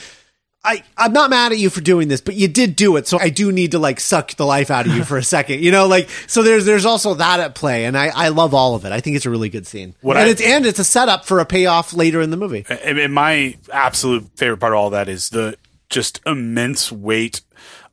I 0.65 0.83
I'm 0.97 1.13
not 1.13 1.29
mad 1.31 1.53
at 1.53 1.59
you 1.59 1.71
for 1.71 1.81
doing 1.81 2.09
this, 2.09 2.21
but 2.21 2.35
you 2.37 2.47
did 2.49 2.77
do 2.77 2.97
it, 2.97 3.09
so 3.09 3.19
I 3.19 3.31
do 3.31 3.51
need 3.51 3.73
to 3.73 3.79
like 3.79 3.99
suck 3.99 4.35
the 4.35 4.47
life 4.47 4.71
out 4.71 4.87
of 4.87 4.95
you 4.95 5.03
for 5.05 5.17
a 5.17 5.23
second. 5.37 5.61
You 5.61 5.71
know, 5.73 5.87
like 5.89 6.09
so 6.29 6.43
there's 6.43 6.65
there's 6.65 6.85
also 6.87 7.15
that 7.15 7.41
at 7.41 7.55
play, 7.55 7.85
and 7.85 7.97
I 7.99 8.09
I 8.15 8.29
love 8.29 8.55
all 8.55 8.75
of 8.75 8.85
it. 8.85 8.93
I 8.93 9.01
think 9.01 9.17
it's 9.17 9.27
a 9.27 9.31
really 9.31 9.49
good 9.49 9.67
scene, 9.67 9.95
What 10.01 10.17
and 10.17 10.27
I- 10.27 10.31
it's 10.31 10.41
and 10.43 10.65
it's 10.67 10.79
a 10.79 10.85
setup 10.85 11.25
for 11.25 11.41
a 11.41 11.45
payoff 11.45 11.93
later 11.93 12.21
in 12.21 12.31
the 12.31 12.37
movie. 12.37 12.65
And 12.69 12.99
and 12.99 13.13
my 13.15 13.57
absolute 13.73 14.29
favorite 14.37 14.59
part 14.59 14.73
of 14.73 14.79
all 14.79 14.91
that 14.91 15.09
is 15.09 15.31
the 15.31 15.57
just 15.91 16.21
immense 16.27 16.91
weight 16.91 17.43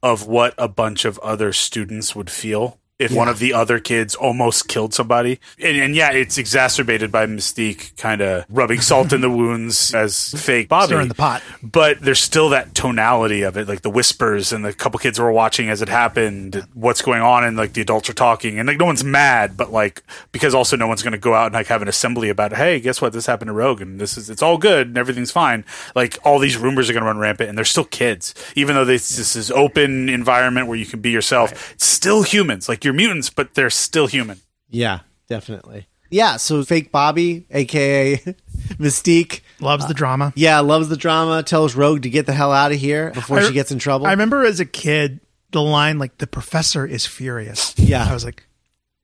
of 0.02 0.26
what 0.28 0.54
a 0.58 0.68
bunch 0.70 1.04
of 1.06 1.20
other 1.20 1.52
students 1.52 2.16
would 2.16 2.30
feel 2.30 2.79
if 3.00 3.14
one 3.14 3.30
of 3.30 3.40
the 3.40 3.54
other 3.54 3.80
kids 3.80 4.14
almost 4.14 4.68
killed 4.68 4.94
somebody. 4.94 5.40
And, 5.58 5.78
and 5.78 5.96
yeah, 5.96 6.12
it's 6.12 6.38
exacerbated 6.38 7.12
by 7.14 7.26
Mystique 7.26 7.96
kind 7.96 8.20
of 8.20 8.46
rubbing 8.50 8.82
salt 8.82 9.14
in 9.14 9.22
the 9.22 9.30
wounds 9.40 9.94
as 9.96 10.34
fake 10.34 10.68
Bobby. 10.68 10.96
in 10.96 11.08
the 11.08 11.16
pot. 11.16 11.42
But 11.64 12.02
there's 12.02 12.20
still 12.20 12.50
that 12.50 12.76
tonality 12.76 13.44
of 13.44 13.56
it, 13.56 13.70
like 13.70 13.84
the 13.84 13.90
whispers 13.90 14.52
and 14.52 14.66
the 14.66 14.74
couple 14.74 15.00
kids 15.00 15.18
were 15.18 15.32
watching 15.32 15.70
as 15.70 15.82
it 15.82 15.88
happened, 15.88 16.68
what's 16.74 17.02
going 17.02 17.22
on, 17.22 17.46
and 17.46 17.56
like 17.56 17.72
the 17.72 17.80
adults 17.82 18.10
are 18.10 18.14
talking, 18.14 18.60
and 18.60 18.68
like 18.68 18.78
no 18.78 18.86
one's 18.86 19.04
mad, 19.04 19.56
but 19.56 19.72
like 19.72 20.04
because 20.34 20.54
also 20.54 20.76
no 20.76 20.88
one's 20.88 21.02
going 21.02 21.14
to 21.14 21.18
go 21.18 21.34
out 21.34 21.46
and 21.48 21.54
like 21.54 21.68
have 21.68 21.82
an 21.82 21.88
assembly 21.88 22.28
about, 22.28 22.52
hey, 22.52 22.82
guess 22.82 23.02
what, 23.02 23.14
this 23.14 23.26
happened 23.26 23.48
to 23.48 23.54
Rogue, 23.54 23.82
and 23.82 24.02
this 24.02 24.18
is 24.18 24.30
it's 24.30 24.42
all 24.42 24.58
good 24.58 24.88
and 24.88 24.98
everything's 24.98 25.32
fine. 25.32 25.64
Like 25.96 26.18
all 26.26 26.38
these 26.38 26.58
rumors 26.58 26.90
are 26.90 26.94
going 26.94 27.04
to 27.04 27.08
run 27.08 27.18
rampant, 27.18 27.48
and 27.48 27.58
they're 27.58 27.64
still 27.64 27.86
kids, 27.86 28.36
even 28.56 28.76
though 28.76 28.86
this 28.86 29.16
this 29.16 29.38
is 29.38 29.52
open 29.52 30.10
environment 30.10 30.68
where 30.68 30.78
you 30.78 30.86
can 30.86 31.00
be 31.00 31.12
yourself. 31.12 31.72
It's 31.72 31.86
still 31.86 32.24
humans, 32.24 32.68
like 32.68 32.84
you're 32.90 32.96
mutants, 32.96 33.30
but 33.30 33.54
they're 33.54 33.70
still 33.70 34.08
human. 34.08 34.40
Yeah, 34.70 35.02
definitely. 35.28 35.88
Yeah, 36.10 36.38
so 36.38 36.64
fake 36.64 36.92
Bobby, 36.92 37.46
aka 37.52 38.16
Mystique. 38.80 39.42
Loves 39.60 39.88
the 39.88 39.94
drama. 39.94 40.26
Uh, 40.28 40.32
yeah, 40.36 40.60
loves 40.60 40.90
the 40.90 40.98
drama. 40.98 41.44
Tells 41.44 41.76
Rogue 41.76 42.02
to 42.02 42.10
get 42.10 42.26
the 42.26 42.34
hell 42.34 42.52
out 42.52 42.72
of 42.72 42.80
here 42.80 43.12
before 43.12 43.40
I- 43.40 43.44
she 43.46 43.54
gets 43.54 43.72
in 43.72 43.78
trouble. 43.80 44.08
I 44.08 44.12
remember 44.12 44.44
as 44.44 44.60
a 44.60 44.66
kid 44.66 45.20
the 45.52 45.62
line 45.62 46.00
like 46.00 46.18
the 46.18 46.28
professor 46.28 46.86
is 46.86 47.06
furious. 47.06 47.74
Yeah. 47.78 48.06
I 48.10 48.14
was 48.14 48.24
like, 48.26 48.46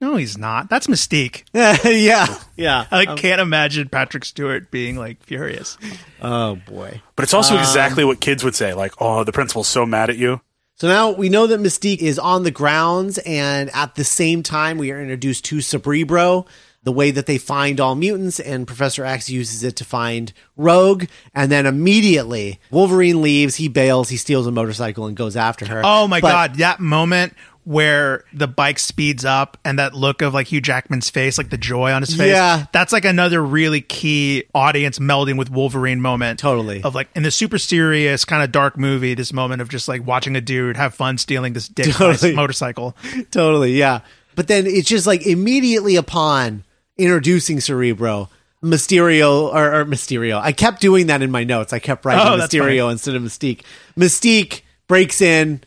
no, 0.02 0.16
he's 0.16 0.38
not. 0.38 0.70
That's 0.70 0.88
Mystique. 0.88 1.44
yeah, 1.54 2.28
yeah. 2.56 2.86
I 2.92 2.96
like, 2.96 3.10
um, 3.10 3.18
can't 3.18 3.40
imagine 3.42 3.88
Patrick 3.90 4.26
Stewart 4.26 4.70
being 4.70 4.96
like 4.98 5.24
furious. 5.24 5.78
oh 6.22 6.56
boy. 6.68 7.02
But 7.16 7.24
it's 7.24 7.34
also 7.34 7.54
um, 7.56 7.60
exactly 7.62 8.04
what 8.04 8.20
kids 8.20 8.44
would 8.44 8.56
say, 8.56 8.74
like, 8.74 8.94
oh, 9.00 9.24
the 9.24 9.32
principal's 9.32 9.68
so 9.68 9.86
mad 9.86 10.10
at 10.10 10.18
you. 10.18 10.42
So 10.78 10.90
now 10.90 11.12
we 11.12 11.30
know 11.30 11.48
that 11.48 11.62
Mystique 11.62 12.00
is 12.02 12.20
on 12.20 12.44
the 12.44 12.52
grounds, 12.52 13.18
and 13.20 13.70
at 13.74 13.96
the 13.96 14.04
same 14.04 14.44
time, 14.44 14.78
we 14.78 14.92
are 14.92 15.00
introduced 15.02 15.46
to 15.46 15.62
Cerebro. 15.62 16.46
the 16.84 16.92
way 16.92 17.10
that 17.10 17.26
they 17.26 17.40
find 17.40 17.80
all 17.80 17.96
mutants, 17.96 18.40
and 18.40 18.68
Professor 18.68 19.04
X 19.04 19.28
uses 19.28 19.64
it 19.64 19.76
to 19.78 19.84
find 19.84 20.32
Rogue, 20.56 21.06
and 21.34 21.52
then 21.52 21.66
immediately 21.66 22.60
Wolverine 22.70 23.24
leaves, 23.24 23.56
he 23.56 23.68
bails, 23.68 24.10
he 24.10 24.18
steals 24.18 24.46
a 24.46 24.52
motorcycle 24.52 25.08
and 25.08 25.18
goes 25.18 25.36
after 25.36 25.66
her. 25.66 25.82
Oh 25.84 26.08
my 26.08 26.22
But- 26.22 26.32
god, 26.32 26.56
that 26.58 26.80
moment 26.80 27.34
where 27.66 28.24
the 28.32 28.48
bike 28.48 28.78
speeds 28.80 29.26
up 29.26 29.58
and 29.66 29.80
that 29.80 29.94
look 29.96 30.22
of 30.22 30.34
like 30.34 30.48
Hugh 30.48 30.62
Jackman's 30.62 31.10
face, 31.10 31.38
like 31.38 31.50
the 31.50 31.58
joy 31.58 31.92
on 31.92 32.04
his 32.04 32.16
face. 32.16 32.32
Yeah. 32.32 32.68
That's 32.72 32.94
like 32.94 33.06
another 33.06 33.44
really 33.44 33.82
key 33.82 34.44
audience 34.54 35.00
melding 35.00 35.36
with 35.38 35.50
Wolverine 35.50 36.00
moment. 36.00 36.40
Totally. 36.40 36.84
Of 36.84 36.94
like 36.96 37.10
in 37.16 37.24
the 37.24 37.32
super 37.32 37.58
serious 37.58 38.24
kind 38.24 38.44
of 38.44 38.52
dark 38.52 38.78
movie, 38.78 39.16
this 39.16 39.34
moment 39.34 39.62
of 39.62 39.70
just 39.70 39.88
like 39.88 40.06
watching 40.06 40.36
a 40.36 40.42
dude 40.42 40.78
have 40.78 40.94
fun 40.94 41.18
stealing 41.18 41.54
this 41.54 41.68
dick 41.68 41.92
Totally. 41.92 42.34
motorcycle. 42.36 42.96
totally, 43.32 43.74
yeah. 43.74 44.02
But 44.36 44.48
then 44.48 44.68
it's 44.68 44.88
just 44.88 45.08
like 45.08 45.26
immediately 45.26 45.96
upon 45.96 46.66
introducing 46.98 47.60
Cerebro, 47.62 48.30
Mysterio 48.64 49.54
or, 49.54 49.74
or 49.82 49.86
Mysterio. 49.86 50.40
I 50.40 50.52
kept 50.52 50.82
doing 50.82 51.08
that 51.08 51.22
in 51.22 51.32
my 51.32 51.44
notes. 51.44 51.74
I 51.74 51.80
kept 51.80 52.06
writing 52.06 52.28
Oh, 52.28 52.38
Mysterio 52.44 52.92
instead 52.92 53.16
of 53.16 53.22
Mystique. 53.24 53.62
Mystique 53.98 54.62
breaks 54.88 55.22
in, 55.22 55.62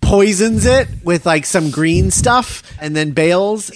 poisons 0.00 0.66
it 0.66 0.88
with 1.02 1.24
like 1.26 1.46
some 1.46 1.70
green 1.70 2.10
stuff, 2.10 2.62
and 2.80 2.94
then 2.94 3.12
bails. 3.12 3.70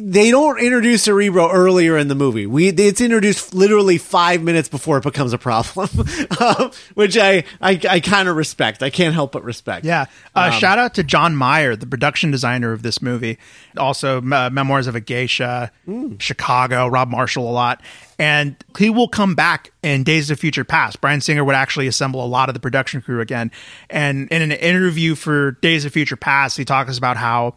They 0.00 0.30
don't 0.30 0.58
introduce 0.60 1.04
Cerebro 1.04 1.50
earlier 1.50 1.96
in 1.96 2.08
the 2.08 2.14
movie. 2.14 2.46
We 2.46 2.68
it's 2.68 3.00
introduced 3.00 3.54
literally 3.54 3.96
five 3.98 4.42
minutes 4.42 4.68
before 4.68 4.98
it 4.98 5.02
becomes 5.04 5.32
a 5.32 5.38
problem, 5.38 5.88
um, 6.40 6.70
which 6.94 7.16
I 7.16 7.44
I, 7.60 7.80
I 7.88 8.00
kind 8.00 8.28
of 8.28 8.36
respect. 8.36 8.82
I 8.82 8.90
can't 8.90 9.14
help 9.14 9.32
but 9.32 9.44
respect. 9.44 9.84
Yeah. 9.84 10.06
Uh, 10.34 10.50
Um, 10.52 10.60
shout 10.60 10.78
out 10.78 10.94
to 10.94 11.04
John 11.04 11.34
Myhre, 11.34 11.78
the 11.78 11.86
production 11.86 12.30
designer 12.30 12.72
of 12.72 12.82
this 12.82 13.00
movie. 13.00 13.38
Also, 13.76 14.18
uh, 14.18 14.50
Memoirs 14.50 14.86
of 14.86 14.94
a 14.94 15.00
Geisha, 15.00 15.70
Chicago, 16.18 16.86
Rob 16.88 17.08
Marshall 17.08 17.48
a 17.48 17.52
lot. 17.52 17.80
And 18.18 18.56
he 18.76 18.90
will 18.90 19.08
come 19.08 19.36
back 19.36 19.70
in 19.82 20.02
Days 20.02 20.30
of 20.30 20.40
Future 20.40 20.64
Past. 20.64 21.00
Bryan 21.00 21.20
Singer 21.20 21.44
would 21.44 21.54
actually 21.54 21.86
assemble 21.86 22.24
a 22.24 22.26
lot 22.26 22.48
of 22.48 22.54
the 22.54 22.60
production 22.60 23.00
crew 23.00 23.20
again. 23.20 23.52
And 23.88 24.28
in 24.30 24.42
an 24.42 24.50
interview 24.52 25.14
for 25.14 25.52
Days 25.52 25.84
of 25.84 25.92
Future 25.92 26.16
Past, 26.16 26.56
he 26.56 26.64
talks 26.64 26.98
about 26.98 27.16
how 27.16 27.54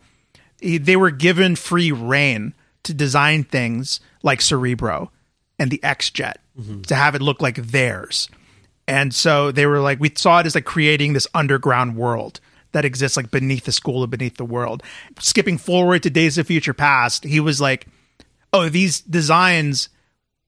they 0.62 0.96
were 0.96 1.12
given 1.12 1.56
free 1.56 1.92
reign 1.92 2.54
to 2.84 2.94
design 2.94 3.44
things 3.44 4.00
like 4.24 4.42
Cerebro 4.42 5.12
and 5.60 5.72
the 5.72 5.84
X 5.84 6.10
Jet 6.10 6.40
mm-hmm. 6.60 6.82
to 6.84 6.96
have 6.96 7.16
it 7.16 7.22
look 7.22 7.42
like 7.42 7.56
theirs. 7.56 8.30
And 8.88 9.14
so 9.14 9.52
they 9.52 9.66
were 9.66 9.80
like, 9.80 10.00
we 10.00 10.12
saw 10.16 10.40
it 10.40 10.46
as 10.46 10.56
like 10.56 10.66
creating 10.66 11.14
this 11.14 11.28
underground 11.34 11.96
world 11.96 12.40
that 12.72 12.86
exists 12.86 13.18
like 13.18 13.32
beneath 13.32 13.66
the 13.66 13.72
school 13.72 14.04
and 14.04 14.12
beneath 14.12 14.38
the 14.38 14.46
world. 14.46 14.84
Skipping 15.20 15.58
forward 15.58 16.04
to 16.04 16.10
Days 16.10 16.38
of 16.38 16.48
Future 16.48 16.74
Past, 16.74 17.24
he 17.24 17.40
was 17.40 17.62
like, 17.62 17.86
oh, 18.54 18.70
these 18.70 19.02
designs 19.02 19.90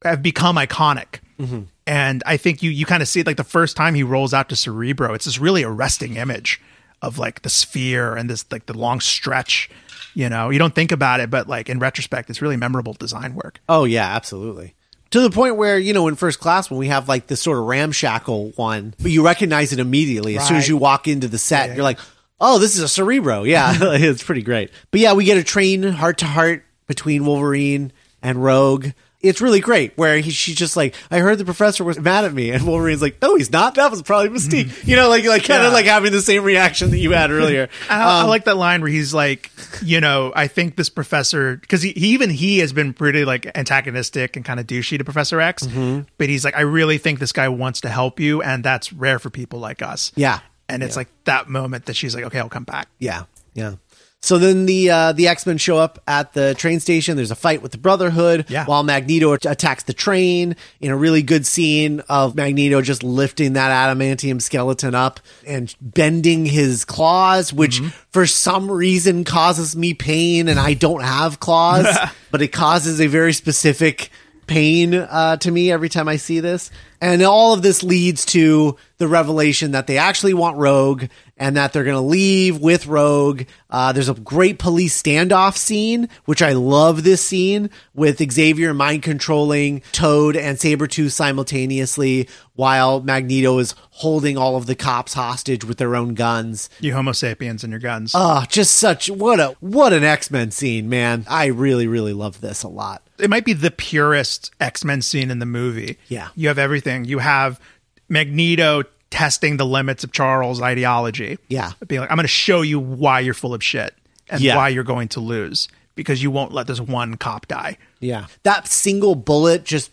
have 0.03 0.21
become 0.21 0.55
iconic. 0.55 1.19
Mm-hmm. 1.39 1.63
And 1.85 2.23
I 2.25 2.37
think 2.37 2.63
you 2.63 2.71
you 2.71 2.85
kind 2.85 3.01
of 3.01 3.09
see 3.09 3.19
it 3.19 3.27
like 3.27 3.37
the 3.37 3.43
first 3.43 3.75
time 3.75 3.93
he 3.93 4.03
rolls 4.03 4.33
out 4.33 4.49
to 4.49 4.55
Cerebro, 4.55 5.13
it's 5.13 5.25
this 5.25 5.39
really 5.39 5.63
arresting 5.63 6.15
image 6.15 6.61
of 7.01 7.17
like 7.17 7.41
the 7.41 7.49
sphere 7.49 8.15
and 8.15 8.29
this 8.29 8.45
like 8.51 8.65
the 8.65 8.77
long 8.77 8.99
stretch. 9.01 9.69
You 10.13 10.29
know, 10.29 10.49
you 10.49 10.59
don't 10.59 10.75
think 10.75 10.91
about 10.91 11.19
it, 11.19 11.29
but 11.29 11.47
like 11.47 11.69
in 11.69 11.79
retrospect, 11.79 12.29
it's 12.29 12.41
really 12.41 12.57
memorable 12.57 12.93
design 12.93 13.35
work. 13.35 13.59
Oh 13.67 13.83
yeah, 13.85 14.15
absolutely. 14.15 14.75
To 15.11 15.19
the 15.21 15.29
point 15.29 15.57
where 15.57 15.77
you 15.77 15.93
know 15.93 16.07
in 16.07 16.15
first 16.15 16.39
class 16.39 16.69
when 16.69 16.79
we 16.79 16.87
have 16.87 17.07
like 17.07 17.27
this 17.27 17.41
sort 17.41 17.57
of 17.59 17.65
ramshackle 17.65 18.51
one, 18.55 18.93
but 19.01 19.11
you 19.11 19.23
recognize 19.25 19.71
it 19.73 19.79
immediately 19.79 20.37
as 20.37 20.47
soon 20.47 20.57
as 20.57 20.63
Right. 20.63 20.69
you 20.69 20.77
walk 20.77 21.07
into 21.07 21.27
the 21.27 21.37
set. 21.37 21.75
You're 21.75 21.83
like, 21.83 21.99
oh, 22.41 22.59
this 22.59 22.75
is 22.75 22.81
a 22.81 22.87
Cerebro. 22.87 23.43
Yeah, 23.43 23.73
it's 23.81 24.23
pretty 24.23 24.41
great. 24.41 24.71
But 24.91 24.99
yeah, 25.01 25.13
we 25.13 25.25
get 25.25 25.37
a 25.37 25.43
train 25.43 25.83
heart 25.83 26.17
to 26.19 26.25
heart 26.25 26.63
between 26.87 27.25
Wolverine 27.25 27.91
and 28.21 28.43
Rogue. 28.43 28.87
It's 29.23 29.39
really 29.41 29.61
great 29.61 29.93
where 29.97 30.17
he, 30.19 30.31
she's 30.31 30.55
just 30.57 30.75
like, 30.75 30.93
I 31.09 31.19
heard 31.19 31.37
the 31.37 31.45
professor 31.45 31.83
was 31.85 31.97
mad 31.97 32.25
at 32.25 32.33
me, 32.33 32.51
and 32.51 32.67
Wolverine's 32.67 33.01
like, 33.01 33.21
no, 33.21 33.35
he's 33.35 33.51
not. 33.51 33.75
That 33.75 33.89
was 33.89 34.01
probably 34.01 34.27
a 34.27 34.31
mistake. 34.31 34.67
You 34.85 34.95
know, 34.97 35.07
like 35.09 35.23
like 35.25 35.45
kind 35.45 35.61
Yeah. 35.61 35.67
of 35.67 35.73
like 35.73 35.85
having 35.85 36.11
the 36.11 36.21
same 36.21 36.43
reaction 36.43 36.91
that 36.91 36.97
you 36.99 37.11
had 37.13 37.31
earlier. 37.31 37.69
I, 37.89 38.21
I 38.21 38.23
like 38.25 38.43
that 38.45 38.57
line 38.57 38.81
where 38.81 38.89
he's 38.91 39.13
like, 39.13 39.49
you 39.81 40.01
know, 40.01 40.33
I 40.35 40.47
think 40.47 40.75
this 40.75 40.89
professor 40.89 41.55
because 41.55 41.81
he, 41.81 41.93
he 41.93 42.07
even 42.09 42.29
he 42.29 42.59
has 42.59 42.73
been 42.73 42.93
pretty 42.93 43.23
like 43.25 43.49
antagonistic 43.55 44.35
and 44.35 44.43
kind 44.45 44.59
of 44.59 44.67
douchey 44.67 44.97
to 44.97 45.03
Professor 45.03 45.39
X, 45.39 45.63
Mm-hmm. 45.63 46.01
but 46.17 46.27
he's 46.29 46.43
like, 46.43 46.55
I 46.57 46.61
really 46.61 46.97
think 46.97 47.19
this 47.19 47.31
guy 47.31 47.47
wants 47.47 47.81
to 47.81 47.89
help 47.89 48.19
you, 48.19 48.41
and 48.41 48.63
that's 48.63 48.91
rare 48.91 49.19
for 49.19 49.29
people 49.29 49.59
like 49.59 49.81
us. 49.81 50.11
Yeah. 50.15 50.39
and 50.69 50.83
it's 50.83 50.95
like 50.97 51.07
that 51.25 51.47
moment 51.49 51.85
that 51.85 51.95
she's 51.95 52.13
like, 52.15 52.25
okay, 52.25 52.39
I'll 52.39 52.49
come 52.49 52.63
back. 52.65 52.87
Yeah, 52.99 53.23
yeah. 53.53 53.75
So 54.23 54.37
then 54.37 54.65
the 54.65 54.89
uh, 54.89 55.11
the 55.11 55.27
X 55.27 55.45
Men 55.45 55.57
show 55.57 55.77
up 55.77 56.01
at 56.07 56.31
the 56.31 56.55
train 56.55 56.79
station. 56.79 57.17
There's 57.17 57.29
a 57.29 57.35
fight 57.35 57.61
with 57.61 57.73
the 57.73 57.77
Brotherhood. 57.77 58.45
Yeah. 58.47 58.63
While 58.63 58.81
Magneto 58.81 59.33
attacks 59.33 59.83
the 59.83 59.91
train 59.91 60.55
in 60.79 60.91
a 60.91 60.95
really 60.95 61.21
good 61.21 61.45
scene 61.45 61.99
of 62.07 62.33
Magneto 62.33 62.81
just 62.81 63.03
lifting 63.03 63.53
that 63.53 63.69
adamantium 63.69 64.41
skeleton 64.41 64.95
up 64.95 65.19
and 65.45 65.75
bending 65.81 66.45
his 66.45 66.85
claws, 66.85 67.51
which 67.51 67.81
for 68.11 68.25
some 68.25 68.71
reason 68.71 69.25
causes 69.25 69.75
me 69.75 69.93
pain, 69.93 70.47
and 70.47 70.57
I 70.57 70.73
don't 70.73 71.03
have 71.03 71.41
claws, 71.41 71.85
but 72.31 72.41
it 72.41 72.53
causes 72.53 73.01
a 73.01 73.07
very 73.07 73.33
specific 73.33 74.09
pain 74.47 74.93
uh, 74.93 75.37
to 75.37 75.51
me 75.51 75.71
every 75.71 75.89
time 75.89 76.07
I 76.07 76.15
see 76.15 76.39
this. 76.39 76.71
And 77.01 77.21
all 77.23 77.53
of 77.53 77.61
this 77.61 77.83
leads 77.83 78.25
to 78.27 78.77
the 78.97 79.07
revelation 79.07 79.71
that 79.71 79.87
they 79.87 79.97
actually 79.97 80.33
want 80.33 80.57
Rogue 80.57 81.05
and 81.43 81.57
that 81.57 81.73
they're 81.73 81.83
going 81.83 81.93
to 81.93 81.99
leave 81.99 82.57
with 82.61 82.87
Rogue. 82.87 83.43
Uh, 83.69 83.91
there's 83.91 84.07
a 84.07 84.13
great 84.13 84.59
police 84.59 84.99
standoff 85.01 85.57
scene, 85.57 86.07
which 86.23 86.41
I 86.41 86.53
love 86.53 87.03
this 87.03 87.21
scene 87.21 87.69
with 87.93 88.31
Xavier 88.31 88.73
mind 88.73 89.03
controlling 89.03 89.81
Toad 89.91 90.37
and 90.37 90.57
Sabretooth 90.57 91.11
simultaneously 91.11 92.29
while 92.55 93.01
Magneto 93.01 93.57
is 93.57 93.75
holding 93.89 94.37
all 94.37 94.55
of 94.55 94.67
the 94.67 94.75
cops 94.75 95.15
hostage 95.15 95.65
with 95.65 95.79
their 95.79 95.97
own 95.97 96.13
guns. 96.13 96.69
You 96.79 96.93
Homo 96.93 97.11
sapiens 97.11 97.61
and 97.65 97.71
your 97.71 97.81
guns. 97.81 98.13
Oh, 98.15 98.45
just 98.47 98.77
such 98.77 99.09
what 99.09 99.41
a 99.41 99.57
what 99.59 99.91
an 99.91 100.05
X-Men 100.05 100.51
scene, 100.51 100.87
man. 100.87 101.25
I 101.27 101.47
really 101.47 101.87
really 101.87 102.13
love 102.13 102.39
this 102.39 102.63
a 102.63 102.69
lot. 102.69 103.01
it 103.19 103.29
might 103.29 103.43
be 103.43 103.51
the 103.51 103.69
purest 103.71 104.51
X 104.61 104.85
Men 104.85 105.01
scene 105.01 105.29
in 105.29 105.39
the 105.39 105.45
movie. 105.45 105.97
Yeah. 106.07 106.29
You 106.35 106.47
have 106.47 106.57
everything. 106.57 107.03
You 107.03 107.19
have 107.19 107.59
Magneto 108.07 108.83
testing 109.13 109.57
the 109.57 109.65
limits 109.65 110.03
of 110.03 110.11
Charles' 110.11 110.59
ideology. 110.59 111.37
Yeah. 111.47 111.73
Being 111.87 112.01
like, 112.01 112.09
I'm 112.09 112.17
going 112.17 112.23
to 112.23 112.27
show 112.27 112.63
you 112.63 112.79
why 112.79 113.19
you're 113.19 113.35
full 113.35 113.53
of 113.53 113.63
shit 113.63 113.93
and 114.27 114.41
Yeah. 114.41 114.55
why 114.55 114.69
you're 114.69 114.83
going 114.83 115.07
to 115.09 115.19
lose 115.19 115.67
because 115.93 116.23
you 116.23 116.31
won't 116.31 116.51
let 116.51 116.65
this 116.65 116.81
one 116.81 117.15
cop 117.17 117.47
die. 117.47 117.77
Yeah. 117.99 118.25
That 118.41 118.67
single 118.67 119.13
bullet 119.13 119.65
just 119.65 119.91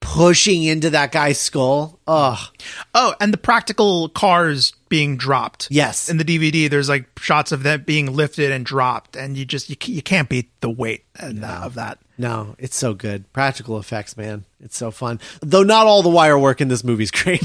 pushing 0.00 0.64
into 0.64 0.90
that 0.90 1.12
guy's 1.12 1.38
skull. 1.38 2.00
Ugh. 2.08 2.36
Oh, 2.94 3.14
and 3.20 3.32
the 3.32 3.38
practical 3.38 4.08
cars 4.08 4.72
being 4.88 5.16
dropped. 5.16 5.68
Yes. 5.70 6.08
In 6.08 6.16
the 6.16 6.24
DVD, 6.24 6.68
there's 6.68 6.88
like 6.88 7.06
shots 7.20 7.52
of 7.52 7.62
them 7.62 7.84
being 7.86 8.12
lifted 8.12 8.50
and 8.50 8.66
dropped, 8.66 9.14
and 9.16 9.36
you 9.36 9.44
just 9.44 9.70
you, 9.70 9.76
you 9.94 10.02
can't 10.02 10.28
beat 10.28 10.50
the 10.62 10.70
weight 10.70 11.04
and, 11.20 11.44
uh, 11.44 11.60
of 11.64 11.74
that. 11.74 11.98
No, 12.18 12.54
it's 12.58 12.76
so 12.76 12.94
good. 12.94 13.30
Practical 13.32 13.78
effects, 13.78 14.16
man. 14.16 14.44
It's 14.60 14.76
so 14.76 14.90
fun. 14.92 15.18
Though 15.40 15.64
not 15.64 15.86
all 15.88 16.02
the 16.02 16.08
wire 16.08 16.38
work 16.38 16.60
in 16.60 16.68
this 16.68 16.84
movie 16.84 17.02
is 17.02 17.10
great. 17.10 17.42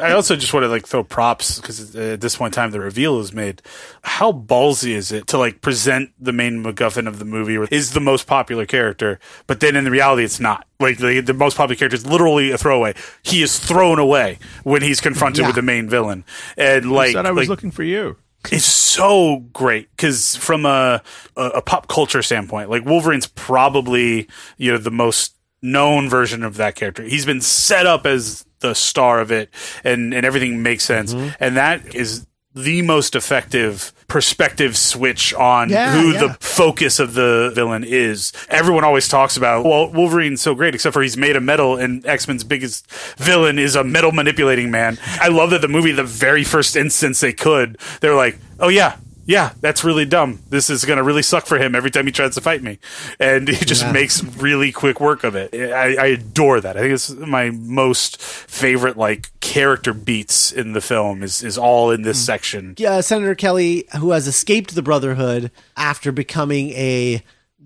I 0.00 0.12
also 0.12 0.34
just 0.36 0.52
want 0.52 0.64
to 0.64 0.68
like 0.68 0.84
throw 0.86 1.04
props 1.04 1.60
because 1.60 1.94
at 1.94 2.20
this 2.20 2.34
point 2.36 2.52
in 2.52 2.56
time 2.56 2.70
the 2.72 2.80
reveal 2.80 3.20
is 3.20 3.32
made. 3.32 3.62
How 4.02 4.32
ballsy 4.32 4.90
is 4.90 5.12
it 5.12 5.28
to 5.28 5.38
like 5.38 5.60
present 5.60 6.10
the 6.18 6.32
main 6.32 6.64
MacGuffin 6.64 7.06
of 7.06 7.18
the 7.20 7.24
movie 7.24 7.56
with- 7.56 7.72
is 7.72 7.92
the 7.92 8.00
most 8.00 8.26
popular 8.26 8.66
character, 8.66 9.20
but 9.46 9.60
then 9.60 9.76
in 9.76 9.84
the 9.84 9.90
reality 9.92 10.24
it's 10.24 10.40
not. 10.40 10.66
Like 10.80 10.98
the, 10.98 11.20
the 11.20 11.32
most 11.34 11.56
popular 11.56 11.76
character 11.78 11.94
is 11.94 12.04
literally 12.06 12.50
a 12.50 12.58
throwaway. 12.58 12.94
He 13.22 13.42
is 13.42 13.58
thrown 13.60 13.98
away 14.00 14.38
when 14.64 14.82
he's 14.82 15.00
confronted 15.00 15.42
Yeah. 15.42 15.46
with 15.48 15.56
the 15.56 15.62
main 15.62 15.88
villain, 15.88 16.24
and 16.58 16.90
like, 16.90 17.12
said, 17.12 17.26
I 17.26 17.30
was 17.30 17.42
like 17.42 17.48
looking 17.48 17.70
for 17.70 17.84
you. 17.84 18.16
It's 18.52 18.64
so 18.64 19.44
great 19.52 19.90
because 19.90 20.36
from 20.36 20.66
a, 20.66 21.02
a 21.36 21.42
a 21.42 21.62
pop 21.62 21.88
culture 21.88 22.22
standpoint, 22.22 22.70
like 22.70 22.84
Wolverine's 22.84 23.26
probably 23.26 24.28
you 24.56 24.72
know 24.72 24.78
the 24.78 24.90
most 24.90 25.34
known 25.62 26.08
version 26.08 26.42
of 26.42 26.56
that 26.56 26.74
character. 26.74 27.02
He's 27.02 27.26
been 27.26 27.40
set 27.40 27.86
up 27.86 28.06
as 28.06 28.46
the 28.60 28.74
star 28.74 29.20
of 29.20 29.30
it, 29.30 29.50
and 29.84 30.14
and 30.14 30.24
everything 30.26 30.62
makes 30.62 30.84
sense, 30.84 31.14
mm-hmm. 31.14 31.34
and 31.40 31.56
that 31.56 31.94
is 31.94 32.26
the 32.56 32.80
most 32.82 33.14
effective 33.14 33.92
perspective 34.08 34.76
switch 34.78 35.34
on 35.34 35.68
Yeah, 35.68 35.92
who 35.92 36.12
yeah. 36.12 36.20
the 36.20 36.34
focus 36.40 36.98
of 36.98 37.12
the 37.12 37.52
villain 37.54 37.84
is. 37.84 38.32
Everyone 38.48 38.82
always 38.82 39.08
talks 39.08 39.36
about, 39.36 39.64
well, 39.64 39.92
Wolverine's 39.92 40.40
so 40.40 40.54
great, 40.54 40.74
except 40.74 40.94
for 40.94 41.02
he's 41.02 41.18
made 41.18 41.36
of 41.36 41.42
metal, 41.42 41.76
and 41.76 42.04
X 42.06 42.26
Men's 42.26 42.44
biggest 42.44 42.90
villain 43.18 43.58
is 43.58 43.76
a 43.76 43.84
metal 43.84 44.10
manipulating 44.10 44.70
man. 44.70 44.96
I 45.20 45.28
love 45.28 45.50
that 45.50 45.60
the 45.60 45.68
movie, 45.68 45.92
the 45.92 46.02
very 46.02 46.44
first 46.44 46.76
instance 46.76 47.20
they 47.20 47.34
could, 47.34 47.76
they're 48.00 48.14
like, 48.16 48.38
oh 48.58 48.68
yeah. 48.68 48.96
Yeah, 49.26 49.52
that's 49.60 49.82
really 49.84 50.04
dumb. 50.06 50.40
This 50.48 50.70
is 50.70 50.84
going 50.84 50.98
to 50.98 51.02
really 51.02 51.22
suck 51.22 51.46
for 51.46 51.58
him 51.58 51.74
every 51.74 51.90
time 51.90 52.06
he 52.06 52.12
tries 52.12 52.34
to 52.36 52.40
fight 52.40 52.62
me. 52.62 52.78
And 53.18 53.48
he 53.48 53.64
just 53.64 53.82
Yeah. 53.82 53.92
makes 53.92 54.22
really 54.22 54.70
quick 54.72 55.00
work 55.00 55.24
of 55.24 55.34
it. 55.34 55.52
I, 55.54 55.96
I 55.96 56.06
adore 56.06 56.60
that. 56.60 56.76
I 56.76 56.80
think 56.80 56.94
it's 56.94 57.10
my 57.10 57.50
most 57.50 58.20
favorite, 58.22 58.96
like, 58.96 59.30
character 59.40 59.92
beats 59.92 60.52
in 60.52 60.72
the 60.72 60.80
film 60.80 61.22
is, 61.24 61.42
is 61.42 61.58
all 61.58 61.90
in 61.90 62.02
this 62.02 62.24
section. 62.24 62.74
yeah, 62.78 63.00
Senator 63.00 63.34
Kelly, 63.34 63.84
who 63.98 64.12
has 64.12 64.26
escaped 64.28 64.74
the 64.74 64.82
Brotherhood 64.82 65.50
after 65.76 66.12
becoming 66.12 66.70
a 66.70 67.22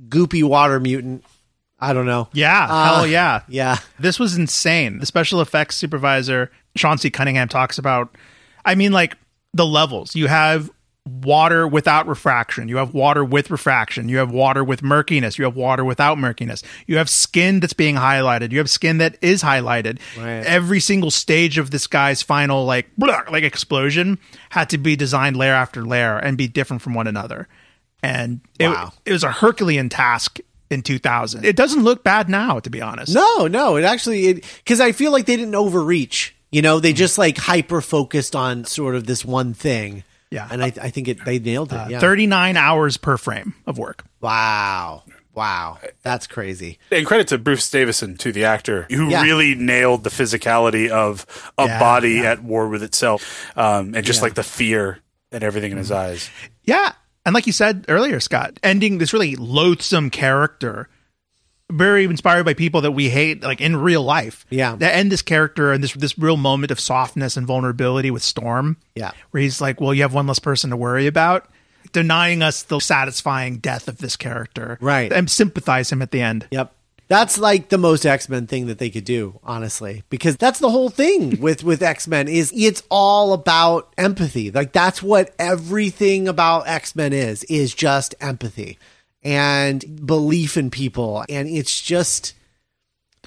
goopy 0.09 0.43
water 0.43 0.81
mutant, 0.81 1.24
I 1.78 1.93
don't 1.93 2.07
know. 2.07 2.28
Yeah, 2.32 2.66
Uh, 2.70 2.95
hell 2.97 3.07
yeah. 3.07 3.43
Yeah. 3.49 3.77
This 3.99 4.19
was 4.19 4.37
insane. 4.37 4.99
The 4.99 5.07
special 5.07 5.41
effects 5.41 5.77
supervisor, 5.77 6.51
Sean 6.77 6.99
C. 6.99 7.11
Cunningham, 7.11 7.49
talks 7.49 7.78
about, 7.78 8.16
I 8.65 8.74
mean, 8.74 8.93
like 8.93 9.16
the 9.55 9.66
levels. 9.66 10.15
You 10.15 10.27
have 10.27 10.70
water 11.23 11.66
without 11.66 12.07
refraction. 12.07 12.69
You 12.69 12.77
have 12.78 12.95
water 12.95 13.24
with 13.24 13.51
refraction. 13.51 14.09
You 14.09 14.19
have 14.19 14.31
water 14.31 14.62
with 14.65 14.82
murkiness. 14.82 15.39
You 15.39 15.45
have 15.45 15.57
water 15.57 15.85
without 15.85 16.19
murkiness. 16.19 16.62
You 16.87 16.97
have 16.99 17.09
skin 17.11 17.61
that's 17.61 17.73
being 17.73 17.97
highlighted. 17.97 18.53
You 18.53 18.59
have 18.59 18.70
skin 18.70 18.99
that 18.99 19.16
is 19.23 19.43
highlighted. 19.43 19.99
Right. 20.16 20.45
Every 20.47 20.81
single 20.81 21.11
stage 21.11 21.59
of 21.59 21.70
this 21.70 21.87
guy's 21.87 22.23
final, 22.23 22.65
like, 22.65 22.87
blah, 22.97 23.23
like 23.31 23.45
explosion 23.45 24.19
had 24.51 24.70
to 24.70 24.78
be 24.78 24.97
designed 24.97 25.37
layer 25.37 25.53
after 25.55 25.85
layer 25.85 26.16
and 26.19 26.37
be 26.39 26.49
different 26.49 26.82
from 26.82 26.95
one 26.95 27.07
another. 27.07 27.49
And 28.03 28.41
it, 28.59 28.69
Wow. 28.69 28.93
it 29.05 29.12
was 29.12 29.24
a 29.24 29.32
Herculean 29.32 29.89
task 29.89 30.39
in 30.70 30.82
2000. 30.82 31.45
It 31.45 31.57
doesn't 31.57 31.82
look 31.82 32.03
bad 32.05 32.28
now, 32.28 32.61
to 32.61 32.70
be 32.70 32.81
honest. 32.81 33.15
No, 33.15 33.47
no, 33.47 33.77
it 33.77 33.85
actually 33.85 34.35
because 34.35 34.81
I 34.81 34.93
feel 34.93 35.12
like 35.12 35.27
they 35.27 35.37
didn't 35.37 35.55
overreach. 35.55 36.35
You 36.53 36.62
know, 36.62 36.78
Mm. 36.78 36.82
they 36.82 36.93
just 36.93 37.19
like 37.19 37.37
hyper 37.39 37.81
focused 37.81 38.35
on 38.35 38.65
sort 38.65 38.95
of 38.95 39.07
this 39.07 39.24
one 39.24 39.53
thing. 39.55 40.03
Yeah. 40.31 40.47
and 40.51 40.62
I, 40.62 40.66
I 40.81 40.90
think 40.90 41.09
it 41.09 41.24
they 41.24 41.39
nailed 41.39 41.73
it. 41.73 41.90
yeah. 41.90 41.98
39 42.01 42.57
hours 42.57 42.97
per 42.97 43.16
frame 43.16 43.55
of 43.66 43.78
work. 43.78 44.05
Wow, 44.20 45.02
wow, 45.35 45.78
that's 46.02 46.27
crazy. 46.27 46.78
And 46.90 47.05
credit 47.07 47.28
to 47.28 47.39
Bruce 47.39 47.69
Davison, 47.70 48.16
to 48.19 48.31
the 48.32 48.44
actor, 48.44 48.86
who 48.90 49.09
Yeah. 49.09 49.23
really 49.23 49.55
nailed 49.55 50.05
the 50.05 50.11
physicality 50.11 50.89
of 50.89 51.27
a 51.59 51.66
Yeah, 51.66 51.81
body 51.81 52.19
at 52.20 52.43
war 52.43 52.69
with 52.69 52.82
itself, 52.82 53.51
um, 53.57 53.94
and 53.94 54.05
just 54.07 54.23
like 54.23 54.35
the 54.35 54.43
fear 54.43 54.98
and 55.32 55.43
everything 55.44 55.73
in 55.73 55.78
his 55.78 55.90
Mm-hmm. 55.90 56.11
eyes. 56.12 56.31
Yeah. 56.65 56.93
And 57.27 57.35
like 57.35 57.47
you 57.47 57.52
said 57.52 57.85
earlier, 57.89 58.19
Scott, 58.20 58.59
ending 58.62 58.98
this 58.98 59.12
really 59.12 59.36
loathsome 59.36 60.11
character, 60.11 60.89
very 61.70 62.05
inspired 62.05 62.44
by 62.44 62.55
people 62.55 62.80
that 62.82 62.92
we 62.92 63.09
hate, 63.09 63.42
like 63.42 63.60
in 63.60 63.76
real 63.76 64.02
life. 64.02 64.47
Yeah. 64.51 64.76
End 64.80 65.10
this 65.10 65.22
character 65.22 65.72
and 65.72 65.82
this 65.82 65.92
this 65.94 66.18
real 66.18 66.36
moment 66.36 66.70
of 66.70 66.80
softness 66.80 67.36
and 67.36 67.47
vulnerability 67.47 68.10
with 68.10 68.22
Storm. 68.22 68.76
Yeah. 68.94 69.12
Where 69.30 69.42
he's 69.42 69.60
like, 69.60 69.80
Well, 69.80 69.94
you 69.94 70.02
have 70.02 70.14
one 70.14 70.26
less 70.26 70.38
person 70.38 70.70
to 70.70 70.76
worry 70.76 71.06
about. 71.06 71.48
Denying 71.92 72.42
us 72.42 72.62
the 72.62 72.78
satisfying 72.78 73.59
death 73.59 73.88
of 73.88 73.98
this 73.98 74.16
character. 74.16 74.78
Right. 74.80 75.12
And 75.12 75.30
sympathize 75.30 75.90
him 75.90 76.02
at 76.02 76.10
the 76.12 76.20
end. 76.20 76.47
Yep. 76.51 76.72
That's 77.09 77.38
like 77.38 77.70
the 77.70 77.78
most 77.78 78.06
X-Men 78.06 78.47
thing 78.47 78.68
that 78.68 78.78
they 78.78 78.88
could 78.88 79.02
do, 79.05 79.40
honestly, 79.42 80.05
because 80.10 80.36
that's 80.36 80.60
the 80.60 80.70
whole 80.70 80.90
thing 80.90 81.40
with 81.42 81.64
with 81.64 81.82
X-Men 81.82 82.28
is 82.28 82.52
it's 82.55 82.84
all 82.88 83.32
about 83.32 83.92
empathy. 83.98 84.52
Like 84.52 84.72
that's 84.72 85.02
what 85.02 85.34
everything 85.36 86.28
about 86.28 86.68
X-Men 86.68 87.12
is 87.12 87.42
is 87.44 87.74
just 87.74 88.14
empathy 88.20 88.78
and 89.22 90.06
belief 90.06 90.56
in 90.56 90.70
people. 90.70 91.24
And 91.28 91.48
it's 91.48 91.80
just 91.80 92.34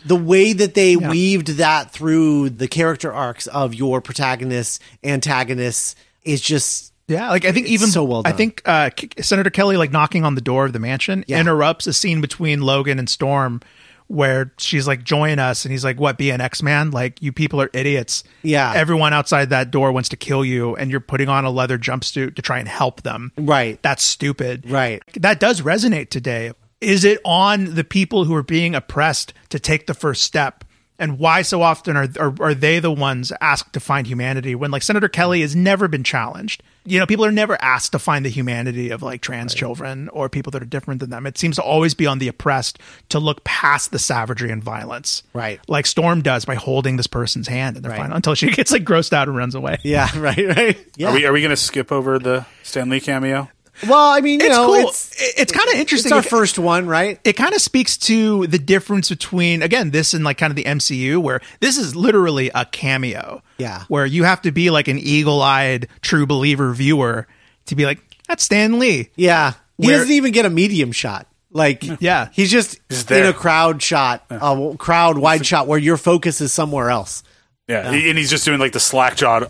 the 0.06 0.16
way 0.16 0.54
that 0.54 0.74
they 0.74 0.96
weaved 0.98 1.48
that 1.58 1.92
through 1.92 2.50
the 2.50 2.68
character 2.68 3.14
arcs 3.14 3.48
of 3.48 3.74
your 3.74 4.02
protagonists, 4.02 4.80
antagonists 5.04 5.96
is 6.24 6.42
just 6.42 6.94
Yeah, 7.08 7.30
like 7.30 7.46
I 7.46 7.52
think 7.52 7.68
even 7.68 7.88
so 7.90 8.04
well 8.04 8.22
I 8.26 8.32
think 8.32 8.62
uh, 8.66 8.90
Senator 9.22 9.50
Kelly 9.50 9.78
like 9.78 9.92
knocking 9.92 10.26
on 10.26 10.36
the 10.36 10.42
door 10.42 10.66
of 10.66 10.74
the 10.74 10.80
mansion 10.80 11.24
Yeah. 11.28 11.40
interrupts 11.40 11.88
a 11.88 11.94
scene 11.94 12.22
between 12.22 12.62
Logan 12.62 13.00
and 13.00 13.10
Storm 13.10 13.62
where 14.08 14.54
she's 14.58 14.88
like 14.88 15.04
join 15.04 15.40
us 15.40 15.66
and 15.66 15.72
he's 15.72 15.84
like 15.84 16.00
what 16.00 16.18
be 16.18 16.30
an 16.30 16.42
X-Man 16.42 16.92
like 16.92 17.22
you 17.22 17.32
people 17.32 17.62
are 17.62 17.70
idiots. 17.74 18.24
Yeah. 18.42 18.74
Everyone 18.76 19.14
outside 19.14 19.50
that 19.50 19.72
door 19.72 19.92
wants 19.92 20.10
to 20.10 20.18
kill 20.18 20.44
you 20.46 20.76
and 20.76 20.92
you're 20.92 21.00
putting 21.00 21.30
on 21.30 21.46
a 21.46 21.50
leather 21.50 21.78
jumpsuit 21.78 22.36
to 22.36 22.42
try 22.42 22.60
and 22.60 22.68
help 22.68 23.02
them. 23.04 23.32
right. 23.38 23.82
That's 23.82 24.04
stupid. 24.04 24.70
Right. 24.70 25.02
That 25.16 25.40
does 25.40 25.62
resonate 25.62 26.10
today. 26.10 26.52
Is 26.82 27.06
it 27.06 27.20
on 27.24 27.76
the 27.76 27.84
people 27.84 28.26
who 28.26 28.36
are 28.36 28.44
being 28.44 28.76
oppressed 28.76 29.34
to 29.50 29.60
take 29.60 29.88
the 29.88 29.94
first 29.94 30.24
step? 30.24 30.64
And 31.00 31.18
why 31.18 31.42
so 31.42 31.62
often 31.64 31.98
are, 31.98 32.08
are 32.20 32.34
are 32.40 32.54
they 32.54 32.80
the 32.80 32.92
ones 32.92 33.32
asked 33.42 33.74
to 33.74 33.80
find 33.80 34.06
humanity 34.06 34.54
when 34.54 34.70
like 34.70 34.84
Senator 34.84 35.10
Kelly 35.10 35.42
has 35.42 35.56
never 35.56 35.88
been 35.88 36.04
challenged? 36.04 36.62
You 36.86 37.00
know, 37.00 37.06
people 37.08 37.26
are 37.26 37.32
never 37.32 37.60
asked 37.62 37.94
to 37.94 38.00
find 38.00 38.24
the 38.24 38.30
humanity 38.30 38.90
of 38.92 39.02
like 39.02 39.22
trans 39.22 39.54
children 39.56 40.08
or 40.10 40.30
people 40.30 40.52
that 40.52 40.62
are 40.62 40.66
different 40.68 41.00
than 41.00 41.10
them. 41.10 41.26
It 41.26 41.38
seems 41.38 41.56
to 41.56 41.64
always 41.64 41.94
be 41.96 42.06
on 42.06 42.20
the 42.20 42.28
oppressed 42.28 42.78
to 43.10 43.20
look 43.20 43.44
past 43.44 43.92
the 43.92 44.00
savagery 44.00 44.52
and 44.52 44.64
violence. 44.64 45.24
Right. 45.34 45.60
Like 45.68 45.88
Storm 45.88 46.22
does 46.22 46.46
by 46.46 46.56
holding 46.56 46.98
this 46.98 47.08
person's 47.08 47.48
hand 47.48 47.76
in 47.76 47.82
their 47.84 47.92
Right. 47.92 47.98
final 48.02 48.16
until 48.16 48.36
she 48.36 48.48
gets 48.52 48.72
like 48.72 48.84
grossed 48.84 49.14
out 49.14 49.28
and 49.28 49.36
runs 49.36 49.56
away. 49.56 49.80
Yeah, 49.84 50.10
right, 50.18 50.56
right. 50.56 50.78
Yeah. 50.96 51.10
Are 51.10 51.14
we 51.14 51.26
are 51.26 51.34
we 51.34 51.42
going 51.42 51.50
to 51.50 51.58
skip 51.58 51.92
over 51.92 52.20
the 52.20 52.46
Stan 52.62 52.90
Lee 52.90 53.00
cameo? 53.00 53.50
Well, 53.88 54.08
I 54.10 54.22
mean, 54.22 54.40
you 54.40 54.46
It's 54.48 54.56
know, 54.56 54.66
cool. 54.68 54.90
it's 54.90 55.12
it's 55.38 55.52
kind 55.52 55.68
of 55.70 55.74
it's 55.74 55.80
interesting. 55.82 56.14
our 56.14 56.20
It- 56.20 56.26
first 56.26 56.58
one, 56.60 56.88
right? 56.88 57.20
it 57.24 57.34
kind 57.34 57.54
of 57.54 57.62
speaks 57.62 57.98
to 57.98 58.48
the 58.48 58.58
difference 58.60 59.10
between 59.10 59.62
again 59.62 59.92
this 59.92 60.14
and 60.14 60.24
like 60.24 60.38
kind 60.38 60.52
of 60.52 60.56
the 60.56 60.64
MCU 60.64 61.20
where 61.22 61.42
this 61.60 61.78
is 61.78 61.96
literally 61.96 62.50
a 62.56 62.66
cameo. 62.66 63.42
Yeah. 63.58 63.84
Where 63.88 64.06
you 64.06 64.24
have 64.24 64.42
to 64.44 64.52
be 64.52 64.70
like 64.70 64.88
an 64.88 64.98
eagle-eyed 65.00 65.88
true 66.02 66.26
believer 66.26 66.74
viewer 66.74 67.28
to 67.68 67.76
be 67.76 67.86
like 67.86 68.00
that's 68.28 68.44
Stan 68.44 68.80
Lee. 68.80 69.10
Yeah. 69.16 69.54
He 69.78 69.88
Where- 69.88 69.98
doesn't 69.98 70.12
even 70.14 70.32
get 70.32 70.46
a 70.46 70.50
medium 70.50 70.92
shot. 70.92 71.28
Like, 71.52 71.84
Yeah. 72.02 72.30
he's 72.32 72.50
just 72.52 72.80
He's 72.90 73.10
in 73.12 73.26
a 73.26 73.34
crowd 73.34 73.82
shot, 73.82 74.24
a 74.30 74.76
crowd 74.78 75.18
wide 75.18 75.46
shot 75.46 75.68
where 75.68 75.78
your 75.80 75.98
focus 75.98 76.42
is 76.42 76.52
somewhere 76.52 76.90
else. 76.90 77.24
Yeah, 77.68 77.92
he- 77.92 78.10
and 78.10 78.18
he's 78.18 78.30
just 78.30 78.44
doing 78.46 78.60
like 78.60 78.72
the 78.74 78.80
slack 78.80 79.16
jawed. 79.16 79.50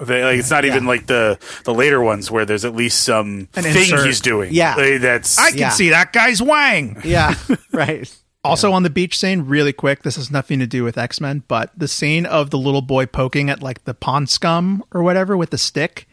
Like 0.00 0.38
it's 0.38 0.50
not 0.50 0.64
even 0.64 0.86
like 0.86 1.06
the 1.06 1.38
the 1.64 1.74
later 1.74 2.00
ones 2.00 2.30
where 2.30 2.44
there's 2.44 2.64
at 2.64 2.74
least 2.74 3.02
some 3.02 3.48
An 3.56 3.64
thing 3.64 3.76
insert. 3.76 4.06
he's 4.06 4.20
doing. 4.20 4.52
Yeah. 4.52 4.76
Like, 4.76 5.00
that's 5.00 5.38
I 5.38 5.50
can 5.50 5.58
Yeah. 5.58 5.68
see 5.70 5.88
that 5.90 6.12
guy's 6.12 6.40
wang. 6.40 7.00
Yeah, 7.04 7.34
right. 7.72 8.08
Also 8.44 8.70
on 8.72 8.84
the 8.84 8.90
beach 8.90 9.18
scene, 9.18 9.42
really 9.42 9.72
quick. 9.72 10.04
This 10.04 10.14
has 10.14 10.30
nothing 10.30 10.60
to 10.60 10.66
do 10.68 10.84
with 10.84 10.96
X 10.96 11.20
Men, 11.20 11.42
but 11.48 11.76
the 11.76 11.88
scene 11.88 12.26
of 12.26 12.50
the 12.50 12.58
little 12.58 12.80
boy 12.82 13.06
poking 13.06 13.50
at 13.50 13.60
like 13.62 13.84
the 13.84 13.94
pond 13.94 14.30
scum 14.30 14.84
or 14.92 15.02
whatever 15.02 15.36
with 15.36 15.50
the 15.50 15.58
stick, 15.58 16.06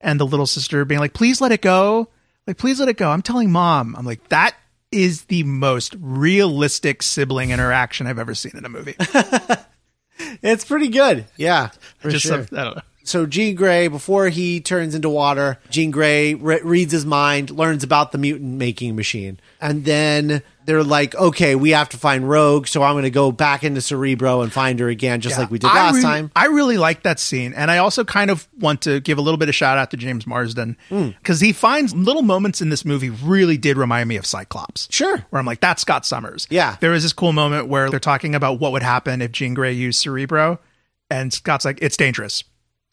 and 0.00 0.20
the 0.20 0.26
little 0.26 0.46
sister 0.46 0.84
being 0.84 1.00
like, 1.00 1.12
"Please 1.12 1.40
let 1.40 1.50
it 1.50 1.60
go, 1.60 2.08
like 2.46 2.56
please 2.56 2.78
let 2.78 2.88
it 2.88 2.96
go." 2.96 3.10
I'm 3.10 3.22
telling 3.22 3.50
mom, 3.50 3.96
I'm 3.98 4.06
like, 4.06 4.28
that 4.28 4.54
is 4.92 5.24
the 5.24 5.42
most 5.42 5.96
realistic 5.98 7.02
sibling 7.02 7.50
interaction 7.50 8.06
I've 8.06 8.20
ever 8.20 8.36
seen 8.36 8.52
in 8.56 8.64
a 8.64 8.68
movie. 8.68 8.94
It's 10.42 10.64
pretty 10.64 10.88
good. 10.88 11.24
Yeah, 11.36 11.70
for 11.98 12.10
Just 12.10 12.26
sure. 12.26 12.46
some- 12.46 12.58
I 12.58 12.64
don't 12.64 12.76
know. 12.76 12.82
So 13.04 13.26
Jean 13.26 13.54
Grey, 13.54 13.86
before 13.88 14.28
he 14.30 14.60
turns 14.60 14.94
into 14.94 15.08
water, 15.08 15.58
Jean 15.70 15.90
Grey 15.90 16.34
re- 16.34 16.60
reads 16.62 16.92
his 16.92 17.04
mind, 17.06 17.50
learns 17.50 17.84
about 17.84 18.12
the 18.12 18.18
mutant 18.18 18.54
making 18.54 18.96
machine, 18.96 19.38
and 19.60 19.84
then 19.84 20.42
they're 20.66 20.82
like, 20.82 21.14
"Okay, 21.14 21.54
we 21.54 21.70
have 21.70 21.90
to 21.90 21.98
find 21.98 22.28
Rogue." 22.28 22.66
So 22.66 22.82
I'm 22.82 22.94
going 22.94 23.04
to 23.04 23.10
go 23.10 23.30
back 23.30 23.62
into 23.62 23.80
Cerebro 23.82 24.40
and 24.40 24.50
find 24.52 24.80
her 24.80 24.88
again, 24.88 25.20
just 25.20 25.38
like 25.38 25.50
we 25.50 25.58
did 25.58 25.68
I 25.70 25.74
last 25.74 25.96
re- 25.96 26.02
time. 26.02 26.30
I 26.34 26.46
really 26.46 26.78
like 26.78 27.02
that 27.02 27.20
scene, 27.20 27.52
and 27.52 27.70
I 27.70 27.78
also 27.78 28.04
kind 28.04 28.30
of 28.30 28.48
want 28.58 28.80
to 28.82 29.00
give 29.00 29.18
a 29.18 29.20
little 29.20 29.36
bit 29.38 29.48
of 29.50 29.54
shout 29.54 29.76
out 29.76 29.90
to 29.90 29.96
James 29.98 30.26
Marsden 30.26 30.76
Hmm. 30.88 31.08
because 31.18 31.40
he 31.40 31.52
finds 31.52 31.94
little 31.94 32.22
moments 32.22 32.62
in 32.62 32.70
this 32.70 32.84
movie 32.84 33.10
really 33.10 33.58
did 33.58 33.76
remind 33.76 34.08
me 34.08 34.16
of 34.16 34.24
Cyclops. 34.24 34.88
Sure. 34.90 35.18
where 35.30 35.38
I'm 35.40 35.46
like, 35.46 35.60
that's 35.60 35.82
Scott 35.82 36.06
Summers. 36.06 36.46
Yeah. 36.48 36.76
there 36.80 36.90
was 36.92 37.02
this 37.02 37.12
cool 37.12 37.32
moment 37.34 37.68
where 37.68 37.90
they're 37.90 38.00
talking 38.00 38.34
about 38.34 38.58
what 38.60 38.72
would 38.72 38.82
happen 38.82 39.20
if 39.20 39.30
Jean 39.32 39.52
Grey 39.52 39.72
used 39.74 40.00
Cerebro, 40.00 40.58
and 41.10 41.32
Scott's 41.32 41.66
like, 41.66 41.78
it's 41.82 41.98
dangerous. 41.98 42.42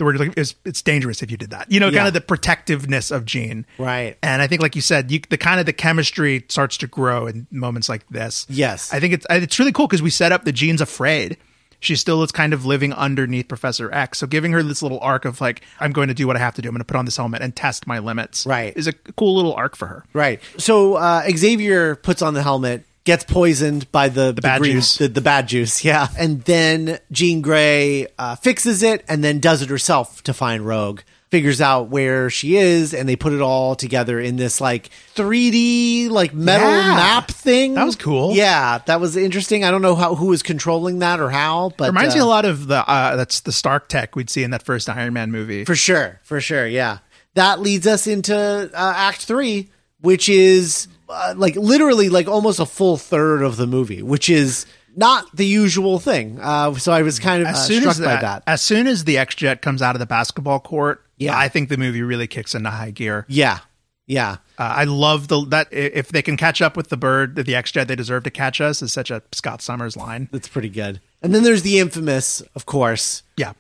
The 0.02 0.06
word 0.06 0.20
like 0.20 0.36
is 0.36 0.56
it's 0.66 0.82
dangerous 0.82 1.22
if 1.22 1.30
you 1.30 1.38
did 1.38 1.52
that. 1.52 1.72
You 1.72 1.80
know, 1.80 1.90
Yeah. 1.90 2.00
kind 2.00 2.08
of 2.08 2.16
the 2.16 2.22
protectiveness 2.22 3.12
of 3.12 3.24
Jean. 3.24 3.68
Right. 3.78 4.18
And 4.24 4.42
I 4.42 4.48
think, 4.48 4.60
like 4.60 4.76
you 4.76 4.82
said, 4.82 5.12
you, 5.12 5.22
the 5.30 5.38
kind 5.38 5.60
of 5.60 5.68
the 5.68 5.74
chemistry 5.74 6.44
starts 6.50 6.76
to 6.78 6.88
grow 6.88 7.28
in 7.28 7.46
moments 7.52 7.88
like 7.88 8.08
this. 8.10 8.48
Yes. 8.50 8.92
I 8.92 9.00
think 9.00 9.14
it's 9.14 9.28
it's 9.30 9.60
really 9.60 9.72
cool 9.72 9.86
because 9.86 10.02
we 10.02 10.10
set 10.10 10.32
up 10.32 10.44
the 10.44 10.52
Jean's 10.52 10.82
afraid. 10.82 11.38
She 11.82 11.96
still 11.96 12.24
is 12.24 12.32
kind 12.32 12.52
of 12.52 12.66
living 12.66 12.94
underneath 12.94 13.48
Professor 13.48 13.94
X. 13.94 14.18
So 14.18 14.26
giving 14.26 14.52
her 14.54 14.64
this 14.64 14.82
little 14.82 15.00
arc 15.02 15.24
of 15.26 15.40
like, 15.40 15.62
I'm 15.80 15.92
going 15.92 16.08
to 16.08 16.16
do 16.16 16.26
what 16.26 16.36
I 16.36 16.40
have 16.40 16.56
to 16.56 16.64
do. 16.64 16.70
I'm 16.70 16.74
going 16.74 16.80
to 16.80 16.86
put 16.86 16.98
on 16.98 17.06
this 17.06 17.18
helmet 17.18 17.44
and 17.44 17.56
test 17.56 17.86
my 17.86 18.00
limits. 18.00 18.48
Right. 18.48 18.74
Is 18.76 18.88
a 18.88 18.94
cool 18.94 19.36
little 19.36 19.54
arc 19.54 19.76
for 19.76 19.86
her. 19.86 20.04
Right. 20.14 20.40
So 20.58 20.96
uh, 20.96 21.22
Xavier 21.30 21.96
puts 21.96 22.24
on 22.24 22.34
the 22.34 22.42
helmet, 22.42 22.86
gets 23.04 23.24
poisoned 23.24 23.92
by 23.92 24.10
the, 24.10 24.32
the, 24.32 24.42
bad 24.42 24.60
green- 24.62 24.74
juice. 24.74 24.98
the, 24.98 25.08
the 25.08 25.22
bad 25.22 25.48
juice, 25.48 25.84
yeah. 25.84 26.08
And 26.18 26.42
then 26.44 27.00
Jean 27.12 27.42
Grey 27.42 28.08
uh, 28.20 28.36
fixes 28.36 28.84
it 28.84 29.04
and 29.08 29.24
then 29.24 29.40
does 29.40 29.62
it 29.62 29.70
herself 29.70 30.24
to 30.24 30.34
find 30.34 30.66
Rogue. 30.66 31.02
Figures 31.30 31.62
out 31.62 31.88
where 31.88 32.30
she 32.30 32.58
is, 32.58 32.94
and 32.94 33.08
they 33.08 33.16
put 33.16 33.32
it 33.32 33.40
all 33.40 33.74
together 33.74 34.20
in 34.20 34.36
this 34.36 34.60
like 34.60 34.90
3D 35.16 36.10
like 36.10 36.34
metal 36.34 36.68
Yeah. 36.68 36.94
map 36.96 37.30
thing. 37.32 37.74
That 37.76 37.86
was 37.86 37.96
cool. 37.96 38.34
Yeah, 38.34 38.80
that 38.86 39.00
was 39.00 39.16
interesting. 39.16 39.64
I 39.64 39.72
don't 39.72 39.82
know 39.82 39.96
how 39.96 40.16
who 40.16 40.26
was 40.26 40.44
controlling 40.44 41.00
that 41.00 41.22
or 41.22 41.30
how, 41.30 41.72
but 41.78 41.88
Reminds 41.88 42.16
uh, 42.16 42.18
me 42.18 42.22
a 42.22 42.26
lot 42.26 42.44
of 42.44 42.68
the 42.68 42.78
uh, 42.88 43.16
that's 43.16 43.40
the 43.42 43.54
Stark 43.54 43.88
tech 43.88 44.16
we'd 44.18 44.30
see 44.30 44.44
in 44.44 44.52
that 44.52 44.64
first 44.64 44.90
Iron 44.90 45.14
Man 45.14 45.32
movie. 45.32 45.64
For 45.64 45.76
sure, 45.76 46.20
for 46.24 46.42
sure, 46.42 46.68
yeah. 46.68 46.98
That 47.36 47.62
leads 47.62 47.88
us 47.88 48.08
into 48.08 48.36
uh, 48.36 48.70
Act 48.98 49.22
Three, 49.26 49.70
which 50.02 50.28
is 50.28 50.90
uh, 51.12 51.34
like 51.38 51.56
literally 51.56 52.10
like 52.10 52.28
almost 52.28 52.60
a 52.60 52.66
full 52.66 52.98
third 52.98 53.42
of 53.44 53.58
the 53.58 53.68
movie, 53.68 54.02
which 54.02 54.30
is 54.30 54.66
not 54.96 55.26
the 55.36 55.46
usual 55.46 56.00
thing. 56.00 56.40
Uh, 56.40 56.74
so 56.76 56.92
I 56.92 57.02
was 57.02 57.20
kind 57.20 57.42
of 57.42 57.48
uh, 57.50 57.54
struck 57.54 57.86
as 57.88 58.00
by 58.00 58.06
that, 58.06 58.22
that. 58.22 58.44
as 58.48 58.62
soon 58.62 58.88
as 58.88 59.04
the 59.06 59.18
X 59.18 59.36
Jet 59.36 59.62
comes 59.62 59.82
out 59.82 59.96
of 59.96 60.00
the 60.00 60.06
basketball 60.06 60.60
court, 60.60 61.04
Yeah. 61.18 61.38
I 61.38 61.48
think 61.50 61.70
the 61.70 61.78
movie 61.78 62.02
really 62.02 62.28
kicks 62.28 62.56
into 62.56 62.70
high 62.70 62.92
gear. 62.92 63.26
Yeah, 63.30 63.60
Yeah. 64.08 64.38
Uh, 64.58 64.74
I 64.78 64.84
love 64.84 65.28
the 65.28 65.46
that 65.48 65.70
if 65.72 66.10
they 66.10 66.22
can 66.22 66.36
catch 66.38 66.62
up 66.62 66.76
with 66.78 66.90
the 66.90 66.98
bird, 66.98 67.36
the 67.36 67.56
X 67.56 67.72
Jet, 67.72 67.88
they 67.88 67.96
deserve 67.96 68.24
to 68.24 68.30
catch 68.32 68.60
us. 68.62 68.82
Is 68.82 68.92
such 68.92 69.10
a 69.12 69.24
Scott 69.32 69.62
Summers 69.62 69.96
line. 69.96 70.28
That's 70.32 70.48
pretty 70.48 70.70
good. 70.70 71.00
And 71.22 71.34
then 71.34 71.44
there's 71.44 71.62
the 71.64 71.80
infamous, 71.80 72.42
of 72.56 72.66
course. 72.66 73.24
Yeah. 73.38 73.54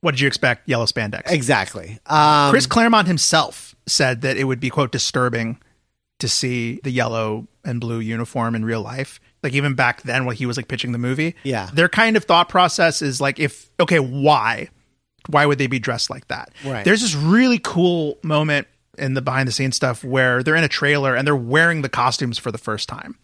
What 0.00 0.12
did 0.12 0.20
you 0.20 0.28
expect? 0.28 0.66
Yellow 0.68 0.86
spandex. 0.86 1.30
Exactly. 1.30 1.98
Um, 2.06 2.50
Chris 2.50 2.66
Claremont 2.66 3.06
himself 3.06 3.74
said 3.86 4.22
that 4.22 4.38
it 4.38 4.44
would 4.44 4.60
be 4.60 4.70
quote 4.70 4.92
disturbing 4.92 5.58
to 6.20 6.28
see 6.28 6.80
the 6.82 6.90
yellow 6.90 7.46
and 7.64 7.80
blue 7.80 8.00
uniform 8.00 8.54
in 8.54 8.64
real 8.64 8.82
life. 8.82 9.20
Like 9.42 9.54
even 9.54 9.74
back 9.74 10.02
then 10.02 10.24
while 10.24 10.34
he 10.34 10.46
was 10.46 10.56
like 10.56 10.68
pitching 10.68 10.92
the 10.92 10.98
movie. 10.98 11.34
Yeah. 11.42 11.70
Their 11.72 11.88
kind 11.88 12.16
of 12.16 12.24
thought 12.24 12.48
process 12.48 13.02
is 13.02 13.20
like 13.20 13.38
if 13.38 13.70
okay, 13.80 14.00
why? 14.00 14.68
Why 15.28 15.46
would 15.46 15.58
they 15.58 15.66
be 15.66 15.78
dressed 15.78 16.10
like 16.10 16.28
that? 16.28 16.50
Right. 16.64 16.84
There's 16.84 17.02
this 17.02 17.14
really 17.14 17.58
cool 17.58 18.18
moment 18.22 18.66
in 18.98 19.14
the 19.14 19.22
behind 19.22 19.48
the 19.48 19.52
scenes 19.52 19.76
stuff 19.76 20.04
where 20.04 20.42
they're 20.42 20.56
in 20.56 20.64
a 20.64 20.68
trailer 20.68 21.14
and 21.14 21.26
they're 21.26 21.36
wearing 21.36 21.82
the 21.82 21.88
costumes 21.88 22.38
for 22.38 22.50
the 22.50 22.58
first 22.58 22.88
time. 22.88 23.18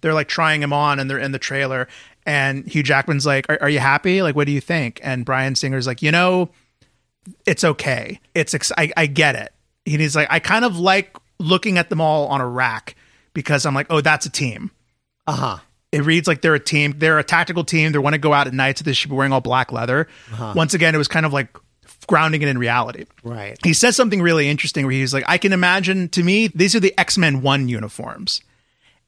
They're 0.00 0.14
like 0.14 0.28
trying 0.28 0.60
them 0.60 0.72
on 0.72 0.98
and 0.98 1.10
they're 1.10 1.18
in 1.18 1.32
the 1.32 1.38
trailer 1.38 1.86
and 2.26 2.66
Hugh 2.66 2.82
Jackman's 2.82 3.26
like, 3.26 3.46
Are, 3.48 3.58
are 3.62 3.68
you 3.68 3.78
happy? 3.78 4.22
Like, 4.22 4.36
what 4.36 4.46
do 4.46 4.52
you 4.52 4.60
think? 4.60 5.00
And 5.02 5.24
Bryan 5.24 5.54
Singer's 5.54 5.86
like, 5.86 6.02
you 6.02 6.10
know, 6.12 6.50
it's 7.46 7.64
okay. 7.64 8.20
It's 8.34 8.54
ex- 8.54 8.72
I, 8.76 8.90
I 8.96 9.06
get 9.06 9.36
it. 9.36 9.52
He's 9.84 10.14
like, 10.16 10.28
I 10.30 10.38
kind 10.38 10.64
of 10.64 10.78
like 10.78 11.16
looking 11.40 11.78
at 11.78 11.88
them 11.90 12.00
all 12.00 12.28
on 12.28 12.40
a 12.40 12.46
rack 12.46 12.94
because 13.34 13.66
I'm 13.66 13.74
like, 13.74 13.86
oh, 13.90 14.00
that's 14.00 14.26
a 14.26 14.30
team. 14.30 14.70
uh 15.26 15.32
huh. 15.32 15.58
It 15.92 16.04
reads 16.04 16.28
like 16.28 16.40
they're 16.40 16.54
a 16.54 16.60
team. 16.60 16.94
They're 16.98 17.18
a 17.18 17.24
tactical 17.24 17.64
team. 17.64 17.90
They 17.90 17.98
want 17.98 18.14
to 18.14 18.18
go 18.20 18.32
out 18.32 18.46
at 18.46 18.54
night, 18.54 18.78
so 18.78 18.84
they 18.84 18.92
should 18.92 19.10
be 19.10 19.16
wearing 19.16 19.32
all 19.32 19.40
black 19.40 19.72
leather. 19.72 20.06
Once 20.54 20.72
again, 20.72 20.94
it 20.94 20.98
was 20.98 21.08
kind 21.08 21.26
of 21.26 21.32
like 21.32 21.48
grounding 22.06 22.42
it 22.42 22.48
in 22.48 22.58
reality. 22.58 23.06
Right. 23.24 23.58
He 23.64 23.72
says 23.72 23.96
something 23.96 24.22
really 24.22 24.48
interesting 24.48 24.86
where 24.86 24.92
he's 24.92 25.12
like, 25.12 25.24
I 25.26 25.36
can 25.36 25.52
imagine 25.52 26.08
to 26.10 26.22
me, 26.22 26.46
these 26.46 26.76
are 26.76 26.80
the 26.80 26.94
X 26.96 27.18
Men 27.18 27.42
1 27.42 27.68
uniforms. 27.68 28.40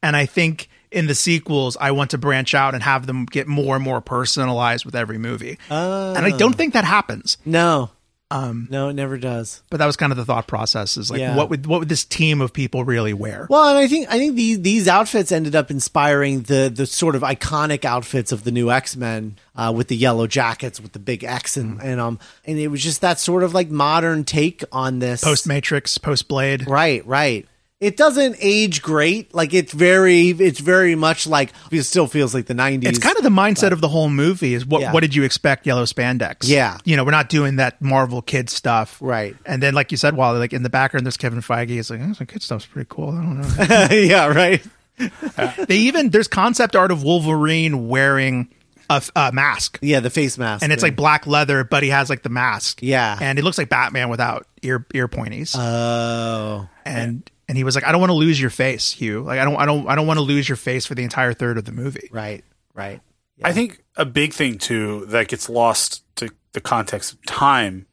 And 0.01 0.17
I 0.17 0.25
think 0.25 0.67
in 0.91 1.07
the 1.07 1.15
sequels, 1.15 1.77
I 1.79 1.91
want 1.91 2.11
to 2.11 2.17
branch 2.17 2.53
out 2.53 2.73
and 2.73 2.83
have 2.83 3.07
them 3.07 3.25
get 3.27 3.47
more 3.47 3.75
and 3.75 3.83
more 3.83 4.01
personalized 4.01 4.83
with 4.83 4.93
every 4.93 5.17
movie. 5.17 5.57
Oh. 5.71 6.13
And 6.13 6.25
I 6.25 6.35
don't 6.37 6.53
think 6.53 6.73
that 6.73 6.83
happens. 6.83 7.37
No. 7.45 7.91
Um, 8.33 8.67
no, 8.71 8.89
it 8.89 8.93
never 8.93 9.17
does. 9.19 9.61
But 9.69 9.77
that 9.77 9.85
was 9.85 9.95
kind 9.95 10.11
of 10.11 10.17
the 10.17 10.25
thought 10.25 10.47
process 10.47 10.97
is 10.97 11.11
like, 11.11 11.19
Yeah. 11.19 11.35
what 11.35 11.51
would 11.51 11.67
what 11.67 11.79
would 11.81 11.89
this 11.89 12.03
team 12.03 12.41
of 12.41 12.51
people 12.51 12.83
really 12.83 13.13
wear? 13.13 13.45
Well, 13.47 13.69
and 13.69 13.77
I 13.77 13.87
think 13.87 14.07
I 14.09 14.17
think 14.17 14.35
these 14.35 14.59
these 14.61 14.87
outfits 14.87 15.31
ended 15.31 15.55
up 15.55 15.69
inspiring 15.69 16.41
the 16.41 16.71
the 16.73 16.87
sort 16.87 17.15
of 17.15 17.21
iconic 17.21 17.85
outfits 17.85 18.31
of 18.31 18.43
the 18.43 18.51
new 18.51 18.71
X 18.71 18.95
Men 18.95 19.35
uh, 19.55 19.71
with 19.75 19.87
the 19.87 19.95
yellow 19.95 20.25
jackets 20.25 20.81
with 20.81 20.93
the 20.93 20.99
big 20.99 21.23
X 21.23 21.57
and 21.57 21.79
and 21.79 22.01
um 22.01 22.17
and 22.45 22.57
it 22.57 22.69
was 22.69 22.81
just 22.81 23.01
that 23.01 23.19
sort 23.19 23.43
of 23.43 23.53
like 23.53 23.69
modern 23.69 24.23
take 24.23 24.63
on 24.71 24.97
this 24.97 25.23
Post 25.23 25.45
Matrix, 25.47 25.99
post 25.99 26.27
Blade. 26.27 26.67
Right, 26.67 27.05
right. 27.05 27.47
It 27.83 27.97
doesn't 27.97 28.37
age 28.39 28.81
great. 28.81 29.33
Like 29.33 29.53
it's 29.53 29.73
very, 29.73 30.29
it's 30.29 30.59
very 30.59 30.95
much 30.95 31.27
like 31.27 31.51
it 31.71 31.83
still 31.83 32.07
feels 32.07 32.33
like 32.33 32.45
the 32.45 32.53
'90s. 32.55 32.85
It's 32.87 32.99
kind 32.99 33.17
of 33.17 33.23
the 33.23 33.29
mindset 33.29 33.71
of 33.71 33.81
the 33.81 33.89
whole 33.89 34.09
movie 34.09 34.53
is 34.53 34.65
what 34.65 34.81
Yeah. 34.81 34.91
what 34.93 35.01
did 35.01 35.13
you 35.15 35.23
expect 35.23 35.65
yellow 35.67 35.83
spandex? 35.85 36.47
Yeah. 36.47 36.77
You 36.85 36.95
know, 36.95 37.03
we're 37.03 37.11
not 37.11 37.29
doing 37.29 37.57
that 37.57 37.81
Marvel 37.81 38.21
kid 38.21 38.49
stuff. 38.49 38.97
Right. 39.01 39.35
And 39.45 39.61
then 39.61 39.73
like 39.73 39.91
you 39.91 39.97
said, 39.97 40.15
while 40.15 40.33
like 40.37 40.53
in 40.53 40.63
the 40.63 40.69
background 40.69 41.05
there's 41.05 41.17
Kevin 41.17 41.41
Feige, 41.41 41.69
he's 41.69 41.89
like, 41.89 41.99
oh, 42.01 42.13
some 42.13 42.27
kid 42.27 42.41
stuff's 42.41 42.65
pretty 42.65 42.87
cool. 42.89 43.09
I 43.09 43.21
don't 43.21 43.39
know. 43.39 43.87
yeah, 43.95 44.27
right. 44.27 44.63
they 45.67 45.77
even 45.77 46.09
there's 46.11 46.27
concept 46.27 46.75
art 46.75 46.91
of 46.91 47.03
Wolverine 47.03 47.87
wearing 47.89 48.47
a, 48.89 48.95
f- 48.95 49.11
a 49.15 49.31
mask. 49.31 49.79
Yeah, 49.81 50.01
the 50.01 50.09
face 50.09 50.37
mask, 50.37 50.61
And 50.63 50.71
it's 50.71 50.83
like 50.83 50.95
black 50.95 51.25
leather, 51.25 51.63
but 51.63 51.83
he 51.83 51.89
has 51.89 52.09
like 52.09 52.21
the 52.21 52.29
mask. 52.29 52.79
Yeah. 52.81 53.17
And 53.19 53.39
it 53.39 53.43
looks 53.43 53.57
like 53.57 53.69
Batman 53.69 54.09
without 54.09 54.45
ear 54.61 54.85
ear 54.93 55.07
pointies. 55.07 55.55
oh, 55.57 56.67
and 56.85 57.29
and 57.47 57.57
he 57.57 57.63
was 57.63 57.75
like, 57.75 57.85
I 57.85 57.91
don't 57.91 57.99
want 57.99 58.11
to 58.11 58.15
lose 58.15 58.39
your 58.39 58.49
face, 58.49 58.91
Hugh. 58.91 59.21
Like 59.21 59.39
I 59.39 59.45
don't 59.45 59.55
I 59.57 59.65
don't 59.65 59.87
I 59.87 59.95
don't 59.95 60.07
want 60.07 60.17
to 60.17 60.23
lose 60.23 60.47
your 60.47 60.55
face 60.55 60.85
for 60.85 60.95
the 60.95 61.03
entire 61.03 61.33
third 61.33 61.57
of 61.57 61.65
the 61.65 61.71
movie. 61.71 62.09
right, 62.11 62.43
right. 62.73 63.01
I 63.43 63.51
think 63.51 63.83
a 63.97 64.05
big 64.05 64.33
thing 64.33 64.57
too 64.57 65.05
that 65.07 65.27
gets 65.27 65.49
lost 65.49 66.03
to 66.17 66.29
the 66.53 66.61
context 66.61 67.13
of 67.13 67.25
time 67.25 67.87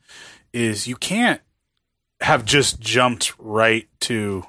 is 0.52 0.86
you 0.86 0.96
can't 0.96 1.40
have 2.20 2.44
just 2.44 2.78
jumped 2.80 3.32
right 3.38 3.88
to 4.00 4.44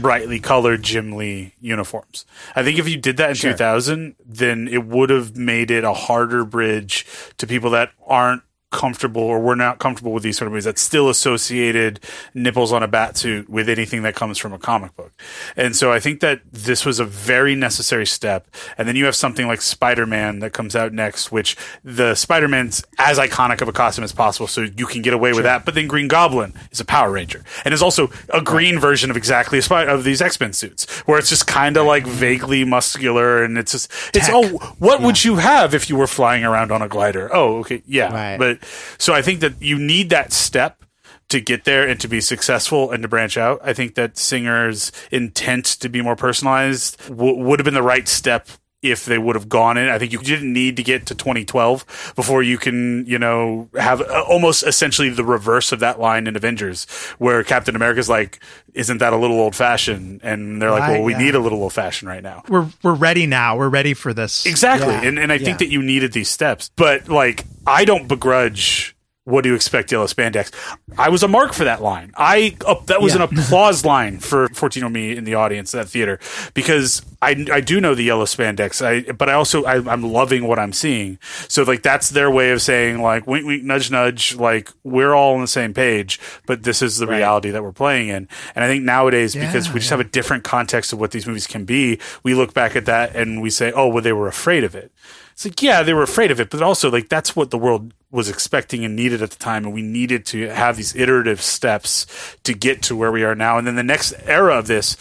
brightly 0.00 0.40
colored 0.40 0.82
Jim 0.82 1.12
Lee 1.12 1.54
uniforms. 1.60 2.26
I 2.54 2.62
think 2.62 2.78
if 2.78 2.88
you 2.88 2.96
did 2.96 3.16
that 3.16 3.30
in 3.30 3.36
2000, 3.36 4.16
then 4.24 4.68
it 4.68 4.84
would 4.84 5.10
have 5.10 5.36
made 5.36 5.70
it 5.70 5.84
a 5.84 5.92
harder 5.92 6.44
bridge 6.44 7.06
to 7.38 7.46
people 7.46 7.70
that 7.70 7.90
aren't 8.06 8.42
comfortable 8.72 9.22
or 9.22 9.40
we're 9.40 9.54
not 9.54 9.78
comfortable 9.78 10.12
with 10.12 10.22
these 10.22 10.36
sort 10.36 10.46
of 10.46 10.52
movies 10.52 10.64
that 10.64 10.78
still 10.78 11.08
associated 11.08 12.00
nipples 12.34 12.72
on 12.72 12.82
a 12.82 12.88
bat 12.88 13.16
suit 13.16 13.48
with 13.48 13.68
anything 13.68 14.02
that 14.02 14.14
comes 14.14 14.38
from 14.38 14.52
a 14.52 14.58
comic 14.58 14.94
book. 14.96 15.12
And 15.56 15.74
so 15.76 15.92
I 15.92 16.00
think 16.00 16.20
that 16.20 16.40
this 16.52 16.84
was 16.84 16.98
a 16.98 17.04
very 17.04 17.54
necessary 17.54 18.06
step. 18.06 18.48
And 18.76 18.88
then 18.88 18.96
you 18.96 19.04
have 19.04 19.14
something 19.14 19.46
like 19.46 19.62
Spider-Man 19.62 20.40
that 20.40 20.52
comes 20.52 20.74
out 20.74 20.92
next, 20.92 21.30
which 21.30 21.56
the 21.84 22.14
Spider-Man's 22.14 22.84
as 22.98 23.18
iconic 23.18 23.60
of 23.60 23.68
a 23.68 23.72
costume 23.72 24.04
as 24.04 24.12
possible. 24.12 24.48
So 24.48 24.62
you 24.62 24.86
can 24.86 25.00
get 25.00 25.14
away 25.14 25.32
with 25.32 25.44
that. 25.44 25.64
But 25.64 25.74
then 25.74 25.86
Green 25.86 26.08
Goblin 26.08 26.52
is 26.72 26.80
a 26.80 26.84
Power 26.84 27.12
Ranger 27.12 27.44
and 27.64 27.72
is 27.72 27.82
also 27.82 28.10
a 28.34 28.42
green 28.42 28.78
version 28.80 29.10
of 29.10 29.16
exactly 29.16 29.58
a 29.58 29.62
spy 29.62 29.84
of 29.86 30.02
these 30.02 30.20
X-Men 30.20 30.52
suits 30.52 30.90
where 31.06 31.18
it's 31.18 31.28
just 31.28 31.46
kind 31.46 31.76
of 31.76 31.86
like 31.86 32.06
vaguely 32.06 32.64
muscular 32.64 33.44
and 33.44 33.58
it's 33.58 33.72
just, 33.72 33.90
it's, 34.12 34.26
Tech. 34.26 34.34
oh, 34.34 34.74
what 34.78 35.00
would 35.02 35.24
you 35.24 35.36
have 35.36 35.72
if 35.72 35.88
you 35.88 35.96
were 35.96 36.06
flying 36.06 36.44
around 36.44 36.72
on 36.72 36.82
a 36.82 36.88
glider? 36.88 37.30
Oh, 37.32 37.58
okay. 37.58 37.82
Yeah. 37.86 38.12
Right. 38.12 38.38
But 38.38 38.55
so 38.98 39.14
I 39.14 39.22
think 39.22 39.40
that 39.40 39.60
you 39.60 39.78
need 39.78 40.10
that 40.10 40.32
step 40.32 40.84
to 41.28 41.40
get 41.40 41.64
there 41.64 41.86
and 41.86 41.98
to 42.00 42.08
be 42.08 42.20
successful 42.20 42.90
and 42.90 43.02
to 43.02 43.08
branch 43.08 43.36
out. 43.36 43.60
I 43.62 43.72
think 43.72 43.94
that 43.96 44.16
Singer's 44.16 44.92
intent 45.10 45.64
to 45.64 45.88
be 45.88 46.00
more 46.00 46.16
personalized 46.16 46.98
w- 47.08 47.36
would 47.36 47.58
have 47.58 47.64
been 47.64 47.74
the 47.74 47.82
right 47.82 48.06
step 48.06 48.48
if 48.90 49.04
they 49.04 49.18
would 49.18 49.36
have 49.36 49.48
gone 49.48 49.76
in. 49.76 49.88
I 49.88 49.98
think 49.98 50.12
you 50.12 50.18
didn't 50.18 50.52
need 50.52 50.76
to 50.76 50.82
get 50.82 51.06
to 51.06 51.14
2012 51.14 52.12
before 52.16 52.42
you 52.42 52.58
can, 52.58 53.04
you 53.06 53.18
know, 53.18 53.68
have 53.78 54.00
uh, 54.00 54.24
almost 54.28 54.62
essentially 54.62 55.10
the 55.10 55.24
reverse 55.24 55.72
of 55.72 55.80
that 55.80 56.00
line 56.00 56.26
in 56.26 56.36
Avengers, 56.36 56.84
where 57.18 57.44
Captain 57.44 57.76
America's 57.76 58.08
like, 58.08 58.40
"Isn't 58.74 58.98
that 58.98 59.12
a 59.12 59.16
little 59.16 59.38
old 59.38 59.54
fashioned?" 59.54 60.20
And 60.22 60.60
they're 60.60 60.70
like, 60.70 60.80
Right, 60.80 60.92
"Well, 60.94 61.02
we 61.04 61.12
yeah. 61.12 61.18
need 61.18 61.34
a 61.34 61.40
little 61.40 61.62
old 61.62 61.72
fashioned 61.72 62.08
right 62.08 62.22
now." 62.22 62.42
We're 62.48 62.66
we're 62.82 62.94
ready 62.94 63.26
now. 63.26 63.56
We're 63.56 63.68
ready 63.68 63.94
for 63.94 64.12
this. 64.14 64.46
Exactly. 64.46 64.88
Yeah. 64.88 65.02
And 65.02 65.18
and 65.18 65.30
I 65.30 65.36
Yeah. 65.36 65.44
think 65.44 65.58
that 65.58 65.68
you 65.68 65.82
needed 65.82 66.12
these 66.12 66.30
steps. 66.30 66.70
But 66.76 67.08
like 67.08 67.44
I 67.66 67.84
don't 67.84 68.08
begrudge 68.08 68.95
what 69.26 69.42
do 69.42 69.48
you 69.50 69.54
expect 69.56 69.90
yellow 69.90 70.06
spandex? 70.06 70.52
I 70.96 71.08
was 71.08 71.22
a 71.24 71.28
mark 71.28 71.52
for 71.52 71.64
that 71.64 71.82
line. 71.82 72.12
I 72.16 72.56
uh, 72.64 72.76
that 72.86 73.02
was 73.02 73.14
Yeah. 73.14 73.24
an 73.24 73.28
applause 73.38 73.84
line 73.84 74.20
for 74.20 74.48
14 74.48 74.84
on 74.84 74.92
me 74.92 75.16
in 75.16 75.24
the 75.24 75.34
audience 75.34 75.74
at 75.74 75.82
that 75.82 75.88
theater 75.90 76.20
because 76.54 77.02
I 77.20 77.44
I 77.52 77.60
do 77.60 77.80
know 77.80 77.94
the 77.96 78.04
yellow 78.04 78.24
spandex. 78.24 78.80
I 78.84 79.10
but 79.12 79.28
I 79.28 79.32
also 79.32 79.64
I, 79.64 79.76
I'm 79.92 80.02
loving 80.04 80.46
what 80.46 80.58
I'm 80.60 80.72
seeing. 80.72 81.18
So 81.48 81.64
like 81.64 81.82
that's 81.82 82.10
their 82.10 82.30
way 82.30 82.52
of 82.52 82.62
saying 82.62 83.02
like 83.02 83.26
wink 83.26 83.44
wink 83.46 83.64
nudge 83.64 83.90
nudge 83.90 84.36
like 84.36 84.70
we're 84.84 85.12
all 85.12 85.34
on 85.34 85.40
the 85.40 85.48
same 85.48 85.74
page, 85.74 86.20
but 86.46 86.62
this 86.62 86.80
is 86.80 86.98
the 86.98 87.06
reality 87.08 87.50
that 87.50 87.64
we're 87.64 87.72
playing 87.72 88.08
in. 88.08 88.28
And 88.54 88.64
I 88.64 88.68
think 88.68 88.84
nowadays 88.84 89.34
because 89.34 89.72
we 89.72 89.80
just 89.80 89.90
have 89.90 89.98
a 90.00 90.04
different 90.04 90.44
context 90.44 90.92
of 90.92 91.00
what 91.00 91.10
these 91.10 91.26
movies 91.26 91.48
can 91.48 91.64
be, 91.64 91.98
we 92.22 92.34
look 92.34 92.54
back 92.54 92.76
at 92.76 92.86
that 92.86 93.16
and 93.16 93.42
we 93.42 93.50
say, 93.50 93.72
oh 93.74 93.88
well, 93.88 94.02
they 94.02 94.12
were 94.12 94.28
afraid 94.28 94.62
of 94.62 94.76
it. 94.76 94.92
It's 95.32 95.44
like, 95.44 95.60
yeah, 95.60 95.82
they 95.82 95.92
were 95.92 96.02
afraid 96.04 96.30
of 96.30 96.40
it, 96.40 96.48
but 96.48 96.62
also 96.62 96.90
like 96.90 97.08
that's 97.08 97.34
what 97.34 97.50
the 97.50 97.58
world 97.58 97.92
was 98.10 98.28
expecting 98.28 98.84
and 98.84 98.94
needed 98.96 99.22
at 99.22 99.30
the 99.30 99.38
time, 99.38 99.64
and 99.64 99.74
we 99.74 99.82
needed 99.82 100.24
to 100.26 100.48
have 100.48 100.76
these 100.76 100.94
iterative 100.94 101.40
steps 101.40 102.06
to 102.44 102.54
get 102.54 102.82
to 102.82 102.96
where 102.96 103.12
we 103.12 103.24
are 103.24 103.34
now. 103.34 103.58
And 103.58 103.66
then 103.66 103.76
the 103.76 103.82
next 103.82 104.14
era 104.24 104.58
of 104.58 104.66
this, 104.66 104.96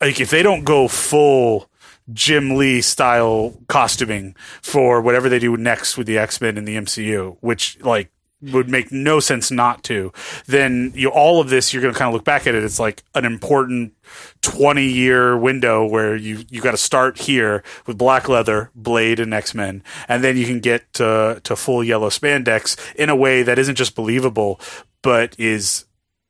like 0.00 0.20
if 0.20 0.30
they 0.30 0.42
don't 0.42 0.64
go 0.64 0.88
full 0.88 1.70
Jim 2.12 2.56
Lee 2.56 2.80
style 2.80 3.60
costuming 3.68 4.34
for 4.62 5.00
whatever 5.00 5.28
they 5.28 5.38
do 5.38 5.56
next 5.56 5.96
with 5.96 6.06
the 6.06 6.18
X 6.18 6.40
Men 6.40 6.56
and 6.56 6.66
the 6.66 6.76
MCU, 6.76 7.36
which 7.40 7.78
like 7.80 8.10
would 8.42 8.68
make 8.68 8.92
no 8.92 9.18
sense 9.18 9.50
not 9.50 9.82
to, 9.84 10.12
then 10.46 10.92
you 10.94 11.08
all 11.08 11.40
of 11.40 11.48
this 11.48 11.72
you're 11.72 11.82
going 11.82 11.94
to 11.94 11.98
kind 11.98 12.08
of 12.08 12.14
look 12.14 12.24
back 12.24 12.46
at 12.46 12.54
it. 12.54 12.62
It's 12.62 12.78
like 12.78 13.02
an 13.14 13.24
important 13.24 13.94
20 14.42 14.84
year 14.84 15.36
window 15.36 15.86
where 15.86 16.14
you 16.14 16.44
you 16.50 16.60
got 16.60 16.72
to 16.72 16.76
start 16.76 17.18
here 17.18 17.62
with 17.86 17.98
black 17.98 18.28
leather, 18.28 18.70
Blade, 18.74 19.20
and 19.20 19.32
X 19.32 19.54
Men, 19.54 19.82
and 20.08 20.22
then 20.22 20.36
you 20.36 20.46
can 20.46 20.60
get 20.60 20.92
to 20.94 21.40
to 21.44 21.56
full 21.56 21.82
yellow 21.82 22.10
spandex 22.10 22.76
in 22.94 23.08
a 23.08 23.16
way 23.16 23.42
that 23.42 23.58
isn't 23.58 23.76
just 23.76 23.94
believable, 23.94 24.60
but 25.02 25.34
is 25.38 25.86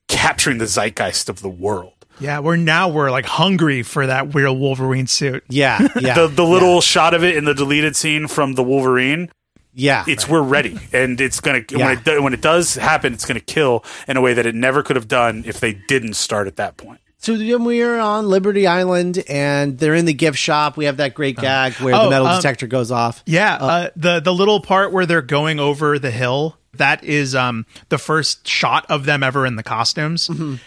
capturing 0.08 0.58
the 0.58 0.66
zeitgeist 0.66 1.28
of 1.28 1.40
the 1.40 1.48
world. 1.48 1.92
Yeah, 2.18 2.38
we're 2.38 2.56
now 2.56 2.88
we're 2.88 3.10
like 3.10 3.26
hungry 3.26 3.82
for 3.82 4.06
that 4.06 4.34
real 4.34 4.56
Wolverine 4.56 5.06
suit. 5.06 5.44
Yeah, 5.48 5.86
yeah, 6.00 6.14
the 6.14 6.28
the 6.28 6.44
little 6.44 6.80
shot 6.80 7.14
of 7.14 7.22
it 7.22 7.36
in 7.36 7.44
the 7.44 7.54
deleted 7.54 7.96
scene 7.96 8.26
from 8.26 8.54
the 8.54 8.62
Wolverine. 8.62 9.30
Yeah. 9.76 10.04
It's 10.08 10.28
we're 10.28 10.42
ready, 10.42 10.78
and 10.92 11.20
it's 11.20 11.38
gonna 11.40 11.62
Yeah. 11.70 11.86
when 11.86 11.98
it 12.04 12.22
when 12.22 12.34
it 12.34 12.40
does 12.40 12.74
happen, 12.74 13.12
it's 13.12 13.24
gonna 13.26 13.38
kill 13.40 13.84
in 14.08 14.16
a 14.16 14.20
way 14.20 14.34
that 14.34 14.46
it 14.46 14.54
never 14.54 14.82
could 14.82 14.96
have 14.96 15.06
done 15.06 15.44
if 15.46 15.60
they 15.60 15.74
didn't 15.86 16.14
start 16.14 16.46
at 16.48 16.56
that 16.56 16.76
point. 16.76 16.98
So 17.18 17.36
then 17.36 17.64
we 17.64 17.82
are 17.82 17.98
on 17.98 18.28
Liberty 18.28 18.66
Island, 18.66 19.22
and 19.28 19.78
they're 19.78 19.94
in 19.94 20.04
the 20.04 20.12
gift 20.14 20.38
shop. 20.38 20.76
We 20.76 20.84
have 20.86 20.96
that 20.98 21.14
great 21.14 21.36
gag 21.36 21.72
where 21.74 21.94
Oh, 21.94 22.04
the 22.04 22.10
metal 22.10 22.26
um, 22.26 22.36
detector 22.36 22.66
goes 22.66 22.90
off. 22.90 23.22
Yeah, 23.26 23.54
uh, 23.54 23.90
the 23.96 24.20
the 24.20 24.32
little 24.34 24.60
part 24.60 24.92
where 24.92 25.06
they're 25.06 25.22
going 25.22 25.58
over 25.60 25.98
the 25.98 26.10
hill 26.10 26.56
That 26.74 27.02
is 27.04 27.34
um 27.34 27.64
the 27.88 27.98
first 27.98 28.46
shot 28.48 28.86
of 28.90 29.04
them 29.06 29.22
ever 29.22 29.46
in 29.46 29.56
the 29.56 29.62
costumes. 29.62 30.26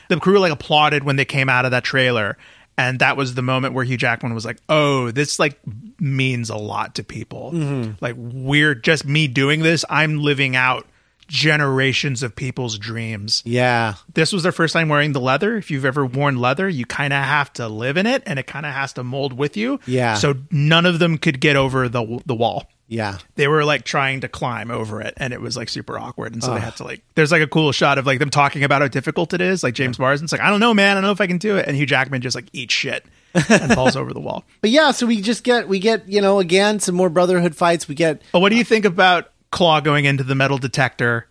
The 0.10 0.20
crew 0.20 0.40
like 0.40 0.52
applauded 0.52 1.04
when 1.04 1.16
they 1.18 1.26
came 1.26 1.50
out 1.50 1.66
of 1.66 1.72
that 1.72 1.84
trailer. 1.84 2.38
And 2.78 3.00
that 3.00 3.18
was 3.18 3.36
the 3.36 3.42
moment 3.42 3.74
where 3.74 3.84
Hugh 3.84 3.98
Jackman 3.98 4.34
was 4.34 4.46
like, 4.46 4.58
"Oh, 4.70 5.12
this 5.12 5.38
like 5.38 5.60
means 6.02 6.50
a 6.50 6.56
lot 6.58 6.96
to 6.96 7.04
people. 7.04 7.52
Mm-hmm. 7.54 7.92
Like 8.02 8.16
we're 8.18 8.76
just 8.76 9.06
me 9.06 9.28
doing 9.28 9.62
this. 9.62 9.84
I'm 9.90 10.20
living 10.22 10.56
out 10.56 10.86
generations 11.28 12.24
of 12.24 12.36
people's 12.36 12.78
dreams." 12.78 13.42
Yeah. 13.46 13.96
This 14.14 14.34
was 14.34 14.44
their 14.44 14.52
first 14.52 14.74
time 14.74 14.90
wearing 14.90 15.14
the 15.14 15.22
leather. 15.22 15.56
If 15.58 15.72
you've 15.72 15.86
ever 15.86 16.06
worn 16.06 16.38
leather, 16.38 16.68
you 16.68 16.86
kind 16.86 17.14
of 17.14 17.24
have 17.24 17.54
to 17.54 17.68
live 17.68 17.98
in 17.98 18.06
it, 18.06 18.24
and 18.26 18.38
it 18.40 18.48
kind 18.48 18.66
of 18.66 18.74
has 18.74 18.94
to 18.94 19.04
mold 19.04 19.34
with 19.34 19.56
you. 19.56 19.80
Yeah. 19.86 20.16
So 20.16 20.36
none 20.52 20.86
of 20.86 21.00
them 21.00 21.18
could 21.18 21.40
get 21.40 21.56
over 21.56 21.88
the 21.88 22.22
the 22.26 22.36
wall 22.36 22.68
Yeah. 22.88 23.18
they 23.36 23.48
were 23.48 23.64
like 23.64 23.84
trying 23.86 24.22
to 24.22 24.28
climb 24.28 24.72
over 24.72 25.00
it 25.02 25.14
and 25.18 25.32
it 25.34 25.40
was 25.42 25.56
like 25.56 25.70
super 25.70 25.98
awkward 25.98 26.34
and 26.34 26.44
so 26.44 26.54
they 26.56 26.60
had 26.60 26.76
to 26.78 26.84
like 26.84 27.02
there's 27.16 27.32
like 27.32 27.42
a 27.44 27.48
cool 27.48 27.72
shot 27.72 27.98
of 28.00 28.06
like 28.08 28.18
them 28.20 28.30
talking 28.32 28.64
about 28.64 28.82
how 28.82 28.88
difficult 28.88 29.32
it 29.34 29.42
is 29.42 29.62
like 29.64 29.76
james 29.76 30.00
marsden's 30.00 30.32
like 30.32 30.42
i 30.42 30.50
don't 30.50 30.60
know 30.60 30.74
man 30.74 30.92
i 30.92 30.94
don't 30.96 31.04
know 31.04 31.12
if 31.12 31.22
i 31.22 31.28
can 31.28 31.38
do 31.38 31.56
it 31.58 31.68
and 31.68 31.78
hugh 31.78 31.86
jackman 31.86 32.20
just 32.22 32.36
like 32.36 32.48
eats 32.52 32.74
shit 32.74 33.06
and 33.50 33.74
falls 33.74 33.96
over 33.96 34.14
the 34.14 34.20
wall 34.20 34.44
But 34.62 34.72
yeah, 34.72 34.92
so 34.92 35.06
we 35.06 35.22
just 35.22 35.44
get 35.44 35.68
we 35.68 35.80
get, 35.80 36.08
you 36.08 36.22
know, 36.22 36.40
again 36.40 36.80
some 36.80 36.96
more 36.96 37.10
brotherhood 37.10 37.56
fights. 37.56 37.88
We 37.88 37.96
get 37.96 38.22
but 38.32 38.40
what 38.40 38.50
do 38.50 38.56
you 38.56 38.64
think 38.64 38.86
about 38.86 39.32
claw 39.52 39.80
going 39.80 40.06
into 40.06 40.24
the 40.24 40.36
metal 40.36 40.58
detector 40.58 41.28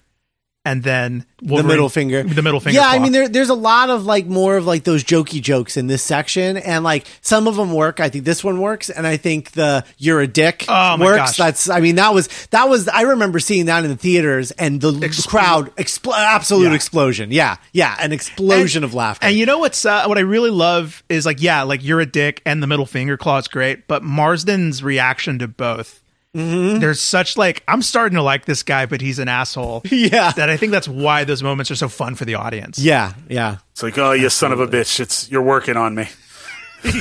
and 0.68 0.82
then 0.82 1.24
the 1.40 1.62
middle 1.62 1.88
finger. 1.88 2.22
the 2.22 2.42
middle 2.42 2.60
finger 2.60 2.78
Yeah, 2.80 2.88
I 2.88 2.98
mean 2.98 3.12
there 3.12 3.28
there's 3.28 3.48
a 3.48 3.54
lot 3.54 3.90
of 3.90 4.04
like 4.04 4.26
more 4.26 4.56
of 4.56 4.66
like 4.66 4.84
those 4.84 5.02
jokey 5.04 5.40
jokes 5.40 5.76
in 5.76 5.86
this 5.86 6.02
section 6.02 6.56
and 6.56 6.84
like 6.84 7.06
some 7.20 7.46
of 7.48 7.56
them 7.56 7.72
work. 7.72 8.00
I 8.00 8.08
think 8.08 8.24
this 8.24 8.42
one 8.44 8.60
works 8.60 8.90
and 8.90 9.06
I 9.06 9.16
think 9.16 9.52
the 9.52 9.84
you're 9.98 10.20
a 10.20 10.26
dick 10.26 10.64
Oh, 10.68 10.98
works. 10.98 11.16
gosh. 11.16 11.36
That's 11.36 11.70
I 11.70 11.80
mean 11.80 11.94
that 11.96 12.12
was 12.12 12.28
that 12.50 12.68
was 12.68 12.88
I 12.88 13.02
remember 13.02 13.38
seeing 13.38 13.66
that 13.66 13.84
in 13.84 13.90
the 13.90 13.96
theaters 13.96 14.50
and 14.52 14.80
the 14.80 14.92
Expl- 14.92 15.28
crowd 15.28 15.76
expl- 15.76 16.12
absolute 16.14 16.68
Yeah. 16.68 16.74
explosion. 16.74 17.30
Yeah. 17.30 17.56
Yeah, 17.72 17.96
an 18.00 18.12
explosion 18.12 18.84
of 18.84 18.92
laughter. 18.94 19.26
And 19.26 19.36
you 19.36 19.46
know 19.46 19.58
what's 19.58 19.84
uh, 19.86 20.04
what 20.06 20.18
I 20.18 20.22
really 20.22 20.50
love 20.50 21.02
is 21.08 21.24
like 21.24 21.40
yeah, 21.40 21.62
like 21.62 21.84
you're 21.84 22.00
a 22.00 22.06
dick 22.06 22.42
and 22.44 22.62
the 22.62 22.66
middle 22.66 22.86
finger 22.86 23.16
claw 23.16 23.38
is 23.38 23.48
great, 23.48 23.86
but 23.88 24.02
Marsden's 24.02 24.82
reaction 24.82 25.38
to 25.38 25.48
both. 25.48 26.00
Mm-hmm. 26.36 26.80
There's 26.80 27.00
such 27.00 27.36
like 27.36 27.62
I'm 27.66 27.82
starting 27.82 28.16
to 28.16 28.22
like 28.22 28.44
this 28.44 28.62
guy, 28.62 28.86
but 28.86 29.00
he's 29.00 29.18
an 29.18 29.28
asshole. 29.28 29.82
Yeah. 29.90 30.30
that 30.32 30.50
I 30.50 30.56
think 30.56 30.72
that's 30.72 30.86
why 30.88 31.24
those 31.24 31.42
moments 31.42 31.70
are 31.70 31.74
so 31.76 31.88
fun 31.88 32.14
for 32.14 32.24
the 32.24 32.34
audience. 32.34 32.78
yeah, 32.78 33.14
yeah. 33.28 33.58
It's 33.72 33.82
like, 33.82 33.96
oh, 33.98 34.12
you 34.12 34.28
son 34.28 34.52
of 34.52 34.60
a 34.60 34.66
bitch! 34.66 35.00
It's 35.00 35.30
you're 35.30 35.42
working 35.42 35.76
on 35.76 35.94
me. 35.94 36.08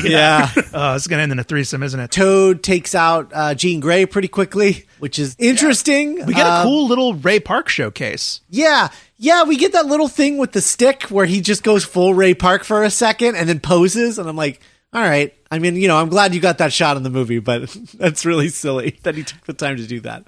Yeah. 0.03 0.49
Oh, 0.73 0.95
it's 0.95 1.05
gonna 1.05 1.21
end 1.23 1.31
in 1.31 1.37
a 1.39 1.43
threesome, 1.43 1.83
isn't 1.83 1.99
it? 1.99 2.09
Toad 2.11 2.63
takes 2.63 2.95
out 2.95 3.31
uh, 3.33 3.53
Jean 3.53 3.79
Grey 3.79 4.05
pretty 4.07 4.27
quickly, 4.27 4.85
which 4.99 5.19
is 5.19 5.35
interesting. 5.37 6.25
We 6.25 6.33
get 6.33 6.47
a 6.47 6.49
Uh, 6.49 6.63
cool 6.63 6.87
little 6.87 7.13
Ray 7.13 7.39
Park 7.39 7.69
showcase. 7.69 8.41
Yeah, 8.49 8.89
yeah, 9.17 9.43
we 9.43 9.55
get 9.55 9.73
that 9.73 9.85
little 9.85 10.07
thing 10.07 10.39
with 10.39 10.51
the 10.53 10.61
stick 10.61 11.03
where 11.03 11.27
he 11.27 11.41
just 11.41 11.61
goes 11.63 11.83
full 11.85 12.15
Ray 12.15 12.33
Park 12.33 12.63
for 12.63 12.83
a 12.83 12.89
second 12.89 13.35
and 13.35 13.47
then 13.47 13.59
poses, 13.59 14.17
and 14.17 14.27
I'm 14.27 14.35
like, 14.35 14.61
all 14.93 15.01
right. 15.01 15.31
I 15.49 15.59
mean, 15.59 15.75
you 15.75 15.87
know, 15.87 15.97
I'm 15.97 16.09
glad 16.09 16.33
you 16.33 16.41
got 16.41 16.57
that 16.59 16.73
shot 16.73 16.97
in 16.97 17.03
the 17.03 17.09
movie, 17.09 17.39
but 17.39 17.69
that's 17.93 18.25
really 18.25 18.49
silly 18.49 18.99
that 19.03 19.15
he 19.15 19.23
took 19.23 19.45
the 19.45 19.53
time 19.53 19.77
to 19.77 19.87
do 19.87 19.99
that. 20.01 20.25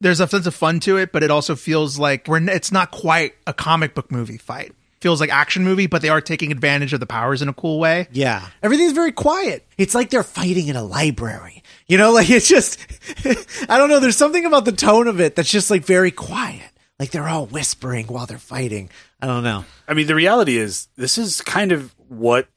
There's 0.00 0.20
a 0.20 0.26
sense 0.26 0.46
of 0.46 0.54
fun 0.54 0.80
to 0.80 0.96
it, 0.96 1.12
but 1.12 1.22
it 1.22 1.30
also 1.30 1.54
feels 1.54 1.98
like 1.98 2.26
we're. 2.26 2.42
It's 2.48 2.72
not 2.72 2.90
quite 2.90 3.34
a 3.46 3.52
comic 3.52 3.94
book 3.94 4.10
movie 4.10 4.38
fight. 4.38 4.74
Feels 5.00 5.20
like 5.20 5.30
action 5.30 5.64
movie, 5.64 5.86
but 5.86 6.02
they 6.02 6.08
are 6.08 6.20
taking 6.20 6.50
advantage 6.52 6.92
of 6.92 7.00
the 7.00 7.06
powers 7.06 7.42
in 7.42 7.48
a 7.48 7.52
cool 7.52 7.78
way. 7.78 8.08
Yeah, 8.12 8.46
everything's 8.62 8.92
very 8.92 9.12
quiet. 9.12 9.64
It's 9.78 9.94
like 9.94 10.10
they're 10.10 10.24
fighting 10.24 10.66
in 10.66 10.74
a 10.74 10.82
library. 10.82 11.62
You 11.86 11.98
know, 11.98 12.10
like 12.12 12.30
it's 12.30 12.48
just, 12.48 12.80
I 13.68 13.78
don't 13.78 13.88
know. 13.88 14.00
There's 14.00 14.16
something 14.16 14.44
about 14.44 14.64
the 14.64 14.72
tone 14.72 15.06
of 15.06 15.20
it 15.20 15.36
that's 15.36 15.50
just 15.50 15.70
like 15.70 15.84
very 15.84 16.10
quiet. 16.10 16.68
Like 16.98 17.10
they're 17.10 17.28
all 17.28 17.46
whispering 17.46 18.06
while 18.06 18.26
they're 18.26 18.38
fighting. 18.38 18.90
I 19.20 19.26
don't 19.26 19.44
know. 19.44 19.64
I 19.88 19.94
mean, 19.94 20.06
the 20.06 20.14
reality 20.14 20.56
is, 20.56 20.88
this 20.96 21.18
is 21.18 21.40
kind 21.40 21.72
of 21.72 21.94
what 22.08 22.48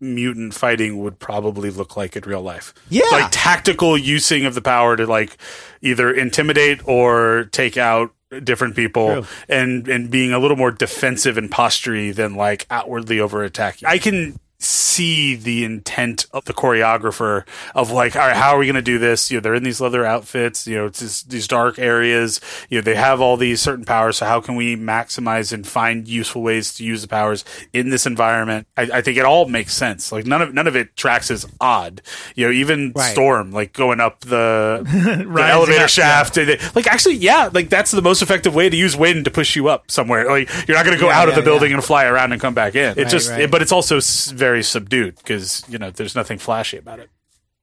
mutant 0.00 0.54
fighting 0.54 0.98
would 0.98 1.18
probably 1.18 1.70
look 1.70 1.96
like 1.96 2.16
in 2.16 2.22
real 2.24 2.42
life. 2.42 2.74
Yeah. 2.88 3.06
like 3.12 3.28
tactical 3.30 3.96
using 3.96 4.44
of 4.44 4.54
the 4.54 4.62
power 4.62 4.96
to 4.96 5.06
like 5.06 5.36
either 5.82 6.12
intimidate 6.12 6.86
or 6.86 7.48
take 7.52 7.76
out 7.76 8.12
different 8.42 8.74
people 8.74 9.22
True. 9.22 9.26
and 9.48 9.86
and 9.88 10.10
being 10.10 10.32
a 10.32 10.38
little 10.38 10.56
more 10.56 10.72
defensive 10.72 11.38
and 11.38 11.50
postury 11.50 12.10
than 12.10 12.34
like 12.34 12.66
outwardly 12.70 13.20
over 13.20 13.44
attacking. 13.44 13.88
I 13.88 13.98
can 13.98 14.38
see 14.64 15.34
the 15.34 15.64
intent 15.64 16.26
of 16.32 16.44
the 16.46 16.52
choreographer 16.52 17.46
of 17.74 17.90
like 17.90 18.16
all 18.16 18.26
right 18.26 18.36
how 18.36 18.50
are 18.50 18.58
we 18.58 18.66
going 18.66 18.74
to 18.74 18.82
do 18.82 18.98
this? 18.98 19.30
You 19.30 19.36
know 19.38 19.40
they're 19.42 19.54
in 19.54 19.62
these 19.62 19.80
leather 19.80 20.04
outfits 20.04 20.66
you 20.66 20.76
know 20.76 20.86
it's 20.86 21.00
this, 21.00 21.22
these 21.22 21.48
dark 21.48 21.78
areas. 21.78 22.40
You 22.70 22.78
know 22.78 22.82
they 22.82 22.94
have 22.94 23.20
all 23.20 23.36
these 23.36 23.60
certain 23.60 23.84
powers 23.84 24.18
so 24.18 24.26
how 24.26 24.40
can 24.40 24.54
we 24.56 24.76
maximize 24.76 25.52
and 25.52 25.66
find 25.66 26.06
useful 26.08 26.42
ways 26.42 26.74
to 26.74 26.84
use 26.84 27.02
the 27.02 27.08
powers 27.08 27.44
in 27.72 27.90
this 27.90 28.06
environment? 28.06 28.66
I, 28.76 28.82
I 28.94 29.00
think 29.02 29.18
it 29.18 29.24
all 29.24 29.46
makes 29.46 29.74
sense. 29.74 30.10
Like 30.12 30.26
none 30.26 30.42
of 30.42 30.54
none 30.54 30.66
of 30.66 30.76
it 30.76 30.96
tracks 30.96 31.30
as 31.30 31.46
odd. 31.60 32.02
You 32.34 32.46
know 32.46 32.52
even 32.52 32.92
Right. 32.94 33.12
storm 33.12 33.50
like 33.50 33.72
going 33.72 34.00
up 34.00 34.20
the, 34.20 34.82
the 35.34 35.42
elevator 35.42 35.84
up, 35.84 35.90
shaft 35.90 36.36
like 36.74 36.86
actually 36.86 37.16
yeah 37.16 37.50
like 37.52 37.68
that's 37.68 37.90
the 37.90 38.02
most 38.02 38.22
effective 38.22 38.54
way 38.54 38.68
to 38.68 38.76
use 38.76 38.96
wind 38.96 39.24
to 39.26 39.30
push 39.30 39.56
you 39.56 39.68
up 39.68 39.90
somewhere. 39.90 40.26
Like 40.28 40.48
you're 40.68 40.76
not 40.76 40.84
going 40.84 40.96
to 40.96 41.00
go 41.00 41.08
Yeah, 41.08 41.20
out 41.20 41.28
of 41.28 41.34
the 41.34 41.42
building 41.42 41.70
yeah. 41.70 41.76
and 41.76 41.84
fly 41.84 42.04
around 42.06 42.32
and 42.32 42.40
come 42.40 42.54
back 42.54 42.74
in. 42.74 42.92
It 42.92 42.96
Right, 43.02 43.08
just 43.08 43.30
right. 43.30 43.40
it- 43.42 43.50
but 43.50 43.62
it's 43.62 43.72
also 43.72 43.98
s- 43.98 44.30
very 44.54 44.62
subdued 44.62 45.16
because 45.16 45.64
you 45.68 45.78
know 45.78 45.90
there's 45.90 46.14
nothing 46.14 46.38
flashy 46.38 46.76
about 46.78 47.00
it 47.00 47.10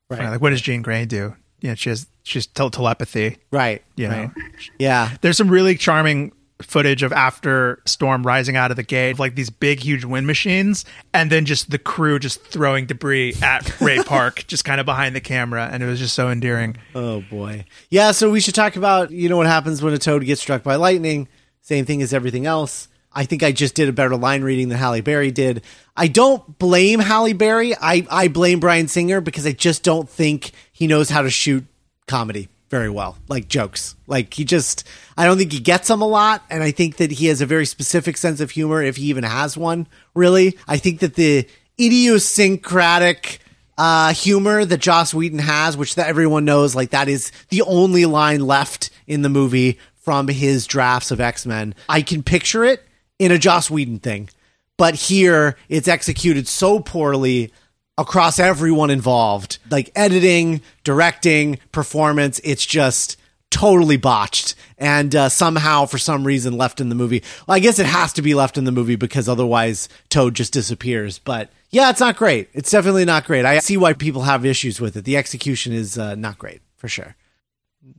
Right. 0.10 0.30
Like, 0.30 0.42
what 0.42 0.50
does 0.50 0.62
Jean 0.62 0.82
Grey 0.82 1.06
do? 1.06 1.38
Yeah, 1.62 1.76
she 1.76 1.88
has 1.88 2.06
she's 2.24 2.46
tel- 2.46 2.70
telepathy. 2.70 3.38
Right. 3.50 3.82
You 3.96 4.10
right. 4.10 4.24
know, 4.36 4.44
Yeah. 4.78 5.16
there's 5.22 5.38
some 5.38 5.48
really 5.48 5.76
charming 5.76 6.34
footage 6.62 7.02
of 7.02 7.14
after 7.14 7.82
Storm 7.86 8.28
rising 8.28 8.58
out 8.58 8.72
of 8.72 8.78
the 8.78 8.84
gate, 8.84 9.20
like 9.20 9.36
these 9.36 9.50
big, 9.50 9.80
huge 9.80 10.04
wind 10.04 10.28
machines, 10.28 10.84
and 11.14 11.32
then 11.32 11.46
just 11.46 11.70
the 11.72 11.78
crew 11.80 12.20
just 12.20 12.44
throwing 12.44 12.88
debris 12.88 13.36
at 13.42 13.80
Ray 13.80 14.00
Park, 14.06 14.44
just 14.48 14.66
kind 14.66 14.82
of 14.82 14.86
behind 14.86 15.16
the 15.16 15.22
camera, 15.22 15.70
and 15.72 15.82
it 15.82 15.86
was 15.86 15.98
just 16.00 16.14
so 16.14 16.30
endearing. 16.30 16.76
Oh 16.94 17.22
boy. 17.32 17.64
Yeah, 17.90 18.12
so 18.12 18.30
we 18.30 18.42
should 18.42 18.54
talk 18.56 18.76
about, 18.76 19.12
you 19.12 19.30
know 19.30 19.38
what 19.38 19.48
happens 19.48 19.82
when 19.82 19.94
a 19.94 19.98
toad 19.98 20.26
gets 20.26 20.42
struck 20.42 20.62
by 20.62 20.76
lightning. 20.76 21.30
Same 21.62 21.86
thing 21.86 22.02
as 22.02 22.14
everything 22.14 22.46
else. 22.46 22.90
I 23.14 23.26
think 23.26 23.44
I 23.44 23.52
just 23.52 23.76
did 23.76 23.90
a 23.90 23.94
better 23.94 24.16
line 24.16 24.44
reading 24.44 24.70
than 24.70 24.78
Halle 24.78 25.02
Berry 25.02 25.32
did. 25.32 25.64
I 25.98 26.08
don't 26.08 26.58
blame 26.58 27.00
Halle 27.00 27.34
Berry. 27.34 27.76
I, 27.76 28.08
I 28.10 28.28
blame 28.30 28.60
Bryan 28.60 28.88
Singer 28.88 29.20
because 29.20 29.46
I 29.46 29.52
just 29.52 29.84
don't 29.84 30.10
think 30.10 30.52
he 30.72 30.88
knows 30.88 31.10
how 31.10 31.22
to 31.22 31.30
shoot 31.30 31.66
comedy 32.08 32.48
very 32.70 32.90
well, 32.90 33.18
like 33.28 33.50
jokes. 33.50 33.96
Like 34.08 34.34
he 34.34 34.46
just, 34.46 34.88
I 35.18 35.26
don't 35.26 35.38
think 35.38 35.52
he 35.52 35.60
gets 35.60 35.90
them 35.90 36.02
a 36.02 36.08
lot. 36.08 36.42
And 36.50 36.64
I 36.64 36.72
think 36.72 36.98
that 36.98 37.12
he 37.12 37.26
has 37.28 37.42
a 37.42 37.46
very 37.46 37.66
specific 37.66 38.16
sense 38.16 38.40
of 38.40 38.52
humor 38.52 38.82
if 38.82 38.96
he 38.96 39.06
even 39.08 39.26
has 39.26 39.58
one, 39.58 39.88
really. 40.16 40.58
I 40.68 40.78
think 40.78 41.02
that 41.02 41.16
the 41.16 41.48
idiosyncratic 41.80 43.40
uh, 43.78 44.14
humor 44.14 44.64
that 44.64 44.80
Joss 44.80 45.14
Whedon 45.14 45.40
has, 45.40 45.76
which 45.76 45.96
that 45.96 46.08
everyone 46.08 46.46
knows, 46.46 46.74
like 46.74 46.92
that 46.92 47.10
is 47.10 47.34
the 47.50 47.62
only 47.64 48.06
line 48.06 48.40
left 48.48 48.90
in 49.06 49.22
the 49.22 49.30
movie 49.30 49.78
from 49.96 50.30
his 50.30 50.66
drafts 50.66 51.12
of 51.12 51.20
X 51.20 51.46
Men. 51.46 51.76
I 51.90 52.02
can 52.02 52.24
picture 52.24 52.64
it 52.64 52.84
in 53.22 53.32
a 53.32 53.38
Joss 53.38 53.70
Whedon 53.70 54.00
thing, 54.00 54.30
but 54.78 54.96
here 54.96 55.56
it's 55.70 55.88
executed 55.88 56.48
so 56.48 56.80
poorly 56.80 57.54
across 57.96 58.40
everyone 58.40 58.90
involved, 58.90 59.60
like 59.70 59.92
editing, 59.96 60.60
directing, 60.84 61.60
performance. 61.72 62.42
It's 62.44 62.66
just 62.66 63.18
totally 63.52 63.98
botched 63.98 64.56
and 64.80 65.16
uh, 65.16 65.30
somehow 65.30 65.86
for 65.86 66.00
some 66.00 66.26
reason 66.26 66.58
left 66.58 66.82
in 66.82 66.90
the 66.90 66.96
movie. 66.96 67.22
Well, 67.46 67.58
i 67.58 67.60
guess 67.60 67.78
it 67.78 67.86
has 67.86 68.12
to 68.14 68.24
be 68.24 68.34
left 68.34 68.58
in 68.58 68.64
the 68.64 68.72
movie 68.72 68.96
because 68.96 69.30
otherwise 69.30 69.88
toad 70.10 70.34
just 70.36 70.54
disappears 70.54 71.20
but 71.20 71.52
yeah 71.70 71.90
it's 71.90 72.00
not 72.00 72.16
great. 72.16 72.50
It's 72.54 72.72
definitely 72.72 73.06
not 73.06 73.26
great. 73.26 73.46
I 73.46 73.60
see 73.60 73.78
why 73.78 73.94
people 73.94 74.24
have 74.24 74.46
issues 74.46 74.80
with 74.82 74.96
it. 74.98 75.04
The 75.04 75.18
execution 75.18 75.74
is 75.74 75.98
uh, 75.98 76.16
not 76.16 76.40
great 76.40 76.62
for 76.78 76.88
sure 76.88 77.16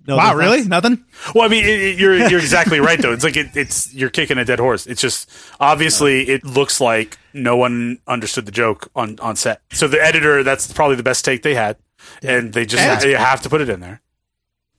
no, 0.07 0.17
Wow, 0.17 0.35
that's- 0.35 0.37
really? 0.37 0.69
Nothing? 0.69 1.05
well 1.35 1.45
i 1.45 1.49
mean 1.49 1.65
it, 1.65 1.81
it- 1.81 1.99
you're 1.99 2.17
you're 2.29 2.41
exactly 2.41 2.81
right 2.81 3.01
though 3.01 3.13
it's 3.13 3.25
like 3.25 3.37
it, 3.37 3.57
it's 3.57 3.93
you're 3.95 4.11
kicking 4.11 4.39
a 4.39 4.45
dead 4.45 4.59
horse 4.59 4.87
it's 4.87 5.01
just 5.01 5.31
obviously 5.61 6.29
it 6.29 6.45
looks 6.45 6.81
like 6.81 7.19
no 7.33 7.57
one 7.57 7.99
understood 8.07 8.47
the 8.47 8.53
joke 8.53 8.91
on 8.97 9.19
on 9.21 9.37
set 9.37 9.61
so 9.73 9.87
the 9.89 10.03
editor 10.03 10.43
that's 10.43 10.73
probably 10.73 10.97
the 10.97 11.03
best 11.03 11.25
take 11.25 11.43
they 11.43 11.55
had 11.55 11.77
and 12.23 12.53
they 12.53 12.65
just 12.67 12.83
And 12.83 12.99
ha- 12.99 13.05
they 13.05 13.13
have 13.13 13.41
to 13.43 13.49
put 13.49 13.61
it 13.61 13.69
in 13.69 13.81
there 13.81 14.01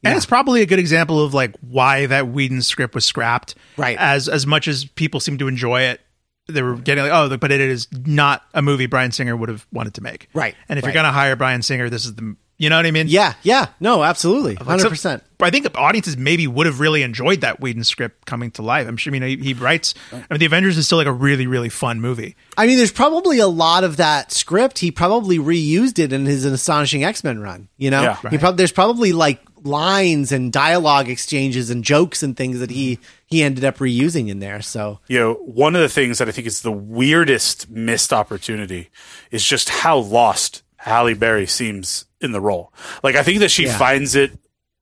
And 0.03 0.15
it's 0.17 0.25
probably 0.25 0.61
a 0.61 0.65
good 0.65 0.79
example 0.79 1.23
of 1.23 1.33
like 1.33 1.55
why 1.61 2.05
that 2.07 2.27
Whedon 2.27 2.61
script 2.61 2.93
was 2.93 3.05
scrapped. 3.05 3.55
Right. 3.77 3.95
As 3.97 4.27
as 4.27 4.45
much 4.45 4.67
as 4.67 4.83
people 4.83 5.21
seem 5.21 5.37
to 5.37 5.47
enjoy 5.47 5.83
it, 5.83 6.01
they 6.49 6.61
were 6.61 6.75
getting 6.75 7.05
like, 7.05 7.13
oh, 7.13 7.37
but 7.37 7.53
it 7.53 7.61
is 7.61 7.87
not 8.05 8.43
a 8.53 8.61
movie 8.61 8.85
Bryan 8.87 9.13
Singer 9.13 9.37
would 9.37 9.47
have 9.47 9.65
wanted 9.71 9.93
to 9.93 10.01
make. 10.03 10.27
Right, 10.33 10.55
And 10.67 10.77
if 10.77 10.83
right. 10.83 10.89
you're 10.93 11.01
gonna 11.01 11.13
hire 11.13 11.37
Bryan 11.37 11.61
Singer, 11.61 11.89
this 11.89 12.03
is 12.03 12.15
the 12.15 12.35
you 12.57 12.69
know 12.69 12.77
what 12.77 12.85
I 12.85 12.91
mean? 12.91 13.07
yeah 13.07 13.33
yeah 13.43 13.67
no 13.79 14.03
absolutely 14.03 14.55
100% 14.55 14.97
so- 14.97 15.19
but 15.37 15.47
I 15.47 15.49
think 15.49 15.67
audiences 15.77 16.15
maybe 16.15 16.47
would 16.47 16.67
have 16.67 16.79
really 16.79 17.03
enjoyed 17.03 17.41
that 17.41 17.59
Whedon 17.59 17.83
script 17.83 18.25
coming 18.25 18.51
to 18.51 18.61
life. 18.61 18.87
I'm 18.87 18.95
sure. 18.95 19.13
I 19.13 19.19
mean, 19.19 19.39
he, 19.39 19.47
he 19.47 19.53
writes. 19.53 19.93
I 20.13 20.15
mean, 20.29 20.39
The 20.39 20.45
Avengers 20.45 20.77
is 20.77 20.85
still 20.85 20.97
like 20.99 21.07
a 21.07 21.11
really, 21.11 21.47
really 21.47 21.67
fun 21.67 21.99
movie. 21.99 22.37
I 22.55 22.65
mean, 22.65 22.77
there's 22.77 22.93
probably 22.93 23.39
a 23.39 23.47
lot 23.47 23.83
of 23.83 23.97
that 23.97 24.31
script. 24.31 24.79
He 24.79 24.89
probably 24.89 25.39
reused 25.39 25.99
it 25.99 26.13
in 26.13 26.25
his 26.25 26.45
Astonishing 26.45 27.03
X 27.03 27.25
Men 27.25 27.39
run. 27.41 27.67
You 27.77 27.91
know, 27.91 28.03
Yeah. 28.03 28.15
he 28.21 28.27
Right. 28.27 28.39
prob- 28.39 28.55
there's 28.55 28.71
probably 28.71 29.11
like 29.11 29.41
lines 29.65 30.31
and 30.31 30.53
dialogue 30.53 31.09
exchanges 31.09 31.69
and 31.69 31.83
jokes 31.83 32.23
and 32.23 32.37
things 32.37 32.59
that 32.59 32.69
he 32.71 32.99
he 33.25 33.43
ended 33.43 33.65
up 33.65 33.79
reusing 33.79 34.29
in 34.29 34.39
there. 34.39 34.61
So 34.61 34.99
you 35.09 35.19
know, 35.19 35.33
one 35.33 35.75
of 35.75 35.81
the 35.81 35.89
things 35.89 36.19
that 36.19 36.29
I 36.29 36.31
think 36.31 36.47
is 36.47 36.61
the 36.61 36.71
weirdest 36.71 37.69
missed 37.69 38.13
opportunity 38.13 38.91
is 39.29 39.43
just 39.45 39.67
how 39.69 39.97
lost 39.97 40.63
Halle 40.77 41.15
Berry 41.15 41.47
seems 41.47 42.05
in 42.23 42.31
the 42.31 42.41
role. 42.41 42.73
Like, 43.03 43.15
I 43.15 43.23
think 43.23 43.39
that 43.39 43.51
she 43.51 43.65
Yeah. 43.65 43.77
finds 43.77 44.15
it 44.15 44.31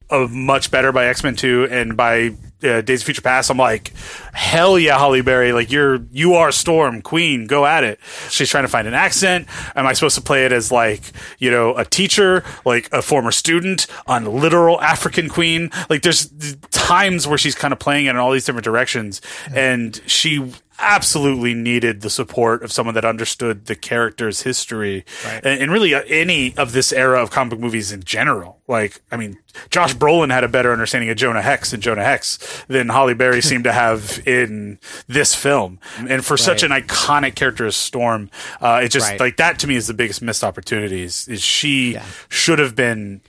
uh, 0.10 0.28
much 0.30 0.72
better 0.72 0.92
by 0.92 1.06
X 1.08 1.24
Men 1.24 1.36
Two 1.38 1.68
and 1.72 1.95
by 1.95 2.34
uh, 2.64 2.82
Days 2.82 3.00
of 3.02 3.06
Future 3.06 3.22
Past. 3.22 3.50
I'm 3.50 3.58
like, 3.58 3.94
hell 4.34 4.78
yeah, 4.78 4.98
Halle 4.98 5.22
Berry! 5.22 5.53
Like, 5.53 5.72
you're 5.72 6.00
you 6.11 6.34
are 6.34 6.52
Storm 6.52 7.02
Queen. 7.02 7.48
Go 7.48 7.66
at 7.66 7.86
it. 7.86 7.98
She's 8.30 8.50
trying 8.50 8.66
to 8.66 8.68
find 8.68 8.90
an 8.90 8.94
accent. 8.94 9.48
Am 9.74 9.88
I 9.88 9.94
supposed 9.94 10.16
to 10.16 10.22
play 10.22 10.45
it 10.45 10.52
as 10.52 10.70
like 10.70 11.02
you 11.40 11.50
know 11.50 11.78
a 11.78 11.86
teacher, 11.86 12.44
like 12.66 12.90
a 12.92 13.02
former 13.02 13.32
student, 13.32 13.88
on 14.06 14.26
literal 14.26 14.82
African 14.82 15.30
Queen? 15.30 15.72
Like, 15.90 16.02
there's 16.02 16.30
times 16.72 17.26
where 17.26 17.38
she's 17.38 17.56
kind 17.56 17.72
of 17.72 17.80
playing 17.80 18.08
it 18.08 18.10
in 18.10 18.18
all 18.18 18.32
these 18.34 18.44
different 18.45 18.66
directions, 18.66 19.22
and 19.56 20.02
she 20.06 20.52
absolutely 20.82 21.53
needed 21.53 22.01
the 22.01 22.10
support 22.10 22.64
of 22.64 22.72
someone 22.72 22.95
that 22.95 23.06
understood 23.06 23.66
the 23.68 23.76
character's 23.76 24.42
history 24.42 25.06
and, 25.43 25.61
and 25.61 25.72
really 25.72 25.93
uh, 25.93 26.01
any 26.08 26.56
of 26.58 26.72
this 26.74 26.92
era 26.92 27.22
of 27.22 27.32
comic 27.32 27.60
movies 27.60 27.92
in 27.92 28.03
general. 28.03 28.60
Like, 28.68 29.01
I 29.11 29.18
mean, 29.18 29.38
Josh 29.69 29.93
Brolin 29.95 30.32
had 30.32 30.43
a 30.43 30.48
better 30.48 30.72
understanding 30.72 31.10
of 31.10 31.18
Jonah 31.18 31.42
Hex 31.42 31.74
and 31.74 31.84
Jonah 31.84 32.03
Hex 32.03 32.64
than 32.68 32.90
Halle 32.90 33.14
Berry 33.14 33.42
seemed 33.42 33.66
to 33.66 33.72
have 33.74 34.22
in 34.26 34.80
this 35.08 35.35
film. 35.35 35.80
And 35.98 36.26
for 36.26 36.38
such 36.38 36.64
an 36.64 36.72
iconic 36.72 37.35
character 37.35 37.66
as 37.66 37.76
Storm, 37.76 38.30
uh, 38.61 38.82
it 38.84 38.90
just 38.90 39.10
Right. 39.11 39.19
like 39.19 39.38
that 39.38 39.60
to 39.60 39.68
me 39.68 39.76
is 39.76 39.88
the 39.88 39.93
biggest 39.93 40.22
missed 40.22 40.43
opportunities. 40.43 41.27
Is 41.27 41.42
she 41.42 41.93
Yeah. 41.93 42.06
should 42.30 42.60
have 42.60 42.76
been 42.76 43.22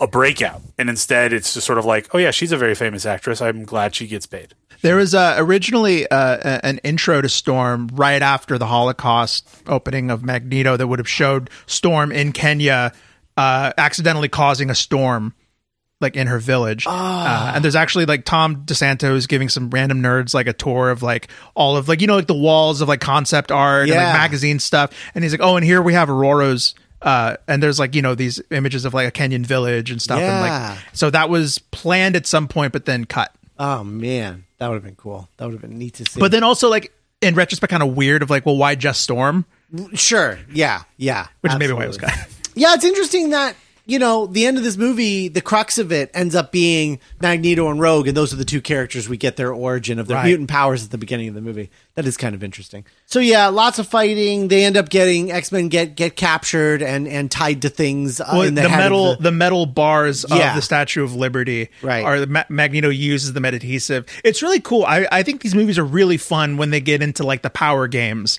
a 0.00 0.06
breakout, 0.06 0.62
and 0.78 0.88
instead 0.88 1.32
it's 1.32 1.52
just 1.54 1.66
sort 1.66 1.78
of 1.78 1.84
like, 1.84 2.08
oh 2.14 2.18
yeah, 2.18 2.30
she's 2.30 2.52
a 2.52 2.56
very 2.56 2.74
famous 2.74 3.04
actress. 3.04 3.42
I'm 3.42 3.64
glad 3.64 3.94
she 3.94 4.06
gets 4.06 4.26
paid. 4.26 4.54
There 4.82 4.96
was 4.96 5.14
uh, 5.14 5.34
originally 5.38 6.06
uh, 6.10 6.60
an 6.62 6.78
intro 6.84 7.20
to 7.20 7.28
Storm 7.28 7.88
right 7.92 8.22
after 8.22 8.56
the 8.58 8.66
Holocaust 8.66 9.48
opening 9.66 10.10
of 10.10 10.24
Magneto 10.24 10.76
that 10.76 10.86
would 10.86 10.98
have 10.98 11.08
showed 11.08 11.50
Storm 11.66 12.12
in 12.12 12.32
Kenya 12.32 12.92
uh, 13.36 13.72
accidentally 13.78 14.28
causing 14.28 14.70
a 14.70 14.74
storm 14.74 15.34
like 16.00 16.16
in 16.16 16.26
her 16.28 16.38
village. 16.38 16.86
Uh, 16.88 17.52
and 17.54 17.62
there's 17.62 17.76
actually 17.76 18.06
like 18.06 18.24
Tom 18.24 18.64
DeSanto 18.64 19.14
is 19.14 19.26
giving 19.26 19.48
some 19.50 19.68
random 19.70 20.00
nerds 20.02 20.32
like 20.34 20.46
a 20.46 20.52
tour 20.54 20.90
of 20.90 21.02
like 21.02 21.28
all 21.54 21.76
of 21.76 21.88
like 21.88 22.00
you 22.00 22.06
know 22.06 22.16
like 22.16 22.26
the 22.26 22.34
walls 22.34 22.80
of 22.80 22.88
like 22.88 23.00
concept 23.00 23.52
art 23.52 23.88
and 23.88 23.96
like 23.96 24.14
magazine 24.14 24.58
stuff. 24.58 24.92
And 25.14 25.22
he's 25.22 25.32
like, 25.32 25.42
oh, 25.42 25.56
and 25.56 25.64
here 25.64 25.82
we 25.82 25.92
have 25.92 26.08
Ororo's. 26.08 26.74
Uh, 27.02 27.36
and 27.48 27.62
there's 27.62 27.78
like 27.78 27.94
you 27.94 28.02
know 28.02 28.14
these 28.14 28.40
images 28.50 28.84
of 28.86 28.92
like 28.94 29.08
a 29.08 29.10
Kenyan 29.12 29.44
village 29.44 29.90
and 29.90 30.00
stuff, 30.02 30.20
and 30.20 30.26
Yeah. 30.26 30.70
like 30.70 30.78
so 30.94 31.08
that 31.10 31.28
was 31.30 31.58
planned 31.58 32.16
at 32.16 32.26
some 32.26 32.46
point, 32.48 32.72
but 32.74 32.84
then 32.86 33.04
cut. 33.06 33.34
oh 33.58 33.82
man, 33.84 34.44
that 34.60 34.68
would 34.68 34.74
have 34.74 34.84
been 34.84 34.94
cool. 34.94 35.28
That 35.38 35.46
would 35.46 35.52
have 35.52 35.62
been 35.62 35.78
neat 35.78 35.94
to 35.94 36.04
see. 36.04 36.20
But 36.20 36.30
then 36.30 36.44
also 36.44 36.68
like 36.68 36.92
in 37.20 37.34
retrospect, 37.34 37.70
kind 37.70 37.82
of 37.82 37.96
weird 37.96 38.22
of 38.22 38.30
like, 38.30 38.46
well, 38.46 38.56
why 38.56 38.74
just 38.76 39.00
Storm? 39.00 39.44
sure, 39.94 40.38
yeah, 40.52 40.82
yeah, 40.96 41.28
Which 41.40 41.52
is 41.52 41.58
maybe 41.58 41.72
why 41.72 41.84
it 41.84 41.88
was 41.88 41.96
cut. 41.96 42.12
Yeah, 42.54 42.74
it's 42.74 42.84
interesting 42.84 43.30
that 43.30 43.56
you 43.90 43.98
know 43.98 44.26
the 44.26 44.46
end 44.46 44.56
of 44.56 44.64
this 44.64 44.76
movie, 44.76 45.28
the 45.28 45.40
crux 45.40 45.78
of 45.78 45.90
it 45.92 46.10
ends 46.14 46.34
up 46.34 46.52
being 46.52 47.00
Magneto 47.20 47.70
and 47.70 47.80
Rogue, 47.80 48.06
and 48.08 48.16
those 48.16 48.32
are 48.32 48.36
the 48.36 48.44
two 48.44 48.60
characters 48.60 49.08
we 49.08 49.16
get 49.16 49.36
their 49.36 49.52
origin 49.52 49.98
of 49.98 50.06
their 50.06 50.16
Right. 50.16 50.26
mutant 50.26 50.48
powers 50.48 50.84
at 50.84 50.90
the 50.90 50.98
beginning 50.98 51.28
of 51.28 51.34
the 51.34 51.40
movie. 51.40 51.70
That 51.96 52.06
is 52.06 52.16
kind 52.16 52.34
of 52.34 52.42
interesting. 52.44 52.84
So 53.06 53.20
yeah, 53.20 53.48
lots 53.48 53.78
of 53.78 53.86
fighting. 53.88 54.48
They 54.48 54.64
end 54.64 54.76
up 54.76 54.88
getting 54.88 55.32
X 55.32 55.52
Men 55.52 55.68
get 55.68 55.96
get 55.96 56.16
captured 56.16 56.82
and 56.82 57.06
and 57.08 57.30
tied 57.30 57.62
to 57.62 57.68
things 57.68 58.20
uh, 58.20 58.26
Well, 58.32 58.42
in 58.42 58.54
the, 58.54 58.62
the, 58.62 58.68
metal, 58.68 59.16
the- 59.16 59.22
the, 59.24 59.32
metal 59.32 59.66
bars 59.66 60.24
Yeah. 60.28 60.50
of 60.50 60.56
the 60.56 60.62
Statue 60.62 61.02
of 61.04 61.14
Liberty, 61.14 61.68
Right. 61.82 62.04
Are 62.04 62.20
the 62.20 62.26
Ma- 62.26 62.44
Magneto 62.48 62.88
uses 62.88 63.32
them 63.32 63.44
adhesive. 63.44 64.06
It's 64.24 64.42
really 64.42 64.60
cool. 64.60 64.84
I, 64.84 65.06
I 65.10 65.22
think 65.22 65.42
these 65.42 65.54
movies 65.54 65.78
are 65.78 65.84
really 65.84 66.16
fun 66.16 66.56
when 66.56 66.70
they 66.70 66.80
get 66.80 67.02
into 67.02 67.24
like 67.24 67.42
the 67.42 67.50
power 67.50 67.88
games 67.88 68.38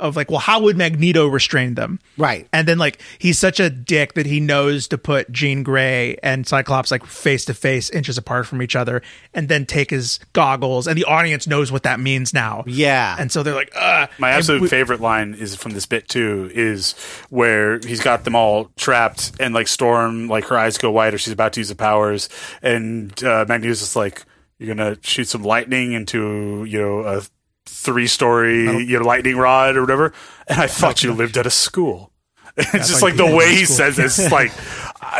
of 0.00 0.16
like, 0.16 0.30
well, 0.30 0.40
how 0.40 0.60
would 0.62 0.76
Magneto 0.76 1.26
restrain 1.26 1.74
them? 1.74 2.00
Right. 2.16 2.48
And 2.52 2.66
then 2.66 2.78
like 2.78 3.00
he's 3.18 3.38
such 3.38 3.60
a 3.60 3.70
dick 3.70 4.14
that 4.14 4.26
he 4.26 4.40
knows 4.40 4.88
to 4.88 4.98
put 4.98 5.30
Jean 5.30 5.62
Grey 5.62 6.16
and 6.22 6.46
Cyclops 6.46 6.90
like 6.90 7.04
face 7.06 7.44
to 7.46 7.54
face, 7.54 7.90
inches 7.90 8.18
apart 8.18 8.46
from 8.46 8.62
each 8.62 8.74
other, 8.74 9.02
and 9.34 9.48
then 9.48 9.66
take 9.66 9.90
his 9.90 10.18
goggles, 10.32 10.86
and 10.86 10.96
the 10.96 11.04
audience 11.04 11.46
knows 11.46 11.70
what 11.70 11.84
that 11.84 12.00
means 12.00 12.34
now. 12.34 12.64
Yeah. 12.66 13.16
And 13.18 13.30
so 13.30 13.42
they're 13.42 13.54
like, 13.54 13.70
uh 13.76 14.06
My 14.18 14.30
absolute 14.30 14.68
favorite 14.68 15.00
line 15.00 15.34
is 15.34 15.54
from 15.54 15.72
this 15.72 15.86
bit 15.86 16.08
too, 16.08 16.50
is 16.52 16.92
where 17.28 17.78
he's 17.78 18.00
got 18.00 18.24
them 18.24 18.34
all 18.34 18.70
trapped 18.76 19.32
and 19.38 19.54
like 19.54 19.68
Storm, 19.68 20.28
like 20.28 20.44
her 20.46 20.58
eyes 20.58 20.78
go 20.78 20.90
white 20.90 21.14
or 21.14 21.18
she's 21.18 21.32
about 21.32 21.52
to 21.54 21.60
use 21.60 21.68
the 21.68 21.74
powers, 21.74 22.28
and 22.62 23.22
uh, 23.22 23.44
Magneto's 23.48 23.80
just 23.80 23.96
like, 23.96 24.24
"You're 24.58 24.74
gonna 24.74 24.96
shoot 25.02 25.28
some 25.28 25.42
lightning 25.42 25.92
into 25.92 26.64
you 26.64 26.80
know 26.80 27.00
a 27.00 27.22
three 27.66 28.06
story 28.06 28.64
you 28.64 28.98
know 28.98 29.04
lightning 29.04 29.36
rod 29.36 29.76
or 29.76 29.82
whatever," 29.82 30.12
and 30.48 30.60
I 30.60 30.66
thought 30.66 31.02
you 31.02 31.12
lived 31.14 31.36
at 31.36 31.46
a 31.46 31.50
school. 31.50 32.12
It's 32.56 32.88
just 32.88 33.00
like 33.00 33.16
the 33.16 33.24
way 33.24 33.54
he 33.54 33.64
says 33.64 33.96
this, 33.96 34.18
it's 34.18 34.32
like 34.40 34.50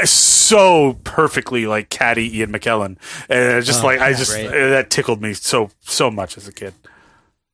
so 0.05 0.99
perfectly 1.05 1.67
like 1.67 1.89
catty 1.89 2.39
Ian 2.39 2.53
McKellen, 2.53 2.97
and 3.29 3.59
it's 3.59 3.67
just 3.67 3.83
oh, 3.83 3.87
like 3.87 4.01
I 4.01 4.13
just 4.13 4.33
that 4.33 4.91
tickled 4.91 5.23
me 5.23 5.33
so 5.33 5.71
so 5.81 6.11
much 6.11 6.37
as 6.37 6.49
a 6.49 6.53
kid. 6.53 6.75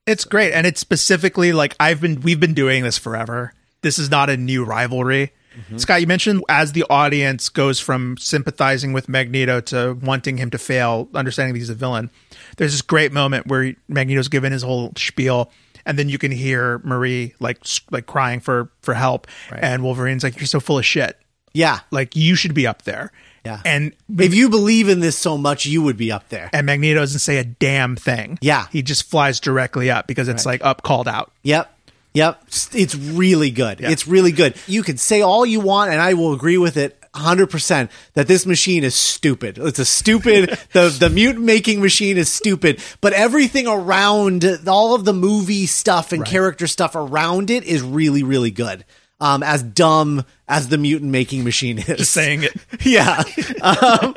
It's 0.07 0.25
great, 0.25 0.53
and 0.53 0.67
it's 0.67 0.81
specifically 0.81 1.53
like 1.53 1.77
I've 1.79 2.01
been 2.01 2.21
we've 2.23 2.41
been 2.41 2.55
doing 2.55 2.85
this 2.85 2.97
forever. 2.97 3.53
This 3.83 3.99
is 3.99 4.11
not 4.11 4.31
a 4.31 4.37
new 4.37 4.65
rivalry. 4.65 5.33
Mm-hmm. 5.57 5.79
Scott, 5.79 6.01
you 6.01 6.07
mentioned 6.07 6.45
as 6.49 6.73
the 6.73 6.85
audience 6.91 7.49
goes 7.49 7.81
from 7.81 8.17
sympathizing 8.19 8.93
with 8.93 9.09
Magneto 9.09 9.61
to 9.63 9.99
wanting 10.03 10.37
him 10.37 10.51
to 10.51 10.59
fail, 10.59 11.09
understanding 11.15 11.55
that 11.55 11.59
he's 11.59 11.71
a 11.71 11.75
villain. 11.75 12.11
There's 12.57 12.73
this 12.73 12.83
great 12.83 13.13
moment 13.13 13.47
where 13.47 13.75
Magneto's 13.89 14.29
given 14.29 14.53
his 14.53 14.63
whole 14.63 14.93
spiel, 14.97 15.51
and 15.85 15.99
then 15.99 16.09
you 16.09 16.19
can 16.19 16.33
hear 16.33 16.79
Marie 16.85 17.35
like 17.41 17.59
like 17.91 18.07
crying 18.07 18.41
for 18.41 18.71
for 18.83 18.95
help, 18.95 19.27
and 19.51 19.83
Wolverine's 19.83 20.23
like, 20.25 20.37
"You're 20.39 20.47
so 20.47 20.61
full 20.61 20.79
of 20.79 20.85
shit. 20.85 21.17
yeah. 21.53 21.81
Like 21.91 22.17
you 22.17 22.35
should 22.35 22.55
be 22.55 22.67
up 22.67 22.83
there." 22.83 23.13
Yeah. 23.45 23.61
and 23.65 23.93
If 24.19 24.35
you 24.35 24.49
believe 24.49 24.89
in 24.89 24.99
this 24.99 25.17
so 25.17 25.39
much, 25.39 25.67
you 25.67 25.81
would 25.83 25.97
be 25.97 26.11
up 26.11 26.29
there. 26.31 26.51
and 26.53 26.67
Magneto 26.67 26.99
doesn't 26.99 27.21
say 27.21 27.37
a 27.39 27.45
damn 27.45 27.95
thing. 27.95 28.41
Yeah. 28.43 28.67
he 28.73 28.83
just 28.83 29.05
flies 29.09 29.39
directly 29.39 29.89
up 29.89 30.09
because 30.09 30.27
it's 30.27 30.45
like 30.45 30.65
up 30.65 30.83
called 30.83 31.07
out. 31.07 31.31
Yep. 31.45 31.73
Yep. 32.15 32.43
It's 32.73 32.95
really 32.97 33.51
good. 33.53 33.81
It's 33.81 34.09
really 34.09 34.33
good. 34.33 34.57
You 34.67 34.83
can 34.83 34.97
say 34.97 35.21
all 35.21 35.47
you 35.47 35.61
want, 35.61 35.93
and 35.93 36.01
I 36.01 36.15
will 36.15 36.33
agree 36.33 36.59
with 36.59 36.77
it 36.77 37.01
100% 37.17 37.91
that 38.15 38.29
this 38.29 38.47
machine 38.47 38.85
is 38.85 38.95
stupid. 38.95 39.59
It's 39.59 39.79
a 39.79 39.85
stupid, 39.85 40.51
the, 40.73 40.89
the 40.89 41.11
mutant 41.11 41.45
making 41.45 41.81
machine 41.81 42.17
is 42.17 42.31
stupid, 42.33 42.81
but 43.01 43.13
everything 43.13 43.67
around, 43.67 44.45
all 44.69 44.95
of 44.95 45.05
the 45.05 45.13
movie 45.13 45.67
stuff 45.67 46.13
and 46.13 46.25
character 46.25 46.67
stuff 46.67 46.95
around 46.95 47.51
it 47.51 47.65
is 47.65 47.83
really, 47.83 48.23
really 48.23 48.51
good. 48.51 48.85
Um, 49.19 49.43
as 49.43 49.63
dumb 49.63 50.27
as 50.47 50.69
the 50.69 50.77
mutant 50.77 51.11
making 51.11 51.43
machine 51.43 51.79
is. 51.79 51.87
Just 51.87 52.13
saying 52.13 52.43
it. 52.43 52.53
yeah. 52.85 53.23
Um, 53.63 54.15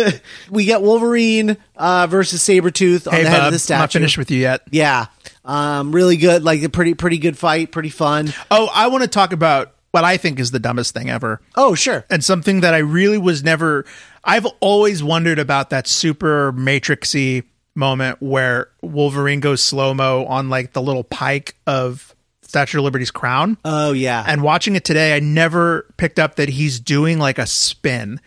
we 0.50 0.64
get 0.64 0.82
Wolverine 0.82 1.56
uh, 1.76 2.08
versus 2.08 2.40
Sabretooth 2.40 3.06
on 3.06 3.12
Hey, 3.12 3.22
the 3.22 3.30
head 3.30 3.38
of 3.44 3.52
the 3.52 3.54
I'm 3.54 3.58
statue. 3.58 3.78
not 3.78 3.92
finished 3.92 4.18
with 4.18 4.32
you 4.32 4.38
yet. 4.40 4.62
Yeah. 4.72 5.06
Um, 5.44 5.92
really 5.94 6.16
good. 6.16 6.42
Like 6.42 6.60
a 6.64 6.68
pretty, 6.68 6.94
pretty 6.94 7.18
good 7.18 7.38
fight. 7.38 7.70
Pretty 7.70 7.88
fun. 7.90 8.32
Oh, 8.50 8.68
I 8.74 8.88
want 8.88 9.02
to 9.04 9.08
talk 9.08 9.32
about 9.32 9.74
what 9.92 10.04
I 10.04 10.16
think 10.16 10.40
is 10.40 10.50
the 10.50 10.58
dumbest 10.58 10.92
thing 10.94 11.08
ever. 11.08 11.40
Oh, 11.54 11.74
sure. 11.74 12.04
And 12.10 12.24
something 12.24 12.60
that 12.60 12.74
I 12.74 12.78
really 12.78 13.18
was 13.18 13.44
never 13.44 13.84
I've 14.24 14.46
always 14.60 15.02
wondered 15.02 15.38
about 15.38 15.70
that 15.70 15.86
super 15.86 16.52
matrixy 16.52 17.44
moment 17.74 18.20
where 18.20 18.68
Wolverine 18.82 19.40
goes 19.40 19.62
slow-mo 19.62 20.26
on 20.26 20.50
like 20.50 20.72
the 20.72 20.82
little 20.82 21.04
pike 21.04 21.56
of 21.66 22.14
Statue 22.42 22.78
of 22.78 22.84
Liberty's 22.84 23.10
crown. 23.10 23.56
Oh, 23.64 23.92
yeah. 23.92 24.22
and 24.26 24.42
watching 24.42 24.76
it 24.76 24.84
today, 24.84 25.16
I 25.16 25.20
never 25.20 25.86
picked 25.96 26.18
up 26.18 26.36
that 26.36 26.50
he's 26.50 26.78
doing 26.80 27.18
like 27.18 27.38
a 27.38 27.46
spin. 27.46 28.20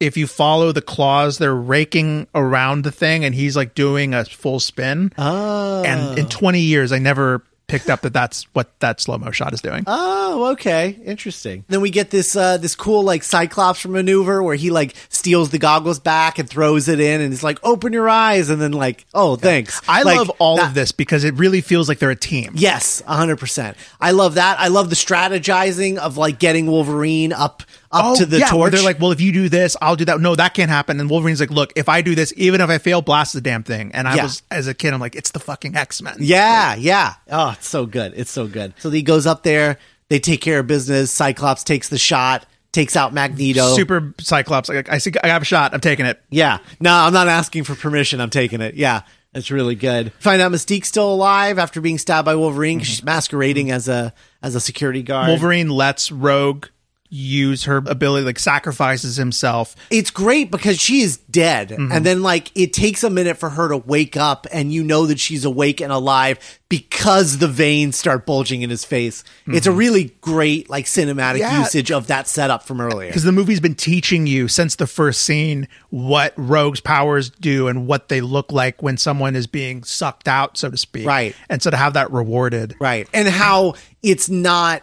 If 0.00 0.18
you 0.18 0.26
follow 0.26 0.70
the 0.70 0.82
claws, 0.82 1.38
they're 1.38 1.54
raking 1.54 2.26
around 2.34 2.84
the 2.84 2.92
thing, 2.92 3.24
and 3.24 3.34
he's 3.34 3.56
like 3.56 3.74
doing 3.74 4.12
a 4.12 4.24
full 4.26 4.60
spin. 4.60 5.12
oh. 5.16 5.82
And 5.82 6.18
in 6.18 6.28
20 6.28 6.60
years, 6.60 6.92
I 6.92 6.98
never 6.98 7.42
picked 7.66 7.88
up 7.88 8.02
that 8.02 8.12
that's 8.12 8.44
what 8.52 8.78
that 8.80 9.00
slow 9.00 9.16
mo 9.18 9.30
shot 9.30 9.52
is 9.54 9.60
doing. 9.60 9.84
Oh, 9.86 10.50
okay. 10.52 10.98
Interesting. 11.04 11.64
Then 11.68 11.80
we 11.80 11.90
get 11.90 12.10
this 12.10 12.36
uh 12.36 12.58
this 12.58 12.74
cool 12.76 13.02
like 13.02 13.22
Cyclops 13.24 13.86
maneuver 13.86 14.42
where 14.42 14.54
he 14.56 14.70
like 14.70 14.94
steals 15.08 15.50
the 15.50 15.58
goggles 15.58 15.98
back 15.98 16.38
and 16.38 16.48
throws 16.48 16.88
it 16.88 17.00
in 17.00 17.20
and 17.20 17.32
it's 17.32 17.42
like 17.42 17.58
open 17.62 17.92
your 17.92 18.08
eyes 18.08 18.50
and 18.50 18.60
then 18.60 18.72
like, 18.72 19.06
"Oh, 19.14 19.36
thanks." 19.36 19.80
I 19.88 20.02
Like, 20.02 20.18
love 20.18 20.30
all 20.38 20.56
that- 20.56 20.68
of 20.68 20.74
this 20.74 20.92
because 20.92 21.24
it 21.24 21.34
really 21.34 21.60
feels 21.62 21.88
like 21.88 21.98
they're 21.98 22.10
a 22.10 22.16
team. 22.16 22.52
Yes, 22.54 23.02
100%. 23.08 23.74
I 24.00 24.10
love 24.10 24.34
that. 24.34 24.60
I 24.60 24.68
love 24.68 24.90
the 24.90 24.96
strategizing 24.96 25.96
of 25.98 26.16
like 26.16 26.38
getting 26.38 26.66
Wolverine 26.66 27.32
up 27.32 27.62
up 27.94 28.04
oh, 28.04 28.16
to 28.16 28.26
the 28.26 28.36
Oh, 28.36 28.40
yeah, 28.40 28.46
torch. 28.48 28.72
They're 28.72 28.82
like, 28.82 29.00
well, 29.00 29.12
if 29.12 29.20
you 29.20 29.32
do 29.32 29.48
this, 29.48 29.76
I'll 29.80 29.96
do 29.96 30.04
that. 30.06 30.20
No, 30.20 30.34
that 30.34 30.52
can't 30.54 30.70
happen. 30.70 30.98
And 31.00 31.08
Wolverine's 31.08 31.40
like, 31.40 31.50
look, 31.50 31.72
if 31.76 31.88
I 31.88 32.02
do 32.02 32.14
this, 32.14 32.32
even 32.36 32.60
if 32.60 32.68
I 32.68 32.78
fail, 32.78 33.00
blast 33.02 33.32
the 33.32 33.40
damn 33.40 33.62
thing. 33.62 33.92
And 33.94 34.08
I 34.08 34.16
Yeah. 34.16 34.22
was, 34.24 34.42
as 34.50 34.66
a 34.66 34.74
kid, 34.74 34.92
I'm 34.92 35.00
like, 35.00 35.14
it's 35.14 35.30
the 35.30 35.38
fucking 35.40 35.76
X 35.76 36.02
Men. 36.02 36.16
Yeah, 36.18 36.74
yeah. 36.74 37.14
Oh, 37.30 37.50
it's 37.50 37.68
so 37.68 37.86
good. 37.86 38.12
It's 38.16 38.30
so 38.30 38.46
good. 38.46 38.74
So 38.78 38.90
he 38.90 39.02
goes 39.02 39.26
up 39.26 39.42
there. 39.42 39.78
They 40.08 40.18
take 40.18 40.40
care 40.40 40.58
of 40.60 40.66
business. 40.66 41.10
Cyclops 41.10 41.64
takes 41.64 41.88
the 41.88 41.98
shot, 41.98 42.44
takes 42.72 42.96
out 42.96 43.14
Magneto. 43.14 43.74
Super 43.74 44.14
Cyclops. 44.20 44.68
Like, 44.68 44.90
I 44.90 44.98
see. 44.98 45.12
I 45.22 45.28
have 45.28 45.42
a 45.42 45.46
shot. 45.46 45.72
I'm 45.72 45.80
taking 45.80 46.04
it. 46.06 46.20
Yeah. 46.30 46.58
No, 46.80 46.92
I'm 46.92 47.12
not 47.12 47.28
asking 47.28 47.64
for 47.64 47.74
permission. 47.74 48.20
I'm 48.20 48.30
taking 48.30 48.60
it. 48.60 48.74
Yeah. 48.74 49.02
That's 49.32 49.50
really 49.50 49.74
good. 49.74 50.12
Find 50.20 50.40
out 50.40 50.52
Mystique's 50.52 50.86
still 50.86 51.12
alive 51.12 51.58
after 51.58 51.80
being 51.80 51.98
stabbed 51.98 52.24
by 52.24 52.36
Wolverine 52.36 52.78
because 52.78 52.88
she's 52.88 53.02
masquerading 53.02 53.72
as 53.72 53.88
a 53.88 54.14
as 54.42 54.54
a 54.54 54.60
security 54.60 55.02
guard. 55.02 55.26
Wolverine 55.26 55.70
lets 55.70 56.12
Rogue 56.12 56.66
use 57.14 57.64
her 57.64 57.76
ability, 57.76 58.26
like 58.26 58.40
sacrifices 58.40 59.16
himself. 59.16 59.76
It's 59.88 60.10
great 60.10 60.50
because 60.50 60.80
she 60.80 61.02
is 61.02 61.18
dead, 61.18 61.68
mm-hmm. 61.70 61.92
and 61.92 62.04
then 62.04 62.22
like 62.22 62.50
it 62.56 62.72
takes 62.72 63.04
a 63.04 63.10
minute 63.10 63.36
for 63.36 63.50
her 63.50 63.68
to 63.68 63.76
wake 63.76 64.16
up, 64.16 64.46
and 64.52 64.72
you 64.72 64.82
know 64.82 65.06
that 65.06 65.20
she's 65.20 65.44
awake 65.44 65.80
and 65.80 65.92
alive 65.92 66.60
because 66.68 67.38
the 67.38 67.46
veins 67.46 67.94
start 67.96 68.26
bulging 68.26 68.62
in 68.62 68.70
his 68.70 68.84
face. 68.84 69.22
It's 69.46 69.66
a 69.66 69.70
mm-hmm. 69.70 69.78
really 69.78 70.04
great 70.22 70.68
like 70.68 70.86
cinematic 70.86 71.38
Yeah. 71.38 71.60
usage 71.60 71.92
of 71.92 72.08
that 72.08 72.26
setup 72.26 72.64
from 72.64 72.80
earlier. 72.80 73.10
Because 73.10 73.22
the 73.22 73.30
movie's 73.30 73.60
been 73.60 73.76
teaching 73.76 74.26
you 74.26 74.48
since 74.48 74.74
the 74.74 74.88
first 74.88 75.22
scene 75.22 75.68
what 75.90 76.32
Rogue's 76.36 76.80
powers 76.80 77.30
do 77.30 77.68
and 77.68 77.86
what 77.86 78.08
they 78.08 78.20
look 78.20 78.50
like 78.50 78.82
when 78.82 78.96
someone 78.96 79.36
is 79.36 79.46
being 79.46 79.84
sucked 79.84 80.26
out, 80.26 80.56
so 80.56 80.68
to 80.68 80.76
speak. 80.76 81.06
Right. 81.06 81.36
And 81.48 81.62
so 81.62 81.70
to 81.70 81.76
have 81.76 81.92
that 81.92 82.10
rewarded. 82.10 82.74
Right. 82.80 83.08
And 83.14 83.28
how 83.28 83.74
it's 84.02 84.28
not 84.28 84.82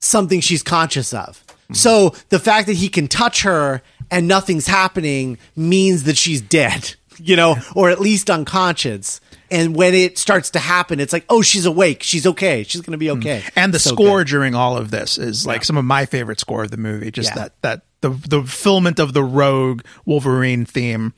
something 0.00 0.40
she's 0.40 0.62
conscious 0.62 1.14
of. 1.14 1.42
So 1.74 2.14
the 2.28 2.38
fact 2.38 2.66
that 2.66 2.74
he 2.74 2.88
can 2.88 3.08
touch 3.08 3.42
her 3.42 3.82
and 4.10 4.28
nothing's 4.28 4.66
happening 4.66 5.38
means 5.56 6.04
that 6.04 6.16
she's 6.16 6.40
dead, 6.40 6.94
you 7.18 7.36
know, 7.36 7.56
or 7.74 7.90
at 7.90 8.00
least 8.00 8.30
unconscious. 8.30 9.20
And 9.50 9.76
when 9.76 9.92
it 9.94 10.16
starts 10.16 10.50
to 10.50 10.58
happen, 10.58 10.98
it's 10.98 11.12
like, 11.12 11.26
oh, 11.28 11.42
she's 11.42 11.66
awake. 11.66 12.02
She's 12.02 12.26
okay. 12.26 12.62
She's 12.62 12.80
going 12.80 12.92
to 12.92 12.98
be 12.98 13.06
mm-hmm. 13.06 13.18
okay. 13.18 13.44
And 13.54 13.74
the 13.74 13.78
So 13.78 13.90
score 13.90 14.20
good. 14.20 14.28
during 14.28 14.54
all 14.54 14.78
of 14.78 14.90
this 14.90 15.18
is 15.18 15.46
like 15.46 15.62
some 15.64 15.76
of 15.76 15.84
my 15.84 16.06
favorite 16.06 16.40
score 16.40 16.64
of 16.64 16.70
the 16.70 16.78
movie. 16.78 17.10
Just 17.10 17.30
Yeah. 17.30 17.34
that 17.34 17.62
that 17.62 17.82
the 18.00 18.10
the 18.10 18.38
fulfillment 18.40 18.98
of 18.98 19.12
the 19.12 19.22
Rogue 19.22 19.82
Wolverine 20.06 20.64
theme 20.64 21.12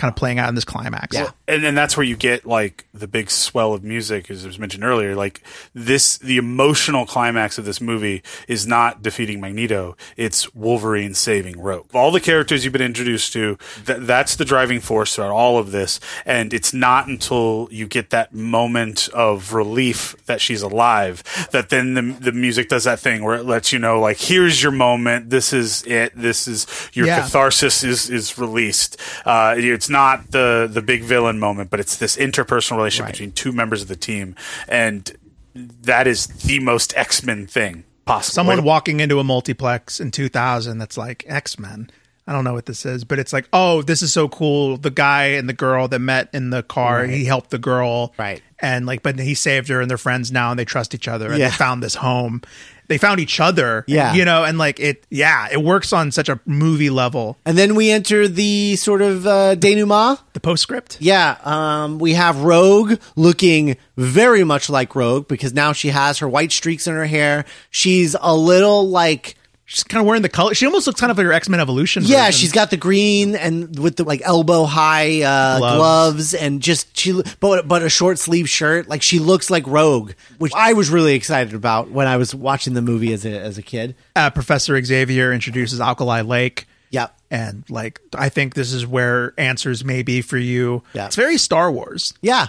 kind 0.00 0.10
of 0.10 0.16
playing 0.16 0.38
out 0.38 0.48
in 0.48 0.54
this 0.54 0.64
climax. 0.64 1.14
Yeah. 1.14 1.30
and 1.46 1.62
then 1.62 1.74
that's 1.74 1.96
where 1.96 2.04
you 2.04 2.16
get 2.16 2.46
like 2.46 2.86
the 2.94 3.06
big 3.06 3.30
swell 3.30 3.74
of 3.74 3.84
music 3.84 4.30
as 4.30 4.44
it 4.44 4.46
was 4.46 4.58
mentioned 4.58 4.82
earlier. 4.82 5.14
Like 5.14 5.42
this 5.74 6.16
the 6.18 6.38
emotional 6.38 7.04
climax 7.06 7.58
of 7.58 7.64
this 7.66 7.80
movie 7.80 8.22
is 8.48 8.66
not 8.66 9.02
defeating 9.02 9.40
magneto. 9.40 9.96
It's 10.16 10.52
wolverine 10.54 11.14
saving 11.14 11.60
rogue. 11.60 11.86
All 11.94 12.10
the 12.10 12.20
characters 12.20 12.64
you've 12.64 12.72
been 12.72 12.82
introduced 12.82 13.32
to 13.34 13.58
th- 13.86 13.98
that's 14.02 14.36
the 14.36 14.44
driving 14.44 14.80
force 14.80 15.14
throughout 15.14 15.30
all 15.32 15.58
of 15.58 15.70
this. 15.70 16.00
And 16.24 16.54
it's 16.54 16.72
not 16.72 17.06
until 17.06 17.68
you 17.70 17.86
get 17.86 18.10
that 18.10 18.32
moment 18.34 19.08
of 19.12 19.52
relief 19.52 20.16
that 20.26 20.40
she's 20.40 20.62
alive 20.62 21.22
that 21.52 21.68
then 21.68 21.94
the, 21.94 22.02
the 22.20 22.32
music 22.32 22.68
does 22.68 22.84
that 22.84 22.98
thing 23.00 23.22
where 23.22 23.36
it 23.36 23.44
lets 23.44 23.72
you 23.72 23.78
know 23.78 24.00
like 24.00 24.18
here's 24.18 24.62
your 24.62 24.72
moment. 24.72 25.28
This 25.28 25.52
is 25.52 25.82
it. 25.84 26.12
This 26.16 26.48
is 26.48 26.66
your 26.94 27.06
Yeah. 27.06 27.20
catharsis 27.20 27.84
is 27.84 28.08
is 28.08 28.38
released. 28.38 28.96
Uh, 29.26 29.54
it's 29.58 29.89
not 29.90 30.30
the 30.30 30.68
the 30.72 30.80
big 30.82 31.02
villain 31.02 31.38
moment, 31.38 31.70
but 31.70 31.80
it's 31.80 31.96
this 31.96 32.16
interpersonal 32.16 32.76
relationship 32.76 33.06
Right. 33.06 33.12
between 33.12 33.32
two 33.32 33.52
members 33.52 33.82
of 33.82 33.88
the 33.88 33.96
team, 33.96 34.34
and 34.68 35.10
that 35.54 36.06
is 36.06 36.26
the 36.28 36.60
most 36.60 36.96
X 36.96 37.22
Men 37.24 37.46
thing 37.46 37.84
possible. 38.06 38.34
Someone 38.34 38.56
Like, 38.58 38.64
walking 38.66 39.00
into 39.00 39.18
a 39.18 39.24
multiplex 39.24 40.00
in 40.00 40.10
2000 40.10 40.78
that's 40.78 40.96
like 40.96 41.24
X 41.28 41.58
Men. 41.58 41.90
I 42.26 42.32
don't 42.32 42.44
know 42.44 42.52
what 42.54 42.66
this 42.66 42.86
is, 42.86 43.02
but 43.02 43.18
it's 43.18 43.32
like, 43.32 43.48
oh, 43.52 43.82
this 43.82 44.02
is 44.02 44.12
so 44.12 44.28
cool. 44.28 44.76
The 44.76 44.90
guy 44.92 45.24
and 45.30 45.48
the 45.48 45.52
girl 45.52 45.88
that 45.88 45.98
met 45.98 46.28
in 46.32 46.50
the 46.50 46.62
car, 46.62 47.04
he 47.06 47.24
helped 47.24 47.50
the 47.50 47.58
girl. 47.58 48.14
Right. 48.16 48.40
And 48.60 48.86
like, 48.86 49.02
but 49.02 49.18
he 49.18 49.34
saved 49.34 49.68
her 49.68 49.80
and 49.80 49.90
they're 49.90 49.98
friends 49.98 50.30
now 50.30 50.50
and 50.50 50.58
they 50.58 50.64
trust 50.64 50.94
each 50.94 51.08
other 51.08 51.30
and 51.30 51.38
Yeah. 51.40 51.48
they 51.48 51.56
found 51.56 51.82
this 51.82 51.96
home. 51.96 52.42
They 52.90 52.98
found 52.98 53.20
each 53.20 53.38
other. 53.38 53.84
Yeah. 53.86 54.14
You 54.14 54.24
know, 54.24 54.42
and 54.42 54.58
like 54.58 54.80
it, 54.80 55.06
yeah, 55.10 55.46
it 55.52 55.62
works 55.62 55.92
on 55.92 56.10
such 56.10 56.28
a 56.28 56.40
movie 56.44 56.90
level. 56.90 57.38
And 57.46 57.56
then 57.56 57.76
we 57.76 57.88
enter 57.88 58.26
the 58.26 58.74
sort 58.74 59.00
of 59.00 59.28
uh, 59.28 59.54
denouement. 59.54 60.18
The 60.32 60.40
postscript. 60.40 60.96
Yeah, 61.00 61.36
um, 61.44 62.00
we 62.00 62.14
have 62.14 62.42
Rogue 62.42 62.98
looking 63.14 63.76
very 63.96 64.42
much 64.42 64.68
like 64.68 64.96
Rogue 64.96 65.28
because 65.28 65.54
now 65.54 65.72
she 65.72 65.90
has 65.90 66.18
her 66.18 66.28
white 66.28 66.50
streaks 66.50 66.88
in 66.88 66.94
her 66.94 67.06
hair. 67.06 67.44
She's 67.70 68.16
a 68.20 68.34
little 68.34 68.88
like 68.88 69.36
She's 69.72 69.84
kind 69.84 70.00
of 70.00 70.06
wearing 70.06 70.22
the 70.22 70.28
color. 70.28 70.52
She 70.52 70.66
almost 70.66 70.88
looks 70.88 70.98
kind 71.00 71.12
of 71.12 71.16
like 71.16 71.24
her 71.26 71.32
X 71.32 71.48
Men 71.48 71.60
Evolution. 71.60 72.02
yeah, 72.04 72.24
version. 72.26 72.40
she's 72.40 72.50
got 72.50 72.70
the 72.70 72.76
green 72.76 73.36
and 73.36 73.78
with 73.78 73.94
the 73.94 74.02
like 74.02 74.20
elbow 74.24 74.64
high 74.64 75.22
uh, 75.22 75.58
Gloves. 75.58 75.76
gloves. 75.76 76.34
and 76.34 76.60
just 76.60 76.96
she 76.98 77.22
but 77.38 77.68
but 77.68 77.84
a 77.84 77.88
short 77.88 78.18
sleeve 78.18 78.48
shirt. 78.48 78.88
Like 78.88 79.00
she 79.00 79.20
looks 79.20 79.48
like 79.48 79.64
Rogue, 79.68 80.12
which 80.38 80.52
I 80.56 80.72
was 80.72 80.90
really 80.90 81.14
excited 81.14 81.54
about 81.54 81.88
when 81.88 82.08
I 82.08 82.16
was 82.16 82.34
watching 82.34 82.74
the 82.74 82.82
movie 82.82 83.12
as 83.12 83.24
a 83.24 83.38
as 83.38 83.58
a 83.58 83.62
kid. 83.62 83.94
uh, 84.16 84.30
Professor 84.30 84.82
Xavier 84.82 85.32
introduces 85.32 85.80
Alkali 85.80 86.22
Lake. 86.22 86.66
Yep. 86.90 87.16
And 87.30 87.62
like, 87.70 88.00
I 88.12 88.28
think 88.28 88.54
this 88.54 88.72
is 88.72 88.84
where 88.84 89.34
answers 89.38 89.84
may 89.84 90.02
be 90.02 90.20
for 90.20 90.36
you. 90.36 90.82
Yeah. 90.94 91.06
It's 91.06 91.14
very 91.14 91.38
Star 91.38 91.70
Wars. 91.70 92.12
Yeah, 92.20 92.48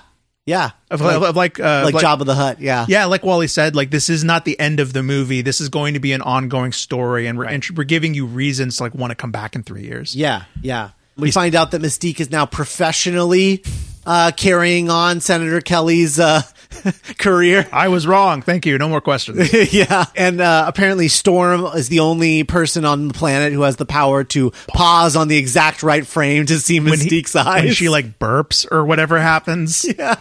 yeah, 0.52 0.72
Of 0.90 1.02
like, 1.02 1.20
like, 1.20 1.30
of 1.30 1.36
like, 1.36 1.60
uh, 1.60 1.90
like 1.94 1.96
Jabba 2.04 2.26
the 2.26 2.36
Hutt. 2.36 2.60
Yeah, 2.62 2.86
Yeah, 2.88 3.06
like 3.06 3.24
Wally 3.24 3.48
said, 3.48 3.76
like 3.76 3.90
this 3.92 4.10
is 4.10 4.24
not 4.24 4.46
the 4.46 4.60
end 4.60 4.80
of 4.80 4.94
the 4.94 5.02
movie. 5.04 5.42
This 5.42 5.62
is 5.62 5.70
going 5.70 5.94
to 5.96 6.00
be 6.00 6.12
an 6.14 6.22
ongoing 6.22 6.72
story, 6.72 7.28
and 7.28 7.38
we're 7.38 7.46
int- 7.50 7.72
we're 7.72 7.84
giving 7.84 8.14
you 8.14 8.26
reasons 8.26 8.78
to 8.78 8.84
like 8.84 8.94
want 8.96 9.12
to 9.12 9.16
come 9.16 9.32
back 9.32 9.56
in 9.56 9.64
three 9.64 9.84
years. 9.84 10.16
Yeah, 10.16 10.44
yeah. 10.62 10.90
We 11.18 11.32
find 11.32 11.56
out 11.56 11.72
that 11.72 11.82
Mystique 11.82 12.20
is 12.20 12.32
now 12.32 12.46
professionally 12.46 13.64
uh, 14.06 14.32
carrying 14.36 14.90
on 14.90 15.20
Senator 15.22 15.62
Kelly's 15.62 16.20
uh, 16.20 16.42
career. 17.20 17.68
I 17.72 17.90
was 17.90 18.08
wrong. 18.08 18.42
Thank 18.42 18.66
you. 18.66 18.78
No 18.78 18.90
more 18.90 19.02
questions. 19.02 19.54
yeah, 19.74 20.06
and 20.16 20.42
uh, 20.42 20.66
apparently 20.68 21.08
Storm 21.10 21.66
is 21.76 21.90
the 21.90 22.00
only 22.00 22.44
person 22.44 22.86
on 22.86 23.10
the 23.10 23.14
planet 23.14 23.54
who 23.54 23.62
has 23.62 23.76
the 23.76 23.86
power 23.86 24.24
to 24.26 24.52
pause 24.70 25.16
on 25.16 25.28
the 25.28 25.38
exact 25.38 25.84
right 25.84 26.08
frame 26.08 26.46
to 26.48 26.58
see 26.60 26.80
When 26.80 27.00
he- 27.00 27.06
Mystique's 27.08 27.36
eyes. 27.36 27.66
when 27.66 27.74
she 27.74 27.90
like 27.90 28.18
burps 28.18 28.66
or 28.72 28.84
whatever 28.86 29.20
happens. 29.20 29.86
yeah. 30.00 30.16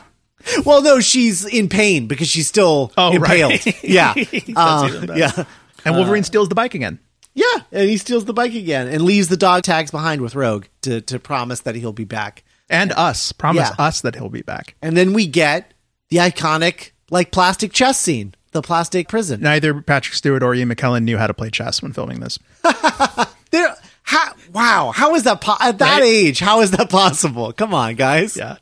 Well, 0.65 0.83
no, 0.83 1.01
she's 1.01 1.45
in 1.45 1.69
pain 1.69 2.07
because 2.07 2.29
she's 2.29 2.49
still 2.49 2.93
Oh, 2.97 3.13
impaled. 3.13 3.53
right. 3.67 3.85
Yeah, 3.85 4.15
Uh, 4.57 5.07
yeah, 5.15 5.45
And 5.85 5.97
Wolverine 5.97 6.25
steals 6.25 6.49
the 6.49 6.55
bike 6.55 6.75
again. 6.75 6.99
yeah. 7.35 7.45
And 7.73 7.89
he 7.89 7.97
steals 7.97 8.25
the 8.25 8.33
bike 8.35 8.55
again 8.55 8.89
and 8.89 9.03
leaves 9.03 9.29
the 9.29 9.37
dog 9.37 9.63
tags 9.63 9.91
behind 9.91 10.21
with 10.23 10.35
Rogue 10.35 10.67
to 10.83 11.01
to 11.03 11.19
promise 11.19 11.61
that 11.61 11.75
he'll 11.75 11.93
be 11.93 12.05
back. 12.05 12.43
And 12.69 12.93
us. 12.93 13.33
Promise 13.33 13.69
Yeah. 13.79 13.85
us 13.87 14.01
that 14.03 14.15
he'll 14.15 14.29
be 14.29 14.43
back. 14.43 14.75
And 14.83 14.97
then 14.97 15.13
we 15.13 15.27
get 15.27 15.73
the 16.09 16.19
iconic 16.19 16.91
like 17.11 17.31
plastic 17.33 17.73
chess 17.73 17.99
scene, 17.99 18.35
the 18.53 18.63
plastic 18.63 19.09
prison. 19.09 19.41
Neither 19.41 19.81
Patrick 19.83 20.15
Stewart 20.15 20.43
or 20.43 20.55
Ian 20.55 20.69
McKellen 20.73 21.03
knew 21.05 21.19
how 21.19 21.27
to 21.27 21.35
play 21.35 21.51
chess 21.51 21.83
when 21.83 21.93
filming 21.93 22.21
this. 22.21 22.39
There, 23.51 23.75
how, 24.05 24.33
wow, 24.53 24.93
how 24.95 25.17
is 25.17 25.25
that 25.25 25.41
po- 25.41 25.57
at 25.61 25.79
that 25.79 26.01
Right? 26.01 26.07
age? 26.07 26.39
How 26.39 26.61
is 26.61 26.71
that 26.71 26.89
possible? 26.89 27.53
Come 27.53 27.75
on, 27.75 27.97
guys. 27.97 28.37
Yeah. 28.37 28.59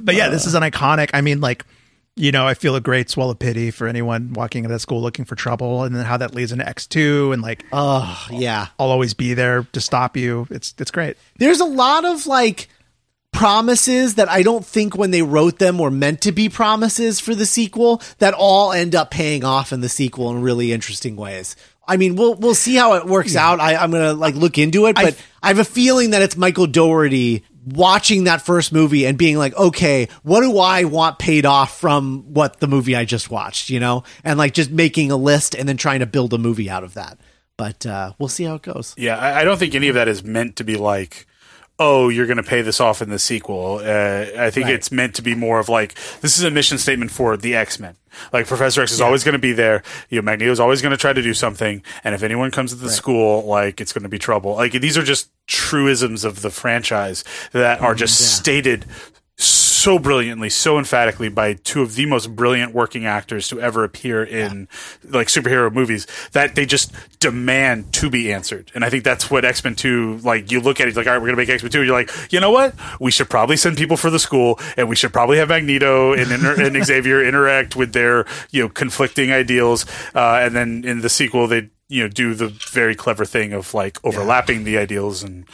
But 0.00 0.14
yeah, 0.14 0.28
this 0.28 0.46
is 0.46 0.54
uh. 0.54 0.58
an 0.58 0.70
iconic. 0.70 1.10
I 1.14 1.20
mean, 1.20 1.40
like, 1.40 1.64
you 2.16 2.32
know, 2.32 2.46
I 2.46 2.54
feel 2.54 2.76
a 2.76 2.80
great 2.80 3.08
swell 3.08 3.30
of 3.30 3.38
pity 3.38 3.70
for 3.70 3.86
anyone 3.86 4.32
walking 4.32 4.64
into 4.64 4.78
school 4.78 5.00
looking 5.00 5.24
for 5.24 5.34
trouble, 5.34 5.84
and 5.84 5.94
then 5.94 6.04
how 6.04 6.16
that 6.18 6.34
leads 6.34 6.52
into 6.52 6.68
X 6.68 6.86
two, 6.86 7.32
and 7.32 7.42
like, 7.42 7.64
Oh, 7.72 8.26
yeah. 8.30 8.68
I'll 8.78 8.90
always 8.90 9.14
be 9.14 9.34
there 9.34 9.66
to 9.72 9.80
stop 9.80 10.16
you. 10.16 10.46
It's 10.50 10.74
it's 10.78 10.90
great. 10.90 11.16
There's 11.38 11.60
a 11.60 11.64
lot 11.64 12.04
of 12.04 12.26
like 12.26 12.68
promises 13.32 14.16
that 14.16 14.28
I 14.28 14.42
don't 14.42 14.64
think 14.64 14.96
when 14.96 15.10
they 15.10 15.22
wrote 15.22 15.58
them 15.58 15.78
were 15.78 15.90
meant 15.90 16.20
to 16.22 16.32
be 16.32 16.48
promises 16.48 17.18
for 17.18 17.34
the 17.34 17.46
sequel 17.46 18.02
that 18.18 18.34
all 18.34 18.72
end 18.72 18.94
up 18.94 19.10
paying 19.10 19.42
off 19.42 19.72
in 19.72 19.80
the 19.80 19.88
sequel 19.88 20.30
in 20.30 20.42
really 20.42 20.70
interesting 20.72 21.16
ways. 21.16 21.56
I 21.88 21.96
mean, 21.96 22.14
we'll 22.14 22.34
we'll 22.34 22.54
see 22.54 22.76
how 22.76 22.94
it 22.94 23.06
works 23.06 23.34
out. 23.34 23.58
I, 23.58 23.74
I'm 23.74 23.90
gonna 23.90 24.12
like 24.12 24.34
look 24.34 24.58
into 24.58 24.86
it, 24.86 24.94
but 24.94 25.20
I, 25.42 25.48
have 25.48 25.58
a 25.58 25.64
feeling 25.64 26.10
that 26.10 26.22
it's 26.22 26.36
Michael 26.36 26.66
Dougherty 26.66 27.44
watching 27.64 28.24
that 28.24 28.42
first 28.42 28.72
movie 28.72 29.06
and 29.06 29.16
being 29.16 29.38
like, 29.38 29.56
okay, 29.56 30.08
what 30.22 30.40
do 30.40 30.58
I 30.58 30.84
want 30.84 31.18
paid 31.18 31.46
off 31.46 31.78
from 31.78 32.32
what 32.32 32.60
the 32.60 32.66
movie 32.66 32.96
I 32.96 33.04
just 33.04 33.30
watched, 33.30 33.70
you 33.70 33.80
know, 33.80 34.04
and 34.24 34.38
like 34.38 34.54
just 34.54 34.70
making 34.70 35.10
a 35.10 35.16
list 35.16 35.54
and 35.54 35.68
then 35.68 35.76
trying 35.76 36.00
to 36.00 36.06
build 36.06 36.32
a 36.34 36.38
movie 36.38 36.70
out 36.70 36.84
of 36.84 36.94
that. 36.94 37.18
But 37.56 37.86
uh, 37.86 38.14
we'll 38.18 38.28
see 38.28 38.44
how 38.44 38.56
it 38.56 38.62
goes. 38.62 38.94
Yeah, 38.96 39.16
I, 39.16 39.40
I 39.40 39.44
don't 39.44 39.58
think 39.58 39.74
any 39.74 39.88
of 39.88 39.94
that 39.94 40.08
is 40.08 40.24
meant 40.24 40.56
to 40.56 40.64
be 40.64 40.76
like, 40.76 41.26
oh, 41.78 42.08
you're 42.08 42.26
going 42.26 42.36
to 42.36 42.42
pay 42.42 42.62
this 42.62 42.80
off 42.80 43.02
in 43.02 43.10
the 43.10 43.18
sequel. 43.18 43.80
Uh, 43.82 44.26
I 44.38 44.50
think 44.50 44.66
Right. 44.66 44.74
it's 44.74 44.92
meant 44.92 45.14
to 45.16 45.22
be 45.22 45.34
more 45.34 45.58
of 45.58 45.68
like, 45.68 45.94
this 46.20 46.38
is 46.38 46.44
a 46.44 46.50
mission 46.50 46.78
statement 46.78 47.10
for 47.10 47.36
the 47.36 47.56
X 47.56 47.80
Men. 47.80 47.96
Like 48.32 48.46
Professor 48.46 48.82
X 48.82 48.92
is 48.92 49.00
always 49.00 49.24
going 49.24 49.32
to 49.32 49.38
be 49.38 49.52
there. 49.52 49.82
You 50.10 50.18
know, 50.18 50.22
Magneto's 50.22 50.60
always 50.60 50.82
going 50.82 50.90
to 50.92 50.98
try 50.98 51.12
to 51.14 51.22
do 51.22 51.32
something, 51.34 51.82
and 52.04 52.14
if 52.14 52.22
anyone 52.22 52.50
comes 52.50 52.70
to 52.70 52.76
the 52.76 52.90
school, 52.90 53.42
like 53.46 53.80
it's 53.80 53.92
going 53.94 54.02
to 54.02 54.08
be 54.10 54.18
trouble. 54.18 54.54
Like 54.54 54.72
these 54.72 54.98
are 54.98 55.02
just 55.02 55.30
truisms 55.46 56.22
of 56.24 56.42
the 56.42 56.50
franchise 56.50 57.24
that 57.52 57.80
are 57.80 57.94
just 57.94 58.36
stated 58.36 58.84
so 59.82 59.98
brilliantly, 59.98 60.48
so 60.48 60.78
emphatically 60.78 61.28
by 61.28 61.54
two 61.54 61.82
of 61.82 61.96
the 61.96 62.06
most 62.06 62.36
brilliant 62.36 62.72
working 62.72 63.04
actors 63.04 63.48
to 63.48 63.60
ever 63.60 63.82
appear 63.82 64.22
in 64.22 64.68
like 65.02 65.26
superhero 65.26 65.72
movies 65.72 66.06
that 66.30 66.54
they 66.54 66.64
just 66.64 66.92
demand 67.18 67.92
to 67.92 68.08
be 68.08 68.32
answered. 68.32 68.70
And 68.76 68.84
I 68.84 68.90
think 68.90 69.02
that's 69.02 69.28
what 69.28 69.44
X 69.44 69.64
Men 69.64 69.74
Two 69.74 70.18
like. 70.18 70.52
You 70.52 70.60
look 70.60 70.80
at 70.80 70.86
it 70.86 70.94
like, 70.94 71.08
all 71.08 71.14
right, 71.14 71.20
we're 71.20 71.26
gonna 71.26 71.36
make 71.36 71.48
X 71.48 71.64
Men 71.64 71.72
Two. 71.72 71.82
You're 71.82 71.96
like, 71.96 72.12
you 72.30 72.38
know 72.38 72.52
what? 72.52 72.74
We 73.00 73.10
should 73.10 73.28
probably 73.28 73.56
send 73.56 73.76
people 73.76 73.96
for 73.96 74.08
the 74.08 74.20
school, 74.20 74.60
and 74.76 74.88
we 74.88 74.94
should 74.94 75.12
probably 75.12 75.38
have 75.38 75.48
Magneto 75.48 76.12
and, 76.12 76.30
inter- 76.30 76.62
and 76.64 76.84
Xavier 76.84 77.24
interact 77.24 77.74
with 77.74 77.92
their 77.92 78.24
you 78.52 78.62
know 78.62 78.68
conflicting 78.68 79.32
ideals. 79.32 79.84
Uh, 80.14 80.38
and 80.42 80.54
then 80.54 80.84
in 80.84 81.00
the 81.00 81.08
sequel, 81.08 81.48
they 81.48 81.70
you 81.92 82.02
know 82.02 82.08
do 82.08 82.32
the 82.32 82.48
very 82.48 82.94
clever 82.94 83.26
thing 83.26 83.52
of 83.52 83.74
like 83.74 83.98
overlapping 84.02 84.64
the 84.64 84.78
ideals 84.78 85.22
and 85.22 85.44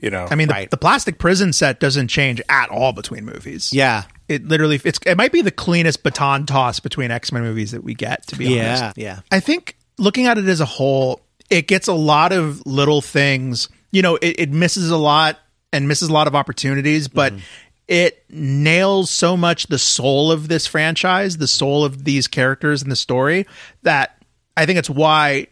you 0.00 0.10
know 0.10 0.28
I 0.30 0.36
mean, 0.36 0.46
the, 0.46 0.54
Right. 0.54 0.70
the 0.70 0.76
plastic 0.76 1.18
prison 1.18 1.52
set 1.52 1.80
doesn't 1.80 2.06
change 2.06 2.40
at 2.48 2.70
all 2.70 2.92
between 2.92 3.24
movies. 3.24 3.72
Yeah. 3.72 4.04
It 4.28 4.46
literally, 4.46 4.80
it's 4.84 5.00
it 5.04 5.16
might 5.16 5.32
be 5.32 5.42
the 5.42 5.50
cleanest 5.50 6.04
baton 6.04 6.46
toss 6.46 6.78
between 6.78 7.10
X 7.10 7.32
Men 7.32 7.42
movies 7.42 7.72
that 7.72 7.82
we 7.82 7.94
get. 7.94 8.26
To 8.28 8.36
be 8.36 8.60
honest, 8.60 8.96
Yeah. 8.96 9.16
Yeah. 9.16 9.20
I 9.32 9.40
think 9.40 9.76
looking 9.98 10.26
at 10.26 10.38
it 10.38 10.46
as 10.46 10.60
a 10.60 10.66
whole, 10.66 11.20
it 11.50 11.66
gets 11.66 11.88
a 11.88 11.94
lot 11.94 12.32
of 12.32 12.64
little 12.64 13.00
things. 13.00 13.68
You 13.90 14.02
know, 14.02 14.16
it, 14.16 14.38
it 14.38 14.50
misses 14.50 14.90
a 14.90 14.96
lot 14.96 15.38
and 15.72 15.88
misses 15.88 16.10
a 16.10 16.12
lot 16.12 16.28
of 16.28 16.36
opportunities, 16.36 17.08
but 17.08 17.32
mm-hmm. 17.32 17.42
it 17.88 18.24
nails 18.30 19.10
so 19.10 19.36
much 19.36 19.66
the 19.66 19.78
soul 19.78 20.30
of 20.30 20.46
this 20.46 20.66
franchise, 20.66 21.38
the 21.38 21.48
soul 21.48 21.84
of 21.84 22.04
these 22.04 22.28
characters 22.28 22.82
and 22.82 22.92
the 22.92 22.96
story 22.96 23.46
that 23.82 24.22
I 24.56 24.66
think 24.66 24.78
it's 24.78 24.90
why 24.90 25.48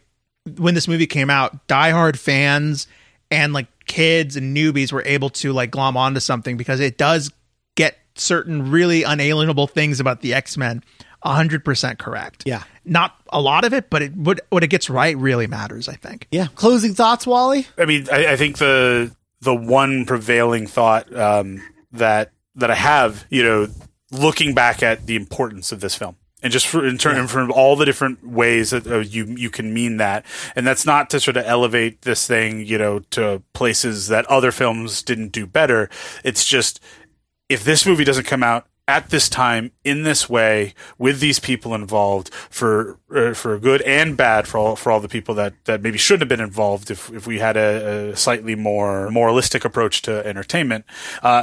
when 0.58 0.74
this 0.74 0.88
movie 0.88 1.06
came 1.06 1.30
out, 1.30 1.66
diehard 1.68 2.16
fans 2.16 2.86
and 3.30 3.52
like 3.52 3.66
kids 3.86 4.36
and 4.36 4.56
newbies 4.56 4.92
were 4.92 5.02
able 5.04 5.30
to 5.30 5.52
like 5.52 5.70
glom 5.70 5.96
onto 5.96 6.20
something 6.20 6.56
because 6.56 6.80
it 6.80 6.98
does 6.98 7.32
get 7.74 7.96
certain 8.14 8.70
really 8.70 9.02
unalienable 9.02 9.66
things 9.66 10.00
about 10.00 10.20
the 10.20 10.34
X 10.34 10.56
Men 10.56 10.82
100% 11.24 11.98
correct. 11.98 12.44
Yeah. 12.46 12.62
Not 12.84 13.16
a 13.30 13.40
lot 13.40 13.64
of 13.64 13.74
it, 13.74 13.90
but 13.90 14.02
it 14.02 14.16
what, 14.16 14.40
what 14.50 14.62
it 14.62 14.68
gets 14.68 14.88
right 14.88 15.16
really 15.16 15.46
matters, 15.46 15.88
I 15.88 15.94
think. 15.94 16.28
Yeah. 16.30 16.46
Closing 16.54 16.94
thoughts, 16.94 17.26
Wally? 17.26 17.66
I 17.76 17.84
mean, 17.84 18.06
I, 18.12 18.32
I 18.32 18.36
think 18.36 18.58
the 18.58 19.14
the 19.40 19.54
one 19.54 20.06
prevailing 20.06 20.66
thought 20.66 21.14
um, 21.14 21.62
that 21.92 22.32
that 22.54 22.70
I 22.70 22.74
have, 22.74 23.26
you 23.28 23.42
know, 23.42 23.68
looking 24.10 24.54
back 24.54 24.82
at 24.82 25.06
the 25.06 25.16
importance 25.16 25.72
of 25.72 25.80
this 25.80 25.94
film, 25.94 26.16
and 26.46 26.52
just 26.52 26.68
for, 26.68 26.86
in 26.86 26.96
terms 26.96 27.32
from 27.32 27.50
all 27.50 27.74
the 27.74 27.84
different 27.84 28.24
ways 28.24 28.70
that 28.70 28.86
uh, 28.86 28.98
you 28.98 29.24
you 29.36 29.50
can 29.50 29.74
mean 29.74 29.96
that, 29.96 30.24
and 30.54 30.64
that's 30.64 30.86
not 30.86 31.10
to 31.10 31.18
sort 31.18 31.36
of 31.36 31.44
elevate 31.44 32.02
this 32.02 32.24
thing, 32.24 32.64
you 32.64 32.78
know, 32.78 33.00
to 33.10 33.42
places 33.52 34.06
that 34.06 34.24
other 34.26 34.52
films 34.52 35.02
didn't 35.02 35.32
do 35.32 35.44
better. 35.44 35.90
It's 36.22 36.44
just 36.44 36.78
if 37.48 37.64
this 37.64 37.84
movie 37.84 38.04
doesn't 38.04 38.26
come 38.26 38.44
out 38.44 38.68
at 38.86 39.10
this 39.10 39.28
time 39.28 39.72
in 39.82 40.04
this 40.04 40.28
way 40.28 40.72
with 40.98 41.18
these 41.18 41.40
people 41.40 41.74
involved 41.74 42.32
for 42.32 43.00
uh, 43.12 43.34
for 43.34 43.58
good 43.58 43.82
and 43.82 44.16
bad 44.16 44.46
for 44.46 44.58
all 44.58 44.76
for 44.76 44.92
all 44.92 45.00
the 45.00 45.08
people 45.08 45.34
that 45.34 45.52
that 45.64 45.82
maybe 45.82 45.98
shouldn't 45.98 46.22
have 46.22 46.28
been 46.28 46.44
involved 46.44 46.92
if 46.92 47.10
if 47.12 47.26
we 47.26 47.40
had 47.40 47.56
a, 47.56 48.10
a 48.10 48.16
slightly 48.16 48.54
more 48.54 49.10
moralistic 49.10 49.64
approach 49.64 50.02
to 50.02 50.24
entertainment 50.24 50.84
uh 51.24 51.42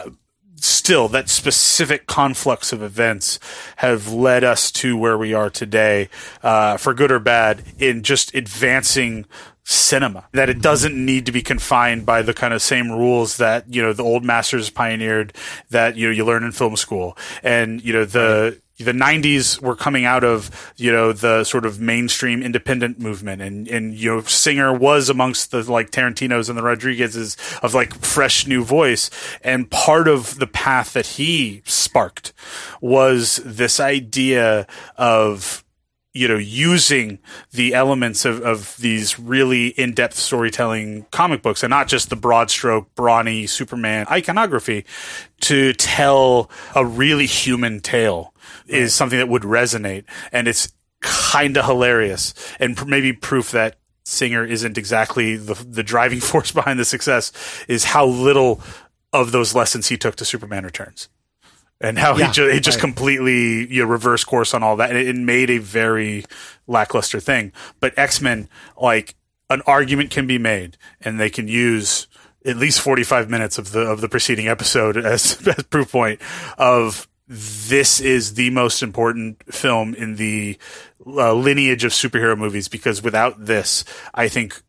still 0.63 1.07
that 1.09 1.29
specific 1.29 2.07
conflux 2.07 2.71
of 2.71 2.81
events 2.81 3.39
have 3.77 4.11
led 4.11 4.43
us 4.43 4.71
to 4.71 4.97
where 4.97 5.17
we 5.17 5.33
are 5.33 5.49
today 5.49 6.09
uh, 6.41 6.77
for 6.77 6.93
good 6.93 7.11
or 7.11 7.19
bad 7.19 7.63
in 7.79 8.03
just 8.03 8.33
advancing 8.33 9.25
cinema. 9.63 10.25
That 10.33 10.49
it 10.49 10.61
doesn't 10.61 10.93
need 10.93 11.25
to 11.25 11.31
be 11.31 11.41
confined 11.41 12.05
by 12.05 12.21
the 12.21 12.33
kind 12.33 12.53
of 12.53 12.61
same 12.61 12.91
rules 12.91 13.37
that 13.37 13.73
you 13.73 13.81
know 13.81 13.93
the 13.93 14.03
old 14.03 14.23
masters 14.23 14.69
pioneered 14.69 15.33
that 15.69 15.95
you 15.95 16.07
know 16.07 16.13
you 16.13 16.25
learn 16.25 16.43
in 16.43 16.51
film 16.51 16.75
school. 16.75 17.17
And 17.41 17.83
you 17.83 17.93
know 17.93 18.05
the 18.05 18.61
the 18.77 18.91
90s 18.91 19.61
were 19.61 19.75
coming 19.75 20.05
out 20.05 20.23
of 20.23 20.73
you 20.77 20.91
know 20.91 21.13
the 21.13 21.43
sort 21.43 21.65
of 21.65 21.79
mainstream 21.79 22.41
independent 22.41 22.99
movement. 22.99 23.41
And 23.41 23.67
and 23.67 23.93
you 23.93 24.15
know 24.15 24.21
singer 24.21 24.73
was 24.73 25.09
amongst 25.09 25.51
the 25.51 25.69
like 25.71 25.91
Tarantino's 25.91 26.49
and 26.49 26.57
the 26.57 26.63
Rodriguez's 26.63 27.37
of 27.61 27.73
like 27.73 27.93
fresh 28.03 28.47
new 28.47 28.63
voice. 28.63 29.09
And 29.43 29.69
part 29.69 30.07
of 30.07 30.39
the 30.39 30.47
path 30.47 30.93
that 30.93 31.05
he 31.05 31.61
sparked 31.65 32.33
was 32.81 33.37
this 33.45 33.79
idea 33.79 34.67
of 34.97 35.63
you 36.13 36.27
know, 36.27 36.37
using 36.37 37.17
the 37.51 37.73
elements 37.73 38.23
of, 38.23 38.39
of 38.41 38.77
these 38.77 39.19
really 39.19 39.69
in-depth 39.69 40.15
storytelling 40.15 41.07
comic 41.09 41.41
books 41.41 41.63
and 41.63 41.71
not 41.71 41.87
just 41.87 42.09
the 42.09 42.15
broad 42.15 42.51
stroke, 42.51 42.93
brawny 42.93 43.47
Superman 43.47 44.05
iconography 44.09 44.85
to 45.41 45.73
tell 45.73 46.51
a 46.75 46.85
really 46.85 47.25
human 47.25 47.79
tale 47.79 48.32
is 48.67 48.93
something 48.93 49.19
that 49.19 49.29
would 49.29 49.43
resonate. 49.43 50.05
And 50.31 50.47
it's 50.47 50.71
kind 51.01 51.57
of 51.57 51.65
hilarious 51.65 52.33
and 52.59 52.77
pr- 52.77 52.85
maybe 52.85 53.13
proof 53.13 53.51
that 53.51 53.75
Singer 54.05 54.43
isn't 54.45 54.77
exactly 54.77 55.35
the, 55.37 55.53
the 55.53 55.83
driving 55.83 56.19
force 56.21 56.51
behind 56.51 56.79
the 56.79 56.85
success 56.85 57.31
is 57.67 57.83
how 57.85 58.05
little 58.05 58.61
of 59.11 59.31
those 59.31 59.53
lessons 59.55 59.87
he 59.87 59.97
took 59.97 60.15
to 60.17 60.25
Superman 60.25 60.65
Returns 60.65 61.07
and 61.79 61.99
how 61.99 62.17
Yeah, 62.17 62.27
he, 62.27 62.31
ju- 62.33 62.47
he 62.49 62.59
just 62.59 62.77
right. 62.77 62.81
completely 62.81 63.67
you 63.73 63.83
know, 63.83 63.89
reverse 63.89 64.23
course 64.23 64.53
on 64.53 64.63
all 64.63 64.75
that. 64.77 64.89
And 64.89 64.97
it, 64.97 65.07
it 65.09 65.15
made 65.15 65.49
a 65.49 65.57
very 65.59 66.25
lackluster 66.67 67.19
thing. 67.19 67.51
But 67.79 67.97
X 67.97 68.21
Men, 68.21 68.49
like 68.79 69.15
an 69.49 69.61
argument 69.67 70.09
can 70.09 70.25
be 70.25 70.37
made, 70.37 70.77
and 71.01 71.19
they 71.19 71.29
can 71.29 71.47
use 71.47 72.07
at 72.45 72.57
least 72.57 72.81
forty 72.81 73.03
five 73.03 73.29
minutes 73.29 73.57
of 73.57 73.71
the 73.71 73.81
of 73.81 74.01
the 74.01 74.09
preceding 74.09 74.47
episode 74.47 74.97
as, 75.05 75.45
as 75.47 75.63
proof 75.65 75.91
point 75.91 76.19
of 76.57 77.07
this 77.27 77.99
is 77.99 78.33
the 78.33 78.49
most 78.49 78.83
important 78.83 79.41
film 79.53 79.93
in 79.95 80.15
the 80.15 80.57
uh, 81.05 81.33
lineage 81.33 81.83
of 81.83 81.91
superhero 81.91 82.37
movies 82.37 82.67
because 82.67 83.01
without 83.01 83.45
this, 83.45 83.85
I 84.13 84.27
think 84.27 84.61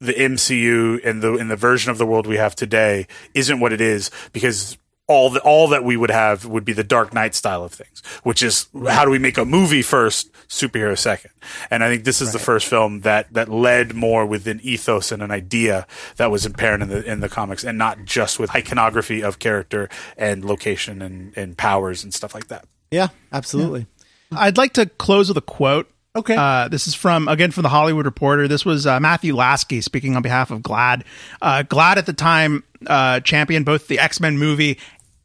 the 0.00 0.14
MCU 0.14 1.04
and 1.04 1.22
the 1.22 1.36
in 1.36 1.48
the 1.48 1.56
version 1.56 1.90
of 1.90 1.98
the 1.98 2.06
world 2.06 2.26
we 2.26 2.36
have 2.36 2.54
today 2.54 3.06
isn't 3.34 3.60
what 3.60 3.72
it 3.72 3.80
is 3.80 4.10
because 4.32 4.76
all 5.06 5.30
the, 5.30 5.40
all 5.40 5.68
that 5.68 5.84
we 5.84 5.96
would 5.96 6.10
have 6.10 6.46
would 6.46 6.64
be 6.64 6.72
the 6.72 6.84
Dark 6.84 7.12
Knight 7.12 7.34
style 7.34 7.62
of 7.62 7.72
things, 7.72 8.02
which 8.22 8.42
is 8.42 8.68
how 8.88 9.04
do 9.04 9.10
we 9.10 9.18
make 9.18 9.36
a 9.36 9.44
movie 9.44 9.82
first, 9.82 10.32
superhero 10.48 10.96
second. 10.96 11.30
And 11.70 11.84
I 11.84 11.88
think 11.88 12.04
this 12.04 12.20
is 12.20 12.32
the 12.32 12.38
first 12.38 12.66
film 12.66 13.00
that 13.00 13.32
that 13.34 13.48
led 13.48 13.94
more 13.94 14.24
with 14.24 14.46
an 14.46 14.60
ethos 14.62 15.12
and 15.12 15.22
an 15.22 15.30
idea 15.30 15.86
that 16.16 16.30
was 16.30 16.46
apparent 16.46 16.84
in 16.84 16.88
the 16.88 17.04
in 17.04 17.20
the 17.20 17.28
comics, 17.28 17.64
and 17.64 17.76
not 17.76 18.04
just 18.04 18.38
with 18.38 18.54
iconography 18.54 19.22
of 19.22 19.38
character 19.38 19.88
and 20.16 20.44
location 20.44 21.02
and 21.02 21.36
and 21.36 21.58
powers 21.58 22.02
and 22.02 22.14
stuff 22.14 22.34
like 22.34 22.48
that. 22.48 22.66
Yeah, 22.90 23.08
absolutely. 23.32 23.86
I'd 24.32 24.56
like 24.56 24.72
to 24.74 24.86
close 24.86 25.28
with 25.28 25.36
a 25.36 25.42
quote. 25.42 25.90
Okay. 26.16 26.36
Uh, 26.38 26.68
this 26.68 26.86
is 26.86 26.94
from, 26.94 27.26
again, 27.26 27.50
from 27.50 27.64
the 27.64 27.68
Hollywood 27.68 28.04
Reporter. 28.04 28.46
This 28.46 28.64
was 28.64 28.86
uh, 28.86 29.00
Matthew 29.00 29.34
Lasky 29.34 29.80
speaking 29.80 30.14
on 30.14 30.22
behalf 30.22 30.52
of 30.52 30.60
GLAAD. 30.60 31.02
Uh, 31.42 31.64
GLAAD 31.64 31.96
at 31.96 32.06
the 32.06 32.12
time 32.12 32.62
uh, 32.86 33.18
championed 33.18 33.66
both 33.66 33.88
the 33.88 33.98
X 33.98 34.20
Men 34.20 34.38
movie 34.38 34.78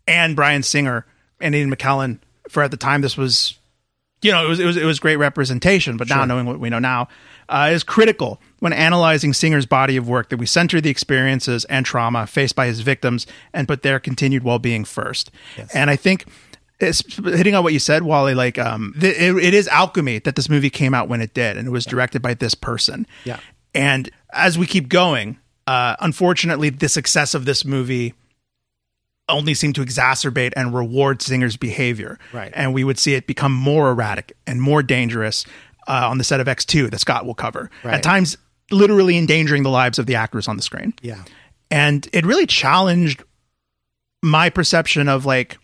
and 0.10 0.36
Bryan 0.36 0.64
Singer 0.64 1.06
and 1.40 1.56
Ian 1.56 1.74
McKellen. 1.74 2.20
For 2.50 2.64
at 2.64 2.72
the 2.72 2.78
time, 2.78 3.02
this 3.02 3.16
was, 3.16 3.58
you 4.22 4.32
know, 4.32 4.44
it 4.44 4.50
was, 4.50 4.60
it 4.60 4.66
was, 4.66 4.78
it 4.78 4.86
was 4.86 5.00
great 5.00 5.18
representation. 5.18 5.98
But 5.98 6.10
now, 6.10 6.26
knowing 6.26 6.48
what 6.48 6.60
we 6.60 6.70
know 6.70 6.80
now, 6.80 7.08
uh, 7.48 7.70
is 7.72 7.84
critical 7.84 8.42
when 8.60 8.74
analyzing 8.74 9.34
Singer's 9.34 9.66
body 9.66 9.98
of 9.98 10.10
work 10.10 10.30
that 10.30 10.38
we 10.38 10.46
center 10.46 10.82
the 10.82 10.90
experiences 10.90 11.66
and 11.66 11.86
trauma 11.86 12.28
faced 12.28 12.56
by 12.56 12.66
his 12.66 12.82
victims 12.82 13.28
and 13.54 13.68
put 13.68 13.84
their 13.84 14.00
continued 14.00 14.44
well 14.44 14.60
being 14.60 14.84
first. 14.84 15.32
And 15.74 15.90
I 15.90 15.96
think 15.96 16.26
it's 16.80 17.04
hitting 17.16 17.56
on 17.56 17.64
what 17.64 17.74
you 17.74 17.80
said, 17.80 18.04
Wally. 18.04 18.34
Like, 18.34 18.58
um, 18.58 18.96
th- 19.00 19.16
it, 19.16 19.36
it 19.36 19.54
is 19.54 19.68
alchemy 19.68 20.20
that 20.20 20.36
this 20.36 20.50
movie 20.50 20.70
came 20.70 20.94
out 20.94 21.08
when 21.08 21.22
it 21.22 21.34
did, 21.34 21.58
and 21.58 21.68
it 21.68 21.72
was 21.72 21.86
directed 21.86 22.22
by 22.22 22.34
this 22.34 22.56
person. 22.56 23.06
Yeah. 23.26 23.40
And 23.76 24.10
as 24.34 24.58
we 24.58 24.66
keep 24.66 24.90
going, 24.90 25.38
uh, 25.68 25.96
unfortunately, 26.00 26.70
the 26.70 26.90
success 26.90 27.36
of 27.36 27.46
this 27.46 27.64
movie 27.64 28.16
only 29.30 29.54
seemed 29.54 29.76
to 29.76 29.82
exacerbate 29.86 30.52
and 30.56 30.74
reward 30.74 31.22
Singer's 31.22 31.56
behavior. 31.58 32.20
Right. 32.34 32.52
And 32.56 32.74
we 32.74 32.84
would 32.84 33.00
see 33.00 33.14
it 33.14 33.28
become 33.28 33.54
more 33.54 33.90
erratic 33.92 34.36
and 34.48 34.62
more 34.62 34.84
dangerous 34.84 35.46
uh, 35.88 36.08
on 36.10 36.18
the 36.18 36.24
set 36.24 36.40
of 36.40 36.48
X2 36.48 36.92
that 36.92 37.00
Scott 37.00 37.26
will 37.26 37.34
cover. 37.36 37.70
Right. 37.84 37.94
At 37.96 38.04
times, 38.04 38.38
literally 38.72 39.18
endangering 39.18 39.64
the 39.64 39.70
lives 39.70 39.98
of 39.98 40.06
the 40.06 40.16
actors 40.16 40.48
on 40.48 40.56
the 40.56 40.62
screen 40.62 40.94
Yeah. 41.02 41.24
and 41.72 42.08
it 42.14 42.24
really 42.26 42.46
challenged 42.46 43.24
my 44.22 44.50
perception 44.52 45.08
of 45.10 45.26
like 45.26 45.58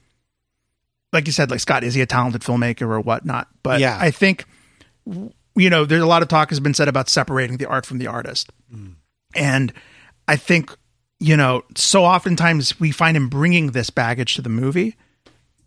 like 1.14 1.28
you 1.28 1.32
said 1.32 1.52
like 1.52 1.60
scott 1.60 1.84
is 1.84 1.94
he 1.94 2.02
a 2.02 2.06
talented 2.08 2.42
filmmaker 2.42 2.84
or 2.84 3.00
whatnot 3.00 3.48
but 3.62 3.80
Yeah. 3.80 3.98
i 4.02 4.10
think 4.10 4.46
you 5.56 5.70
know 5.70 5.86
there's 5.86 6.02
a 6.02 6.08
lot 6.08 6.24
of 6.24 6.30
talk 6.30 6.50
has 6.50 6.60
been 6.60 6.74
said 6.74 6.88
about 6.88 7.08
separating 7.10 7.58
the 7.58 7.66
art 7.68 7.86
from 7.86 8.00
the 8.00 8.08
artist 8.08 8.50
and 9.36 9.72
i 10.28 10.36
think 10.36 10.76
you 11.20 11.38
know 11.38 11.64
so 11.76 12.04
oftentimes 12.04 12.80
we 12.80 12.92
find 12.92 13.16
him 13.16 13.30
bringing 13.30 13.72
this 13.72 13.90
baggage 13.90 14.36
to 14.36 14.42
the 14.42 14.50
movie 14.50 14.96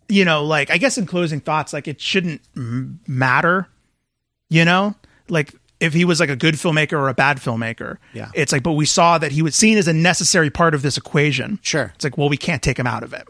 you 0.07 0.23
know 0.25 0.43
like 0.43 0.69
i 0.69 0.77
guess 0.77 0.97
in 0.97 1.05
closing 1.05 1.39
thoughts 1.39 1.73
like 1.73 1.87
it 1.87 1.99
shouldn't 1.99 2.41
m- 2.55 2.99
matter 3.07 3.67
you 4.49 4.63
know 4.65 4.93
like 5.27 5.53
if 5.79 5.93
he 5.93 6.03
was 6.05 6.19
like 6.19 6.29
a 6.29 6.35
good 6.35 6.55
filmmaker 6.55 6.93
or 6.93 7.09
a 7.09 7.13
bad 7.13 7.37
filmmaker 7.37 7.97
Yeah. 8.13 8.29
it's 8.35 8.51
like 8.51 8.63
but 8.63 8.73
we 8.73 8.85
saw 8.85 9.17
that 9.17 9.31
he 9.31 9.41
was 9.41 9.55
seen 9.55 9.77
as 9.77 9.87
a 9.87 9.93
necessary 9.93 10.49
part 10.49 10.75
of 10.75 10.81
this 10.81 10.97
equation 10.97 11.57
Sure. 11.61 11.91
it's 11.95 12.03
like 12.03 12.17
well 12.17 12.29
we 12.29 12.37
can't 12.37 12.61
take 12.61 12.77
him 12.77 12.87
out 12.87 13.03
of 13.03 13.13
it 13.13 13.27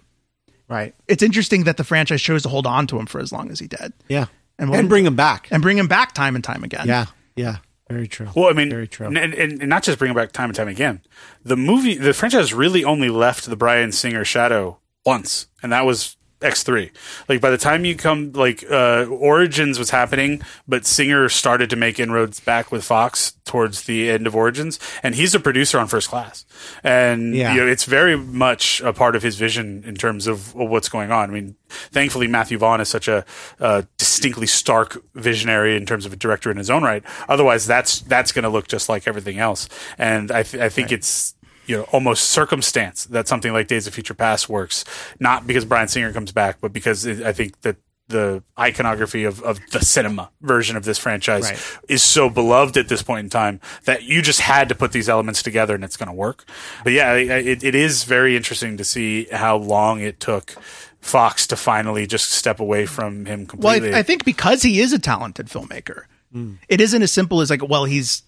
Right. 0.67 0.93
it's 1.07 1.23
interesting 1.23 1.63
that 1.63 1.77
the 1.77 1.83
franchise 1.83 2.21
chose 2.21 2.43
to 2.43 2.49
hold 2.49 2.67
on 2.67 2.85
to 2.87 2.99
him 2.99 3.05
for 3.07 3.19
as 3.19 3.31
long 3.31 3.49
as 3.49 3.59
he 3.59 3.67
did 3.67 3.93
Yeah. 4.07 4.25
And 4.59 4.73
And, 4.75 4.89
bring 4.89 5.05
him 5.05 5.15
back. 5.15 5.47
and 5.51 5.61
bring 5.63 5.77
him 5.77 5.87
back 5.87 6.13
time 6.13 6.35
and 6.35 6.43
time 6.43 6.63
again 6.65 6.85
yeah. 6.87 7.05
Yeah. 7.35 7.57
Very 7.89 8.07
true. 8.07 8.29
Well, 8.35 8.49
I 8.49 8.53
mean, 8.53 8.69
Very 8.69 8.87
true. 8.87 9.07
And, 9.07 9.17
and, 9.17 9.33
and 9.33 9.67
not 9.67 9.83
just 9.83 9.97
bringing 9.97 10.15
back 10.15 10.31
time 10.31 10.49
and 10.49 10.55
time 10.55 10.67
again. 10.67 11.01
The 11.43 11.57
movie, 11.57 11.95
the 11.95 12.13
franchise 12.13 12.53
really 12.53 12.83
only 12.83 13.09
left 13.09 13.45
the 13.45 13.55
Bryan 13.55 13.91
Singer 13.91 14.23
shadow 14.23 14.77
once, 15.05 15.47
and 15.63 15.71
that 15.71 15.85
was 15.85 16.15
X3. 16.41 16.89
Like 17.27 17.41
by 17.41 17.49
the 17.49 17.57
time 17.57 17.83
you 17.85 17.95
come, 17.95 18.31
like 18.31 18.63
uh, 18.69 19.05
Origins 19.09 19.77
was 19.77 19.89
happening, 19.89 20.41
but 20.67 20.85
Singer 20.85 21.27
started 21.29 21.69
to 21.69 21.75
make 21.75 21.99
inroads 21.99 22.39
back 22.39 22.71
with 22.71 22.83
Fox 22.83 23.33
towards 23.45 23.83
the 23.83 24.09
end 24.09 24.27
of 24.27 24.35
Origins, 24.35 24.79
and 25.03 25.15
he's 25.15 25.33
a 25.35 25.39
producer 25.39 25.79
on 25.79 25.87
First 25.87 26.07
Class, 26.09 26.45
and 26.83 27.35
Yeah. 27.35 27.53
you 27.53 27.61
know, 27.61 27.67
it's 27.67 27.85
very 27.85 28.15
much 28.15 28.79
a 28.81 28.93
part 28.93 29.15
of 29.15 29.23
his 29.23 29.37
vision 29.37 29.83
in 29.85 29.95
terms 29.95 30.27
of 30.27 30.53
what's 30.53 30.87
going 30.87 31.11
on. 31.11 31.29
I 31.29 31.33
mean, 31.33 31.55
thankfully 31.69 32.27
Matthew 32.27 32.57
Vaughn 32.59 32.79
is 32.79 32.89
such 32.89 33.07
a 33.07 33.25
uh, 33.59 33.81
distinctly 33.97 34.45
stark 34.47 35.03
visionary 35.15 35.75
in 35.75 35.85
terms 35.87 36.05
of 36.05 36.13
a 36.13 36.15
director 36.15 36.51
in 36.51 36.57
his 36.57 36.69
own 36.69 36.83
right. 36.83 37.03
Otherwise, 37.27 37.65
that's 37.65 38.01
that's 38.01 38.31
going 38.31 38.43
to 38.43 38.49
look 38.49 38.67
just 38.67 38.87
like 38.87 39.07
everything 39.07 39.39
else, 39.39 39.67
and 39.97 40.31
I 40.31 40.43
th- 40.43 40.61
I 40.63 40.69
think 40.69 40.91
it's 40.91 41.33
you 41.69 41.77
know 41.77 41.83
almost 41.91 42.29
circumstance 42.31 43.05
that 43.05 43.27
something 43.27 43.53
like 43.53 43.67
Days 43.67 43.85
of 43.87 43.93
Future 43.93 44.15
Past 44.15 44.49
works, 44.49 44.83
not 45.19 45.45
because 45.47 45.65
Bryan 45.65 45.87
Singer 45.87 46.11
comes 46.11 46.31
back, 46.31 46.57
but 46.59 46.73
because 46.73 47.05
it, 47.05 47.21
I 47.25 47.31
think 47.31 47.61
that 47.61 47.77
the 48.07 48.41
iconography 48.57 49.23
of, 49.23 49.43
of 49.43 49.59
the 49.71 49.79
cinema 49.81 50.31
version 50.41 50.75
of 50.75 50.83
this 50.83 50.97
franchise 50.97 51.43
Right. 51.51 51.77
is 51.87 52.01
so 52.01 52.27
beloved 52.27 52.75
at 52.75 52.89
this 52.89 53.03
point 53.03 53.25
in 53.25 53.29
time 53.29 53.59
that 53.85 54.01
you 54.01 54.23
just 54.23 54.39
had 54.41 54.67
to 54.69 54.73
put 54.75 54.93
these 54.93 55.07
elements 55.07 55.43
together 55.43 55.75
and 55.75 55.83
it's 55.83 55.95
going 55.95 56.09
to 56.09 56.15
work. 56.15 56.43
But 56.83 56.93
yeah, 56.93 57.09
I- 57.11 57.13
I- 57.17 57.45
it, 57.53 57.63
it 57.63 57.75
is 57.75 58.05
very 58.05 58.35
interesting 58.35 58.77
to 58.77 58.83
see 58.83 59.25
how 59.31 59.57
long 59.57 59.99
it 59.99 60.19
took 60.19 60.55
Fox 61.01 61.45
to 61.47 61.55
finally 61.55 62.07
just 62.07 62.31
step 62.31 62.59
away 62.59 62.87
from 62.87 63.25
him 63.25 63.41
Well, 63.41 63.47
completely. 63.47 63.93
I, 63.93 63.99
I 63.99 64.03
think 64.03 64.25
because 64.25 64.63
he 64.63 64.79
is 64.81 64.91
a 64.91 64.97
talented 64.97 65.45
filmmaker, 65.45 66.05
hmm. 66.31 66.53
it 66.67 66.81
isn't 66.81 67.03
as 67.03 67.11
simple 67.11 67.41
as 67.41 67.51
like, 67.51 67.61
well, 67.69 67.85
he's, 67.85 68.23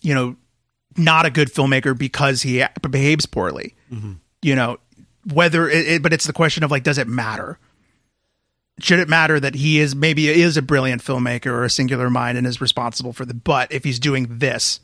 you 0.00 0.14
know, 0.14 0.36
not 0.96 1.26
a 1.26 1.30
good 1.30 1.52
filmmaker 1.52 1.96
because 1.96 2.42
he 2.42 2.64
behaves 2.90 3.26
poorly. 3.26 3.74
You 4.42 4.56
know, 4.56 4.78
whether 5.32 5.68
it, 5.68 5.86
it, 5.88 6.02
but 6.02 6.12
it's 6.12 6.26
the 6.26 6.32
question 6.32 6.64
of 6.64 6.70
like, 6.70 6.82
does 6.82 6.98
it 6.98 7.06
matter? 7.06 7.58
Should 8.80 8.98
it 8.98 9.08
matter 9.08 9.38
that 9.38 9.54
he 9.54 9.78
is 9.78 9.94
maybe 9.94 10.28
is 10.28 10.56
a 10.56 10.62
brilliant 10.62 11.02
filmmaker 11.02 11.46
or 11.46 11.64
a 11.64 11.70
singular 11.70 12.10
mind 12.10 12.38
and 12.38 12.46
is 12.46 12.60
responsible 12.60 13.12
for 13.12 13.24
the? 13.24 13.34
But 13.34 13.70
if 13.70 13.84
he's 13.84 14.00
doing 14.00 14.26
this, 14.28 14.80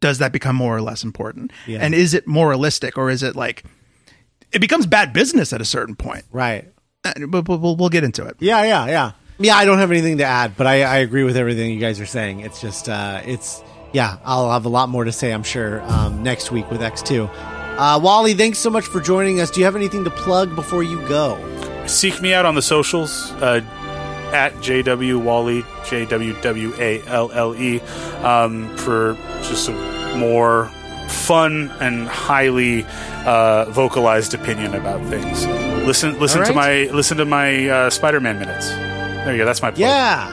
does 0.00 0.18
that 0.18 0.30
become 0.30 0.54
more 0.56 0.76
or 0.76 0.82
less 0.82 1.02
important? 1.02 1.52
Yeah. 1.66 1.78
And 1.80 1.94
is 1.94 2.14
it 2.14 2.26
moralistic 2.28 2.96
or 2.98 3.10
is 3.10 3.22
it 3.22 3.34
like 3.34 3.64
it 4.52 4.60
becomes 4.60 4.86
bad 4.86 5.12
business 5.12 5.52
at 5.52 5.60
a 5.60 5.64
certain 5.64 5.96
point? 5.96 6.24
Right. 6.30 6.70
Uh, 7.04 7.14
But 7.26 7.42
but 7.42 7.60
we'll, 7.60 7.76
we'll 7.76 7.88
get 7.88 8.04
into 8.04 8.24
it. 8.26 8.36
Yeah, 8.38 8.62
yeah, 8.62 8.86
yeah. 8.86 9.12
Yeah, 9.38 9.56
I 9.56 9.64
don't 9.64 9.78
have 9.78 9.90
anything 9.90 10.18
to 10.18 10.24
add, 10.24 10.56
but 10.56 10.66
I, 10.66 10.82
I 10.82 10.96
agree 10.98 11.24
with 11.24 11.36
everything 11.36 11.70
you 11.72 11.80
guys 11.80 11.98
are 12.00 12.06
saying. 12.06 12.40
It's 12.40 12.60
just, 12.60 12.88
uh, 12.88 13.20
it's, 13.24 13.62
yeah, 13.92 14.18
I'll 14.24 14.50
have 14.50 14.64
a 14.64 14.68
lot 14.68 14.88
more 14.88 15.04
to 15.04 15.12
say, 15.12 15.32
I'm 15.32 15.42
sure, 15.42 15.82
um, 15.82 16.22
next 16.22 16.50
week 16.50 16.70
with 16.70 16.80
X2. 16.80 17.28
Uh, 17.78 18.00
Wally, 18.02 18.34
thanks 18.34 18.58
so 18.58 18.70
much 18.70 18.86
for 18.86 19.00
joining 19.00 19.40
us. 19.40 19.50
Do 19.50 19.60
you 19.60 19.66
have 19.66 19.76
anything 19.76 20.04
to 20.04 20.10
plug 20.10 20.54
before 20.54 20.82
you 20.82 21.06
go? 21.08 21.36
Seek 21.86 22.20
me 22.22 22.32
out 22.32 22.46
on 22.46 22.54
the 22.54 22.62
socials 22.62 23.30
uh, 23.42 23.60
at 24.32 24.52
JW 24.54 25.22
Wally, 25.22 25.64
J 25.84 26.04
W 26.06 26.34
W 26.40 26.74
A 26.78 27.02
L 27.06 27.30
L 27.32 27.54
E, 27.54 27.80
um, 28.22 28.74
for 28.76 29.14
just 29.42 29.68
a 29.68 30.16
more 30.16 30.70
fun 31.08 31.70
and 31.80 32.08
highly 32.08 32.84
uh, 33.24 33.66
vocalized 33.70 34.34
opinion 34.34 34.74
about 34.74 35.04
things. 35.08 35.46
Listen, 35.86 36.18
listen 36.18 36.40
All 36.40 36.46
to 36.46 36.54
my 36.54 36.84
listen 36.92 37.18
to 37.18 37.24
my 37.24 37.68
uh, 37.68 37.90
Spider-Man 37.90 38.38
minutes. 38.38 38.68
There 38.70 39.32
you 39.32 39.38
go. 39.38 39.44
That's 39.44 39.62
my 39.62 39.70
plug. 39.70 39.80
Yeah, 39.80 40.32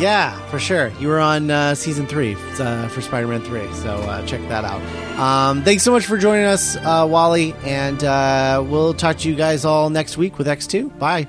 yeah, 0.00 0.38
for 0.46 0.58
sure. 0.58 0.88
You 0.98 1.08
were 1.08 1.20
on 1.20 1.50
uh, 1.50 1.74
season 1.74 2.06
three 2.06 2.34
uh, 2.58 2.88
for 2.88 3.00
Spider 3.00 3.26
Man 3.26 3.42
3, 3.42 3.72
so 3.74 3.94
uh, 3.96 4.24
check 4.26 4.40
that 4.48 4.64
out. 4.64 4.80
Um, 5.18 5.62
thanks 5.62 5.82
so 5.82 5.92
much 5.92 6.06
for 6.06 6.16
joining 6.16 6.46
us, 6.46 6.76
uh, 6.76 7.06
Wally, 7.08 7.54
and 7.64 8.02
uh, 8.02 8.64
we'll 8.66 8.94
talk 8.94 9.18
to 9.18 9.28
you 9.28 9.34
guys 9.34 9.64
all 9.64 9.90
next 9.90 10.16
week 10.16 10.38
with 10.38 10.46
X2. 10.46 10.98
Bye. 10.98 11.28